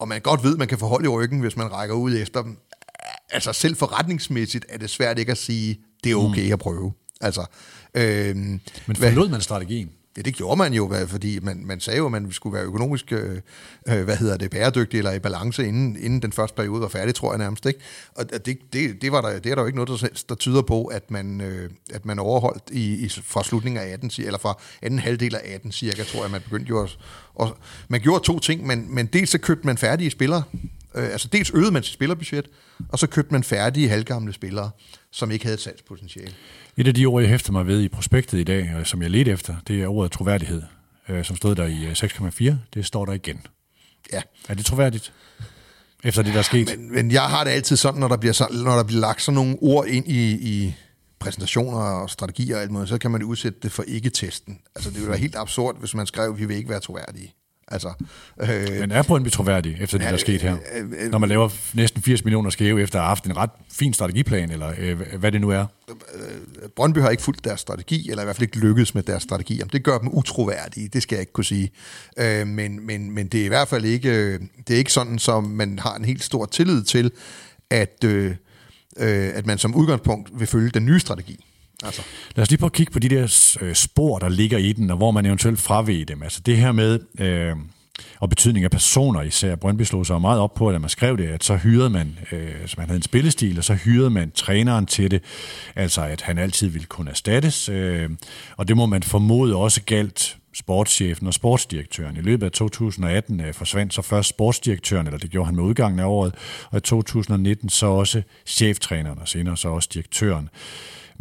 og 0.00 0.08
man 0.08 0.20
godt 0.20 0.44
ved, 0.44 0.52
at 0.52 0.58
man 0.58 0.68
kan 0.68 0.78
få 0.78 0.86
hold 0.86 1.04
i 1.04 1.08
ryggen, 1.08 1.40
hvis 1.40 1.56
man 1.56 1.72
rækker 1.72 1.94
ud 1.94 2.16
efter 2.16 2.42
dem. 2.42 2.56
Altså 3.30 3.52
selv 3.52 3.76
forretningsmæssigt 3.76 4.64
er 4.68 4.78
det 4.78 4.90
svært 4.90 5.18
ikke 5.18 5.32
at 5.32 5.38
sige, 5.38 5.80
det 6.04 6.12
er 6.12 6.16
okay 6.16 6.46
mm. 6.46 6.52
at 6.52 6.58
prøve. 6.58 6.92
Altså, 7.20 7.44
øhm, 7.94 8.60
Men 8.86 8.96
forlod 8.96 9.28
man 9.28 9.40
strategien? 9.40 9.90
Ja, 10.16 10.22
det 10.22 10.34
gjorde 10.34 10.56
man 10.56 10.72
jo, 10.72 10.92
fordi 11.06 11.38
man, 11.42 11.66
man 11.66 11.80
sagde 11.80 11.98
jo, 11.98 12.06
at 12.06 12.12
man 12.12 12.32
skulle 12.32 12.54
være 12.54 12.64
økonomisk 12.64 13.12
øh, 13.12 13.40
øh, 13.88 14.04
hvad 14.04 14.16
hedder 14.16 14.36
det, 14.36 14.50
bæredygtig 14.50 14.98
eller 14.98 15.12
i 15.12 15.18
balance, 15.18 15.66
inden, 15.66 15.96
inden 15.96 16.22
den 16.22 16.32
første 16.32 16.56
periode 16.56 16.80
var 16.80 16.88
færdig, 16.88 17.14
tror 17.14 17.32
jeg 17.32 17.38
nærmest. 17.38 17.66
Ikke? 17.66 17.80
Og 18.14 18.30
det, 18.46 18.58
det, 18.72 19.02
det, 19.02 19.12
var 19.12 19.20
der, 19.20 19.38
det 19.38 19.50
er 19.50 19.54
der 19.54 19.62
jo 19.62 19.66
ikke 19.66 19.84
noget, 19.84 20.00
der, 20.00 20.22
der 20.28 20.34
tyder 20.34 20.62
på, 20.62 20.84
at 20.84 21.10
man, 21.10 21.40
øh, 21.40 21.70
at 21.92 22.06
man 22.06 22.18
overholdt 22.18 22.62
i, 22.72 23.04
i, 23.04 23.08
fra 23.08 23.44
slutningen 23.44 23.82
af 23.82 23.86
18, 23.92 24.10
eller 24.18 24.38
fra 24.38 24.58
anden 24.82 24.98
halvdel 24.98 25.34
af 25.34 25.54
18 25.54 25.72
cirka, 25.72 26.04
tror 26.04 26.22
jeg, 26.22 26.30
man 26.30 26.40
begyndte 26.40 26.68
jo 26.68 26.82
at... 26.82 26.98
Og, 27.34 27.56
man 27.88 28.00
gjorde 28.00 28.24
to 28.24 28.38
ting, 28.38 28.66
men, 28.66 28.94
men 28.94 29.06
dels 29.06 29.30
så 29.30 29.38
købte 29.38 29.66
man 29.66 29.78
færdige 29.78 30.10
spillere, 30.10 30.42
øh, 30.94 31.04
altså 31.04 31.28
dels 31.28 31.50
øgede 31.50 31.70
man 31.70 31.82
sit 31.82 31.92
spillerbudget, 31.92 32.50
og 32.88 32.98
så 32.98 33.06
købte 33.06 33.32
man 33.32 33.44
færdige 33.44 33.88
halvgamle 33.88 34.32
spillere, 34.32 34.70
som 35.10 35.30
ikke 35.30 35.44
havde 35.44 35.54
et 35.54 35.60
salgspotentiale. 35.60 36.34
Et 36.80 36.88
af 36.88 36.94
de 36.94 37.06
ord, 37.06 37.22
jeg 37.22 37.30
hæfter 37.30 37.52
mig 37.52 37.66
ved 37.66 37.80
i 37.80 37.88
prospektet 37.88 38.38
i 38.38 38.44
dag, 38.44 38.80
som 38.84 39.02
jeg 39.02 39.10
ledte 39.10 39.30
efter, 39.30 39.56
det 39.68 39.82
er 39.82 39.86
ordet 39.86 40.12
troværdighed, 40.12 40.62
øh, 41.08 41.24
som 41.24 41.36
stod 41.36 41.54
der 41.54 41.66
i 41.66 41.92
6,4. 41.92 42.44
Øh, 42.44 42.54
det 42.74 42.86
står 42.86 43.04
der 43.04 43.12
igen. 43.12 43.40
Ja. 44.12 44.22
Er 44.48 44.54
det 44.54 44.64
troværdigt? 44.64 45.12
Efter 46.04 46.22
det, 46.22 46.32
der 46.32 46.38
er 46.38 46.42
sket? 46.42 46.76
Men, 46.78 46.94
men 46.94 47.10
jeg 47.10 47.22
har 47.22 47.44
det 47.44 47.50
altid 47.50 47.76
sådan, 47.76 48.00
når 48.00 48.08
der 48.08 48.16
bliver, 48.16 48.62
når 48.64 48.76
der 48.76 48.84
bliver 48.84 49.00
lagt 49.00 49.22
sådan 49.22 49.34
nogle 49.34 49.56
ord 49.60 49.86
ind 49.86 50.08
i, 50.08 50.32
i 50.32 50.74
præsentationer 51.18 51.78
og 51.78 52.10
strategier 52.10 52.56
og 52.56 52.62
alt 52.62 52.70
muligt, 52.70 52.88
så 52.88 52.98
kan 52.98 53.10
man 53.10 53.22
udsætte 53.22 53.58
det 53.62 53.72
for 53.72 53.82
ikke-testen. 53.82 54.58
Altså, 54.74 54.90
det 54.90 54.96
ville 54.96 55.10
være 55.10 55.18
helt 55.18 55.36
absurd, 55.36 55.78
hvis 55.78 55.94
man 55.94 56.06
skrev, 56.06 56.30
at 56.30 56.38
vi 56.38 56.44
vil 56.44 56.56
ikke 56.56 56.68
være 56.68 56.80
troværdige. 56.80 57.34
Altså, 57.70 57.92
øh, 58.40 58.80
Men 58.80 58.90
er 58.90 59.02
Brøndby 59.02 59.30
troværdig 59.30 59.76
efter 59.80 59.98
det, 59.98 60.06
der 60.06 60.12
er 60.12 60.16
sket 60.16 60.42
her? 60.42 60.56
Øh, 60.76 61.04
øh, 61.04 61.10
Når 61.10 61.18
man 61.18 61.28
laver 61.28 61.48
næsten 61.74 62.02
80 62.02 62.24
millioner 62.24 62.50
skæve 62.50 62.82
efter 62.82 62.98
at 62.98 63.02
have 63.02 63.08
haft 63.08 63.24
en 63.24 63.36
ret 63.36 63.50
fin 63.72 63.92
strategiplan, 63.92 64.50
eller 64.50 64.72
øh, 64.78 65.00
hvad 65.18 65.32
det 65.32 65.40
nu 65.40 65.50
er? 65.50 65.66
Øh, 65.88 66.68
Brøndby 66.76 66.98
har 66.98 67.10
ikke 67.10 67.22
fulgt 67.22 67.44
deres 67.44 67.60
strategi, 67.60 68.10
eller 68.10 68.22
i 68.22 68.26
hvert 68.26 68.36
fald 68.36 68.42
ikke 68.42 68.58
lykkedes 68.58 68.94
med 68.94 69.02
deres 69.02 69.22
strategi. 69.22 69.62
Det 69.72 69.82
gør 69.82 69.98
dem 69.98 70.08
utroværdige, 70.12 70.88
det 70.88 71.02
skal 71.02 71.16
jeg 71.16 71.20
ikke 71.20 71.32
kunne 71.32 71.44
sige. 71.44 71.70
Øh, 72.18 72.46
men, 72.46 72.86
men, 72.86 73.10
men 73.10 73.26
det 73.28 73.40
er 73.40 73.44
i 73.44 73.48
hvert 73.48 73.68
fald 73.68 73.84
ikke, 73.84 74.38
det 74.38 74.70
er 74.70 74.78
ikke 74.78 74.92
sådan, 74.92 75.18
som 75.18 75.44
man 75.44 75.78
har 75.78 75.96
en 75.96 76.04
helt 76.04 76.24
stor 76.24 76.46
tillid 76.46 76.82
til, 76.82 77.10
at, 77.70 78.04
øh, 78.04 78.30
øh, 78.96 79.30
at 79.34 79.46
man 79.46 79.58
som 79.58 79.74
udgangspunkt 79.74 80.30
vil 80.40 80.46
følge 80.46 80.70
den 80.70 80.86
nye 80.86 81.00
strategi. 81.00 81.44
Altså. 81.84 82.02
Lad 82.36 82.42
os 82.42 82.50
lige 82.50 82.58
prøve 82.58 82.68
at 82.68 82.72
kigge 82.72 82.92
på 82.92 82.98
de 82.98 83.08
der 83.08 83.56
øh, 83.60 83.74
spor, 83.74 84.18
der 84.18 84.28
ligger 84.28 84.58
i 84.58 84.72
den, 84.72 84.90
og 84.90 84.96
hvor 84.96 85.10
man 85.10 85.26
eventuelt 85.26 85.58
fraviger 85.58 86.04
dem. 86.04 86.22
Altså 86.22 86.40
det 86.40 86.56
her 86.56 86.72
med, 86.72 86.98
øh, 87.18 87.56
og 88.20 88.28
betydning 88.28 88.64
af 88.64 88.70
personer 88.70 89.22
især. 89.22 89.56
Brøndby 89.56 89.82
slog 89.82 90.06
sig 90.06 90.20
meget 90.20 90.40
op 90.40 90.54
på, 90.54 90.68
at 90.68 90.80
man 90.80 90.90
skrev 90.90 91.16
det, 91.16 91.26
at 91.26 91.44
så 91.44 91.56
hyrede 91.56 91.90
man, 91.90 92.18
øh, 92.32 92.54
så 92.66 92.74
man 92.78 92.86
havde 92.86 92.96
en 92.96 93.02
spillestil, 93.02 93.58
og 93.58 93.64
så 93.64 93.74
hyrede 93.74 94.10
man 94.10 94.30
træneren 94.30 94.86
til 94.86 95.10
det, 95.10 95.22
altså 95.76 96.02
at 96.02 96.22
han 96.22 96.38
altid 96.38 96.68
ville 96.68 96.86
kunne 96.86 97.10
erstattes, 97.10 97.68
øh, 97.68 98.10
og 98.56 98.68
det 98.68 98.76
må 98.76 98.86
man 98.86 99.02
formode 99.02 99.56
også 99.56 99.80
galt 99.82 100.36
sportschefen 100.54 101.26
og 101.26 101.34
sportsdirektøren. 101.34 102.16
I 102.16 102.20
løbet 102.20 102.46
af 102.46 102.52
2018 102.52 103.40
øh, 103.40 103.54
forsvandt 103.54 103.94
så 103.94 104.02
først 104.02 104.28
sportsdirektøren, 104.28 105.06
eller 105.06 105.18
det 105.18 105.30
gjorde 105.30 105.46
han 105.46 105.56
med 105.56 105.64
udgangen 105.64 106.00
af 106.00 106.04
året, 106.04 106.34
og 106.70 106.78
i 106.78 106.80
2019 106.80 107.68
så 107.68 107.86
også 107.86 108.22
cheftræneren, 108.46 109.18
og 109.18 109.28
senere 109.28 109.56
så 109.56 109.68
også 109.68 109.88
direktøren. 109.94 110.48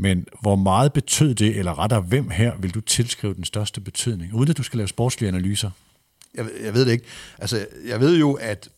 Men 0.01 0.25
hvor 0.41 0.55
meget 0.55 0.93
betød 0.93 1.35
det, 1.35 1.57
eller 1.57 1.79
rettere, 1.79 2.01
hvem 2.01 2.29
her 2.29 2.57
vil 2.59 2.73
du 2.73 2.81
tilskrive 2.81 3.33
den 3.33 3.43
største 3.43 3.81
betydning, 3.81 4.33
uden 4.33 4.49
at 4.49 4.57
du 4.57 4.63
skal 4.63 4.77
lave 4.77 4.87
sportslige 4.87 5.27
analyser? 5.27 5.71
Jeg, 6.35 6.45
jeg 6.63 6.73
ved 6.73 6.85
det 6.85 6.91
ikke. 6.91 7.05
Altså, 7.37 7.65
jeg 7.87 7.99
ved 7.99 8.17
jo, 8.17 8.33
at, 8.33 8.69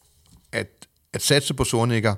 at, 0.52 0.68
at 1.14 1.22
satse 1.22 1.54
på 1.54 1.64
Sornikker 1.64 2.16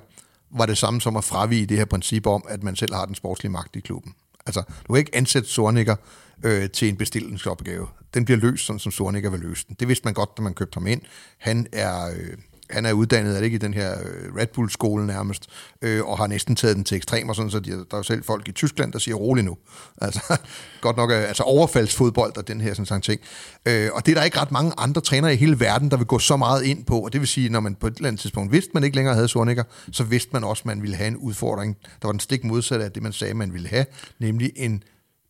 var 0.50 0.66
det 0.66 0.78
samme 0.78 1.00
som 1.00 1.16
at 1.16 1.24
fravige 1.24 1.66
det 1.66 1.76
her 1.76 1.84
princip 1.84 2.26
om, 2.26 2.44
at 2.48 2.62
man 2.62 2.76
selv 2.76 2.94
har 2.94 3.04
den 3.06 3.14
sportslige 3.14 3.52
magt 3.52 3.76
i 3.76 3.80
klubben. 3.80 4.14
Altså, 4.46 4.62
du 4.88 4.92
kan 4.92 4.98
ikke 4.98 5.16
ansætte 5.16 5.48
Sornikker 5.48 5.96
øh, 6.44 6.70
til 6.70 6.88
en 6.88 6.96
bestillingsopgave. 6.96 7.86
Den 8.14 8.24
bliver 8.24 8.38
løst, 8.38 8.66
sådan 8.66 8.80
som 8.80 8.92
Sornikker 8.92 9.30
vil 9.30 9.40
løse 9.40 9.64
den. 9.68 9.76
Det 9.80 9.88
vidste 9.88 10.04
man 10.04 10.14
godt, 10.14 10.36
da 10.36 10.42
man 10.42 10.54
købte 10.54 10.76
ham 10.76 10.86
ind. 10.86 11.02
Han 11.38 11.66
er... 11.72 12.06
Øh, 12.06 12.36
han 12.70 12.86
er 12.86 12.92
uddannet, 12.92 13.32
er 13.32 13.36
det 13.36 13.44
ikke 13.44 13.54
i 13.54 13.58
den 13.58 13.74
her 13.74 13.92
øh, 13.92 14.36
Red 14.36 14.46
Bull-skole 14.46 15.06
nærmest, 15.06 15.46
øh, 15.82 16.04
og 16.04 16.18
har 16.18 16.26
næsten 16.26 16.56
taget 16.56 16.76
den 16.76 16.84
til 16.84 16.96
ekstremer, 16.96 17.32
sådan 17.32 17.50
så 17.50 17.60
de, 17.60 17.70
der 17.70 17.76
er 17.76 17.96
jo 17.96 18.02
selv 18.02 18.24
folk 18.24 18.48
i 18.48 18.52
Tyskland, 18.52 18.92
der 18.92 18.98
siger 18.98 19.14
rolig 19.14 19.44
nu. 19.44 19.56
Altså, 20.00 20.38
godt 20.80 20.96
nok, 20.96 21.10
øh, 21.10 21.28
altså 21.28 21.42
overfaldsfodbold 21.42 22.36
og 22.36 22.48
den 22.48 22.60
her 22.60 22.70
sådan, 22.70 22.86
sådan 22.86 23.02
ting. 23.02 23.20
Øh, 23.66 23.90
og 23.92 24.06
det 24.06 24.12
er 24.12 24.16
der 24.16 24.24
ikke 24.24 24.40
ret 24.40 24.52
mange 24.52 24.72
andre 24.78 25.00
trænere 25.00 25.34
i 25.34 25.36
hele 25.36 25.60
verden, 25.60 25.90
der 25.90 25.96
vil 25.96 26.06
gå 26.06 26.18
så 26.18 26.36
meget 26.36 26.64
ind 26.64 26.84
på, 26.84 27.00
og 27.00 27.12
det 27.12 27.20
vil 27.20 27.28
sige, 27.28 27.48
når 27.48 27.60
man 27.60 27.74
på 27.74 27.86
et 27.86 27.96
eller 27.96 28.08
andet 28.08 28.20
tidspunkt 28.20 28.52
vidste, 28.52 28.70
man 28.74 28.84
ikke 28.84 28.96
længere 28.96 29.14
havde 29.14 29.28
Sornikker, 29.28 29.64
så 29.92 30.04
vidste 30.04 30.30
man 30.32 30.44
også, 30.44 30.60
at 30.60 30.66
man 30.66 30.82
ville 30.82 30.96
have 30.96 31.08
en 31.08 31.16
udfordring, 31.16 31.76
der 32.02 32.08
var 32.08 32.12
den 32.12 32.20
stik 32.20 32.44
modsatte 32.44 32.84
af 32.84 32.92
det, 32.92 33.02
man 33.02 33.12
sagde, 33.12 33.34
man 33.34 33.52
ville 33.52 33.68
have, 33.68 33.86
nemlig 34.18 34.52
en 34.56 34.82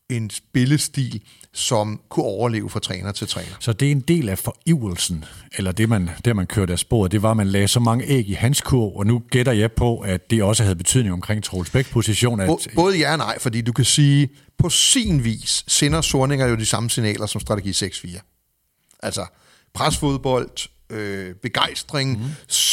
en 0.09 0.31
spillestil, 0.31 1.23
som 1.55 2.01
kunne 2.09 2.27
overleve 2.27 2.71
fra 2.71 2.81
træner 2.81 3.13
til 3.13 3.29
træner. 3.29 3.57
Så 3.61 3.73
det 3.73 3.89
er 3.89 3.93
en 3.93 4.01
del 4.01 4.29
af 4.29 4.39
forivelsen, 4.39 5.25
eller 5.57 5.73
det 5.73 5.89
man, 5.89 6.11
det 6.25 6.37
man 6.37 6.47
kørte 6.47 6.73
af 6.73 6.79
sporet, 6.79 7.13
det 7.13 7.23
var, 7.23 7.31
at 7.31 7.37
man 7.37 7.47
lagde 7.47 7.69
så 7.69 7.81
mange 7.81 8.05
æg 8.07 8.29
i 8.29 8.33
hans 8.33 8.61
kurv, 8.61 8.97
og 8.97 9.07
nu 9.07 9.23
gætter 9.31 9.53
jeg 9.53 9.73
på, 9.73 9.99
at 9.99 10.31
det 10.31 10.43
også 10.43 10.63
havde 10.63 10.77
betydning 10.77 11.13
omkring 11.13 11.45
Troels 11.45 11.71
Bæk 11.71 11.91
position. 11.91 12.41
At... 12.41 12.69
Både 12.75 12.99
ja 12.99 13.13
og 13.13 13.19
nej, 13.19 13.39
fordi 13.39 13.61
du 13.61 13.73
kan 13.73 13.85
sige, 13.85 14.29
på 14.59 14.69
sin 14.69 15.25
vis 15.25 15.65
sender 15.69 16.01
Sorninger 16.01 16.47
jo 16.47 16.57
de 16.57 16.67
samme 16.67 16.91
signaler 16.91 17.27
som 17.27 17.41
strategi 17.41 17.71
6-4. 17.71 18.99
Altså 19.03 19.27
presfodbold, 19.75 20.69
øh, 20.95 21.35
begejstring, 21.35 22.23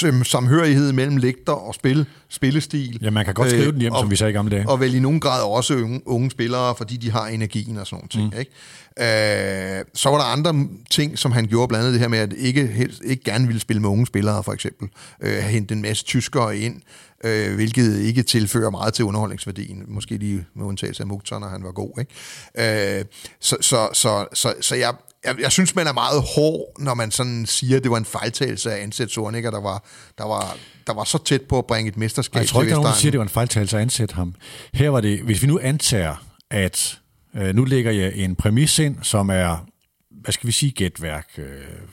mm. 0.05 0.23
samhørighed 0.23 0.91
mellem 0.91 1.17
lægter 1.17 1.53
og 1.53 1.75
spil, 1.75 2.05
spillestil. 2.29 2.99
Ja, 3.01 3.09
man 3.09 3.25
kan 3.25 3.33
godt 3.33 3.49
skrive 3.49 3.65
øh, 3.65 3.73
den 3.73 3.81
hjem, 3.81 3.93
og, 3.93 3.99
som 3.99 4.11
vi 4.11 4.15
sagde 4.15 4.31
i 4.31 4.33
gamle 4.33 4.55
dage. 4.55 4.69
Og 4.69 4.79
vel 4.79 4.95
i 4.95 4.99
nogen 4.99 5.19
grad 5.19 5.43
også 5.43 5.73
unge, 5.73 6.01
unge 6.05 6.31
spillere, 6.31 6.75
fordi 6.75 6.97
de 6.97 7.11
har 7.11 7.27
energien 7.27 7.77
og 7.77 7.87
sådan 7.87 7.95
nogle 7.95 8.09
ting. 8.09 8.33
Mm. 8.33 8.39
Ikke? 8.39 8.51
Øh, 8.99 9.85
så 9.93 10.09
var 10.09 10.17
der 10.17 10.25
andre 10.25 10.67
ting, 10.89 11.19
som 11.19 11.31
han 11.31 11.47
gjorde, 11.47 11.67
blandt 11.67 11.81
andet 11.81 11.93
det 11.93 12.01
her 12.01 12.07
med, 12.07 12.19
at 12.19 12.33
ikke, 12.33 12.67
helst, 12.67 13.01
ikke 13.05 13.23
gerne 13.23 13.47
ville 13.47 13.61
spille 13.61 13.81
med 13.81 13.89
unge 13.89 14.07
spillere, 14.07 14.43
for 14.43 14.53
eksempel. 14.53 14.89
Øh, 15.21 15.37
hente 15.37 15.73
en 15.73 15.81
masse 15.81 16.05
tyskere 16.05 16.57
ind, 16.57 16.81
øh, 17.23 17.55
hvilket 17.55 17.99
ikke 17.99 18.23
tilfører 18.23 18.69
meget 18.69 18.93
til 18.93 19.05
underholdningsværdien. 19.05 19.83
Måske 19.87 20.17
lige 20.17 20.45
med 20.55 20.65
undtagelse 20.65 21.03
af 21.03 21.07
når 21.07 21.47
han 21.47 21.63
var 21.63 21.71
god. 21.71 21.99
Ikke? 21.99 22.99
Øh, 22.99 23.05
så, 23.39 23.57
så, 23.61 23.89
så, 23.93 24.25
så, 24.33 24.53
så 24.61 24.75
jeg, 24.75 24.93
jeg, 25.25 25.35
jeg 25.39 25.51
synes, 25.51 25.75
man 25.75 25.87
er 25.87 25.93
meget 25.93 26.23
hård, 26.35 26.79
når 26.79 26.93
man 26.93 27.11
sådan 27.11 27.45
siger, 27.45 27.77
at 27.77 27.83
det 27.83 27.91
var 27.91 27.97
en 27.97 28.05
fejltagelse 28.05 28.73
af 28.73 28.83
ansæt 28.83 29.11
Sornikker, 29.11 29.51
der 29.51 29.61
var, 29.61 29.83
der, 30.17 30.23
var, 30.23 30.57
der 30.87 30.93
var 30.93 31.03
så 31.03 31.17
tæt 31.23 31.41
på 31.41 31.57
at 31.57 31.65
bringe 31.65 31.89
et 31.89 31.97
mesterskab 31.97 32.39
Jeg 32.39 32.47
tror 32.47 32.61
ikke, 32.61 32.69
der 32.69 32.75
er 32.75 32.81
nogen, 32.81 32.93
der 32.93 32.99
siger, 32.99 33.09
at 33.09 33.13
det 33.13 33.19
var 33.19 33.25
en 33.25 33.29
fejltagelse 33.29 33.77
at 33.77 33.81
ansætte 33.81 34.15
ham. 34.15 34.35
Her 34.73 34.89
var 34.89 35.01
det, 35.01 35.21
hvis 35.21 35.41
vi 35.41 35.47
nu 35.47 35.59
antager, 35.59 36.25
at 36.49 36.99
øh, 37.35 37.55
nu 37.55 37.65
lægger 37.65 37.91
jeg 37.91 38.13
en 38.15 38.35
præmis 38.35 38.79
ind, 38.79 38.95
som 39.01 39.29
er, 39.29 39.65
hvad 40.11 40.31
skal 40.31 40.47
vi 40.47 40.51
sige, 40.51 40.71
gætværk. 40.71 41.27
Øh, 41.37 41.45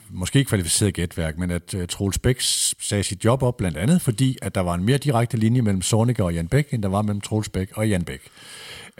måske 0.09 0.39
ikke 0.39 0.49
kvalificeret 0.49 0.93
gætværk, 0.93 1.37
men 1.37 1.51
at 1.51 1.73
øh, 1.73 1.87
Troels 1.87 2.19
Bæk 2.19 2.37
sagde 2.81 3.03
sit 3.03 3.25
job 3.25 3.43
op, 3.43 3.57
blandt 3.57 3.77
andet 3.77 4.01
fordi, 4.01 4.37
at 4.41 4.55
der 4.55 4.61
var 4.61 4.73
en 4.73 4.83
mere 4.83 4.97
direkte 4.97 5.37
linje 5.37 5.61
mellem 5.61 5.81
Sornikker 5.81 6.23
og 6.23 6.33
Jan 6.33 6.47
Bæk, 6.47 6.73
end 6.73 6.83
der 6.83 6.89
var 6.89 7.01
mellem 7.01 7.21
Troels 7.21 7.49
Bæk 7.49 7.69
og 7.75 7.89
Jan 7.89 8.03
Bæk. 8.03 8.21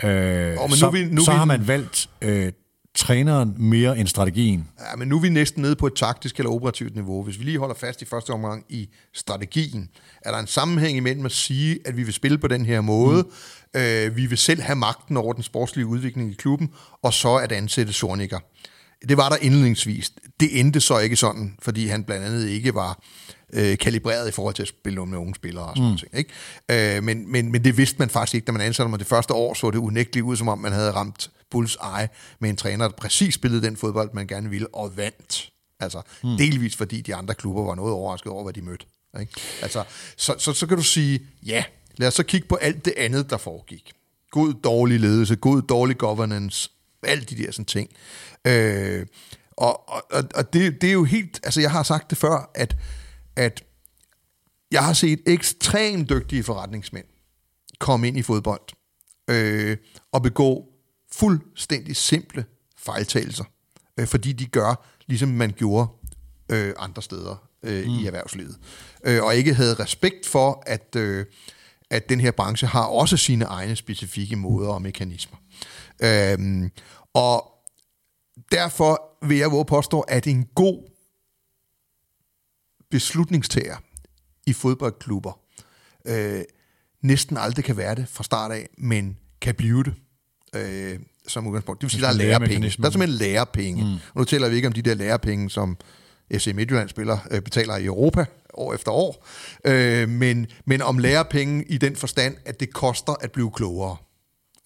Øh, 0.03 0.57
oh, 0.57 0.69
men 0.69 0.77
så, 0.77 0.85
nu 0.85 0.91
vi, 0.91 1.03
nu 1.03 1.23
så 1.23 1.31
vi... 1.31 1.37
har 1.37 1.45
man 1.45 1.67
valgt 1.67 2.09
øh, 2.21 2.51
træneren 2.95 3.55
mere 3.57 3.97
end 3.97 4.07
strategien. 4.07 4.67
Ja, 4.79 4.95
men 4.95 5.07
nu 5.07 5.17
er 5.17 5.21
vi 5.21 5.29
næsten 5.29 5.61
nede 5.61 5.75
på 5.75 5.87
et 5.87 5.93
taktisk 5.95 6.37
eller 6.37 6.51
operativt 6.51 6.95
niveau. 6.95 7.23
Hvis 7.23 7.39
vi 7.39 7.43
lige 7.43 7.59
holder 7.59 7.75
fast 7.75 8.01
i 8.01 8.05
første 8.05 8.29
omgang 8.29 8.65
i 8.69 8.89
strategien, 9.13 9.89
er 10.21 10.31
der 10.31 10.39
en 10.39 10.47
sammenhæng 10.47 10.97
imellem 10.97 11.25
at 11.25 11.31
sige, 11.31 11.79
at 11.85 11.97
vi 11.97 12.03
vil 12.03 12.13
spille 12.13 12.37
på 12.37 12.47
den 12.47 12.65
her 12.65 12.81
måde, 12.81 13.23
mm. 13.73 13.79
øh, 13.79 14.15
vi 14.15 14.25
vil 14.25 14.37
selv 14.37 14.61
have 14.61 14.75
magten 14.75 15.17
over 15.17 15.33
den 15.33 15.43
sportslige 15.43 15.85
udvikling 15.85 16.31
i 16.31 16.33
klubben, 16.33 16.69
og 17.03 17.13
så 17.13 17.35
at 17.35 17.51
ansætte 17.51 17.93
Sornikker. 17.93 18.39
Det 19.09 19.17
var 19.17 19.29
der 19.29 19.37
indledningsvis. 19.41 20.11
Det 20.39 20.59
endte 20.59 20.81
så 20.81 20.99
ikke 20.99 21.15
sådan, 21.15 21.55
fordi 21.61 21.87
han 21.87 22.03
blandt 22.03 22.25
andet 22.25 22.47
ikke 22.47 22.75
var 22.75 22.99
øh, 23.53 23.77
kalibreret 23.77 24.27
i 24.29 24.31
forhold 24.31 24.55
til 24.55 24.61
at 24.61 24.67
spille 24.67 25.05
med 25.05 25.17
unge 25.17 25.35
spillere 25.35 25.65
og 25.65 25.77
sådan 25.77 25.91
mm. 25.91 25.97
ting. 25.97 26.17
Ikke? 26.17 26.97
Øh, 26.97 27.03
men, 27.03 27.31
men, 27.31 27.51
men 27.51 27.63
det 27.63 27.77
vidste 27.77 27.95
man 27.99 28.09
faktisk 28.09 28.35
ikke, 28.35 28.45
da 28.45 28.51
man 28.51 28.61
ansatte 28.61 28.89
mig. 28.89 28.99
Det 28.99 29.07
første 29.07 29.33
år 29.33 29.53
så 29.53 29.71
det 29.71 29.77
unægteligt 29.77 30.23
ud, 30.23 30.35
som 30.35 30.47
om 30.47 30.59
man 30.59 30.71
havde 30.71 30.91
ramt 30.91 31.31
Bulls 31.51 31.77
eye 31.99 32.09
med 32.39 32.49
en 32.49 32.55
træner, 32.55 32.87
der 32.87 32.95
præcis 32.95 33.33
spillede 33.33 33.61
den 33.61 33.77
fodbold, 33.77 34.09
man 34.13 34.27
gerne 34.27 34.49
ville, 34.49 34.67
og 34.75 34.97
vandt. 34.97 35.49
Altså, 35.79 36.01
mm. 36.23 36.37
delvis 36.37 36.75
fordi 36.75 37.01
de 37.01 37.15
andre 37.15 37.33
klubber 37.33 37.63
var 37.63 37.75
noget 37.75 37.93
overrasket 37.93 38.31
over, 38.31 38.43
hvad 38.43 38.53
de 38.53 38.61
mødte. 38.61 38.85
Ikke? 39.19 39.33
Altså, 39.61 39.83
så, 40.17 40.35
så, 40.37 40.53
så 40.53 40.67
kan 40.67 40.77
du 40.77 40.83
sige, 40.83 41.19
ja, 41.45 41.63
lad 41.97 42.07
os 42.07 42.13
så 42.13 42.23
kigge 42.23 42.47
på 42.47 42.55
alt 42.55 42.85
det 42.85 42.93
andet, 42.97 43.29
der 43.29 43.37
foregik. 43.37 43.91
God, 44.31 44.53
dårlig 44.53 44.99
ledelse, 44.99 45.35
god, 45.35 45.61
dårlig 45.61 45.97
governance, 45.97 46.69
alt 47.03 47.29
de 47.29 47.37
der 47.37 47.51
sådan 47.51 47.65
ting. 47.65 47.89
Øh, 48.47 49.05
og 49.57 49.89
og, 49.89 50.23
og 50.35 50.53
det, 50.53 50.81
det 50.81 50.89
er 50.89 50.93
jo 50.93 51.03
helt, 51.03 51.39
altså 51.43 51.61
jeg 51.61 51.71
har 51.71 51.83
sagt 51.83 52.09
det 52.09 52.17
før, 52.17 52.51
at, 52.55 52.75
at 53.39 53.63
jeg 54.71 54.85
har 54.85 54.93
set 54.93 55.19
ekstremt 55.25 56.09
dygtige 56.09 56.43
forretningsmænd 56.43 57.05
komme 57.79 58.07
ind 58.07 58.17
i 58.17 58.21
fodbold 58.21 58.61
øh, 59.29 59.77
og 60.11 60.23
begå 60.23 60.65
fuldstændig 61.11 61.95
simple 61.95 62.45
fejltagelser, 62.77 63.43
øh, 63.99 64.07
fordi 64.07 64.33
de 64.33 64.45
gør, 64.45 64.85
ligesom 65.07 65.29
man 65.29 65.51
gjorde 65.51 65.87
øh, 66.51 66.73
andre 66.77 67.01
steder 67.01 67.49
øh, 67.63 67.85
mm. 67.85 67.91
i 67.91 68.05
erhvervslivet. 68.05 68.57
Øh, 69.03 69.23
og 69.23 69.35
ikke 69.35 69.53
havde 69.53 69.73
respekt 69.73 70.25
for, 70.25 70.63
at, 70.65 70.95
øh, 70.95 71.25
at 71.89 72.09
den 72.09 72.19
her 72.19 72.31
branche 72.31 72.67
har 72.67 72.85
også 72.85 73.17
sine 73.17 73.45
egne 73.45 73.75
specifikke 73.75 74.35
måder 74.35 74.69
og 74.69 74.81
mekanismer. 74.81 75.37
Øh, 76.03 76.69
og 77.13 77.51
derfor 78.51 79.25
vil 79.27 79.37
jeg 79.37 79.51
våge 79.51 79.65
påstå, 79.65 79.99
at 79.99 80.27
en 80.27 80.45
god 80.55 80.88
beslutningstager 82.91 83.77
i 84.47 84.53
fodboldklubber 84.53 85.39
øh, 86.05 86.41
næsten 87.01 87.37
aldrig 87.37 87.65
kan 87.65 87.77
være 87.77 87.95
det 87.95 88.05
fra 88.09 88.23
start 88.23 88.51
af, 88.51 88.69
men 88.77 89.17
kan 89.41 89.55
blive 89.55 89.83
det 89.83 89.93
øh, 90.55 90.99
som 91.27 91.47
udgangspunkt. 91.47 91.81
Det 91.81 91.85
vil 91.85 91.91
sige, 91.91 92.01
der 92.01 92.07
er 92.07 92.13
lærepenge. 92.13 92.69
Der 92.69 92.87
er 92.87 92.91
simpelthen 92.91 93.09
lærepenge. 93.09 93.83
Mm. 93.83 93.91
Og 93.91 94.15
nu 94.15 94.23
taler 94.23 94.49
vi 94.49 94.55
ikke 94.55 94.67
om 94.67 94.73
de 94.73 94.81
der 94.81 94.93
lærepenge, 94.93 95.49
som 95.49 95.77
FC 96.33 96.51
Midtjylland 96.55 96.89
spiller, 96.89 97.17
øh, 97.31 97.41
betaler 97.41 97.77
i 97.77 97.85
Europa 97.85 98.25
år 98.53 98.73
efter 98.73 98.91
år, 98.91 99.27
øh, 99.65 100.09
men, 100.09 100.47
men 100.65 100.81
om 100.81 100.97
lærepenge 100.97 101.65
i 101.67 101.77
den 101.77 101.95
forstand, 101.95 102.37
at 102.45 102.59
det 102.59 102.73
koster 102.73 103.13
at 103.13 103.31
blive 103.31 103.51
klogere. 103.51 103.97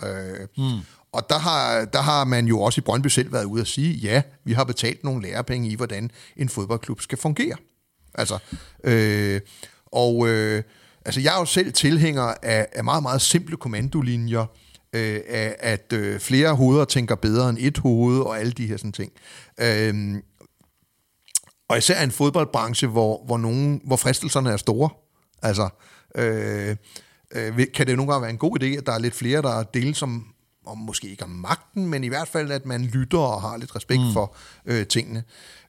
Øh, 0.04 0.48
mm. 0.58 0.80
Og 1.12 1.30
der 1.30 1.38
har, 1.38 1.86
der 1.86 2.02
har 2.02 2.24
man 2.24 2.48
jo 2.48 2.62
også 2.62 2.82
i 2.82 2.82
Brøndby 2.82 3.08
selv 3.08 3.34
været 3.34 3.46
ude 3.46 3.62
at 3.62 3.68
sige, 3.68 3.94
ja, 3.94 4.22
vi 4.44 4.54
har 4.54 4.64
betalt 4.64 5.04
nogle 5.04 5.22
lærepenge 5.22 5.70
i, 5.70 5.76
hvordan 5.76 6.12
en 6.36 6.50
fodboldklub 6.50 7.02
skal 7.02 7.18
fungere. 7.18 7.56
Altså, 8.16 8.38
øh, 8.84 9.42
og 9.86 10.28
øh, 10.28 10.64
altså, 11.06 11.22
jeg 11.22 11.36
er 11.36 11.40
jo 11.40 11.46
selv 11.46 11.74
tilhænger 11.74 12.34
af, 12.44 12.68
af 12.72 12.84
meget, 12.84 13.04
meget 13.04 13.22
simple 13.22 13.58
kommandolinjer, 13.58 14.46
øh, 14.94 15.22
at 15.60 15.94
øh, 15.94 16.20
flere 16.20 16.56
hoveder 16.56 16.86
tænker 16.86 17.16
bedre 17.16 17.50
end 17.50 17.58
et 17.62 17.78
hoved, 17.78 18.20
og 18.20 18.40
alle 18.40 18.52
de 18.52 18.68
her 18.68 18.78
sådan 18.78 18.92
ting. 18.92 19.12
Øh, 19.58 20.16
og 21.70 21.78
især 21.78 22.04
en 22.04 22.12
fodboldbranche, 22.12 22.88
hvor, 22.88 23.26
hvor, 23.26 23.38
nogen, 23.38 23.82
hvor 23.86 23.96
fristelserne 23.96 24.50
er 24.52 24.58
store. 24.58 24.90
Altså, 25.42 25.70
øh, 26.16 26.76
øh, 27.36 27.68
kan 27.74 27.88
det 27.88 27.98
nogle 27.98 28.12
gange 28.12 28.22
være 28.22 28.32
en 28.32 28.38
god 28.38 28.64
idé, 28.64 28.66
at 28.66 28.86
der 28.86 28.92
er 28.92 29.00
lidt 29.00 29.16
flere, 29.16 29.42
der 29.42 29.64
deler 29.64 29.94
som 29.94 30.34
om 30.66 30.78
måske 30.78 31.10
ikke 31.10 31.24
om 31.24 31.30
magten, 31.30 31.88
men 31.88 32.04
i 32.04 32.08
hvert 32.08 32.28
fald, 32.28 32.52
at 32.52 32.66
man 32.66 32.86
lytter 32.86 33.18
og 33.18 33.42
har 33.42 33.58
lidt 33.58 33.76
respekt 33.76 34.02
mm. 34.02 34.14
for 34.14 34.36
øh, 34.66 34.88
tingene. 34.88 35.24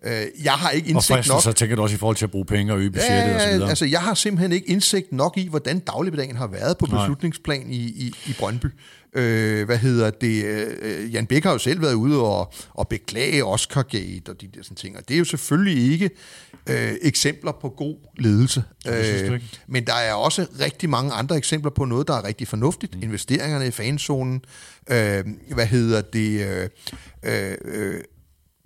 Øh, 0.07 0.27
jeg 0.45 0.53
har 0.53 0.71
ikke 0.71 0.91
indsigt 0.91 1.19
og 1.19 1.25
nok... 1.29 1.43
så 1.43 1.53
tænker 1.53 1.77
du 1.77 1.83
også 1.83 1.95
i 1.95 1.99
forhold 1.99 2.17
til 2.17 2.25
at 2.25 2.31
bruge 2.31 2.45
penge 2.45 2.73
og 2.73 2.79
øge 2.79 2.91
budgettet 2.91 3.15
Ja, 3.15 3.35
og 3.35 3.41
så 3.41 3.47
ja, 3.47 3.53
videre. 3.53 3.69
altså 3.69 3.87
jeg 3.87 4.01
har 4.01 4.15
simpelthen 4.15 4.53
ikke 4.53 4.71
indsigt 4.71 5.13
nok 5.13 5.39
i, 5.39 5.49
hvordan 5.49 5.79
dagligdagen 5.79 6.37
har 6.37 6.47
været 6.47 6.79
på 6.79 6.87
Nej. 6.87 7.01
beslutningsplan 7.01 7.71
i, 7.71 7.77
i, 7.77 8.15
i 8.27 8.35
Brøndby. 8.39 8.67
Øh, 9.17 9.67
hvad 9.67 9.79
hedder 9.79 10.11
det? 10.11 10.45
Øh, 10.45 11.15
Jan 11.15 11.27
Bæk 11.27 11.45
har 11.45 11.53
jo 11.53 11.59
selv 11.59 11.83
været 11.83 11.95
ude 11.95 12.23
og, 12.23 12.53
og 12.71 12.89
beklage 12.89 13.45
Oscar-gate 13.45 14.29
og 14.29 14.41
de 14.41 14.49
der 14.55 14.63
sådan 14.63 14.77
ting, 14.77 14.97
og 14.97 15.09
det 15.09 15.15
er 15.15 15.19
jo 15.19 15.25
selvfølgelig 15.25 15.93
ikke 15.93 16.11
øh, 16.67 16.93
eksempler 17.03 17.53
på 17.53 17.69
god 17.69 17.97
ledelse. 18.19 18.65
Ikke? 18.87 19.43
men 19.67 19.87
der 19.87 19.95
er 19.95 20.15
også 20.15 20.47
rigtig 20.61 20.91
mange 20.91 21.13
andre 21.13 21.37
eksempler 21.37 21.71
på 21.71 21.85
noget, 21.85 22.09
der 22.09 22.15
er 22.15 22.25
rigtig 22.25 22.49
fornuftigt. 22.49 22.95
Mm. 22.95 23.03
Investeringerne 23.03 23.67
i 23.67 23.71
fanzonen, 23.71 24.45
øh, 24.91 25.25
hvad 25.55 25.67
hedder 25.67 26.01
det, 26.01 26.47
øh, 26.47 26.69
øh, 27.23 27.55
øh, 27.65 28.01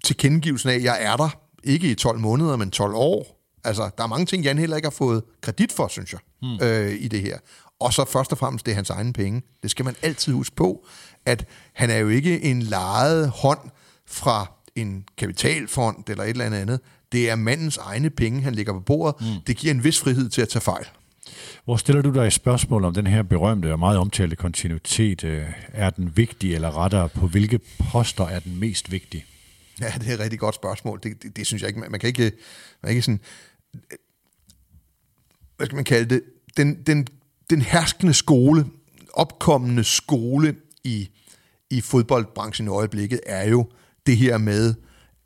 tilkendegivelsen 0.04 0.70
af, 0.70 0.74
at 0.74 0.82
jeg 0.82 0.98
er 1.00 1.16
der, 1.16 1.28
ikke 1.64 1.90
i 1.90 1.94
12 1.94 2.18
måneder, 2.18 2.56
men 2.56 2.70
12 2.70 2.94
år. 2.94 3.38
Altså, 3.64 3.90
der 3.98 4.04
er 4.04 4.08
mange 4.08 4.26
ting, 4.26 4.44
Jan 4.44 4.58
heller 4.58 4.76
ikke 4.76 4.86
har 4.86 4.90
fået 4.90 5.22
kredit 5.40 5.72
for, 5.72 5.88
synes 5.88 6.12
jeg, 6.12 6.20
mm. 6.42 6.58
øh, 6.62 6.96
i 7.00 7.08
det 7.08 7.20
her. 7.20 7.38
Og 7.80 7.92
så 7.92 8.04
først 8.04 8.32
og 8.32 8.38
fremmest, 8.38 8.66
det 8.66 8.72
er 8.72 8.76
hans 8.76 8.90
egne 8.90 9.12
penge. 9.12 9.42
Det 9.62 9.70
skal 9.70 9.84
man 9.84 9.96
altid 10.02 10.32
huske 10.32 10.56
på, 10.56 10.86
at 11.26 11.44
han 11.72 11.90
er 11.90 11.96
jo 11.96 12.08
ikke 12.08 12.42
en 12.42 12.62
lejet 12.62 13.30
hånd 13.30 13.58
fra 14.06 14.52
en 14.76 15.04
kapitalfond 15.18 16.10
eller 16.10 16.24
et 16.24 16.30
eller 16.30 16.44
andet 16.44 16.58
andet. 16.58 16.80
Det 17.12 17.30
er 17.30 17.36
mandens 17.36 17.76
egne 17.76 18.10
penge, 18.10 18.42
han 18.42 18.54
lægger 18.54 18.72
på 18.72 18.80
bordet. 18.80 19.14
Mm. 19.20 19.26
Det 19.46 19.56
giver 19.56 19.74
en 19.74 19.84
vis 19.84 20.00
frihed 20.00 20.28
til 20.28 20.42
at 20.42 20.48
tage 20.48 20.60
fejl. 20.60 20.86
Hvor 21.64 21.76
stiller 21.76 22.02
du 22.02 22.10
dig 22.14 22.26
et 22.26 22.32
spørgsmål 22.32 22.84
om 22.84 22.94
den 22.94 23.06
her 23.06 23.22
berømte 23.22 23.72
og 23.72 23.78
meget 23.78 23.98
omtalte 23.98 24.36
kontinuitet? 24.36 25.24
Øh, 25.24 25.44
Er 25.72 25.90
den 25.90 26.16
vigtig, 26.16 26.54
eller 26.54 26.76
rettere 26.76 27.08
på 27.08 27.26
hvilke 27.26 27.60
poster 27.92 28.24
er 28.24 28.38
den 28.38 28.60
mest 28.60 28.92
vigtig? 28.92 29.24
Ja, 29.82 29.92
det 29.98 30.08
er 30.08 30.14
et 30.14 30.20
rigtig 30.20 30.38
godt 30.38 30.54
spørgsmål. 30.54 31.00
Det, 31.02 31.22
det, 31.22 31.36
det 31.36 31.46
synes 31.46 31.62
jeg 31.62 31.68
ikke. 31.68 31.80
Man, 31.80 31.90
man 31.90 32.00
kan 32.00 32.08
ikke, 32.08 32.22
man 32.82 32.88
kan 32.88 32.90
ikke 32.90 33.02
sådan... 33.02 33.20
Hvad 35.56 35.66
skal 35.66 35.76
man 35.76 35.84
kalde 35.84 36.14
det? 36.14 36.22
Den, 36.56 36.82
den, 36.82 37.06
den 37.50 37.62
herskende 37.62 38.14
skole, 38.14 38.66
opkommende 39.12 39.84
skole 39.84 40.56
i, 40.84 41.10
i 41.70 41.80
fodboldbranchen 41.80 42.66
i 42.68 42.70
øjeblikket, 42.70 43.20
er 43.26 43.48
jo 43.48 43.70
det 44.06 44.16
her 44.16 44.38
med, 44.38 44.74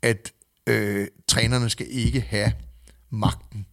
at 0.01 0.33
øh, 0.67 1.07
trænerne 1.27 1.69
skal 1.69 1.87
ikke 1.89 2.21
have 2.21 2.51
magten 3.09 3.65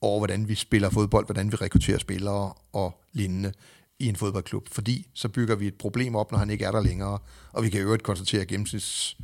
over, 0.00 0.20
hvordan 0.20 0.48
vi 0.48 0.54
spiller 0.54 0.90
fodbold, 0.90 1.26
hvordan 1.26 1.52
vi 1.52 1.56
rekrutterer 1.56 1.98
spillere 1.98 2.52
og 2.72 3.02
lignende 3.12 3.52
i 3.98 4.08
en 4.08 4.16
fodboldklub. 4.16 4.68
Fordi 4.68 5.06
så 5.14 5.28
bygger 5.28 5.54
vi 5.54 5.66
et 5.66 5.74
problem 5.74 6.16
op, 6.16 6.32
når 6.32 6.38
han 6.38 6.50
ikke 6.50 6.64
er 6.64 6.70
der 6.70 6.82
længere, 6.82 7.18
og 7.52 7.64
vi 7.64 7.70
kan 7.70 7.80
i 7.80 7.82
øvrigt 7.82 8.02
konstatere, 8.02 8.40
at 8.40 8.48
gennemsnits, 8.48 9.16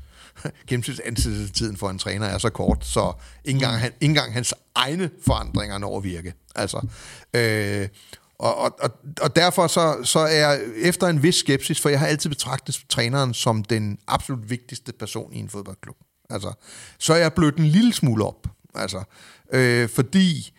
gennemsnitsansættelsestiden 0.69 1.77
for 1.77 1.91
en 1.91 1.99
træner 1.99 2.27
er 2.27 2.39
så 2.39 2.51
kort, 2.51 2.87
så 2.87 3.13
ikke 3.45 3.57
engang, 3.57 3.79
han, 3.79 3.93
ikke 4.01 4.11
engang 4.11 4.33
hans 4.33 4.55
egne 4.75 5.11
forandringer 5.25 5.79
når 5.79 5.97
at 5.97 6.05
virke. 6.05 6.35
Altså, 6.55 6.87
øh, 7.35 7.89
og, 8.39 8.57
og, 8.59 8.79
og, 8.81 8.91
og 9.21 9.37
derfor 9.37 9.67
så, 9.67 10.01
så 10.05 10.19
er 10.19 10.37
jeg 10.37 10.61
efter 10.77 11.07
en 11.07 11.23
vis 11.23 11.35
skepsis, 11.35 11.81
for 11.81 11.89
jeg 11.89 11.99
har 11.99 12.07
altid 12.07 12.31
betragtet 12.31 12.85
træneren 12.89 13.35
som 13.35 13.65
den 13.65 13.99
absolut 14.09 14.51
vigtigste 14.51 14.93
person 14.93 15.33
i 15.33 15.39
en 15.39 15.49
fodboldklub. 15.49 15.97
Altså, 16.31 16.53
så 16.99 17.15
er 17.15 17.19
jeg 17.19 17.33
blødt 17.33 17.57
en 17.57 17.67
lille 17.67 17.93
smule 17.93 18.25
op. 18.25 18.47
Altså, 18.75 19.03
øh, 19.53 19.89
fordi 19.89 20.53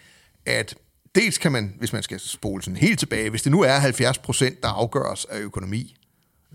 at 0.46 0.76
dels 1.16 1.38
kan 1.38 1.52
man, 1.52 1.74
hvis 1.80 1.94
man 1.94 2.04
skal 2.04 2.20
spole 2.20 2.64
sådan 2.64 2.78
helt 2.78 3.00
tilbage, 3.00 3.30
hvis 3.30 3.42
det 3.42 3.52
nu 3.52 3.62
er 3.62 3.80
70 3.80 4.18
procent, 4.18 4.64
der 4.64 4.70
afgøres 4.70 5.26
af 5.26 5.40
økonomi, 5.40 5.96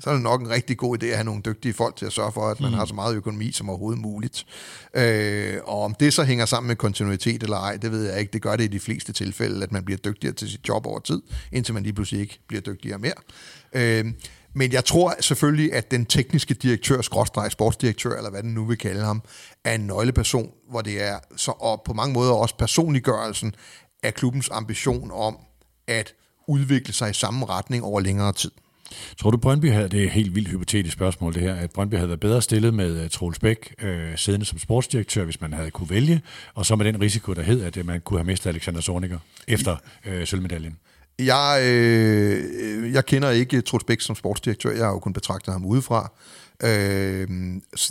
så 0.00 0.10
er 0.10 0.14
det 0.14 0.22
nok 0.22 0.40
en 0.40 0.50
rigtig 0.50 0.76
god 0.76 1.02
idé 1.02 1.06
at 1.06 1.16
have 1.16 1.24
nogle 1.24 1.42
dygtige 1.42 1.74
folk 1.74 1.96
til 1.96 2.06
at 2.06 2.12
sørge 2.12 2.32
for, 2.32 2.48
at 2.48 2.60
man 2.60 2.70
mm. 2.70 2.76
har 2.76 2.84
så 2.84 2.94
meget 2.94 3.16
økonomi 3.16 3.52
som 3.52 3.68
overhovedet 3.68 4.00
muligt. 4.00 4.46
Øh, 4.94 5.54
og 5.64 5.82
om 5.82 5.94
det 5.94 6.12
så 6.12 6.24
hænger 6.24 6.46
sammen 6.46 6.68
med 6.68 6.76
kontinuitet 6.76 7.42
eller 7.42 7.56
ej, 7.56 7.76
det 7.76 7.92
ved 7.92 8.10
jeg 8.10 8.20
ikke. 8.20 8.32
Det 8.32 8.42
gør 8.42 8.56
det 8.56 8.64
i 8.64 8.68
de 8.68 8.80
fleste 8.80 9.12
tilfælde, 9.12 9.62
at 9.62 9.72
man 9.72 9.84
bliver 9.84 9.98
dygtigere 9.98 10.34
til 10.34 10.50
sit 10.50 10.68
job 10.68 10.86
over 10.86 10.98
tid, 10.98 11.22
indtil 11.52 11.74
man 11.74 11.82
lige 11.82 11.92
pludselig 11.92 12.20
ikke 12.20 12.40
bliver 12.48 12.60
dygtigere 12.60 12.98
mere. 12.98 13.12
Øh, 13.72 14.12
men 14.54 14.72
jeg 14.72 14.84
tror 14.84 15.14
selvfølgelig, 15.20 15.72
at 15.72 15.90
den 15.90 16.06
tekniske 16.06 16.54
direktør, 16.54 17.00
skråstreg 17.00 17.52
sportsdirektør, 17.52 18.16
eller 18.16 18.30
hvad 18.30 18.42
den 18.42 18.54
nu 18.54 18.64
vil 18.64 18.78
kalde 18.78 19.04
ham, 19.04 19.22
er 19.64 19.74
en 19.74 19.86
nøgleperson, 19.86 20.50
hvor 20.70 20.80
det 20.80 21.02
er 21.02 21.18
så, 21.36 21.50
og 21.50 21.82
på 21.86 21.92
mange 21.92 22.14
måder 22.14 22.32
også 22.32 22.56
personliggørelsen 22.56 23.54
af 24.02 24.14
klubbens 24.14 24.48
ambition 24.52 25.10
om 25.10 25.38
at 25.86 26.14
udvikle 26.48 26.92
sig 26.92 27.10
i 27.10 27.14
samme 27.14 27.46
retning 27.46 27.84
over 27.84 28.00
længere 28.00 28.32
tid. 28.32 28.50
Tror 29.18 29.30
du, 29.30 29.36
Brøndby 29.36 29.70
havde, 29.70 29.88
det 29.88 30.00
er 30.00 30.04
et 30.04 30.10
helt 30.10 30.34
vildt 30.34 30.48
hypotetisk 30.48 30.92
spørgsmål 30.92 31.34
det 31.34 31.42
her, 31.42 31.54
at 31.54 31.70
Brøndby 31.70 31.94
havde 31.94 32.08
været 32.08 32.20
bedre 32.20 32.42
stillet 32.42 32.74
med 32.74 33.04
uh, 33.04 33.10
Troels 33.10 33.38
Bæk 33.38 33.74
øh, 33.82 34.18
siddende 34.18 34.46
som 34.46 34.58
sportsdirektør, 34.58 35.24
hvis 35.24 35.40
man 35.40 35.52
havde 35.52 35.70
kunne 35.70 35.90
vælge, 35.90 36.22
og 36.54 36.66
så 36.66 36.76
med 36.76 36.84
den 36.84 37.00
risiko, 37.00 37.32
der 37.32 37.42
hed, 37.42 37.62
at 37.62 37.76
uh, 37.76 37.86
man 37.86 38.00
kunne 38.00 38.18
have 38.18 38.26
mistet 38.26 38.50
Alexander 38.50 38.80
Zorniger 38.80 39.18
efter 39.48 39.76
øh, 40.06 40.26
sølvmedaljen? 40.26 40.78
Jeg, 41.18 41.62
øh, 41.64 42.92
jeg 42.92 43.06
kender 43.06 43.30
ikke 43.30 43.60
Troels 43.60 43.84
Bæk 43.84 44.00
som 44.00 44.16
sportsdirektør, 44.16 44.70
jeg 44.70 44.84
har 44.84 44.92
jo 44.92 44.98
kun 44.98 45.12
betragtet 45.12 45.52
ham 45.52 45.66
udefra. 45.66 46.12
Øh, 46.62 47.28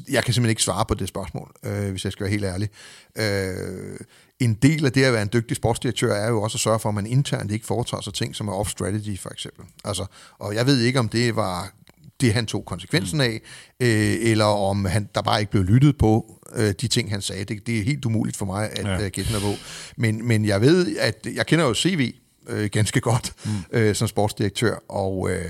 jeg 0.09 0.23
kan 0.23 0.33
simpelthen 0.33 0.49
ikke 0.49 0.63
svare 0.63 0.85
på 0.85 0.93
det 0.93 1.07
spørgsmål, 1.07 1.51
øh, 1.65 1.89
hvis 1.91 2.03
jeg 2.03 2.11
skal 2.11 2.23
være 2.23 2.31
helt 2.31 2.45
ærlig. 2.45 2.69
Øh, 3.17 3.97
en 4.39 4.53
del 4.53 4.85
af 4.85 4.91
det 4.91 5.03
at 5.03 5.13
være 5.13 5.21
en 5.21 5.29
dygtig 5.33 5.57
sportsdirektør 5.57 6.13
er 6.13 6.29
jo 6.29 6.41
også 6.41 6.55
at 6.55 6.59
sørge 6.59 6.79
for, 6.79 6.89
at 6.89 6.95
man 6.95 7.05
internt 7.07 7.51
ikke 7.51 7.65
foretager 7.65 8.01
sig 8.01 8.13
ting, 8.13 8.35
som 8.35 8.47
er 8.47 8.53
off-strategy 8.53 9.17
for 9.19 9.29
eksempel. 9.29 9.65
Altså, 9.85 10.05
og 10.39 10.55
jeg 10.55 10.65
ved 10.65 10.79
ikke, 10.79 10.99
om 10.99 11.09
det 11.09 11.35
var 11.35 11.73
det, 12.21 12.33
han 12.33 12.45
tog 12.45 12.65
konsekvensen 12.65 13.21
af, 13.21 13.41
øh, 13.79 14.15
eller 14.21 14.45
om 14.45 14.85
han, 14.85 15.09
der 15.15 15.21
bare 15.21 15.39
ikke 15.39 15.51
blev 15.51 15.63
lyttet 15.63 15.97
på 15.97 16.41
øh, 16.55 16.73
de 16.81 16.87
ting, 16.87 17.11
han 17.11 17.21
sagde. 17.21 17.45
Det, 17.45 17.67
det 17.67 17.79
er 17.79 17.83
helt 17.83 18.05
umuligt 18.05 18.37
for 18.37 18.45
mig 18.45 18.71
at 18.71 18.85
Ja. 18.85 19.01
ja. 19.01 19.07
gætte 19.07 19.31
mig 19.31 19.41
på. 19.41 19.53
Men, 19.97 20.27
men 20.27 20.45
jeg 20.45 20.61
ved, 20.61 20.97
at 20.97 21.27
jeg 21.35 21.45
kender 21.45 21.65
jo 21.65 21.73
CV 21.73 22.15
øh, 22.49 22.69
ganske 22.71 22.99
godt 22.99 23.33
mm. 23.45 23.51
øh, 23.71 23.95
som 23.95 24.07
sportsdirektør, 24.07 24.75
og, 24.89 25.31
øh, 25.31 25.45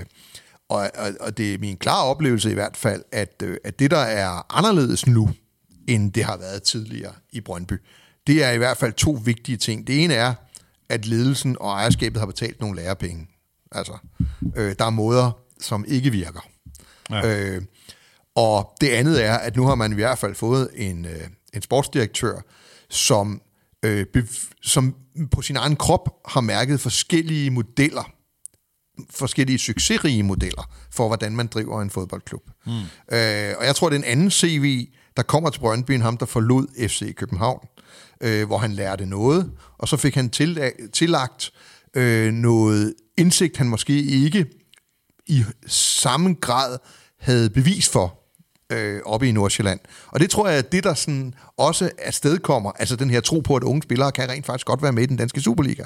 og, 0.68 0.90
og, 0.94 1.10
og 1.20 1.38
det 1.38 1.54
er 1.54 1.58
min 1.58 1.76
klare 1.76 2.04
oplevelse 2.04 2.50
i 2.50 2.54
hvert 2.54 2.76
fald, 2.76 3.02
at, 3.12 3.42
øh, 3.42 3.56
at 3.64 3.78
det, 3.78 3.90
der 3.90 3.98
er 3.98 4.56
anderledes 4.58 5.06
nu, 5.06 5.30
end 5.88 6.12
det 6.12 6.24
har 6.24 6.36
været 6.36 6.62
tidligere 6.62 7.12
i 7.32 7.40
Brøndby, 7.40 7.74
det 8.26 8.44
er 8.44 8.50
i 8.50 8.58
hvert 8.58 8.76
fald 8.76 8.92
to 8.92 9.18
vigtige 9.24 9.56
ting. 9.56 9.86
Det 9.86 10.04
ene 10.04 10.14
er, 10.14 10.34
at 10.88 11.06
ledelsen 11.06 11.56
og 11.60 11.70
ejerskabet 11.70 12.20
har 12.20 12.26
betalt 12.26 12.60
nogle 12.60 12.76
lærepenge. 12.76 13.28
Altså, 13.72 13.98
øh, 14.56 14.74
der 14.78 14.84
er 14.84 14.90
måder, 14.90 15.38
som 15.60 15.84
ikke 15.88 16.10
virker. 16.10 16.48
Ja. 17.10 17.54
Øh, 17.54 17.62
og 18.34 18.72
det 18.80 18.88
andet 18.88 19.24
er, 19.24 19.34
at 19.34 19.56
nu 19.56 19.66
har 19.66 19.74
man 19.74 19.92
i 19.92 19.94
hvert 19.94 20.18
fald 20.18 20.34
fået 20.34 20.70
en, 20.74 21.04
øh, 21.04 21.20
en 21.54 21.62
sportsdirektør, 21.62 22.40
som, 22.90 23.42
øh, 23.82 24.06
som 24.62 24.94
på 25.30 25.42
sin 25.42 25.56
egen 25.56 25.76
krop 25.76 26.08
har 26.28 26.40
mærket 26.40 26.80
forskellige 26.80 27.50
modeller, 27.50 28.12
forskellige 29.10 29.58
succesrige 29.58 30.22
modeller 30.22 30.70
for, 30.90 31.06
hvordan 31.06 31.36
man 31.36 31.46
driver 31.46 31.82
en 31.82 31.90
fodboldklub. 31.90 32.50
Mm. 32.66 32.72
Øh, 33.12 33.54
og 33.58 33.66
jeg 33.66 33.74
tror, 33.76 33.88
det 33.88 33.96
er 33.96 34.00
en 34.00 34.04
anden 34.04 34.30
CV, 34.30 34.88
der 35.16 35.22
kommer 35.22 35.50
til 35.50 35.60
Brøndby, 35.60 36.00
ham, 36.00 36.16
der 36.16 36.26
forlod 36.26 36.88
FC 36.88 37.14
København, 37.14 37.66
øh, 38.20 38.46
hvor 38.46 38.58
han 38.58 38.72
lærte 38.72 39.06
noget, 39.06 39.52
og 39.78 39.88
så 39.88 39.96
fik 39.96 40.14
han 40.14 40.30
til, 40.30 40.72
tillagt 40.92 41.52
øh, 41.96 42.32
noget 42.32 42.94
indsigt, 43.18 43.56
han 43.56 43.68
måske 43.68 44.02
ikke 44.02 44.46
i 45.26 45.44
samme 45.66 46.34
grad 46.40 46.78
havde 47.20 47.50
bevis 47.50 47.88
for 47.88 48.25
øh, 48.72 49.00
oppe 49.04 49.28
i 49.28 49.32
Nordsjælland. 49.32 49.80
Og 50.08 50.20
det 50.20 50.30
tror 50.30 50.48
jeg, 50.48 50.58
at 50.58 50.72
det 50.72 50.84
der 50.84 50.94
sådan 50.94 51.34
også 51.56 51.90
afstedkommer, 51.98 52.72
altså 52.78 52.96
den 52.96 53.10
her 53.10 53.20
tro 53.20 53.40
på, 53.40 53.56
at 53.56 53.62
unge 53.62 53.82
spillere 53.82 54.12
kan 54.12 54.28
rent 54.30 54.46
faktisk 54.46 54.66
godt 54.66 54.82
være 54.82 54.92
med 54.92 55.02
i 55.02 55.06
den 55.06 55.16
danske 55.16 55.40
Superliga. 55.40 55.84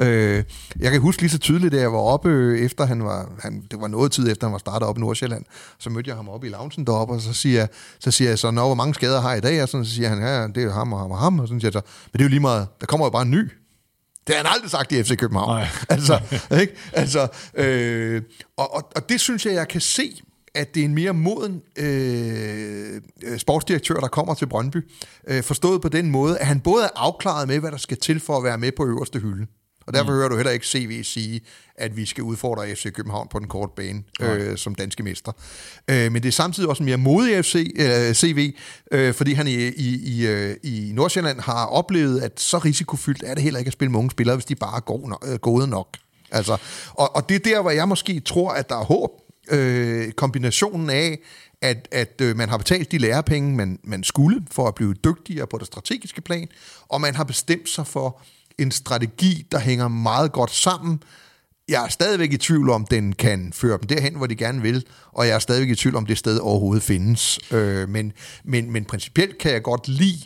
Øh, 0.00 0.44
jeg 0.80 0.90
kan 0.92 1.00
huske 1.00 1.22
lige 1.22 1.30
så 1.30 1.38
tydeligt, 1.38 1.72
da 1.72 1.78
jeg 1.80 1.92
var 1.92 1.98
oppe, 1.98 2.28
øh, 2.28 2.58
efter 2.60 2.86
han 2.86 3.04
var, 3.04 3.30
han, 3.42 3.62
det 3.70 3.80
var 3.80 3.88
noget 3.88 4.12
tid 4.12 4.32
efter 4.32 4.46
han 4.46 4.52
var 4.52 4.58
startet 4.58 4.88
op 4.88 4.96
i 4.96 5.00
Nordsjælland, 5.00 5.44
så 5.78 5.90
mødte 5.90 6.08
jeg 6.08 6.16
ham 6.16 6.28
oppe 6.28 6.46
i 6.46 6.50
loungen 6.50 6.86
deroppe, 6.86 7.14
og 7.14 7.20
så 7.20 7.32
siger, 7.32 7.58
jeg- 7.58 7.68
så 8.00 8.10
siger 8.10 8.28
jeg 8.30 8.38
så, 8.38 8.50
Nå, 8.50 8.66
hvor 8.66 8.74
mange 8.74 8.94
skader 8.94 9.20
har 9.20 9.28
jeg 9.28 9.38
i 9.38 9.40
dag? 9.40 9.62
Og 9.62 9.68
sådan, 9.68 9.84
så 9.86 9.94
siger 9.94 10.08
han, 10.08 10.18
ja, 10.20 10.46
det 10.46 10.56
er 10.64 10.72
ham 10.72 10.92
og 10.92 10.98
ham 11.00 11.10
og 11.10 11.18
ham, 11.18 11.38
og 11.40 11.48
sådan 11.48 11.60
siger 11.60 11.68
jeg 11.68 11.72
så, 11.72 11.80
men 12.12 12.12
det 12.12 12.20
er 12.20 12.24
jo 12.24 12.28
lige 12.30 12.40
meget, 12.40 12.68
der 12.80 12.86
kommer 12.86 13.06
jo 13.06 13.10
bare 13.10 13.22
en 13.22 13.30
ny. 13.30 13.50
Det 14.26 14.34
har 14.36 14.42
han 14.44 14.52
aldrig 14.54 14.70
sagt 14.70 14.92
i 14.92 15.02
FC 15.02 15.16
København. 15.16 15.48
Nej. 15.48 15.68
altså, 15.88 16.20
ikke? 16.60 16.74
altså 16.92 17.28
øh, 17.54 18.22
og, 18.56 18.74
og, 18.74 18.90
og 18.96 19.08
det 19.08 19.20
synes 19.20 19.46
jeg, 19.46 19.54
jeg 19.54 19.68
kan 19.68 19.80
se, 19.80 20.22
at 20.54 20.74
det 20.74 20.80
er 20.80 20.84
en 20.84 20.94
mere 20.94 21.14
moden 21.14 21.62
øh, 21.76 23.00
øh, 23.22 23.38
sportsdirektør, 23.38 23.94
der 23.94 24.08
kommer 24.08 24.34
til 24.34 24.46
Brøndby. 24.46 24.90
Øh, 25.28 25.42
forstået 25.42 25.82
på 25.82 25.88
den 25.88 26.10
måde, 26.10 26.38
at 26.38 26.46
han 26.46 26.60
både 26.60 26.84
er 26.84 26.88
afklaret 26.96 27.48
med, 27.48 27.58
hvad 27.58 27.70
der 27.70 27.76
skal 27.76 27.96
til 27.96 28.20
for 28.20 28.36
at 28.36 28.44
være 28.44 28.58
med 28.58 28.72
på 28.72 28.86
øverste 28.86 29.18
hylde. 29.18 29.46
Og 29.86 29.94
derfor 29.94 30.10
mm. 30.10 30.16
hører 30.16 30.28
du 30.28 30.36
heller 30.36 30.52
ikke 30.52 30.66
CV 30.66 31.02
sige, 31.02 31.40
at 31.76 31.96
vi 31.96 32.06
skal 32.06 32.24
udfordre 32.24 32.74
FC 32.74 32.92
København 32.92 33.28
på 33.30 33.38
den 33.38 33.48
korte 33.48 33.72
bane 33.76 34.02
øh, 34.20 34.56
som 34.56 34.74
danske 34.74 35.02
mester. 35.02 35.32
Øh, 35.90 36.12
men 36.12 36.22
det 36.22 36.28
er 36.28 36.32
samtidig 36.32 36.68
også 36.68 36.82
en 36.82 36.84
mere 36.84 36.96
modig 36.96 37.44
FC, 37.44 37.72
øh, 37.76 38.14
CV, 38.14 38.56
øh, 38.92 39.14
fordi 39.14 39.32
han 39.32 39.46
i, 39.46 39.54
i, 39.54 40.00
i, 40.04 40.26
øh, 40.26 40.56
i 40.62 40.90
Nordsjælland 40.94 41.40
har 41.40 41.66
oplevet, 41.66 42.20
at 42.20 42.40
så 42.40 42.58
risikofyldt 42.58 43.22
er 43.26 43.34
det 43.34 43.42
heller 43.42 43.58
ikke 43.58 43.68
at 43.68 43.72
spille 43.72 43.90
med 43.90 43.98
unge 43.98 44.10
spillere, 44.10 44.36
hvis 44.36 44.44
de 44.44 44.54
bare 44.54 44.76
er 44.76 44.80
gode 44.80 45.08
nok. 45.08 45.24
Øh, 45.28 45.38
gode 45.38 45.66
nok. 45.66 45.88
Altså, 46.30 46.56
og, 46.90 47.16
og 47.16 47.28
det 47.28 47.34
er 47.34 47.54
der, 47.54 47.62
hvor 47.62 47.70
jeg 47.70 47.88
måske 47.88 48.20
tror, 48.20 48.50
at 48.50 48.68
der 48.68 48.76
er 48.76 48.84
håb 48.84 49.10
Øh, 49.50 50.12
kombinationen 50.12 50.90
af, 50.90 51.18
at, 51.62 51.88
at 51.92 52.20
øh, 52.22 52.36
man 52.36 52.48
har 52.48 52.58
betalt 52.58 52.92
de 52.92 52.98
lærepenge, 52.98 53.56
man, 53.56 53.78
man 53.84 54.04
skulle, 54.04 54.42
for 54.50 54.68
at 54.68 54.74
blive 54.74 54.94
dygtigere 54.94 55.46
på 55.46 55.58
det 55.58 55.66
strategiske 55.66 56.20
plan, 56.20 56.48
og 56.88 57.00
man 57.00 57.14
har 57.14 57.24
bestemt 57.24 57.68
sig 57.68 57.86
for 57.86 58.22
en 58.58 58.70
strategi, 58.70 59.46
der 59.52 59.58
hænger 59.58 59.88
meget 59.88 60.32
godt 60.32 60.50
sammen. 60.50 61.02
Jeg 61.68 61.84
er 61.84 61.88
stadigvæk 61.88 62.32
i 62.32 62.36
tvivl 62.36 62.70
om, 62.70 62.86
den 62.86 63.12
kan 63.12 63.52
føre 63.52 63.78
dem 63.78 63.86
derhen, 63.86 64.16
hvor 64.16 64.26
de 64.26 64.36
gerne 64.36 64.62
vil, 64.62 64.86
og 65.12 65.26
jeg 65.26 65.34
er 65.34 65.38
stadigvæk 65.38 65.70
i 65.70 65.74
tvivl 65.74 65.96
om, 65.96 66.06
det 66.06 66.18
sted 66.18 66.38
overhovedet 66.38 66.82
findes. 66.82 67.52
Øh, 67.52 67.88
men, 67.88 68.12
men, 68.44 68.70
men 68.70 68.84
principielt 68.84 69.38
kan 69.38 69.52
jeg 69.52 69.62
godt 69.62 69.88
lide, 69.88 70.20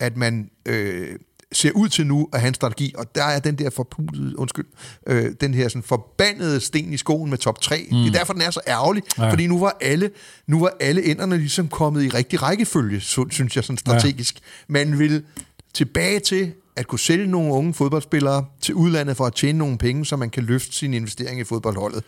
at 0.00 0.16
man 0.16 0.50
øh, 0.66 1.18
ser 1.52 1.70
ud 1.72 1.88
til 1.88 2.06
nu 2.06 2.28
at 2.32 2.46
en 2.46 2.54
strategi, 2.54 2.94
og 2.98 3.14
der 3.14 3.24
er 3.24 3.38
den 3.38 3.54
der 3.54 3.70
forpulede, 3.70 4.38
undskyld, 4.38 4.66
øh, 5.06 5.32
den 5.40 5.54
her 5.54 5.68
sådan 5.68 5.82
forbandede 5.82 6.60
sten 6.60 6.92
i 6.92 6.96
skoen 6.96 7.30
med 7.30 7.38
top 7.38 7.60
3. 7.60 7.88
Mm. 7.90 7.96
Det 7.96 8.06
er 8.08 8.18
derfor, 8.18 8.32
den 8.32 8.42
er 8.42 8.50
så 8.50 8.60
ærgerlig, 8.68 9.02
ja. 9.18 9.30
fordi 9.30 9.46
nu 9.46 9.58
var 9.58 9.76
alle 9.80 10.10
nu 10.46 10.60
var 10.60 10.72
alle 10.80 11.04
enderne 11.04 11.38
ligesom 11.38 11.68
kommet 11.68 12.04
i 12.04 12.08
rigtig 12.08 12.42
rækkefølge, 12.42 13.00
synes 13.00 13.56
jeg 13.56 13.64
sådan 13.64 13.76
strategisk. 13.76 14.34
Ja. 14.34 14.40
Man 14.68 14.98
vil 14.98 15.22
tilbage 15.74 16.20
til 16.20 16.52
at 16.76 16.86
kunne 16.86 16.98
sælge 16.98 17.26
nogle 17.26 17.52
unge 17.52 17.74
fodboldspillere 17.74 18.44
til 18.60 18.74
udlandet 18.74 19.16
for 19.16 19.26
at 19.26 19.34
tjene 19.34 19.58
nogle 19.58 19.78
penge, 19.78 20.06
så 20.06 20.16
man 20.16 20.30
kan 20.30 20.42
løfte 20.42 20.72
sin 20.72 20.94
investering 20.94 21.40
i 21.40 21.44
fodboldholdet. 21.44 22.04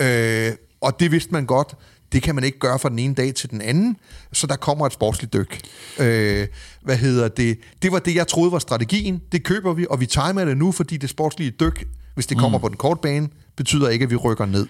Øh, 0.00 0.52
og 0.80 1.00
det 1.00 1.12
vidste 1.12 1.32
man 1.32 1.46
godt, 1.46 1.74
det 2.14 2.22
kan 2.22 2.34
man 2.34 2.44
ikke 2.44 2.58
gøre 2.58 2.78
fra 2.78 2.88
den 2.88 2.98
ene 2.98 3.14
dag 3.14 3.34
til 3.34 3.50
den 3.50 3.60
anden, 3.60 3.96
så 4.32 4.46
der 4.46 4.56
kommer 4.56 4.86
et 4.86 4.92
sportsligt 4.92 5.32
dyk. 5.32 5.60
Øh, 5.98 6.48
hvad 6.82 6.96
hedder 6.96 7.28
det? 7.28 7.58
Det 7.82 7.92
var 7.92 7.98
det, 7.98 8.14
jeg 8.14 8.28
troede 8.28 8.52
var 8.52 8.58
strategien. 8.58 9.22
Det 9.32 9.44
køber 9.44 9.72
vi, 9.72 9.86
og 9.90 10.00
vi 10.00 10.06
timer 10.06 10.44
det 10.44 10.56
nu, 10.56 10.72
fordi 10.72 10.96
det 10.96 11.10
sportslige 11.10 11.50
dyk, 11.50 11.84
hvis 12.14 12.26
det 12.26 12.38
kommer 12.38 12.58
mm. 12.58 12.62
på 12.62 12.68
den 12.68 12.76
korte 12.76 13.00
bane, 13.02 13.28
betyder 13.56 13.88
ikke, 13.88 14.02
at 14.02 14.10
vi 14.10 14.16
rykker 14.16 14.46
ned. 14.46 14.66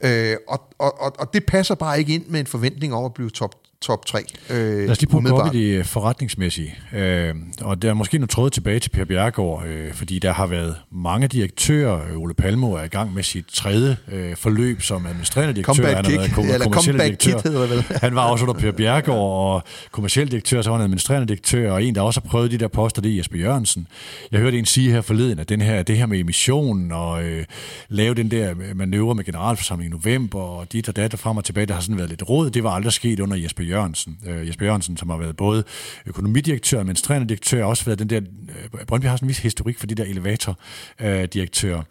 Øh, 0.00 0.36
og, 0.48 0.60
og, 0.78 1.00
og, 1.00 1.12
og 1.18 1.32
det 1.32 1.46
passer 1.46 1.74
bare 1.74 1.98
ikke 1.98 2.14
ind 2.14 2.26
med 2.26 2.40
en 2.40 2.46
forventning 2.46 2.94
om 2.94 3.04
at 3.04 3.14
blive 3.14 3.30
top 3.30 3.54
top 3.80 4.06
3. 4.06 4.24
Øh, 4.50 4.56
Lad 4.78 4.90
os 4.90 5.00
lige 5.00 5.10
prøve 5.10 5.46
at 5.46 5.54
i 5.54 5.76
det 5.76 5.86
forretningsmæssige. 5.86 6.74
Øh, 6.94 7.34
og 7.60 7.82
der 7.82 7.90
er 7.90 7.94
måske 7.94 8.18
noget 8.18 8.30
tråd 8.30 8.50
tilbage 8.50 8.80
til 8.80 8.90
Per 8.90 9.04
Bjergård, 9.04 9.66
øh, 9.66 9.92
fordi 9.92 10.18
der 10.18 10.32
har 10.32 10.46
været 10.46 10.76
mange 10.92 11.28
direktører. 11.28 12.16
Ole 12.16 12.34
Palmo 12.34 12.72
er 12.72 12.82
i 12.82 12.88
gang 12.88 13.14
med 13.14 13.22
sit 13.22 13.46
tredje 13.46 13.96
øh, 14.12 14.36
forløb 14.36 14.82
som 14.82 15.06
administrerende 15.06 15.54
direktør. 15.54 15.72
Comeback 15.74 15.96
han 15.96 16.04
har 16.04 16.42
været 16.42 16.62
kom- 16.62 16.72
kommersiel 16.72 16.98
direktør. 16.98 17.40
Kit, 17.40 17.52
vel. 17.52 17.84
han 18.00 18.14
var 18.14 18.22
også 18.30 18.44
under 18.44 18.60
Per 18.60 18.72
Bjergård 18.72 19.54
og 19.54 19.62
kommersiel 19.92 20.30
direktør, 20.30 20.62
så 20.62 20.70
var 20.70 20.76
han 20.76 20.84
administrerende 20.84 21.28
direktør, 21.28 21.72
og 21.72 21.84
en, 21.84 21.94
der 21.94 22.00
også 22.00 22.20
har 22.20 22.28
prøvet 22.28 22.50
de 22.50 22.58
der 22.58 22.68
poster, 22.68 23.02
det 23.02 23.12
er 23.12 23.16
Jesper 23.16 23.38
Jørgensen. 23.38 23.86
Jeg 24.32 24.40
hørte 24.40 24.58
en 24.58 24.64
sige 24.66 24.90
her 24.90 25.00
forleden, 25.00 25.38
at 25.38 25.48
den 25.48 25.60
her, 25.60 25.82
det 25.82 25.96
her 25.96 26.06
med 26.06 26.18
emissionen 26.18 26.92
og 26.92 27.24
øh, 27.24 27.44
lave 27.88 28.14
den 28.14 28.30
der 28.30 28.54
manøvre 28.74 29.14
med 29.14 29.24
generalforsamling 29.24 29.90
i 29.90 29.92
november 29.92 30.40
og 30.40 30.72
dit 30.72 30.88
og 30.88 30.96
dat 30.96 31.12
og 31.12 31.18
frem 31.18 31.36
og 31.36 31.44
tilbage, 31.44 31.66
der 31.66 31.74
har 31.74 31.80
sådan 31.80 31.98
været 31.98 32.10
lidt 32.10 32.28
råd. 32.28 32.50
Det 32.50 32.64
var 32.64 32.70
aldrig 32.70 32.92
sket 32.92 33.20
under 33.20 33.36
Jesper 33.36 33.64
Jørgensen. 33.68 34.18
Øh, 34.26 34.48
Jesper 34.48 34.64
Jørgensen, 34.64 34.96
som 34.96 35.10
har 35.10 35.16
været 35.16 35.36
både 35.36 35.64
økonomidirektør 36.06 36.76
og 36.76 36.80
administrerende 36.80 37.28
direktør, 37.28 37.58
har 37.58 37.64
også 37.66 37.84
været 37.84 37.98
den 37.98 38.10
der... 38.10 38.20
Øh, 38.20 38.86
Brøndby 38.86 39.06
har 39.06 39.16
sådan 39.16 39.26
en 39.26 39.28
vis 39.28 39.38
historik 39.38 39.78
for 39.78 39.86
de 39.86 39.94
der 39.94 40.04
elevatordirektører. 40.04 41.78
Øh, 41.78 41.84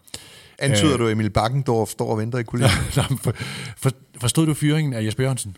Antyder 0.60 0.94
øh, 0.94 1.00
du, 1.00 1.08
Emil 1.08 1.30
Bakkendorf 1.30 1.90
står 1.90 2.10
og 2.12 2.18
venter 2.18 2.40
i 2.40 2.44
kulissen? 2.44 2.80
for, 3.24 3.34
for, 3.78 3.92
forstod 4.22 4.46
du 4.46 4.54
fyringen 4.54 4.94
af 4.94 5.04
Jesper 5.04 5.24
Jørgensen? 5.24 5.58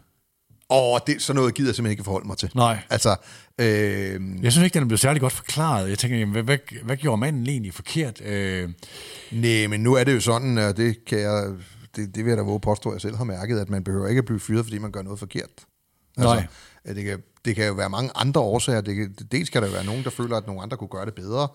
Åh, 0.69 0.99
det, 1.07 1.22
sådan 1.22 1.38
noget 1.38 1.53
gider 1.53 1.69
jeg 1.69 1.76
simpelthen 1.76 1.91
ikke 1.91 2.03
forholde 2.03 2.27
mig 2.27 2.38
til. 2.38 2.52
Nej. 2.56 2.80
Altså, 2.89 3.15
øh... 3.60 4.22
Jeg 4.44 4.52
synes 4.52 4.65
ikke, 4.65 4.73
den 4.73 4.84
er 4.84 4.88
blevet 4.88 4.99
særlig 4.99 5.22
godt 5.22 5.34
forklaret. 5.34 5.89
Jeg 5.89 5.99
tænker, 5.99 6.18
jamen, 6.18 6.34
hvad, 6.34 6.44
hvad, 6.44 6.57
hvad 6.84 6.98
gjorde 6.98 7.19
manden 7.19 7.48
egentlig 7.48 7.73
forkert? 7.73 8.22
Øh... 8.22 8.69
Nej, 9.31 9.68
men 9.68 9.80
nu 9.80 9.94
er 9.94 10.03
det 10.03 10.14
jo 10.14 10.19
sådan, 10.19 10.57
og 10.57 10.77
det 10.77 11.06
kan 11.06 11.19
jeg... 11.19 11.44
Det, 11.95 12.15
det 12.15 12.26
vil 12.26 12.31
jeg 12.31 12.38
da 12.38 12.44
våge 12.44 12.60
påstå, 12.60 12.89
at 12.89 12.94
jeg 12.94 13.02
selv 13.02 13.15
har 13.15 13.23
mærket, 13.23 13.60
at 13.60 13.69
man 13.69 13.84
behøver 13.84 14.07
ikke 14.07 14.19
at 14.19 14.26
blive 14.26 14.39
fyret, 14.39 14.65
fordi 14.65 14.77
man 14.77 14.91
gør 14.91 15.02
noget 15.02 15.19
forkert. 15.19 15.49
Altså, 16.18 16.35
Nej. 16.35 16.95
Det 16.95 17.06
kan, 17.06 17.23
det 17.45 17.55
kan 17.55 17.68
jo 17.68 17.73
være 17.73 17.89
mange 17.89 18.11
andre 18.15 18.41
årsager. 18.41 18.81
Det 18.81 18.95
kan, 18.95 19.15
dels 19.31 19.49
kan 19.49 19.64
der 19.64 19.69
være 19.69 19.85
nogen, 19.85 20.03
der 20.03 20.09
føler, 20.09 20.38
at 20.38 20.47
nogle 20.47 20.61
andre 20.61 20.77
kunne 20.77 20.88
gøre 20.88 21.05
det 21.05 21.14
bedre, 21.14 21.47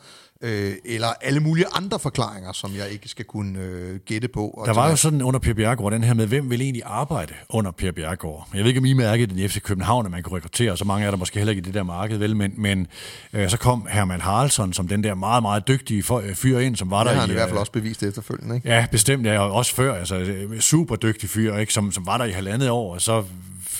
øh, 0.43 0.75
eller 0.85 1.09
alle 1.21 1.41
mulige 1.41 1.67
andre 1.73 1.99
forklaringer, 1.99 2.53
som 2.53 2.71
jeg 2.77 2.89
ikke 2.91 3.09
skal 3.09 3.25
kunne 3.25 3.59
øh, 3.59 3.97
gætte 4.07 4.29
på. 4.29 4.63
Der 4.67 4.75
var 4.75 4.91
jo 4.91 4.97
sådan 4.97 5.23
under 5.23 5.41
Per 5.41 5.55
Bjergård, 5.55 5.93
den 5.93 6.05
her 6.05 6.15
med, 6.15 6.27
hvem 6.27 6.51
vil 6.51 6.61
egentlig 6.61 6.83
arbejde 6.85 7.35
under 7.49 7.71
Per 7.71 7.93
Bjergård? 7.93 8.49
Jeg 8.55 8.61
ved 8.61 8.69
ikke, 8.69 8.79
om 8.79 8.85
I 8.85 8.93
mærkede 8.93 9.27
den 9.27 9.39
i 9.39 9.49
FC 9.49 9.63
København, 9.63 10.07
at 10.07 10.13
man 10.13 10.23
kunne 10.23 10.37
rekruttere, 10.37 10.77
så 10.77 10.85
mange 10.85 11.07
er 11.07 11.11
der 11.11 11.19
måske 11.19 11.39
heller 11.39 11.51
ikke 11.51 11.61
i 11.61 11.65
det 11.65 11.75
der 11.75 11.83
marked, 11.83 12.19
vel? 12.19 12.37
Men, 12.37 12.53
men 12.57 12.87
øh, 13.33 13.51
så 13.51 13.59
kom 13.59 13.87
Herman 13.91 14.21
Haraldsson 14.21 14.73
som 14.73 14.89
den 14.89 15.05
der 15.05 15.15
meget, 15.15 15.43
meget 15.43 15.69
dygtige 15.69 16.05
øh, 16.23 16.35
fyr 16.35 16.59
ind, 16.59 16.77
som 16.77 16.91
var 16.91 16.99
det 16.99 17.07
der 17.07 17.15
har 17.15 17.21
han 17.21 17.31
i, 17.31 17.33
i 17.33 17.35
hvert 17.35 17.49
fald 17.49 17.59
også 17.59 17.73
bevist 17.73 18.03
efterfølgende, 18.03 18.55
ikke? 18.55 18.69
Ja, 18.69 18.87
bestemt, 18.91 19.27
ja, 19.27 19.39
og 19.39 19.53
også 19.53 19.75
før, 19.75 19.95
altså 19.95 20.17
øh, 20.17 20.61
super 20.61 20.97
dygtig 20.97 21.31
fyr, 21.31 21.57
ikke? 21.57 21.73
Som, 21.73 21.93
som 21.93 22.07
var 22.07 22.19
der 22.19 22.25
i 22.25 22.31
halvandet 22.31 22.71
år, 22.71 22.95
og 22.95 23.01
så 23.01 23.25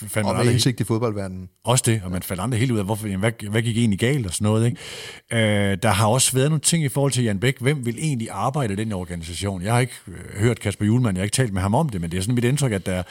fandt 0.09 0.29
og 0.29 0.35
man 0.35 0.47
med 0.47 0.53
indsigt 0.53 0.81
i 0.81 0.85
fodboldverdenen. 0.85 1.49
Også 1.65 1.83
det, 1.87 1.92
og 2.05 2.11
man 2.11 2.23
faldt 2.23 2.43
aldrig 2.43 2.61
helt 2.61 2.73
ud 2.73 2.79
af, 2.79 2.85
hvorfor, 2.85 3.17
hvad, 3.17 3.49
hvad 3.51 3.63
gik 3.63 3.79
egentlig 3.79 3.99
galt 3.99 4.27
og 4.27 4.35
sådan 4.35 4.45
noget. 4.45 4.67
Ikke? 4.67 5.73
Øh, 5.73 5.79
der 5.83 5.89
har 5.89 6.07
også 6.07 6.33
været 6.33 6.51
nogle 6.51 6.61
ting 6.61 6.85
i 6.85 6.89
forhold 6.89 7.13
til 7.13 7.25
Jan 7.25 7.39
Bæk. 7.39 7.61
Hvem 7.61 7.87
vil 7.87 7.99
egentlig 7.99 8.29
arbejde 8.31 8.73
i 8.73 8.77
den 8.77 8.93
organisation? 8.93 9.63
Jeg 9.63 9.73
har 9.73 9.81
ikke 9.81 9.93
øh, 10.09 10.41
hørt 10.41 10.61
Kasper 10.61 10.87
Julemand, 10.87 11.17
jeg 11.17 11.21
har 11.21 11.25
ikke 11.25 11.35
talt 11.35 11.53
med 11.53 11.63
ham 11.63 11.75
om 11.75 11.89
det, 11.89 12.01
men 12.01 12.11
det 12.11 12.19
er 12.19 12.23
sådan 12.23 12.35
mit 12.35 12.45
indtryk, 12.45 12.73
at 12.73 12.87
der 12.87 12.93
er 12.93 13.03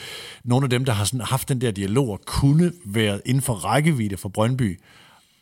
nogle 0.44 0.66
af 0.66 0.70
dem, 0.70 0.86
der 0.86 0.94
har 0.94 1.06
sådan 1.06 1.22
haft 1.22 1.50
den 1.50 1.62
der 1.62 1.72
dialog 1.72 2.10
og 2.10 2.22
kunne 2.26 2.72
være 2.86 3.22
inden 3.26 3.42
for 3.42 3.54
rækkevidde 3.54 4.18
for 4.18 4.30
Brøndby, 4.30 4.80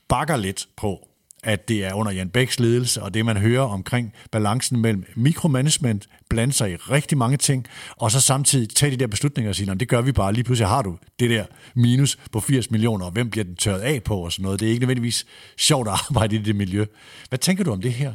bakker 0.10 0.38
lidt 0.38 0.68
på, 0.78 1.09
at 1.44 1.68
det 1.68 1.86
er 1.86 1.94
under 1.94 2.11
Jan 2.11 2.30
Bæks 2.30 2.60
ledelse, 2.60 3.02
og 3.02 3.14
det 3.14 3.26
man 3.26 3.38
hører 3.38 3.61
omkring 3.61 4.14
balancen 4.32 4.82
mellem 4.82 5.03
mikromanagement, 5.16 6.07
blande 6.30 6.53
sig 6.53 6.72
i 6.72 6.76
rigtig 6.76 7.18
mange 7.18 7.38
ting, 7.38 7.68
og 7.98 8.11
så 8.11 8.22
samtidig 8.22 8.70
tage 8.70 8.91
de 8.91 8.98
der 8.98 9.07
beslutninger 9.07 9.49
og 9.49 9.56
sige, 9.56 9.76
det 9.76 9.88
gør 9.88 10.02
vi 10.02 10.11
bare, 10.11 10.34
lige 10.34 10.44
pludselig 10.44 10.68
har 10.68 10.82
du 10.82 10.98
det 11.20 11.30
der 11.30 11.45
minus 11.76 12.18
på 12.32 12.40
80 12.40 12.72
millioner, 12.72 13.06
og 13.06 13.11
hvem 13.11 13.30
bliver 13.30 13.44
den 13.44 13.56
tørret 13.56 13.80
af 13.80 14.03
på 14.03 14.18
og 14.18 14.32
sådan 14.32 14.44
noget. 14.44 14.60
Det 14.60 14.66
er 14.66 14.70
ikke 14.70 14.80
nødvendigvis 14.80 15.26
sjovt 15.57 15.88
at 15.88 15.94
arbejde 16.10 16.36
i 16.36 16.40
det 16.40 16.56
miljø. 16.56 16.86
Hvad 17.30 17.40
tænker 17.40 17.64
du 17.64 17.72
om 17.72 17.82
det 17.82 17.94
her? 17.94 18.14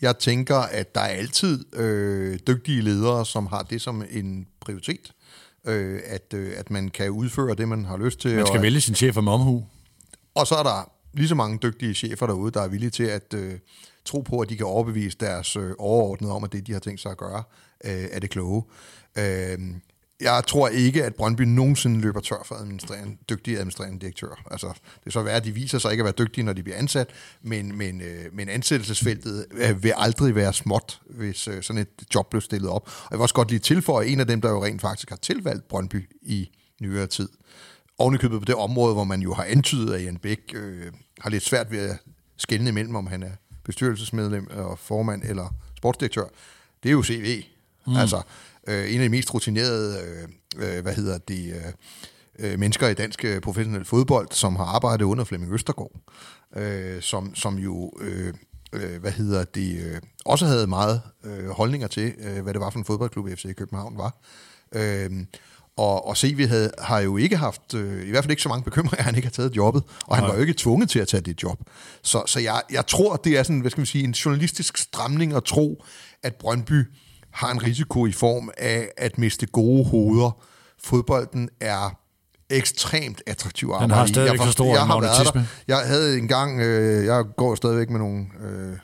Jeg 0.00 0.18
tænker, 0.18 0.56
at 0.56 0.94
der 0.94 1.00
er 1.00 1.08
altid 1.08 1.76
øh, 1.76 2.38
dygtige 2.46 2.80
ledere, 2.80 3.26
som 3.26 3.46
har 3.46 3.62
det 3.62 3.80
som 3.80 4.04
en 4.10 4.46
prioritet. 4.60 5.12
Øh, 5.66 6.00
at, 6.06 6.34
øh, 6.34 6.52
at 6.56 6.70
man 6.70 6.88
kan 6.88 7.10
udføre 7.10 7.54
det, 7.54 7.68
man 7.68 7.84
har 7.84 7.96
lyst 7.96 8.20
til. 8.20 8.36
Man 8.36 8.46
skal 8.46 8.58
og, 8.58 8.62
vælge 8.62 8.80
sin 8.80 8.94
chef 8.94 9.16
om 9.16 9.28
omhu. 9.28 9.64
Og 10.34 10.46
så 10.46 10.54
er 10.54 10.62
der 10.62 10.90
lige 11.12 11.28
så 11.28 11.34
mange 11.34 11.58
dygtige 11.62 11.94
chefer 11.94 12.26
derude, 12.26 12.50
der 12.50 12.62
er 12.62 12.68
villige 12.68 12.90
til 12.90 13.04
at 13.04 13.34
øh, 13.34 13.58
tro 14.04 14.20
på, 14.20 14.40
at 14.40 14.48
de 14.48 14.56
kan 14.56 14.66
overbevise 14.66 15.16
deres 15.20 15.56
øh, 15.56 15.70
overordnede 15.78 16.32
om, 16.32 16.44
at 16.44 16.52
det, 16.52 16.66
de 16.66 16.72
har 16.72 16.80
tænkt 16.80 17.00
sig 17.00 17.10
at 17.10 17.18
gøre, 17.18 17.42
øh, 17.84 18.08
er 18.12 18.18
det 18.18 18.30
kloge. 18.30 18.62
Øh, 19.18 19.58
jeg 20.20 20.44
tror 20.46 20.68
ikke, 20.68 21.04
at 21.04 21.14
Brøndby 21.14 21.42
nogensinde 21.42 22.00
løber 22.00 22.20
tør 22.20 22.42
for 22.44 22.54
administrerende, 22.54 23.16
dygtige 23.30 23.56
administrerende 23.56 24.00
direktør. 24.00 24.42
Altså, 24.50 24.66
det 24.66 25.06
er 25.06 25.10
så 25.10 25.22
værd, 25.22 25.36
at 25.36 25.44
de 25.44 25.52
viser 25.52 25.78
sig 25.78 25.90
ikke 25.90 26.02
at 26.02 26.04
være 26.04 26.26
dygtige, 26.26 26.44
når 26.44 26.52
de 26.52 26.62
bliver 26.62 26.78
ansat, 26.78 27.10
men, 27.42 27.78
men, 27.78 28.00
øh, 28.00 28.24
men 28.32 28.48
ansættelsesfeltet 28.48 29.46
øh, 29.50 29.82
vil 29.82 29.92
aldrig 29.96 30.34
være 30.34 30.52
småt, 30.52 31.00
hvis 31.10 31.48
øh, 31.48 31.62
sådan 31.62 31.82
et 31.82 31.88
job 32.14 32.30
blev 32.30 32.40
stillet 32.40 32.70
op. 32.70 32.86
Og 32.86 33.08
jeg 33.10 33.18
vil 33.18 33.22
også 33.22 33.34
godt 33.34 33.50
lige 33.50 33.58
tilføje, 33.58 34.06
en 34.06 34.20
af 34.20 34.26
dem, 34.26 34.40
der 34.40 34.50
jo 34.50 34.64
rent 34.64 34.80
faktisk 34.80 35.08
har 35.08 35.16
tilvalgt 35.16 35.68
Brøndby 35.68 36.10
i 36.22 36.50
nyere 36.80 37.06
tid, 37.06 37.28
ovenikøbet 37.98 38.40
på 38.40 38.44
det 38.44 38.54
område, 38.54 38.94
hvor 38.94 39.04
man 39.04 39.20
jo 39.20 39.34
har 39.34 39.44
antydet, 39.44 39.94
at 39.94 40.04
Jan 40.04 40.16
Bæk 40.16 40.40
øh, 40.54 40.92
har 41.20 41.30
lidt 41.30 41.42
svært 41.42 41.70
ved 41.70 41.78
at 41.78 41.98
skelne 42.36 42.68
imellem, 42.68 42.94
om 42.94 43.06
han 43.06 43.22
er 43.22 43.32
bestyrelsesmedlem 43.64 44.46
og 44.50 44.78
formand 44.78 45.22
eller 45.24 45.54
sportsdirektør, 45.76 46.24
det 46.82 46.88
er 46.88 46.92
jo 46.92 47.02
CV. 47.02 47.44
Mm. 47.86 47.96
Altså, 47.96 48.22
øh, 48.66 48.94
en 48.94 49.00
af 49.00 49.04
de 49.04 49.08
mest 49.08 49.34
rutinerede, 49.34 49.98
øh, 50.04 50.28
øh 50.76 50.82
hvad 50.82 50.94
hedder 50.94 51.18
det, 51.18 51.54
øh, 51.54 51.72
øh, 52.38 52.58
mennesker 52.58 52.88
i 52.88 52.94
dansk 52.94 53.24
øh, 53.24 53.40
professionel 53.40 53.84
fodbold, 53.84 54.28
som 54.30 54.56
har 54.56 54.64
arbejdet 54.64 55.04
under 55.04 55.24
Flemming 55.24 55.52
Østergaard, 55.52 55.92
øh, 56.56 57.02
som, 57.02 57.34
som 57.34 57.58
jo, 57.58 57.92
øh, 58.00 58.34
øh, 58.72 59.00
hvad 59.00 59.12
hedder 59.12 59.44
det, 59.44 59.84
øh, 59.84 60.00
også 60.24 60.46
havde 60.46 60.66
meget 60.66 61.02
øh, 61.24 61.48
holdninger 61.48 61.88
til, 61.88 62.14
øh, 62.18 62.42
hvad 62.42 62.54
det 62.54 62.60
var 62.60 62.70
for 62.70 62.78
en 62.78 62.84
fodboldklub, 62.84 63.28
FC 63.28 63.54
København 63.56 63.98
var. 63.98 64.16
Øh, 64.72 65.10
og, 65.78 66.08
og 66.08 66.16
CV 66.16 66.48
havde, 66.48 66.70
har 66.78 67.00
jo 67.00 67.16
ikke 67.16 67.36
haft, 67.36 67.74
øh, 67.74 68.06
i 68.06 68.10
hvert 68.10 68.24
fald 68.24 68.30
ikke 68.30 68.42
så 68.42 68.48
mange 68.48 68.64
bekymringer, 68.64 68.96
at 68.98 69.04
han 69.04 69.14
ikke 69.14 69.26
har 69.26 69.32
taget 69.32 69.56
jobbet, 69.56 69.82
og 70.06 70.16
han 70.16 70.22
Nej. 70.22 70.28
var 70.30 70.34
jo 70.36 70.40
ikke 70.40 70.54
tvunget 70.56 70.90
til 70.90 70.98
at 70.98 71.08
tage 71.08 71.20
det 71.20 71.42
job. 71.42 71.58
Så, 72.02 72.22
så 72.26 72.40
jeg, 72.40 72.62
jeg 72.70 72.86
tror, 72.86 73.16
det 73.16 73.38
er 73.38 73.42
sådan, 73.42 73.60
hvad 73.60 73.70
skal 73.70 73.80
vi 73.80 73.86
sige, 73.86 74.04
en 74.04 74.10
journalistisk 74.10 74.76
stramning 74.76 75.32
at 75.32 75.44
tro, 75.44 75.84
at 76.22 76.34
Brøndby 76.34 76.84
har 77.30 77.50
en 77.52 77.62
risiko 77.62 78.06
i 78.06 78.12
form 78.12 78.50
af 78.58 78.88
at 78.96 79.18
miste 79.18 79.46
gode 79.46 79.84
hoveder. 79.84 80.42
Fodbolden 80.82 81.48
er 81.60 81.98
ekstremt 82.50 83.22
attraktiv 83.26 83.68
arbejde. 83.68 83.90
Den 83.90 83.98
har 83.98 84.06
stadig 84.06 84.32
ikke 84.32 84.44
så 84.44 84.52
stor 84.52 84.64
jeg, 84.64 84.80
har 84.80 84.86
jeg 85.68 85.78
havde 85.78 86.18
engang, 86.18 86.60
øh, 86.60 87.06
jeg 87.06 87.24
går 87.36 87.54
stadigvæk 87.54 87.90
med 87.90 87.98
nogle 87.98 88.26
øh, 88.40 88.76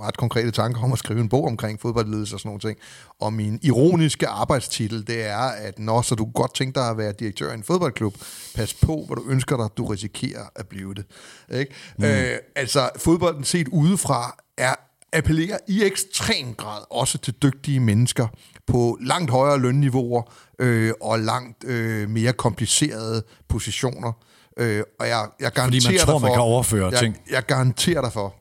ret 0.00 0.16
konkrete 0.16 0.50
tanker 0.50 0.82
om 0.82 0.92
at 0.92 0.98
skrive 0.98 1.20
en 1.20 1.28
bog 1.28 1.46
omkring 1.46 1.80
fodboldledelse 1.80 2.36
og 2.36 2.40
sådan 2.40 2.48
nogle 2.48 2.60
ting. 2.60 2.78
Og 3.20 3.32
min 3.32 3.58
ironiske 3.62 4.28
arbejdstitel, 4.28 5.06
det 5.06 5.24
er, 5.24 5.38
at 5.38 5.78
når 5.78 6.02
så 6.02 6.14
du 6.14 6.24
godt 6.34 6.54
tænker 6.54 6.80
dig 6.80 6.90
at 6.90 6.98
være 6.98 7.12
direktør 7.12 7.50
i 7.50 7.54
en 7.54 7.62
fodboldklub, 7.62 8.14
pas 8.54 8.74
på, 8.74 9.04
hvad 9.06 9.16
du 9.16 9.24
ønsker 9.28 9.56
dig, 9.56 9.68
du 9.76 9.86
risikerer 9.86 10.44
at 10.56 10.68
blive 10.68 10.94
det. 10.94 11.04
Ikke? 11.52 11.74
Mm. 11.98 12.04
Øh, 12.04 12.38
altså, 12.56 12.90
fodbolden 12.96 13.44
set 13.44 13.68
udefra 13.68 14.36
er 14.58 14.74
appellerer 15.12 15.58
i 15.68 15.84
ekstrem 15.84 16.54
grad 16.54 16.82
også 16.90 17.18
til 17.18 17.34
dygtige 17.42 17.80
mennesker, 17.80 18.26
på 18.66 18.98
langt 19.00 19.30
højere 19.30 19.58
lønniveauer 19.58 20.22
øh, 20.58 20.92
og 21.00 21.18
langt 21.18 21.64
øh, 21.64 22.10
mere 22.10 22.32
komplicerede 22.32 23.22
positioner. 23.48 24.12
Øh, 24.56 24.82
og 25.00 25.08
jeg, 25.08 25.28
jeg 25.40 25.52
garanterer 25.52 25.80
Fordi 25.80 25.94
man 25.94 25.98
tror, 25.98 26.12
dig 26.12 26.20
for, 26.20 26.26
man 26.26 26.32
kan 26.32 26.42
overføre 26.42 26.90
jeg, 26.90 26.98
ting. 26.98 27.20
Jeg 27.30 27.42
garanterer 27.46 28.00
dig 28.00 28.12
for, 28.12 28.34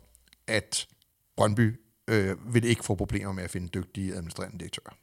at 0.48 0.86
Brøndby 1.38 1.80
øh, 2.10 2.54
vil 2.54 2.66
ikke 2.66 2.84
få 2.84 2.96
problemer 2.96 3.32
med 3.32 3.44
at 3.44 3.50
finde 3.50 3.68
dygtige 3.68 4.14
administrerende 4.16 4.60
direktører. 4.60 4.96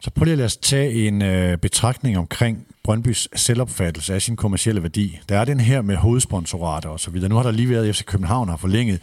Så 0.00 0.10
prøv 0.10 0.24
lige 0.24 0.32
at 0.32 0.38
lade 0.38 0.46
os 0.46 0.56
tage 0.56 0.92
en 0.92 1.22
øh, 1.22 1.58
betragtning 1.58 2.18
omkring 2.18 2.66
Brøndbys 2.90 3.28
selvopfattelse 3.36 4.14
af 4.14 4.22
sin 4.22 4.36
kommercielle 4.36 4.82
værdi. 4.82 5.20
Der 5.28 5.38
er 5.38 5.44
den 5.44 5.60
her 5.60 5.82
med 5.82 5.96
hovedsponsorater 5.96 6.88
og 6.88 7.00
så 7.00 7.10
videre. 7.10 7.28
Nu 7.28 7.34
har 7.34 7.42
der 7.42 7.50
lige 7.50 7.70
været, 7.70 7.88
at 7.88 7.96
FC 7.96 8.04
København 8.04 8.48
har 8.48 8.56
forlænget 8.56 9.00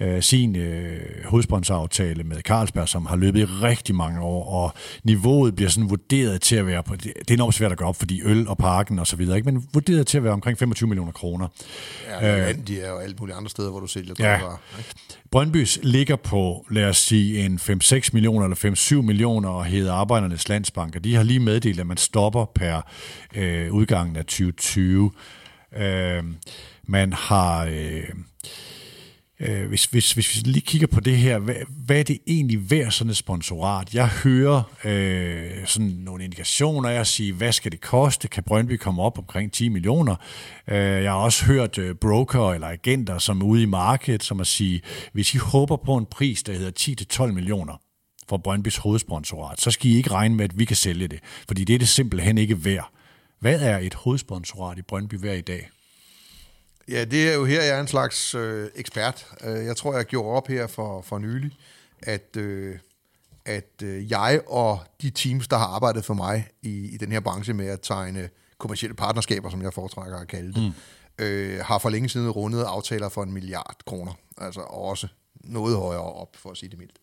øh, 0.00 0.22
sin 0.22 0.56
øh, 0.56 1.00
hovedsponsoraftale 1.24 2.24
med 2.24 2.40
Carlsberg, 2.40 2.88
som 2.88 3.06
har 3.06 3.16
løbet 3.16 3.40
i 3.40 3.44
rigtig 3.44 3.94
mange 3.94 4.20
år, 4.20 4.64
og 4.64 4.72
niveauet 5.04 5.56
bliver 5.56 5.70
sådan 5.70 5.90
vurderet 5.90 6.40
til 6.40 6.56
at 6.56 6.66
være 6.66 6.82
på, 6.82 6.96
det 6.96 7.30
er 7.30 7.34
enormt 7.34 7.54
svært 7.54 7.72
at 7.72 7.78
gøre 7.78 7.88
op, 7.88 7.96
fordi 7.96 8.22
øl 8.24 8.48
og 8.48 8.58
parken 8.58 8.98
og 8.98 9.06
så 9.06 9.16
videre, 9.16 9.36
ikke? 9.36 9.52
men 9.52 9.68
vurderet 9.72 10.06
til 10.06 10.18
at 10.18 10.24
være 10.24 10.32
omkring 10.32 10.58
25 10.58 10.88
millioner 10.88 11.12
kroner. 11.12 11.48
Ja, 12.20 12.48
øh, 12.48 12.54
de 12.66 12.80
er 12.80 12.90
jo 12.90 12.98
alt 12.98 13.20
muligt 13.20 13.38
andre 13.38 13.50
steder, 13.50 13.70
hvor 13.70 13.80
du 13.80 13.86
sælger 13.86 14.14
Ja. 14.18 14.34
ikke? 14.34 14.46
Brøndbys 15.30 15.78
ligger 15.82 16.16
på, 16.16 16.66
lad 16.70 16.84
os 16.84 16.96
sige, 16.96 17.44
en 17.44 17.58
5-6 17.58 18.10
millioner 18.12 18.44
eller 18.44 19.00
5-7 19.00 19.02
millioner 19.02 19.48
og 19.48 19.64
hedder 19.64 19.92
Arbejdernes 19.92 20.48
Landsbank, 20.48 20.96
og 20.96 21.04
de 21.04 21.14
har 21.14 21.22
lige 21.22 21.40
meddelt, 21.40 21.80
at 21.80 21.86
man 21.86 21.96
stopper 21.96 22.44
per 22.54 22.80
øh, 23.34 23.72
udgangen 23.72 24.16
af 24.16 24.24
2020. 24.24 25.10
Øh, 25.76 26.24
man 26.86 27.12
har... 27.12 27.64
Øh, 27.64 28.08
Øh, 29.40 29.68
hvis, 29.68 29.84
hvis, 29.84 30.12
hvis 30.12 30.36
vi 30.36 30.50
lige 30.50 30.66
kigger 30.66 30.86
på 30.86 31.00
det 31.00 31.16
her, 31.16 31.38
hvad, 31.38 31.54
hvad 31.86 31.98
er 31.98 32.02
det 32.02 32.18
egentlig 32.26 32.70
værd 32.70 32.90
sådan 32.90 33.10
et 33.10 33.16
sponsorat? 33.16 33.94
Jeg 33.94 34.08
hører 34.08 34.62
øh, 34.84 35.66
sådan 35.66 35.88
nogle 35.88 36.24
indikationer 36.24 36.88
af 36.88 36.94
at 36.94 37.06
sige, 37.06 37.32
hvad 37.32 37.52
skal 37.52 37.72
det 37.72 37.80
koste? 37.80 38.28
Kan 38.28 38.42
Brøndby 38.42 38.76
komme 38.76 39.02
op 39.02 39.18
omkring 39.18 39.52
10 39.52 39.68
millioner? 39.68 40.16
Øh, 40.68 40.76
jeg 40.76 41.10
har 41.10 41.18
også 41.18 41.44
hørt 41.44 41.78
øh, 41.78 41.94
broker 41.94 42.52
eller 42.52 42.66
agenter, 42.66 43.18
som 43.18 43.40
er 43.40 43.44
ude 43.44 43.62
i 43.62 43.66
markedet, 43.66 44.22
som 44.22 44.40
at 44.40 44.46
sige, 44.46 44.80
hvis 45.12 45.34
I 45.34 45.38
håber 45.38 45.76
på 45.76 45.96
en 45.96 46.06
pris, 46.06 46.42
der 46.42 46.52
hedder 46.52 47.26
10-12 47.26 47.32
millioner 47.32 47.80
for 48.28 48.36
Brøndbys 48.36 48.76
hovedsponsorat, 48.76 49.60
så 49.60 49.70
skal 49.70 49.90
I 49.90 49.96
ikke 49.96 50.10
regne 50.10 50.34
med, 50.34 50.44
at 50.44 50.58
vi 50.58 50.64
kan 50.64 50.76
sælge 50.76 51.08
det, 51.08 51.20
fordi 51.48 51.64
det 51.64 51.74
er 51.74 51.78
det 51.78 51.88
simpelthen 51.88 52.38
ikke 52.38 52.64
værd. 52.64 52.90
Hvad 53.40 53.60
er 53.60 53.78
et 53.78 53.94
hovedsponsorat 53.94 54.78
i 54.78 54.82
Brøndby 54.82 55.14
værd 55.20 55.36
i 55.36 55.40
dag? 55.40 55.70
Ja, 56.88 57.04
det 57.04 57.28
er 57.30 57.34
jo 57.34 57.44
her, 57.44 57.62
jeg 57.62 57.76
er 57.76 57.80
en 57.80 57.88
slags 57.88 58.34
øh, 58.34 58.68
ekspert. 58.74 59.26
Øh, 59.44 59.64
Jeg 59.64 59.76
tror, 59.76 59.96
jeg 59.96 60.04
gjorde 60.04 60.36
op 60.36 60.48
her 60.48 60.66
for, 60.66 61.02
for 61.02 61.18
nylig, 61.18 61.56
at, 62.02 62.36
øh, 62.36 62.78
at 63.44 63.82
øh, 63.82 64.10
jeg 64.10 64.40
og 64.46 64.80
de 65.02 65.10
teams, 65.10 65.48
der 65.48 65.56
har 65.58 65.66
arbejdet 65.66 66.04
for 66.04 66.14
mig 66.14 66.48
i, 66.62 66.88
i 66.88 66.96
den 66.96 67.12
her 67.12 67.20
branche 67.20 67.52
med 67.54 67.66
at 67.66 67.80
tegne 67.82 68.28
kommersielle 68.58 68.94
partnerskaber, 68.96 69.50
som 69.50 69.62
jeg 69.62 69.72
foretrækker 69.72 70.18
at 70.18 70.28
kalde 70.28 70.52
det, 70.52 70.62
mm. 71.18 71.24
øh, 71.24 71.64
har 71.64 71.78
for 71.78 71.90
længe 71.90 72.08
siden 72.08 72.30
rundet 72.30 72.62
aftaler 72.62 73.08
for 73.08 73.22
en 73.22 73.32
milliard 73.32 73.76
kroner. 73.86 74.12
Altså 74.38 74.60
også 74.60 75.08
noget 75.34 75.76
højere 75.76 76.12
op, 76.12 76.36
for 76.36 76.50
at 76.50 76.56
sige 76.56 76.70
det 76.70 76.78
mildt. 76.78 76.98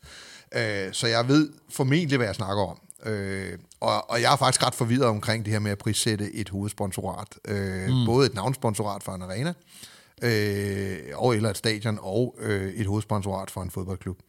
Øh, 0.55 0.93
så 0.93 1.07
jeg 1.07 1.27
ved 1.27 1.53
formentlig, 1.69 2.17
hvad 2.17 2.27
jeg 2.27 2.35
snakker 2.35 2.63
om. 2.63 2.79
Øh, 3.05 3.57
og, 3.79 4.09
og 4.09 4.21
jeg 4.21 4.33
er 4.33 4.37
faktisk 4.37 4.65
ret 4.65 4.75
forvirret 4.75 5.05
omkring 5.05 5.45
det 5.45 5.53
her 5.53 5.59
med 5.59 5.71
at 5.71 5.77
prissætte 5.77 6.33
et 6.33 6.49
hovedsponsorat. 6.49 7.27
Øh, 7.47 7.89
mm. 7.89 8.05
Både 8.05 8.25
et 8.25 8.33
navnsponsorat 8.33 9.03
for 9.03 9.11
en 9.11 9.21
arena, 9.21 9.53
øh, 10.21 10.97
og 11.15 11.35
eller 11.35 11.49
et 11.49 11.57
stadion, 11.57 11.99
og 12.01 12.35
øh, 12.39 12.73
et 12.73 12.85
hovedsponsorat 12.85 13.51
for 13.51 13.61
en 13.61 13.71
fodboldklub. 13.71 14.19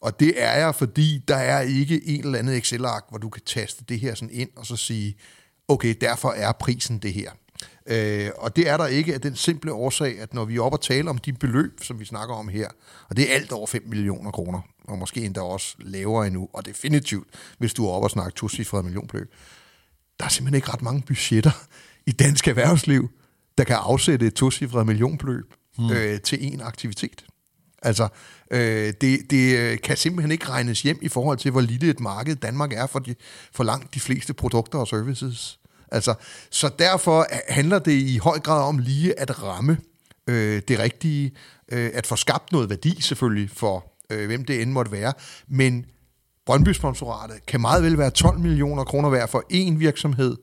Og 0.00 0.20
det 0.20 0.42
er 0.42 0.52
jeg, 0.52 0.74
fordi 0.74 1.24
der 1.28 1.36
er 1.36 1.60
ikke 1.60 2.08
en 2.08 2.24
eller 2.24 2.38
andet 2.38 2.56
Excel-ark, 2.56 3.04
hvor 3.08 3.18
du 3.18 3.28
kan 3.28 3.42
taste 3.46 3.84
det 3.88 4.00
her 4.00 4.14
sådan 4.14 4.34
ind, 4.34 4.50
og 4.56 4.66
så 4.66 4.76
sige, 4.76 5.16
okay, 5.68 5.94
derfor 6.00 6.30
er 6.30 6.52
prisen 6.52 6.98
det 6.98 7.12
her. 7.12 7.30
Øh, 7.86 8.30
og 8.36 8.56
det 8.56 8.68
er 8.68 8.76
der 8.76 8.86
ikke 8.86 9.14
af 9.14 9.20
den 9.20 9.36
simple 9.36 9.72
årsag, 9.72 10.20
at 10.20 10.34
når 10.34 10.44
vi 10.44 10.56
er 10.56 10.60
oppe 10.60 10.76
og 10.76 10.80
tale 10.80 11.10
om 11.10 11.18
de 11.18 11.32
beløb, 11.32 11.82
som 11.82 12.00
vi 12.00 12.04
snakker 12.04 12.34
om 12.34 12.48
her, 12.48 12.68
og 13.08 13.16
det 13.16 13.30
er 13.30 13.34
alt 13.34 13.52
over 13.52 13.66
5 13.66 13.82
millioner 13.86 14.30
kroner, 14.30 14.60
og 14.88 14.98
måske 14.98 15.24
endda 15.24 15.40
også 15.40 15.76
lavere 15.78 16.26
endnu, 16.26 16.48
og 16.52 16.66
definitivt, 16.66 17.28
hvis 17.58 17.74
du 17.74 17.86
er 17.86 17.90
oppe 17.90 18.06
og 18.06 18.10
snakker 18.10 18.30
tocifrede 18.30 18.82
millionbeløb, 18.82 19.34
der 20.18 20.24
er 20.24 20.28
simpelthen 20.28 20.56
ikke 20.56 20.72
ret 20.72 20.82
mange 20.82 21.02
budgetter 21.02 21.66
i 22.06 22.12
dansk 22.12 22.48
erhvervsliv, 22.48 23.10
der 23.58 23.64
kan 23.64 23.76
afsætte 23.76 24.26
et 24.26 24.34
tocifret 24.34 24.86
millionbeløb 24.86 25.54
hmm. 25.78 25.90
øh, 25.90 26.20
til 26.20 26.52
en 26.52 26.60
aktivitet. 26.60 27.24
Altså, 27.82 28.08
øh, 28.50 28.94
det, 29.00 29.30
det 29.30 29.58
øh, 29.58 29.78
kan 29.80 29.96
simpelthen 29.96 30.30
ikke 30.30 30.48
regnes 30.48 30.82
hjem 30.82 30.98
i 31.02 31.08
forhold 31.08 31.38
til, 31.38 31.50
hvor 31.50 31.60
lille 31.60 31.90
et 31.90 32.00
marked 32.00 32.36
Danmark 32.36 32.72
er 32.72 32.86
for, 32.86 32.98
de, 32.98 33.14
for 33.52 33.64
langt 33.64 33.94
de 33.94 34.00
fleste 34.00 34.34
produkter 34.34 34.78
og 34.78 34.88
services. 34.88 35.58
Altså, 35.92 36.14
så 36.50 36.70
derfor 36.78 37.26
handler 37.48 37.78
det 37.78 37.92
i 37.92 38.18
høj 38.18 38.38
grad 38.38 38.62
om 38.62 38.78
lige 38.78 39.20
at 39.20 39.42
ramme 39.42 39.78
øh, 40.26 40.62
det 40.68 40.78
rigtige, 40.78 41.32
øh, 41.72 41.90
at 41.94 42.06
få 42.06 42.16
skabt 42.16 42.52
noget 42.52 42.70
værdi 42.70 43.00
selvfølgelig 43.00 43.50
for 43.50 43.95
øh, 44.10 44.26
hvem 44.26 44.44
det 44.44 44.62
end 44.62 44.70
måtte 44.72 44.92
være, 44.92 45.12
men 45.48 45.86
Brøndby-sponsoratet 46.46 47.46
kan 47.46 47.60
meget 47.60 47.82
vel 47.82 47.98
være 47.98 48.10
12 48.10 48.38
millioner 48.38 48.84
kroner 48.84 49.10
værd 49.10 49.28
for 49.28 49.44
én 49.52 49.78
virksomhed, 49.78 50.36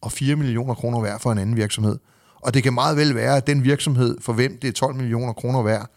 og 0.00 0.12
4 0.12 0.36
millioner 0.36 0.74
kroner 0.74 1.00
værd 1.00 1.20
for 1.20 1.32
en 1.32 1.38
anden 1.38 1.56
virksomhed. 1.56 1.98
Og 2.34 2.54
det 2.54 2.62
kan 2.62 2.74
meget 2.74 2.96
vel 2.96 3.14
være, 3.14 3.36
at 3.36 3.46
den 3.46 3.64
virksomhed, 3.64 4.18
for 4.20 4.32
hvem 4.32 4.58
det 4.58 4.68
er 4.68 4.72
12 4.72 4.94
millioner 4.94 5.32
kroner 5.32 5.62
værd, 5.62 5.90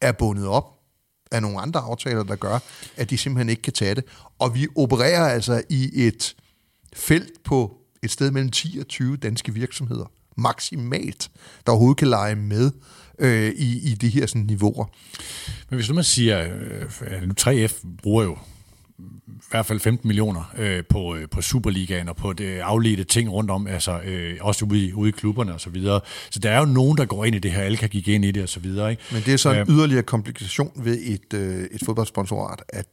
er 0.00 0.12
bundet 0.12 0.46
op 0.46 0.64
af 1.30 1.42
nogle 1.42 1.60
andre 1.60 1.80
aftaler, 1.80 2.22
der 2.22 2.36
gør, 2.36 2.58
at 2.96 3.10
de 3.10 3.18
simpelthen 3.18 3.48
ikke 3.48 3.62
kan 3.62 3.72
tage 3.72 3.94
det. 3.94 4.04
Og 4.38 4.54
vi 4.54 4.66
opererer 4.76 5.28
altså 5.28 5.62
i 5.68 6.06
et 6.06 6.36
felt 6.92 7.44
på 7.44 7.76
et 8.02 8.10
sted 8.10 8.30
mellem 8.30 8.50
10 8.50 8.78
og 8.80 8.88
20 8.88 9.16
danske 9.16 9.54
virksomheder, 9.54 10.10
maksimalt, 10.36 11.30
der 11.66 11.72
overhovedet 11.72 11.98
kan 11.98 12.08
lege 12.08 12.36
med 12.36 12.70
øh, 13.22 13.52
i, 13.56 13.90
i 13.90 13.94
de 13.94 14.08
her 14.08 14.26
sådan, 14.26 14.42
niveauer. 14.42 14.84
Men 15.70 15.76
hvis 15.76 15.88
nu 15.88 15.94
man 15.94 16.04
siger, 16.04 16.48
øh, 17.00 17.28
3F 17.40 17.86
bruger 18.02 18.24
jo 18.24 18.38
i 19.28 19.50
hvert 19.50 19.66
fald 19.66 19.80
15 19.80 20.08
millioner 20.08 20.52
øh, 20.58 20.84
på, 20.88 21.16
øh, 21.16 21.28
på 21.28 21.42
Superligaen 21.42 22.08
og 22.08 22.16
på 22.16 22.32
det 22.32 22.58
afledte 22.58 23.04
ting 23.04 23.32
rundt 23.32 23.50
om, 23.50 23.66
altså 23.66 24.00
øh, 24.00 24.36
også 24.40 24.64
ude 24.64 24.86
i, 24.86 24.92
ude 24.92 25.08
i 25.08 25.12
klubberne 25.12 25.54
og 25.54 25.60
så 25.60 25.70
videre. 25.70 26.00
Så 26.30 26.38
der 26.38 26.50
er 26.50 26.58
jo 26.58 26.64
nogen, 26.64 26.98
der 26.98 27.04
går 27.04 27.24
ind 27.24 27.36
i 27.36 27.38
det 27.38 27.50
her, 27.50 27.62
alle 27.62 27.76
kan 27.76 27.88
gik 27.88 28.08
ind 28.08 28.24
i 28.24 28.30
det 28.30 28.42
og 28.42 28.48
så 28.48 28.60
videre. 28.60 28.90
Ikke? 28.90 29.02
Men 29.12 29.22
det 29.22 29.32
er 29.32 29.36
så 29.36 29.52
en 29.52 29.58
Øh, 29.58 29.68
yderligere 29.68 30.02
komplikation 30.02 30.72
ved 30.76 30.98
et, 31.02 31.34
øh, 31.34 31.64
et 31.70 31.82
fodboldsponsorat, 31.84 32.62
at 32.68 32.86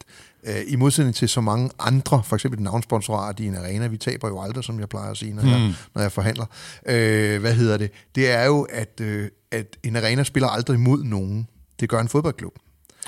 øh, 0.44 0.56
i 0.68 0.76
modsætning 0.76 1.16
til 1.16 1.30
så 1.30 1.42
mange 1.42 1.70
andre, 1.80 2.24
for 2.24 2.36
eksempel 2.36 2.62
navnsponsorat 2.62 3.40
i 3.40 3.46
en 3.46 3.56
arena, 3.56 3.88
vi 3.88 3.98
taber 3.98 4.28
jo 4.28 4.42
aldrig, 4.42 4.64
som 4.64 4.80
jeg 4.80 4.90
plejer 4.90 5.12
at 5.12 5.18
sige, 5.18 5.34
når, 5.34 5.44
mm. 5.44 5.50
jeg, 5.50 5.74
når 5.96 6.02
jeg 6.02 6.12
forhandler. 6.12 6.46
Øh, 6.86 7.42
hvad 7.42 7.54
hedder 7.54 7.78
det? 7.78 7.92
Det 8.16 8.32
er 8.32 8.46
jo, 8.46 8.62
at, 8.62 9.02
øh, 9.02 9.30
at 9.52 9.78
en 9.84 9.96
arena 9.96 10.24
spiller 10.24 10.48
aldrig 10.48 10.80
mod 10.80 11.04
nogen. 11.04 11.48
Det 11.80 11.90
gør 11.90 12.00
en 12.00 12.08
fodboldklub. 12.08 12.54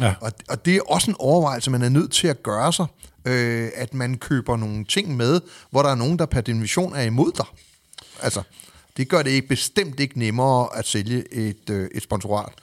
Ja. 0.01 0.13
Og, 0.21 0.31
og 0.49 0.65
det 0.65 0.75
er 0.75 0.81
også 0.87 1.11
en 1.11 1.15
overvejelse, 1.19 1.71
man 1.71 1.81
er 1.81 1.89
nødt 1.89 2.11
til 2.11 2.27
at 2.27 2.43
gøre 2.43 2.73
sig, 2.73 2.85
øh, 3.25 3.69
at 3.75 3.93
man 3.93 4.17
køber 4.17 4.57
nogle 4.57 4.85
ting 4.85 5.17
med, 5.17 5.41
hvor 5.69 5.81
der 5.81 5.89
er 5.89 5.95
nogen, 5.95 6.19
der 6.19 6.25
per 6.25 6.41
definition 6.41 6.95
er 6.95 7.01
imod 7.01 7.31
dig. 7.37 7.45
Altså, 8.21 8.41
det 8.97 9.09
gør 9.09 9.23
det 9.23 9.29
ikke, 9.29 9.47
bestemt 9.47 9.99
ikke 9.99 10.19
nemmere 10.19 10.77
at 10.77 10.87
sælge 10.87 11.33
et, 11.33 11.69
øh, 11.69 11.89
et 11.95 12.03
sponsorat. 12.03 12.53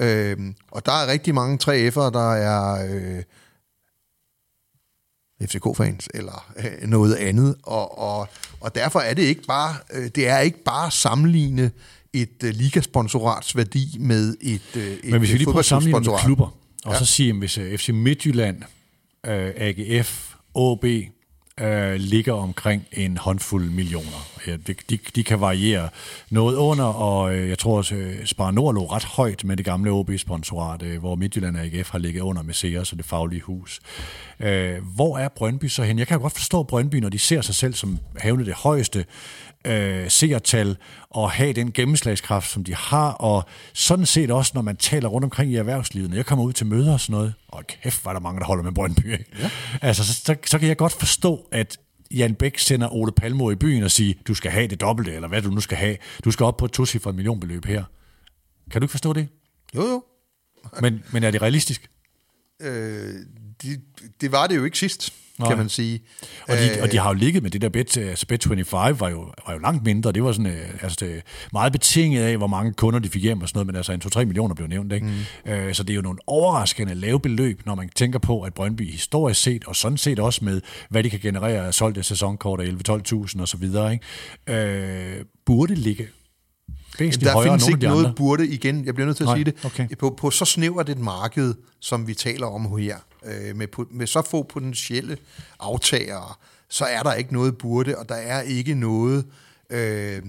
Øh, 0.00 0.36
og 0.70 0.86
der 0.86 0.92
er 0.92 1.06
rigtig 1.06 1.34
mange 1.34 1.58
3F'ere, 1.62 2.10
der 2.10 2.32
er 2.32 2.86
øh, 2.90 3.22
FCK-fans 5.42 6.08
eller 6.14 6.52
øh, 6.56 6.88
noget 6.88 7.14
andet, 7.14 7.56
og, 7.62 7.98
og, 7.98 8.28
og 8.60 8.74
derfor 8.74 9.00
er 9.00 9.14
det 9.14 9.22
ikke 9.22 9.42
bare, 9.42 9.74
øh, 9.92 10.08
det 10.14 10.28
er 10.28 10.38
ikke 10.38 10.62
bare 10.64 10.86
at 10.86 10.92
sammenligne 10.92 11.70
et 12.12 12.44
øh, 12.44 12.54
ligasponsorats 12.54 13.56
værdi 13.56 13.96
med 14.00 14.36
et, 14.40 14.76
øh, 14.76 14.82
et 14.82 15.00
Men 15.04 15.18
hvis 15.18 15.32
vi 15.32 15.38
lige 15.38 15.44
prøver 15.44 15.58
at 15.58 15.64
sammenligne 15.64 16.00
med 16.00 16.18
klubber, 16.18 16.57
og 16.84 16.92
Ja. 16.92 16.98
så 16.98 17.06
sige, 17.06 17.30
at 17.30 17.36
hvis 17.36 17.58
øh, 17.58 17.78
FC 17.78 17.88
Midtjylland, 17.88 18.62
øh, 19.26 19.52
AGF, 19.56 20.34
OB 20.54 20.84
øh, 21.60 21.94
ligger 21.94 22.32
omkring 22.32 22.86
en 22.92 23.16
håndfuld 23.16 23.70
millioner. 23.70 24.26
Ja, 24.46 24.56
de, 24.66 24.74
de, 25.16 25.24
kan 25.24 25.40
variere 25.40 25.88
noget 26.30 26.56
under, 26.56 26.84
og 26.84 27.34
øh, 27.36 27.48
jeg 27.48 27.58
tror 27.58 27.76
også, 27.76 27.94
øh, 27.94 28.26
Spar 28.26 28.50
Nord 28.50 28.74
lå 28.74 28.84
ret 28.86 29.04
højt 29.04 29.44
med 29.44 29.56
det 29.56 29.64
gamle 29.64 29.90
OB-sponsorat, 29.90 30.82
øh, 30.82 30.98
hvor 30.98 31.14
Midtjylland 31.14 31.56
og 31.56 31.62
AGF 31.64 31.90
har 31.90 31.98
ligget 31.98 32.20
under 32.20 32.42
med 32.42 32.54
Sears 32.54 32.92
og 32.92 32.98
det 32.98 33.06
faglige 33.06 33.40
hus. 33.40 33.80
Øh, 34.40 34.74
hvor 34.94 35.18
er 35.18 35.28
Brøndby 35.28 35.64
så 35.68 35.82
hen? 35.82 35.98
Jeg 35.98 36.06
kan 36.06 36.20
godt 36.20 36.32
forstå 36.32 36.62
Brøndby, 36.62 36.96
når 36.96 37.08
de 37.08 37.18
ser 37.18 37.40
sig 37.40 37.54
selv 37.54 37.74
som 37.74 37.98
havne 38.16 38.44
det 38.44 38.54
højeste 38.54 39.04
øh, 39.66 40.10
seertal 40.10 40.76
og 41.10 41.30
have 41.30 41.52
den 41.52 41.72
gennemslagskraft, 41.72 42.50
som 42.50 42.64
de 42.64 42.74
har, 42.74 43.10
og 43.10 43.48
sådan 43.72 44.06
set 44.06 44.30
også, 44.30 44.52
når 44.54 44.62
man 44.62 44.76
taler 44.76 45.08
rundt 45.08 45.24
omkring 45.24 45.52
i 45.52 45.56
erhvervslivet, 45.56 46.10
når 46.10 46.16
jeg 46.16 46.26
kommer 46.26 46.44
ud 46.44 46.52
til 46.52 46.66
møder 46.66 46.92
og 46.92 47.00
sådan 47.00 47.14
noget, 47.14 47.34
og 47.48 47.66
kæft, 47.66 48.04
var 48.04 48.12
der 48.12 48.20
mange, 48.20 48.40
der 48.40 48.46
holder 48.46 48.64
med 48.64 48.72
Brøndby, 48.72 49.12
ikke? 49.12 49.24
Ja. 49.38 49.50
Altså, 49.82 50.04
så, 50.04 50.12
så, 50.12 50.36
så 50.46 50.58
kan 50.58 50.68
jeg 50.68 50.76
godt 50.76 50.92
forstå, 50.92 51.48
at 51.52 51.78
Jan 52.10 52.34
Bæk 52.34 52.58
sender 52.58 52.94
Ole 52.94 53.12
Palmo 53.12 53.50
i 53.50 53.54
byen 53.54 53.82
og 53.82 53.90
siger, 53.90 54.14
du 54.28 54.34
skal 54.34 54.50
have 54.50 54.66
det 54.66 54.80
dobbelte, 54.80 55.14
eller 55.14 55.28
hvad 55.28 55.42
du 55.42 55.50
nu 55.50 55.60
skal 55.60 55.76
have. 55.76 55.96
Du 56.24 56.30
skal 56.30 56.44
op 56.44 56.56
på 56.56 56.64
et 56.64 56.70
tocifret 56.70 57.14
millionbeløb 57.14 57.64
her. 57.64 57.84
Kan 58.70 58.80
du 58.80 58.84
ikke 58.84 58.90
forstå 58.90 59.12
det? 59.12 59.28
Jo, 59.74 59.82
jo. 59.82 60.04
Men, 60.80 61.04
men 61.12 61.24
er 61.24 61.30
det 61.30 61.42
realistisk? 61.42 61.90
Øh, 62.60 63.14
det, 63.62 63.80
det 64.20 64.32
var 64.32 64.46
det 64.46 64.56
jo 64.56 64.64
ikke 64.64 64.78
sidst. 64.78 65.12
Nej. 65.38 65.48
kan 65.48 65.58
man 65.58 65.68
sige. 65.68 66.00
Og 66.48 66.56
de, 66.56 66.82
og 66.82 66.92
de 66.92 66.98
har 66.98 67.08
jo 67.08 67.14
ligget 67.14 67.42
med 67.42 67.50
det 67.50 67.60
der 67.60 67.68
bet, 67.68 67.96
altså 67.96 68.26
Bet25 68.32 68.76
var 68.76 69.08
jo, 69.08 69.32
var 69.46 69.52
jo 69.52 69.58
langt 69.58 69.84
mindre. 69.84 70.12
Det 70.12 70.24
var 70.24 70.32
sådan, 70.32 70.46
øh, 70.46 70.82
altså 70.82 70.96
det, 71.00 71.22
meget 71.52 71.72
betinget 71.72 72.22
af, 72.22 72.36
hvor 72.36 72.46
mange 72.46 72.72
kunder 72.72 72.98
de 73.00 73.08
fik 73.08 73.22
hjem 73.22 73.42
og 73.42 73.48
sådan 73.48 73.58
noget, 73.58 73.66
men 73.66 73.76
altså 73.76 73.92
en 73.92 74.02
2-3 74.16 74.24
millioner 74.24 74.54
blev 74.54 74.68
nævnt. 74.68 74.92
Ikke? 74.92 75.06
Mm. 75.46 75.52
Øh, 75.52 75.74
så 75.74 75.82
det 75.82 75.90
er 75.90 75.94
jo 75.94 76.02
nogle 76.02 76.18
overraskende 76.26 76.94
lave 76.94 77.20
beløb, 77.20 77.66
når 77.66 77.74
man 77.74 77.88
tænker 77.88 78.18
på, 78.18 78.42
at 78.42 78.54
Brøndby 78.54 78.90
historisk 78.92 79.42
set, 79.42 79.64
og 79.64 79.76
sådan 79.76 79.98
set 79.98 80.18
også 80.18 80.44
med, 80.44 80.60
hvad 80.90 81.02
de 81.02 81.10
kan 81.10 81.20
generere 81.20 81.66
af 81.66 81.74
solgte 81.74 82.02
sæsonkort 82.02 82.60
af 82.60 82.66
11-12.000 82.66 83.40
og 83.40 83.48
så 83.48 83.56
videre, 83.56 83.92
ikke? 83.92 85.18
Øh, 85.18 85.24
burde 85.46 85.74
ligge 85.74 86.08
der 86.98 87.42
findes 87.42 87.68
ikke 87.68 87.86
noget 87.86 88.14
burde, 88.16 88.48
igen, 88.48 88.84
jeg 88.84 88.94
bliver 88.94 89.06
nødt 89.06 89.16
til 89.16 89.24
at 89.24 89.28
Nej, 89.28 89.36
sige 89.36 89.44
det, 89.44 89.64
okay. 89.64 89.88
på, 89.98 90.14
på 90.18 90.30
så 90.30 90.44
snævert 90.44 90.88
et 90.88 90.98
marked, 90.98 91.54
som 91.80 92.06
vi 92.06 92.14
taler 92.14 92.46
om 92.46 92.78
her, 92.78 92.96
øh, 93.24 93.56
med, 93.56 93.86
med 93.90 94.06
så 94.06 94.22
få 94.22 94.42
potentielle 94.42 95.18
aftagere, 95.60 96.34
så 96.68 96.84
er 96.84 97.02
der 97.02 97.14
ikke 97.14 97.32
noget 97.32 97.58
burde, 97.58 97.98
og 97.98 98.08
der 98.08 98.14
er 98.14 98.40
ikke 98.40 98.74
noget... 98.74 99.26
Øh, 99.70 100.22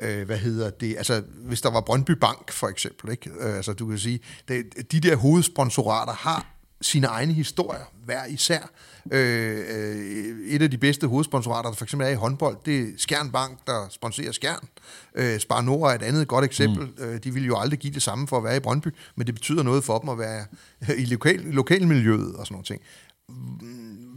øh, 0.00 0.26
hvad 0.26 0.38
hedder 0.38 0.70
det, 0.70 0.96
altså 0.96 1.22
hvis 1.36 1.60
der 1.60 1.70
var 1.70 1.80
Brøndby 1.80 2.10
Bank 2.10 2.52
for 2.52 2.68
eksempel, 2.68 3.10
ikke? 3.10 3.30
Øh, 3.40 3.56
altså 3.56 3.72
du 3.72 3.86
kan 3.86 3.98
sige, 3.98 4.20
det, 4.48 4.92
de 4.92 5.00
der 5.00 5.16
hovedsponsorater 5.16 6.12
har 6.12 6.53
sine 6.84 7.06
egne 7.06 7.32
historier, 7.32 7.92
hver 8.04 8.24
især. 8.26 8.70
Øh, 9.12 9.64
øh, 9.68 10.38
et 10.46 10.62
af 10.62 10.70
de 10.70 10.78
bedste 10.78 11.06
hovedsponsorater, 11.06 11.70
der 11.70 11.76
for 11.76 11.84
eksempel 11.84 12.08
er 12.08 12.12
i 12.12 12.14
håndbold, 12.14 12.56
det 12.64 12.80
er 12.80 12.86
Skjern 12.96 13.30
Bank, 13.30 13.58
der 13.66 13.86
sponsorerer 13.90 14.32
Skjern. 14.32 14.68
Øh, 15.14 15.38
Spar 15.38 15.60
Nord 15.60 15.90
er 15.90 15.94
et 15.94 16.02
andet 16.02 16.28
godt 16.28 16.44
eksempel. 16.44 16.88
Mm. 16.98 17.04
Øh, 17.04 17.20
de 17.24 17.34
vil 17.34 17.46
jo 17.46 17.58
aldrig 17.58 17.78
give 17.78 17.92
det 17.92 18.02
samme 18.02 18.28
for 18.28 18.36
at 18.36 18.44
være 18.44 18.56
i 18.56 18.60
Brøndby, 18.60 18.88
men 19.16 19.26
det 19.26 19.34
betyder 19.34 19.62
noget 19.62 19.84
for 19.84 19.98
dem 19.98 20.08
at 20.08 20.18
være 20.18 20.44
i 21.02 21.04
lokal, 21.04 21.40
lokalmiljøet 21.40 22.36
og 22.36 22.46
sådan 22.46 22.54
noget 22.54 22.66
ting. 22.66 22.80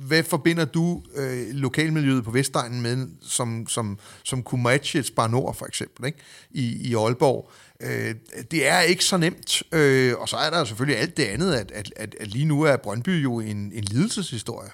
Hvad 0.07 0.23
forbinder 0.23 0.65
du 0.65 1.03
øh, 1.15 1.47
lokalmiljøet 1.51 2.23
på 2.23 2.31
Vestegnen 2.31 2.81
med, 2.81 3.07
som, 3.21 3.67
som, 3.67 3.99
som 4.23 4.43
kunne 4.43 4.63
matche 4.63 5.03
Spar 5.03 5.27
Nord 5.27 5.55
for 5.55 5.65
eksempel, 5.65 6.05
ikke? 6.05 6.19
I, 6.51 6.89
i 6.89 6.95
Aalborg? 6.95 7.51
Øh, 7.81 8.15
det 8.51 8.67
er 8.67 8.79
ikke 8.79 9.05
så 9.05 9.17
nemt, 9.17 9.63
øh, 9.71 10.13
og 10.17 10.29
så 10.29 10.37
er 10.37 10.49
der 10.49 10.65
selvfølgelig 10.65 11.01
alt 11.01 11.17
det 11.17 11.23
andet, 11.23 11.53
at, 11.53 11.71
at, 11.71 11.93
at, 11.95 12.15
at 12.19 12.27
lige 12.27 12.45
nu 12.45 12.61
er 12.61 12.77
Brøndby 12.77 13.23
jo 13.23 13.39
en, 13.39 13.71
en 13.73 13.83
lidelseshistorie. 13.83 14.69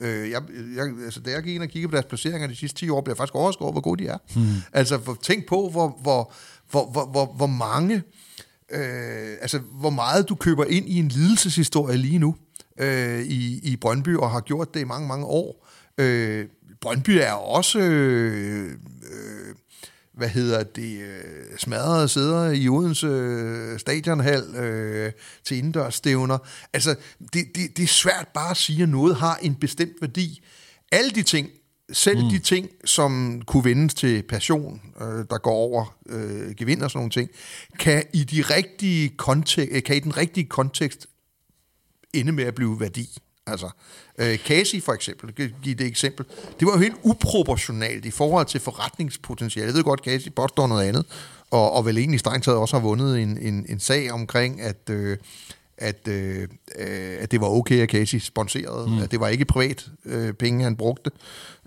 Øh, 0.00 0.30
jeg, 0.30 0.42
jeg, 0.76 0.84
altså, 1.04 1.20
da 1.20 1.30
jeg 1.30 1.42
gik 1.42 1.54
ind 1.54 1.62
og 1.62 1.68
kiggede 1.68 1.90
på 1.90 1.96
deres 1.96 2.06
placeringer 2.06 2.48
de 2.48 2.56
sidste 2.56 2.78
10 2.78 2.88
år, 2.88 3.00
blev 3.00 3.12
jeg 3.12 3.16
faktisk 3.16 3.34
overrasket 3.34 3.62
over, 3.62 3.72
hvor 3.72 3.80
gode 3.80 4.04
de 4.04 4.08
er. 4.08 4.18
Hmm. 4.34 4.44
Altså, 4.72 5.00
for, 5.04 5.18
tænk 5.22 5.46
på, 5.46 5.68
hvor, 5.70 5.98
hvor, 6.02 6.32
hvor, 6.70 6.90
hvor, 6.90 7.06
hvor, 7.06 7.26
hvor 7.36 7.46
mange... 7.46 8.02
Øh, 8.70 9.36
altså, 9.40 9.58
hvor 9.58 9.90
meget 9.90 10.28
du 10.28 10.34
køber 10.34 10.64
ind 10.64 10.88
i 10.88 10.98
en 10.98 11.08
lidelseshistorie 11.08 11.96
lige 11.96 12.18
nu 12.18 12.36
øh, 12.80 13.22
i, 13.22 13.60
i 13.72 13.76
Brøndby, 13.76 14.16
og 14.16 14.30
har 14.30 14.40
gjort 14.40 14.74
det 14.74 14.80
i 14.80 14.84
mange, 14.84 15.08
mange 15.08 15.26
år. 15.26 15.68
Øh, 15.98 16.46
Brøndby 16.80 17.10
er 17.10 17.32
også... 17.32 17.78
Øh, 17.78 18.70
hvad 20.14 20.28
hedder 20.28 20.62
det, 20.62 21.00
øh, 21.00 21.58
smadrede 21.58 22.08
sæder 22.08 22.50
i 22.50 22.68
Odense 22.68 23.06
øh, 23.06 23.78
stadionhal 23.78 24.56
øh, 24.56 25.12
til 25.44 25.56
indendørsstævner. 25.56 26.38
Altså, 26.72 26.94
det, 27.20 27.44
det, 27.54 27.76
det 27.76 27.82
er 27.82 27.86
svært 27.86 28.28
bare 28.34 28.50
at 28.50 28.56
sige, 28.56 28.82
at 28.82 28.88
noget 28.88 29.16
har 29.16 29.36
en 29.36 29.54
bestemt 29.54 29.96
værdi. 30.00 30.42
Alle 30.92 31.10
de 31.10 31.22
ting, 31.22 31.50
selv 31.92 32.24
mm. 32.24 32.30
de 32.30 32.38
ting, 32.38 32.68
som 32.84 33.42
kunne 33.46 33.64
vendes 33.64 33.94
til 33.94 34.22
passion, 34.22 34.80
øh, 35.00 35.24
der 35.30 35.38
går 35.38 35.52
over 35.52 35.96
øh, 36.08 36.54
gevind 36.56 36.82
og 36.82 36.90
sådan 36.90 36.98
nogle 36.98 37.10
ting, 37.10 37.30
kan 37.78 38.04
i, 38.12 38.24
de 38.24 38.42
rigtige 38.42 39.14
kontek- 39.22 39.80
kan 39.80 39.96
i 39.96 40.00
den 40.00 40.16
rigtige 40.16 40.46
kontekst 40.46 41.06
ende 42.12 42.32
med 42.32 42.44
at 42.44 42.54
blive 42.54 42.80
værdi. 42.80 43.18
Altså, 43.46 43.70
øh, 44.18 44.38
Casey 44.38 44.82
for 44.82 44.92
eksempel, 44.92 45.34
kan 45.34 45.54
give 45.62 45.74
det 45.74 45.86
eksempel, 45.86 46.26
det 46.60 46.66
var 46.66 46.72
jo 46.72 46.78
helt 46.78 46.96
uproportionalt 47.02 48.04
i 48.04 48.10
forhold 48.10 48.46
til 48.46 48.60
forretningspotentiale. 48.60 49.66
Jeg 49.66 49.74
ved 49.74 49.84
godt, 49.84 50.00
Casey 50.00 50.32
påstår 50.32 50.66
noget 50.66 50.88
andet, 50.88 51.06
og, 51.50 51.72
og 51.72 51.86
vel 51.86 51.98
egentlig 51.98 52.20
strengt 52.20 52.44
taget 52.44 52.58
også 52.58 52.76
har 52.76 52.82
vundet 52.82 53.22
en, 53.22 53.38
en, 53.38 53.66
en 53.68 53.80
sag 53.80 54.12
omkring, 54.12 54.60
at, 54.60 54.90
øh, 54.90 55.18
at, 55.82 56.08
øh, 56.08 56.48
at 57.20 57.30
det 57.30 57.40
var 57.40 57.46
okay, 57.46 57.82
at 57.82 57.90
Casey 57.90 58.18
sponserede. 58.18 58.90
Mm. 58.90 58.98
At 58.98 59.10
det 59.10 59.20
var 59.20 59.28
ikke 59.28 59.44
privat 59.44 59.86
øh, 60.04 60.32
penge, 60.32 60.64
han 60.64 60.76
brugte, 60.76 61.10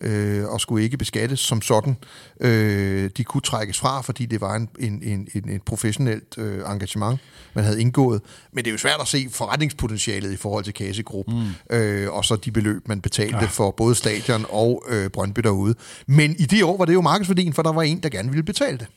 øh, 0.02 0.46
og 0.46 0.62
skulle 0.62 0.84
ikke 0.84 0.98
beskattes 0.98 1.40
som 1.40 1.62
sådan. 1.62 1.96
Øh, 2.40 3.10
de 3.18 3.24
kunne 3.24 3.42
trækkes 3.42 3.80
fra, 3.80 4.02
fordi 4.02 4.26
det 4.26 4.42
var 4.42 4.56
en, 4.56 4.70
en, 4.80 5.04
en, 5.04 5.28
en, 5.36 5.50
en 5.50 5.62
professionelt 5.66 6.38
øh, 6.38 6.60
engagement, 6.72 7.20
man 7.54 7.64
havde 7.64 7.82
indgået. 7.82 8.22
Men 8.52 8.64
det 8.64 8.70
er 8.70 8.74
jo 8.74 8.78
svært 8.78 9.02
at 9.02 9.08
se 9.08 9.28
forretningspotentialet 9.32 10.32
i 10.32 10.36
forhold 10.36 10.64
til 10.64 10.74
Casey 10.74 11.04
Group, 11.04 11.26
mm. 11.28 11.76
øh, 11.76 12.14
og 12.14 12.26
så 12.26 12.36
de 12.36 12.52
beløb, 12.52 12.88
man 12.88 13.02
betalte 13.02 13.38
ja. 13.38 13.46
for 13.46 13.72
både 13.72 13.96
stadion 13.96 14.46
og 14.50 14.84
øh, 14.90 15.10
Brøndby 15.10 15.40
derude. 15.40 15.76
Men 16.08 16.36
i 16.40 16.46
de 16.46 16.66
år 16.66 16.78
var 16.78 16.86
det 16.86 16.94
jo 16.94 17.02
markedsværdien, 17.02 17.54
for 17.54 17.62
der 17.62 17.72
var 17.72 17.82
en, 17.82 18.00
der 18.00 18.10
gerne 18.10 18.30
ville 18.30 18.44
betale 18.44 18.78
det. 18.78 18.88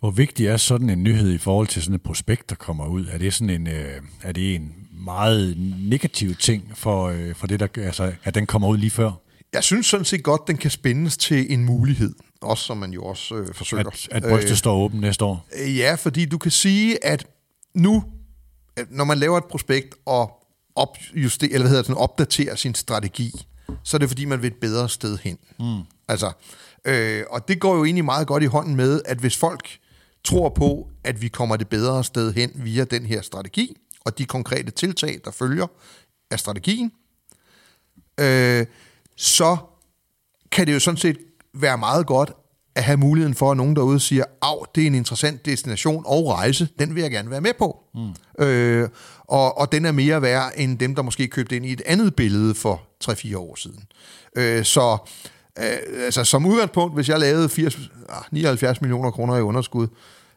Hvor 0.00 0.10
vigtig 0.10 0.46
er 0.46 0.56
sådan 0.56 0.90
en 0.90 1.02
nyhed 1.02 1.32
i 1.32 1.38
forhold 1.38 1.66
til 1.66 1.82
sådan 1.82 1.94
et 1.94 2.02
prospekt, 2.02 2.50
der 2.50 2.56
kommer 2.56 2.86
ud? 2.86 3.06
Er 3.06 3.18
det 3.18 3.34
sådan 3.34 3.50
en, 3.50 3.66
øh, 3.66 4.02
er 4.22 4.32
det 4.32 4.54
en 4.54 4.74
meget 4.92 5.54
negativ 5.78 6.34
ting 6.34 6.72
for, 6.74 7.08
øh, 7.08 7.34
for 7.34 7.46
det, 7.46 7.60
der, 7.60 7.68
altså, 7.76 8.12
at 8.24 8.34
den 8.34 8.46
kommer 8.46 8.68
ud 8.68 8.76
lige 8.76 8.90
før? 8.90 9.12
Jeg 9.52 9.64
synes 9.64 9.86
sådan 9.86 10.04
set 10.04 10.22
godt, 10.22 10.40
den 10.46 10.56
kan 10.56 10.70
spændes 10.70 11.16
til 11.16 11.52
en 11.52 11.64
mulighed, 11.64 12.14
også 12.40 12.64
som 12.64 12.76
man 12.76 12.92
jo 12.92 13.04
også 13.04 13.34
øh, 13.34 13.54
forsøger. 13.54 13.86
At, 13.86 14.08
at 14.10 14.22
brystet 14.22 14.50
øh, 14.50 14.56
står 14.56 14.76
åbent 14.76 15.00
næste 15.00 15.24
år? 15.24 15.46
Øh, 15.58 15.76
ja, 15.76 15.94
fordi 15.94 16.24
du 16.24 16.38
kan 16.38 16.50
sige, 16.50 17.04
at 17.04 17.26
nu, 17.74 18.04
når 18.90 19.04
man 19.04 19.18
laver 19.18 19.38
et 19.38 19.44
prospekt 19.44 19.94
og 20.06 20.42
opjuster, 20.74 21.46
eller 21.46 21.60
hvad 21.60 21.68
hedder 21.68 21.82
det, 21.82 21.94
opdaterer 21.96 22.56
sin 22.56 22.74
strategi, 22.74 23.46
så 23.82 23.96
er 23.96 23.98
det 23.98 24.08
fordi, 24.08 24.24
man 24.24 24.42
vil 24.42 24.46
et 24.46 24.56
bedre 24.60 24.88
sted 24.88 25.18
hen. 25.18 25.38
Mm. 25.58 25.80
Altså, 26.08 26.32
øh, 26.84 27.24
og 27.30 27.48
det 27.48 27.60
går 27.60 27.76
jo 27.76 27.84
egentlig 27.84 28.04
meget 28.04 28.26
godt 28.26 28.42
i 28.42 28.46
hånden 28.46 28.76
med, 28.76 29.02
at 29.04 29.18
hvis 29.18 29.36
folk 29.36 29.78
tror 30.24 30.48
på, 30.48 30.88
at 31.04 31.22
vi 31.22 31.28
kommer 31.28 31.56
det 31.56 31.68
bedre 31.68 32.04
sted 32.04 32.32
hen 32.32 32.50
via 32.54 32.84
den 32.84 33.06
her 33.06 33.22
strategi, 33.22 33.76
og 34.00 34.18
de 34.18 34.24
konkrete 34.24 34.70
tiltag, 34.70 35.20
der 35.24 35.30
følger 35.30 35.66
af 36.30 36.38
strategien, 36.38 36.92
øh, 38.20 38.66
så 39.16 39.56
kan 40.52 40.66
det 40.66 40.74
jo 40.74 40.80
sådan 40.80 40.98
set 40.98 41.18
være 41.54 41.78
meget 41.78 42.06
godt 42.06 42.32
at 42.74 42.84
have 42.84 42.96
muligheden 42.96 43.34
for, 43.34 43.50
at 43.50 43.56
nogen 43.56 43.76
derude 43.76 44.00
siger, 44.00 44.24
af, 44.42 44.66
det 44.74 44.82
er 44.82 44.86
en 44.86 44.94
interessant 44.94 45.46
destination 45.46 46.04
og 46.06 46.26
rejse, 46.26 46.68
den 46.78 46.94
vil 46.94 47.02
jeg 47.02 47.10
gerne 47.10 47.30
være 47.30 47.40
med 47.40 47.52
på. 47.58 47.78
Mm. 47.94 48.44
Øh, 48.44 48.88
og, 49.18 49.58
og 49.58 49.72
den 49.72 49.84
er 49.84 49.92
mere 49.92 50.22
værd 50.22 50.52
end 50.56 50.78
dem, 50.78 50.94
der 50.94 51.02
måske 51.02 51.28
købte 51.28 51.56
ind 51.56 51.66
i 51.66 51.72
et 51.72 51.82
andet 51.86 52.14
billede 52.14 52.54
for 52.54 52.82
3-4 53.04 53.36
år 53.36 53.54
siden. 53.54 53.84
Øh, 54.36 54.64
så 54.64 54.98
øh, 55.58 56.04
altså, 56.04 56.24
som 56.24 56.46
udgangspunkt, 56.46 56.94
hvis 56.94 57.08
jeg 57.08 57.20
lavede 57.20 57.48
80, 57.48 57.78
79 58.30 58.78
ah, 58.78 58.82
millioner 58.82 59.10
kroner 59.10 59.36
i 59.36 59.40
underskud, 59.40 59.86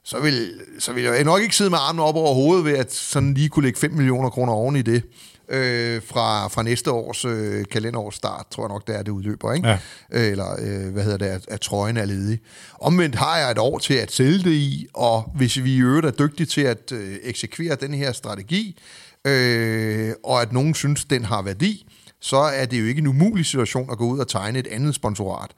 så 0.04 0.20
vil, 0.20 0.52
så 0.80 0.94
vil 0.94 1.04
jeg 1.04 1.24
nok 1.24 1.42
ikke 1.42 1.56
sidde 1.56 1.70
med 1.70 1.78
armen 1.82 2.00
op 2.00 2.16
over 2.16 2.34
hovedet 2.34 2.66
ved 2.66 2.78
at 2.78 2.94
sådan 2.94 3.34
lige 3.34 3.50
kunne 3.50 3.64
lægge 3.66 3.80
5 3.80 3.92
millioner 3.92 4.30
kroner 4.30 4.54
oven 4.54 4.76
i 4.76 4.82
det 4.82 5.04
øh, 5.50 6.02
fra, 6.06 6.48
fra 6.48 6.64
næste 6.64 6.92
års 6.92 7.26
øh, 7.26 7.66
kalenderårs 7.72 8.16
start, 8.16 8.46
tror 8.52 8.64
jeg 8.64 8.70
nok, 8.70 8.88
det 8.88 8.96
er, 8.96 9.04
det 9.04 9.12
udløber, 9.12 9.54
ikke? 9.54 9.68
Ja. 9.68 9.78
Øh, 10.12 10.32
eller 10.32 10.56
øh, 10.60 10.94
hvad 10.94 11.04
hedder 11.04 11.18
det, 11.18 11.26
at, 11.26 11.46
at 11.48 11.62
trøjen 11.62 11.98
er 11.98 12.06
ledig. 12.06 12.40
Omvendt 12.82 13.16
har 13.16 13.38
jeg 13.38 13.52
et 13.52 13.58
år 13.58 13.80
til 13.80 13.94
at 13.94 14.12
sælge 14.12 14.44
det 14.44 14.52
i, 14.52 14.88
og 14.94 15.32
hvis 15.36 15.64
vi 15.64 15.76
i 15.76 15.80
øvrigt 15.80 16.06
er 16.06 16.12
dygtige 16.12 16.48
til 16.48 16.62
at 16.62 16.92
øh, 16.92 17.16
eksekvere 17.24 17.76
den 17.76 17.94
her 17.94 18.12
strategi, 18.12 18.80
øh, 19.26 20.14
og 20.24 20.42
at 20.42 20.54
nogen 20.54 20.74
synes, 20.74 21.06
den 21.06 21.26
har 21.26 21.42
værdi, 21.42 21.88
så 22.26 22.38
er 22.38 22.66
det 22.66 22.80
jo 22.80 22.86
ikke 22.86 23.00
en 23.00 23.08
umulig 23.08 23.46
situation 23.46 23.92
at 23.92 23.98
gå 23.98 24.06
ud 24.06 24.20
og 24.20 24.28
tegne 24.28 24.60
et 24.60 24.68
andet 24.68 24.96
sponsorat, 24.96 25.52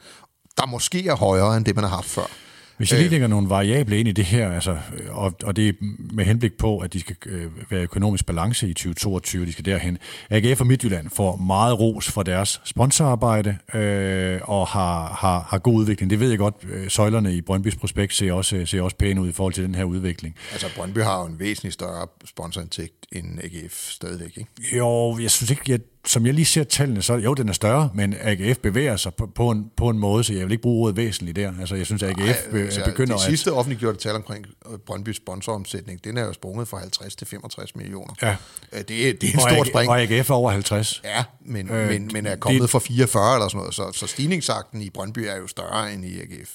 der 0.57 0.65
måske 0.65 1.07
er 1.07 1.15
højere 1.15 1.57
end 1.57 1.65
det, 1.65 1.75
man 1.75 1.83
har 1.83 1.95
haft 1.95 2.09
før. 2.09 2.27
Hvis 2.77 2.91
jeg 2.91 2.99
lige 2.99 3.05
øh. 3.05 3.11
lægger 3.11 3.27
nogle 3.27 3.49
variable 3.49 3.99
ind 3.99 4.07
i 4.07 4.11
det 4.11 4.25
her, 4.25 4.51
altså, 4.51 4.77
og, 5.09 5.33
og 5.43 5.55
det 5.55 5.69
er 5.69 5.73
med 6.13 6.25
henblik 6.25 6.53
på, 6.57 6.79
at 6.79 6.93
de 6.93 6.99
skal 6.99 7.15
øh, 7.25 7.71
være 7.71 7.81
økonomisk 7.81 8.25
balance 8.25 8.69
i 8.69 8.73
2022, 8.73 9.45
de 9.45 9.51
skal 9.51 9.65
derhen. 9.65 9.97
AGF 10.29 10.61
og 10.61 10.67
Midtjylland 10.67 11.09
får 11.09 11.35
meget 11.35 11.79
ros 11.79 12.11
for 12.11 12.23
deres 12.23 12.61
sponsorarbejde 12.65 13.57
øh, 13.73 14.39
og 14.43 14.67
har, 14.67 15.17
har, 15.19 15.47
har 15.49 15.57
god 15.57 15.75
udvikling. 15.75 16.09
Det 16.09 16.19
ved 16.19 16.29
jeg 16.29 16.37
godt, 16.37 16.55
øh, 16.69 16.89
søjlerne 16.89 17.35
i 17.35 17.41
Brøndbys 17.41 17.75
prospekt 17.75 18.13
ser 18.13 18.33
også, 18.33 18.65
ser 18.65 18.81
også 18.81 18.97
pæne 18.97 19.21
ud 19.21 19.29
i 19.29 19.31
forhold 19.31 19.53
til 19.53 19.63
den 19.63 19.75
her 19.75 19.83
udvikling. 19.83 20.35
Altså 20.51 20.67
Brøndby 20.75 20.99
har 20.99 21.19
jo 21.19 21.25
en 21.25 21.39
væsentlig 21.39 21.73
større 21.73 22.07
sponsorindtægt 22.25 23.05
end 23.11 23.39
AGF 23.43 23.89
stadigvæk, 23.91 24.37
ikke? 24.37 24.77
Jo, 24.77 25.17
jeg 25.21 25.31
synes 25.31 25.51
ikke, 25.51 25.63
jeg 25.67 25.79
som 26.07 26.25
jeg 26.25 26.33
lige 26.33 26.45
ser 26.45 26.63
tallene, 26.63 27.01
så 27.01 27.13
jo, 27.13 27.33
den 27.33 27.49
er 27.49 27.53
større, 27.53 27.89
men 27.93 28.15
AGF 28.21 28.57
bevæger 28.57 28.97
sig 28.97 29.13
på, 29.13 29.27
på, 29.35 29.49
en, 29.49 29.71
på 29.77 29.89
en 29.89 29.99
måde, 29.99 30.23
så 30.23 30.33
jeg 30.33 30.45
vil 30.45 30.51
ikke 30.51 30.61
bruge 30.61 30.83
ordet 30.83 30.97
væsentligt 30.97 31.35
der. 31.35 31.53
Altså, 31.59 31.75
jeg 31.75 31.85
synes, 31.85 32.03
at 32.03 32.09
AGF 32.09 32.53
Ej, 32.53 32.59
altså, 32.59 32.85
begynder 32.85 33.15
at... 33.15 33.19
De 33.19 33.25
sidste 33.25 33.53
offentliggjorte 33.53 33.97
tal 33.97 34.15
omkring 34.15 34.45
øh, 34.71 34.77
Brøndby 34.77 35.13
sponsoromsætning, 35.13 36.03
den 36.03 36.17
er 36.17 36.25
jo 36.25 36.33
sprunget 36.33 36.67
fra 36.67 36.77
50 36.77 37.15
til 37.15 37.27
65 37.27 37.75
millioner. 37.75 38.13
Ja. 38.21 38.35
Øh, 38.73 38.79
det, 38.79 38.87
det 38.87 39.23
er 39.23 39.33
en 39.33 39.39
og 39.39 39.51
stort 39.51 39.67
spring. 39.67 39.89
Og 39.89 40.01
AGF 40.01 40.29
er 40.29 40.33
over 40.33 40.51
50. 40.51 41.01
Ja, 41.03 41.23
men, 41.45 41.69
øh, 41.69 41.89
men, 41.89 42.09
men 42.13 42.25
er 42.25 42.35
kommet 42.35 42.61
det, 42.61 42.69
fra 42.69 42.79
44 42.79 43.35
eller 43.35 43.47
sådan 43.47 43.57
noget, 43.57 43.75
så, 43.75 43.91
så 43.93 44.07
stigningsakten 44.07 44.81
i 44.81 44.89
Brøndby 44.89 45.19
er 45.19 45.35
jo 45.35 45.47
større 45.47 45.93
end 45.93 46.05
i 46.05 46.19
AGF. 46.19 46.51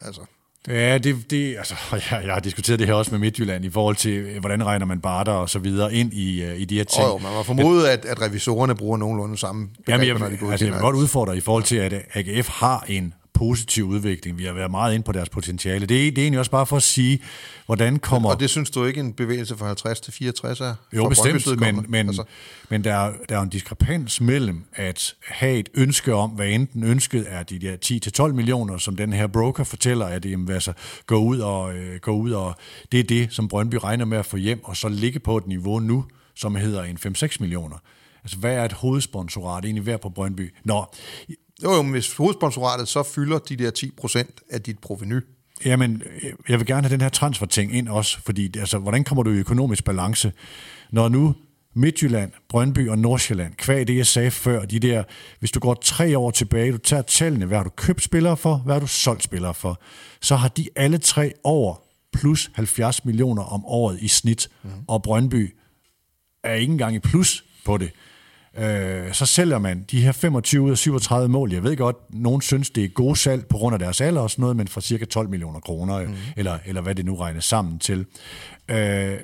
Altså. 0.00 0.20
Ja, 0.68 0.98
det, 0.98 1.30
det, 1.30 1.56
altså, 1.56 1.74
jeg, 1.92 2.20
jeg 2.24 2.32
har 2.32 2.40
diskuteret 2.40 2.78
det 2.78 2.86
her 2.86 2.94
også 2.94 3.10
med 3.10 3.18
Midtjylland 3.18 3.64
i 3.64 3.70
forhold 3.70 3.96
til, 3.96 4.12
øh, 4.12 4.40
hvordan 4.40 4.66
regner 4.66 4.86
man 4.86 5.00
barter 5.00 5.32
og 5.32 5.50
så 5.50 5.58
videre 5.58 5.94
ind 5.94 6.12
i, 6.12 6.44
uh, 6.44 6.60
i 6.60 6.64
de 6.64 6.76
her 6.76 6.84
ting. 6.84 7.04
Og 7.04 7.12
jo, 7.12 7.18
man 7.18 7.32
må 7.32 7.42
formode, 7.42 7.90
at, 7.90 8.04
at 8.04 8.22
revisorerne 8.22 8.74
bruger 8.74 8.96
nogenlunde 8.96 9.38
samme 9.38 9.60
Jamen, 9.60 10.00
begreber, 10.00 10.04
jeg, 10.04 10.18
når 10.18 10.28
de 10.28 10.36
går 10.36 10.50
altså, 10.50 10.66
jeg 10.66 10.74
vil 10.74 10.80
godt 10.80 10.96
udfordre 10.96 11.36
i 11.36 11.40
forhold 11.40 11.62
til, 11.62 11.76
at 11.76 11.94
AGF 12.14 12.48
har 12.48 12.84
en 12.88 13.14
positiv 13.38 13.84
udvikling. 13.84 14.38
Vi 14.38 14.44
har 14.44 14.52
været 14.52 14.70
meget 14.70 14.94
ind 14.94 15.04
på 15.04 15.12
deres 15.12 15.28
potentiale. 15.28 15.86
Det 15.86 16.06
er, 16.06 16.10
det 16.10 16.18
er 16.18 16.22
egentlig 16.22 16.38
også 16.38 16.50
bare 16.50 16.66
for 16.66 16.76
at 16.76 16.82
sige, 16.82 17.20
hvordan 17.66 17.98
kommer... 17.98 18.30
Og 18.30 18.40
det 18.40 18.50
synes 18.50 18.70
du 18.70 18.84
ikke 18.84 19.00
en 19.00 19.12
bevægelse 19.12 19.56
fra 19.56 19.66
50 19.66 20.00
til 20.00 20.12
64 20.12 20.60
er? 20.60 20.74
Jo, 20.92 21.08
bestemt, 21.08 21.60
men, 21.60 21.84
men, 21.88 22.06
Altså, 22.08 22.24
men 22.68 22.84
der, 22.84 22.94
er, 22.94 23.12
der 23.28 23.38
er 23.38 23.42
en 23.42 23.48
diskrepans 23.48 24.20
mellem 24.20 24.64
at 24.72 25.14
have 25.28 25.58
et 25.58 25.68
ønske 25.74 26.14
om, 26.14 26.30
hvad 26.30 26.48
enten 26.48 26.84
ønsket 26.84 27.26
er 27.28 27.42
de 27.42 27.58
der 27.58 28.26
10-12 28.26 28.32
millioner, 28.32 28.78
som 28.78 28.96
den 28.96 29.12
her 29.12 29.26
broker 29.26 29.64
fortæller, 29.64 30.06
at 30.06 30.22
det 30.22 30.30
jamen, 30.30 30.50
altså, 30.50 30.72
gå 31.06 31.16
ud 31.16 31.38
og 31.38 31.74
øh, 31.74 32.00
gå 32.00 32.10
ud 32.10 32.30
og 32.30 32.54
det 32.92 33.00
er 33.00 33.04
det, 33.04 33.28
som 33.30 33.48
Brøndby 33.48 33.74
regner 33.74 34.04
med 34.04 34.18
at 34.18 34.26
få 34.26 34.36
hjem, 34.36 34.64
og 34.64 34.76
så 34.76 34.88
ligge 34.88 35.18
på 35.18 35.36
et 35.36 35.46
niveau 35.46 35.78
nu, 35.78 36.04
som 36.34 36.54
hedder 36.54 36.82
en 36.82 36.98
5-6 37.06 37.36
millioner. 37.40 37.76
Altså, 38.24 38.38
hvad 38.38 38.54
er 38.54 38.64
et 38.64 38.72
hovedsponsorat 38.72 39.64
egentlig 39.64 39.86
værd 39.86 40.00
på 40.00 40.08
Brøndby? 40.08 40.54
Nå, 40.64 40.84
jo, 41.64 41.74
jo, 41.74 41.82
men 41.82 41.92
hvis 41.92 42.16
hovedsponsoratet 42.16 42.88
så 42.88 43.02
fylder 43.02 43.38
de 43.38 43.56
der 43.56 43.70
10 43.70 43.90
procent 43.96 44.40
af 44.50 44.62
dit 44.62 44.78
proveny, 44.78 45.20
Jamen, 45.64 46.02
jeg 46.48 46.58
vil 46.58 46.66
gerne 46.66 46.82
have 46.82 46.92
den 46.92 47.00
her 47.00 47.08
transferting 47.08 47.74
ind 47.74 47.88
også, 47.88 48.18
fordi 48.24 48.58
altså, 48.58 48.78
hvordan 48.78 49.04
kommer 49.04 49.22
du 49.22 49.30
i 49.30 49.38
økonomisk 49.38 49.84
balance, 49.84 50.32
når 50.90 51.08
nu 51.08 51.34
Midtjylland, 51.74 52.32
Brøndby 52.48 52.88
og 52.88 52.98
Nordsjælland, 52.98 53.54
kvæg 53.54 53.86
det 53.86 53.96
jeg 53.96 54.06
sagde 54.06 54.30
før, 54.30 54.64
de 54.64 54.78
der, 54.78 55.04
hvis 55.38 55.50
du 55.50 55.60
går 55.60 55.74
tre 55.74 56.18
år 56.18 56.30
tilbage, 56.30 56.72
du 56.72 56.78
tager 56.78 57.02
tallene, 57.02 57.46
hvad 57.46 57.56
har 57.56 57.64
du 57.64 57.70
købt 57.70 58.02
spillere 58.02 58.36
for, 58.36 58.56
hvad 58.56 58.74
har 58.74 58.80
du 58.80 58.86
solgt 58.86 59.22
spillere 59.22 59.54
for, 59.54 59.80
så 60.20 60.36
har 60.36 60.48
de 60.48 60.68
alle 60.76 60.98
tre 60.98 61.32
over 61.44 61.82
plus 62.12 62.50
70 62.54 63.04
millioner 63.04 63.42
om 63.42 63.64
året 63.64 63.98
i 64.00 64.08
snit, 64.08 64.48
mm. 64.62 64.70
og 64.88 65.02
Brøndby 65.02 65.54
er 66.44 66.54
ikke 66.54 66.72
engang 66.72 66.94
i 66.94 66.98
plus 66.98 67.44
på 67.64 67.76
det. 67.76 67.90
Øh, 68.58 69.12
så 69.12 69.26
sælger 69.26 69.58
man 69.58 69.84
de 69.90 70.02
her 70.02 70.12
25 70.12 70.62
ud 70.62 70.70
af 70.70 70.78
37 70.78 71.28
mål. 71.28 71.52
Jeg 71.52 71.62
ved 71.62 71.76
godt, 71.76 71.96
nogen 72.10 72.40
synes, 72.40 72.70
det 72.70 72.84
er 72.84 72.88
god 72.88 73.16
salg 73.16 73.46
på 73.46 73.56
grund 73.56 73.74
af 73.74 73.78
deres 73.78 74.00
alder 74.00 74.20
og 74.20 74.30
sådan 74.30 74.42
noget, 74.42 74.56
men 74.56 74.68
for 74.68 74.80
cirka 74.80 75.04
12 75.04 75.28
millioner 75.28 75.60
kroner, 75.60 76.06
mm. 76.06 76.14
eller, 76.36 76.58
eller 76.66 76.80
hvad 76.80 76.94
det 76.94 77.04
nu 77.04 77.16
regnes 77.16 77.44
sammen 77.44 77.78
til. 77.78 78.06
Øh, 78.68 79.18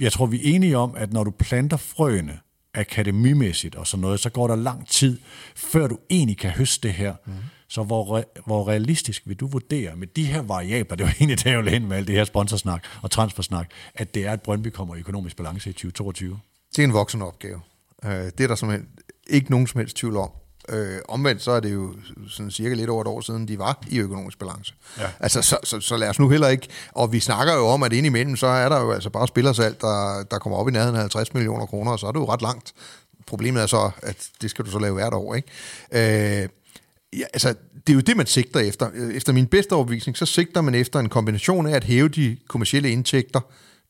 jeg 0.00 0.12
tror, 0.12 0.26
vi 0.26 0.36
er 0.36 0.54
enige 0.54 0.76
om, 0.76 0.94
at 0.96 1.12
når 1.12 1.24
du 1.24 1.30
planter 1.30 1.76
frøene 1.76 2.38
akademimæssigt 2.74 3.74
og 3.74 3.86
sådan 3.86 4.00
noget, 4.00 4.20
så 4.20 4.30
går 4.30 4.46
der 4.46 4.56
lang 4.56 4.88
tid, 4.88 5.18
før 5.56 5.86
du 5.86 5.98
egentlig 6.10 6.38
kan 6.38 6.50
høste 6.50 6.88
det 6.88 6.96
her. 6.96 7.14
Mm. 7.26 7.32
Så 7.68 7.82
hvor, 7.82 8.20
re- 8.20 8.42
hvor 8.46 8.68
realistisk 8.68 9.22
vil 9.26 9.36
du 9.36 9.46
vurdere 9.46 9.96
med 9.96 10.06
de 10.06 10.24
her 10.24 10.42
variabler, 10.42 10.96
det 10.96 11.06
var 11.06 11.12
egentlig 11.20 11.38
det, 11.38 11.50
jeg 11.50 11.58
ville 11.58 11.70
hen 11.70 11.88
med 11.88 11.96
alt 11.96 12.06
det 12.06 12.14
her 12.14 12.24
sponsorsnak 12.24 12.84
og 13.02 13.10
transfersnak, 13.10 13.70
at 13.94 14.14
det 14.14 14.26
er, 14.26 14.32
at 14.32 14.42
Brøndby 14.42 14.66
kommer 14.66 14.96
i 14.96 14.98
økonomisk 14.98 15.36
balance 15.36 15.70
i 15.70 15.72
2022? 15.72 16.38
det 16.76 16.78
er 16.78 16.86
en 16.86 16.92
voksen 16.92 17.22
opgave. 17.22 17.60
Øh, 18.04 18.10
det 18.10 18.40
er 18.40 18.46
der 18.46 18.54
simpelthen 18.54 18.88
ikke 19.26 19.50
nogen 19.50 19.66
som 19.66 19.78
helst 19.78 19.96
tvivl 19.96 20.16
om. 20.16 20.30
Øh, 20.68 20.98
omvendt 21.08 21.42
så 21.42 21.50
er 21.50 21.60
det 21.60 21.74
jo 21.74 21.94
sådan 22.28 22.50
cirka 22.50 22.74
lidt 22.74 22.90
over 22.90 23.00
et 23.00 23.08
år 23.08 23.20
siden, 23.20 23.48
de 23.48 23.58
var 23.58 23.82
i 23.88 23.98
økonomisk 23.98 24.38
balance. 24.38 24.74
Ja. 24.98 25.06
Altså, 25.20 25.42
så, 25.42 25.58
så, 25.64 25.80
så 25.80 25.96
lad 25.96 26.08
os 26.08 26.18
nu 26.18 26.28
heller 26.28 26.48
ikke... 26.48 26.68
Og 26.92 27.12
vi 27.12 27.20
snakker 27.20 27.54
jo 27.54 27.66
om, 27.66 27.82
at 27.82 27.92
indimellem, 27.92 28.36
så 28.36 28.46
er 28.46 28.68
der 28.68 28.80
jo 28.80 28.92
altså 28.92 29.10
bare 29.10 29.28
spillersalg, 29.28 29.80
der, 29.80 30.24
der 30.30 30.38
kommer 30.38 30.58
op 30.58 30.68
i 30.68 30.70
nærheden 30.70 30.96
af 30.96 31.00
50 31.00 31.34
millioner 31.34 31.66
kroner, 31.66 31.92
og 31.92 31.98
så 31.98 32.06
er 32.06 32.12
det 32.12 32.20
jo 32.20 32.32
ret 32.32 32.42
langt. 32.42 32.72
Problemet 33.26 33.62
er 33.62 33.66
så, 33.66 33.90
at 34.02 34.28
det 34.42 34.50
skal 34.50 34.64
du 34.64 34.70
så 34.70 34.78
lave 34.78 34.94
hvert 34.94 35.14
år, 35.14 35.34
ikke? 35.34 35.48
Øh, 35.92 36.48
ja, 37.12 37.24
altså, 37.32 37.54
det 37.86 37.92
er 37.92 37.94
jo 37.94 38.00
det, 38.00 38.16
man 38.16 38.26
sigter 38.26 38.60
efter. 38.60 38.90
Efter 39.14 39.32
min 39.32 39.46
bedste 39.46 39.72
overbevisning, 39.72 40.16
så 40.16 40.26
sigter 40.26 40.60
man 40.60 40.74
efter 40.74 41.00
en 41.00 41.08
kombination 41.08 41.66
af 41.66 41.76
at 41.76 41.84
hæve 41.84 42.08
de 42.08 42.36
kommercielle 42.48 42.90
indtægter. 42.90 43.40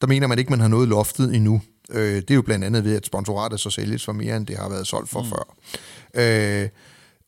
Der 0.01 0.07
mener 0.07 0.27
man 0.27 0.39
ikke, 0.39 0.51
man 0.51 0.61
har 0.61 0.69
nået 0.69 0.89
loftet 0.89 1.35
endnu. 1.35 1.61
Øh, 1.91 2.15
det 2.15 2.31
er 2.31 2.35
jo 2.35 2.43
blandt 2.43 2.65
andet 2.65 2.85
ved, 2.85 2.97
at 2.97 3.07
sponsoratet 3.07 3.61
så 3.61 3.71
sælges 3.71 4.05
for 4.05 4.13
mere, 4.13 4.37
end 4.37 4.47
det 4.47 4.57
har 4.57 4.69
været 4.69 4.87
solgt 4.87 5.11
for 5.11 5.23
mm. 5.23 5.29
før. 5.29 5.57
Øh, 6.15 6.69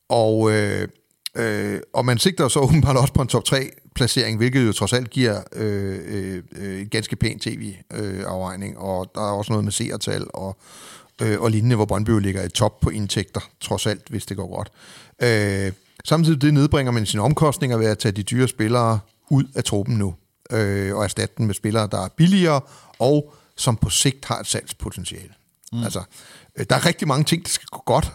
og, 0.09 0.53
øh, 0.53 0.89
øh, 1.37 1.81
og 1.95 2.05
man 2.05 2.19
sigter 2.19 2.49
så 2.49 2.61
åbenbart 2.61 2.97
også 2.97 3.13
på 3.13 3.23
en 3.23 3.29
top 3.29 3.45
3 3.45 3.71
placering, 3.95 4.37
hvilket 4.37 4.67
jo 4.67 4.73
trods 4.73 4.93
alt 4.93 5.11
giver 5.11 5.43
øh, 5.53 5.99
øh, 6.07 6.43
øh, 6.57 6.81
en 6.81 6.89
ganske 6.89 7.17
pæn 7.17 7.39
tv-afregning, 7.39 8.79
og 8.79 9.11
der 9.15 9.21
er 9.21 9.33
også 9.33 9.53
noget 9.53 9.65
med 9.65 9.73
seertal 9.73 10.27
og, 10.35 10.57
øh, 11.23 11.41
og 11.41 11.51
lignende, 11.51 11.77
hvor 11.77 11.85
Brøndby 11.85 12.11
ligger 12.21 12.45
i 12.45 12.49
top 12.49 12.81
på 12.81 12.91
indtægter, 12.91 13.41
trods 13.61 13.87
alt, 13.87 14.09
hvis 14.09 14.27
det 14.27 14.37
går 14.37 14.57
godt. 14.57 14.73
Øh, 15.23 15.73
samtidig 16.05 16.43
det 16.43 16.55
nedbringer 16.55 16.93
man 16.93 17.07
sine 17.07 17.23
omkostninger 17.23 17.77
ved 17.77 17.87
at 17.87 17.99
tage 17.99 18.13
de 18.13 18.23
dyre 18.23 18.49
spillere 18.49 18.99
ud 19.31 19.45
af 19.55 19.65
truppen 19.65 19.97
nu, 19.97 20.15
øh, 20.51 20.97
og 20.97 21.05
erstatte 21.05 21.35
dem 21.39 21.47
med 21.47 21.55
spillere, 21.55 21.89
der 21.93 22.05
er 22.05 22.09
billigere, 22.17 22.61
og 22.99 23.35
som 23.63 23.77
på 23.77 23.91
sigt 23.91 24.25
har 24.25 24.41
et 24.41 24.47
salgspotentiale. 24.47 25.33
Mm. 25.73 25.83
Altså, 25.85 26.03
øh, 26.59 26.67
der 26.71 26.77
er 26.77 26.87
rigtig 26.87 27.09
mange 27.09 27.25
ting, 27.25 27.45
der 27.45 27.51
skal 27.51 27.67
gå 27.67 27.83
godt, 27.87 28.13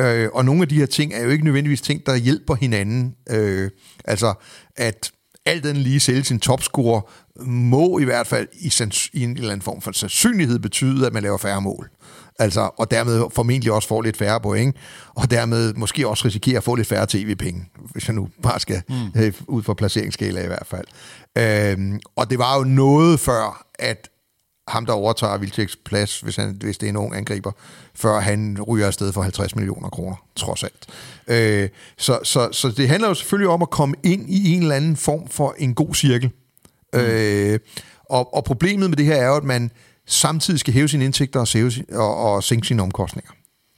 øh, 0.00 0.28
og 0.32 0.44
nogle 0.44 0.62
af 0.62 0.68
de 0.68 0.74
her 0.74 0.86
ting 0.86 1.14
er 1.14 1.22
jo 1.22 1.30
ikke 1.30 1.44
nødvendigvis 1.44 1.80
ting, 1.80 2.06
der 2.06 2.16
hjælper 2.16 2.54
hinanden. 2.54 3.14
Øh, 3.30 3.70
altså, 4.04 4.34
at 4.76 5.12
alt 5.46 5.64
den 5.64 5.76
lige 5.76 6.00
sælge 6.00 6.24
sin 6.24 6.40
topscorer, 6.40 7.00
må 7.46 7.98
i 7.98 8.04
hvert 8.04 8.26
fald 8.26 8.48
i, 8.52 8.68
sans- 8.68 9.10
i 9.12 9.22
en 9.22 9.36
eller 9.36 9.52
anden 9.52 9.62
form 9.62 9.80
for 9.80 9.92
sandsynlighed 9.92 10.58
betyde, 10.58 11.06
at 11.06 11.12
man 11.12 11.22
laver 11.22 11.38
færre 11.38 11.60
mål. 11.60 11.90
Altså, 12.38 12.70
og 12.78 12.90
dermed 12.90 13.24
formentlig 13.32 13.72
også 13.72 13.88
får 13.88 14.02
lidt 14.02 14.16
færre 14.16 14.40
point, 14.40 14.76
og 15.14 15.30
dermed 15.30 15.74
måske 15.74 16.08
også 16.08 16.24
risikerer 16.24 16.58
at 16.58 16.64
få 16.64 16.74
lidt 16.74 16.88
færre 16.88 17.06
tv-penge, 17.08 17.64
hvis 17.92 18.08
jeg 18.08 18.14
nu 18.14 18.28
bare 18.42 18.60
skal 18.60 18.82
mm. 18.88 19.20
øh, 19.20 19.32
ud 19.48 19.62
fra 19.62 19.74
placeringsskala 19.74 20.44
i 20.44 20.46
hvert 20.46 20.66
fald. 20.66 20.86
Øhm, 21.38 22.00
og 22.16 22.30
det 22.30 22.38
var 22.38 22.58
jo 22.58 22.64
noget 22.64 23.20
før, 23.20 23.66
at 23.78 24.08
ham, 24.68 24.86
der 24.86 24.92
overtager 24.92 25.38
Vilceks 25.38 25.76
plads, 25.84 26.20
hvis, 26.20 26.36
han, 26.36 26.56
hvis 26.60 26.78
det 26.78 26.86
er 26.86 26.90
en 26.90 26.96
ung 26.96 27.16
angriber, 27.16 27.52
før 27.94 28.20
han 28.20 28.62
ryger 28.62 28.86
afsted 28.86 29.12
for 29.12 29.22
50 29.22 29.56
millioner 29.56 29.88
kroner, 29.88 30.16
trods 30.36 30.62
alt. 30.62 30.86
Øh, 31.26 31.68
så, 31.96 32.18
så, 32.22 32.48
så 32.52 32.68
det 32.68 32.88
handler 32.88 33.08
jo 33.08 33.14
selvfølgelig 33.14 33.48
om 33.48 33.62
at 33.62 33.70
komme 33.70 33.94
ind 34.02 34.30
i 34.30 34.54
en 34.54 34.62
eller 34.62 34.74
anden 34.74 34.96
form 34.96 35.28
for 35.28 35.54
en 35.58 35.74
god 35.74 35.94
cirkel. 35.94 36.30
Mm. 36.92 37.00
Øh, 37.00 37.58
og, 38.04 38.34
og 38.34 38.44
problemet 38.44 38.90
med 38.90 38.96
det 38.96 39.06
her 39.06 39.14
er 39.14 39.26
jo, 39.26 39.36
at 39.36 39.44
man 39.44 39.70
samtidig 40.06 40.60
skal 40.60 40.74
hæve 40.74 40.88
sine 40.88 41.04
indtægter 41.04 41.40
og, 41.40 41.48
sæve, 41.48 41.72
og, 41.92 42.16
og 42.16 42.44
sænke 42.44 42.66
sine 42.66 42.82
omkostninger. 42.82 43.30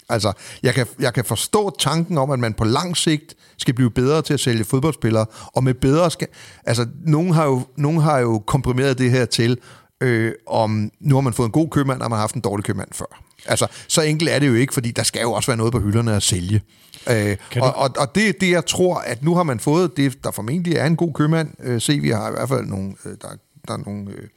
Altså, 0.08 0.32
jeg 0.62 0.74
kan, 0.74 0.86
jeg 0.98 1.14
kan 1.14 1.24
forstå 1.24 1.76
tanken 1.78 2.18
om, 2.18 2.30
at 2.30 2.38
man 2.38 2.54
på 2.54 2.64
lang 2.64 2.96
sigt 2.96 3.34
skal 3.58 3.74
blive 3.74 3.90
bedre 3.90 4.22
til 4.22 4.34
at 4.34 4.40
sælge 4.40 4.64
fodboldspillere, 4.64 5.26
og 5.46 5.64
med 5.64 5.74
bedre 5.74 6.10
skal... 6.10 6.28
Altså, 6.64 6.86
nogen 7.06 7.32
har 7.32 7.44
jo, 7.44 7.62
nogen 7.76 8.00
har 8.00 8.18
jo 8.18 8.38
komprimeret 8.38 8.98
det 8.98 9.10
her 9.10 9.24
til, 9.24 9.58
øh, 10.00 10.32
om 10.46 10.90
nu 11.00 11.14
har 11.14 11.20
man 11.20 11.32
fået 11.32 11.46
en 11.46 11.52
god 11.52 11.68
købmand, 11.68 12.02
og 12.02 12.10
man 12.10 12.16
har 12.16 12.22
haft 12.22 12.34
en 12.34 12.40
dårlig 12.40 12.64
købmand 12.64 12.88
før. 12.92 13.22
Altså, 13.46 13.66
så 13.88 14.02
enkelt 14.02 14.30
er 14.30 14.38
det 14.38 14.48
jo 14.48 14.54
ikke, 14.54 14.74
fordi 14.74 14.90
der 14.90 15.02
skal 15.02 15.22
jo 15.22 15.32
også 15.32 15.46
være 15.46 15.56
noget 15.56 15.72
på 15.72 15.80
hylderne 15.80 16.16
at 16.16 16.22
sælge. 16.22 16.62
Øh, 17.10 17.36
og, 17.56 17.76
og, 17.76 17.90
og 17.98 18.14
det 18.14 18.28
er 18.28 18.32
det, 18.40 18.50
jeg 18.50 18.66
tror, 18.66 18.98
at 18.98 19.22
nu 19.22 19.34
har 19.34 19.42
man 19.42 19.60
fået, 19.60 19.96
det, 19.96 20.24
der 20.24 20.30
formentlig 20.30 20.74
er 20.74 20.86
en 20.86 20.96
god 20.96 21.12
købmand. 21.12 21.50
Øh, 21.62 21.80
se, 21.80 21.98
vi 22.00 22.10
har 22.10 22.28
i 22.28 22.32
hvert 22.32 22.48
fald 22.48 22.66
nogle, 22.66 22.94
øh, 23.04 23.12
der, 23.22 23.28
der 23.68 23.74
er 23.74 23.78
nogle 23.86 24.10
øh, 24.10 24.28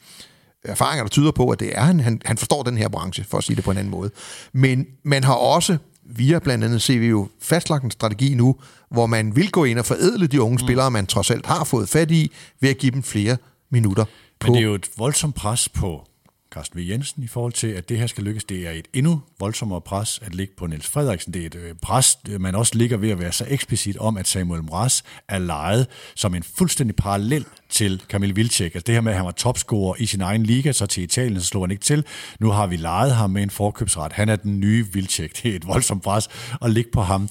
erfaringer, 0.64 1.03
der 1.03 1.10
tyder 1.10 1.31
på, 1.31 1.49
at 1.49 1.60
det 1.60 1.77
er 1.77 1.81
han, 1.81 1.99
han. 1.99 2.22
Han 2.26 2.38
forstår 2.38 2.64
den 2.64 2.77
her 2.77 2.90
branche, 2.90 3.26
for 3.30 3.38
at 3.38 3.44
sige 3.44 3.56
det 3.56 3.64
på 3.64 3.72
en 3.72 3.77
anden 3.77 3.91
måde. 3.91 4.11
Men 4.53 4.88
man 5.03 5.23
har 5.23 5.34
også, 5.34 5.77
via 6.03 6.40
blandt 6.40 6.64
andet 6.64 6.81
ser 6.81 6.99
vi 6.99 7.07
jo 7.07 7.27
fastlagt 7.41 7.84
en 7.84 7.91
strategi 7.91 8.36
nu, 8.36 8.56
hvor 8.91 9.06
man 9.06 9.36
vil 9.36 9.52
gå 9.52 9.64
ind 9.64 9.80
og 9.80 9.86
forædle 9.86 10.27
de 10.27 10.41
unge 10.41 10.56
mm. 10.56 10.68
spillere, 10.68 10.91
man 10.91 11.06
trods 11.06 11.31
alt 11.31 11.45
har 11.45 11.64
fået 11.64 11.90
fat 11.90 12.11
i, 12.11 12.31
ved 12.60 12.69
at 12.69 12.77
give 12.77 12.91
dem 12.91 13.03
flere 13.03 13.38
minutter 13.69 14.06
på. 14.40 14.48
Men 14.48 14.53
det 14.53 14.60
er 14.60 14.66
jo 14.66 14.74
et 14.74 14.90
voldsomt 14.98 15.36
pres 15.36 15.70
på 15.70 16.10
Carsten 16.52 16.80
V. 16.80 16.90
Jensen 16.90 17.24
i 17.24 17.28
forhold 17.28 17.53
til, 17.53 17.68
at 17.68 17.90
det 17.90 17.99
her 17.99 18.07
skal 18.07 18.24
lykkes. 18.24 18.44
Det 18.44 18.68
er 18.68 18.72
et 18.72 18.88
endnu 18.94 19.22
voldsommere 19.40 19.82
pres 19.82 20.20
at 20.24 20.36
ligge 20.36 20.53
på 20.57 20.68
Niels 20.68 20.88
Frederiksen. 20.88 21.34
Det 21.34 21.41
er 21.41 21.45
et 21.45 21.56
øh, 21.56 21.76
pres, 21.82 22.18
man 22.40 22.56
også 22.56 22.76
ligger 22.76 22.98
ved 22.98 23.10
at 23.10 23.20
være 23.20 23.32
så 23.32 23.45
eksplicit 23.49 23.98
om, 23.98 24.18
at 24.18 24.28
Samuel 24.28 24.64
Mraz 24.64 25.02
er 25.28 25.40
lejet 25.40 25.88
som 26.16 26.36
en 26.36 26.44
fuldstændig 26.44 26.95
parallel 26.95 27.45
til 27.70 28.02
Kamil 28.10 28.36
Vilcek. 28.36 28.76
Altså 28.76 28.84
det 28.88 28.95
her 28.95 29.02
med, 29.02 29.11
at 29.11 29.18
han 29.18 29.26
var 29.26 29.32
topscorer 29.32 29.95
i 29.99 30.06
sin 30.06 30.22
egen 30.22 30.44
liga, 30.44 30.72
så 30.72 30.86
til 30.86 31.03
Italien 31.03 31.41
så 31.41 31.48
slog 31.48 31.64
han 31.64 31.72
ikke 31.72 31.84
til. 31.84 32.06
Nu 32.40 32.49
har 32.49 32.68
vi 32.68 32.76
lejet 32.76 33.16
ham 33.16 33.30
med 33.30 33.44
en 33.44 33.49
forkøbsret. 33.49 34.14
Han 34.14 34.30
er 34.30 34.36
den 34.36 34.60
nye 34.60 34.88
Vilcek. 34.94 35.44
Det 35.44 35.52
er 35.52 35.56
et 35.56 35.68
voldsomt 35.68 36.03
pres 36.03 36.28
at 36.61 36.72
ligge 36.72 36.91
på 36.91 37.02
ham. 37.02 37.30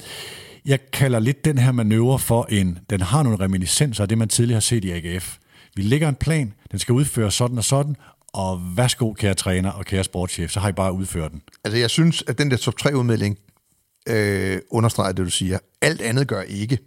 Jeg 0.67 0.91
kalder 0.91 1.19
lidt 1.19 1.45
den 1.45 1.59
her 1.59 1.73
manøvre 1.73 2.19
for 2.19 2.47
en, 2.51 2.79
den 2.91 3.01
har 3.01 3.23
nogle 3.23 3.41
reminiscenser 3.41 4.03
af 4.03 4.09
det, 4.09 4.19
man 4.19 4.29
tidligere 4.29 4.57
har 4.57 4.61
set 4.61 4.85
i 4.85 4.91
AGF. 4.91 5.37
Vi 5.75 5.83
lægger 5.83 6.09
en 6.09 6.15
plan, 6.15 6.53
den 6.71 6.79
skal 6.79 6.93
udføres 6.93 7.35
sådan 7.35 7.59
og 7.59 7.65
sådan, 7.65 7.97
og 8.33 8.61
værsgo, 8.77 9.13
kære 9.13 9.35
træner 9.35 9.71
og 9.71 9.85
kære 9.85 10.05
sportschef, 10.05 10.51
så 10.51 10.61
har 10.61 10.69
I 10.69 10.73
bare 10.73 10.93
udført 10.93 11.33
den. 11.33 11.43
Altså, 11.65 11.79
jeg 11.79 11.91
synes, 11.91 12.25
at 12.27 12.39
den 12.39 12.51
der 12.51 12.57
top 12.57 12.75
3-udmelding 12.83 13.39
øh, 14.09 14.59
understreger 14.71 15.13
det, 15.13 15.25
du 15.25 15.31
siger. 15.31 15.59
Alt 15.81 16.01
andet 16.01 16.29
gør 16.29 16.43
ikke. 16.43 16.79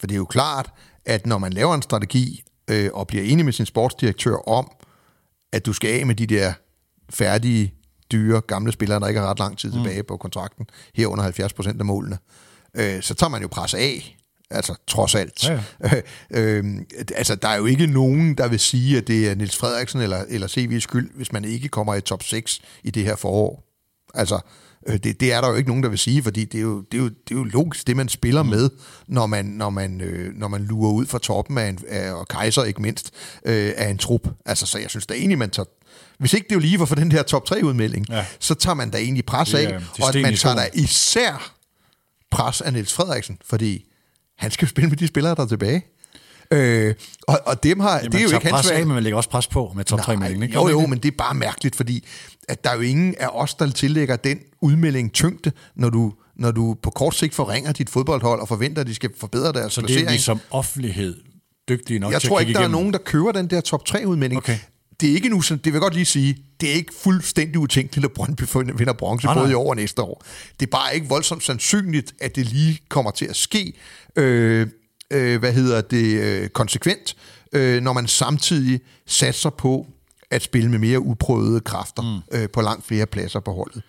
For 0.00 0.06
det 0.06 0.14
er 0.14 0.18
jo 0.18 0.24
klart, 0.24 0.70
at 1.06 1.26
når 1.26 1.38
man 1.38 1.52
laver 1.52 1.74
en 1.74 1.82
strategi 1.82 2.42
øh, 2.70 2.90
og 2.94 3.06
bliver 3.06 3.24
enig 3.24 3.44
med 3.44 3.52
sin 3.52 3.66
sportsdirektør 3.66 4.48
om, 4.48 4.70
at 5.52 5.66
du 5.66 5.72
skal 5.72 6.00
af 6.00 6.06
med 6.06 6.14
de 6.14 6.26
der 6.26 6.52
færdige, 7.10 7.74
dyre, 8.12 8.40
gamle 8.40 8.72
spillere, 8.72 9.00
der 9.00 9.08
ikke 9.08 9.20
har 9.20 9.30
ret 9.30 9.38
lang 9.38 9.58
tid 9.58 9.72
tilbage 9.72 10.00
mm. 10.00 10.06
på 10.08 10.16
kontrakten, 10.16 10.66
herunder 10.94 11.24
70 11.24 11.52
procent 11.52 11.80
af 11.80 11.84
målene, 11.84 12.18
øh, 12.74 13.02
så 13.02 13.14
tager 13.14 13.30
man 13.30 13.42
jo 13.42 13.48
pres 13.48 13.74
af 13.74 14.17
Altså, 14.50 14.74
trods 14.86 15.14
alt. 15.14 15.44
Ja, 15.48 15.60
ja. 15.82 16.00
øh, 16.40 16.64
altså, 17.14 17.34
der 17.34 17.48
er 17.48 17.56
jo 17.56 17.66
ikke 17.66 17.86
nogen, 17.86 18.34
der 18.34 18.48
vil 18.48 18.60
sige, 18.60 18.98
at 18.98 19.06
det 19.06 19.28
er 19.30 19.34
Niels 19.34 19.56
Frederiksen 19.56 20.00
eller, 20.00 20.24
eller 20.28 20.48
CV's 20.48 20.80
skyld, 20.80 21.10
hvis 21.14 21.32
man 21.32 21.44
ikke 21.44 21.68
kommer 21.68 21.94
i 21.94 22.00
top 22.00 22.22
6 22.22 22.60
i 22.84 22.90
det 22.90 23.04
her 23.04 23.16
forår. 23.16 23.64
Altså, 24.14 24.40
øh, 24.86 24.96
det, 24.96 25.20
det 25.20 25.32
er 25.32 25.40
der 25.40 25.48
jo 25.48 25.54
ikke 25.54 25.68
nogen, 25.68 25.82
der 25.82 25.88
vil 25.88 25.98
sige, 25.98 26.22
fordi 26.22 26.44
det 26.44 26.58
er 26.58 26.62
jo, 26.62 26.80
det 26.92 26.98
er 26.98 27.02
jo, 27.02 27.08
det 27.08 27.30
er 27.30 27.34
jo 27.34 27.44
logisk, 27.44 27.86
det 27.86 27.96
man 27.96 28.08
spiller 28.08 28.42
mm. 28.42 28.48
med, 28.48 28.70
når 29.06 29.26
man, 29.26 29.44
når, 29.44 29.70
man, 29.70 30.00
øh, 30.00 30.34
når 30.34 30.48
man 30.48 30.64
lurer 30.64 30.92
ud 30.92 31.06
fra 31.06 31.18
toppen 31.18 31.58
af, 31.58 31.68
en, 31.68 31.78
af 31.88 32.12
og 32.12 32.28
Kaiser 32.28 32.64
ikke 32.64 32.82
mindst, 32.82 33.10
øh, 33.44 33.72
af 33.76 33.88
en 33.88 33.98
trup. 33.98 34.28
Altså, 34.46 34.66
så 34.66 34.78
jeg 34.78 34.90
synes 34.90 35.06
da 35.06 35.14
egentlig, 35.14 35.38
man 35.38 35.50
tager 35.50 35.66
hvis 36.18 36.32
ikke 36.32 36.46
det 36.48 36.54
jo 36.54 36.60
lige 36.60 36.78
var 36.78 36.84
for 36.84 36.94
den 36.94 37.10
der 37.10 37.22
top 37.22 37.44
3 37.44 37.64
udmelding, 37.64 38.08
ja. 38.08 38.26
så 38.38 38.54
tager 38.54 38.74
man 38.74 38.90
da 38.90 38.98
egentlig 38.98 39.24
pres 39.26 39.54
af, 39.54 39.62
er- 39.62 39.68
det 39.68 39.74
er 39.98 40.02
og 40.02 40.16
at 40.16 40.22
man 40.22 40.36
tager 40.36 40.56
da 40.56 40.68
især 40.74 41.54
pres 42.30 42.60
af 42.60 42.72
Niels 42.72 42.92
Frederiksen, 42.92 43.38
fordi 43.44 43.87
han 44.38 44.50
skal 44.50 44.68
spille 44.68 44.88
med 44.90 44.96
de 44.96 45.06
spillere, 45.06 45.34
der 45.34 45.42
er 45.42 45.46
tilbage. 45.46 45.84
Øh, 46.50 46.94
og, 47.28 47.40
og 47.46 47.62
dem 47.62 47.80
har, 47.80 47.96
Jamen, 47.96 48.12
det 48.12 48.18
er 48.18 48.22
jo 48.22 48.34
ikke 48.34 48.52
hans 48.54 48.70
valg. 48.70 48.86
men 48.86 48.94
man 48.94 49.02
lægger 49.02 49.16
også 49.16 49.30
pres 49.30 49.46
på 49.46 49.72
med 49.76 49.84
top 49.84 50.00
3 50.00 50.16
meldingen. 50.16 50.42
Ikke? 50.42 50.54
Jo, 50.54 50.68
jo, 50.68 50.86
men 50.86 50.98
det 50.98 51.08
er 51.12 51.16
bare 51.18 51.34
mærkeligt, 51.34 51.76
fordi 51.76 52.04
at 52.48 52.64
der 52.64 52.70
er 52.70 52.74
jo 52.74 52.80
ingen 52.80 53.14
af 53.20 53.28
os, 53.32 53.54
der 53.54 53.70
tillægger 53.70 54.16
den 54.16 54.38
udmelding 54.60 55.12
tyngde, 55.12 55.52
når 55.76 55.90
du, 55.90 56.12
når 56.36 56.50
du 56.50 56.76
på 56.82 56.90
kort 56.90 57.14
sigt 57.14 57.34
forringer 57.34 57.72
dit 57.72 57.90
fodboldhold 57.90 58.40
og 58.40 58.48
forventer, 58.48 58.80
at 58.80 58.86
de 58.86 58.94
skal 58.94 59.10
forbedre 59.20 59.52
deres 59.52 59.72
Så 59.72 59.80
det 59.80 59.84
er 59.90 59.94
placering. 59.94 60.12
vi 60.12 60.18
som 60.18 60.40
offentlighed 60.50 61.16
dygtige 61.68 61.98
nok 61.98 62.12
Jeg 62.12 62.20
til 62.20 62.28
tror 62.28 62.36
at 62.38 62.42
ikke, 62.42 62.52
der 62.52 62.58
er 62.58 62.62
igennem. 62.62 62.78
nogen, 62.80 62.92
der 62.92 62.98
køber 62.98 63.32
den 63.32 63.46
der 63.50 63.60
top 63.60 63.84
3 63.84 64.06
udmelding. 64.06 64.38
Okay. 64.38 64.58
Det 65.00 65.10
er 65.10 65.14
ikke 65.14 65.28
nu, 65.28 65.40
det 65.40 65.64
vil 65.64 65.72
jeg 65.72 65.80
godt 65.80 65.94
lige 65.94 66.06
sige, 66.06 66.44
det 66.60 66.70
er 66.70 66.74
ikke 66.74 66.94
fuldstændig 66.94 67.58
utænkeligt, 67.58 68.04
at 68.04 68.12
Brøndby 68.12 68.42
vinder 68.76 68.92
bronze 68.92 69.26
Nej, 69.26 69.34
både 69.34 69.46
nej. 69.46 69.52
i 69.52 69.54
år 69.54 69.70
og 69.70 69.76
næste 69.76 70.02
år. 70.02 70.24
Det 70.60 70.66
er 70.66 70.70
bare 70.70 70.94
ikke 70.94 71.08
voldsomt 71.08 71.44
sandsynligt, 71.44 72.14
at 72.20 72.36
det 72.36 72.46
lige 72.46 72.80
kommer 72.88 73.10
til 73.10 73.24
at 73.24 73.36
ske, 73.36 73.72
øh, 74.16 74.66
øh, 75.10 75.38
hvad 75.38 75.52
hedder 75.52 75.80
det, 75.80 76.20
øh, 76.20 76.48
konsekvent, 76.48 77.16
øh, 77.52 77.82
når 77.82 77.92
man 77.92 78.06
samtidig 78.06 78.80
satser 79.06 79.50
på 79.50 79.86
at 80.30 80.42
spille 80.42 80.70
med 80.70 80.78
mere 80.78 81.00
uprøvede 81.00 81.60
kræfter 81.60 82.02
mm. 82.02 82.38
øh, 82.38 82.48
på 82.48 82.60
langt 82.60 82.86
flere 82.86 83.06
pladser 83.06 83.40
på 83.40 83.52
holdet. 83.52 83.82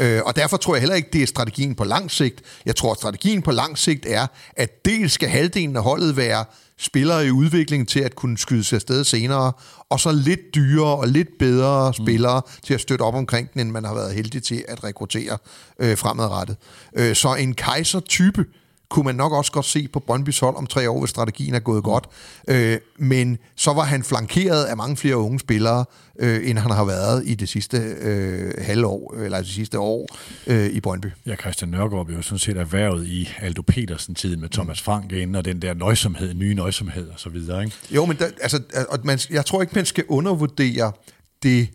Øh, 0.00 0.20
og 0.24 0.36
derfor 0.36 0.56
tror 0.56 0.74
jeg 0.74 0.80
heller 0.80 0.96
ikke, 0.96 1.08
det 1.12 1.22
er 1.22 1.26
strategien 1.26 1.74
på 1.74 1.84
lang 1.84 2.10
sigt. 2.10 2.42
Jeg 2.66 2.76
tror, 2.76 2.92
at 2.92 2.96
strategien 2.96 3.42
på 3.42 3.50
lang 3.50 3.78
sigt 3.78 4.06
er, 4.08 4.26
at 4.56 4.84
dels 4.84 5.12
skal 5.12 5.28
halvdelen 5.28 5.76
af 5.76 5.82
holdet 5.82 6.16
være 6.16 6.44
spillere 6.78 7.26
i 7.26 7.30
udvikling 7.30 7.88
til 7.88 8.00
at 8.00 8.14
kunne 8.14 8.38
skyde 8.38 8.64
sig 8.64 8.76
afsted 8.76 9.04
senere, 9.04 9.52
og 9.90 10.00
så 10.00 10.12
lidt 10.12 10.54
dyrere 10.54 10.96
og 10.96 11.08
lidt 11.08 11.28
bedre 11.38 11.94
spillere 11.94 12.42
mm. 12.46 12.60
til 12.64 12.74
at 12.74 12.80
støtte 12.80 13.02
op 13.02 13.14
omkring 13.14 13.52
den, 13.52 13.60
end 13.60 13.70
man 13.70 13.84
har 13.84 13.94
været 13.94 14.14
heldig 14.14 14.42
til 14.42 14.64
at 14.68 14.84
rekruttere 14.84 15.38
øh, 15.78 15.96
fremadrettet. 15.96 16.56
Øh, 16.96 17.14
så 17.14 17.34
en 17.34 17.54
kejser-type 17.54 18.44
kunne 18.88 19.04
man 19.04 19.14
nok 19.14 19.32
også 19.32 19.52
godt 19.52 19.66
se 19.66 19.88
på 19.88 20.00
Brøndbys 20.00 20.38
hold 20.38 20.56
om 20.56 20.66
tre 20.66 20.90
år, 20.90 21.00
hvis 21.00 21.10
strategien 21.10 21.54
er 21.54 21.58
gået 21.58 21.84
godt. 21.84 22.06
Øh, 22.48 22.78
men 22.98 23.38
så 23.56 23.72
var 23.72 23.84
han 23.84 24.02
flankeret 24.02 24.64
af 24.64 24.76
mange 24.76 24.96
flere 24.96 25.16
unge 25.16 25.40
spillere, 25.40 25.84
øh, 26.18 26.50
end 26.50 26.58
han 26.58 26.70
har 26.70 26.84
været 26.84 27.22
i 27.26 27.34
det 27.34 27.48
sidste 27.48 27.76
øh, 27.78 28.54
halvår, 28.58 29.14
eller 29.14 29.38
det 29.38 29.48
sidste 29.48 29.78
år 29.78 30.16
øh, 30.46 30.66
i 30.70 30.80
Brøndby. 30.80 31.06
Ja, 31.26 31.36
Christian 31.36 31.70
Nørgaard 31.70 32.06
blev 32.06 32.16
jo 32.16 32.22
sådan 32.22 32.38
set 32.38 32.56
erhvervet 32.56 33.06
i 33.06 33.28
Aldo 33.38 33.62
Petersen-tiden 33.62 34.40
med 34.40 34.48
Thomas 34.48 34.82
Frank 34.82 35.12
inden, 35.12 35.34
og 35.34 35.44
den 35.44 35.62
der 35.62 35.74
nøjsomhed, 35.74 36.34
nye 36.34 36.54
nøjsomhed 36.54 37.08
og 37.08 37.20
så 37.20 37.28
videre. 37.28 37.64
Ikke? 37.64 37.76
Jo, 37.90 38.04
men 38.04 38.16
der, 38.16 38.26
altså, 38.40 38.62
og 38.88 38.98
man, 39.04 39.18
jeg 39.30 39.46
tror 39.46 39.62
ikke, 39.62 39.74
man 39.74 39.86
skal 39.86 40.04
undervurdere 40.08 40.92
det, 41.42 41.68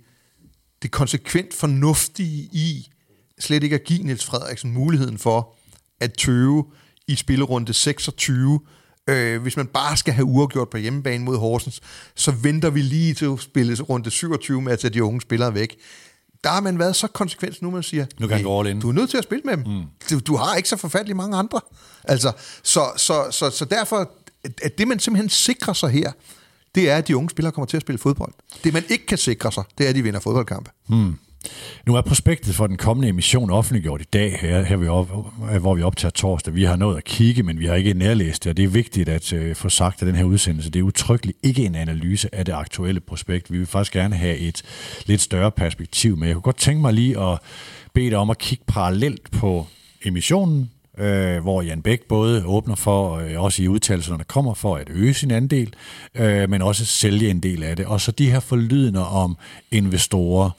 det 0.81 0.91
konsekvent 0.91 1.53
fornuftige 1.53 2.49
i 2.51 2.87
slet 3.39 3.63
ikke 3.63 3.75
at 3.75 3.83
give 3.83 4.03
Niels 4.03 4.25
Frederiksen 4.25 4.71
muligheden 4.71 5.17
for 5.17 5.55
at 5.99 6.13
tøve 6.13 6.65
i 7.11 7.15
spillerunde 7.15 7.73
26. 7.73 8.59
Øh, 9.09 9.41
hvis 9.41 9.57
man 9.57 9.67
bare 9.67 9.97
skal 9.97 10.13
have 10.13 10.25
uafgjort 10.25 10.69
på 10.69 10.77
hjemmebane 10.77 11.23
mod 11.23 11.37
Horsens, 11.37 11.81
så 12.15 12.31
venter 12.31 12.69
vi 12.69 12.81
lige 12.81 13.13
til 13.13 13.25
at 13.25 13.39
spille 13.39 13.81
runde 13.81 14.11
27 14.11 14.61
med 14.61 14.71
at 14.73 14.79
tage 14.79 14.93
de 14.93 15.03
unge 15.03 15.21
spillere 15.21 15.53
væk. 15.53 15.75
Der 16.43 16.49
har 16.49 16.61
man 16.61 16.79
været 16.79 16.95
så 16.95 17.07
konsekvent 17.07 17.61
nu, 17.61 17.71
man 17.71 17.83
siger, 17.83 18.05
Nu 18.19 18.27
kan 18.27 18.35
han 18.37 18.43
gå 18.45 18.59
all 18.59 18.69
in. 18.69 18.79
du 18.79 18.89
er 18.89 18.93
nødt 18.93 19.09
til 19.09 19.17
at 19.17 19.23
spille 19.23 19.41
med 19.45 19.57
dem. 19.57 19.63
Mm. 19.67 19.83
Du, 20.09 20.19
du 20.19 20.35
har 20.35 20.55
ikke 20.55 20.69
så 20.69 20.75
forfærdelig 20.77 21.15
mange 21.15 21.37
andre. 21.37 21.61
Altså, 22.03 22.31
så, 22.63 22.85
så, 22.97 23.27
så, 23.31 23.49
så 23.49 23.65
derfor, 23.65 24.11
at 24.61 24.77
det 24.77 24.87
man 24.87 24.99
simpelthen 24.99 25.29
sikrer 25.29 25.73
sig 25.73 25.89
her, 25.89 26.11
det 26.75 26.89
er, 26.89 26.95
at 26.97 27.07
de 27.07 27.17
unge 27.17 27.29
spillere 27.29 27.51
kommer 27.51 27.65
til 27.65 27.77
at 27.77 27.81
spille 27.81 27.99
fodbold. 27.99 28.33
Det 28.63 28.73
man 28.73 28.83
ikke 28.89 29.05
kan 29.05 29.17
sikre 29.17 29.51
sig, 29.51 29.63
det 29.77 29.85
er, 29.85 29.89
at 29.89 29.95
de 29.95 30.03
vinder 30.03 30.19
fodboldkampe. 30.19 30.71
Nu 31.85 31.95
er 31.95 32.01
prospektet 32.01 32.55
for 32.55 32.67
den 32.67 32.77
kommende 32.77 33.09
emission 33.09 33.49
offentliggjort 33.49 34.01
i 34.01 34.05
dag, 34.13 34.39
her, 34.41 34.63
her 34.63 34.77
vi 34.77 34.87
op, 34.87 35.09
hvor 35.59 35.75
vi 35.75 35.81
optager 35.81 36.11
torsdag. 36.11 36.55
Vi 36.55 36.63
har 36.63 36.75
nået 36.75 36.97
at 36.97 37.03
kigge, 37.03 37.43
men 37.43 37.59
vi 37.59 37.65
har 37.65 37.75
ikke 37.75 37.93
nærlæst 37.93 38.43
det, 38.43 38.49
og 38.49 38.57
det 38.57 38.63
er 38.63 38.69
vigtigt 38.69 39.09
at 39.09 39.33
øh, 39.33 39.55
få 39.55 39.69
sagt, 39.69 40.01
at 40.01 40.07
den 40.07 40.15
her 40.15 40.23
udsendelse, 40.23 40.69
det 40.71 40.79
er 40.79 40.83
utryggeligt 40.83 41.37
ikke 41.43 41.65
en 41.65 41.75
analyse 41.75 42.35
af 42.35 42.45
det 42.45 42.53
aktuelle 42.53 42.99
prospekt. 42.99 43.51
Vi 43.51 43.57
vil 43.57 43.67
faktisk 43.67 43.93
gerne 43.93 44.15
have 44.15 44.37
et 44.37 44.63
lidt 45.05 45.21
større 45.21 45.51
perspektiv 45.51 46.17
med. 46.17 46.27
Jeg 46.27 46.35
kunne 46.35 46.41
godt 46.41 46.57
tænke 46.57 46.81
mig 46.81 46.93
lige 46.93 47.19
at 47.19 47.39
bede 47.93 48.09
dig 48.09 48.17
om 48.17 48.29
at 48.29 48.37
kigge 48.37 48.63
parallelt 48.67 49.31
på 49.31 49.67
emissionen, 50.05 50.69
øh, 50.97 51.41
hvor 51.41 51.61
Jan 51.61 51.81
Bæk 51.81 52.01
både 52.09 52.45
åbner 52.45 52.75
for, 52.75 53.15
øh, 53.15 53.41
også 53.41 53.63
i 53.63 53.67
udtalelserne, 53.67 54.17
der 54.17 54.23
kommer 54.23 54.53
for 54.53 54.75
at 54.75 54.89
øge 54.89 55.13
sin 55.13 55.31
andel, 55.31 55.73
øh, 56.15 56.49
men 56.49 56.61
også 56.61 56.85
sælge 56.85 57.29
en 57.29 57.39
del 57.39 57.63
af 57.63 57.75
det. 57.75 57.85
Og 57.85 58.01
så 58.01 58.11
de 58.11 58.31
her 58.31 58.39
forlydende 58.39 59.07
om 59.07 59.37
investorer, 59.71 60.49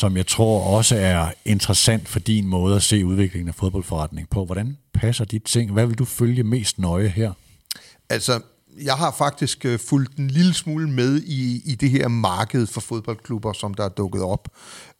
som 0.00 0.16
jeg 0.16 0.26
tror 0.26 0.76
også 0.76 0.96
er 0.96 1.32
interessant 1.44 2.08
for 2.08 2.18
din 2.18 2.46
måde 2.46 2.76
at 2.76 2.82
se 2.82 3.06
udviklingen 3.06 3.48
af 3.48 3.54
fodboldforretning 3.54 4.28
på. 4.30 4.44
Hvordan 4.44 4.76
passer 4.94 5.24
de 5.24 5.38
ting? 5.38 5.72
Hvad 5.72 5.86
vil 5.86 5.98
du 5.98 6.04
følge 6.04 6.42
mest 6.42 6.78
nøje 6.78 7.08
her? 7.08 7.32
Altså, 8.08 8.40
jeg 8.82 8.94
har 8.94 9.14
faktisk 9.18 9.64
øh, 9.64 9.78
fulgt 9.78 10.16
en 10.16 10.28
lille 10.28 10.54
smule 10.54 10.90
med 10.90 11.22
i, 11.22 11.62
i 11.64 11.74
det 11.74 11.90
her 11.90 12.08
marked 12.08 12.66
for 12.66 12.80
fodboldklubber, 12.80 13.52
som 13.52 13.74
der 13.74 13.84
er 13.84 13.88
dukket 13.88 14.22
op. 14.22 14.48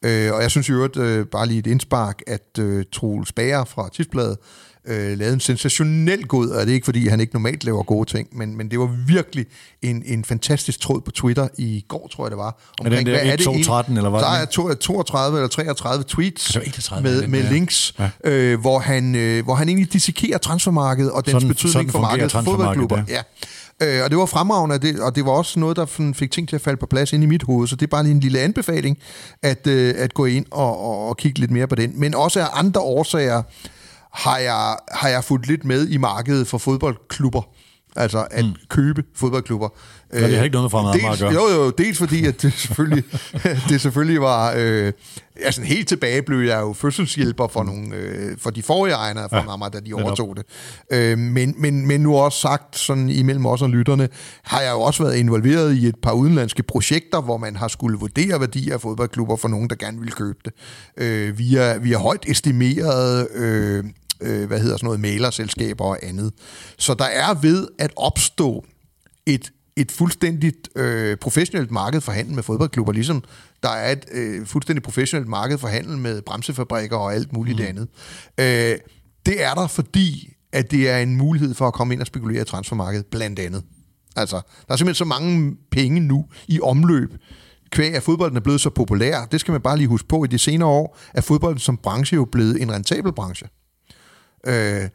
Øh, 0.05 0.33
og 0.33 0.41
jeg 0.41 0.51
synes 0.51 0.69
i 0.69 0.71
øvrigt, 0.71 0.97
øh, 0.97 1.25
bare 1.25 1.47
lige 1.47 1.59
et 1.59 1.67
indspark, 1.67 2.21
at 2.27 2.59
øh, 2.59 2.85
Troels 2.91 3.31
Bager 3.31 3.65
fra 3.65 3.89
Tidsbladet 3.93 4.37
øh, 4.87 5.17
lavede 5.17 5.33
en 5.33 5.39
sensationel 5.39 6.27
god, 6.27 6.49
og 6.49 6.61
det 6.61 6.69
er 6.69 6.73
ikke 6.73 6.85
fordi, 6.85 7.07
han 7.07 7.19
ikke 7.19 7.33
normalt 7.33 7.63
laver 7.63 7.83
gode 7.83 8.09
ting, 8.09 8.27
men, 8.31 8.57
men 8.57 8.71
det 8.71 8.79
var 8.79 8.95
virkelig 9.07 9.45
en, 9.81 10.03
en 10.05 10.23
fantastisk 10.25 10.79
tråd 10.79 11.01
på 11.01 11.11
Twitter 11.11 11.47
i 11.57 11.85
går, 11.87 12.07
tror 12.13 12.25
jeg 12.25 12.31
det 12.31 12.37
var. 12.37 12.61
den 12.83 12.91
der 12.91 13.01
hvad 13.03 13.13
er 13.13 13.23
det 13.23 13.33
1, 13.33 13.39
2, 13.39 13.51
egentlig- 13.51 13.65
13, 13.67 13.97
eller 13.97 14.09
hvad 14.09 14.19
Der 14.19 14.27
er 14.29 14.41
er 14.41 14.45
to- 14.45 14.73
32 14.73 15.37
eller 15.37 15.47
33 15.47 16.03
tweets 16.07 16.45
Det 16.47 16.55
var 16.55 16.61
31, 16.61 17.03
med, 17.03 17.21
den 17.21 17.31
med 17.31 17.43
der. 17.43 17.51
links, 17.51 17.93
Ja. 17.99 18.09
øh, 18.31 18.59
hvor, 18.59 18.79
han, 18.79 19.15
øh, 19.15 19.43
hvor 19.43 19.55
han 19.55 19.69
egentlig 19.69 19.93
dissekerer 19.93 20.37
transfermarkedet 20.37 21.11
og 21.11 21.25
dens 21.25 21.31
Sådan- 21.31 21.47
betydning 21.47 21.73
sådan 21.73 21.89
for 21.91 21.99
markedet 22.01 22.31
for 22.31 22.41
fodboldklubber. 22.41 23.03
Ja. 23.09 23.21
Øh, 23.83 24.03
og 24.03 24.09
det 24.09 24.17
var 24.17 24.25
fremragende, 24.25 24.73
og 24.73 24.81
det, 24.81 24.99
og 24.99 25.15
det 25.15 25.25
var 25.25 25.31
også 25.31 25.59
noget, 25.59 25.77
der 25.77 26.11
fik 26.13 26.31
ting 26.31 26.49
til 26.49 26.55
at 26.55 26.61
falde 26.61 26.77
på 26.77 26.85
plads 26.85 27.13
ind 27.13 27.23
i 27.23 27.25
mit 27.25 27.43
hoved, 27.43 27.67
så 27.67 27.75
det 27.75 27.83
er 27.85 27.87
bare 27.89 28.03
lige 28.03 28.13
en 28.13 28.19
lille 28.19 28.39
anbefaling, 28.39 28.97
at, 29.43 29.67
øh, 29.67 29.93
at 29.97 30.13
gå 30.13 30.25
ind 30.25 30.45
og, 30.51 30.79
og, 30.83 31.07
og 31.09 31.17
kigge 31.17 31.39
lidt 31.39 31.51
mere 31.51 31.67
på 31.67 31.75
den. 31.75 31.91
Men 31.99 32.15
også 32.15 32.39
af 32.41 32.47
andre 32.53 32.81
årsager 32.81 33.41
har 34.13 34.37
jeg, 34.37 34.77
har 34.91 35.09
jeg 35.09 35.23
fulgt 35.23 35.47
lidt 35.47 35.65
med 35.65 35.87
i 35.87 35.97
markedet 35.97 36.47
for 36.47 36.57
fodboldklubber. 36.57 37.41
Altså 37.95 38.27
at 38.31 38.45
mm. 38.45 38.55
købe 38.69 39.03
fodboldklubber. 39.15 39.69
det 40.13 40.37
har 40.37 40.43
ikke 40.43 40.53
noget 40.53 40.71
Fremad 40.71 40.91
Amager 40.91 41.11
at 41.11 41.19
dels, 41.19 41.21
gøre. 41.21 41.33
Jo, 41.33 41.63
jo, 41.63 41.69
dels 41.69 41.97
fordi, 41.97 42.25
at 42.25 42.41
det 42.41 42.53
selvfølgelig, 42.53 43.03
det 43.69 43.81
selvfølgelig 43.81 44.21
var... 44.21 44.53
Øh, 44.57 44.93
altså 45.43 45.61
helt 45.61 45.87
tilbage 45.87 46.21
blev 46.21 46.39
jeg 46.39 46.61
jo 46.61 46.73
fødselshjælper 46.73 47.47
for, 47.47 47.63
nogle, 47.63 47.95
øh, 47.95 48.37
for 48.37 48.49
de 48.49 48.63
forrige 48.63 48.95
ejere 48.95 49.29
fra 49.29 49.37
ja, 49.37 49.53
Amager, 49.53 49.69
da 49.69 49.79
de 49.79 49.93
overtog 49.93 50.37
det. 50.37 50.45
Øh, 50.91 51.17
men, 51.17 51.55
men, 51.57 51.87
men 51.87 52.01
nu 52.01 52.17
også 52.17 52.39
sagt, 52.39 52.77
sådan 52.77 53.09
imellem 53.09 53.45
os 53.45 53.61
og 53.61 53.69
lytterne, 53.69 54.09
har 54.43 54.61
jeg 54.61 54.71
jo 54.71 54.81
også 54.81 55.03
været 55.03 55.15
involveret 55.15 55.73
i 55.73 55.87
et 55.87 55.95
par 56.03 56.11
udenlandske 56.11 56.63
projekter, 56.63 57.21
hvor 57.21 57.37
man 57.37 57.55
har 57.55 57.67
skulle 57.67 57.97
vurdere 57.97 58.39
værdier 58.39 58.73
af 58.73 58.81
fodboldklubber 58.81 59.35
for 59.35 59.47
nogen, 59.47 59.69
der 59.69 59.75
gerne 59.75 59.97
ville 59.97 60.11
købe 60.11 60.39
det. 60.45 60.53
Øh, 60.97 61.37
via, 61.37 61.77
via 61.77 61.97
højt 61.97 62.25
estimerede... 62.27 63.27
Øh, 63.35 63.83
øh, 64.21 64.47
hvad 64.47 64.59
hedder 64.59 64.77
sådan 64.77 64.85
noget, 64.85 64.99
mailerselskaber 64.99 65.85
og 65.85 65.97
andet. 66.01 66.33
Så 66.77 66.93
der 66.93 67.05
er 67.05 67.33
ved 67.33 67.67
at 67.79 67.93
opstå 67.95 68.65
et, 69.25 69.51
et 69.75 69.91
fuldstændigt 69.91 70.69
øh, 70.75 71.17
professionelt 71.17 71.71
marked 71.71 72.01
for 72.01 72.11
handel 72.11 72.35
med 72.35 72.43
fodboldklubber, 72.43 72.93
ligesom 72.93 73.23
der 73.63 73.69
er 73.69 73.91
et 73.91 74.05
øh, 74.11 74.45
fuldstændigt 74.45 74.83
professionelt 74.83 75.29
marked 75.29 75.57
for 75.57 75.67
handel 75.67 75.97
med 75.97 76.21
bremsefabrikker 76.21 76.97
og 76.97 77.13
alt 77.13 77.33
muligt 77.33 77.59
mm. 77.59 77.65
andet. 77.65 77.87
Øh, 78.37 78.77
det 79.25 79.43
er 79.43 79.53
der, 79.53 79.67
fordi 79.67 80.33
at 80.51 80.71
det 80.71 80.89
er 80.89 80.97
en 80.97 81.15
mulighed 81.15 81.53
for 81.53 81.67
at 81.67 81.73
komme 81.73 81.93
ind 81.93 82.01
og 82.01 82.07
spekulere 82.07 82.41
i 82.41 82.45
transfermarkedet, 82.45 83.05
blandt 83.05 83.39
andet. 83.39 83.63
Altså, 84.15 84.35
der 84.67 84.73
er 84.73 84.77
simpelthen 84.77 84.95
så 84.95 85.05
mange 85.05 85.55
penge 85.71 85.99
nu 85.99 86.25
i 86.47 86.61
omløb, 86.61 87.13
kvæg 87.71 87.95
at 87.95 88.03
fodbolden 88.03 88.37
er 88.37 88.41
blevet 88.41 88.61
så 88.61 88.69
populær. 88.69 89.25
Det 89.25 89.39
skal 89.39 89.51
man 89.51 89.61
bare 89.61 89.77
lige 89.77 89.87
huske 89.87 90.07
på. 90.07 90.23
I 90.23 90.27
de 90.27 90.37
senere 90.37 90.69
år 90.69 90.97
er 91.13 91.21
fodbolden 91.21 91.59
som 91.59 91.77
branche 91.77 92.15
jo 92.15 92.25
blevet 92.25 92.61
en 92.61 92.71
rentabel 92.71 93.13
branche. 93.13 93.47
Øh, 94.47 94.89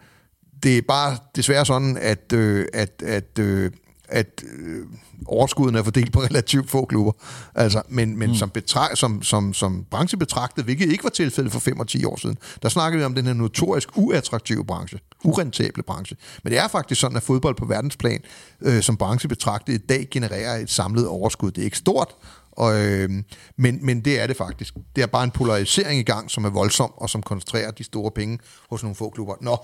det 0.62 0.78
er 0.78 0.82
bare 0.88 1.16
desværre 1.36 1.66
sådan, 1.66 1.96
at, 1.96 2.32
øh, 2.32 2.66
at, 2.72 3.02
at, 3.02 3.38
øh, 3.38 3.70
at 4.08 4.44
øh, 4.58 4.86
overskuden 5.26 5.74
er 5.74 5.82
fordelt 5.82 6.12
på 6.12 6.20
relativt 6.30 6.70
få 6.70 6.84
klubber. 6.84 7.12
Altså, 7.54 7.82
men 7.88 8.18
men 8.18 8.28
mm. 8.28 8.34
som, 8.34 8.50
betra- 8.58 8.94
som, 8.94 9.22
som, 9.22 9.54
som 9.54 9.84
branche 9.90 10.18
betragtet, 10.18 10.64
hvilket 10.64 10.92
ikke 10.92 11.04
var 11.04 11.10
tilfældet 11.10 11.52
for 11.52 11.60
5 11.60 11.80
og 11.80 11.88
10 11.88 12.04
år 12.04 12.16
siden, 12.16 12.38
der 12.62 12.68
snakkede 12.68 12.98
vi 12.98 13.04
om 13.04 13.14
den 13.14 13.26
her 13.26 13.32
notorisk 13.32 13.88
uattraktive 13.94 14.64
branche, 14.64 14.98
urentable 15.24 15.82
branche. 15.82 16.16
Men 16.42 16.52
det 16.52 16.58
er 16.58 16.68
faktisk 16.68 17.00
sådan, 17.00 17.16
at 17.16 17.22
fodbold 17.22 17.54
på 17.54 17.64
verdensplan 17.64 18.20
øh, 18.60 18.82
som 18.82 18.96
branche 18.96 19.28
betragtet 19.28 19.72
i 19.72 19.86
dag 19.86 20.08
genererer 20.10 20.56
et 20.56 20.70
samlet 20.70 21.08
overskud. 21.08 21.50
Det 21.50 21.60
er 21.60 21.64
ikke 21.64 21.78
stort, 21.78 22.14
og, 22.56 22.84
øh, 22.84 23.10
men, 23.56 23.86
men 23.86 24.00
det 24.00 24.20
er 24.20 24.26
det 24.26 24.36
faktisk. 24.36 24.74
Det 24.96 25.02
er 25.02 25.06
bare 25.06 25.24
en 25.24 25.30
polarisering 25.30 26.00
i 26.00 26.02
gang, 26.02 26.30
som 26.30 26.44
er 26.44 26.50
voldsom, 26.50 26.92
og 26.96 27.10
som 27.10 27.22
koncentrerer 27.22 27.70
de 27.70 27.84
store 27.84 28.10
penge 28.10 28.38
hos 28.70 28.82
nogle 28.82 28.96
få 28.96 29.10
klubber. 29.10 29.34
Nå, 29.40 29.56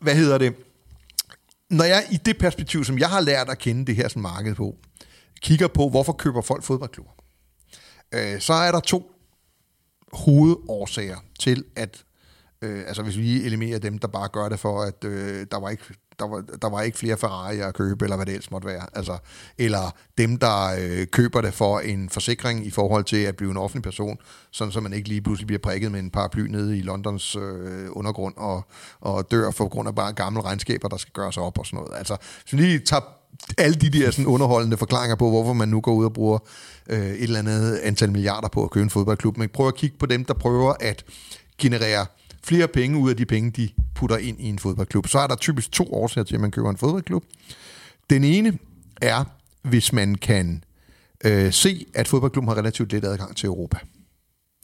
hvad 0.00 0.14
hedder 0.14 0.38
det? 0.38 0.54
Når 1.70 1.84
jeg 1.84 2.06
i 2.10 2.16
det 2.16 2.38
perspektiv, 2.38 2.84
som 2.84 2.98
jeg 2.98 3.08
har 3.08 3.20
lært 3.20 3.48
at 3.48 3.58
kende 3.58 3.86
det 3.86 3.96
her 3.96 4.08
sådan 4.08 4.22
marked 4.22 4.54
på, 4.54 4.76
kigger 5.40 5.68
på, 5.68 5.88
hvorfor 5.88 6.12
køber 6.12 6.40
folk 6.40 6.64
fodboldklubber, 6.64 7.12
øh, 8.14 8.40
så 8.40 8.52
er 8.52 8.72
der 8.72 8.80
to 8.80 9.10
hovedårsager 10.12 11.16
til, 11.38 11.64
at 11.76 12.04
øh, 12.62 12.84
altså 12.86 13.02
hvis 13.02 13.18
vi 13.18 13.42
eliminerer 13.42 13.78
dem, 13.78 13.98
der 13.98 14.08
bare 14.08 14.28
gør 14.28 14.48
det 14.48 14.60
for, 14.60 14.82
at 14.82 15.04
øh, 15.04 15.46
der 15.50 15.60
var 15.60 15.70
ikke 15.70 15.84
der 16.18 16.28
var, 16.28 16.44
der 16.62 16.70
var 16.70 16.82
ikke 16.82 16.98
flere 16.98 17.16
Ferrari 17.16 17.60
at 17.60 17.74
købe, 17.74 18.04
eller 18.04 18.16
hvad 18.16 18.26
det 18.26 18.32
ellers 18.32 18.50
måtte 18.50 18.68
være. 18.68 18.86
Altså, 18.92 19.18
eller 19.58 19.94
dem, 20.18 20.36
der 20.36 20.76
øh, 20.80 21.06
køber 21.06 21.40
det 21.40 21.54
for 21.54 21.80
en 21.80 22.10
forsikring 22.10 22.66
i 22.66 22.70
forhold 22.70 23.04
til 23.04 23.16
at 23.16 23.36
blive 23.36 23.50
en 23.50 23.56
offentlig 23.56 23.82
person, 23.82 24.18
sådan 24.50 24.72
så 24.72 24.80
man 24.80 24.92
ikke 24.92 25.08
lige 25.08 25.20
pludselig 25.20 25.46
bliver 25.46 25.60
prikket 25.60 25.92
med 25.92 26.00
en 26.00 26.10
paraply 26.10 26.46
nede 26.46 26.78
i 26.78 26.82
Londons 26.82 27.36
øh, 27.36 27.88
undergrund 27.90 28.34
og, 28.36 28.64
og 29.00 29.30
dør 29.30 29.50
for 29.50 29.68
grund 29.68 29.88
af 29.88 29.94
bare 29.94 30.12
gamle 30.12 30.40
regnskaber, 30.40 30.88
der 30.88 30.96
skal 30.96 31.12
gøres 31.12 31.36
op 31.36 31.58
og 31.58 31.66
sådan 31.66 31.76
noget. 31.76 31.98
Altså, 31.98 32.16
hvis 32.42 32.52
lige 32.52 32.78
tager 32.78 33.02
alle 33.58 33.74
de 33.74 33.90
der 33.90 34.10
sådan 34.10 34.26
underholdende 34.26 34.76
forklaringer 34.76 35.16
på, 35.16 35.30
hvorfor 35.30 35.52
man 35.52 35.68
nu 35.68 35.80
går 35.80 35.94
ud 35.94 36.04
og 36.04 36.12
bruger 36.12 36.38
øh, 36.90 36.98
et 36.98 37.22
eller 37.22 37.38
andet 37.38 37.76
antal 37.76 38.12
milliarder 38.12 38.48
på 38.48 38.64
at 38.64 38.70
købe 38.70 38.84
en 38.84 38.90
fodboldklub, 38.90 39.36
men 39.36 39.48
prøv 39.48 39.68
at 39.68 39.74
kigge 39.74 39.96
på 39.98 40.06
dem, 40.06 40.24
der 40.24 40.34
prøver 40.34 40.74
at 40.80 41.04
generere 41.58 42.06
flere 42.46 42.68
penge 42.68 42.98
ud 42.98 43.10
af 43.10 43.16
de 43.16 43.26
penge, 43.26 43.50
de 43.50 43.68
putter 43.94 44.16
ind 44.16 44.40
i 44.40 44.48
en 44.48 44.58
fodboldklub. 44.58 45.08
Så 45.08 45.18
er 45.18 45.26
der 45.26 45.36
typisk 45.36 45.72
to 45.72 45.94
årsager 45.94 46.24
til, 46.24 46.34
at 46.34 46.40
man 46.40 46.50
køber 46.50 46.70
en 46.70 46.76
fodboldklub. 46.76 47.24
Den 48.10 48.24
ene 48.24 48.58
er, 49.02 49.24
hvis 49.62 49.92
man 49.92 50.14
kan 50.14 50.64
øh, 51.24 51.52
se, 51.52 51.86
at 51.94 52.08
fodboldklubben 52.08 52.48
har 52.48 52.56
relativt 52.56 52.92
let 52.92 53.04
adgang 53.04 53.36
til 53.36 53.46
Europa. 53.46 53.78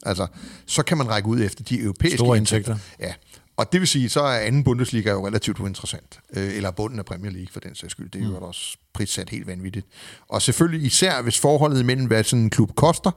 Altså, 0.02 0.26
så 0.66 0.82
kan 0.82 0.98
man 0.98 1.08
række 1.08 1.28
ud 1.28 1.40
efter 1.40 1.64
de 1.64 1.80
europæiske 1.80 2.18
Store 2.18 2.36
indtægter. 2.36 2.76
Ja, 3.00 3.14
og 3.56 3.72
det 3.72 3.80
vil 3.80 3.88
sige, 3.88 4.08
så 4.08 4.20
er 4.20 4.38
anden 4.38 4.64
Bundesliga 4.64 5.10
jo 5.10 5.26
relativt 5.26 5.60
uinteressant. 5.60 6.20
Øh, 6.36 6.56
eller 6.56 6.70
bunden 6.70 6.98
af 6.98 7.04
Premier 7.04 7.32
League 7.32 7.48
for 7.52 7.60
den 7.60 7.74
sags 7.74 7.90
skyld. 7.90 8.10
Det 8.10 8.20
er 8.20 8.24
jo 8.24 8.38
mm. 8.38 8.44
også 8.44 8.76
prissat 8.94 9.30
helt 9.30 9.46
vanvittigt. 9.46 9.86
Og 10.28 10.42
selvfølgelig 10.42 10.86
især, 10.86 11.22
hvis 11.22 11.40
forholdet 11.40 11.86
mellem, 11.86 12.06
hvad 12.06 12.24
sådan 12.24 12.42
en 12.44 12.50
klub 12.50 12.74
koster, 12.74 13.10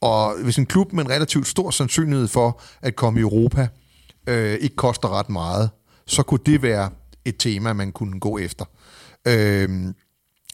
og 0.00 0.42
hvis 0.42 0.56
en 0.56 0.66
klub 0.66 0.92
med 0.92 1.04
en 1.04 1.10
relativt 1.10 1.46
stor 1.46 1.70
sandsynlighed 1.70 2.28
for 2.28 2.60
at 2.82 2.96
komme 2.96 3.20
i 3.20 3.22
Europa, 3.22 3.68
øh, 4.26 4.54
ikke 4.54 4.76
koster 4.76 5.18
ret 5.18 5.28
meget, 5.28 5.70
så 6.06 6.22
kunne 6.22 6.40
det 6.46 6.62
være 6.62 6.90
et 7.24 7.36
tema, 7.38 7.72
man 7.72 7.92
kunne 7.92 8.20
gå 8.20 8.38
efter. 8.38 8.64
Øh, 9.28 9.92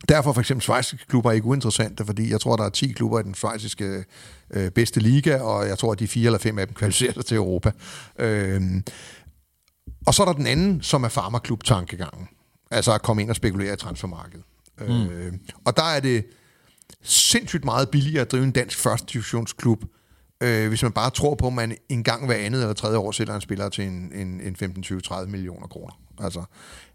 Derfor 0.09 0.33
for 0.33 0.41
eksempel 0.41 0.63
svejsiske 0.63 1.07
klubber 1.07 1.31
er 1.31 1.35
ikke 1.35 1.47
uinteressante, 1.47 2.05
fordi 2.05 2.31
jeg 2.31 2.41
tror, 2.41 2.57
der 2.57 2.65
er 2.65 2.69
10 2.69 2.93
klubber 2.93 3.21
i 3.21 3.23
den 3.23 3.35
svejsiske 3.35 4.05
øh, 4.51 4.71
bedste 4.71 5.01
liga, 5.01 5.41
og 5.41 5.69
jeg 5.69 5.79
tror, 5.79 5.93
at 5.93 5.99
de 5.99 6.09
fire 6.09 6.27
eller 6.27 6.39
fem 6.39 6.59
af 6.59 6.67
dem 6.67 6.75
kvalificerer 6.75 7.13
sig 7.13 7.25
til 7.25 7.37
Europa. 7.37 7.73
Øh, 8.19 8.63
og 10.07 10.15
så 10.15 10.23
er 10.23 10.27
der 10.27 10.33
den 10.33 10.47
anden, 10.47 10.83
som 10.83 11.05
er 11.05 11.09
farmaklub-tankegangen. 11.09 12.29
Altså 12.71 12.93
at 12.93 13.03
komme 13.03 13.23
ind 13.23 13.31
og 13.31 13.37
spekulere 13.37 13.73
i 13.73 13.77
transfermarkedet. 13.77 14.45
Mm. 14.81 15.09
Øh, 15.09 15.33
og 15.65 15.77
der 15.77 15.83
er 15.83 16.01
det 16.01 16.27
sindssygt 17.03 17.65
meget 17.65 17.89
billigere 17.91 18.23
at 18.23 18.33
drive 18.33 18.45
en 18.45 18.51
dansk 18.51 18.79
første 18.79 19.13
divisionsklub, 19.13 19.85
øh, 20.41 20.69
hvis 20.69 20.83
man 20.83 20.93
bare 20.93 21.11
tror 21.11 21.35
på, 21.35 21.47
at 21.47 21.53
man 21.53 21.77
en 21.89 22.05
gang 22.05 22.27
hver 22.27 22.37
andet 22.37 22.61
eller 22.61 22.75
tredje 22.75 22.99
år 22.99 23.13
sætter 23.13 23.35
en 23.35 23.41
spiller 23.41 23.69
til 23.69 23.85
en, 23.85 24.13
en, 24.15 24.41
en 24.41 24.57
15, 24.57 24.83
20, 24.83 25.01
30 25.01 25.31
millioner 25.31 25.67
kroner. 25.67 25.93
Altså, 26.21 26.43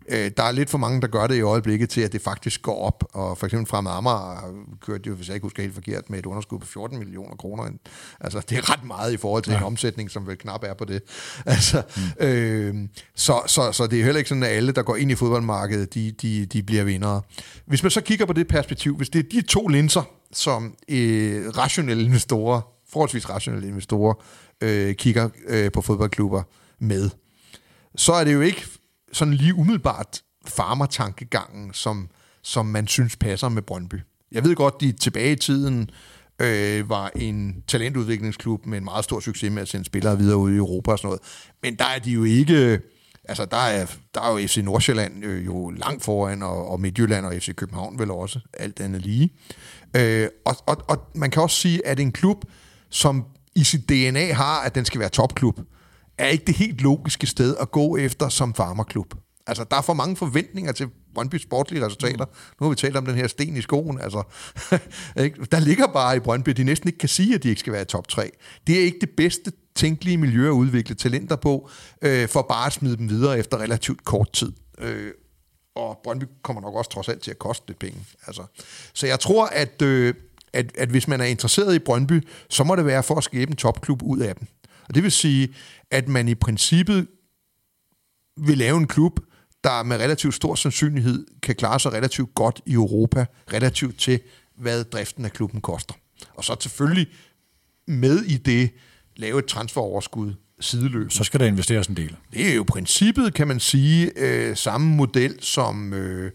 øh, 0.09 0.31
der 0.37 0.43
er 0.43 0.51
lidt 0.51 0.69
for 0.69 0.77
mange, 0.77 1.01
der 1.01 1.07
gør 1.07 1.27
det 1.27 1.35
i 1.35 1.41
øjeblikket 1.41 1.89
til, 1.89 2.01
at 2.01 2.13
det 2.13 2.21
faktisk 2.21 2.61
går 2.61 2.85
op. 2.85 3.03
Og 3.13 3.37
for 3.37 3.45
eksempel 3.45 3.69
fra 3.69 3.77
Amager 3.77 4.17
har 4.17 4.53
kørt 4.81 5.07
jo, 5.07 5.13
hvis 5.15 5.27
jeg 5.27 5.35
ikke 5.35 5.45
husker 5.45 5.61
helt 5.63 5.73
forkert, 5.73 6.09
med 6.09 6.19
et 6.19 6.25
underskud 6.25 6.59
på 6.59 6.67
14 6.67 6.99
millioner 6.99 7.35
kroner. 7.35 7.69
Altså, 8.19 8.41
det 8.49 8.57
er 8.57 8.71
ret 8.71 8.83
meget 8.83 9.13
i 9.13 9.17
forhold 9.17 9.43
til 9.43 9.51
ja. 9.51 9.57
en 9.57 9.63
omsætning, 9.63 10.11
som 10.11 10.27
vel 10.27 10.37
knap 10.37 10.63
er 10.63 10.73
på 10.73 10.85
det. 10.85 11.01
Altså, 11.45 11.81
mm. 11.97 12.25
øh, 12.25 12.75
så, 13.15 13.41
så, 13.47 13.71
så 13.71 13.87
det 13.87 13.99
er 13.99 14.03
heller 14.03 14.19
ikke 14.19 14.29
sådan, 14.29 14.43
at 14.43 14.49
alle, 14.49 14.71
der 14.71 14.83
går 14.83 14.95
ind 14.95 15.11
i 15.11 15.15
fodboldmarkedet, 15.15 15.93
de, 15.93 16.11
de, 16.11 16.45
de 16.45 16.63
bliver 16.63 16.83
vindere. 16.83 17.21
Hvis 17.65 17.83
man 17.83 17.89
så 17.89 18.01
kigger 18.01 18.25
på 18.25 18.33
det 18.33 18.47
perspektiv, 18.47 18.97
hvis 18.97 19.09
det 19.09 19.19
er 19.19 19.29
de 19.29 19.41
to 19.41 19.67
linser, 19.67 20.03
som 20.31 20.75
øh, 20.89 21.49
rationelle 21.57 22.03
investorer 22.03 22.72
forholdsvis 22.93 23.29
rationelle 23.29 23.67
investorer 23.67 24.13
øh, 24.61 24.95
kigger 24.95 25.29
øh, 25.47 25.71
på 25.71 25.81
fodboldklubber 25.81 26.43
med, 26.79 27.09
så 27.95 28.13
er 28.13 28.23
det 28.23 28.33
jo 28.33 28.41
ikke 28.41 28.65
sådan 29.13 29.33
lige 29.33 29.55
umiddelbart 29.55 30.21
farmertankegangen, 30.47 31.73
som, 31.73 32.09
som 32.41 32.65
man 32.65 32.87
synes 32.87 33.15
passer 33.15 33.49
med 33.49 33.61
Brøndby. 33.61 33.95
Jeg 34.31 34.43
ved 34.43 34.55
godt, 34.55 34.81
de 34.81 34.91
tilbage 34.91 35.31
i 35.31 35.35
tiden 35.35 35.89
øh, 36.41 36.89
var 36.89 37.11
en 37.15 37.63
talentudviklingsklub 37.67 38.65
med 38.65 38.77
en 38.77 38.83
meget 38.83 39.03
stor 39.03 39.19
succes 39.19 39.51
med 39.51 39.61
at 39.61 39.67
sende 39.67 39.85
spillere 39.85 40.17
videre 40.17 40.37
ud 40.37 40.51
i 40.51 40.57
Europa 40.57 40.91
og 40.91 40.99
sådan 40.99 41.07
noget. 41.07 41.21
Men 41.61 41.75
der 41.75 41.85
er 41.85 41.99
de 41.99 42.11
jo 42.11 42.23
ikke... 42.23 42.79
Altså, 43.25 43.45
der 43.45 43.57
er, 43.57 43.85
der 44.13 44.21
er 44.21 44.39
jo 44.39 44.47
FC 44.47 44.57
Nordsjælland 44.57 45.25
øh, 45.25 45.45
jo 45.45 45.69
langt 45.69 46.03
foran, 46.03 46.43
og, 46.43 46.67
og 46.67 46.81
Midtjylland 46.81 47.25
og 47.25 47.33
FC 47.33 47.55
København 47.55 47.99
vel 47.99 48.11
også, 48.11 48.39
alt 48.53 48.79
andet 48.79 49.01
lige. 49.01 49.29
Øh, 49.95 50.27
og, 50.45 50.55
og, 50.65 50.77
og 50.87 50.97
man 51.15 51.31
kan 51.31 51.41
også 51.41 51.55
sige, 51.55 51.87
at 51.87 51.99
en 51.99 52.11
klub, 52.11 52.45
som 52.93 53.25
i 53.55 53.63
sit 53.63 53.89
DNA 53.89 54.33
har, 54.33 54.61
at 54.61 54.75
den 54.75 54.85
skal 54.85 54.99
være 54.99 55.09
topklub, 55.09 55.59
er 56.17 56.27
ikke 56.27 56.45
det 56.45 56.55
helt 56.55 56.81
logiske 56.81 57.27
sted 57.27 57.55
at 57.61 57.71
gå 57.71 57.97
efter 57.97 58.29
som 58.29 58.53
farmerklub. 58.53 59.13
Altså, 59.47 59.65
der 59.71 59.77
er 59.77 59.81
for 59.81 59.93
mange 59.93 60.15
forventninger 60.15 60.71
til 60.71 60.87
Brøndby 61.13 61.35
sportlige 61.35 61.85
resultater. 61.85 62.25
Nu 62.59 62.65
har 62.65 62.69
vi 62.69 62.75
talt 62.75 62.95
om 62.95 63.05
den 63.05 63.15
her 63.15 63.27
sten 63.27 63.57
i 63.57 63.61
skoen. 63.61 64.01
Altså, 64.01 64.23
der 65.51 65.59
ligger 65.59 65.87
bare 65.87 66.15
i 66.15 66.19
Brøndby, 66.19 66.49
de 66.49 66.63
næsten 66.63 66.89
ikke 66.89 66.99
kan 66.99 67.09
sige, 67.09 67.35
at 67.35 67.43
de 67.43 67.49
ikke 67.49 67.59
skal 67.59 67.73
være 67.73 67.81
i 67.81 67.85
top 67.85 68.07
3. 68.07 68.31
Det 68.67 68.79
er 68.79 68.83
ikke 68.83 68.97
det 69.01 69.09
bedste 69.09 69.51
tænkelige 69.75 70.17
miljø 70.17 70.47
at 70.47 70.51
udvikle 70.51 70.95
talenter 70.95 71.35
på, 71.35 71.69
øh, 72.01 72.29
for 72.29 72.41
bare 72.41 72.65
at 72.65 72.73
smide 72.73 72.97
dem 72.97 73.09
videre 73.09 73.39
efter 73.39 73.57
relativt 73.57 74.03
kort 74.03 74.31
tid. 74.31 74.51
Øh, 74.77 75.11
og 75.75 75.99
Brøndby 76.03 76.25
kommer 76.43 76.61
nok 76.61 76.75
også 76.75 76.91
trods 76.91 77.09
alt 77.09 77.21
til 77.21 77.31
at 77.31 77.39
koste 77.39 77.67
lidt 77.67 77.79
penge. 77.79 78.05
Altså, 78.27 78.43
så 78.93 79.07
jeg 79.07 79.19
tror, 79.19 79.45
at... 79.45 79.81
Øh, 79.81 80.13
at, 80.53 80.71
at 80.77 80.89
hvis 80.89 81.07
man 81.07 81.21
er 81.21 81.25
interesseret 81.25 81.75
i 81.75 81.79
Brøndby, 81.79 82.27
så 82.49 82.63
må 82.63 82.75
det 82.75 82.85
være 82.85 83.03
for 83.03 83.15
at 83.15 83.23
skabe 83.23 83.51
en 83.51 83.57
topklub 83.57 84.03
ud 84.03 84.19
af 84.19 84.35
dem. 84.35 84.47
Og 84.87 84.95
det 84.95 85.03
vil 85.03 85.11
sige, 85.11 85.53
at 85.91 86.07
man 86.07 86.27
i 86.27 86.35
princippet 86.35 87.07
vil 88.37 88.57
lave 88.57 88.77
en 88.77 88.87
klub, 88.87 89.19
der 89.63 89.83
med 89.83 89.97
relativt 89.97 90.33
stor 90.33 90.55
sandsynlighed 90.55 91.25
kan 91.41 91.55
klare 91.55 91.79
sig 91.79 91.93
relativt 91.93 92.35
godt 92.35 92.61
i 92.65 92.73
Europa, 92.73 93.25
relativt 93.53 93.99
til, 93.99 94.19
hvad 94.57 94.83
driften 94.83 95.25
af 95.25 95.31
klubben 95.31 95.61
koster. 95.61 95.93
Og 96.33 96.43
så 96.43 96.55
selvfølgelig 96.59 97.07
med 97.87 98.23
i 98.23 98.37
det 98.37 98.69
lave 99.15 99.39
et 99.39 99.45
transferoverskud 99.45 100.33
sideløb. 100.59 101.11
Så 101.11 101.23
skal 101.23 101.39
der 101.39 101.45
investeres 101.45 101.87
en 101.87 101.97
del. 101.97 102.15
Det 102.33 102.51
er 102.51 102.55
jo 102.55 102.63
princippet, 102.63 103.33
kan 103.33 103.47
man 103.47 103.59
sige, 103.59 104.11
øh, 104.15 104.57
samme 104.57 104.95
model 104.95 105.37
som 105.39 105.93
øh, 105.93 106.31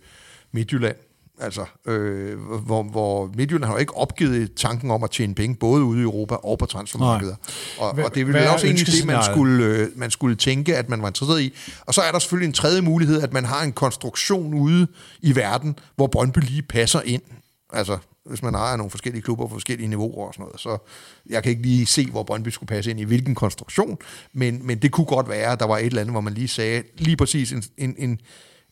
Midtjylland 0.53 0.97
Altså, 1.41 1.65
øh, 1.87 2.39
hvor, 2.39 2.83
hvor 2.83 3.31
Midtjylland 3.35 3.65
har 3.65 3.73
jo 3.73 3.79
ikke 3.79 3.97
opgivet 3.97 4.55
tanken 4.55 4.91
om 4.91 5.03
at 5.03 5.11
tjene 5.11 5.35
penge, 5.35 5.57
både 5.57 5.85
ude 5.85 6.01
i 6.01 6.03
Europa 6.03 6.35
og 6.35 6.59
på 6.59 6.67
transfermarkedet. 6.67 7.37
Og, 7.79 7.99
og 8.05 8.15
det 8.15 8.27
vil 8.27 8.37
også 8.37 8.67
egentlig 8.67 8.87
det, 8.87 9.07
man 9.07 9.25
skulle, 9.25 9.65
øh, 9.65 9.89
man 9.97 10.11
skulle 10.11 10.37
tænke, 10.37 10.77
at 10.77 10.89
man 10.89 11.03
var 11.03 11.09
interesseret 11.09 11.41
i. 11.41 11.55
Og 11.87 11.95
så 11.95 12.01
er 12.01 12.13
der 12.13 12.19
selvfølgelig 12.19 12.47
en 12.47 12.53
tredje 12.53 12.81
mulighed, 12.81 13.23
at 13.23 13.33
man 13.33 13.45
har 13.45 13.63
en 13.63 13.73
konstruktion 13.73 14.55
ude 14.55 14.87
i 15.21 15.37
verden, 15.37 15.79
hvor 15.97 16.07
Brøndby 16.07 16.39
lige 16.39 16.63
passer 16.63 17.01
ind. 17.05 17.23
Altså, 17.73 17.99
hvis 18.29 18.43
man 18.43 18.55
ejer 18.55 18.77
nogle 18.77 18.91
forskellige 18.91 19.23
klubber 19.23 19.47
på 19.47 19.53
forskellige 19.53 19.89
niveauer 19.89 20.27
og 20.27 20.35
sådan 20.35 20.43
noget. 20.43 20.61
Så 20.61 20.79
jeg 21.29 21.43
kan 21.43 21.51
ikke 21.51 21.63
lige 21.63 21.87
se, 21.87 22.11
hvor 22.11 22.23
Brøndby 22.23 22.49
skulle 22.49 22.69
passe 22.69 22.91
ind 22.91 23.01
i 23.01 23.05
hvilken 23.05 23.35
konstruktion, 23.35 23.99
men, 24.33 24.67
men 24.67 24.79
det 24.79 24.93
kunne 24.93 25.07
godt 25.07 25.29
være, 25.29 25.53
at 25.53 25.61
der 25.61 25.67
var 25.67 25.79
et 25.79 25.87
eller 25.87 26.01
andet, 26.01 26.15
hvor 26.15 26.21
man 26.21 26.35
lige 26.35 26.49
sagde, 26.49 26.83
lige 26.99 27.17
præcis 27.17 27.53
en, 27.53 27.63
en, 27.79 27.95
en, 27.99 28.21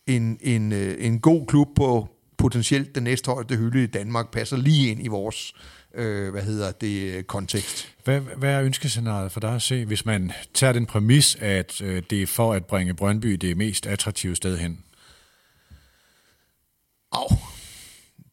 en, 0.06 0.38
en, 0.40 0.72
øh, 0.72 0.96
en 0.98 1.20
god 1.20 1.46
klub 1.46 1.68
på, 1.76 2.08
potentielt 2.38 2.94
den 2.94 3.02
næsthøjeste 3.02 3.56
hylde 3.56 3.82
i 3.82 3.86
Danmark 3.86 4.30
passer 4.30 4.56
lige 4.56 4.90
ind 4.90 5.04
i 5.04 5.08
vores 5.08 5.54
øh, 5.94 6.30
hvad 6.30 6.42
hedder 6.42 6.72
det, 6.72 7.26
kontekst. 7.26 7.92
Hvad, 8.04 8.20
hvad 8.20 8.50
er 8.50 8.62
ønskescenariet 8.62 9.32
for 9.32 9.40
dig 9.40 9.54
at 9.54 9.62
se, 9.62 9.84
hvis 9.84 10.04
man 10.06 10.32
tager 10.54 10.72
den 10.72 10.86
præmis, 10.86 11.36
at 11.40 11.80
øh, 11.80 12.02
det 12.10 12.22
er 12.22 12.26
for 12.26 12.52
at 12.52 12.64
bringe 12.66 12.94
Brøndby 12.94 13.32
det 13.32 13.56
mest 13.56 13.86
attraktive 13.86 14.36
sted 14.36 14.58
hen? 14.58 14.84
Au. 17.12 17.28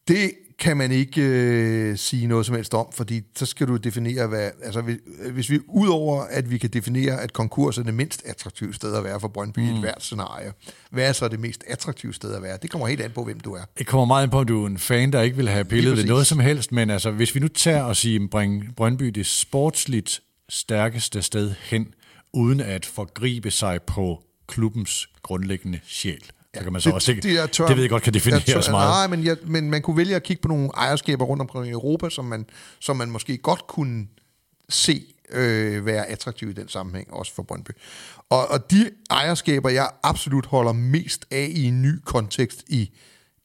Det 0.07 0.31
kan 0.64 0.77
man 0.77 0.91
ikke 0.91 1.22
øh, 1.22 1.98
sige 1.98 2.27
noget 2.27 2.45
som 2.45 2.56
helst 2.56 2.73
om, 2.73 2.88
fordi 2.91 3.22
så 3.35 3.45
skal 3.45 3.68
du 3.68 3.76
definere, 3.76 4.27
hvad, 4.27 4.52
altså 4.64 4.81
hvis, 4.81 4.98
hvis 5.31 5.49
vi, 5.49 5.60
udover 5.68 6.22
at 6.22 6.52
vi 6.52 6.57
kan 6.57 6.69
definere, 6.69 7.22
at 7.22 7.34
konkurs 7.34 7.77
er 7.77 7.84
det 7.84 7.94
mindst 7.94 8.23
attraktive 8.26 8.73
sted 8.73 8.95
at 8.95 9.03
være 9.03 9.19
for 9.19 9.27
Brøndby 9.27 9.60
mm. 9.60 9.65
i 9.65 9.69
et 9.69 9.80
hvert 9.80 10.03
scenarie, 10.03 10.53
hvad 10.91 11.07
er 11.07 11.14
så 11.14 11.27
det 11.27 11.40
mest 11.40 11.64
attraktive 11.68 12.14
sted 12.14 12.35
at 12.35 12.41
være? 12.41 12.57
Det 12.61 12.72
kommer 12.72 12.88
helt 12.88 13.02
an 13.02 13.11
på, 13.11 13.23
hvem 13.23 13.40
du 13.40 13.53
er. 13.53 13.61
Det 13.77 13.88
kommer 13.88 14.06
meget 14.06 14.23
an 14.23 14.30
på, 14.30 14.40
om 14.40 14.45
du 14.45 14.64
er 14.64 14.68
en 14.68 14.77
fan, 14.77 15.14
der 15.14 15.22
ikke 15.22 15.38
vil 15.38 15.49
have 15.49 15.65
pillet 15.65 15.94
præcis. 15.94 16.10
noget 16.10 16.27
som 16.27 16.40
helst, 16.40 16.72
men 16.72 16.90
altså, 16.90 17.11
hvis 17.11 17.35
vi 17.35 17.40
nu 17.40 17.48
tager 17.48 17.84
og 17.84 17.95
siger, 17.95 18.27
bring 18.31 18.76
Brøndby 18.76 19.06
det 19.06 19.26
sportsligt 19.26 20.22
stærkeste 20.49 21.22
sted 21.22 21.53
hen, 21.61 21.88
uden 22.34 22.60
at 22.60 22.85
forgribe 22.85 23.52
sig 23.52 23.81
på 23.81 24.23
klubbens 24.48 25.10
grundlæggende 25.22 25.80
sjæl. 25.85 26.23
Så 26.57 26.63
kan 26.63 26.73
man 26.73 26.81
så 26.81 26.89
det, 26.89 26.95
også 26.95 27.11
ikke, 27.11 27.21
det, 27.21 27.34
jeg 27.34 27.51
tør, 27.51 27.67
det 27.67 27.75
ved 27.75 27.84
jeg 27.84 27.89
godt 27.89 28.03
kan 28.03 28.13
defineres 28.13 28.47
jeg 28.47 28.63
tør, 28.63 28.71
meget. 28.71 28.89
Nej, 28.89 29.17
men, 29.17 29.25
jeg, 29.25 29.38
men 29.43 29.69
man 29.69 29.81
kunne 29.81 29.97
vælge 29.97 30.15
at 30.15 30.23
kigge 30.23 30.41
på 30.41 30.47
nogle 30.47 30.69
ejerskaber 30.77 31.25
rundt 31.25 31.41
omkring 31.41 31.67
i 31.67 31.71
Europa, 31.71 32.09
som 32.09 32.25
man, 32.25 32.45
som 32.80 32.95
man 32.95 33.09
måske 33.09 33.38
godt 33.38 33.67
kunne 33.67 34.07
se 34.69 35.05
øh, 35.30 35.85
være 35.85 36.05
attraktive 36.05 36.51
i 36.51 36.53
den 36.53 36.69
sammenhæng, 36.69 37.13
også 37.13 37.34
for 37.35 37.43
Brøndby. 37.43 37.71
Og, 38.30 38.51
og 38.51 38.71
de 38.71 38.89
ejerskaber, 39.09 39.69
jeg 39.69 39.89
absolut 40.03 40.45
holder 40.45 40.71
mest 40.71 41.25
af 41.31 41.51
i 41.55 41.63
en 41.63 41.81
ny 41.81 41.99
kontekst 42.05 42.63
i, 42.67 42.91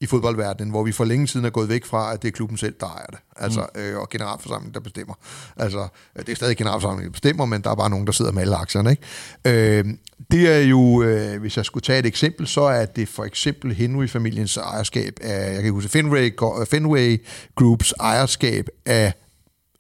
i 0.01 0.07
fodboldverdenen, 0.07 0.71
hvor 0.71 0.85
vi 0.85 0.93
for 0.93 1.05
længe 1.05 1.29
siden 1.29 1.47
er 1.47 1.51
gået 1.51 1.69
væk 1.69 1.85
fra, 1.85 2.13
at 2.13 2.23
det 2.23 2.29
er 2.29 2.33
klubben 2.33 2.59
selv, 2.59 2.75
der 2.81 2.87
ejer 2.87 3.07
det. 3.07 3.19
Altså, 3.37 3.67
mm. 3.75 3.81
øh, 3.81 3.99
og 3.99 4.09
generalforsamlingen, 4.09 4.75
der 4.75 4.81
bestemmer. 4.81 5.15
Altså, 5.57 5.89
øh, 6.17 6.27
det 6.27 6.33
er 6.33 6.37
stadig 6.37 6.57
generalforsamlingen, 6.57 7.07
der 7.07 7.13
bestemmer, 7.13 7.45
men 7.45 7.63
der 7.63 7.71
er 7.71 7.75
bare 7.75 7.91
nogen, 7.91 8.07
der 8.07 8.13
sidder 8.13 8.33
med 8.33 8.43
alle 8.43 8.57
aktierne. 8.57 8.91
Ikke? 8.91 9.79
Øh, 9.79 9.85
det 10.31 10.49
er 10.49 10.59
jo, 10.59 11.03
øh, 11.03 11.41
hvis 11.41 11.57
jeg 11.57 11.65
skulle 11.65 11.83
tage 11.83 11.99
et 11.99 12.07
eksempel, 12.07 12.47
så 12.47 12.61
er 12.61 12.87
det 12.87 13.09
for 13.09 13.25
eksempel 13.25 13.75
Henry-familiens 13.75 14.57
ejerskab 14.57 15.19
af, 15.21 15.45
jeg 15.45 15.55
kan 15.55 15.65
ikke 15.65 15.71
huske, 15.71 15.91
Fenway, 15.91 16.33
Fenway 16.71 17.25
Groups 17.55 17.95
ejerskab 18.01 18.69
af 18.87 19.13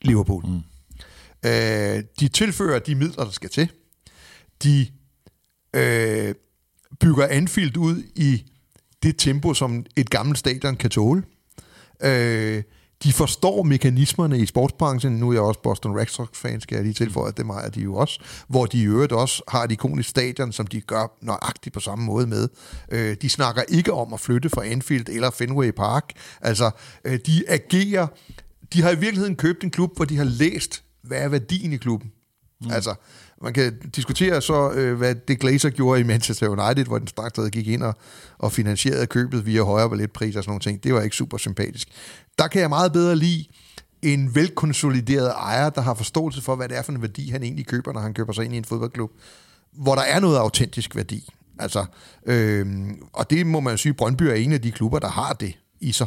Liverpool. 0.02 0.44
Mm. 0.46 0.60
Øh, 1.48 2.02
de 2.20 2.28
tilfører 2.28 2.78
de 2.78 2.94
midler, 2.94 3.24
der 3.24 3.30
skal 3.30 3.50
til. 3.50 3.70
De 4.62 4.86
øh, 5.74 6.34
bygger 7.00 7.26
Anfield 7.26 7.76
ud 7.76 8.02
i 8.14 8.44
det 9.02 9.18
tempo, 9.18 9.54
som 9.54 9.86
et 9.96 10.10
gammelt 10.10 10.38
stadion 10.38 10.76
kan 10.76 10.90
tåle. 10.90 11.22
Øh, 12.02 12.62
de 13.02 13.12
forstår 13.12 13.62
mekanismerne 13.62 14.38
i 14.38 14.46
sportsbranchen. 14.46 15.12
Nu 15.12 15.28
er 15.28 15.32
jeg 15.32 15.42
også 15.42 15.60
Boston 15.62 15.98
Red 15.98 16.06
Sox-fan, 16.06 16.60
skal 16.60 16.76
jeg 16.76 16.84
lige 16.84 16.94
tilføje, 16.94 17.32
det 17.36 17.46
ejer 17.46 17.68
de 17.68 17.80
jo 17.80 17.94
også. 17.94 18.20
Hvor 18.48 18.66
de 18.66 18.78
i 18.78 18.84
øvrigt 18.84 19.12
også 19.12 19.42
har 19.48 19.64
et 19.64 19.72
ikonisk 19.72 20.08
stadion, 20.08 20.52
som 20.52 20.66
de 20.66 20.80
gør 20.80 21.18
nøjagtigt 21.22 21.74
på 21.74 21.80
samme 21.80 22.04
måde 22.04 22.26
med. 22.26 22.48
Øh, 22.92 23.16
de 23.22 23.28
snakker 23.28 23.62
ikke 23.68 23.92
om 23.92 24.12
at 24.12 24.20
flytte 24.20 24.48
fra 24.48 24.66
Anfield 24.66 25.08
eller 25.08 25.30
Fenway 25.30 25.70
Park. 25.70 26.12
Altså, 26.40 26.70
øh, 27.04 27.18
de 27.26 27.44
agerer... 27.48 28.06
De 28.72 28.82
har 28.82 28.90
i 28.90 28.98
virkeligheden 28.98 29.36
købt 29.36 29.64
en 29.64 29.70
klub, 29.70 29.96
hvor 29.96 30.04
de 30.04 30.16
har 30.16 30.24
læst, 30.24 30.82
hvad 31.02 31.18
er 31.18 31.28
værdien 31.28 31.72
i 31.72 31.76
klubben. 31.76 32.12
Mm. 32.60 32.70
Altså, 32.70 32.94
man 33.42 33.52
kan 33.52 33.78
diskutere 33.96 34.42
så, 34.42 34.72
øh, 34.72 34.98
hvad 34.98 35.14
det 35.14 35.40
Glazer 35.40 35.70
gjorde 35.70 36.00
i 36.00 36.04
Manchester 36.04 36.48
United, 36.48 36.84
hvor 36.84 36.98
den 36.98 37.06
straks 37.06 37.38
gik 37.52 37.68
ind 37.68 37.82
og, 37.82 37.94
og 38.38 38.52
finansierede 38.52 39.06
købet 39.06 39.46
via 39.46 39.62
højere 39.62 39.90
balletpriser 39.90 40.40
og 40.40 40.44
sådan 40.44 40.50
nogle 40.50 40.60
ting. 40.60 40.84
Det 40.84 40.94
var 40.94 41.02
ikke 41.02 41.16
super 41.16 41.36
sympatisk. 41.36 41.88
Der 42.38 42.48
kan 42.48 42.60
jeg 42.60 42.68
meget 42.68 42.92
bedre 42.92 43.16
lide 43.16 43.44
en 44.02 44.34
velkonsolideret 44.34 45.30
ejer, 45.30 45.70
der 45.70 45.80
har 45.80 45.94
forståelse 45.94 46.42
for, 46.42 46.56
hvad 46.56 46.68
det 46.68 46.78
er 46.78 46.82
for 46.82 46.92
en 46.92 47.02
værdi, 47.02 47.30
han 47.30 47.42
egentlig 47.42 47.66
køber, 47.66 47.92
når 47.92 48.00
han 48.00 48.14
køber 48.14 48.32
sig 48.32 48.44
ind 48.44 48.54
i 48.54 48.56
en 48.56 48.64
fodboldklub, 48.64 49.10
hvor 49.72 49.94
der 49.94 50.02
er 50.02 50.20
noget 50.20 50.38
autentisk 50.38 50.96
værdi. 50.96 51.28
Altså, 51.58 51.84
øh, 52.26 52.66
og 53.12 53.30
det 53.30 53.46
må 53.46 53.60
man 53.60 53.72
jo 53.72 53.76
sige, 53.76 53.94
Brøndby 53.94 54.22
er 54.22 54.34
en 54.34 54.52
af 54.52 54.62
de 54.62 54.72
klubber, 54.72 54.98
der 54.98 55.08
har 55.08 55.32
det 55.32 55.58
i 55.80 55.92
sig. 55.92 56.06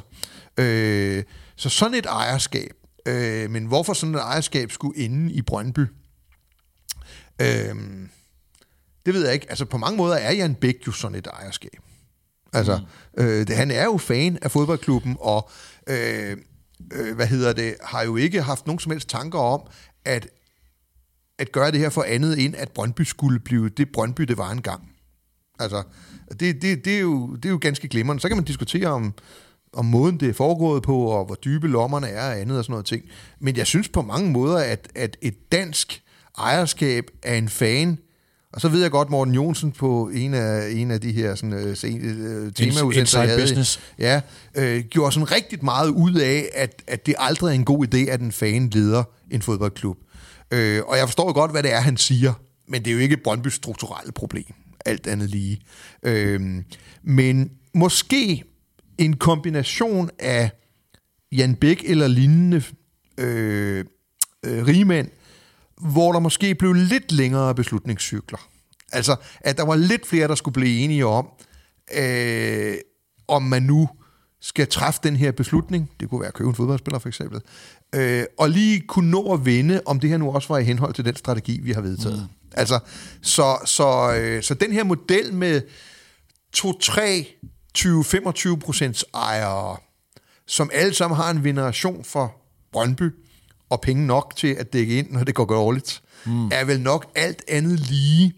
Øh, 0.57 1.23
så 1.55 1.69
sådan 1.69 1.97
et 1.97 2.05
ejerskab, 2.05 2.71
øh, 3.05 3.49
men 3.49 3.65
hvorfor 3.65 3.93
sådan 3.93 4.15
et 4.15 4.21
ejerskab 4.21 4.71
skulle 4.71 4.99
ende 4.99 5.31
i 5.31 5.41
Brøndby, 5.41 5.85
Øhm, 7.41 8.09
det 9.05 9.13
ved 9.13 9.25
jeg 9.25 9.33
ikke. 9.33 9.49
Altså 9.49 9.65
på 9.65 9.77
mange 9.77 9.97
måder 9.97 10.15
er 10.15 10.31
Jan 10.31 10.55
Bæk 10.55 10.87
jo 10.87 10.91
sådan 10.91 11.17
et 11.17 11.27
ejerskab. 11.27 11.79
Altså, 12.53 12.79
mm. 13.17 13.23
øh, 13.23 13.47
det, 13.47 13.55
han 13.55 13.71
er 13.71 13.83
jo 13.83 13.97
fan 13.97 14.37
af 14.41 14.51
fodboldklubben, 14.51 15.17
og 15.19 15.49
øh, 15.87 16.37
øh, 16.93 17.15
hvad 17.15 17.27
hedder 17.27 17.53
det, 17.53 17.75
har 17.83 18.03
jo 18.03 18.15
ikke 18.15 18.41
haft 18.41 18.67
nogen 18.67 18.79
som 18.79 18.91
helst 18.91 19.09
tanker 19.09 19.39
om, 19.39 19.61
at, 20.05 20.27
at 21.39 21.51
gøre 21.51 21.71
det 21.71 21.79
her 21.79 21.89
for 21.89 22.03
andet 22.03 22.45
end, 22.45 22.55
at 22.55 22.71
Brøndby 22.71 23.01
skulle 23.01 23.39
blive 23.39 23.69
det 23.69 23.91
Brøndby, 23.91 24.23
det 24.23 24.37
var 24.37 24.51
engang. 24.51 24.91
Altså, 25.59 25.83
det, 26.39 26.61
det, 26.61 26.85
det, 26.85 26.95
er 26.95 26.99
jo, 26.99 27.35
det 27.35 27.45
er 27.45 27.49
jo 27.49 27.59
ganske 27.61 27.87
glimrende. 27.87 28.21
Så 28.21 28.27
kan 28.27 28.37
man 28.37 28.45
diskutere 28.45 28.87
om, 28.87 29.13
om 29.73 29.85
måden, 29.85 30.19
det 30.19 30.29
er 30.29 30.33
foregået 30.33 30.83
på, 30.83 30.97
og 30.97 31.25
hvor 31.25 31.35
dybe 31.35 31.67
lommerne 31.67 32.07
er 32.07 32.29
og 32.29 32.39
andet 32.39 32.57
og 32.57 32.63
sådan 32.63 32.71
noget 32.71 32.85
ting. 32.85 33.03
Men 33.39 33.57
jeg 33.57 33.67
synes 33.67 33.89
på 33.89 34.01
mange 34.01 34.31
måder, 34.31 34.57
at, 34.57 34.87
at 34.95 35.17
et 35.21 35.51
dansk 35.51 36.03
ejerskab 36.37 37.05
af 37.23 37.35
en 37.35 37.49
fan, 37.49 37.99
og 38.53 38.61
så 38.61 38.69
ved 38.69 38.81
jeg 38.81 38.91
godt, 38.91 39.09
Morten 39.09 39.33
Jonsen 39.33 39.71
på 39.71 40.09
en 40.13 40.33
af, 40.33 40.71
en 40.71 40.91
af 40.91 41.01
de 41.01 41.11
her 41.11 41.35
sådan, 41.35 41.53
øh, 41.53 41.67
øh, 41.67 42.53
temaudsendelser, 42.53 43.19
jeg 43.19 43.29
havde, 43.29 43.41
business. 43.41 43.79
ja, 43.99 44.21
øh, 44.55 44.83
gjorde 44.83 45.11
sådan 45.11 45.31
rigtig 45.31 45.65
meget 45.65 45.89
ud 45.89 46.13
af, 46.13 46.49
at, 46.53 46.83
at 46.87 47.05
det 47.05 47.15
aldrig 47.17 47.49
er 47.49 47.55
en 47.55 47.65
god 47.65 47.87
idé, 47.87 47.97
at 47.97 48.21
en 48.21 48.31
fan 48.31 48.69
leder 48.69 49.03
en 49.31 49.41
fodboldklub. 49.41 49.97
Øh, 50.51 50.81
og 50.87 50.97
jeg 50.97 51.07
forstår 51.07 51.33
godt, 51.33 51.51
hvad 51.51 51.63
det 51.63 51.73
er, 51.73 51.79
han 51.79 51.97
siger, 51.97 52.33
men 52.67 52.85
det 52.85 52.91
er 52.91 52.93
jo 52.93 52.99
ikke 52.99 53.17
Brøndbys 53.17 53.53
strukturelle 53.53 54.11
problem, 54.11 54.53
alt 54.85 55.07
andet 55.07 55.29
lige. 55.29 55.61
Øh, 56.03 56.41
men 57.03 57.51
måske 57.73 58.43
en 58.97 59.15
kombination 59.15 60.09
af 60.19 60.49
Jan 61.31 61.55
Bæk 61.55 61.83
eller 61.85 62.07
lignende 62.07 62.63
øh, 63.17 63.85
øh, 64.45 64.67
rigmænd, 64.67 65.07
hvor 65.81 66.11
der 66.11 66.19
måske 66.19 66.55
blev 66.55 66.73
lidt 66.73 67.11
længere 67.11 67.55
beslutningscykler. 67.55 68.47
Altså, 68.91 69.15
at 69.39 69.57
der 69.57 69.65
var 69.65 69.75
lidt 69.75 70.07
flere, 70.07 70.27
der 70.27 70.35
skulle 70.35 70.53
blive 70.53 70.79
enige 70.79 71.05
om, 71.05 71.27
øh, 71.97 72.75
om 73.27 73.43
man 73.43 73.63
nu 73.63 73.89
skal 74.41 74.67
træffe 74.67 74.99
den 75.03 75.15
her 75.15 75.31
beslutning, 75.31 75.91
det 75.99 76.09
kunne 76.09 76.19
være 76.19 76.27
at 76.27 76.33
købe 76.33 76.49
en 76.49 76.55
fodboldspiller 76.55 76.99
for 76.99 77.07
eksempel, 77.07 77.41
øh, 77.95 78.23
og 78.39 78.49
lige 78.49 78.81
kunne 78.81 79.11
nå 79.11 79.33
at 79.33 79.45
vende, 79.45 79.81
om 79.85 79.99
det 79.99 80.09
her 80.09 80.17
nu 80.17 80.31
også 80.31 80.47
var 80.47 80.57
i 80.57 80.63
henhold 80.63 80.93
til 80.93 81.05
den 81.05 81.15
strategi, 81.15 81.59
vi 81.63 81.71
har 81.71 81.81
vedtaget. 81.81 82.19
Mm. 82.19 82.35
Altså, 82.53 82.79
så, 83.21 83.57
så, 83.65 84.13
øh, 84.13 84.43
så 84.43 84.53
den 84.53 84.71
her 84.71 84.83
model 84.83 85.33
med 85.33 85.61
2-3, 86.57 87.01
20-25 87.77 88.55
procents 88.55 89.05
ejere, 89.13 89.77
som 90.47 90.69
alle 90.73 90.93
sammen 90.93 91.17
har 91.17 91.31
en 91.31 91.43
veneration 91.43 92.03
for 92.03 92.35
Brøndby, 92.71 93.11
og 93.71 93.81
penge 93.81 94.07
nok 94.07 94.33
til 94.35 94.47
at 94.47 94.73
dække 94.73 94.97
ind, 94.97 95.11
når 95.11 95.23
det 95.23 95.35
går 95.35 95.45
dårligt, 95.45 96.01
mm. 96.25 96.47
er 96.47 96.65
vel 96.65 96.81
nok 96.81 97.05
alt 97.15 97.43
andet 97.47 97.79
lige. 97.79 98.33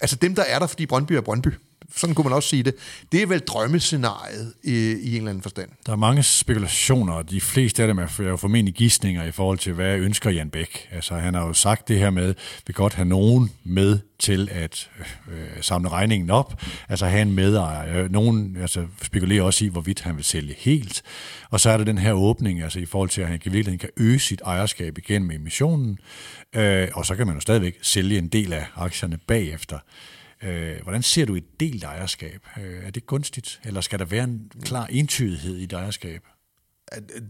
Altså 0.00 0.16
dem, 0.16 0.34
der 0.34 0.42
er 0.42 0.58
der, 0.58 0.66
fordi 0.66 0.86
Brøndby 0.86 1.12
er 1.12 1.20
Brøndby. 1.20 1.48
Sådan 1.96 2.14
kunne 2.14 2.24
man 2.24 2.32
også 2.32 2.48
sige 2.48 2.62
det. 2.62 2.74
Det 3.12 3.22
er 3.22 3.26
vel 3.26 3.40
drømmescenariet 3.40 4.54
i, 4.64 4.72
i 4.72 5.10
en 5.10 5.16
eller 5.16 5.30
anden 5.30 5.42
forstand. 5.42 5.68
Der 5.86 5.92
er 5.92 5.96
mange 5.96 6.22
spekulationer, 6.22 7.12
og 7.12 7.30
de 7.30 7.40
fleste 7.40 7.82
af 7.82 7.88
dem 7.88 7.98
er 7.98 8.08
jo 8.18 8.36
formentlig 8.36 8.74
gissninger 8.74 9.24
i 9.24 9.30
forhold 9.30 9.58
til, 9.58 9.72
hvad 9.72 9.96
ønsker 9.96 10.30
Jan 10.30 10.50
Bæk. 10.50 10.88
Altså, 10.92 11.14
han 11.14 11.34
har 11.34 11.46
jo 11.46 11.52
sagt 11.52 11.88
det 11.88 11.98
her 11.98 12.10
med, 12.10 12.34
vi 12.66 12.72
godt 12.72 12.94
have 12.94 13.08
nogen 13.08 13.50
med 13.64 13.98
til 14.18 14.48
at 14.52 14.90
øh, 15.30 15.62
samle 15.62 15.88
regningen 15.88 16.30
op, 16.30 16.62
altså 16.88 17.06
have 17.06 17.22
en 17.22 17.32
medejer. 17.32 18.02
Øh, 18.02 18.12
nogen 18.12 18.56
altså, 18.60 18.86
spekulerer 19.02 19.42
også 19.42 19.64
i, 19.64 19.68
hvorvidt 19.68 20.00
han 20.00 20.16
vil 20.16 20.24
sælge 20.24 20.54
helt. 20.58 21.02
Og 21.50 21.60
så 21.60 21.70
er 21.70 21.76
der 21.76 21.84
den 21.84 21.98
her 21.98 22.12
åbning, 22.12 22.62
altså 22.62 22.78
i 22.80 22.86
forhold 22.86 23.08
til, 23.08 23.20
at 23.20 23.26
han 23.26 23.36
i 23.36 23.48
virkeligheden 23.48 23.78
kan 23.78 23.90
øge 23.96 24.18
sit 24.18 24.40
ejerskab 24.44 24.98
igennem 24.98 25.30
emissionen, 25.30 25.98
øh, 26.54 26.88
og 26.94 27.06
så 27.06 27.14
kan 27.14 27.26
man 27.26 27.34
jo 27.34 27.40
stadigvæk 27.40 27.78
sælge 27.82 28.18
en 28.18 28.28
del 28.28 28.52
af 28.52 28.66
aktierne 28.76 29.18
bagefter. 29.26 29.78
Øh, 30.42 30.82
hvordan 30.82 31.02
ser 31.02 31.24
du 31.24 31.34
et 31.34 31.60
delt 31.60 31.84
ejerskab? 31.84 32.46
Øh, 32.56 32.84
er 32.84 32.90
det 32.90 33.06
gunstigt, 33.06 33.60
eller 33.64 33.80
skal 33.80 33.98
der 33.98 34.04
være 34.04 34.24
en 34.24 34.50
klar 34.62 34.86
entydighed 34.86 35.56
i 35.56 35.64
et 35.64 35.72
ejerskab? 35.72 36.22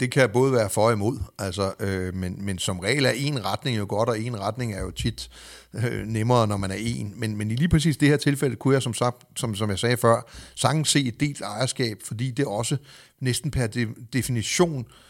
Det 0.01 0.13
kan 0.13 0.31
både 0.31 0.53
være 0.53 0.71
for 0.71 0.87
og 0.87 0.93
imod, 0.93 1.19
altså, 1.39 1.73
øh, 1.81 2.15
men, 2.15 2.45
men 2.45 2.59
som 2.59 2.79
regel 2.79 3.05
er 3.05 3.11
en 3.11 3.45
retning 3.45 3.79
jo 3.79 3.87
godt, 3.89 4.09
og 4.09 4.21
en 4.21 4.41
retning 4.41 4.75
er 4.75 4.81
jo 4.81 4.91
tit 4.91 5.31
øh, 5.75 6.07
nemmere, 6.07 6.47
når 6.47 6.57
man 6.57 6.71
er 6.71 6.77
en. 6.79 7.13
Men, 7.17 7.37
men 7.37 7.51
i 7.51 7.55
lige 7.55 7.69
præcis 7.69 7.97
det 7.97 8.09
her 8.09 8.17
tilfælde 8.17 8.57
kunne 8.57 8.75
jeg, 8.75 8.83
som, 8.83 8.95
sagt, 8.95 9.17
som, 9.37 9.55
som 9.55 9.71
jeg 9.71 9.79
sagde 9.79 9.97
før, 9.97 10.31
sagtens 10.55 10.89
se 10.89 11.01
et 11.01 11.21
delt 11.21 11.41
ejerskab, 11.41 11.99
fordi 12.05 12.31
det 12.31 12.45
også 12.45 12.77
næsten 13.21 13.51
per 13.51 13.67
de, 13.67 13.89
definition 14.13 14.87
øh, 14.89 15.08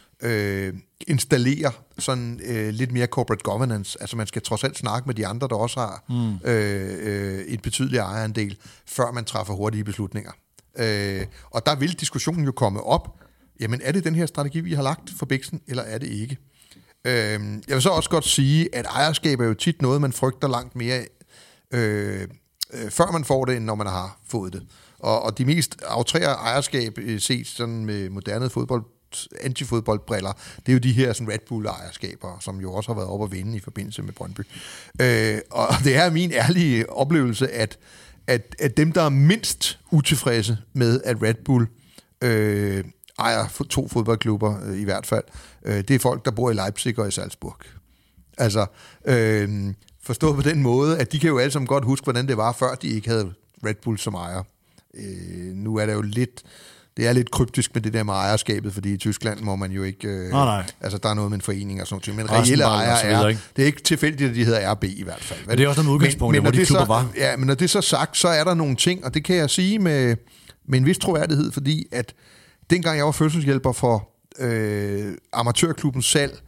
installerer 1.07 1.70
sådan 1.99 2.40
øh, 2.45 2.69
lidt 2.69 2.93
mere 2.93 3.07
corporate 3.07 3.43
governance. 3.43 4.01
Altså 4.01 4.16
man 4.16 4.27
skal 4.27 4.43
trods 4.43 4.65
alt 4.65 4.78
snakke 4.78 5.07
med 5.07 5.15
de 5.15 5.27
andre, 5.27 5.49
der 5.49 5.57
også 5.57 5.81
har 5.81 6.05
mm. 6.09 6.51
øh, 6.51 6.99
øh, 7.01 7.45
et 7.45 7.62
betydeligt 7.62 8.01
ejerandel, 8.01 8.59
før 8.86 9.12
man 9.12 9.24
træffer 9.24 9.55
hurtige 9.55 9.85
beslutninger. 9.85 10.32
Øh, 10.78 11.27
og 11.51 11.66
der 11.66 11.77
vil 11.77 11.93
diskussionen 11.93 12.45
jo 12.45 12.53
komme 12.53 12.82
op, 12.82 13.19
jamen 13.61 13.81
er 13.85 13.93
det 13.93 14.05
den 14.05 14.15
her 14.15 14.27
strategi, 14.27 14.61
vi 14.61 14.74
har 14.74 14.82
lagt 14.82 15.11
for 15.19 15.27
Bixen, 15.27 15.61
eller 15.66 15.82
er 15.82 15.99
det 15.99 16.07
ikke? 16.07 16.36
Øh, 17.05 17.40
jeg 17.69 17.74
vil 17.74 17.82
så 17.82 17.90
også 17.90 18.11
godt 18.11 18.24
sige, 18.24 18.74
at 18.74 18.86
ejerskab 18.86 19.40
er 19.40 19.47
jo 19.47 19.55
tit 19.55 19.82
noget, 19.82 20.01
man 20.01 20.12
frygter 20.12 20.49
langt 20.49 20.77
mere, 20.77 21.05
øh, 21.70 22.28
øh, 22.73 22.90
før 22.90 23.12
man 23.12 23.24
får 23.24 23.45
det, 23.45 23.57
end 23.57 23.65
når 23.65 23.74
man 23.74 23.86
har 23.86 24.20
fået 24.28 24.53
det. 24.53 24.62
Og, 24.99 25.23
og 25.23 25.39
de 25.39 25.45
mest 25.45 25.77
aftrære 25.86 26.32
ejerskab, 26.32 26.99
set 27.19 27.47
sådan 27.47 27.85
med 27.85 28.11
moderne 28.11 28.51
fodbold 28.51 28.85
antifodboldbriller, 29.41 30.33
det 30.57 30.69
er 30.69 30.73
jo 30.73 30.79
de 30.79 30.93
her 30.93 31.13
sådan 31.13 31.33
Red 31.33 31.39
Bull-ejerskaber, 31.49 32.39
som 32.41 32.61
jo 32.61 32.73
også 32.73 32.93
har 32.93 33.01
været 33.01 33.09
op 33.09 33.25
at 33.25 33.33
vinde 33.33 33.57
i 33.57 33.61
forbindelse 33.61 34.03
med 34.03 34.13
Brøndby. 34.13 34.41
Øh, 35.01 35.39
og 35.51 35.69
det 35.85 35.97
er 35.97 36.11
min 36.11 36.33
ærlige 36.33 36.91
oplevelse, 36.91 37.51
at, 37.51 37.79
at, 38.27 38.57
at 38.59 38.77
dem, 38.77 38.93
der 38.93 39.03
er 39.03 39.09
mindst 39.09 39.79
utilfredse 39.91 40.59
med, 40.73 41.01
at 41.05 41.23
Red 41.23 41.35
Bull 41.45 41.67
øh, 42.23 42.85
ejer 43.19 43.65
to 43.71 43.89
fodboldklubber 43.89 44.67
øh, 44.67 44.79
i 44.81 44.85
hvert 44.85 45.07
fald, 45.07 45.25
øh, 45.65 45.77
det 45.77 45.91
er 45.91 45.99
folk, 45.99 46.25
der 46.25 46.31
bor 46.31 46.51
i 46.51 46.55
Leipzig 46.55 46.99
og 46.99 47.09
i 47.09 47.11
Salzburg. 47.11 47.57
Altså, 48.39 48.67
øh, 49.05 49.75
forstået 50.03 50.37
på 50.37 50.43
den 50.43 50.63
måde, 50.63 50.99
at 50.99 51.13
de 51.13 51.19
kan 51.19 51.29
jo 51.29 51.39
alle 51.39 51.51
sammen 51.51 51.67
godt 51.67 51.85
huske, 51.85 52.05
hvordan 52.05 52.29
det 52.29 52.37
var, 52.37 52.53
før 52.53 52.75
de 52.75 52.89
ikke 52.89 53.09
havde 53.09 53.33
Red 53.67 53.75
Bull 53.75 53.99
som 53.99 54.15
ejer. 54.15 54.43
Øh, 54.95 55.55
nu 55.55 55.77
er 55.77 55.87
det 55.87 55.93
jo 55.93 56.03
lidt... 56.03 56.43
Det 56.99 57.07
er 57.07 57.12
lidt 57.12 57.31
kryptisk 57.31 57.75
med 57.75 57.83
det 57.83 57.93
der 57.93 58.03
med 58.03 58.15
ejerskabet, 58.15 58.75
fordi 58.75 58.93
i 58.93 58.97
Tyskland 58.97 59.41
må 59.41 59.57
man 59.57 59.73
jo 59.73 59.83
ikke... 59.83 60.09
Øh, 60.09 60.31
nej, 60.31 60.45
nej. 60.45 60.66
Altså, 60.81 60.99
der 60.99 61.09
er 61.09 61.15
noget 61.15 61.31
med 61.31 61.39
en 61.39 61.43
forening 61.43 61.81
og 61.81 61.87
sådan 61.87 62.03
noget. 62.07 62.31
Men 62.31 62.39
reelle 62.39 62.65
ejere 62.65 63.03
er... 63.03 63.29
Ikke? 63.29 63.41
Det 63.57 63.62
er 63.62 63.66
ikke 63.66 63.83
tilfældigt, 63.83 64.31
at 64.31 64.37
de 64.37 64.45
hedder 64.45 64.75
RB 64.75 64.85
i 64.85 65.03
hvert 65.03 65.20
fald. 65.20 65.41
Men 65.47 65.59
det 65.59 65.65
er 65.65 65.69
også 65.69 65.83
noget 65.83 65.95
udgangspunkt, 65.95 66.33
men, 66.33 66.43
men 66.43 66.53
hvor 66.53 66.61
de 66.61 66.66
klubber 66.66 66.85
så, 66.85 66.89
var. 66.89 67.11
Ja, 67.16 67.37
men 67.37 67.47
når 67.47 67.55
det 67.55 67.65
er 67.65 67.69
så 67.69 67.81
sagt, 67.81 68.16
så 68.16 68.29
er 68.29 68.45
der 68.45 68.55
nogle 68.55 68.77
ting, 68.77 69.05
og 69.05 69.15
det 69.15 69.25
kan 69.25 69.37
jeg 69.37 69.51
sige 69.51 69.79
med, 69.79 70.16
med 70.69 70.79
en 70.79 70.87
vis 70.87 70.99
troværdighed, 70.99 71.53
fordi 71.53 71.87
at 71.93 72.15
dengang 72.70 72.97
jeg 72.97 73.05
var 73.05 73.12
fødselshjælper 73.12 73.73
for 73.73 74.09
øh, 74.39 75.12
amatørklubben 75.33 76.03
salg 76.03 76.41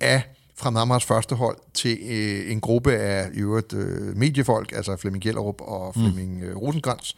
af 0.00 0.22
fra 0.58 0.70
Namars 0.70 1.04
første 1.04 1.34
hold 1.34 1.56
til 1.74 1.98
øh, 2.08 2.52
en 2.52 2.60
gruppe 2.60 2.92
af 2.92 3.28
i 3.34 3.38
øvrigt 3.38 3.72
øh, 3.72 4.16
mediefolk, 4.16 4.72
altså 4.72 4.96
Flemming 4.96 5.22
Gjellerup 5.22 5.60
og 5.60 5.92
mm. 5.96 6.02
Flemming 6.02 6.42
øh, 6.42 6.56
Rosenkrantz. 6.56 7.12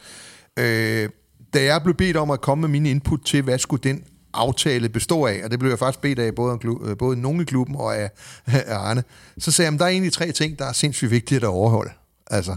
Øh, 0.58 1.08
da 1.54 1.64
jeg 1.64 1.82
blev 1.82 1.94
bedt 1.94 2.16
om 2.16 2.30
at 2.30 2.40
komme 2.40 2.60
med 2.60 2.68
mine 2.68 2.90
input 2.90 3.20
til, 3.24 3.42
hvad 3.42 3.58
skulle 3.58 3.82
den 3.82 4.04
aftale 4.34 4.88
bestå 4.88 5.26
af, 5.26 5.40
og 5.44 5.50
det 5.50 5.58
blev 5.58 5.70
jeg 5.70 5.78
faktisk 5.78 6.00
bedt 6.00 6.18
af 6.18 6.34
både, 6.34 6.58
både 6.96 7.20
nogen 7.20 7.40
i 7.40 7.44
klubben 7.44 7.76
og 7.76 7.96
af, 7.96 8.10
af 8.46 8.74
Arne, 8.76 9.04
så 9.38 9.50
sagde 9.50 9.66
jeg, 9.66 9.74
at 9.74 9.80
der 9.80 9.86
er 9.86 9.90
egentlig 9.90 10.12
tre 10.12 10.32
ting, 10.32 10.58
der 10.58 10.64
er 10.64 10.72
sindssygt 10.72 11.10
vigtige 11.10 11.36
at 11.36 11.44
overholde. 11.44 11.90
Altså, 12.26 12.56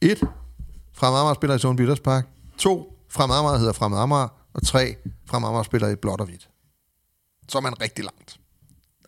et, 0.00 0.22
Fremad 0.92 1.18
Amager 1.18 1.34
spiller 1.34 1.56
i 1.56 1.58
Sund 1.58 1.76
Bitterspark. 1.76 2.26
To, 2.58 2.92
Fremad 3.08 3.36
Amager 3.36 3.58
hedder 3.58 3.72
Fremad 3.72 3.98
Amager. 3.98 4.28
Og 4.54 4.66
tre, 4.66 4.96
Fremad 5.26 5.48
Amager 5.48 5.62
spiller 5.62 5.88
i 5.88 5.96
blåt 5.96 6.20
og 6.20 6.26
hvidt. 6.26 6.48
Så 7.48 7.58
er 7.58 7.62
man 7.62 7.80
rigtig 7.80 8.04
langt. 8.04 8.36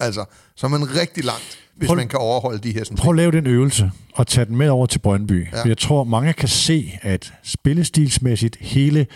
Altså, 0.00 0.24
så 0.56 0.66
er 0.66 0.70
man 0.70 0.96
rigtig 0.96 1.24
langt, 1.24 1.58
hvis 1.76 1.86
prøv, 1.86 1.96
man 1.96 2.08
kan 2.08 2.18
overholde 2.18 2.58
de 2.58 2.72
her 2.72 2.84
sådan 2.84 2.96
Prøv 2.96 3.10
at 3.10 3.16
lave 3.16 3.32
den 3.32 3.46
øvelse 3.46 3.90
og 4.14 4.26
tage 4.26 4.44
den 4.44 4.56
med 4.56 4.68
over 4.68 4.86
til 4.86 4.98
Brøndby. 4.98 5.46
Ja. 5.52 5.68
Jeg 5.68 5.78
tror, 5.78 6.04
mange 6.04 6.32
kan 6.32 6.48
se, 6.48 6.98
at 7.02 7.32
spillestilsmæssigt 7.42 8.56
hele 8.60 9.06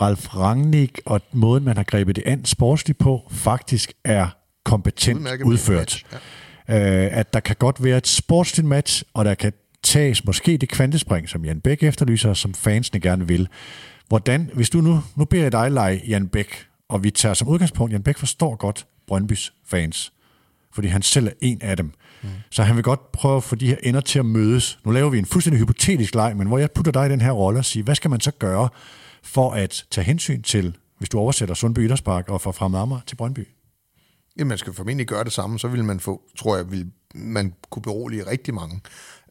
Ralf 0.00 0.34
Rangnick 0.36 1.00
og 1.06 1.20
måden, 1.32 1.64
man 1.64 1.76
har 1.76 1.84
grebet 1.84 2.16
det 2.16 2.22
an 2.26 2.44
sportsligt 2.44 2.98
på, 2.98 3.28
faktisk 3.30 3.92
er 4.04 4.28
kompetent 4.64 5.18
Udmærket 5.18 5.44
udført. 5.44 6.04
Ja. 6.68 7.06
Øh, 7.06 7.18
at 7.18 7.32
der 7.32 7.40
kan 7.40 7.56
godt 7.58 7.84
være 7.84 7.96
et 7.96 8.06
sportsligt 8.06 8.68
match, 8.68 9.02
og 9.14 9.24
der 9.24 9.34
kan 9.34 9.52
tages 9.82 10.24
måske 10.24 10.56
det 10.56 10.68
kvantespring, 10.68 11.28
som 11.28 11.44
Jan 11.44 11.60
Bæk 11.60 11.82
efterlyser, 11.82 12.34
som 12.34 12.54
fansene 12.54 13.00
gerne 13.00 13.28
vil. 13.28 13.48
Hvordan, 14.08 14.50
hvis 14.54 14.70
du 14.70 14.80
nu, 14.80 15.02
nu 15.16 15.24
beder 15.24 15.42
jeg 15.42 15.52
dig 15.52 15.70
lege 15.70 16.02
Jan 16.08 16.28
Bæk, 16.28 16.66
og 16.88 17.04
vi 17.04 17.10
tager 17.10 17.34
som 17.34 17.48
udgangspunkt, 17.48 17.92
Jan 17.92 18.02
Bæk 18.02 18.18
forstår 18.18 18.56
godt 18.56 18.86
Brøndbys 19.06 19.52
fans 19.66 20.12
fordi 20.76 20.88
han 20.88 21.02
selv 21.02 21.26
er 21.26 21.32
en 21.40 21.58
af 21.62 21.76
dem. 21.76 21.92
Mm. 22.22 22.28
Så 22.50 22.62
han 22.62 22.76
vil 22.76 22.84
godt 22.84 23.12
prøve 23.12 23.36
at 23.36 23.42
få 23.42 23.54
de 23.54 23.66
her 23.66 23.76
ender 23.82 24.00
til 24.00 24.18
at 24.18 24.26
mødes. 24.26 24.78
Nu 24.84 24.90
laver 24.90 25.10
vi 25.10 25.18
en 25.18 25.26
fuldstændig 25.26 25.60
hypotetisk 25.60 26.14
leg, 26.14 26.36
men 26.36 26.46
hvor 26.46 26.58
jeg 26.58 26.70
putter 26.70 26.92
dig 26.92 27.06
i 27.06 27.08
den 27.08 27.20
her 27.20 27.30
rolle 27.30 27.58
og 27.58 27.64
siger, 27.64 27.84
hvad 27.84 27.94
skal 27.94 28.10
man 28.10 28.20
så 28.20 28.30
gøre 28.30 28.68
for 29.22 29.50
at 29.50 29.84
tage 29.90 30.04
hensyn 30.04 30.42
til, 30.42 30.76
hvis 30.98 31.08
du 31.08 31.18
oversætter 31.18 31.54
Sundby 31.54 31.78
Idrætspark 31.78 32.28
og 32.28 32.40
fra 32.40 32.50
Fremad 32.50 32.80
Amager 32.80 33.00
til 33.06 33.16
Brøndby? 33.16 33.48
Jamen, 34.38 34.48
man 34.48 34.58
skal 34.58 34.72
formentlig 34.72 35.06
gøre 35.06 35.24
det 35.24 35.32
samme, 35.32 35.58
så 35.58 35.68
vil 35.68 35.84
man 35.84 36.00
få, 36.00 36.22
tror 36.36 36.56
jeg, 36.56 36.70
vil 36.70 36.90
man 37.14 37.54
kunne 37.70 37.82
berolige 37.82 38.26
rigtig 38.26 38.54
mange. 38.54 38.80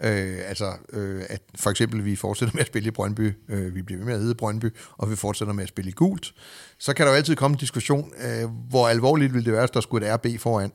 Øh, 0.03 0.37
altså, 0.47 0.73
øh, 0.93 1.23
at 1.29 1.41
for 1.55 1.69
eksempel 1.69 2.05
vi 2.05 2.15
fortsætter 2.15 2.55
med 2.55 2.61
at 2.61 2.67
spille 2.67 2.87
i 2.87 2.91
Brøndby, 2.91 3.33
øh, 3.49 3.75
vi 3.75 3.81
bliver 3.81 3.99
ved 3.99 4.05
med 4.05 4.13
at 4.13 4.19
hedde 4.19 4.35
Brøndby, 4.35 4.65
og 4.97 5.11
vi 5.11 5.15
fortsætter 5.15 5.53
med 5.53 5.63
at 5.63 5.69
spille 5.69 5.89
i 5.89 5.93
gult, 5.93 6.33
så 6.79 6.93
kan 6.93 7.05
der 7.05 7.11
jo 7.11 7.17
altid 7.17 7.35
komme 7.35 7.55
en 7.55 7.59
diskussion, 7.59 8.11
øh, 8.17 8.49
hvor 8.69 8.87
alvorligt 8.87 9.33
vil 9.33 9.45
det 9.45 9.53
være, 9.53 9.61
hvis 9.61 9.71
der 9.71 9.81
skulle 9.81 10.07
et 10.07 10.15
RB 10.15 10.39
foran 10.39 10.71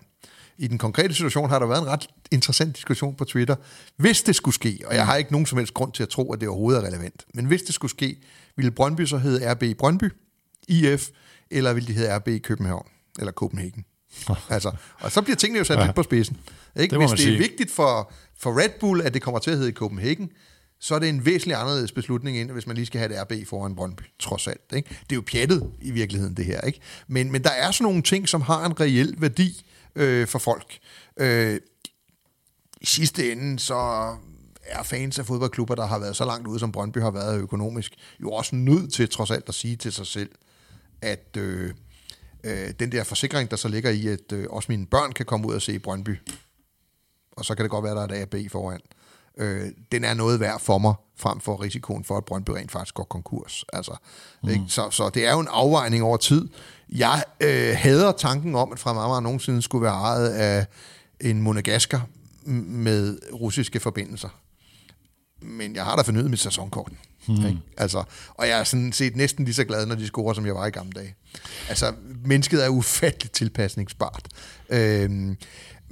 i 0.61 0.67
den 0.67 0.79
konkrete 0.79 1.15
situation 1.15 1.51
har 1.51 1.59
der 1.59 1.67
været 1.67 1.83
en 1.83 1.89
ret 1.89 2.07
interessant 2.31 2.77
diskussion 2.77 3.15
på 3.15 3.25
Twitter. 3.25 3.57
Hvis 3.97 4.23
det 4.23 4.37
skulle 4.37 4.55
ske, 4.55 4.79
og 4.87 4.95
jeg 4.95 5.07
har 5.07 5.17
ikke 5.17 5.33
nogen 5.33 5.47
som 5.47 5.59
helst 5.59 5.75
grund 5.75 5.93
til 5.93 6.03
at 6.03 6.09
tro, 6.09 6.33
at 6.33 6.41
det 6.41 6.49
overhovedet 6.49 6.83
er 6.83 6.87
relevant, 6.87 7.25
men 7.35 7.45
hvis 7.45 7.63
det 7.63 7.75
skulle 7.75 7.91
ske, 7.91 8.17
ville 8.57 8.71
Brøndby 8.71 9.05
så 9.07 9.19
hedde 9.19 9.53
RB 9.53 9.79
Brøndby, 9.79 10.13
IF, 10.69 11.09
eller 11.51 11.73
ville 11.73 11.87
de 11.87 11.93
hedde 11.93 12.17
RB 12.17 12.43
København, 12.43 12.87
eller 13.19 13.33
Copenhagen? 13.33 13.85
altså, 14.49 14.73
og 15.01 15.13
så 15.13 15.23
bliver 15.23 15.37
tingene 15.37 15.59
jo 15.59 15.65
sat 15.65 15.79
ja. 15.79 15.85
lidt 15.85 15.97
på 15.97 16.03
spidsen. 16.03 16.37
Ikke? 16.77 16.91
Det 16.93 17.03
Hvis 17.03 17.11
det 17.11 17.19
sige. 17.19 17.35
er 17.35 17.39
vigtigt 17.39 17.71
for, 17.71 18.13
for 18.39 18.61
Red 18.61 18.71
Bull, 18.81 19.03
at 19.03 19.15
det 19.15 19.23
kommer 19.23 19.39
til 19.39 19.51
at 19.51 19.59
hedde 19.59 19.73
Copenhagen, 19.73 20.31
så 20.81 20.95
er 20.95 20.99
det 20.99 21.09
en 21.09 21.27
væsentlig 21.27 21.57
anderledes 21.57 21.93
beslutning, 21.93 22.41
end 22.41 22.51
hvis 22.51 22.67
man 22.67 22.77
lige 22.77 22.87
skal 22.87 22.99
have 22.99 23.15
et 23.15 23.23
RB 23.23 23.49
foran 23.49 23.75
Brøndby, 23.75 24.03
trods 24.19 24.47
alt. 24.47 24.61
Ikke? 24.77 24.89
Det 24.89 25.13
er 25.13 25.17
jo 25.17 25.23
pjattet 25.27 25.71
i 25.81 25.91
virkeligheden, 25.91 26.37
det 26.37 26.45
her. 26.45 26.61
Ikke? 26.61 26.81
Men, 27.09 27.33
men 27.33 27.45
der 27.45 27.51
er 27.51 27.71
sådan 27.71 27.85
nogle 27.85 28.03
ting, 28.03 28.29
som 28.29 28.41
har 28.41 28.67
en 28.67 28.81
reel 28.81 29.15
værdi, 29.19 29.63
øh, 29.95 30.27
for 30.27 30.39
folk. 30.39 30.79
Øh, 31.17 31.61
I 32.81 32.87
sidste 32.87 33.33
ende, 33.33 33.59
så 33.59 33.77
er 34.63 34.83
fans 34.83 35.19
af 35.19 35.27
fodboldklubber, 35.27 35.75
der 35.75 35.87
har 35.87 35.99
været 35.99 36.17
så 36.17 36.25
langt 36.25 36.47
ude, 36.47 36.59
som 36.59 36.73
Brøndby 36.73 36.99
har 36.99 37.11
været 37.11 37.41
økonomisk, 37.41 37.95
jo 38.23 38.33
også 38.33 38.57
nødt 38.57 38.93
til 38.93 39.09
trods 39.09 39.31
alt 39.31 39.49
at 39.49 39.55
sige 39.55 39.77
til 39.77 39.93
sig 39.93 40.07
selv, 40.07 40.31
at 41.03 41.37
øh, 41.37 41.75
øh, 42.45 42.71
den 42.81 42.93
der 42.93 43.05
forsikring, 43.05 43.51
der 43.51 43.57
så 43.57 43.69
ligger 43.69 43.91
i, 43.91 44.07
at 44.07 44.33
øh, 44.33 44.47
også 44.51 44.67
mine 44.73 44.87
børn 44.87 45.13
kan 45.13 45.27
komme 45.27 45.49
ud 45.49 45.55
og 45.55 45.63
se 45.63 45.79
Brøndby, 45.79 46.19
og 47.33 47.45
så 47.45 47.55
kan 47.55 47.63
det 47.63 47.71
godt 47.71 47.85
være, 47.85 47.95
der 47.95 48.01
er 48.01 48.23
et 48.23 48.35
AB 48.35 48.51
foran, 48.51 48.81
øh, 48.85 49.00
den 49.93 50.05
er 50.05 50.15
noget 50.15 50.41
værd 50.41 50.61
for 50.61 50.79
mig, 50.79 50.95
frem 51.17 51.41
for 51.41 51.63
risikoen 51.63 52.05
for, 52.05 52.17
at 52.17 52.25
Brøndby 52.25 52.51
rent 52.51 52.73
faktisk 52.73 52.95
går 52.95 53.05
konkurs. 53.05 53.65
Altså, 53.73 53.97
mm. 54.43 54.49
ikke? 54.49 54.65
Så, 54.69 54.91
så 54.91 55.09
det 55.09 55.27
er 55.27 55.33
jo 55.33 55.41
en 55.41 55.49
afvejning 55.51 56.03
over 56.03 56.17
tid. 56.17 56.49
Jeg 56.89 57.23
øh, 57.41 57.77
hader 57.77 58.13
tanken 58.13 58.55
om, 58.55 58.73
at 58.73 58.87
Amager 58.87 59.21
nogensinde 59.21 59.63
skulle 59.63 59.83
være 59.83 59.95
ejet 59.95 60.29
af 60.29 60.67
en 61.21 61.43
monegasker 61.43 62.01
med 62.45 63.19
russiske 63.33 63.81
forbindelser. 63.81 64.29
Men 65.43 65.75
jeg 65.75 65.85
har 65.85 65.97
da 65.97 66.03
fornyet 66.03 66.31
mit 66.31 66.41
sæsonkort. 66.41 66.93
Hmm. 67.27 67.47
Ikke? 67.47 67.61
Altså, 67.77 68.05
og 68.35 68.49
jeg 68.49 68.61
er 68.61 68.65
sådan 68.65 68.93
set 68.93 69.17
næsten 69.17 69.45
lige 69.45 69.55
så 69.55 69.65
glad, 69.65 69.87
når 69.87 69.95
de 69.95 70.07
scorer, 70.07 70.35
som 70.35 70.47
jeg 70.47 70.55
var 70.55 70.67
i 70.67 70.71
gamle 70.71 70.93
dage. 70.93 71.15
Altså, 71.69 71.93
mennesket 72.25 72.65
er 72.65 72.69
ufatteligt 72.69 73.35
tilpasningsbart. 73.35 74.29
Øhm, 74.69 75.37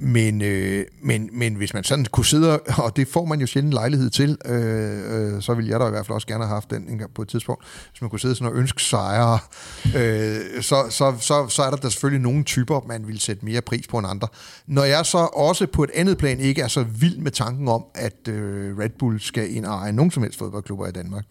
men, 0.01 0.41
øh, 0.41 0.85
men, 1.01 1.29
men 1.33 1.55
hvis 1.55 1.73
man 1.73 1.83
sådan 1.83 2.05
kunne 2.11 2.25
sidde, 2.25 2.59
og 2.59 2.95
det 2.95 3.07
får 3.07 3.25
man 3.25 3.39
jo 3.39 3.47
sjældent 3.47 3.73
lejlighed 3.73 4.09
til, 4.09 4.37
øh, 4.45 5.35
øh, 5.35 5.41
så 5.41 5.53
vil 5.53 5.67
jeg 5.67 5.79
da 5.79 5.87
i 5.87 5.89
hvert 5.89 6.05
fald 6.05 6.15
også 6.15 6.27
gerne 6.27 6.43
have 6.43 6.53
haft 6.53 6.69
den 6.69 6.89
en 6.89 6.97
gang 6.97 7.13
på 7.13 7.21
et 7.21 7.27
tidspunkt, 7.27 7.65
hvis 7.91 8.01
man 8.01 8.09
kunne 8.09 8.19
sidde 8.19 8.35
sådan 8.35 8.53
og 8.53 8.59
ønske 8.59 8.83
sejre, 8.83 9.39
øh, 9.85 10.61
så, 10.61 10.85
så, 10.89 11.15
så, 11.19 11.47
så 11.47 11.63
er 11.63 11.69
der 11.69 11.77
da 11.77 11.89
selvfølgelig 11.89 12.21
nogle 12.21 12.43
typer, 12.43 12.85
man 12.87 13.07
vil 13.07 13.19
sætte 13.19 13.45
mere 13.45 13.61
pris 13.61 13.87
på 13.87 13.97
end 13.97 14.07
andre. 14.07 14.27
Når 14.67 14.83
jeg 14.83 15.05
så 15.05 15.17
også 15.17 15.67
på 15.67 15.83
et 15.83 15.91
andet 15.93 16.17
plan 16.17 16.39
ikke 16.39 16.61
er 16.61 16.67
så 16.67 16.83
vild 16.83 17.17
med 17.17 17.31
tanken 17.31 17.67
om, 17.67 17.85
at 17.95 18.27
øh, 18.27 18.77
Red 18.77 18.89
Bull 18.99 19.19
skal 19.19 19.55
ind 19.55 19.65
og 19.65 19.73
eje 19.73 19.91
nogen 19.91 20.11
som 20.11 20.23
helst 20.23 20.39
fodboldklubber 20.39 20.87
i 20.87 20.91
Danmark, 20.91 21.25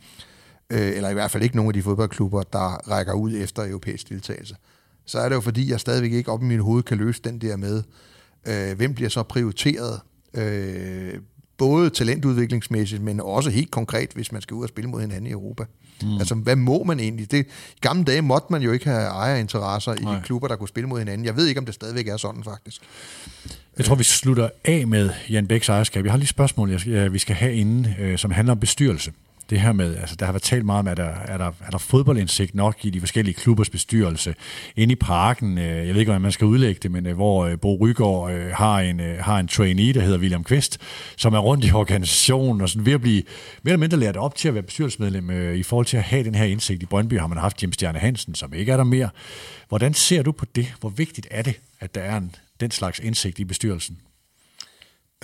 øh, 0.71 0.97
eller 0.97 1.09
i 1.09 1.15
hvert 1.15 1.31
fald 1.31 1.43
ikke 1.43 1.57
nogen 1.57 1.71
af 1.71 1.75
de 1.75 1.83
fodboldklubber, 1.83 2.43
der 2.43 2.91
rækker 2.91 3.13
ud 3.13 3.33
efter 3.35 3.69
europæisk 3.69 4.09
deltagelse, 4.09 4.57
så 5.07 5.19
er 5.19 5.29
det 5.29 5.37
jo 5.37 5.41
fordi, 5.41 5.71
jeg 5.71 5.81
stadigvæk 5.81 6.13
ikke 6.13 6.33
op 6.33 6.43
i 6.43 6.47
mit 6.47 6.61
hoved 6.61 6.83
kan 6.83 6.99
løse 6.99 7.21
den 7.25 7.39
der 7.41 7.57
med, 7.57 7.83
Øh, 8.47 8.77
hvem 8.77 8.95
bliver 8.95 9.11
så 9.11 9.23
prioriteret? 9.23 10.01
Øh, 10.35 11.15
både 11.59 11.91
talentudviklingsmæssigt, 11.91 13.03
men 13.03 13.21
også 13.21 13.51
helt 13.51 13.71
konkret, 13.71 14.11
hvis 14.15 14.33
man 14.33 14.43
skal 14.43 14.55
ud 14.55 14.63
og 14.63 14.69
spille 14.69 14.91
mod 14.91 15.01
hinanden 15.01 15.27
i 15.27 15.31
Europa. 15.31 15.65
Mm. 16.03 16.19
Altså, 16.19 16.35
hvad 16.35 16.57
må 16.57 16.85
man 16.85 17.01
egentlig? 17.01 17.31
Det, 17.31 17.47
I 17.77 17.81
gamle 17.81 18.05
dage 18.05 18.23
måtte 18.23 18.47
man 18.51 18.63
jo 18.63 18.73
ikke 18.73 18.85
have 18.85 19.03
ejerinteresser 19.03 19.93
i 19.93 20.17
de 20.17 20.23
klubber, 20.25 20.49
der 20.49 20.57
kunne 20.57 20.69
spille 20.69 20.89
mod 20.89 20.99
hinanden. 20.99 21.25
Jeg 21.25 21.37
ved 21.37 21.47
ikke, 21.47 21.59
om 21.59 21.65
det 21.65 21.75
stadigvæk 21.75 22.09
er 22.09 22.17
sådan, 22.17 22.45
faktisk. 22.45 22.83
Jeg 23.79 23.85
tror, 23.87 23.95
vi 23.95 24.05
slutter 24.05 24.49
af 24.65 24.87
med 24.87 25.11
Jan 25.31 25.47
Bæks 25.47 25.69
ejerskab. 25.69 26.05
Jeg 26.05 26.13
har 26.13 26.17
lige 26.17 26.25
et 26.25 26.29
spørgsmål, 26.29 26.83
jeg, 26.87 27.13
vi 27.13 27.19
skal 27.19 27.37
have 27.37 27.55
inden, 27.55 27.87
øh, 27.99 28.19
som 28.19 28.31
handler 28.31 28.53
om 28.53 28.61
bestyrelse 28.61 29.13
det 29.51 29.61
her 29.61 29.73
med, 29.73 29.97
altså 29.97 30.17
der 30.17 30.27
har 30.27 30.33
været 30.33 30.43
talt 30.43 30.65
meget 30.65 30.79
om, 30.79 30.87
at 30.87 30.97
der, 30.97 31.05
er, 31.05 31.39
der, 31.39 31.53
er 31.67 31.71
der 31.71 31.79
fodboldindsigt 31.79 32.55
nok 32.55 32.85
i 32.85 32.91
de 32.91 33.01
forskellige 33.01 33.35
klubbers 33.35 33.71
bestyrelse. 33.71 34.35
Inde 34.77 34.93
i 34.93 34.97
parken, 34.97 35.59
øh, 35.59 35.65
jeg 35.65 35.95
ved 35.95 36.01
ikke, 36.01 36.05
hvordan 36.05 36.23
man 36.23 36.33
skal 36.33 36.45
udlægge 36.45 36.81
det, 36.83 36.91
men 36.91 37.07
øh, 37.07 37.15
hvor 37.15 37.47
øh, 37.47 37.61
Bo 37.61 37.77
Rygaard 37.81 38.33
øh, 38.33 38.51
har 38.51 38.81
en, 38.81 39.01
øh, 39.01 39.19
har 39.19 39.39
en 39.39 39.49
trainee, 39.49 39.93
der 39.93 40.01
hedder 40.01 40.19
William 40.19 40.45
Kvist, 40.45 40.79
som 41.17 41.35
er 41.35 41.39
rundt 41.39 41.65
i 41.65 41.73
organisationen 41.73 42.61
og 42.61 42.69
sådan 42.69 42.87
ved 42.87 42.93
at 42.93 43.01
blive 43.01 43.23
mere 43.63 43.73
eller 43.73 43.81
mindre 43.81 43.99
lært 43.99 44.17
op 44.17 44.35
til 44.35 44.49
at 44.49 44.55
være 44.55 44.63
bestyrelsesmedlem 44.63 45.31
øh, 45.31 45.57
i 45.57 45.63
forhold 45.63 45.87
til 45.87 45.97
at 45.97 46.03
have 46.03 46.25
den 46.25 46.35
her 46.35 46.45
indsigt. 46.45 46.83
I 46.83 46.87
Brøndby 46.87 47.19
har 47.19 47.27
man 47.27 47.39
haft 47.39 47.63
Jim 47.63 47.73
Stjerne 47.73 47.99
Hansen, 47.99 48.35
som 48.35 48.55
ikke 48.55 48.73
er 48.73 48.77
der 48.77 48.85
mere. 48.85 49.11
Hvordan 49.69 49.95
ser 49.95 50.23
du 50.23 50.33
på 50.33 50.45
det? 50.45 50.75
Hvor 50.81 50.89
vigtigt 50.89 51.27
er 51.31 51.43
det, 51.43 51.61
at 51.81 51.95
der 51.95 52.01
er 52.01 52.17
en, 52.17 52.35
den 52.61 52.71
slags 52.71 52.99
indsigt 52.99 53.39
i 53.39 53.45
bestyrelsen? 53.45 53.99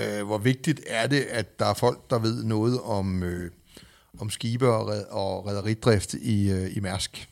Øh, 0.00 0.26
hvor 0.26 0.38
vigtigt 0.38 0.80
er 0.86 1.06
det, 1.06 1.26
at 1.30 1.58
der 1.58 1.66
er 1.66 1.74
folk, 1.74 2.10
der 2.10 2.18
ved 2.18 2.44
noget 2.44 2.80
om... 2.80 3.22
Øh 3.22 3.50
om 4.18 4.30
skibe 4.30 4.68
og, 4.68 4.88
red, 4.88 5.04
og 5.10 5.46
redderidrift 5.46 6.14
i, 6.14 6.50
øh, 6.50 6.76
i 6.76 6.80
Mærsk. 6.80 7.28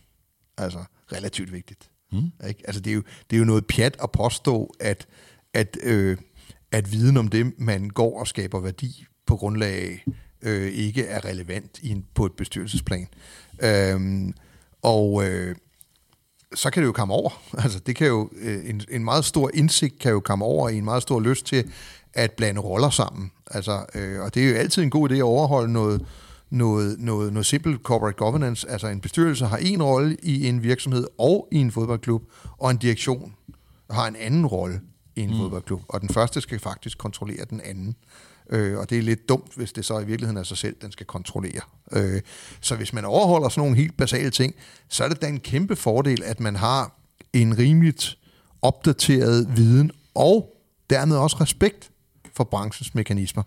Altså 0.58 0.84
relativt 1.12 1.52
vigtigt. 1.52 1.90
Mm. 2.12 2.32
Ikke? 2.48 2.62
Altså, 2.64 2.80
det, 2.80 2.90
er 2.90 2.94
jo, 2.94 3.02
det 3.30 3.36
er 3.36 3.38
jo 3.38 3.44
noget 3.44 3.66
pjat 3.66 3.96
at 4.02 4.10
påstå, 4.10 4.74
at, 4.80 5.06
at, 5.54 5.76
øh, 5.82 6.16
at 6.72 6.92
viden 6.92 7.16
om 7.16 7.28
det, 7.28 7.52
man 7.58 7.90
går 7.90 8.20
og 8.20 8.28
skaber 8.28 8.60
værdi 8.60 9.06
på 9.26 9.36
grundlag 9.36 9.74
af, 9.74 10.04
øh, 10.42 10.72
ikke 10.72 11.06
er 11.06 11.24
relevant 11.24 11.78
i 11.82 11.88
en, 11.88 12.06
på 12.14 12.26
et 12.26 12.32
bestyrelsesplan. 12.32 13.08
Øhm, 13.62 14.34
og 14.82 15.24
øh, 15.28 15.56
så 16.54 16.70
kan 16.70 16.82
det 16.82 16.86
jo 16.86 16.92
komme 16.92 17.14
over. 17.14 17.30
Altså, 17.64 17.78
det 17.78 17.96
kan 17.96 18.06
jo, 18.06 18.30
øh, 18.36 18.70
en, 18.70 18.82
en 18.90 19.04
meget 19.04 19.24
stor 19.24 19.50
indsigt 19.54 19.98
kan 19.98 20.12
jo 20.12 20.20
komme 20.20 20.44
over 20.44 20.68
i 20.68 20.78
en 20.78 20.84
meget 20.84 21.02
stor 21.02 21.20
lyst 21.20 21.46
til 21.46 21.72
at 22.14 22.32
blande 22.32 22.60
roller 22.60 22.90
sammen. 22.90 23.32
Altså, 23.50 23.86
øh, 23.94 24.20
og 24.20 24.34
det 24.34 24.44
er 24.44 24.50
jo 24.50 24.56
altid 24.56 24.82
en 24.82 24.90
god 24.90 25.10
idé 25.10 25.14
at 25.14 25.22
overholde 25.22 25.72
noget, 25.72 26.06
noget, 26.52 26.98
noget, 26.98 27.32
noget 27.32 27.46
simpelt 27.46 27.82
corporate 27.82 28.16
governance. 28.16 28.70
Altså 28.70 28.86
en 28.86 29.00
bestyrelse 29.00 29.46
har 29.46 29.56
en 29.56 29.82
rolle 29.82 30.16
i 30.22 30.48
en 30.48 30.62
virksomhed 30.62 31.06
og 31.18 31.48
i 31.52 31.56
en 31.56 31.70
fodboldklub, 31.70 32.22
og 32.58 32.70
en 32.70 32.76
direktion 32.76 33.34
har 33.90 34.06
en 34.06 34.16
anden 34.16 34.46
rolle 34.46 34.80
i 35.16 35.20
en 35.20 35.30
mm. 35.30 35.36
fodboldklub. 35.36 35.82
Og 35.88 36.00
den 36.00 36.08
første 36.08 36.40
skal 36.40 36.58
faktisk 36.58 36.98
kontrollere 36.98 37.44
den 37.50 37.60
anden. 37.64 37.96
Øh, 38.50 38.78
og 38.78 38.90
det 38.90 38.98
er 38.98 39.02
lidt 39.02 39.28
dumt, 39.28 39.54
hvis 39.56 39.72
det 39.72 39.84
så 39.84 39.98
i 39.98 40.04
virkeligheden 40.04 40.36
er 40.36 40.42
sig 40.42 40.56
selv, 40.56 40.76
den 40.82 40.92
skal 40.92 41.06
kontrollere. 41.06 41.60
Øh, 41.92 42.20
så 42.60 42.76
hvis 42.76 42.92
man 42.92 43.04
overholder 43.04 43.48
sådan 43.48 43.60
nogle 43.60 43.76
helt 43.76 43.96
basale 43.96 44.30
ting, 44.30 44.54
så 44.88 45.04
er 45.04 45.08
det 45.08 45.22
da 45.22 45.26
en 45.26 45.40
kæmpe 45.40 45.76
fordel, 45.76 46.22
at 46.22 46.40
man 46.40 46.56
har 46.56 46.98
en 47.32 47.58
rimeligt 47.58 48.18
opdateret 48.62 49.56
viden 49.56 49.90
og 50.14 50.56
dermed 50.90 51.16
også 51.16 51.36
respekt 51.40 51.90
for 52.36 52.44
branchens 52.44 52.94
mekanismer. 52.94 53.42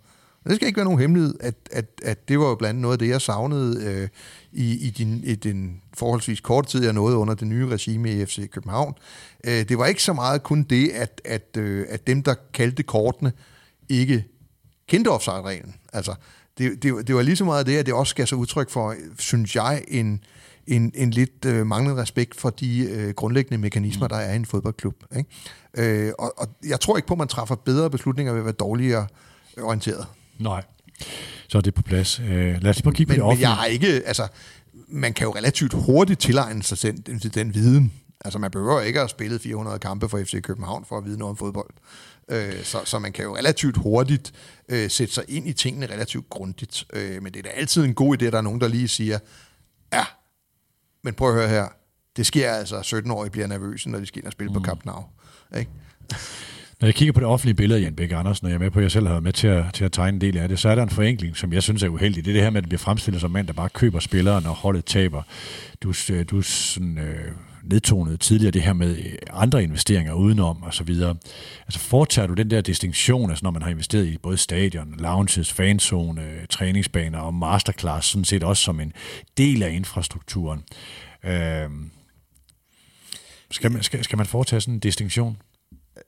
Det 0.47 0.55
skal 0.55 0.67
ikke 0.67 0.77
være 0.77 0.85
nogen 0.85 0.99
hemmelighed, 0.99 1.35
at, 1.39 1.55
at, 1.71 1.85
at 2.03 2.29
det 2.29 2.39
var 2.39 2.45
jo 2.45 2.55
blandt 2.55 2.69
andet 2.69 2.81
noget 2.81 2.93
af 2.93 2.99
det, 2.99 3.09
jeg 3.09 3.21
savnede 3.21 3.83
øh, 3.85 4.07
i, 4.51 4.87
i, 4.87 4.89
din, 4.89 5.21
i 5.23 5.35
den 5.35 5.81
forholdsvis 5.93 6.39
korte 6.39 6.69
tid, 6.69 6.83
jeg 6.83 6.93
nåede 6.93 7.17
under 7.17 7.33
det 7.33 7.47
nye 7.47 7.67
regime 7.67 8.11
i 8.11 8.25
FC 8.25 8.49
København. 8.49 8.93
Øh, 9.43 9.69
det 9.69 9.77
var 9.77 9.85
ikke 9.85 10.03
så 10.03 10.13
meget 10.13 10.43
kun 10.43 10.63
det, 10.63 10.89
at, 10.89 11.21
at, 11.25 11.57
øh, 11.57 11.85
at 11.89 12.07
dem, 12.07 12.23
der 12.23 12.35
kaldte 12.53 12.83
kortene, 12.83 13.31
ikke 13.89 14.25
kendte 14.87 15.09
offside-reglen. 15.09 15.75
Altså, 15.93 16.15
det, 16.57 16.83
det, 16.83 17.07
det 17.07 17.15
var 17.15 17.21
lige 17.21 17.35
så 17.35 17.45
meget 17.45 17.65
det, 17.65 17.77
at 17.77 17.85
det 17.85 17.93
også 17.93 18.11
skal 18.11 18.27
så 18.27 18.35
udtryk 18.35 18.69
for, 18.69 18.95
synes 19.19 19.55
jeg, 19.55 19.83
en, 19.87 20.23
en, 20.67 20.91
en 20.95 21.11
lidt 21.11 21.45
øh, 21.45 21.65
manglende 21.65 22.01
respekt 22.01 22.35
for 22.35 22.49
de 22.49 22.89
øh, 22.91 23.13
grundlæggende 23.13 23.57
mekanismer, 23.57 24.07
der 24.07 24.15
er 24.15 24.33
i 24.33 24.35
en 24.35 24.45
fodboldklub. 24.45 25.03
Ikke? 25.17 25.29
Øh, 26.07 26.13
og, 26.19 26.33
og 26.37 26.47
jeg 26.67 26.79
tror 26.79 26.97
ikke 26.97 27.07
på, 27.07 27.13
at 27.13 27.17
man 27.17 27.27
træffer 27.27 27.55
bedre 27.55 27.89
beslutninger 27.89 28.33
ved 28.33 28.39
at 28.39 28.45
være 28.45 28.53
dårligere 28.53 29.07
orienteret. 29.57 30.05
Nej. 30.39 30.63
Så 31.47 31.57
er 31.57 31.61
det 31.61 31.73
på 31.73 31.81
plads. 31.81 32.19
Øh, 32.19 32.61
lad 32.61 32.65
os 32.69 32.83
lige 32.83 32.93
kigge 32.93 33.13
men, 33.13 33.21
på 33.21 33.29
det 33.29 33.35
Men 33.35 33.41
jeg 33.41 33.55
har 33.55 33.65
ikke, 33.65 33.87
altså, 33.87 34.27
man 34.87 35.13
kan 35.13 35.27
jo 35.27 35.35
relativt 35.35 35.73
hurtigt 35.73 36.19
tilegne 36.19 36.63
sig 36.63 36.81
den, 37.05 37.19
den 37.19 37.53
viden. 37.53 37.93
Altså, 38.25 38.39
man 38.39 38.51
behøver 38.51 38.81
ikke 38.81 38.99
at 38.99 39.01
have 39.01 39.09
spillet 39.09 39.41
400 39.41 39.79
kampe 39.79 40.09
for 40.09 40.17
FC 40.23 40.41
København 40.41 40.85
for 40.85 40.97
at 40.97 41.05
vide 41.05 41.17
noget 41.17 41.29
om 41.29 41.37
fodbold. 41.37 41.73
Øh, 42.29 42.63
så, 42.63 42.81
så 42.85 42.99
man 42.99 43.11
kan 43.11 43.25
jo 43.25 43.37
relativt 43.37 43.77
hurtigt 43.77 44.33
øh, 44.69 44.89
sætte 44.89 45.13
sig 45.13 45.23
ind 45.27 45.47
i 45.47 45.53
tingene 45.53 45.85
relativt 45.85 46.29
grundigt. 46.29 46.85
Øh, 46.93 47.23
men 47.23 47.33
det 47.33 47.39
er 47.39 47.43
da 47.43 47.49
altid 47.49 47.83
en 47.83 47.93
god 47.93 48.21
idé, 48.21 48.25
at 48.25 48.33
der 48.33 48.37
er 48.37 48.41
nogen, 48.41 48.61
der 48.61 48.67
lige 48.67 48.87
siger, 48.87 49.19
ja, 49.93 50.05
men 51.03 51.13
prøv 51.13 51.29
at 51.29 51.35
høre 51.35 51.49
her, 51.49 51.67
det 52.17 52.25
sker 52.25 52.51
altså, 52.51 52.77
at 52.77 52.93
17-årige 52.93 53.31
bliver 53.31 53.47
nervøse, 53.47 53.89
når 53.89 53.99
de 53.99 54.05
skal 54.05 54.19
ind 54.19 54.25
og 54.25 54.31
spille 54.31 54.53
mm. 54.53 54.53
på 54.53 54.65
Camp 54.65 54.85
Nou. 54.85 55.03
Ikke? 55.57 55.71
Når 56.81 56.87
jeg 56.87 56.95
kigger 56.95 57.13
på 57.13 57.19
det 57.19 57.27
offentlige 57.27 57.55
billede 57.55 57.79
af 57.79 57.83
Jan 57.83 57.95
Bæk 57.95 58.11
Andersen, 58.11 58.45
og 58.45 58.51
jeg 58.51 58.55
er 58.55 58.59
med 58.59 58.71
på, 58.71 58.79
at 58.79 58.83
jeg 58.83 58.91
selv 58.91 59.05
har 59.05 59.13
været 59.13 59.23
med 59.23 59.33
til 59.33 59.47
at, 59.47 59.65
til 59.73 59.85
at 59.85 59.91
tegne 59.91 60.15
en 60.15 60.21
del 60.21 60.37
af 60.37 60.49
det, 60.49 60.59
så 60.59 60.69
er 60.69 60.75
der 60.75 60.83
en 60.83 60.89
forenkling, 60.89 61.37
som 61.37 61.53
jeg 61.53 61.63
synes 61.63 61.83
er 61.83 61.89
uheldig. 61.89 62.25
Det 62.25 62.31
er 62.31 62.33
det 62.33 62.43
her 62.43 62.49
med, 62.49 62.57
at 62.57 62.63
det 62.63 62.69
bliver 62.69 62.79
fremstillet 62.79 63.21
som 63.21 63.31
mand, 63.31 63.47
der 63.47 63.53
bare 63.53 63.69
køber 63.69 63.99
spillere, 63.99 64.41
når 64.41 64.51
holdet 64.51 64.85
taber. 64.85 65.21
Du, 65.83 65.93
øh, 66.11 66.25
du 66.31 66.41
sådan, 66.41 66.97
øh, 66.97 67.31
nedtonede 67.63 68.17
tidligere 68.17 68.51
det 68.51 68.61
her 68.61 68.73
med 68.73 68.97
øh, 68.97 69.13
andre 69.29 69.63
investeringer 69.63 70.13
udenom 70.13 70.63
og 70.63 70.73
så 70.73 70.83
videre. 70.83 71.15
Altså 71.61 71.79
foretager 71.79 72.27
du 72.27 72.33
den 72.33 72.49
der 72.49 72.61
distinktion, 72.61 73.29
altså 73.29 73.45
når 73.45 73.51
man 73.51 73.61
har 73.61 73.69
investeret 73.69 74.05
i 74.05 74.17
både 74.17 74.37
stadion, 74.37 74.95
lounges, 74.99 75.53
fanzone, 75.53 76.21
øh, 76.21 76.47
træningsbaner 76.49 77.19
og 77.19 77.33
masterclass, 77.33 78.07
sådan 78.07 78.25
set 78.25 78.43
også 78.43 78.63
som 78.63 78.79
en 78.79 78.93
del 79.37 79.63
af 79.63 79.71
infrastrukturen. 79.71 80.63
Øh, 81.23 81.69
skal, 83.51 83.71
man, 83.71 83.83
skal, 83.83 84.03
skal 84.03 84.17
man 84.17 84.25
foretage 84.25 84.61
sådan 84.61 84.73
en 84.73 84.79
distinktion? 84.79 85.37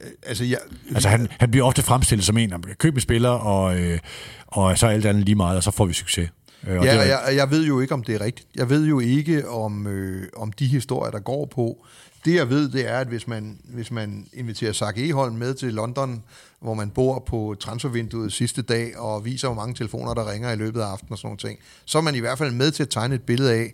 Øh, 0.01 0.11
altså, 0.23 0.43
jeg, 0.43 0.57
altså 0.93 1.09
han, 1.09 1.27
han 1.31 1.51
bliver 1.51 1.65
ofte 1.65 1.81
fremstillet 1.81 2.25
som 2.25 2.37
en, 2.37 2.49
kan 2.49 2.75
købe 2.79 3.01
spiller, 3.01 3.29
og, 3.29 3.79
øh, 3.79 3.99
og 4.47 4.77
så 4.77 4.87
alt 4.87 5.05
andet 5.05 5.25
lige 5.25 5.35
meget, 5.35 5.57
og 5.57 5.63
så 5.63 5.71
får 5.71 5.85
vi 5.85 5.93
succes. 5.93 6.29
Øh, 6.67 6.79
og 6.79 6.85
ja, 6.85 7.01
det, 7.01 7.07
jeg, 7.07 7.33
jeg 7.35 7.51
ved 7.51 7.65
jo 7.65 7.79
ikke, 7.79 7.93
om 7.93 8.03
det 8.03 8.15
er 8.15 8.21
rigtigt. 8.21 8.47
Jeg 8.55 8.69
ved 8.69 8.85
jo 8.85 8.99
ikke, 8.99 9.49
om, 9.49 9.87
øh, 9.87 10.27
om 10.35 10.51
de 10.51 10.67
historier, 10.67 11.11
der 11.11 11.19
går 11.19 11.45
på. 11.45 11.85
Det 12.25 12.35
jeg 12.35 12.49
ved, 12.49 12.69
det 12.69 12.89
er, 12.89 12.97
at 12.97 13.07
hvis 13.07 13.27
man, 13.27 13.59
hvis 13.63 13.91
man 13.91 14.27
inviterer 14.33 14.73
Sark 14.73 14.97
Eholm 14.97 15.35
med 15.35 15.53
til 15.53 15.73
London, 15.73 16.23
hvor 16.59 16.73
man 16.73 16.89
bor 16.89 17.19
på 17.19 17.55
transfervinduet 17.59 18.33
sidste 18.33 18.61
dag, 18.61 18.97
og 18.97 19.25
viser, 19.25 19.47
hvor 19.47 19.55
mange 19.55 19.75
telefoner, 19.75 20.13
der 20.13 20.31
ringer 20.31 20.51
i 20.51 20.55
løbet 20.55 20.81
af 20.81 20.85
aftenen 20.85 21.11
og 21.11 21.17
sådan 21.17 21.27
nogle 21.27 21.37
ting, 21.37 21.59
så 21.85 21.97
er 21.97 22.01
man 22.01 22.15
i 22.15 22.19
hvert 22.19 22.37
fald 22.37 22.51
med 22.51 22.71
til 22.71 22.83
at 22.83 22.89
tegne 22.89 23.15
et 23.15 23.21
billede 23.21 23.53
af, 23.53 23.73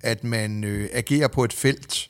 at 0.00 0.24
man 0.24 0.64
øh, 0.64 0.88
agerer 0.92 1.28
på 1.28 1.44
et 1.44 1.52
felt, 1.52 2.08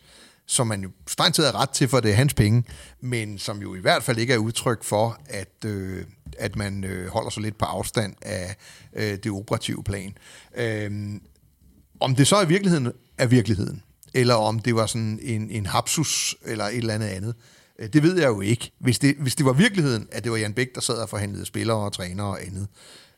som 0.53 0.67
man 0.67 0.83
jo 0.83 0.91
strengt 1.09 1.37
taget 1.37 1.55
ret 1.55 1.71
til, 1.71 1.89
for 1.89 2.01
det 2.01 2.11
er 2.11 2.15
hans 2.15 2.35
penge, 2.35 2.65
men 3.01 3.39
som 3.39 3.63
jo 3.63 3.75
i 3.75 3.79
hvert 3.79 4.03
fald 4.03 4.19
ikke 4.19 4.33
er 4.33 4.39
udtryk 4.39 4.85
for, 4.85 5.21
at, 5.27 5.65
øh, 5.65 6.05
at 6.39 6.57
man 6.57 6.85
øh, 6.85 7.09
holder 7.09 7.31
sig 7.31 7.43
lidt 7.43 7.59
på 7.59 7.65
afstand 7.65 8.15
af 8.23 8.57
øh, 8.97 9.19
det 9.25 9.33
operative 9.33 9.85
plan. 9.85 10.15
Øh, 10.57 11.21
om 12.01 12.15
det 12.15 12.27
så 12.27 12.43
i 12.43 12.49
virkeligheden 12.49 12.93
er 13.19 13.27
virkeligheden, 13.27 13.83
eller 14.15 14.35
om 14.35 14.59
det 14.59 14.75
var 14.75 14.87
sådan 14.87 15.19
en, 15.23 15.51
en 15.51 15.67
hapsus 15.67 16.37
eller 16.45 16.65
et 16.65 16.77
eller 16.77 16.95
andet 16.95 17.09
andet, 17.09 17.35
øh, 17.79 17.89
det 17.93 18.03
ved 18.03 18.19
jeg 18.19 18.29
jo 18.29 18.41
ikke. 18.41 18.71
Hvis 18.79 18.99
det, 18.99 19.17
hvis 19.19 19.35
det 19.35 19.47
var 19.47 19.53
virkeligheden, 19.53 20.09
at 20.13 20.25
det 20.25 20.33
var 20.33 20.39
Jan 20.39 20.55
Bæk, 20.55 20.75
der 20.75 20.81
sad 20.81 20.95
og 20.95 21.09
forhandlede 21.09 21.47
spillere 21.47 21.77
og 21.77 21.93
trænere 21.93 22.27
og 22.27 22.47
andet, 22.47 22.69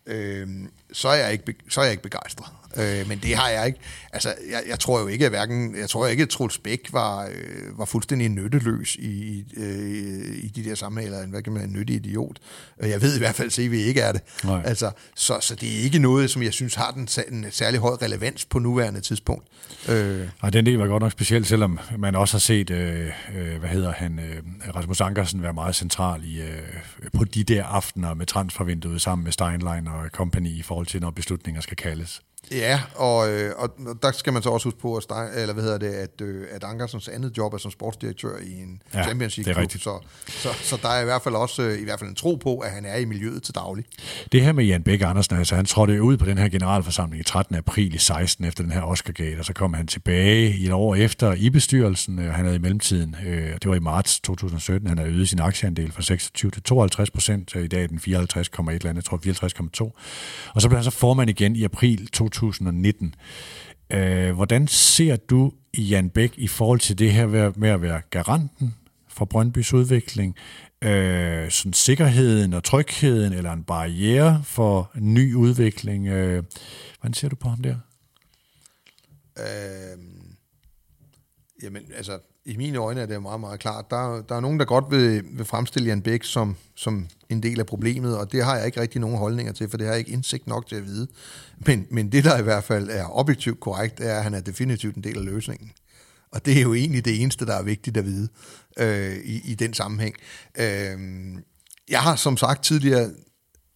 øh, 0.06 0.48
så, 0.94 1.08
er 1.08 1.14
jeg 1.14 1.32
ikke, 1.32 1.54
så 1.68 1.80
er 1.80 1.84
jeg 1.84 1.92
ikke 1.92 2.02
begejstret. 2.02 2.46
Øh, 2.76 3.08
men 3.08 3.18
det 3.18 3.36
har 3.36 3.48
jeg 3.48 3.66
ikke. 3.66 3.78
Altså, 4.12 4.34
jeg, 4.50 4.62
jeg 4.68 4.80
tror 4.80 5.00
jo 5.00 5.06
ikke, 5.06 5.24
at 5.24 5.30
hverken, 5.30 5.76
jeg 5.76 5.90
tror 5.90 6.06
ikke, 6.06 6.22
at 6.22 6.28
Truls 6.28 6.58
Bæk 6.58 6.80
var, 6.92 7.26
øh, 7.26 7.78
var 7.78 7.84
fuldstændig 7.84 8.28
nytteløs 8.28 8.94
i, 8.94 9.44
øh, 9.56 10.44
i 10.44 10.48
de 10.56 10.64
der 10.64 10.74
sammenhænge, 10.74 11.16
eller 11.16 11.30
hvad 11.30 11.42
kan 11.42 11.52
man 11.52 11.62
en 11.62 11.72
nyttig 11.72 11.96
idiot. 11.96 12.36
Øh, 12.80 12.90
jeg 12.90 13.02
ved 13.02 13.16
i 13.16 13.18
hvert 13.18 13.34
fald, 13.34 13.58
at 13.58 13.70
vi 13.70 13.78
ikke 13.82 14.00
er 14.00 14.12
det. 14.12 14.20
Altså, 14.64 14.90
så, 15.14 15.38
så 15.40 15.54
det 15.54 15.78
er 15.78 15.82
ikke 15.82 15.98
noget, 15.98 16.30
som 16.30 16.42
jeg 16.42 16.52
synes 16.52 16.74
har 16.74 16.90
den, 16.90 17.08
en 17.28 17.46
særlig 17.50 17.80
høj 17.80 17.96
relevans 18.02 18.44
på 18.44 18.58
nuværende 18.58 19.00
tidspunkt. 19.00 19.46
Øh. 19.88 20.28
Og 20.40 20.52
den 20.52 20.66
del 20.66 20.78
var 20.78 20.86
godt 20.86 21.02
nok 21.02 21.12
specielt, 21.12 21.46
selvom 21.46 21.78
man 21.98 22.14
også 22.14 22.34
har 22.34 22.40
set, 22.40 22.70
øh, 22.70 23.10
øh, 23.36 23.58
hvad 23.60 23.68
hedder 23.68 23.92
han, 23.92 24.18
øh, 24.18 24.74
Rasmus 24.76 25.00
Ankersen 25.00 25.42
være 25.42 25.52
meget 25.52 25.76
central 25.76 26.24
i, 26.24 26.40
øh, 26.40 26.48
på 27.12 27.24
de 27.24 27.44
der 27.44 27.64
aftener 27.64 28.14
med 28.14 28.26
transfervinduet 28.26 29.00
sammen 29.02 29.24
med 29.24 29.32
Steinlein 29.32 29.86
og 29.86 30.08
company 30.12 30.48
i 30.48 30.62
forhold 30.62 30.83
til, 30.84 31.00
når 31.00 31.10
beslutninger 31.10 31.60
skal 31.60 31.76
kaldes. 31.76 32.22
Ja, 32.50 32.80
og, 32.94 33.30
øh, 33.32 33.52
og 33.56 33.70
der 34.02 34.12
skal 34.12 34.32
man 34.32 34.42
så 34.42 34.50
også 34.50 34.66
huske 34.66 34.80
på, 34.80 34.96
at, 34.96 35.02
Stein, 35.02 35.28
eller 35.36 35.54
hvad 35.54 35.62
hedder 35.64 35.78
det, 35.78 35.86
at, 35.86 36.20
øh, 36.20 36.46
at 36.50 36.64
Ankersens 36.64 37.08
andet 37.08 37.38
job 37.38 37.54
er 37.54 37.58
som 37.58 37.70
sportsdirektør 37.70 38.36
i 38.42 38.62
en 38.62 38.82
ja, 38.94 39.02
championship-klub, 39.02 39.70
så, 39.70 39.98
så, 40.28 40.48
så 40.62 40.78
der 40.82 40.88
er 40.88 41.00
i 41.00 41.04
hvert 41.04 41.22
fald 41.22 41.34
også 41.34 41.62
øh, 41.62 41.80
i 41.80 41.84
hvert 41.84 41.98
fald 41.98 42.10
en 42.10 42.16
tro 42.16 42.34
på, 42.34 42.58
at 42.58 42.70
han 42.70 42.84
er 42.84 42.96
i 42.96 43.04
miljøet 43.04 43.42
til 43.42 43.54
daglig. 43.54 43.84
Det 44.32 44.42
her 44.42 44.52
med 44.52 44.64
Jan 44.64 44.82
Bæk 44.82 45.00
Andersen, 45.02 45.36
altså 45.36 45.54
han 45.56 45.64
trådte 45.64 46.02
ud 46.02 46.16
på 46.16 46.26
den 46.26 46.38
her 46.38 46.48
generalforsamling 46.48 47.20
i 47.20 47.24
13. 47.24 47.56
april 47.56 47.94
i 47.94 47.98
16 47.98 48.44
efter 48.44 48.62
den 48.62 48.72
her 48.72 48.82
Oscar-gate, 48.82 49.38
og 49.38 49.44
så 49.44 49.52
kom 49.52 49.74
han 49.74 49.86
tilbage 49.86 50.56
i 50.56 50.66
et 50.66 50.72
år 50.72 50.94
efter 50.94 51.32
i 51.32 51.50
bestyrelsen, 51.50 52.18
og 52.18 52.34
han 52.34 52.44
havde 52.44 52.56
i 52.56 52.60
mellemtiden, 52.60 53.16
øh, 53.26 53.52
det 53.52 53.68
var 53.68 53.74
i 53.74 53.80
marts 53.80 54.20
2017, 54.20 54.88
han 54.88 54.98
havde 54.98 55.10
øget 55.10 55.28
sin 55.28 55.40
aktieandel 55.40 55.92
fra 55.92 56.02
26 56.02 56.50
til 56.50 56.62
52 56.62 57.10
procent, 57.10 57.54
i 57.54 57.66
dag 57.66 57.82
er 57.82 57.86
den 57.86 57.98
54,1 57.98 58.70
eller 58.70 58.90
andet, 58.90 58.94
jeg 58.94 59.04
tror 59.04 59.16
54,2, 59.16 60.52
og 60.54 60.62
så 60.62 60.68
blev 60.68 60.76
han 60.76 60.84
så 60.84 60.90
formand 60.90 61.30
igen 61.30 61.56
i 61.56 61.64
april 61.64 62.06
2017, 62.06 62.33
2019. 62.34 63.14
Øh, 63.90 64.34
hvordan 64.34 64.68
ser 64.68 65.16
du 65.16 65.52
Jan 65.78 66.10
Bæk 66.10 66.34
i 66.36 66.48
forhold 66.48 66.80
til 66.80 66.98
det 66.98 67.12
her 67.12 67.52
med 67.56 67.68
at 67.68 67.82
være 67.82 68.02
garanten 68.10 68.74
for 69.08 69.24
Brøndbys 69.24 69.72
udvikling? 69.72 70.36
Øh, 70.82 71.50
sådan 71.50 71.72
sikkerheden 71.72 72.52
og 72.52 72.64
trygheden, 72.64 73.32
eller 73.32 73.52
en 73.52 73.64
barriere 73.64 74.42
for 74.44 74.90
ny 74.94 75.34
udvikling? 75.34 76.08
Øh, 76.08 76.44
hvordan 77.00 77.14
ser 77.14 77.28
du 77.28 77.36
på 77.36 77.48
ham 77.48 77.62
der? 77.62 77.76
Øh, 79.38 79.98
jamen, 81.62 81.82
altså, 81.96 82.18
i 82.46 82.56
mine 82.56 82.78
øjne 82.78 83.00
er 83.00 83.06
det 83.06 83.22
meget, 83.22 83.40
meget 83.40 83.60
klart. 83.60 83.90
Der, 83.90 84.22
der 84.28 84.34
er 84.34 84.40
nogen, 84.40 84.58
der 84.58 84.64
godt 84.64 84.84
vil, 84.90 85.22
vil 85.32 85.44
fremstille 85.44 85.88
Jan 85.88 86.02
Bæk 86.02 86.24
som, 86.24 86.56
som 86.74 87.06
en 87.28 87.42
del 87.42 87.60
af 87.60 87.66
problemet, 87.66 88.18
og 88.18 88.32
det 88.32 88.44
har 88.44 88.56
jeg 88.56 88.66
ikke 88.66 88.80
rigtig 88.80 89.00
nogen 89.00 89.18
holdninger 89.18 89.52
til, 89.52 89.70
for 89.70 89.76
det 89.76 89.86
har 89.86 89.92
jeg 89.92 89.98
ikke 89.98 90.10
indsigt 90.10 90.46
nok 90.46 90.66
til 90.66 90.76
at 90.76 90.84
vide. 90.84 91.08
Men, 91.66 91.86
men 91.90 92.12
det, 92.12 92.24
der 92.24 92.38
i 92.38 92.42
hvert 92.42 92.64
fald 92.64 92.88
er 92.90 93.18
objektivt 93.18 93.60
korrekt, 93.60 94.00
er, 94.00 94.16
at 94.16 94.22
han 94.22 94.34
er 94.34 94.40
definitivt 94.40 94.96
en 94.96 95.04
del 95.04 95.18
af 95.18 95.24
løsningen. 95.24 95.72
Og 96.32 96.46
det 96.46 96.58
er 96.58 96.62
jo 96.62 96.74
egentlig 96.74 97.04
det 97.04 97.22
eneste, 97.22 97.46
der 97.46 97.54
er 97.54 97.62
vigtigt 97.62 97.96
at 97.96 98.04
vide 98.04 98.28
øh, 98.78 99.16
i, 99.16 99.50
i 99.50 99.54
den 99.54 99.74
sammenhæng. 99.74 100.14
Øh, 100.58 100.98
jeg 101.88 102.00
har 102.00 102.16
som 102.16 102.36
sagt 102.36 102.64
tidligere 102.64 103.10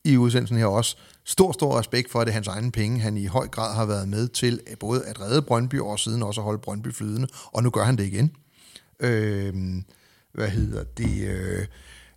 i 0.04 0.16
udsendelsen 0.16 0.58
her 0.58 0.66
også 0.66 0.96
stor, 1.24 1.52
stor 1.52 1.78
respekt 1.78 2.10
for, 2.10 2.20
at 2.20 2.26
det 2.26 2.32
er 2.32 2.34
hans 2.34 2.46
egne 2.46 2.72
penge. 2.72 3.00
Han 3.00 3.16
i 3.16 3.26
høj 3.26 3.48
grad 3.48 3.74
har 3.74 3.86
været 3.86 4.08
med 4.08 4.28
til 4.28 4.60
både 4.80 5.04
at 5.04 5.20
redde 5.20 5.42
Brøndby 5.42 5.80
og 5.80 5.98
siden 5.98 6.22
også 6.22 6.40
at 6.40 6.44
holde 6.44 6.58
Brøndby 6.58 6.94
flydende, 6.94 7.28
og 7.44 7.62
nu 7.62 7.70
gør 7.70 7.84
han 7.84 7.96
det 7.96 8.06
igen. 8.06 8.36
Øh, 9.00 9.54
hvad 10.32 10.48
hedder 10.48 10.84
det? 10.84 11.28
Øh, 11.28 11.66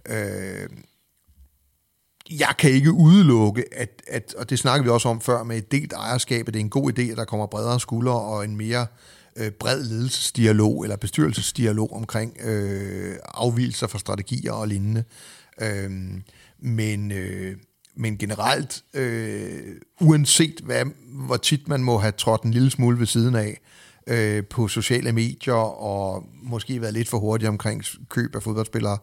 øh, 0.10 0.70
jeg 2.40 2.56
kan 2.60 2.72
ikke 2.72 2.92
udelukke, 2.92 3.66
at, 3.74 4.02
at, 4.08 4.34
og 4.38 4.50
det 4.50 4.60
snakker 4.60 4.84
vi 4.84 4.90
også 4.90 5.10
om 5.10 5.22
før 5.22 5.44
med 5.44 5.58
et 5.58 5.72
delt 5.72 5.94
ejerskab, 5.94 6.48
at 6.48 6.54
det 6.54 6.60
er 6.60 6.64
en 6.64 6.70
god 6.70 7.00
idé, 7.00 7.02
at 7.02 7.18
der 7.18 7.26
kommer 7.26 7.46
bredere 7.46 7.80
skuldre 7.80 8.22
og 8.22 8.46
en 8.46 8.58
mere 8.58 8.88
øh, 9.36 9.52
bred 9.52 9.84
ledelsesdialog 9.84 10.84
eller 10.84 10.96
bestyrelsesdialog 10.96 11.94
omkring 11.94 12.38
øh, 12.44 13.16
afvielser 13.26 13.88
fra 13.88 14.00
strategier 14.00 14.52
og 14.52 14.68
lignende. 14.68 15.04
Øh, 15.62 15.92
men, 16.60 17.12
øh, 17.12 17.58
men 17.96 18.18
generelt, 18.18 18.84
øh, 18.94 19.76
uanset 20.02 20.62
hvad, 20.64 20.86
hvor 21.06 21.38
tit 21.38 21.68
man 21.68 21.84
må 21.84 21.98
have 21.98 22.12
trådt 22.12 22.44
en 22.44 22.52
lille 22.52 22.72
smule 22.72 23.00
ved 23.00 23.08
siden 23.08 23.36
af 23.36 23.62
øh, 24.08 24.44
på 24.46 24.68
sociale 24.68 25.12
medier 25.12 25.54
og 25.54 26.26
måske 26.44 26.82
været 26.82 26.94
lidt 26.94 27.10
for 27.10 27.20
hurtig 27.20 27.48
omkring 27.48 27.84
køb 28.10 28.36
af 28.36 28.44
fodboldspillere, 28.44 28.98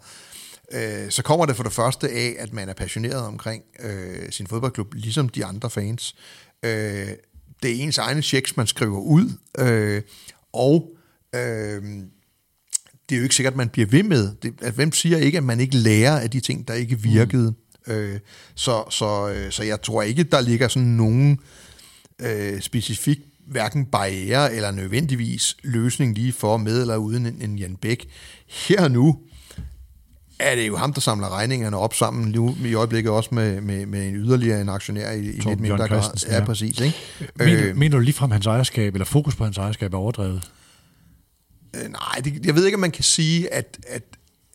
øh, 0.72 1.10
så 1.10 1.22
kommer 1.22 1.46
det 1.46 1.56
for 1.56 1.62
det 1.62 1.72
første 1.72 2.08
af, 2.08 2.36
at 2.38 2.52
man 2.52 2.68
er 2.68 2.74
passioneret 2.74 3.22
omkring 3.22 3.62
øh, 3.80 4.30
sin 4.30 4.46
fodboldklub, 4.46 4.94
ligesom 4.94 5.28
de 5.28 5.44
andre 5.44 5.70
fans. 5.70 6.16
Øh, 6.62 7.08
det 7.62 7.70
er 7.70 7.84
ens 7.84 7.98
egne 7.98 8.22
checks, 8.22 8.56
man 8.56 8.66
skriver 8.66 9.00
ud, 9.00 9.30
øh, 9.58 10.02
og 10.52 10.90
øh, 11.34 11.82
det 13.08 13.14
er 13.14 13.18
jo 13.18 13.22
ikke 13.22 13.34
sikkert, 13.34 13.52
at 13.52 13.56
man 13.56 13.68
bliver 13.68 13.86
ved 13.86 14.02
med. 14.02 14.30
Det, 14.42 14.54
at 14.60 14.74
hvem 14.74 14.92
siger 14.92 15.18
ikke, 15.18 15.38
at 15.38 15.44
man 15.44 15.60
ikke 15.60 15.76
lærer 15.76 16.20
af 16.20 16.30
de 16.30 16.40
ting, 16.40 16.68
der 16.68 16.74
ikke 16.74 16.98
virkede? 17.00 17.54
Mm. 17.86 17.92
Øh, 17.92 18.20
så, 18.54 18.84
så, 18.90 19.28
øh, 19.28 19.52
så 19.52 19.62
jeg 19.62 19.82
tror 19.82 20.02
ikke, 20.02 20.22
der 20.22 20.40
ligger 20.40 20.68
sådan 20.68 20.88
nogen 20.88 21.38
øh, 22.18 22.60
specifik 22.60 23.18
hverken 23.50 23.84
barriere 23.84 24.54
eller 24.54 24.70
nødvendigvis 24.70 25.56
løsning 25.62 26.14
lige 26.14 26.32
for 26.32 26.56
med 26.56 26.80
eller 26.80 26.96
uden 26.96 27.26
en, 27.26 27.42
en 27.42 27.58
Jan 27.58 27.76
Bæk. 27.76 28.08
Her 28.46 28.88
nu 28.88 29.18
er 30.40 30.54
det 30.54 30.68
jo 30.68 30.76
ham, 30.76 30.92
der 30.92 31.00
samler 31.00 31.28
regningerne 31.28 31.76
op 31.76 31.94
sammen 31.94 32.28
nu 32.28 32.56
i 32.64 32.74
øjeblikket 32.74 33.12
også 33.12 33.28
med, 33.32 33.60
med, 33.60 33.86
med 33.86 34.08
en 34.08 34.14
yderligere 34.14 34.60
en 34.60 34.68
aktionær 34.68 35.10
i, 35.10 35.18
i 35.18 35.40
lidt 35.40 35.60
mindre 35.60 35.88
grad. 35.88 36.26
Ja, 36.30 36.44
præcis. 36.44 36.80
Ikke? 36.80 36.96
Mener, 37.36 37.68
øh, 37.68 37.76
mener 37.76 37.96
du 37.96 38.02
ligefrem 38.02 38.30
hans 38.30 38.46
ejerskab, 38.46 38.94
eller 38.94 39.04
fokus 39.04 39.36
på 39.36 39.44
hans 39.44 39.58
ejerskab 39.58 39.94
er 39.94 39.98
overdrevet? 39.98 40.50
Øh, 41.76 41.90
nej, 41.90 42.20
det, 42.24 42.46
jeg 42.46 42.54
ved 42.54 42.64
ikke, 42.64 42.76
om 42.76 42.80
man 42.80 42.90
kan 42.90 43.04
sige, 43.04 43.54
at, 43.54 43.78
at 43.88 44.02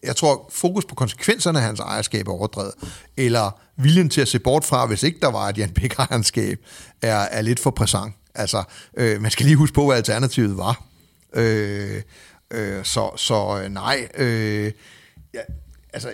jeg 0.04 0.16
tror, 0.16 0.50
fokus 0.54 0.86
på 0.86 0.96
konsekvenserne 0.96 1.60
af 1.60 1.66
hans 1.66 1.80
ejerskab 1.80 2.28
er 2.28 2.32
overdrevet, 2.32 2.74
eller 3.18 3.60
viljen 3.78 4.10
til 4.10 4.22
at 4.22 4.28
se 4.28 4.40
bort 4.40 4.66
fra, 4.66 4.86
hvis 4.86 5.04
ikke 5.04 5.20
der 5.22 5.32
var 5.32 5.50
et 5.50 5.58
Jan 5.58 5.70
Bæk 5.70 5.94
ejerskab, 5.94 6.60
er, 7.02 7.16
er 7.16 7.42
lidt 7.42 7.60
for 7.60 7.72
præsent. 7.72 8.14
Altså, 8.36 8.64
øh, 8.98 9.22
man 9.22 9.32
skal 9.32 9.46
lige 9.46 9.56
huske 9.56 9.74
på, 9.74 9.86
hvad 9.86 9.98
alternativet 9.98 10.58
var. 10.58 10.84
Øh, 11.34 12.02
øh, 12.52 12.86
så, 12.86 13.12
så 13.18 13.62
øh, 13.64 13.70
nej, 13.72 14.08
øh, 14.18 14.72
ja, 15.34 15.42
altså, 15.94 16.14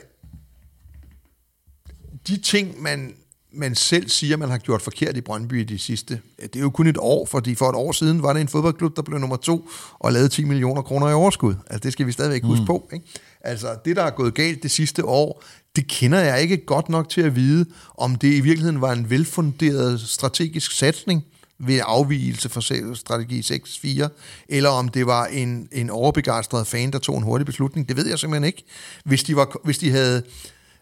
de 2.28 2.38
ting, 2.38 2.82
man, 2.82 3.14
man 3.54 3.76
selv 3.76 4.10
siger, 4.10 4.38
man 4.38 4.50
har 4.50 4.58
gjort 4.58 4.82
forkert 4.82 5.18
i 5.18 5.22
Brøndby 5.22 5.62
i 5.62 5.64
de 5.64 5.80
sidste, 5.80 6.22
det 6.42 6.56
er 6.56 6.60
jo 6.60 6.70
kun 6.70 6.88
et 6.88 6.98
år, 7.00 7.26
fordi 7.26 7.56
for 7.56 7.70
et 7.70 7.76
år 7.76 7.92
siden 7.92 8.24
var 8.24 8.34
det 8.34 8.42
en 8.42 8.48
fodboldklub, 8.48 8.96
der 8.96 9.02
blev 9.02 9.20
nummer 9.20 9.38
to 9.38 9.70
og 10.00 10.14
lavede 10.14 10.30
10 10.30 10.44
millioner 10.44 10.82
kroner 10.82 11.10
i 11.10 11.14
overskud. 11.14 11.56
Altså 11.70 11.80
det 11.80 11.94
skal 11.94 12.08
vi 12.08 12.12
stadigvæk 12.12 12.44
huske 12.44 12.62
mm. 12.62 12.68
på. 12.68 12.90
Ikke? 12.94 13.06
Altså 13.42 13.78
det, 13.86 13.96
der 13.96 14.04
er 14.04 14.10
gået 14.10 14.34
galt 14.34 14.64
det 14.64 14.72
sidste 14.72 15.06
år, 15.06 15.44
det 15.76 15.88
kender 15.88 16.20
jeg 16.20 16.42
ikke 16.42 16.66
godt 16.66 16.90
nok 16.90 17.10
til 17.10 17.22
at 17.22 17.36
vide, 17.36 17.66
om 17.98 18.16
det 18.16 18.28
i 18.34 18.42
virkeligheden 18.42 18.82
var 18.82 18.92
en 18.92 19.10
velfunderet 19.10 20.02
strategisk 20.02 20.72
satsning, 20.72 21.26
ved 21.60 21.82
afvielse 21.86 22.50
fra 22.50 22.96
strategi 22.96 23.42
6-4, 23.42 24.08
eller 24.50 24.70
om 24.70 24.90
det 24.90 25.06
var 25.06 25.26
en, 25.26 25.70
en 25.72 25.90
overbegejstret 25.90 26.68
fan, 26.68 26.92
der 26.92 27.00
tog 27.00 27.18
en 27.18 27.24
hurtig 27.24 27.46
beslutning. 27.46 27.90
Det 27.90 27.98
ved 27.98 28.08
jeg 28.08 28.20
simpelthen 28.20 28.44
ikke. 28.44 28.64
Hvis 29.06 29.24
de 29.24 29.36
var, 29.36 29.60
hvis 29.64 29.78
de 29.78 29.92
havde, 29.92 30.24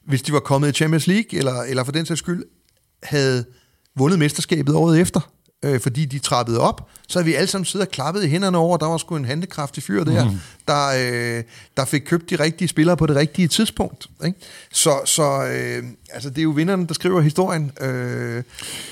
hvis 0.06 0.22
de 0.22 0.34
var 0.34 0.40
kommet 0.40 0.70
i 0.70 0.72
Champions 0.72 1.08
League, 1.08 1.40
eller, 1.40 1.62
eller 1.62 1.84
for 1.84 1.92
den 1.92 2.06
sags 2.06 2.20
skyld 2.20 2.44
havde 3.04 3.46
vundet 3.96 4.20
mesterskabet 4.20 4.76
året 4.76 5.00
efter, 5.00 5.32
øh, 5.66 5.80
fordi 5.80 6.06
de 6.06 6.20
trappede 6.20 6.60
op, 6.60 6.90
så 7.08 7.20
har 7.20 7.24
vi 7.24 7.34
alle 7.34 7.48
sammen 7.48 7.66
siddet 7.66 7.88
og 7.88 7.92
klappet 7.92 8.24
i 8.24 8.28
hænderne 8.28 8.58
over, 8.58 8.78
der 8.78 8.86
var 8.86 8.98
sgu 8.98 9.16
en 9.16 9.26
handekraftig 9.26 9.84
fyr 9.84 10.04
der, 10.04 10.26
mm. 10.26 10.40
der, 10.68 10.88
øh, 11.38 11.44
der 11.78 11.86
fik 11.86 12.02
købt 12.02 12.30
de 12.30 12.36
rigtige 12.36 12.68
spillere 12.68 12.98
på 12.98 13.06
det 13.06 13.16
rigtige 13.16 13.48
tidspunkt. 13.48 14.08
Ikke? 14.26 14.40
Så, 14.72 14.92
så 15.06 15.24
øh, 15.24 15.84
altså, 16.14 16.30
det 16.30 16.38
er 16.38 16.44
jo 16.44 16.50
vinderne, 16.50 16.88
der 16.88 16.94
skriver 16.94 17.22
historien. 17.22 17.72
Øh, 17.82 18.44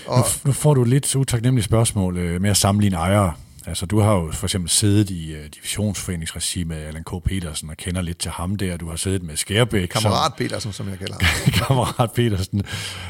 og 0.07 0.17
nu, 0.17 0.23
nu 0.43 0.51
får 0.51 0.73
du 0.73 0.83
lidt 0.83 1.15
utaknemmeligt 1.15 1.65
spørgsmål 1.65 2.17
øh, 2.17 2.41
med 2.41 2.49
at 2.49 2.57
sammenligne 2.57 2.97
ejere. 2.97 3.33
Altså, 3.67 3.85
du 3.85 3.99
har 3.99 4.13
jo 4.13 4.31
for 4.31 4.45
eksempel 4.45 4.69
siddet 4.69 5.09
i 5.09 5.33
uh, 5.33 5.45
divisionsforeningsregi 5.55 6.63
med 6.63 6.77
Allan 6.77 7.03
K. 7.03 7.23
Petersen 7.25 7.69
og 7.69 7.77
kender 7.77 8.01
lidt 8.01 8.17
til 8.17 8.31
ham 8.31 8.55
der. 8.55 8.77
Du 8.77 8.89
har 8.89 8.95
siddet 8.95 9.23
med 9.23 9.35
Skærbæk. 9.35 9.87
Kammerat 9.87 10.31
som, 10.31 10.37
Petersen, 10.37 10.73
som 10.73 10.89
jeg 10.89 10.97
kalder 10.97 11.15
ham. 11.21 11.51
Kammerat 11.67 12.11
Petersen. 12.11 12.63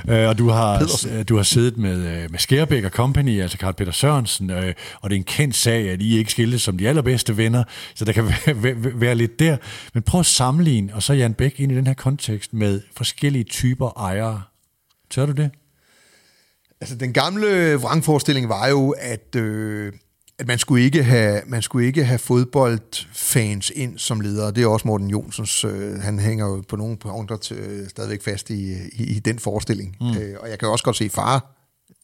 Uh, 0.08 0.14
og 0.14 0.38
du 0.38 0.50
har, 0.50 0.82
uh, 0.82 1.22
du 1.30 1.36
har 1.36 1.44
siddet 1.44 1.78
med, 1.78 1.96
uh, 1.96 2.32
med 2.32 2.40
Skærbæk 2.40 2.84
og 2.84 2.92
Company, 2.92 3.42
altså 3.42 3.58
Karl 3.58 3.74
Peter 3.74 3.92
Sørensen, 3.92 4.50
uh, 4.50 4.58
og 5.02 5.10
det 5.10 5.16
er 5.16 5.20
en 5.20 5.24
kendt 5.24 5.56
sag, 5.56 5.90
at 5.90 6.02
I 6.02 6.18
ikke 6.18 6.32
skiltes 6.32 6.62
som 6.62 6.78
de 6.78 6.88
allerbedste 6.88 7.38
venner, 7.38 7.64
så 7.96 8.06
der 8.06 8.12
kan 8.12 8.26
være, 8.46 8.64
være, 8.64 8.76
være 9.02 9.16
lidt 9.16 9.40
der. 9.40 9.58
Men 9.94 10.04
prøv 10.04 10.20
at 10.20 10.26
sammenligne, 10.26 10.96
og 10.96 11.04
så 11.04 11.14
Jan 11.14 11.34
Bæk 11.34 11.60
ind 11.60 11.72
i 11.72 11.76
den 11.76 11.88
her 11.88 11.94
kontekst 11.94 12.54
med 12.54 12.82
forskellige 12.98 13.44
typer 13.44 13.90
ejere. 13.98 14.42
Tør 15.10 15.26
du 15.26 15.32
det? 15.32 15.50
Altså, 16.82 16.96
den 16.96 17.14
gamle 17.14 17.76
vrangforestilling 17.76 18.50
var 18.50 18.68
jo, 18.68 18.96
at... 19.00 19.36
Øh 19.36 19.94
at 20.40 20.48
man 20.48 20.60
skulle 20.60 20.84
ikke 20.84 21.04
have 21.04 21.42
man 21.46 21.62
skulle 21.62 21.88
ikke 21.88 22.06
have 22.06 22.20
fodboldfans 22.20 23.72
ind 23.76 23.98
som 23.98 24.22
ledere. 24.22 24.52
Det 24.52 24.64
er 24.64 24.68
også 24.68 24.88
Morten 24.88 25.10
Jonsens. 25.10 25.64
Øh, 25.64 26.02
han 26.02 26.20
hænger 26.20 26.46
jo 26.46 26.64
på 26.70 26.76
nogle 26.76 26.98
punkter 26.98 27.38
til, 27.38 27.58
øh, 27.58 27.90
stadigvæk 27.90 28.24
fast 28.24 28.50
i, 28.50 28.74
i, 28.94 29.04
i 29.04 29.20
den 29.20 29.40
forestilling. 29.40 29.98
Mm. 30.02 30.18
Øh, 30.18 30.36
og 30.40 30.50
jeg 30.50 30.60
kan 30.60 30.68
også 30.68 30.84
godt 30.84 30.96
se 30.96 31.10
far 31.10 31.52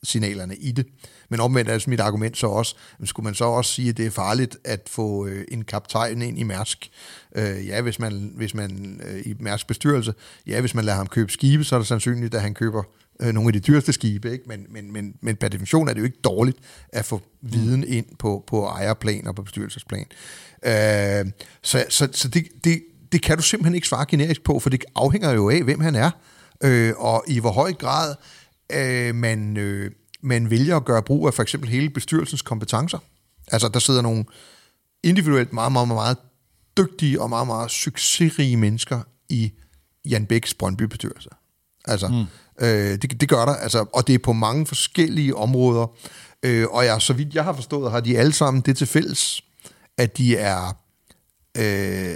signalerne 0.03 0.55
i 0.55 0.71
det. 0.71 0.85
Men 1.29 1.39
omvendt 1.39 1.69
er 1.69 1.77
det 1.77 1.87
mit 1.87 1.99
argument 1.99 2.37
så 2.37 2.47
også, 2.47 2.75
skulle 3.03 3.23
man 3.23 3.33
så 3.33 3.45
også 3.45 3.73
sige, 3.73 3.89
at 3.89 3.97
det 3.97 4.05
er 4.05 4.11
farligt 4.11 4.57
at 4.63 4.81
få 4.87 5.27
øh, 5.27 5.45
en 5.51 5.63
kaptajn 5.63 6.21
ind 6.21 6.39
i 6.39 6.43
Mærsk? 6.43 6.91
Øh, 7.35 7.67
ja, 7.67 7.81
hvis 7.81 7.99
man, 7.99 8.31
hvis 8.35 8.53
man 8.53 9.01
øh, 9.07 9.21
i 9.25 9.35
Mærsk 9.39 9.67
bestyrelse, 9.67 10.13
ja, 10.47 10.59
hvis 10.59 10.75
man 10.75 10.85
lader 10.85 10.97
ham 10.97 11.07
købe 11.07 11.31
skibe, 11.31 11.63
så 11.63 11.75
er 11.75 11.79
det 11.79 11.87
sandsynligt, 11.87 12.35
at 12.35 12.41
han 12.41 12.53
køber 12.53 12.79
øh, 12.79 13.00
øh, 13.21 13.33
nogle 13.33 13.49
af 13.49 13.53
de 13.53 13.59
dyreste 13.59 13.93
skibe, 13.93 14.31
ikke? 14.31 14.43
Men, 14.47 14.65
men, 14.69 14.93
men, 14.93 15.15
men 15.21 15.35
per 15.35 15.47
definition 15.47 15.87
er 15.87 15.93
det 15.93 15.99
jo 15.99 16.05
ikke 16.05 16.21
dårligt 16.23 16.57
at 16.89 17.05
få 17.05 17.21
viden 17.41 17.83
ind 17.83 18.05
på, 18.19 18.43
på 18.47 18.65
ejerplan 18.65 19.27
og 19.27 19.35
på 19.35 19.43
bestyrelsesplan. 19.43 20.05
Øh, 20.65 21.31
så 21.61 21.85
så, 21.89 22.09
så 22.11 22.27
det, 22.27 22.47
det, 22.63 22.83
det 23.11 23.21
kan 23.21 23.37
du 23.37 23.43
simpelthen 23.43 23.75
ikke 23.75 23.87
svare 23.87 24.05
generisk 24.09 24.43
på, 24.43 24.59
for 24.59 24.69
det 24.69 24.83
afhænger 24.95 25.31
jo 25.31 25.49
af, 25.49 25.63
hvem 25.63 25.79
han 25.79 25.95
er, 25.95 26.11
øh, 26.63 26.93
og 26.97 27.23
i 27.27 27.39
hvor 27.39 27.51
høj 27.51 27.73
grad 27.73 28.15
øh, 28.71 29.15
man, 29.15 29.57
øh, 29.57 29.91
man 30.21 30.49
vælger 30.49 30.75
at 30.75 30.85
gøre 30.85 31.03
brug 31.03 31.27
af 31.27 31.33
for 31.33 31.43
eksempel 31.43 31.69
hele 31.69 31.89
bestyrelsens 31.89 32.41
kompetencer. 32.41 32.97
Altså, 33.51 33.67
der 33.67 33.79
sidder 33.79 34.01
nogle 34.01 34.25
individuelt 35.03 35.53
meget, 35.53 35.71
meget, 35.71 35.87
meget 35.87 36.17
dygtige 36.77 37.21
og 37.21 37.29
meget, 37.29 37.47
meget 37.47 37.71
succesrige 37.71 38.57
mennesker 38.57 39.01
i 39.29 39.51
Jan 40.05 40.25
Bæks 40.25 40.53
Brøndby-bestyrelse. 40.53 41.29
Altså, 41.85 42.07
mm 42.07 42.25
øh, 42.61 42.67
det, 43.01 43.21
det 43.21 43.29
gør 43.29 43.45
der, 43.45 43.53
altså, 43.53 43.85
og 43.93 44.07
det 44.07 44.15
er 44.15 44.19
på 44.19 44.33
mange 44.33 44.65
forskellige 44.65 45.35
områder. 45.35 45.87
Øh, 46.43 46.67
og 46.67 46.85
jeg, 46.85 47.01
så 47.01 47.13
vidt 47.13 47.35
jeg 47.35 47.43
har 47.43 47.53
forstået, 47.53 47.91
har 47.91 47.99
de 47.99 48.17
alle 48.17 48.33
sammen 48.33 48.61
det 48.61 48.77
til 48.77 48.87
fælles, 48.87 49.43
at 49.97 50.17
de 50.17 50.37
er, 50.37 50.77
øh, 51.57 52.15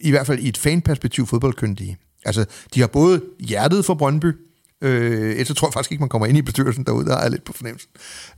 i 0.00 0.10
hvert 0.10 0.26
fald 0.26 0.38
i 0.38 0.48
et 0.48 0.56
fanperspektiv, 0.56 1.26
fodboldkyndige. 1.26 1.96
Altså, 2.24 2.44
de 2.74 2.80
har 2.80 2.86
både 2.86 3.22
hjertet 3.40 3.84
for 3.84 3.94
Brøndby, 3.94 4.32
øh, 4.80 5.30
ellers 5.30 5.48
så 5.48 5.54
tror 5.54 5.68
jeg 5.68 5.72
faktisk 5.72 5.92
ikke, 5.92 6.02
man 6.02 6.08
kommer 6.08 6.26
ind 6.26 6.38
i 6.38 6.42
bestyrelsen 6.42 6.84
derude, 6.84 7.06
der 7.06 7.16
er 7.16 7.28
lidt 7.28 7.44
på 7.44 7.52
fornemmelsen. 7.52 7.90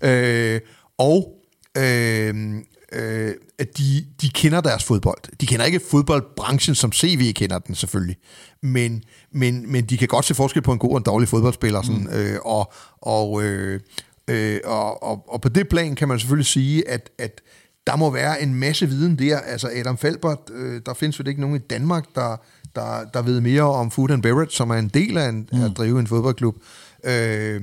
Øh, 0.03 0.61
og 0.99 1.35
øh, 1.77 2.55
øh, 2.95 3.35
at 3.59 3.79
de, 3.79 4.07
de 4.21 4.29
kender 4.29 4.61
deres 4.61 4.85
fodbold. 4.85 5.37
De 5.41 5.47
kender 5.47 5.65
ikke 5.65 5.81
fodboldbranchen, 5.91 6.75
som 6.75 6.93
CV 6.93 7.33
kender 7.33 7.59
den 7.59 7.75
selvfølgelig, 7.75 8.17
men, 8.63 9.03
men, 9.33 9.73
men 9.73 9.85
de 9.85 9.99
kan 9.99 10.09
godt 10.09 10.25
se 10.25 10.35
forskel 10.35 10.63
på 10.63 10.73
en 10.73 10.79
god 10.79 10.91
og 10.91 10.97
en 10.97 11.03
dårlig 11.03 11.29
fodboldspiller. 11.29 11.83
Sådan, 11.83 12.01
mm. 12.01 12.17
øh, 12.17 12.39
og, 12.45 12.73
og, 13.01 13.43
øh, 13.43 13.81
øh, 14.29 14.61
og, 14.65 15.03
og, 15.03 15.25
og 15.29 15.41
på 15.41 15.49
det 15.49 15.69
plan 15.69 15.95
kan 15.95 16.09
man 16.09 16.19
selvfølgelig 16.19 16.47
sige, 16.47 16.89
at, 16.89 17.11
at 17.19 17.41
der 17.87 17.97
må 17.97 18.11
være 18.11 18.43
en 18.43 18.55
masse 18.55 18.87
viden 18.87 19.19
der. 19.19 19.39
Altså 19.39 19.71
Adam 19.75 19.99
Falbert, 19.99 20.51
øh, 20.53 20.81
der 20.87 20.95
findes 20.95 21.19
jo 21.19 21.25
ikke 21.29 21.41
nogen 21.41 21.57
i 21.57 21.59
Danmark, 21.59 22.05
der, 22.15 22.37
der, 22.75 23.05
der 23.15 23.23
ved 23.23 23.41
mere 23.41 23.63
om 23.63 23.91
food 23.91 24.11
and 24.11 24.23
beverage, 24.23 24.51
som 24.51 24.71
er 24.71 24.75
en 24.75 24.89
del 24.89 25.19
af 25.19 25.29
en, 25.29 25.49
mm. 25.53 25.63
at 25.63 25.71
drive 25.77 26.01
en 26.01 26.07
fodboldklub. 26.07 26.57
Øh, 27.05 27.63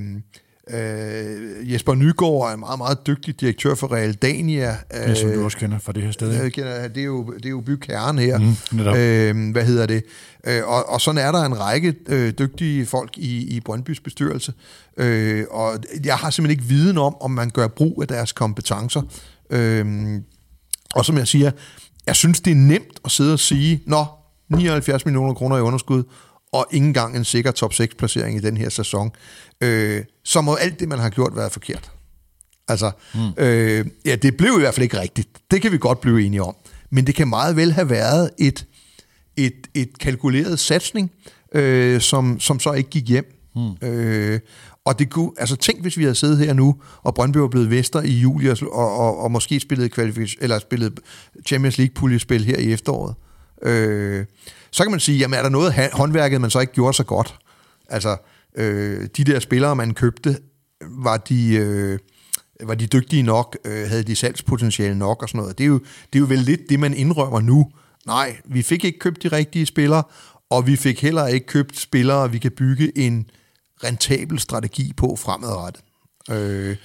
Øh, 0.72 1.72
Jesper 1.72 1.94
Nygaard 1.94 2.50
er 2.50 2.54
en 2.54 2.60
meget, 2.60 2.78
meget 2.78 3.06
dygtig 3.06 3.40
direktør 3.40 3.74
for 3.74 3.92
Real 3.92 4.12
Dania. 4.12 4.76
Ja, 4.92 5.14
som 5.14 5.30
du 5.30 5.44
også 5.44 5.58
kender 5.58 5.78
fra 5.78 5.92
det 5.92 6.02
her 6.02 6.10
sted. 6.10 6.32
Jeg 6.32 6.52
kender, 6.52 6.88
det, 6.88 7.00
er 7.00 7.04
jo, 7.04 7.32
det 7.36 7.46
er 7.46 7.50
jo 7.50 7.60
bykern 7.60 8.18
her. 8.18 8.38
Mm, 8.38 8.80
øh, 8.80 9.52
hvad 9.52 9.64
hedder 9.64 9.86
det? 9.86 10.04
Øh, 10.46 10.62
og, 10.66 10.88
og 10.88 11.00
sådan 11.00 11.18
er 11.18 11.32
der 11.32 11.44
en 11.44 11.60
række 11.60 11.94
øh, 12.08 12.32
dygtige 12.38 12.86
folk 12.86 13.18
i, 13.18 13.56
i 13.56 13.60
Brøndbys 13.60 14.00
bestyrelse. 14.00 14.52
Øh, 14.96 15.44
og 15.50 15.78
jeg 16.04 16.16
har 16.16 16.30
simpelthen 16.30 16.60
ikke 16.60 16.74
viden 16.74 16.98
om, 16.98 17.16
om 17.20 17.30
man 17.30 17.50
gør 17.50 17.68
brug 17.68 18.02
af 18.02 18.08
deres 18.08 18.32
kompetencer. 18.32 19.02
Øh, 19.50 20.20
og 20.94 21.04
som 21.04 21.18
jeg 21.18 21.28
siger, 21.28 21.50
jeg 22.06 22.16
synes, 22.16 22.40
det 22.40 22.50
er 22.50 22.56
nemt 22.56 23.00
at 23.04 23.10
sidde 23.10 23.32
og 23.32 23.38
sige, 23.38 23.82
nå, 23.86 24.04
79 24.48 25.04
millioner 25.04 25.34
kroner 25.34 25.56
i 25.56 25.60
underskud, 25.60 26.02
og 26.52 26.66
ikke 26.70 26.86
engang 26.86 27.16
en 27.16 27.24
sikker 27.24 27.50
top 27.50 27.74
6 27.74 27.94
placering 27.94 28.36
i 28.36 28.40
den 28.40 28.56
her 28.56 28.68
sæson, 28.68 29.10
øh, 29.60 30.04
så 30.24 30.40
må 30.40 30.54
alt 30.54 30.80
det, 30.80 30.88
man 30.88 30.98
har 30.98 31.10
gjort, 31.10 31.36
være 31.36 31.50
forkert. 31.50 31.90
Altså, 32.68 32.90
mm. 33.14 33.44
øh, 33.44 33.86
ja, 34.04 34.16
det 34.16 34.36
blev 34.36 34.54
i 34.56 34.60
hvert 34.60 34.74
fald 34.74 34.82
ikke 34.84 35.00
rigtigt. 35.00 35.28
Det 35.50 35.62
kan 35.62 35.72
vi 35.72 35.78
godt 35.78 36.00
blive 36.00 36.26
enige 36.26 36.42
om. 36.42 36.54
Men 36.90 37.06
det 37.06 37.14
kan 37.14 37.28
meget 37.28 37.56
vel 37.56 37.72
have 37.72 37.90
været 37.90 38.30
et, 38.38 38.66
et, 39.36 39.66
et 39.74 39.98
kalkuleret 39.98 40.58
satsning, 40.58 41.10
øh, 41.54 42.00
som, 42.00 42.40
som 42.40 42.60
så 42.60 42.72
ikke 42.72 42.90
gik 42.90 43.08
hjem. 43.08 43.38
Mm. 43.56 43.88
Øh, 43.88 44.40
og 44.84 44.98
det 44.98 45.10
kunne, 45.10 45.30
altså 45.38 45.56
tænk, 45.56 45.82
hvis 45.82 45.96
vi 45.96 46.02
havde 46.02 46.14
siddet 46.14 46.38
her 46.38 46.52
nu, 46.52 46.76
og 47.02 47.14
Brøndby 47.14 47.36
var 47.36 47.48
blevet 47.48 47.70
vester 47.70 48.02
i 48.02 48.12
juli, 48.12 48.48
og, 48.48 48.56
og, 48.72 49.18
og 49.18 49.30
måske 49.30 49.60
spillet, 49.60 49.98
eller 50.40 50.58
spillet 50.58 51.00
Champions 51.46 51.78
League-puljespil 51.78 52.44
her 52.44 52.58
i 52.58 52.72
efteråret. 52.72 53.14
Øh, 53.62 54.24
så 54.72 54.82
kan 54.82 54.90
man 54.90 55.00
sige, 55.00 55.18
jamen 55.18 55.38
er 55.38 55.42
der 55.42 55.48
noget 55.48 55.90
håndværket, 55.92 56.40
man 56.40 56.50
så 56.50 56.60
ikke 56.60 56.72
gjorde 56.72 56.94
så 56.94 57.04
godt? 57.04 57.38
Altså, 57.88 58.16
øh, 58.56 59.08
de 59.16 59.24
der 59.24 59.40
spillere, 59.40 59.76
man 59.76 59.94
købte, 59.94 60.38
var 60.80 61.16
de... 61.16 61.54
Øh, 61.54 61.98
var 62.66 62.74
de 62.74 62.86
dygtige 62.86 63.22
nok, 63.22 63.56
øh, 63.64 63.88
havde 63.88 64.02
de 64.02 64.16
salgspotentiale 64.16 64.98
nok 64.98 65.22
og 65.22 65.28
sådan 65.28 65.38
noget. 65.38 65.58
Det 65.58 65.64
er, 65.64 65.68
jo, 65.68 65.78
det 65.78 66.14
er 66.14 66.18
jo 66.18 66.26
vel 66.28 66.38
lidt 66.38 66.60
det, 66.68 66.80
man 66.80 66.94
indrømmer 66.94 67.40
nu. 67.40 67.70
Nej, 68.06 68.36
vi 68.44 68.62
fik 68.62 68.84
ikke 68.84 68.98
købt 68.98 69.22
de 69.22 69.28
rigtige 69.28 69.66
spillere, 69.66 70.02
og 70.50 70.66
vi 70.66 70.76
fik 70.76 71.02
heller 71.02 71.26
ikke 71.26 71.46
købt 71.46 71.78
spillere, 71.78 72.30
vi 72.30 72.38
kan 72.38 72.50
bygge 72.50 72.98
en 72.98 73.30
rentabel 73.84 74.38
strategi 74.38 74.92
på 74.96 75.16
fremadrettet. 75.16 75.82
Øh, 76.30 76.76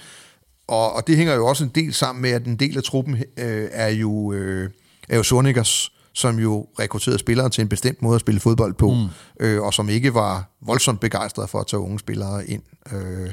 og, 0.68 0.92
og 0.92 1.06
det 1.06 1.16
hænger 1.16 1.34
jo 1.34 1.46
også 1.46 1.64
en 1.64 1.70
del 1.74 1.94
sammen 1.94 2.22
med, 2.22 2.30
at 2.30 2.46
en 2.46 2.56
del 2.56 2.76
af 2.76 2.82
truppen 2.82 3.16
øh, 3.16 3.68
er 3.72 3.88
jo, 3.88 4.32
øh, 4.32 4.70
er 5.08 5.16
jo 5.16 5.22
Sornikers, 5.22 5.92
som 6.18 6.38
jo 6.38 6.66
rekrutterede 6.78 7.18
spillere 7.18 7.48
til 7.48 7.62
en 7.62 7.68
bestemt 7.68 8.02
måde 8.02 8.14
at 8.14 8.20
spille 8.20 8.40
fodbold 8.40 8.74
på, 8.74 8.94
mm. 8.94 9.06
øh, 9.40 9.62
og 9.62 9.74
som 9.74 9.88
ikke 9.88 10.14
var 10.14 10.50
voldsomt 10.60 11.00
begejstrede 11.00 11.48
for 11.48 11.58
at 11.60 11.66
tage 11.66 11.80
unge 11.80 11.98
spillere 11.98 12.46
ind. 12.46 12.62
Øh. 12.92 13.30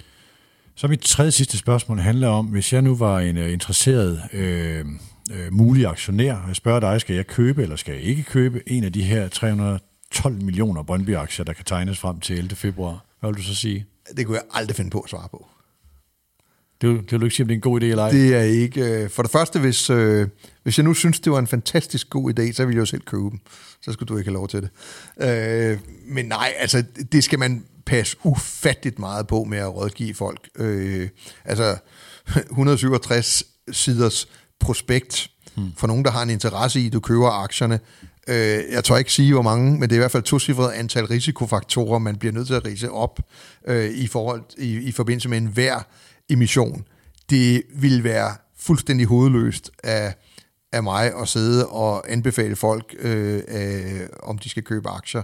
Så 0.76 0.88
mit 0.88 1.00
tredje 1.00 1.32
sidste 1.32 1.58
spørgsmål 1.58 2.00
handler 2.00 2.28
om, 2.28 2.46
hvis 2.46 2.74
jeg 2.74 2.82
nu 2.82 2.96
var 2.96 3.20
en 3.20 3.38
uh, 3.38 3.54
interesseret 3.54 4.22
øh, 4.34 4.86
øh, 5.32 5.54
mulig 5.54 5.86
aktionær, 5.86 6.36
og 6.36 6.48
jeg 6.48 6.56
spørger 6.56 6.80
dig, 6.80 7.02
skal 7.02 7.16
jeg 7.16 7.28
købe 7.28 7.64
eller 7.64 7.76
skal 7.76 7.94
jeg 7.94 8.04
ikke 8.04 8.24
købe 8.24 8.70
en 8.70 8.84
af 8.84 8.94
de 8.94 9.04
her 9.04 9.28
312 9.28 10.44
millioner 10.44 10.84
Brøndby-aktier, 10.84 11.46
der 11.46 11.54
kan 11.54 11.66
tegnes 11.66 12.00
frem 12.00 12.20
til 12.20 12.38
11. 12.38 12.56
februar? 12.56 13.06
Hvad 13.20 13.30
vil 13.30 13.38
du 13.38 13.44
så 13.44 13.56
sige? 13.56 13.86
Det 14.18 14.26
kunne 14.26 14.38
jeg 14.38 14.46
aldrig 14.54 14.76
finde 14.76 14.90
på 14.90 15.00
at 15.00 15.10
svare 15.10 15.28
på. 15.32 15.48
Det, 16.82 17.02
det 17.02 17.12
vil 17.12 17.20
du 17.20 17.26
ikke 17.26 17.36
sige, 17.36 17.44
om 17.44 17.48
det 17.48 17.54
er 17.54 17.58
en 17.58 17.62
god 17.62 17.82
idé 17.82 17.86
eller 17.86 18.04
ej? 18.04 18.12
Det 18.12 18.36
er 18.36 18.42
ikke. 18.42 18.82
Øh, 18.82 19.10
for 19.10 19.22
det 19.22 19.32
første, 19.32 19.60
hvis, 19.60 19.90
øh, 19.90 20.28
hvis 20.66 20.78
jeg 20.78 20.84
nu 20.84 20.94
synes, 20.94 21.20
det 21.20 21.32
var 21.32 21.40
en 21.40 21.48
fantastisk 21.48 22.10
god 22.10 22.40
idé, 22.40 22.52
så 22.54 22.66
ville 22.66 22.76
jeg 22.76 22.80
jo 22.80 22.86
selv 22.86 23.02
købe 23.02 23.24
dem. 23.24 23.40
Så 23.82 23.92
skulle 23.92 24.08
du 24.08 24.18
ikke 24.18 24.30
have 24.30 24.34
lov 24.34 24.48
til 24.48 24.62
det. 24.62 24.70
Øh, 25.28 25.80
men 26.06 26.26
nej, 26.26 26.54
altså, 26.58 26.84
det 27.12 27.24
skal 27.24 27.40
man 27.40 27.66
passe 27.86 28.18
ufatteligt 28.24 29.00
meget 29.00 29.28
på 29.28 29.44
med 29.44 29.58
at 29.58 29.76
rådgive 29.76 30.14
folk. 30.14 30.50
Øh, 30.56 31.10
altså, 31.46 31.78
167 32.50 33.44
siders 33.72 34.28
prospekt 34.60 35.30
hmm. 35.56 35.72
for 35.78 35.88
nogen, 35.88 36.06
der 36.06 36.12
har 36.12 36.24
en 36.24 36.30
interesse 36.30 36.80
i, 36.80 36.88
at 36.88 36.94
du 36.94 37.00
køber 37.00 37.30
aktierne. 37.30 37.80
Øh, 38.28 38.64
jeg 38.72 38.84
tror 38.84 38.98
ikke 38.98 39.14
sige, 39.14 39.34
hvor 39.34 39.42
mange, 39.42 39.72
men 39.72 39.82
det 39.82 39.92
er 39.92 39.96
i 39.96 40.00
hvert 40.00 40.12
fald 40.12 40.24
to 40.24 40.40
cifret 40.40 40.72
antal 40.72 41.06
risikofaktorer, 41.06 42.00
man 42.00 42.16
bliver 42.16 42.34
nødt 42.34 42.48
til 42.48 42.54
at 42.54 42.66
rise 42.66 42.92
op 42.92 43.20
øh, 43.68 43.92
i, 43.92 44.08
forhold, 44.08 44.44
i, 44.58 44.78
i 44.78 44.92
forbindelse 44.92 45.30
med 45.30 45.38
enhver 45.38 45.80
emission. 46.30 46.86
Det 47.30 47.64
vil 47.76 48.04
være 48.04 48.36
fuldstændig 48.60 49.08
hovedløst 49.08 49.72
af, 49.84 50.14
af 50.76 50.84
mig 50.84 51.22
at 51.22 51.28
sidde 51.28 51.68
og 51.68 52.12
anbefale 52.12 52.56
folk, 52.56 52.96
øh, 53.00 53.42
øh, 53.48 54.00
om 54.24 54.38
de 54.38 54.50
skal 54.50 54.64
købe 54.64 54.90
aktier 54.90 55.22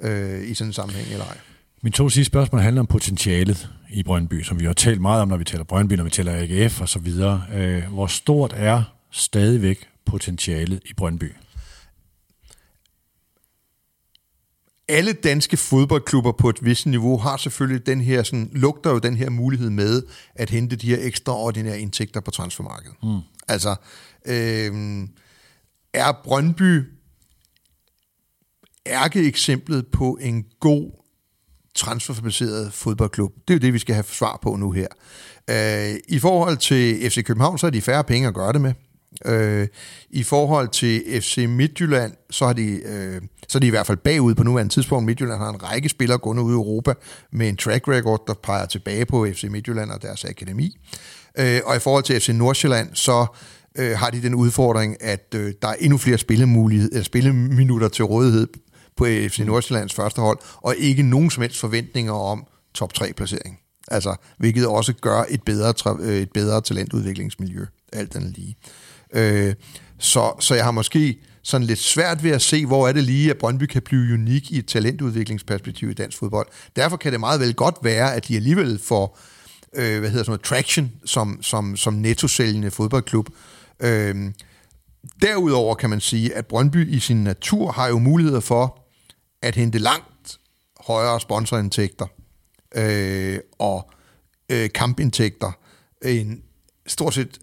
øh, 0.00 0.50
i 0.50 0.54
sådan 0.54 0.68
en 0.68 0.72
sammenhæng 0.72 1.08
eller 1.12 1.24
ej. 1.24 1.38
Min 1.82 1.92
to 1.92 2.08
sidste 2.08 2.30
spørgsmål 2.30 2.60
handler 2.62 2.80
om 2.80 2.86
potentialet 2.86 3.68
i 3.92 4.02
Brøndby, 4.02 4.42
som 4.42 4.60
vi 4.60 4.64
har 4.64 4.72
talt 4.72 5.00
meget 5.00 5.22
om, 5.22 5.28
når 5.28 5.36
vi 5.36 5.44
taler 5.44 5.64
Brøndby, 5.64 5.92
når 5.94 6.04
vi 6.04 6.10
taler 6.10 6.32
AGF 6.32 6.80
og 6.80 6.88
så 6.88 6.98
videre. 6.98 7.42
Øh, 7.54 7.84
hvor 7.84 8.06
stort 8.06 8.52
er 8.56 8.82
stadigvæk 9.10 9.88
potentialet 10.06 10.80
i 10.84 10.94
Brøndby? 10.94 11.32
alle 14.92 15.12
danske 15.12 15.56
fodboldklubber 15.56 16.32
på 16.32 16.48
et 16.48 16.64
vist 16.64 16.86
niveau 16.86 17.18
har 17.18 17.36
selvfølgelig 17.36 17.86
den 17.86 18.00
her, 18.00 18.22
sådan, 18.22 18.50
lugter 18.52 18.90
jo 18.90 18.98
den 18.98 19.16
her 19.16 19.30
mulighed 19.30 19.70
med 19.70 20.02
at 20.34 20.50
hente 20.50 20.76
de 20.76 20.86
her 20.86 20.98
ekstraordinære 21.00 21.80
indtægter 21.80 22.20
på 22.20 22.30
transfermarkedet. 22.30 22.96
Mm. 23.02 23.18
Altså, 23.48 23.76
øh, 24.26 25.08
er 25.94 26.20
Brøndby 26.24 26.82
ærkeeksemplet 28.86 29.86
på 29.86 30.18
en 30.20 30.44
god 30.60 30.90
transferbaseret 31.74 32.72
fodboldklub? 32.72 33.32
Det 33.48 33.54
er 33.54 33.58
jo 33.58 33.60
det, 33.60 33.72
vi 33.72 33.78
skal 33.78 33.94
have 33.94 34.04
svar 34.04 34.38
på 34.42 34.56
nu 34.56 34.70
her. 34.70 34.88
Øh, 35.50 35.98
I 36.08 36.18
forhold 36.18 36.56
til 36.56 37.10
FC 37.10 37.24
København, 37.24 37.58
så 37.58 37.66
er 37.66 37.70
de 37.70 37.80
færre 37.80 38.04
penge 38.04 38.28
at 38.28 38.34
gøre 38.34 38.52
det 38.52 38.60
med. 38.60 38.74
Øh, 39.24 39.68
I 40.10 40.22
forhold 40.22 40.68
til 40.68 41.22
FC 41.22 41.44
Midtjylland, 41.48 42.12
så 42.30 42.46
har 42.46 42.52
de, 42.52 42.80
øh, 42.84 43.22
så 43.48 43.58
er 43.58 43.60
de 43.60 43.66
i 43.66 43.70
hvert 43.70 43.86
fald 43.86 43.98
bagud 43.98 44.34
på 44.34 44.42
nuværende 44.42 44.72
tidspunkt. 44.74 45.06
Midtjylland 45.06 45.38
har 45.38 45.48
en 45.48 45.62
række 45.62 45.88
spillere 45.88 46.18
gående 46.18 46.42
ud 46.42 46.52
i 46.52 46.54
Europa 46.54 46.94
med 47.32 47.48
en 47.48 47.56
track 47.56 47.88
record, 47.88 48.22
der 48.26 48.34
peger 48.34 48.66
tilbage 48.66 49.06
på 49.06 49.26
FC 49.32 49.44
Midtjylland 49.50 49.90
og 49.90 50.02
deres 50.02 50.24
akademi. 50.24 50.78
Øh, 51.38 51.60
og 51.64 51.76
i 51.76 51.78
forhold 51.78 52.04
til 52.04 52.20
FC 52.20 52.28
Nordsjælland, 52.28 52.94
så 52.94 53.26
øh, 53.78 53.98
har 53.98 54.10
de 54.10 54.22
den 54.22 54.34
udfordring, 54.34 54.96
at 55.00 55.34
øh, 55.34 55.54
der 55.62 55.68
er 55.68 55.74
endnu 55.80 55.98
flere 55.98 56.18
spillemuligheder, 56.18 57.02
spilleminutter 57.02 57.88
til 57.88 58.04
rådighed 58.04 58.46
på 58.96 59.04
FC 59.04 59.38
Nordsjællands 59.38 59.94
første 59.94 60.20
hold, 60.20 60.38
og 60.56 60.76
ikke 60.78 61.02
nogen 61.02 61.30
som 61.30 61.42
helst 61.42 61.60
forventninger 61.60 62.12
om 62.12 62.44
top 62.74 62.94
3 62.94 63.12
placering. 63.12 63.58
Altså, 63.88 64.16
hvilket 64.38 64.66
også 64.66 64.92
gør 64.92 65.24
et 65.28 65.42
bedre, 65.42 65.74
øh, 66.00 66.16
et 66.16 66.32
bedre 66.32 66.60
talentudviklingsmiljø, 66.60 67.64
alt 67.92 68.12
den 68.12 68.34
lige. 68.36 68.56
Øh, 69.14 69.54
så, 69.98 70.32
så 70.40 70.54
jeg 70.54 70.64
har 70.64 70.70
måske 70.70 71.18
sådan 71.42 71.66
lidt 71.66 71.78
svært 71.78 72.22
ved 72.22 72.30
at 72.30 72.42
se, 72.42 72.66
hvor 72.66 72.88
er 72.88 72.92
det 72.92 73.04
lige, 73.04 73.30
at 73.30 73.38
Brøndby 73.38 73.64
kan 73.64 73.82
blive 73.82 74.14
unik 74.14 74.52
i 74.52 74.58
et 74.58 74.66
talentudviklingsperspektiv 74.66 75.90
i 75.90 75.94
dansk 75.94 76.18
fodbold. 76.18 76.46
Derfor 76.76 76.96
kan 76.96 77.12
det 77.12 77.20
meget 77.20 77.40
vel 77.40 77.54
godt 77.54 77.74
være, 77.82 78.14
at 78.14 78.28
de 78.28 78.36
alligevel 78.36 78.80
får 78.84 79.18
øh, 79.74 80.00
hvad 80.00 80.10
hedder 80.10 80.24
sådan 80.24 80.30
noget, 80.30 80.42
traction 80.42 80.92
som, 81.04 81.42
som, 81.42 81.76
som 81.76 81.94
netto-sælgende 81.94 82.70
fodboldklub. 82.70 83.28
Øh, 83.80 84.32
derudover 85.22 85.74
kan 85.74 85.90
man 85.90 86.00
sige, 86.00 86.34
at 86.34 86.46
Brøndby 86.46 86.88
i 86.88 87.00
sin 87.00 87.24
natur 87.24 87.72
har 87.72 87.88
jo 87.88 87.98
muligheder 87.98 88.40
for 88.40 88.78
at 89.42 89.54
hente 89.54 89.78
langt 89.78 90.38
højere 90.86 91.20
sponsorindtægter 91.20 92.06
øh, 92.74 93.38
og 93.58 93.90
øh, 94.48 94.70
kampindtægter 94.74 95.52
end 96.04 96.42
stort 96.86 97.14
set 97.14 97.38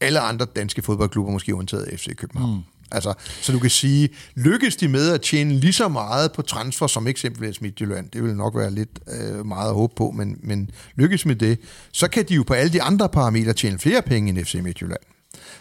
alle 0.00 0.20
andre 0.20 0.46
danske 0.56 0.82
fodboldklubber, 0.82 1.32
måske 1.32 1.54
undtaget 1.54 2.00
FC 2.00 2.16
København. 2.16 2.54
Mm. 2.54 2.62
Altså, 2.92 3.14
så 3.40 3.52
du 3.52 3.58
kan 3.58 3.70
sige, 3.70 4.08
lykkes 4.34 4.76
de 4.76 4.88
med 4.88 5.10
at 5.10 5.20
tjene 5.20 5.54
lige 5.54 5.72
så 5.72 5.88
meget 5.88 6.32
på 6.32 6.42
transfer 6.42 6.86
som 6.86 7.06
eksempelvis 7.06 7.60
Midtjylland, 7.60 8.10
det 8.10 8.22
vil 8.22 8.36
nok 8.36 8.56
være 8.56 8.70
lidt 8.70 9.00
øh, 9.08 9.46
meget 9.46 9.68
at 9.68 9.74
håbe 9.74 9.94
på, 9.96 10.10
men, 10.10 10.36
men 10.42 10.70
lykkes 10.94 11.26
med 11.26 11.36
det, 11.36 11.58
så 11.92 12.08
kan 12.08 12.24
de 12.28 12.34
jo 12.34 12.42
på 12.42 12.54
alle 12.54 12.72
de 12.72 12.82
andre 12.82 13.08
parametre 13.08 13.52
tjene 13.52 13.78
flere 13.78 14.02
penge 14.02 14.28
end 14.28 14.44
FC 14.44 14.54
Midtjylland. 14.54 15.00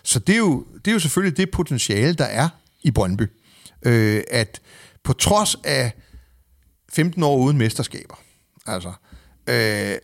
Så 0.03 0.19
det 0.19 0.33
er 0.33 0.39
jo, 0.39 0.65
det 0.85 0.91
er 0.91 0.93
jo 0.93 0.99
selvfølgelig 0.99 1.37
det 1.37 1.51
potentiale, 1.51 2.13
der 2.13 2.25
er 2.25 2.49
i 2.83 2.91
Brøndby. 2.91 3.23
Øh, 3.85 4.23
at 4.31 4.61
på 5.03 5.13
trods 5.13 5.55
af 5.63 5.91
15 6.93 7.23
år 7.23 7.37
uden 7.37 7.57
mesterskaber, 7.57 8.15
altså, 8.65 8.91
øh, 9.49 9.97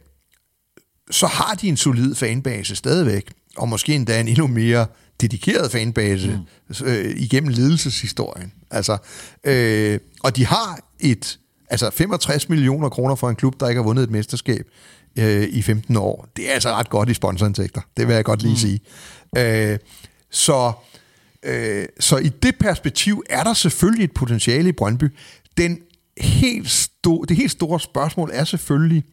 så 1.12 1.28
har 1.28 1.56
de 1.56 1.68
en 1.68 1.78
solid 1.78 2.16
fanbase 2.16 2.76
stadigvæk 2.76 3.32
og 3.58 3.70
måske 3.70 3.96
endda 3.96 4.20
en 4.20 4.28
endnu 4.28 4.48
mere 4.48 4.88
dedikeret 5.22 5.72
fanbase 5.72 6.42
mm. 6.70 6.86
øh, 6.86 7.16
igennem 7.18 7.50
ledelseshistorien. 7.50 8.54
Altså, 8.72 8.98
øh, 9.44 10.00
og 10.24 10.36
de 10.36 10.46
har 10.46 10.80
et 11.00 11.40
altså 11.70 11.90
65 11.90 12.50
millioner 12.50 12.90
kroner 12.90 13.16
for 13.16 13.30
en 13.30 13.36
klub, 13.36 13.60
der 13.60 13.70
ikke 13.70 13.80
har 13.80 13.86
vundet 13.86 14.04
et 14.04 14.12
mesterskab 14.12 14.68
øh, 15.20 15.44
i 15.44 15.62
15 15.62 15.98
år. 15.98 16.28
Det 16.36 16.50
er 16.50 16.54
altså 16.54 16.70
ret 16.70 16.90
godt 16.90 17.10
i 17.10 17.14
sponsorindtægter. 17.14 17.82
Det 17.98 18.08
vil 18.08 18.16
jeg 18.16 18.26
godt 18.26 18.42
lige 18.42 18.52
mm. 18.52 18.58
sige. 18.58 18.80
Øh, 19.36 19.80
så, 20.30 20.72
øh, 21.44 21.86
så 22.00 22.18
i 22.18 22.30
det 22.30 22.58
perspektiv 22.60 23.24
er 23.30 23.44
der 23.44 23.54
selvfølgelig 23.54 24.04
et 24.04 24.14
potentiale 24.14 24.70
i 24.70 24.72
Brøndby. 24.72 25.06
Den 25.58 25.80
helt 26.18 26.68
sto- 26.68 27.26
det 27.28 27.38
helt 27.38 27.52
store 27.52 27.80
spørgsmål 27.80 28.30
er 28.34 28.44
selvfølgelig, 28.44 29.04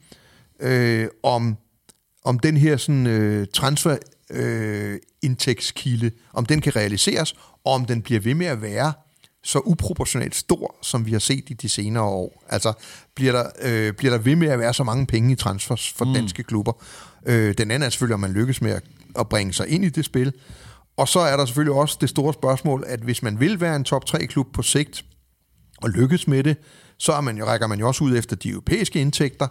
øh, 0.61 1.09
om, 1.23 1.57
om 2.25 2.39
den 2.39 2.57
her 2.57 2.77
sådan, 2.77 3.07
øh, 3.07 3.47
transfer 3.55 3.97
øh, 4.31 4.99
indtægtskilde, 5.23 6.11
om 6.33 6.47
den 6.47 6.61
kan 6.61 6.77
realiseres, 6.77 7.35
og 7.65 7.73
om 7.73 7.85
den 7.85 8.03
bliver 8.03 8.21
ved 8.21 8.35
med 8.35 8.47
at 8.47 8.63
være 8.63 8.93
så 9.45 9.59
uproportionalt 9.59 10.35
stor, 10.35 10.75
som 10.83 11.07
vi 11.07 11.13
har 11.13 11.19
set 11.19 11.45
i 11.51 11.53
de 11.53 11.69
senere 11.69 12.05
år. 12.05 12.45
Altså, 12.49 12.73
bliver 13.15 13.33
der, 13.33 13.45
øh, 13.63 13.93
bliver 13.93 14.17
der 14.17 14.23
ved 14.23 14.37
med 14.37 14.49
at 14.49 14.59
være 14.59 14.75
så 14.75 14.85
mange 14.85 15.07
penge 15.07 15.33
i 15.33 15.35
transfers 15.35 15.93
for 15.93 16.05
mm. 16.05 16.15
danske 16.15 16.43
klubber? 16.43 16.73
Øh, 17.27 17.55
den 17.59 17.71
anden 17.71 17.87
er 17.87 17.91
selvfølgelig, 17.91 18.15
om 18.15 18.21
man 18.21 18.33
lykkes 18.33 18.63
med 18.63 18.71
at, 18.71 18.83
at 19.19 19.29
bringe 19.29 19.53
sig 19.53 19.69
ind 19.69 19.85
i 19.85 19.89
det 19.89 20.05
spil, 20.05 20.33
Og 20.97 21.09
så 21.09 21.21
er 21.21 21.37
der 21.37 21.45
selvfølgelig 21.45 21.75
også 21.75 21.99
det 22.01 22.09
store 22.09 22.33
spørgsmål, 22.33 22.85
at 22.87 23.01
hvis 23.01 23.23
man 23.23 23.41
vil 23.41 23.61
være 23.61 23.77
en 23.77 23.85
top 23.85 24.05
3-klub 24.09 24.47
på 24.53 24.63
sigt, 24.63 25.05
og 25.83 25.91
lykkes 25.91 26.29
med 26.29 26.45
det, 26.45 26.57
så 26.99 27.13
er 27.13 27.21
man 27.21 27.39
jo, 27.39 27.45
rækker 27.45 27.67
man 27.67 27.81
jo 27.81 27.87
også 27.87 28.05
ud 28.05 28.17
efter 28.17 28.37
de 28.37 28.49
europæiske 28.49 29.01
indtægter. 29.01 29.49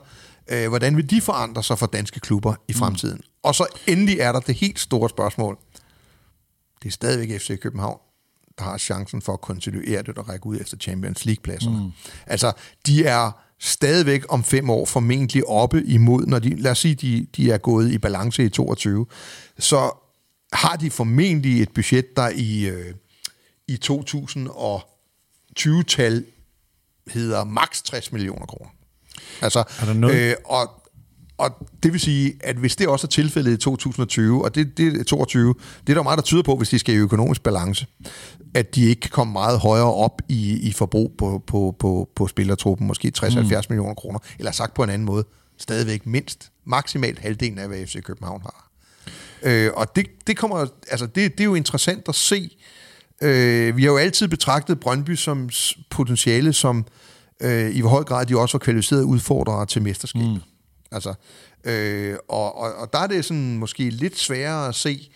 Øh, 0.52 0.70
hvordan 0.70 0.98
vil 0.98 1.10
de 1.10 1.22
forandre 1.22 1.64
sig 1.64 1.80
for 1.80 1.86
danske 1.86 2.20
klubber 2.20 2.56
i 2.68 2.74
fremtiden? 2.74 3.18
Mm. 3.18 3.24
Og 3.44 3.56
så 3.56 3.66
endelig 3.88 4.20
er 4.20 4.32
der 4.32 4.40
det 4.40 4.56
helt 4.56 4.80
store 4.80 5.10
spørgsmål. 5.10 5.58
Det 6.84 6.88
er 6.88 6.92
stadigvæk 6.92 7.42
FC 7.42 7.60
København, 7.60 8.00
der 8.58 8.64
har 8.64 8.78
chancen 8.78 9.22
for 9.22 9.34
at 9.34 9.42
kontinuere 9.42 10.04
det 10.04 10.18
og 10.18 10.30
række 10.30 10.46
ud 10.46 10.60
efter 10.62 10.78
Champions 10.78 11.26
League-pladserne. 11.26 11.84
Mm. 11.84 11.92
Altså, 12.28 12.52
de 12.86 13.06
er 13.06 13.32
stadigvæk 13.64 14.24
om 14.30 14.44
fem 14.44 14.70
år 14.70 14.86
formentlig 14.86 15.48
oppe 15.48 15.84
imod, 15.84 16.26
når 16.26 16.40
de, 16.40 16.56
lad 16.62 16.72
os 16.72 16.80
sige, 16.80 16.96
de, 16.96 17.28
de 17.36 17.52
er 17.52 17.58
gået 17.58 17.92
i 17.92 17.98
balance 17.98 18.46
i 18.46 18.50
22, 18.50 19.06
så 19.60 19.92
har 20.54 20.76
de 20.76 20.92
formentlig 20.92 21.62
et 21.62 21.74
budget, 21.74 22.06
der 22.16 22.30
i, 22.36 22.66
øh, 22.70 22.94
i 23.68 23.78
2020-tal 23.86 26.26
hedder 27.08 27.44
maks 27.44 27.82
60 27.82 28.12
millioner 28.12 28.46
kroner. 28.46 28.70
Altså, 29.42 29.60
Er 29.82 29.86
der 29.86 29.94
noget- 29.94 30.32
øh, 30.32 30.36
og, 30.46 30.81
og 31.42 31.68
det 31.84 31.92
vil 31.94 32.00
sige, 32.00 32.34
at 32.40 32.56
hvis 32.56 32.76
det 32.76 32.88
også 32.88 33.08
er 33.08 33.10
tilfældet 33.10 33.52
i 33.52 33.58
2020, 33.58 34.44
og 34.44 34.56
det, 34.56 34.78
det 34.78 35.00
er 35.00 35.04
22, 35.04 35.56
det 35.88 35.90
er 35.90 35.94
der 35.94 36.04
meget, 36.04 36.18
der 36.18 36.24
tyder 36.24 36.44
på, 36.44 36.56
hvis 36.56 36.70
de 36.70 36.80
skal 36.80 36.96
i 36.96 36.98
økonomisk 36.98 37.44
balance, 37.44 37.86
at 38.54 38.76
de 38.76 38.86
ikke 38.86 39.00
kan 39.00 39.10
komme 39.10 39.34
meget 39.34 39.60
højere 39.60 39.94
op 39.94 40.22
i, 40.30 40.70
i 40.70 40.72
forbrug 40.72 41.14
på, 41.18 41.44
på, 41.48 41.76
på, 41.80 42.10
på 42.16 42.28
spillertruppen, 42.28 42.88
måske 42.88 43.12
60-70 43.18 43.40
mm. 43.40 43.52
millioner 43.70 43.94
kroner, 43.94 44.20
eller 44.40 44.52
sagt 44.52 44.74
på 44.74 44.84
en 44.84 44.90
anden 44.90 45.06
måde, 45.06 45.26
stadigvæk 45.58 46.06
mindst 46.06 46.52
maksimalt 46.66 47.20
halvdelen 47.20 47.58
af, 47.58 47.68
hvad 47.68 47.86
FC 47.86 48.04
København 48.04 48.42
har. 48.42 48.72
Øh, 49.44 49.72
og 49.76 49.96
det, 49.96 50.06
det, 50.28 50.38
kommer, 50.38 50.66
altså 50.92 51.06
det, 51.06 51.32
det 51.32 51.40
er 51.40 51.46
jo 51.46 51.56
interessant 51.56 52.10
at 52.10 52.16
se. 52.16 52.58
Øh, 53.22 53.78
vi 53.78 53.84
har 53.84 53.92
jo 53.92 53.98
altid 53.98 54.28
betragtet 54.28 54.80
Brøndby 54.80 55.16
som 55.16 55.50
potentiale, 55.90 56.54
som 56.54 56.86
øh, 57.42 57.76
i 57.76 57.82
hvor 57.82 57.90
høj 57.90 58.04
grad 58.04 58.26
de 58.26 58.38
også 58.38 58.58
var 58.58 58.60
kvalificerede 58.60 59.06
udfordrere 59.06 59.66
til 59.66 59.82
mesterskab. 59.82 60.22
Mm. 60.22 60.40
Altså, 60.92 61.14
øh, 61.64 62.16
og, 62.30 62.58
og, 62.58 62.74
og 62.74 62.94
der 62.94 63.00
er 63.00 63.08
det 63.08 63.26
sådan 63.26 63.58
måske 63.58 63.90
lidt 63.90 64.18
sværere 64.20 64.68
at 64.68 64.76
se, 64.76 65.10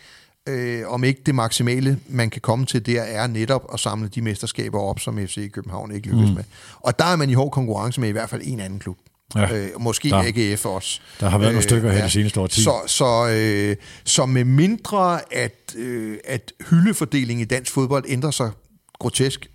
øh, 0.49 0.81
om 0.87 1.03
ikke 1.03 1.21
det 1.25 1.35
maksimale, 1.35 1.99
man 2.07 2.29
kan 2.29 2.41
komme 2.41 2.65
til 2.65 2.85
der, 2.85 3.01
er 3.01 3.27
netop 3.27 3.69
at 3.73 3.79
samle 3.79 4.07
de 4.07 4.21
mesterskaber 4.21 4.79
op, 4.79 4.99
som 4.99 5.27
FC 5.27 5.51
København 5.51 5.91
ikke 5.91 6.07
lykkes 6.07 6.29
mm. 6.29 6.35
med. 6.35 6.43
Og 6.79 6.99
der 6.99 7.05
er 7.05 7.15
man 7.15 7.29
i 7.29 7.33
hård 7.33 7.51
konkurrence 7.51 8.01
med 8.01 8.09
i 8.09 8.11
hvert 8.11 8.29
fald 8.29 8.41
en 8.45 8.59
anden 8.59 8.79
klub. 8.79 8.97
Ja. 9.35 9.55
Øh, 9.57 9.69
måske 9.79 10.09
Der- 10.09 10.51
AGF 10.53 10.65
også. 10.65 10.99
der 11.19 11.29
har 11.29 11.37
været 11.37 11.51
nogle 11.53 11.63
stykker 11.63 11.91
her 11.91 12.03
de 12.03 12.09
seneste 12.09 12.39
årtier. 12.39 12.63
Så, 12.63 12.73
så, 12.87 13.27
øh, 13.29 13.75
så 14.03 14.25
med 14.25 14.43
mindre, 14.43 15.33
at, 15.33 15.75
øh, 15.77 16.17
at 16.25 16.51
hyldefordelingen 16.69 17.41
i 17.41 17.45
dansk 17.45 17.71
fodbold 17.71 18.03
ændrer 18.07 18.31
sig 18.31 18.51
grotesk, 18.99 19.47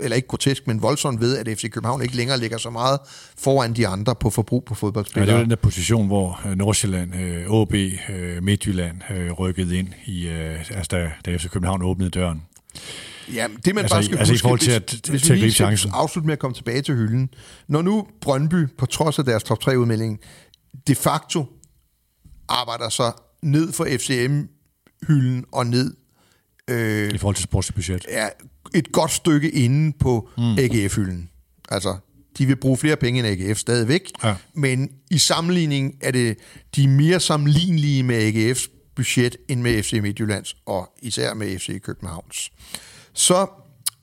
eller 0.00 0.16
ikke 0.16 0.28
grotesk, 0.28 0.66
men 0.66 0.82
voldsomt 0.82 1.20
ved, 1.20 1.38
at 1.38 1.58
FC 1.58 1.70
København 1.70 2.02
ikke 2.02 2.16
længere 2.16 2.38
ligger 2.38 2.58
så 2.58 2.70
meget 2.70 2.98
foran 3.38 3.72
de 3.72 3.86
andre 3.88 4.14
på 4.14 4.30
forbrug 4.30 4.64
på 4.64 4.70
Ja, 4.70 4.74
det 4.74 4.78
fodboldspillere. 4.80 5.34
var 5.34 5.40
den 5.40 5.50
der 5.50 5.56
position, 5.56 6.06
hvor 6.06 6.40
øh, 6.46 6.54
Nordsjælland, 6.56 7.14
øh, 7.14 7.60
AB, 7.62 7.74
øh, 8.08 8.42
Midtjylland 8.42 9.00
rykkede 9.38 9.76
ind, 9.78 9.88
i, 10.06 10.26
altså 10.26 10.88
da, 10.90 11.12
da 11.26 11.36
FC 11.36 11.48
København 11.50 11.82
åbnede 11.82 12.10
døren. 12.10 12.42
Ja, 13.34 13.46
det 13.64 13.74
man 13.74 13.84
Altså 13.84 13.94
bare 13.94 14.02
i- 14.02 14.04
skal 14.04 14.16
altså 14.18 14.32
i 14.32 14.34
huske, 14.34 14.42
forhold 14.42 14.60
til 14.60 14.68
hvis, 14.80 14.94
at- 15.00 15.06
hvis 15.10 15.22
til 15.22 15.32
vi 15.34 15.38
at 15.38 15.42
gribe 15.42 15.52
chancen. 15.54 15.90
afslutte 15.94 16.26
med 16.26 16.32
at 16.32 16.38
komme 16.38 16.54
tilbage 16.54 16.82
til 16.82 16.94
hylden. 16.94 17.28
Når 17.68 17.82
nu 17.82 18.06
Brøndby, 18.20 18.66
på 18.78 18.86
trods 18.86 19.18
af 19.18 19.24
deres 19.24 19.42
top 19.42 19.58
3-udmelding, 19.62 20.18
de 20.86 20.94
facto 20.94 21.44
arbejder 22.48 22.88
sig 22.88 23.12
ned 23.42 23.72
for 23.72 23.84
FCM-hylden 23.84 25.44
og 25.52 25.66
ned 25.66 25.94
øh, 26.70 27.10
I 27.14 27.18
forhold 27.18 27.34
til 27.36 27.44
sportsbudget. 27.44 28.06
er 28.08 28.30
et 28.78 28.92
godt 28.92 29.10
stykke 29.12 29.50
inde 29.50 29.92
på 30.00 30.28
mm. 30.38 30.58
AGF-hylden. 30.58 31.30
Altså, 31.70 31.96
de 32.38 32.46
vil 32.46 32.56
bruge 32.56 32.76
flere 32.76 32.96
penge 32.96 33.18
end 33.28 33.42
AGF 33.48 33.58
stadigvæk, 33.58 34.02
Ja. 34.24 34.34
men 34.54 34.90
i 35.10 35.18
sammenligning 35.18 35.94
er 36.00 36.10
det 36.10 36.36
de 36.76 36.84
er 36.84 36.88
mere 36.88 37.20
sammenlignelige 37.20 38.02
med 38.02 38.32
AGF's 38.32 38.70
budget 38.96 39.36
end 39.48 39.60
med 39.60 39.82
FC 39.82 39.92
Midtjyllands, 40.02 40.56
og 40.66 40.88
især 41.02 41.34
med 41.34 41.58
FC 41.58 41.80
Københavns. 41.82 42.50
Så 43.12 43.46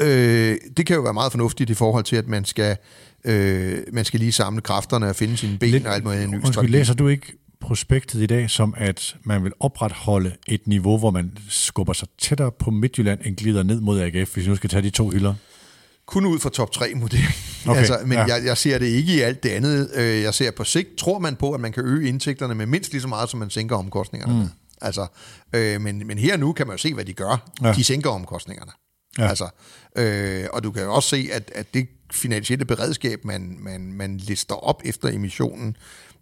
øh, 0.01 0.57
det 0.77 0.85
kan 0.85 0.95
jo 0.95 1.01
være 1.01 1.13
meget 1.13 1.31
fornuftigt 1.31 1.69
i 1.69 1.73
forhold 1.73 2.03
til, 2.03 2.15
at 2.15 2.27
man 2.27 2.45
skal, 2.45 2.77
øh, 3.25 3.77
man 3.93 4.05
skal 4.05 4.19
lige 4.19 4.31
samle 4.31 4.61
kræfterne 4.61 5.09
og 5.09 5.15
finde 5.15 5.37
sine 5.37 5.57
ben 5.57 5.69
Lidt, 5.71 5.87
og 5.87 5.93
alt 5.95 6.03
muligt 6.03 6.21
i 6.21 6.23
en 6.23 6.31
ny 6.31 6.35
Undskyld, 6.45 6.69
læser 6.69 6.93
du 6.93 7.07
ikke 7.07 7.33
prospektet 7.63 8.21
i 8.21 8.25
dag, 8.25 8.49
som 8.49 8.73
at 8.77 9.15
man 9.23 9.43
vil 9.43 9.51
opretholde 9.59 10.35
et 10.47 10.67
niveau, 10.67 10.97
hvor 10.97 11.11
man 11.11 11.37
skubber 11.49 11.93
sig 11.93 12.07
tættere 12.21 12.51
på 12.51 12.71
Midtjylland, 12.71 13.19
end 13.25 13.37
glider 13.37 13.63
ned 13.63 13.81
mod 13.81 14.01
AGF, 14.01 14.33
hvis 14.33 14.45
vi 14.45 14.49
nu 14.49 14.55
skal 14.55 14.69
tage 14.69 14.81
de 14.81 14.89
to 14.89 15.09
hylder? 15.09 15.33
kun 16.05 16.25
ud 16.25 16.39
fra 16.39 16.49
top 16.49 16.71
3 16.71 16.93
modering. 16.95 17.33
Okay, 17.67 17.79
altså, 17.79 17.99
men 18.05 18.11
ja. 18.17 18.25
jeg, 18.25 18.45
jeg 18.45 18.57
ser 18.57 18.77
det 18.77 18.85
ikke 18.85 19.15
i 19.15 19.19
alt 19.19 19.43
det 19.43 19.49
andet. 19.49 19.89
Øh, 19.95 20.21
Jeg 20.21 20.33
ser 20.33 20.51
på 20.51 20.63
sigt, 20.63 20.95
tror 20.97 21.19
man 21.19 21.35
på, 21.35 21.51
at 21.51 21.59
man 21.59 21.71
kan 21.71 21.85
øge 21.85 22.07
indtægterne 22.09 22.55
med 22.55 22.65
mindst 22.65 22.91
lige 22.91 23.01
så 23.01 23.07
meget, 23.07 23.29
som 23.29 23.39
man 23.39 23.49
sænker 23.49 23.75
omkostningerne. 23.75 24.33
Mm. 24.33 24.49
Altså, 24.81 25.07
øh, 25.53 25.81
men, 25.81 26.07
men 26.07 26.17
her 26.17 26.37
nu 26.37 26.53
kan 26.53 26.67
man 26.67 26.73
jo 26.73 26.77
se, 26.77 26.93
hvad 26.93 27.05
de 27.05 27.13
gør. 27.13 27.51
Ja. 27.63 27.73
De 27.73 27.83
sænker 27.83 28.09
omkostningerne. 28.09 28.71
Ja. 29.17 29.27
Altså, 29.27 29.49
øh, 29.97 30.45
og 30.53 30.63
du 30.63 30.71
kan 30.71 30.83
jo 30.83 30.93
også 30.93 31.09
se, 31.09 31.29
at, 31.31 31.51
at 31.55 31.73
det 31.73 31.87
finansielle 32.11 32.65
beredskab, 32.65 33.25
man, 33.25 33.57
man, 33.59 33.93
man 33.93 34.17
lister 34.17 34.55
op 34.55 34.81
efter 34.85 35.09
emissionen, 35.09 35.77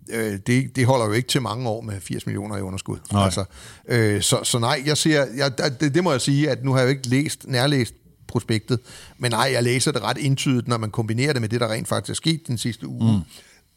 øh, 0.09 0.39
det, 0.47 0.75
det 0.75 0.85
holder 0.85 1.05
jo 1.05 1.11
ikke 1.11 1.27
til 1.27 1.41
mange 1.41 1.69
år 1.69 1.81
med 1.81 2.01
80 2.01 2.25
millioner 2.25 2.57
i 2.57 2.61
underskud. 2.61 2.97
Nej. 3.11 3.23
Altså, 3.23 3.45
øh, 3.87 4.21
så, 4.21 4.39
så 4.43 4.59
nej, 4.59 4.81
jeg 4.85 4.97
ser, 4.97 5.25
jeg, 5.35 5.57
det, 5.79 5.93
det 5.95 6.03
må 6.03 6.11
jeg 6.11 6.21
sige, 6.21 6.49
at 6.49 6.63
nu 6.63 6.71
har 6.71 6.79
jeg 6.79 6.85
jo 6.85 6.89
ikke 6.89 7.07
læst, 7.07 7.47
nærlæst 7.47 7.93
prospektet, 8.27 8.79
men 9.17 9.31
nej, 9.31 9.49
jeg 9.53 9.63
læser 9.63 9.91
det 9.91 10.01
ret 10.03 10.17
entydigt, 10.19 10.67
når 10.67 10.77
man 10.77 10.89
kombinerer 10.91 11.33
det 11.33 11.41
med 11.41 11.49
det, 11.49 11.61
der 11.61 11.71
rent 11.71 11.87
faktisk 11.87 12.09
er 12.09 12.15
sket 12.15 12.41
den 12.47 12.57
sidste 12.57 12.87
uge, 12.87 13.13
mm. 13.13 13.19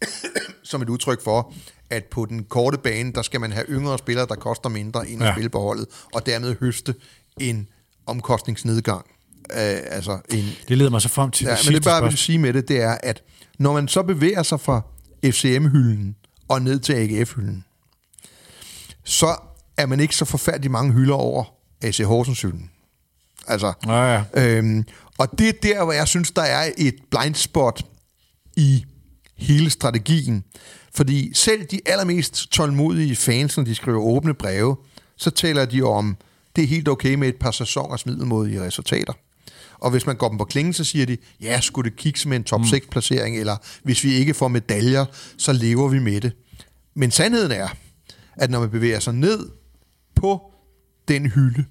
som 0.62 0.82
et 0.82 0.88
udtryk 0.88 1.24
for, 1.24 1.52
at 1.90 2.04
på 2.04 2.26
den 2.26 2.44
korte 2.44 2.78
bane, 2.78 3.12
der 3.12 3.22
skal 3.22 3.40
man 3.40 3.52
have 3.52 3.64
yngre 3.68 3.98
spillere, 3.98 4.26
der 4.26 4.34
koster 4.34 4.68
mindre 4.68 5.08
end 5.08 5.22
at 5.22 5.28
Ja. 5.28 5.34
spille 5.34 5.50
på 5.50 5.60
holdet, 5.60 5.86
og 6.14 6.26
dermed 6.26 6.56
høste 6.60 6.94
en 7.40 7.68
omkostningsnedgang. 8.06 9.04
Uh, 9.50 9.58
altså 9.90 10.18
en, 10.32 10.44
Det 10.68 10.78
leder 10.78 10.90
mig 10.90 11.02
så 11.02 11.08
frem 11.08 11.30
til 11.30 11.44
Ja, 11.44 11.54
det 11.56 11.66
men 11.66 11.74
det 11.74 11.84
bare 11.84 12.02
vil 12.02 12.10
spørgsmål. 12.10 12.18
sige 12.18 12.38
med 12.38 12.52
det, 12.52 12.68
det 12.68 12.80
er, 12.82 12.96
at 13.02 13.22
når 13.58 13.72
man 13.72 13.88
så 13.88 14.02
bevæger 14.02 14.42
sig 14.42 14.60
fra 14.60 14.80
FCM-hylden 15.24 16.16
og 16.48 16.62
ned 16.62 16.80
til 16.80 16.92
AGF-hylden, 16.92 17.64
så 19.04 19.36
er 19.76 19.86
man 19.86 20.00
ikke 20.00 20.16
så 20.16 20.24
forfærdelig 20.24 20.70
mange 20.70 20.92
hylder 20.92 21.14
over 21.14 21.44
AC 21.82 21.98
Horsens-hylden. 21.98 22.70
Altså, 23.46 23.72
Ja, 23.86 24.12
ja. 24.14 24.24
øhm, 24.34 24.84
og 25.18 25.38
det 25.38 25.48
er 25.48 25.52
der, 25.62 25.84
hvor 25.84 25.92
jeg 25.92 26.08
synes, 26.08 26.30
der 26.30 26.42
er 26.42 26.72
et 26.78 26.94
blind 27.10 27.34
spot 27.34 27.82
i 28.56 28.84
hele 29.36 29.70
strategien. 29.70 30.44
Fordi 30.94 31.34
selv 31.34 31.64
de 31.64 31.80
allermest 31.86 32.50
tålmodige 32.50 33.16
fans, 33.16 33.56
når 33.56 33.64
de 33.64 33.74
skriver 33.74 34.00
åbne 34.00 34.34
breve, 34.34 34.76
så 35.16 35.30
taler 35.30 35.64
de 35.64 35.82
om, 35.82 36.16
det 36.56 36.64
er 36.64 36.68
helt 36.68 36.88
okay 36.88 37.14
med 37.14 37.28
et 37.28 37.36
par 37.36 37.50
sæsoners 37.50 38.06
middelmodige 38.06 38.62
resultater. 38.62 39.12
Og 39.78 39.90
hvis 39.90 40.06
man 40.06 40.16
går 40.16 40.28
dem 40.28 40.38
på 40.38 40.44
klingen, 40.44 40.72
så 40.74 40.84
siger 40.84 41.06
de, 41.06 41.16
ja, 41.40 41.60
skulle 41.60 41.90
det 41.90 41.98
kigge 41.98 42.28
med 42.28 42.36
en 42.36 42.44
top 42.44 42.60
6 42.70 42.86
placering, 42.90 43.38
eller 43.38 43.56
hvis 43.82 44.04
vi 44.04 44.12
ikke 44.12 44.34
får 44.34 44.48
medaljer, 44.48 45.04
så 45.38 45.52
lever 45.52 45.88
vi 45.88 45.98
med 45.98 46.20
det. 46.20 46.32
Men 46.94 47.10
sandheden 47.10 47.52
er, 47.52 47.68
at 48.36 48.50
når 48.50 48.60
man 48.60 48.70
bevæger 48.70 48.98
sig 49.00 49.14
ned 49.14 49.48
på 50.14 50.52
den 51.08 51.26
hylde, 51.30 51.64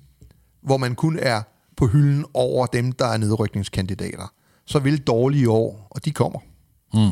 hvor 0.61 0.77
man 0.77 0.95
kun 0.95 1.19
er 1.21 1.41
på 1.77 1.87
hylden 1.87 2.25
over 2.33 2.65
dem, 2.65 2.91
der 2.91 3.05
er 3.05 3.17
nedrykningskandidater, 3.17 4.33
så 4.65 4.79
vil 4.79 4.97
dårlige 5.01 5.49
år, 5.49 5.87
og 5.91 6.05
de 6.05 6.11
kommer, 6.11 6.39
Mm. 6.93 7.09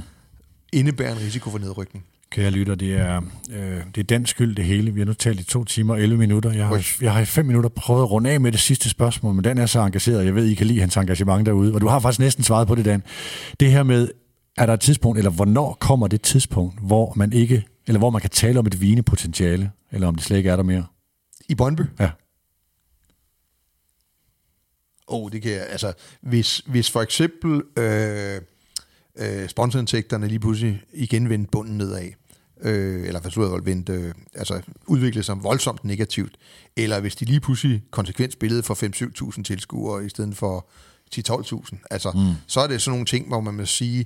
indebære 0.74 1.12
en 1.12 1.18
risiko 1.18 1.50
for 1.50 1.58
nedrykning. 1.58 2.06
Kære 2.32 2.52
lytter, 2.52 2.76
det 2.76 2.94
er, 2.94 3.22
øh, 3.52 3.82
det 3.96 3.98
er 3.98 4.04
dansk 4.04 4.32
skyld 4.32 4.56
det 4.56 4.66
hele. 4.66 4.94
Vi 4.94 5.00
har 5.00 5.06
nu 5.06 5.14
talt 5.14 5.40
i 5.40 5.44
to 5.44 5.64
timer 5.64 5.94
og 5.94 6.02
11 6.02 6.18
minutter. 6.18 6.52
Jeg 6.52 6.68
har, 6.68 6.86
jeg 7.02 7.14
har 7.14 7.22
i 7.22 7.26
fem 7.26 7.46
minutter 7.46 7.70
prøvet 7.70 8.02
at 8.02 8.12
runde 8.12 8.30
af 8.30 8.42
med 8.42 8.52
det 8.52 8.60
sidste 8.60 8.90
spørgsmål, 8.90 9.34
men 9.34 9.44
Dan 9.44 9.58
er 9.58 9.66
så 9.66 9.80
engageret. 9.80 10.26
Jeg 10.26 10.36
ved, 10.36 10.46
I 10.46 10.54
kan 10.54 10.68
lide 10.68 10.80
hans 10.80 10.98
engagement 10.98 11.46
derude, 11.46 11.74
og 11.74 11.82
du 11.82 11.88
har 11.88 12.00
faktisk 12.00 12.20
næsten 12.20 12.44
svaret 12.44 12.68
på 12.68 12.76
det, 12.76 12.86
Dan. 12.86 13.04
Det 13.60 13.72
her 13.72 13.84
med, 13.84 14.10
er 14.58 14.66
der 14.66 14.74
et 14.74 14.80
tidspunkt, 14.80 15.18
eller 15.18 15.32
hvornår 15.32 15.78
kommer 15.80 16.08
det 16.08 16.22
tidspunkt, 16.22 16.80
hvor 16.82 17.14
man 17.16 17.34
ikke, 17.34 17.66
eller 17.88 18.00
hvor 18.00 18.10
man 18.10 18.22
kan 18.22 18.30
tale 18.30 18.60
om 18.60 18.68
et 18.68 18.82
vinepotentiale, 18.82 19.72
eller 19.92 20.08
om 20.08 20.16
det 20.16 20.24
slet 20.24 20.38
ikke 20.38 20.50
er 20.50 20.56
der 20.56 20.64
mere? 20.64 20.86
I 21.50 21.56
Brøndby? 21.56 21.82
Ja. 22.00 22.10
Åh, 25.08 25.24
oh, 25.24 25.32
det 25.32 25.42
kan 25.42 25.52
jeg, 25.52 25.68
altså, 25.70 25.94
hvis, 26.22 26.62
hvis 26.66 26.92
for 26.92 27.02
eksempel 27.02 27.62
øh, 27.78 28.42
øh, 29.18 29.50
sponsorindtægterne 29.50 30.28
lige 30.28 30.40
pludselig 30.40 30.82
igen 30.94 31.30
vendte 31.30 31.52
bunden 31.52 31.78
nedad, 31.78 32.12
øh, 32.62 33.08
eller 33.08 33.20
hvad 33.20 33.32
så 33.32 33.62
vendte, 33.64 33.94
øh, 33.94 34.14
altså 34.36 34.62
udvikle 34.88 35.24
sig 35.24 35.44
voldsomt 35.44 35.84
negativt, 35.84 36.38
eller 36.76 37.00
hvis 37.00 37.16
de 37.16 37.26
lige 37.26 37.40
pludselig 37.40 37.84
konsekvent 37.92 38.34
spillede 38.34 38.64
for 38.64 38.74
5-7.000 39.36 39.44
tilskuere 39.44 40.06
i 40.06 40.10
stedet 40.10 40.38
for 40.38 40.68
10-12.000, 41.16 41.88
altså, 41.92 42.12
mm. 42.12 42.34
så 42.48 42.60
er 42.60 42.68
det 42.68 42.82
sådan 42.82 42.92
nogle 42.92 43.06
ting, 43.06 43.28
hvor 43.28 43.42
man 43.42 43.54
må 43.54 43.66
sige, 43.66 44.06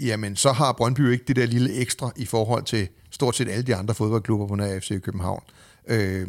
jamen, 0.00 0.36
så 0.36 0.52
har 0.52 0.72
Brøndby 0.72 1.12
ikke 1.12 1.24
det 1.28 1.36
der 1.36 1.46
lille 1.46 1.74
ekstra 1.74 2.12
i 2.16 2.24
forhold 2.24 2.64
til 2.64 2.88
stort 3.10 3.36
set 3.36 3.48
alle 3.48 3.62
de 3.62 3.74
andre 3.74 3.94
fodboldklubber 3.94 4.46
på 4.46 4.54
nær 4.54 4.80
FC 4.80 5.02
København. 5.02 5.42
Øh, 5.88 6.28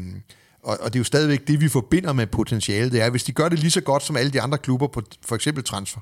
og, 0.64 0.78
og 0.82 0.94
det 0.94 0.96
er 0.96 1.00
jo 1.00 1.04
stadigvæk 1.04 1.48
det, 1.48 1.62
vi 1.62 1.70
forbinder 1.70 2.14
med 2.14 2.28
potentiale, 2.28 2.92
det 2.92 3.02
er, 3.02 3.10
hvis 3.10 3.24
de 3.24 3.32
gør 3.32 3.50
det 3.50 3.60
lige 3.60 3.72
så 3.72 3.82
godt 3.82 4.04
som 4.04 4.18
alle 4.18 4.32
de 4.32 4.42
andre 4.42 4.58
klubber 4.58 4.88
på 4.88 5.02
for 5.26 5.36
eksempel 5.36 5.64
transfer, 5.64 6.00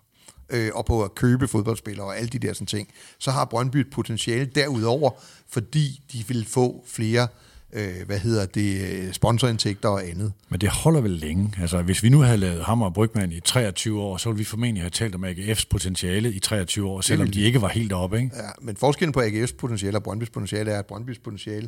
øh, 0.50 0.72
og 0.74 0.86
på 0.86 1.04
at 1.04 1.16
købe 1.16 1.48
fodboldspillere 1.48 2.06
og 2.06 2.18
alle 2.18 2.30
de 2.30 2.40
der 2.40 2.54
sådan 2.54 2.68
ting, 2.68 2.88
så 3.20 3.32
har 3.32 3.46
Brøndby 3.46 3.78
et 3.78 3.90
potentiale 3.92 4.46
derudover, 4.46 5.12
fordi 5.50 6.02
de 6.14 6.24
vil 6.28 6.46
få 6.46 6.84
flere 6.88 7.28
øh, 7.76 8.06
hvad 8.06 8.20
hedder 8.20 8.46
det, 8.46 8.82
øh, 8.82 9.14
sponsorindtægter 9.14 9.90
og 9.90 10.08
andet. 10.08 10.34
Men 10.50 10.62
det 10.62 10.70
holder 10.70 11.02
vel 11.02 11.12
længe. 11.12 11.54
Altså, 11.62 11.82
hvis 11.82 12.04
vi 12.04 12.10
nu 12.10 12.20
havde 12.20 12.38
lavet 12.38 12.64
Hammer 12.64 12.86
og 12.86 12.94
Brygman 12.94 13.32
i 13.32 13.40
23 13.40 14.02
år, 14.02 14.18
så 14.18 14.30
ville 14.30 14.38
vi 14.38 14.44
formentlig 14.44 14.84
have 14.84 14.90
talt 14.90 15.16
om 15.16 15.26
AGF's 15.26 15.66
potentiale 15.70 16.34
i 16.34 16.40
23 16.40 16.88
år, 16.88 17.02
selvom 17.02 17.32
de 17.32 17.42
ikke 17.42 17.62
var 17.62 17.68
helt 17.68 17.94
oppe, 17.94 18.18
ikke? 18.18 18.32
Ja, 18.36 18.50
men 18.62 18.76
forskellen 18.76 19.14
på 19.14 19.22
AGF's 19.22 19.56
potentiale 19.58 19.98
og 19.98 20.04
Brøndbys 20.04 20.30
potentiale 20.30 20.72
er, 20.72 20.80
at 20.80 20.86
Brøndbys 20.86 21.20
potentiale 21.20 21.68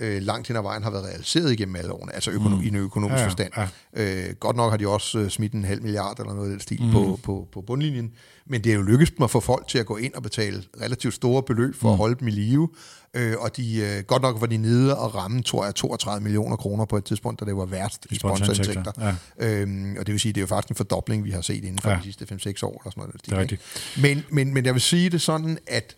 øh, 0.00 0.22
langt 0.22 0.48
hen 0.48 0.56
ad 0.56 0.62
vejen 0.62 0.82
har 0.82 0.90
været 0.90 1.04
realiseret 1.04 1.52
igennem 1.52 1.76
alle 1.76 1.92
årene, 1.92 2.14
altså 2.14 2.30
økonom, 2.30 2.58
mm. 2.58 2.64
i 2.64 2.68
en 2.68 2.76
økonomisk 2.76 3.16
ja, 3.16 3.20
ja, 3.20 3.26
forstand. 3.26 3.52
Ja. 3.96 4.28
Øh, 4.28 4.34
godt 4.34 4.56
nok 4.56 4.70
har 4.70 4.76
de 4.76 4.88
også 4.88 5.18
øh, 5.18 5.30
smidt 5.30 5.52
en 5.52 5.64
halv 5.64 5.82
milliard 5.82 6.18
eller 6.18 6.34
noget 6.34 6.48
af 6.48 6.50
den 6.50 6.60
stil 6.60 6.82
mm. 6.82 6.92
på, 6.92 7.20
på, 7.22 7.48
på 7.52 7.60
bundlinjen, 7.60 8.12
men 8.46 8.64
det 8.64 8.72
er 8.72 8.76
jo 8.76 8.82
lykkedes 8.82 9.10
dem 9.10 9.22
at 9.22 9.30
få 9.30 9.40
folk 9.40 9.68
til 9.68 9.78
at 9.78 9.86
gå 9.86 9.96
ind 9.96 10.14
og 10.14 10.22
betale 10.22 10.62
relativt 10.82 11.14
store 11.14 11.42
beløb 11.42 11.74
for 11.74 11.88
mm. 11.88 11.92
at 11.92 11.98
holde 11.98 12.16
dem 12.20 12.28
i 12.28 12.30
live, 12.30 12.68
øh, 13.14 13.34
og 13.38 13.56
de, 13.56 13.76
øh, 13.76 14.04
godt 14.04 14.22
nok 14.22 14.40
var 14.40 14.46
de 14.46 14.56
nede 14.56 14.98
og 14.98 15.14
ramme, 15.14 15.42
tror 15.42 15.64
jeg, 15.64 15.74
32 15.74 16.22
millioner 16.22 16.56
kroner 16.56 16.84
på 16.84 16.96
et 16.96 17.04
tidspunkt, 17.04 17.40
da 17.40 17.44
det 17.44 17.56
var 17.56 17.66
værst 17.66 18.06
i 18.10 18.14
sponsorindtægter. 18.14 18.92
Ja. 19.38 19.46
Øhm, 19.46 19.96
og 19.98 20.06
det 20.06 20.12
vil 20.12 20.20
sige, 20.20 20.32
det 20.32 20.40
er 20.40 20.42
jo 20.42 20.46
faktisk 20.46 20.70
en 20.70 20.76
fordobling, 20.76 21.24
vi 21.24 21.30
har 21.30 21.40
set 21.40 21.64
inden 21.64 21.78
for 21.78 21.90
ja. 21.90 21.96
de 21.96 22.02
sidste 22.02 22.24
5-6 22.24 22.28
år. 22.28 22.36
Eller 22.36 22.90
sådan 22.90 22.90
noget, 22.96 23.26
det 23.26 23.32
er 23.32 23.38
rigtigt. 23.38 23.62
Men, 24.02 24.24
men, 24.30 24.54
men 24.54 24.64
jeg 24.64 24.74
vil 24.74 24.82
sige 24.82 25.10
det 25.10 25.20
sådan, 25.20 25.58
at 25.66 25.96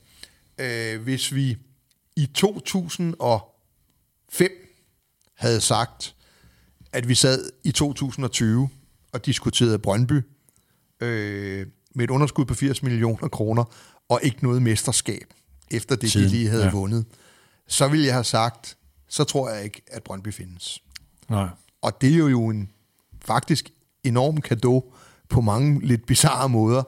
øh, 0.59 1.03
hvis 1.03 1.35
vi 1.35 1.57
i 2.17 2.27
2000 2.35 3.15
og 3.19 3.52
5 4.33 4.51
havde 5.35 5.61
sagt, 5.61 6.15
at 6.93 7.09
vi 7.09 7.15
sad 7.15 7.51
i 7.65 7.73
2020 7.73 8.69
og 9.13 9.27
diskuterede 9.27 9.79
Brøndby 9.79 10.23
øh, 11.01 11.67
med 11.95 12.05
et 12.05 12.11
underskud 12.11 12.45
på 12.45 12.55
80 12.55 12.83
millioner 12.83 13.29
kroner 13.29 13.65
og 14.09 14.21
ikke 14.23 14.39
noget 14.43 14.63
mesterskab, 14.63 15.27
efter 15.71 15.97
det, 15.97 16.13
Siden, 16.13 16.27
de 16.27 16.31
lige 16.31 16.49
havde 16.49 16.65
ja. 16.65 16.71
vundet, 16.71 17.07
så 17.67 17.89
ville 17.89 18.07
jeg 18.07 18.15
have 18.15 18.25
sagt, 18.25 18.77
så 19.09 19.25
tror 19.25 19.51
jeg 19.51 19.65
ikke, 19.65 19.83
at 19.87 20.03
Brøndby 20.03 20.33
findes. 20.33 20.83
Nej. 21.29 21.49
Og 21.83 22.01
det 22.01 22.13
er 22.13 22.17
jo 22.17 22.49
en 22.49 22.69
faktisk 23.25 23.71
enorm 24.05 24.41
gave 24.41 24.83
på 25.29 25.41
mange 25.41 25.87
lidt 25.87 26.07
bizarre 26.07 26.49
måder, 26.49 26.83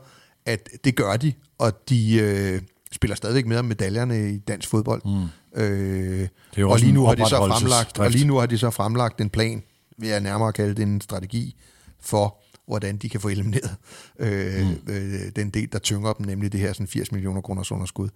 at 0.47 0.69
det 0.85 0.97
gør 0.97 1.17
de, 1.17 1.33
og 1.59 1.89
de 1.89 2.15
øh, 2.15 2.63
spiller 2.93 3.15
stadigvæk 3.15 3.47
med 3.47 3.57
om 3.57 3.65
medaljerne 3.65 4.33
i 4.33 4.39
dansk 4.39 4.69
fodbold. 4.69 5.03
Mm. 5.05 5.29
Øh, 5.55 6.29
og 6.59 6.79
lige 6.79 6.93
nu 6.93 7.07
har 7.07 7.15
de 7.15 7.29
så 7.29 7.37
fremlagt, 7.37 7.99
og 7.99 8.11
lige 8.11 8.27
nu 8.27 8.37
har 8.37 8.47
de 8.47 8.59
så 8.59 8.71
fremlagt 8.71 9.21
en 9.21 9.31
plan, 9.31 9.63
vil 9.99 10.09
jeg 10.09 10.21
nærmere 10.21 10.53
kalde 10.53 10.75
det 10.75 10.83
en 10.83 11.01
strategi 11.01 11.57
for, 12.01 12.43
hvordan 12.67 12.97
de 12.97 13.09
kan 13.09 13.21
få 13.21 13.29
elimineret 13.29 13.77
øh, 14.19 14.67
mm. 14.67 14.93
øh, 14.93 15.33
den 15.37 15.51
del, 15.51 15.73
der 15.73 15.79
tynger 15.79 16.13
dem, 16.13 16.27
nemlig 16.27 16.53
det 16.53 16.61
her 16.61 16.73
sådan 16.73 16.87
80 16.87 17.13
millioner 17.13 17.41
kroners 17.41 17.73
underskud. 17.73 18.09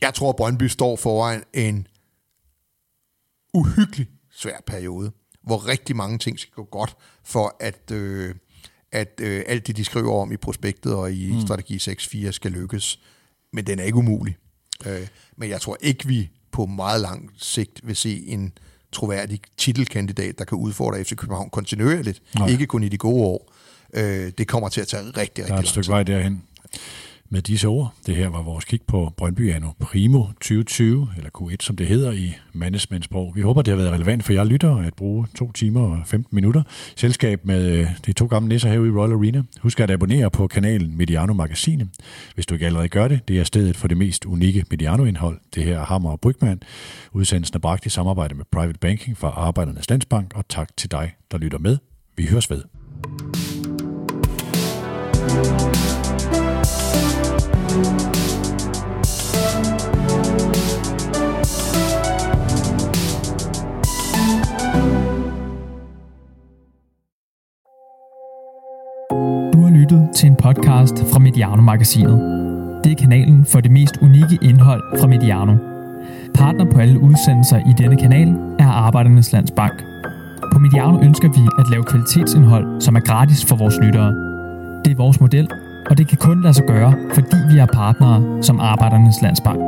Jeg 0.00 0.14
tror, 0.14 0.32
Brøndby 0.32 0.62
står 0.62 0.96
foran 0.96 1.42
en 1.54 1.86
uhyggelig 3.54 4.08
svær 4.32 4.62
periode, 4.66 5.12
hvor 5.42 5.68
rigtig 5.68 5.96
mange 5.96 6.18
ting 6.18 6.38
skal 6.38 6.52
gå 6.54 6.64
godt, 6.64 6.96
for 7.24 7.56
at, 7.60 7.90
øh, 7.92 8.34
at 8.92 9.20
øh, 9.22 9.42
alt 9.46 9.66
det, 9.66 9.76
de 9.76 9.84
skriver 9.84 10.20
om 10.20 10.32
i 10.32 10.36
prospektet 10.36 10.94
og 10.94 11.12
i 11.12 11.32
mm. 11.32 11.40
strategi 11.40 11.76
6.4 11.76 12.30
skal 12.30 12.52
lykkes. 12.52 13.00
Men 13.52 13.66
den 13.66 13.78
er 13.78 13.84
ikke 13.84 13.98
umulig. 13.98 14.36
Øh, 14.86 15.08
men 15.36 15.50
jeg 15.50 15.60
tror 15.60 15.76
ikke, 15.80 16.06
vi 16.06 16.30
på 16.56 16.66
meget 16.66 17.00
lang 17.00 17.30
sigt 17.38 17.80
vil 17.82 17.96
se 17.96 18.24
en 18.26 18.52
troværdig 18.92 19.40
titelkandidat, 19.56 20.38
der 20.38 20.44
kan 20.44 20.58
udfordre 20.58 21.04
FC 21.04 21.16
København 21.16 21.50
kontinuerligt, 21.50 22.22
Nej. 22.38 22.48
ikke 22.48 22.66
kun 22.66 22.82
i 22.82 22.88
de 22.88 22.98
gode 22.98 23.22
år. 23.24 23.52
Øh, 23.94 24.32
det 24.38 24.48
kommer 24.48 24.68
til 24.68 24.80
at 24.80 24.88
tage 24.88 25.02
rigtig, 25.02 25.20
rigtig 25.20 25.46
Der 25.48 25.54
er 25.54 25.58
et 25.58 25.68
stykke 25.68 25.88
vej 25.88 26.02
derhen. 26.02 26.42
Med 27.30 27.42
disse 27.42 27.68
ord, 27.68 27.94
det 28.06 28.16
her 28.16 28.28
var 28.28 28.42
vores 28.42 28.64
kig 28.64 28.80
på 28.86 29.12
Brøndby 29.16 29.52
Anno 29.52 29.68
Primo 29.80 30.24
2020, 30.26 31.08
eller 31.16 31.30
Q1 31.38 31.56
som 31.60 31.76
det 31.76 31.86
hedder 31.86 32.12
i 32.12 32.34
managementsprog. 32.52 33.32
Vi 33.34 33.40
håber, 33.40 33.62
det 33.62 33.72
har 33.72 33.76
været 33.76 33.92
relevant 33.92 34.24
for 34.24 34.32
jer 34.32 34.44
lytter 34.44 34.76
at 34.76 34.94
bruge 34.94 35.26
to 35.34 35.52
timer 35.52 35.80
og 35.80 36.02
15 36.06 36.34
minutter. 36.34 36.62
Selskab 36.96 37.40
med 37.44 37.78
øh, 37.78 37.86
de 38.06 38.12
to 38.12 38.26
gamle 38.26 38.48
nisser 38.48 38.68
her 38.68 38.84
i 38.84 38.90
Royal 38.90 39.12
Arena. 39.12 39.42
Husk 39.60 39.80
at 39.80 39.90
abonnere 39.90 40.30
på 40.30 40.46
kanalen 40.46 40.96
Mediano 40.96 41.32
Magazine. 41.32 41.88
Hvis 42.34 42.46
du 42.46 42.54
ikke 42.54 42.66
allerede 42.66 42.88
gør 42.88 43.08
det, 43.08 43.28
det 43.28 43.38
er 43.38 43.44
stedet 43.44 43.76
for 43.76 43.88
det 43.88 43.96
mest 43.96 44.24
unikke 44.24 44.64
Mediano-indhold. 44.70 45.40
Det 45.54 45.64
her 45.64 45.78
er 45.78 45.84
Hammer 45.84 46.10
og 46.10 46.20
Brygman. 46.20 46.60
Udsendelsen 47.12 47.56
er 47.56 47.60
bragt 47.60 47.86
i 47.86 47.88
samarbejde 47.88 48.34
med 48.34 48.44
Private 48.52 48.78
Banking 48.78 49.18
fra 49.18 49.28
Arbejdernes 49.28 49.90
Landsbank, 49.90 50.32
og 50.34 50.48
tak 50.48 50.76
til 50.76 50.90
dig, 50.90 51.14
der 51.30 51.38
lytter 51.38 51.58
med. 51.58 51.78
Vi 52.16 52.26
høres 52.26 52.50
ved 52.50 52.62
lyttet 69.90 70.08
til 70.14 70.26
en 70.26 70.36
podcast 70.36 70.94
fra 71.12 71.18
Mediano-magasinet. 71.18 72.18
Det 72.84 72.92
er 72.92 72.96
kanalen 72.96 73.44
for 73.44 73.60
det 73.60 73.70
mest 73.70 73.96
unikke 74.02 74.38
indhold 74.42 74.82
fra 75.00 75.06
Mediano. 75.06 75.56
Partner 76.34 76.64
på 76.72 76.78
alle 76.78 77.00
udsendelser 77.00 77.58
i 77.58 77.72
denne 77.78 77.96
kanal 77.96 78.28
er 78.58 78.68
Arbejdernes 78.68 79.32
Landsbank. 79.32 79.82
På 80.52 80.58
Mediano 80.58 81.00
ønsker 81.02 81.28
vi 81.28 81.48
at 81.58 81.70
lave 81.70 81.84
kvalitetsindhold, 81.84 82.80
som 82.80 82.96
er 82.96 83.00
gratis 83.00 83.44
for 83.44 83.56
vores 83.56 83.78
lyttere. 83.82 84.10
Det 84.84 84.92
er 84.92 84.96
vores 84.96 85.20
model, 85.20 85.48
og 85.90 85.98
det 85.98 86.08
kan 86.08 86.18
kun 86.18 86.42
lade 86.42 86.54
sig 86.54 86.64
gøre, 86.66 86.94
fordi 87.14 87.36
vi 87.50 87.58
er 87.58 87.66
partnere 87.66 88.42
som 88.42 88.60
Arbejdernes 88.60 89.22
Landsbank. 89.22 89.60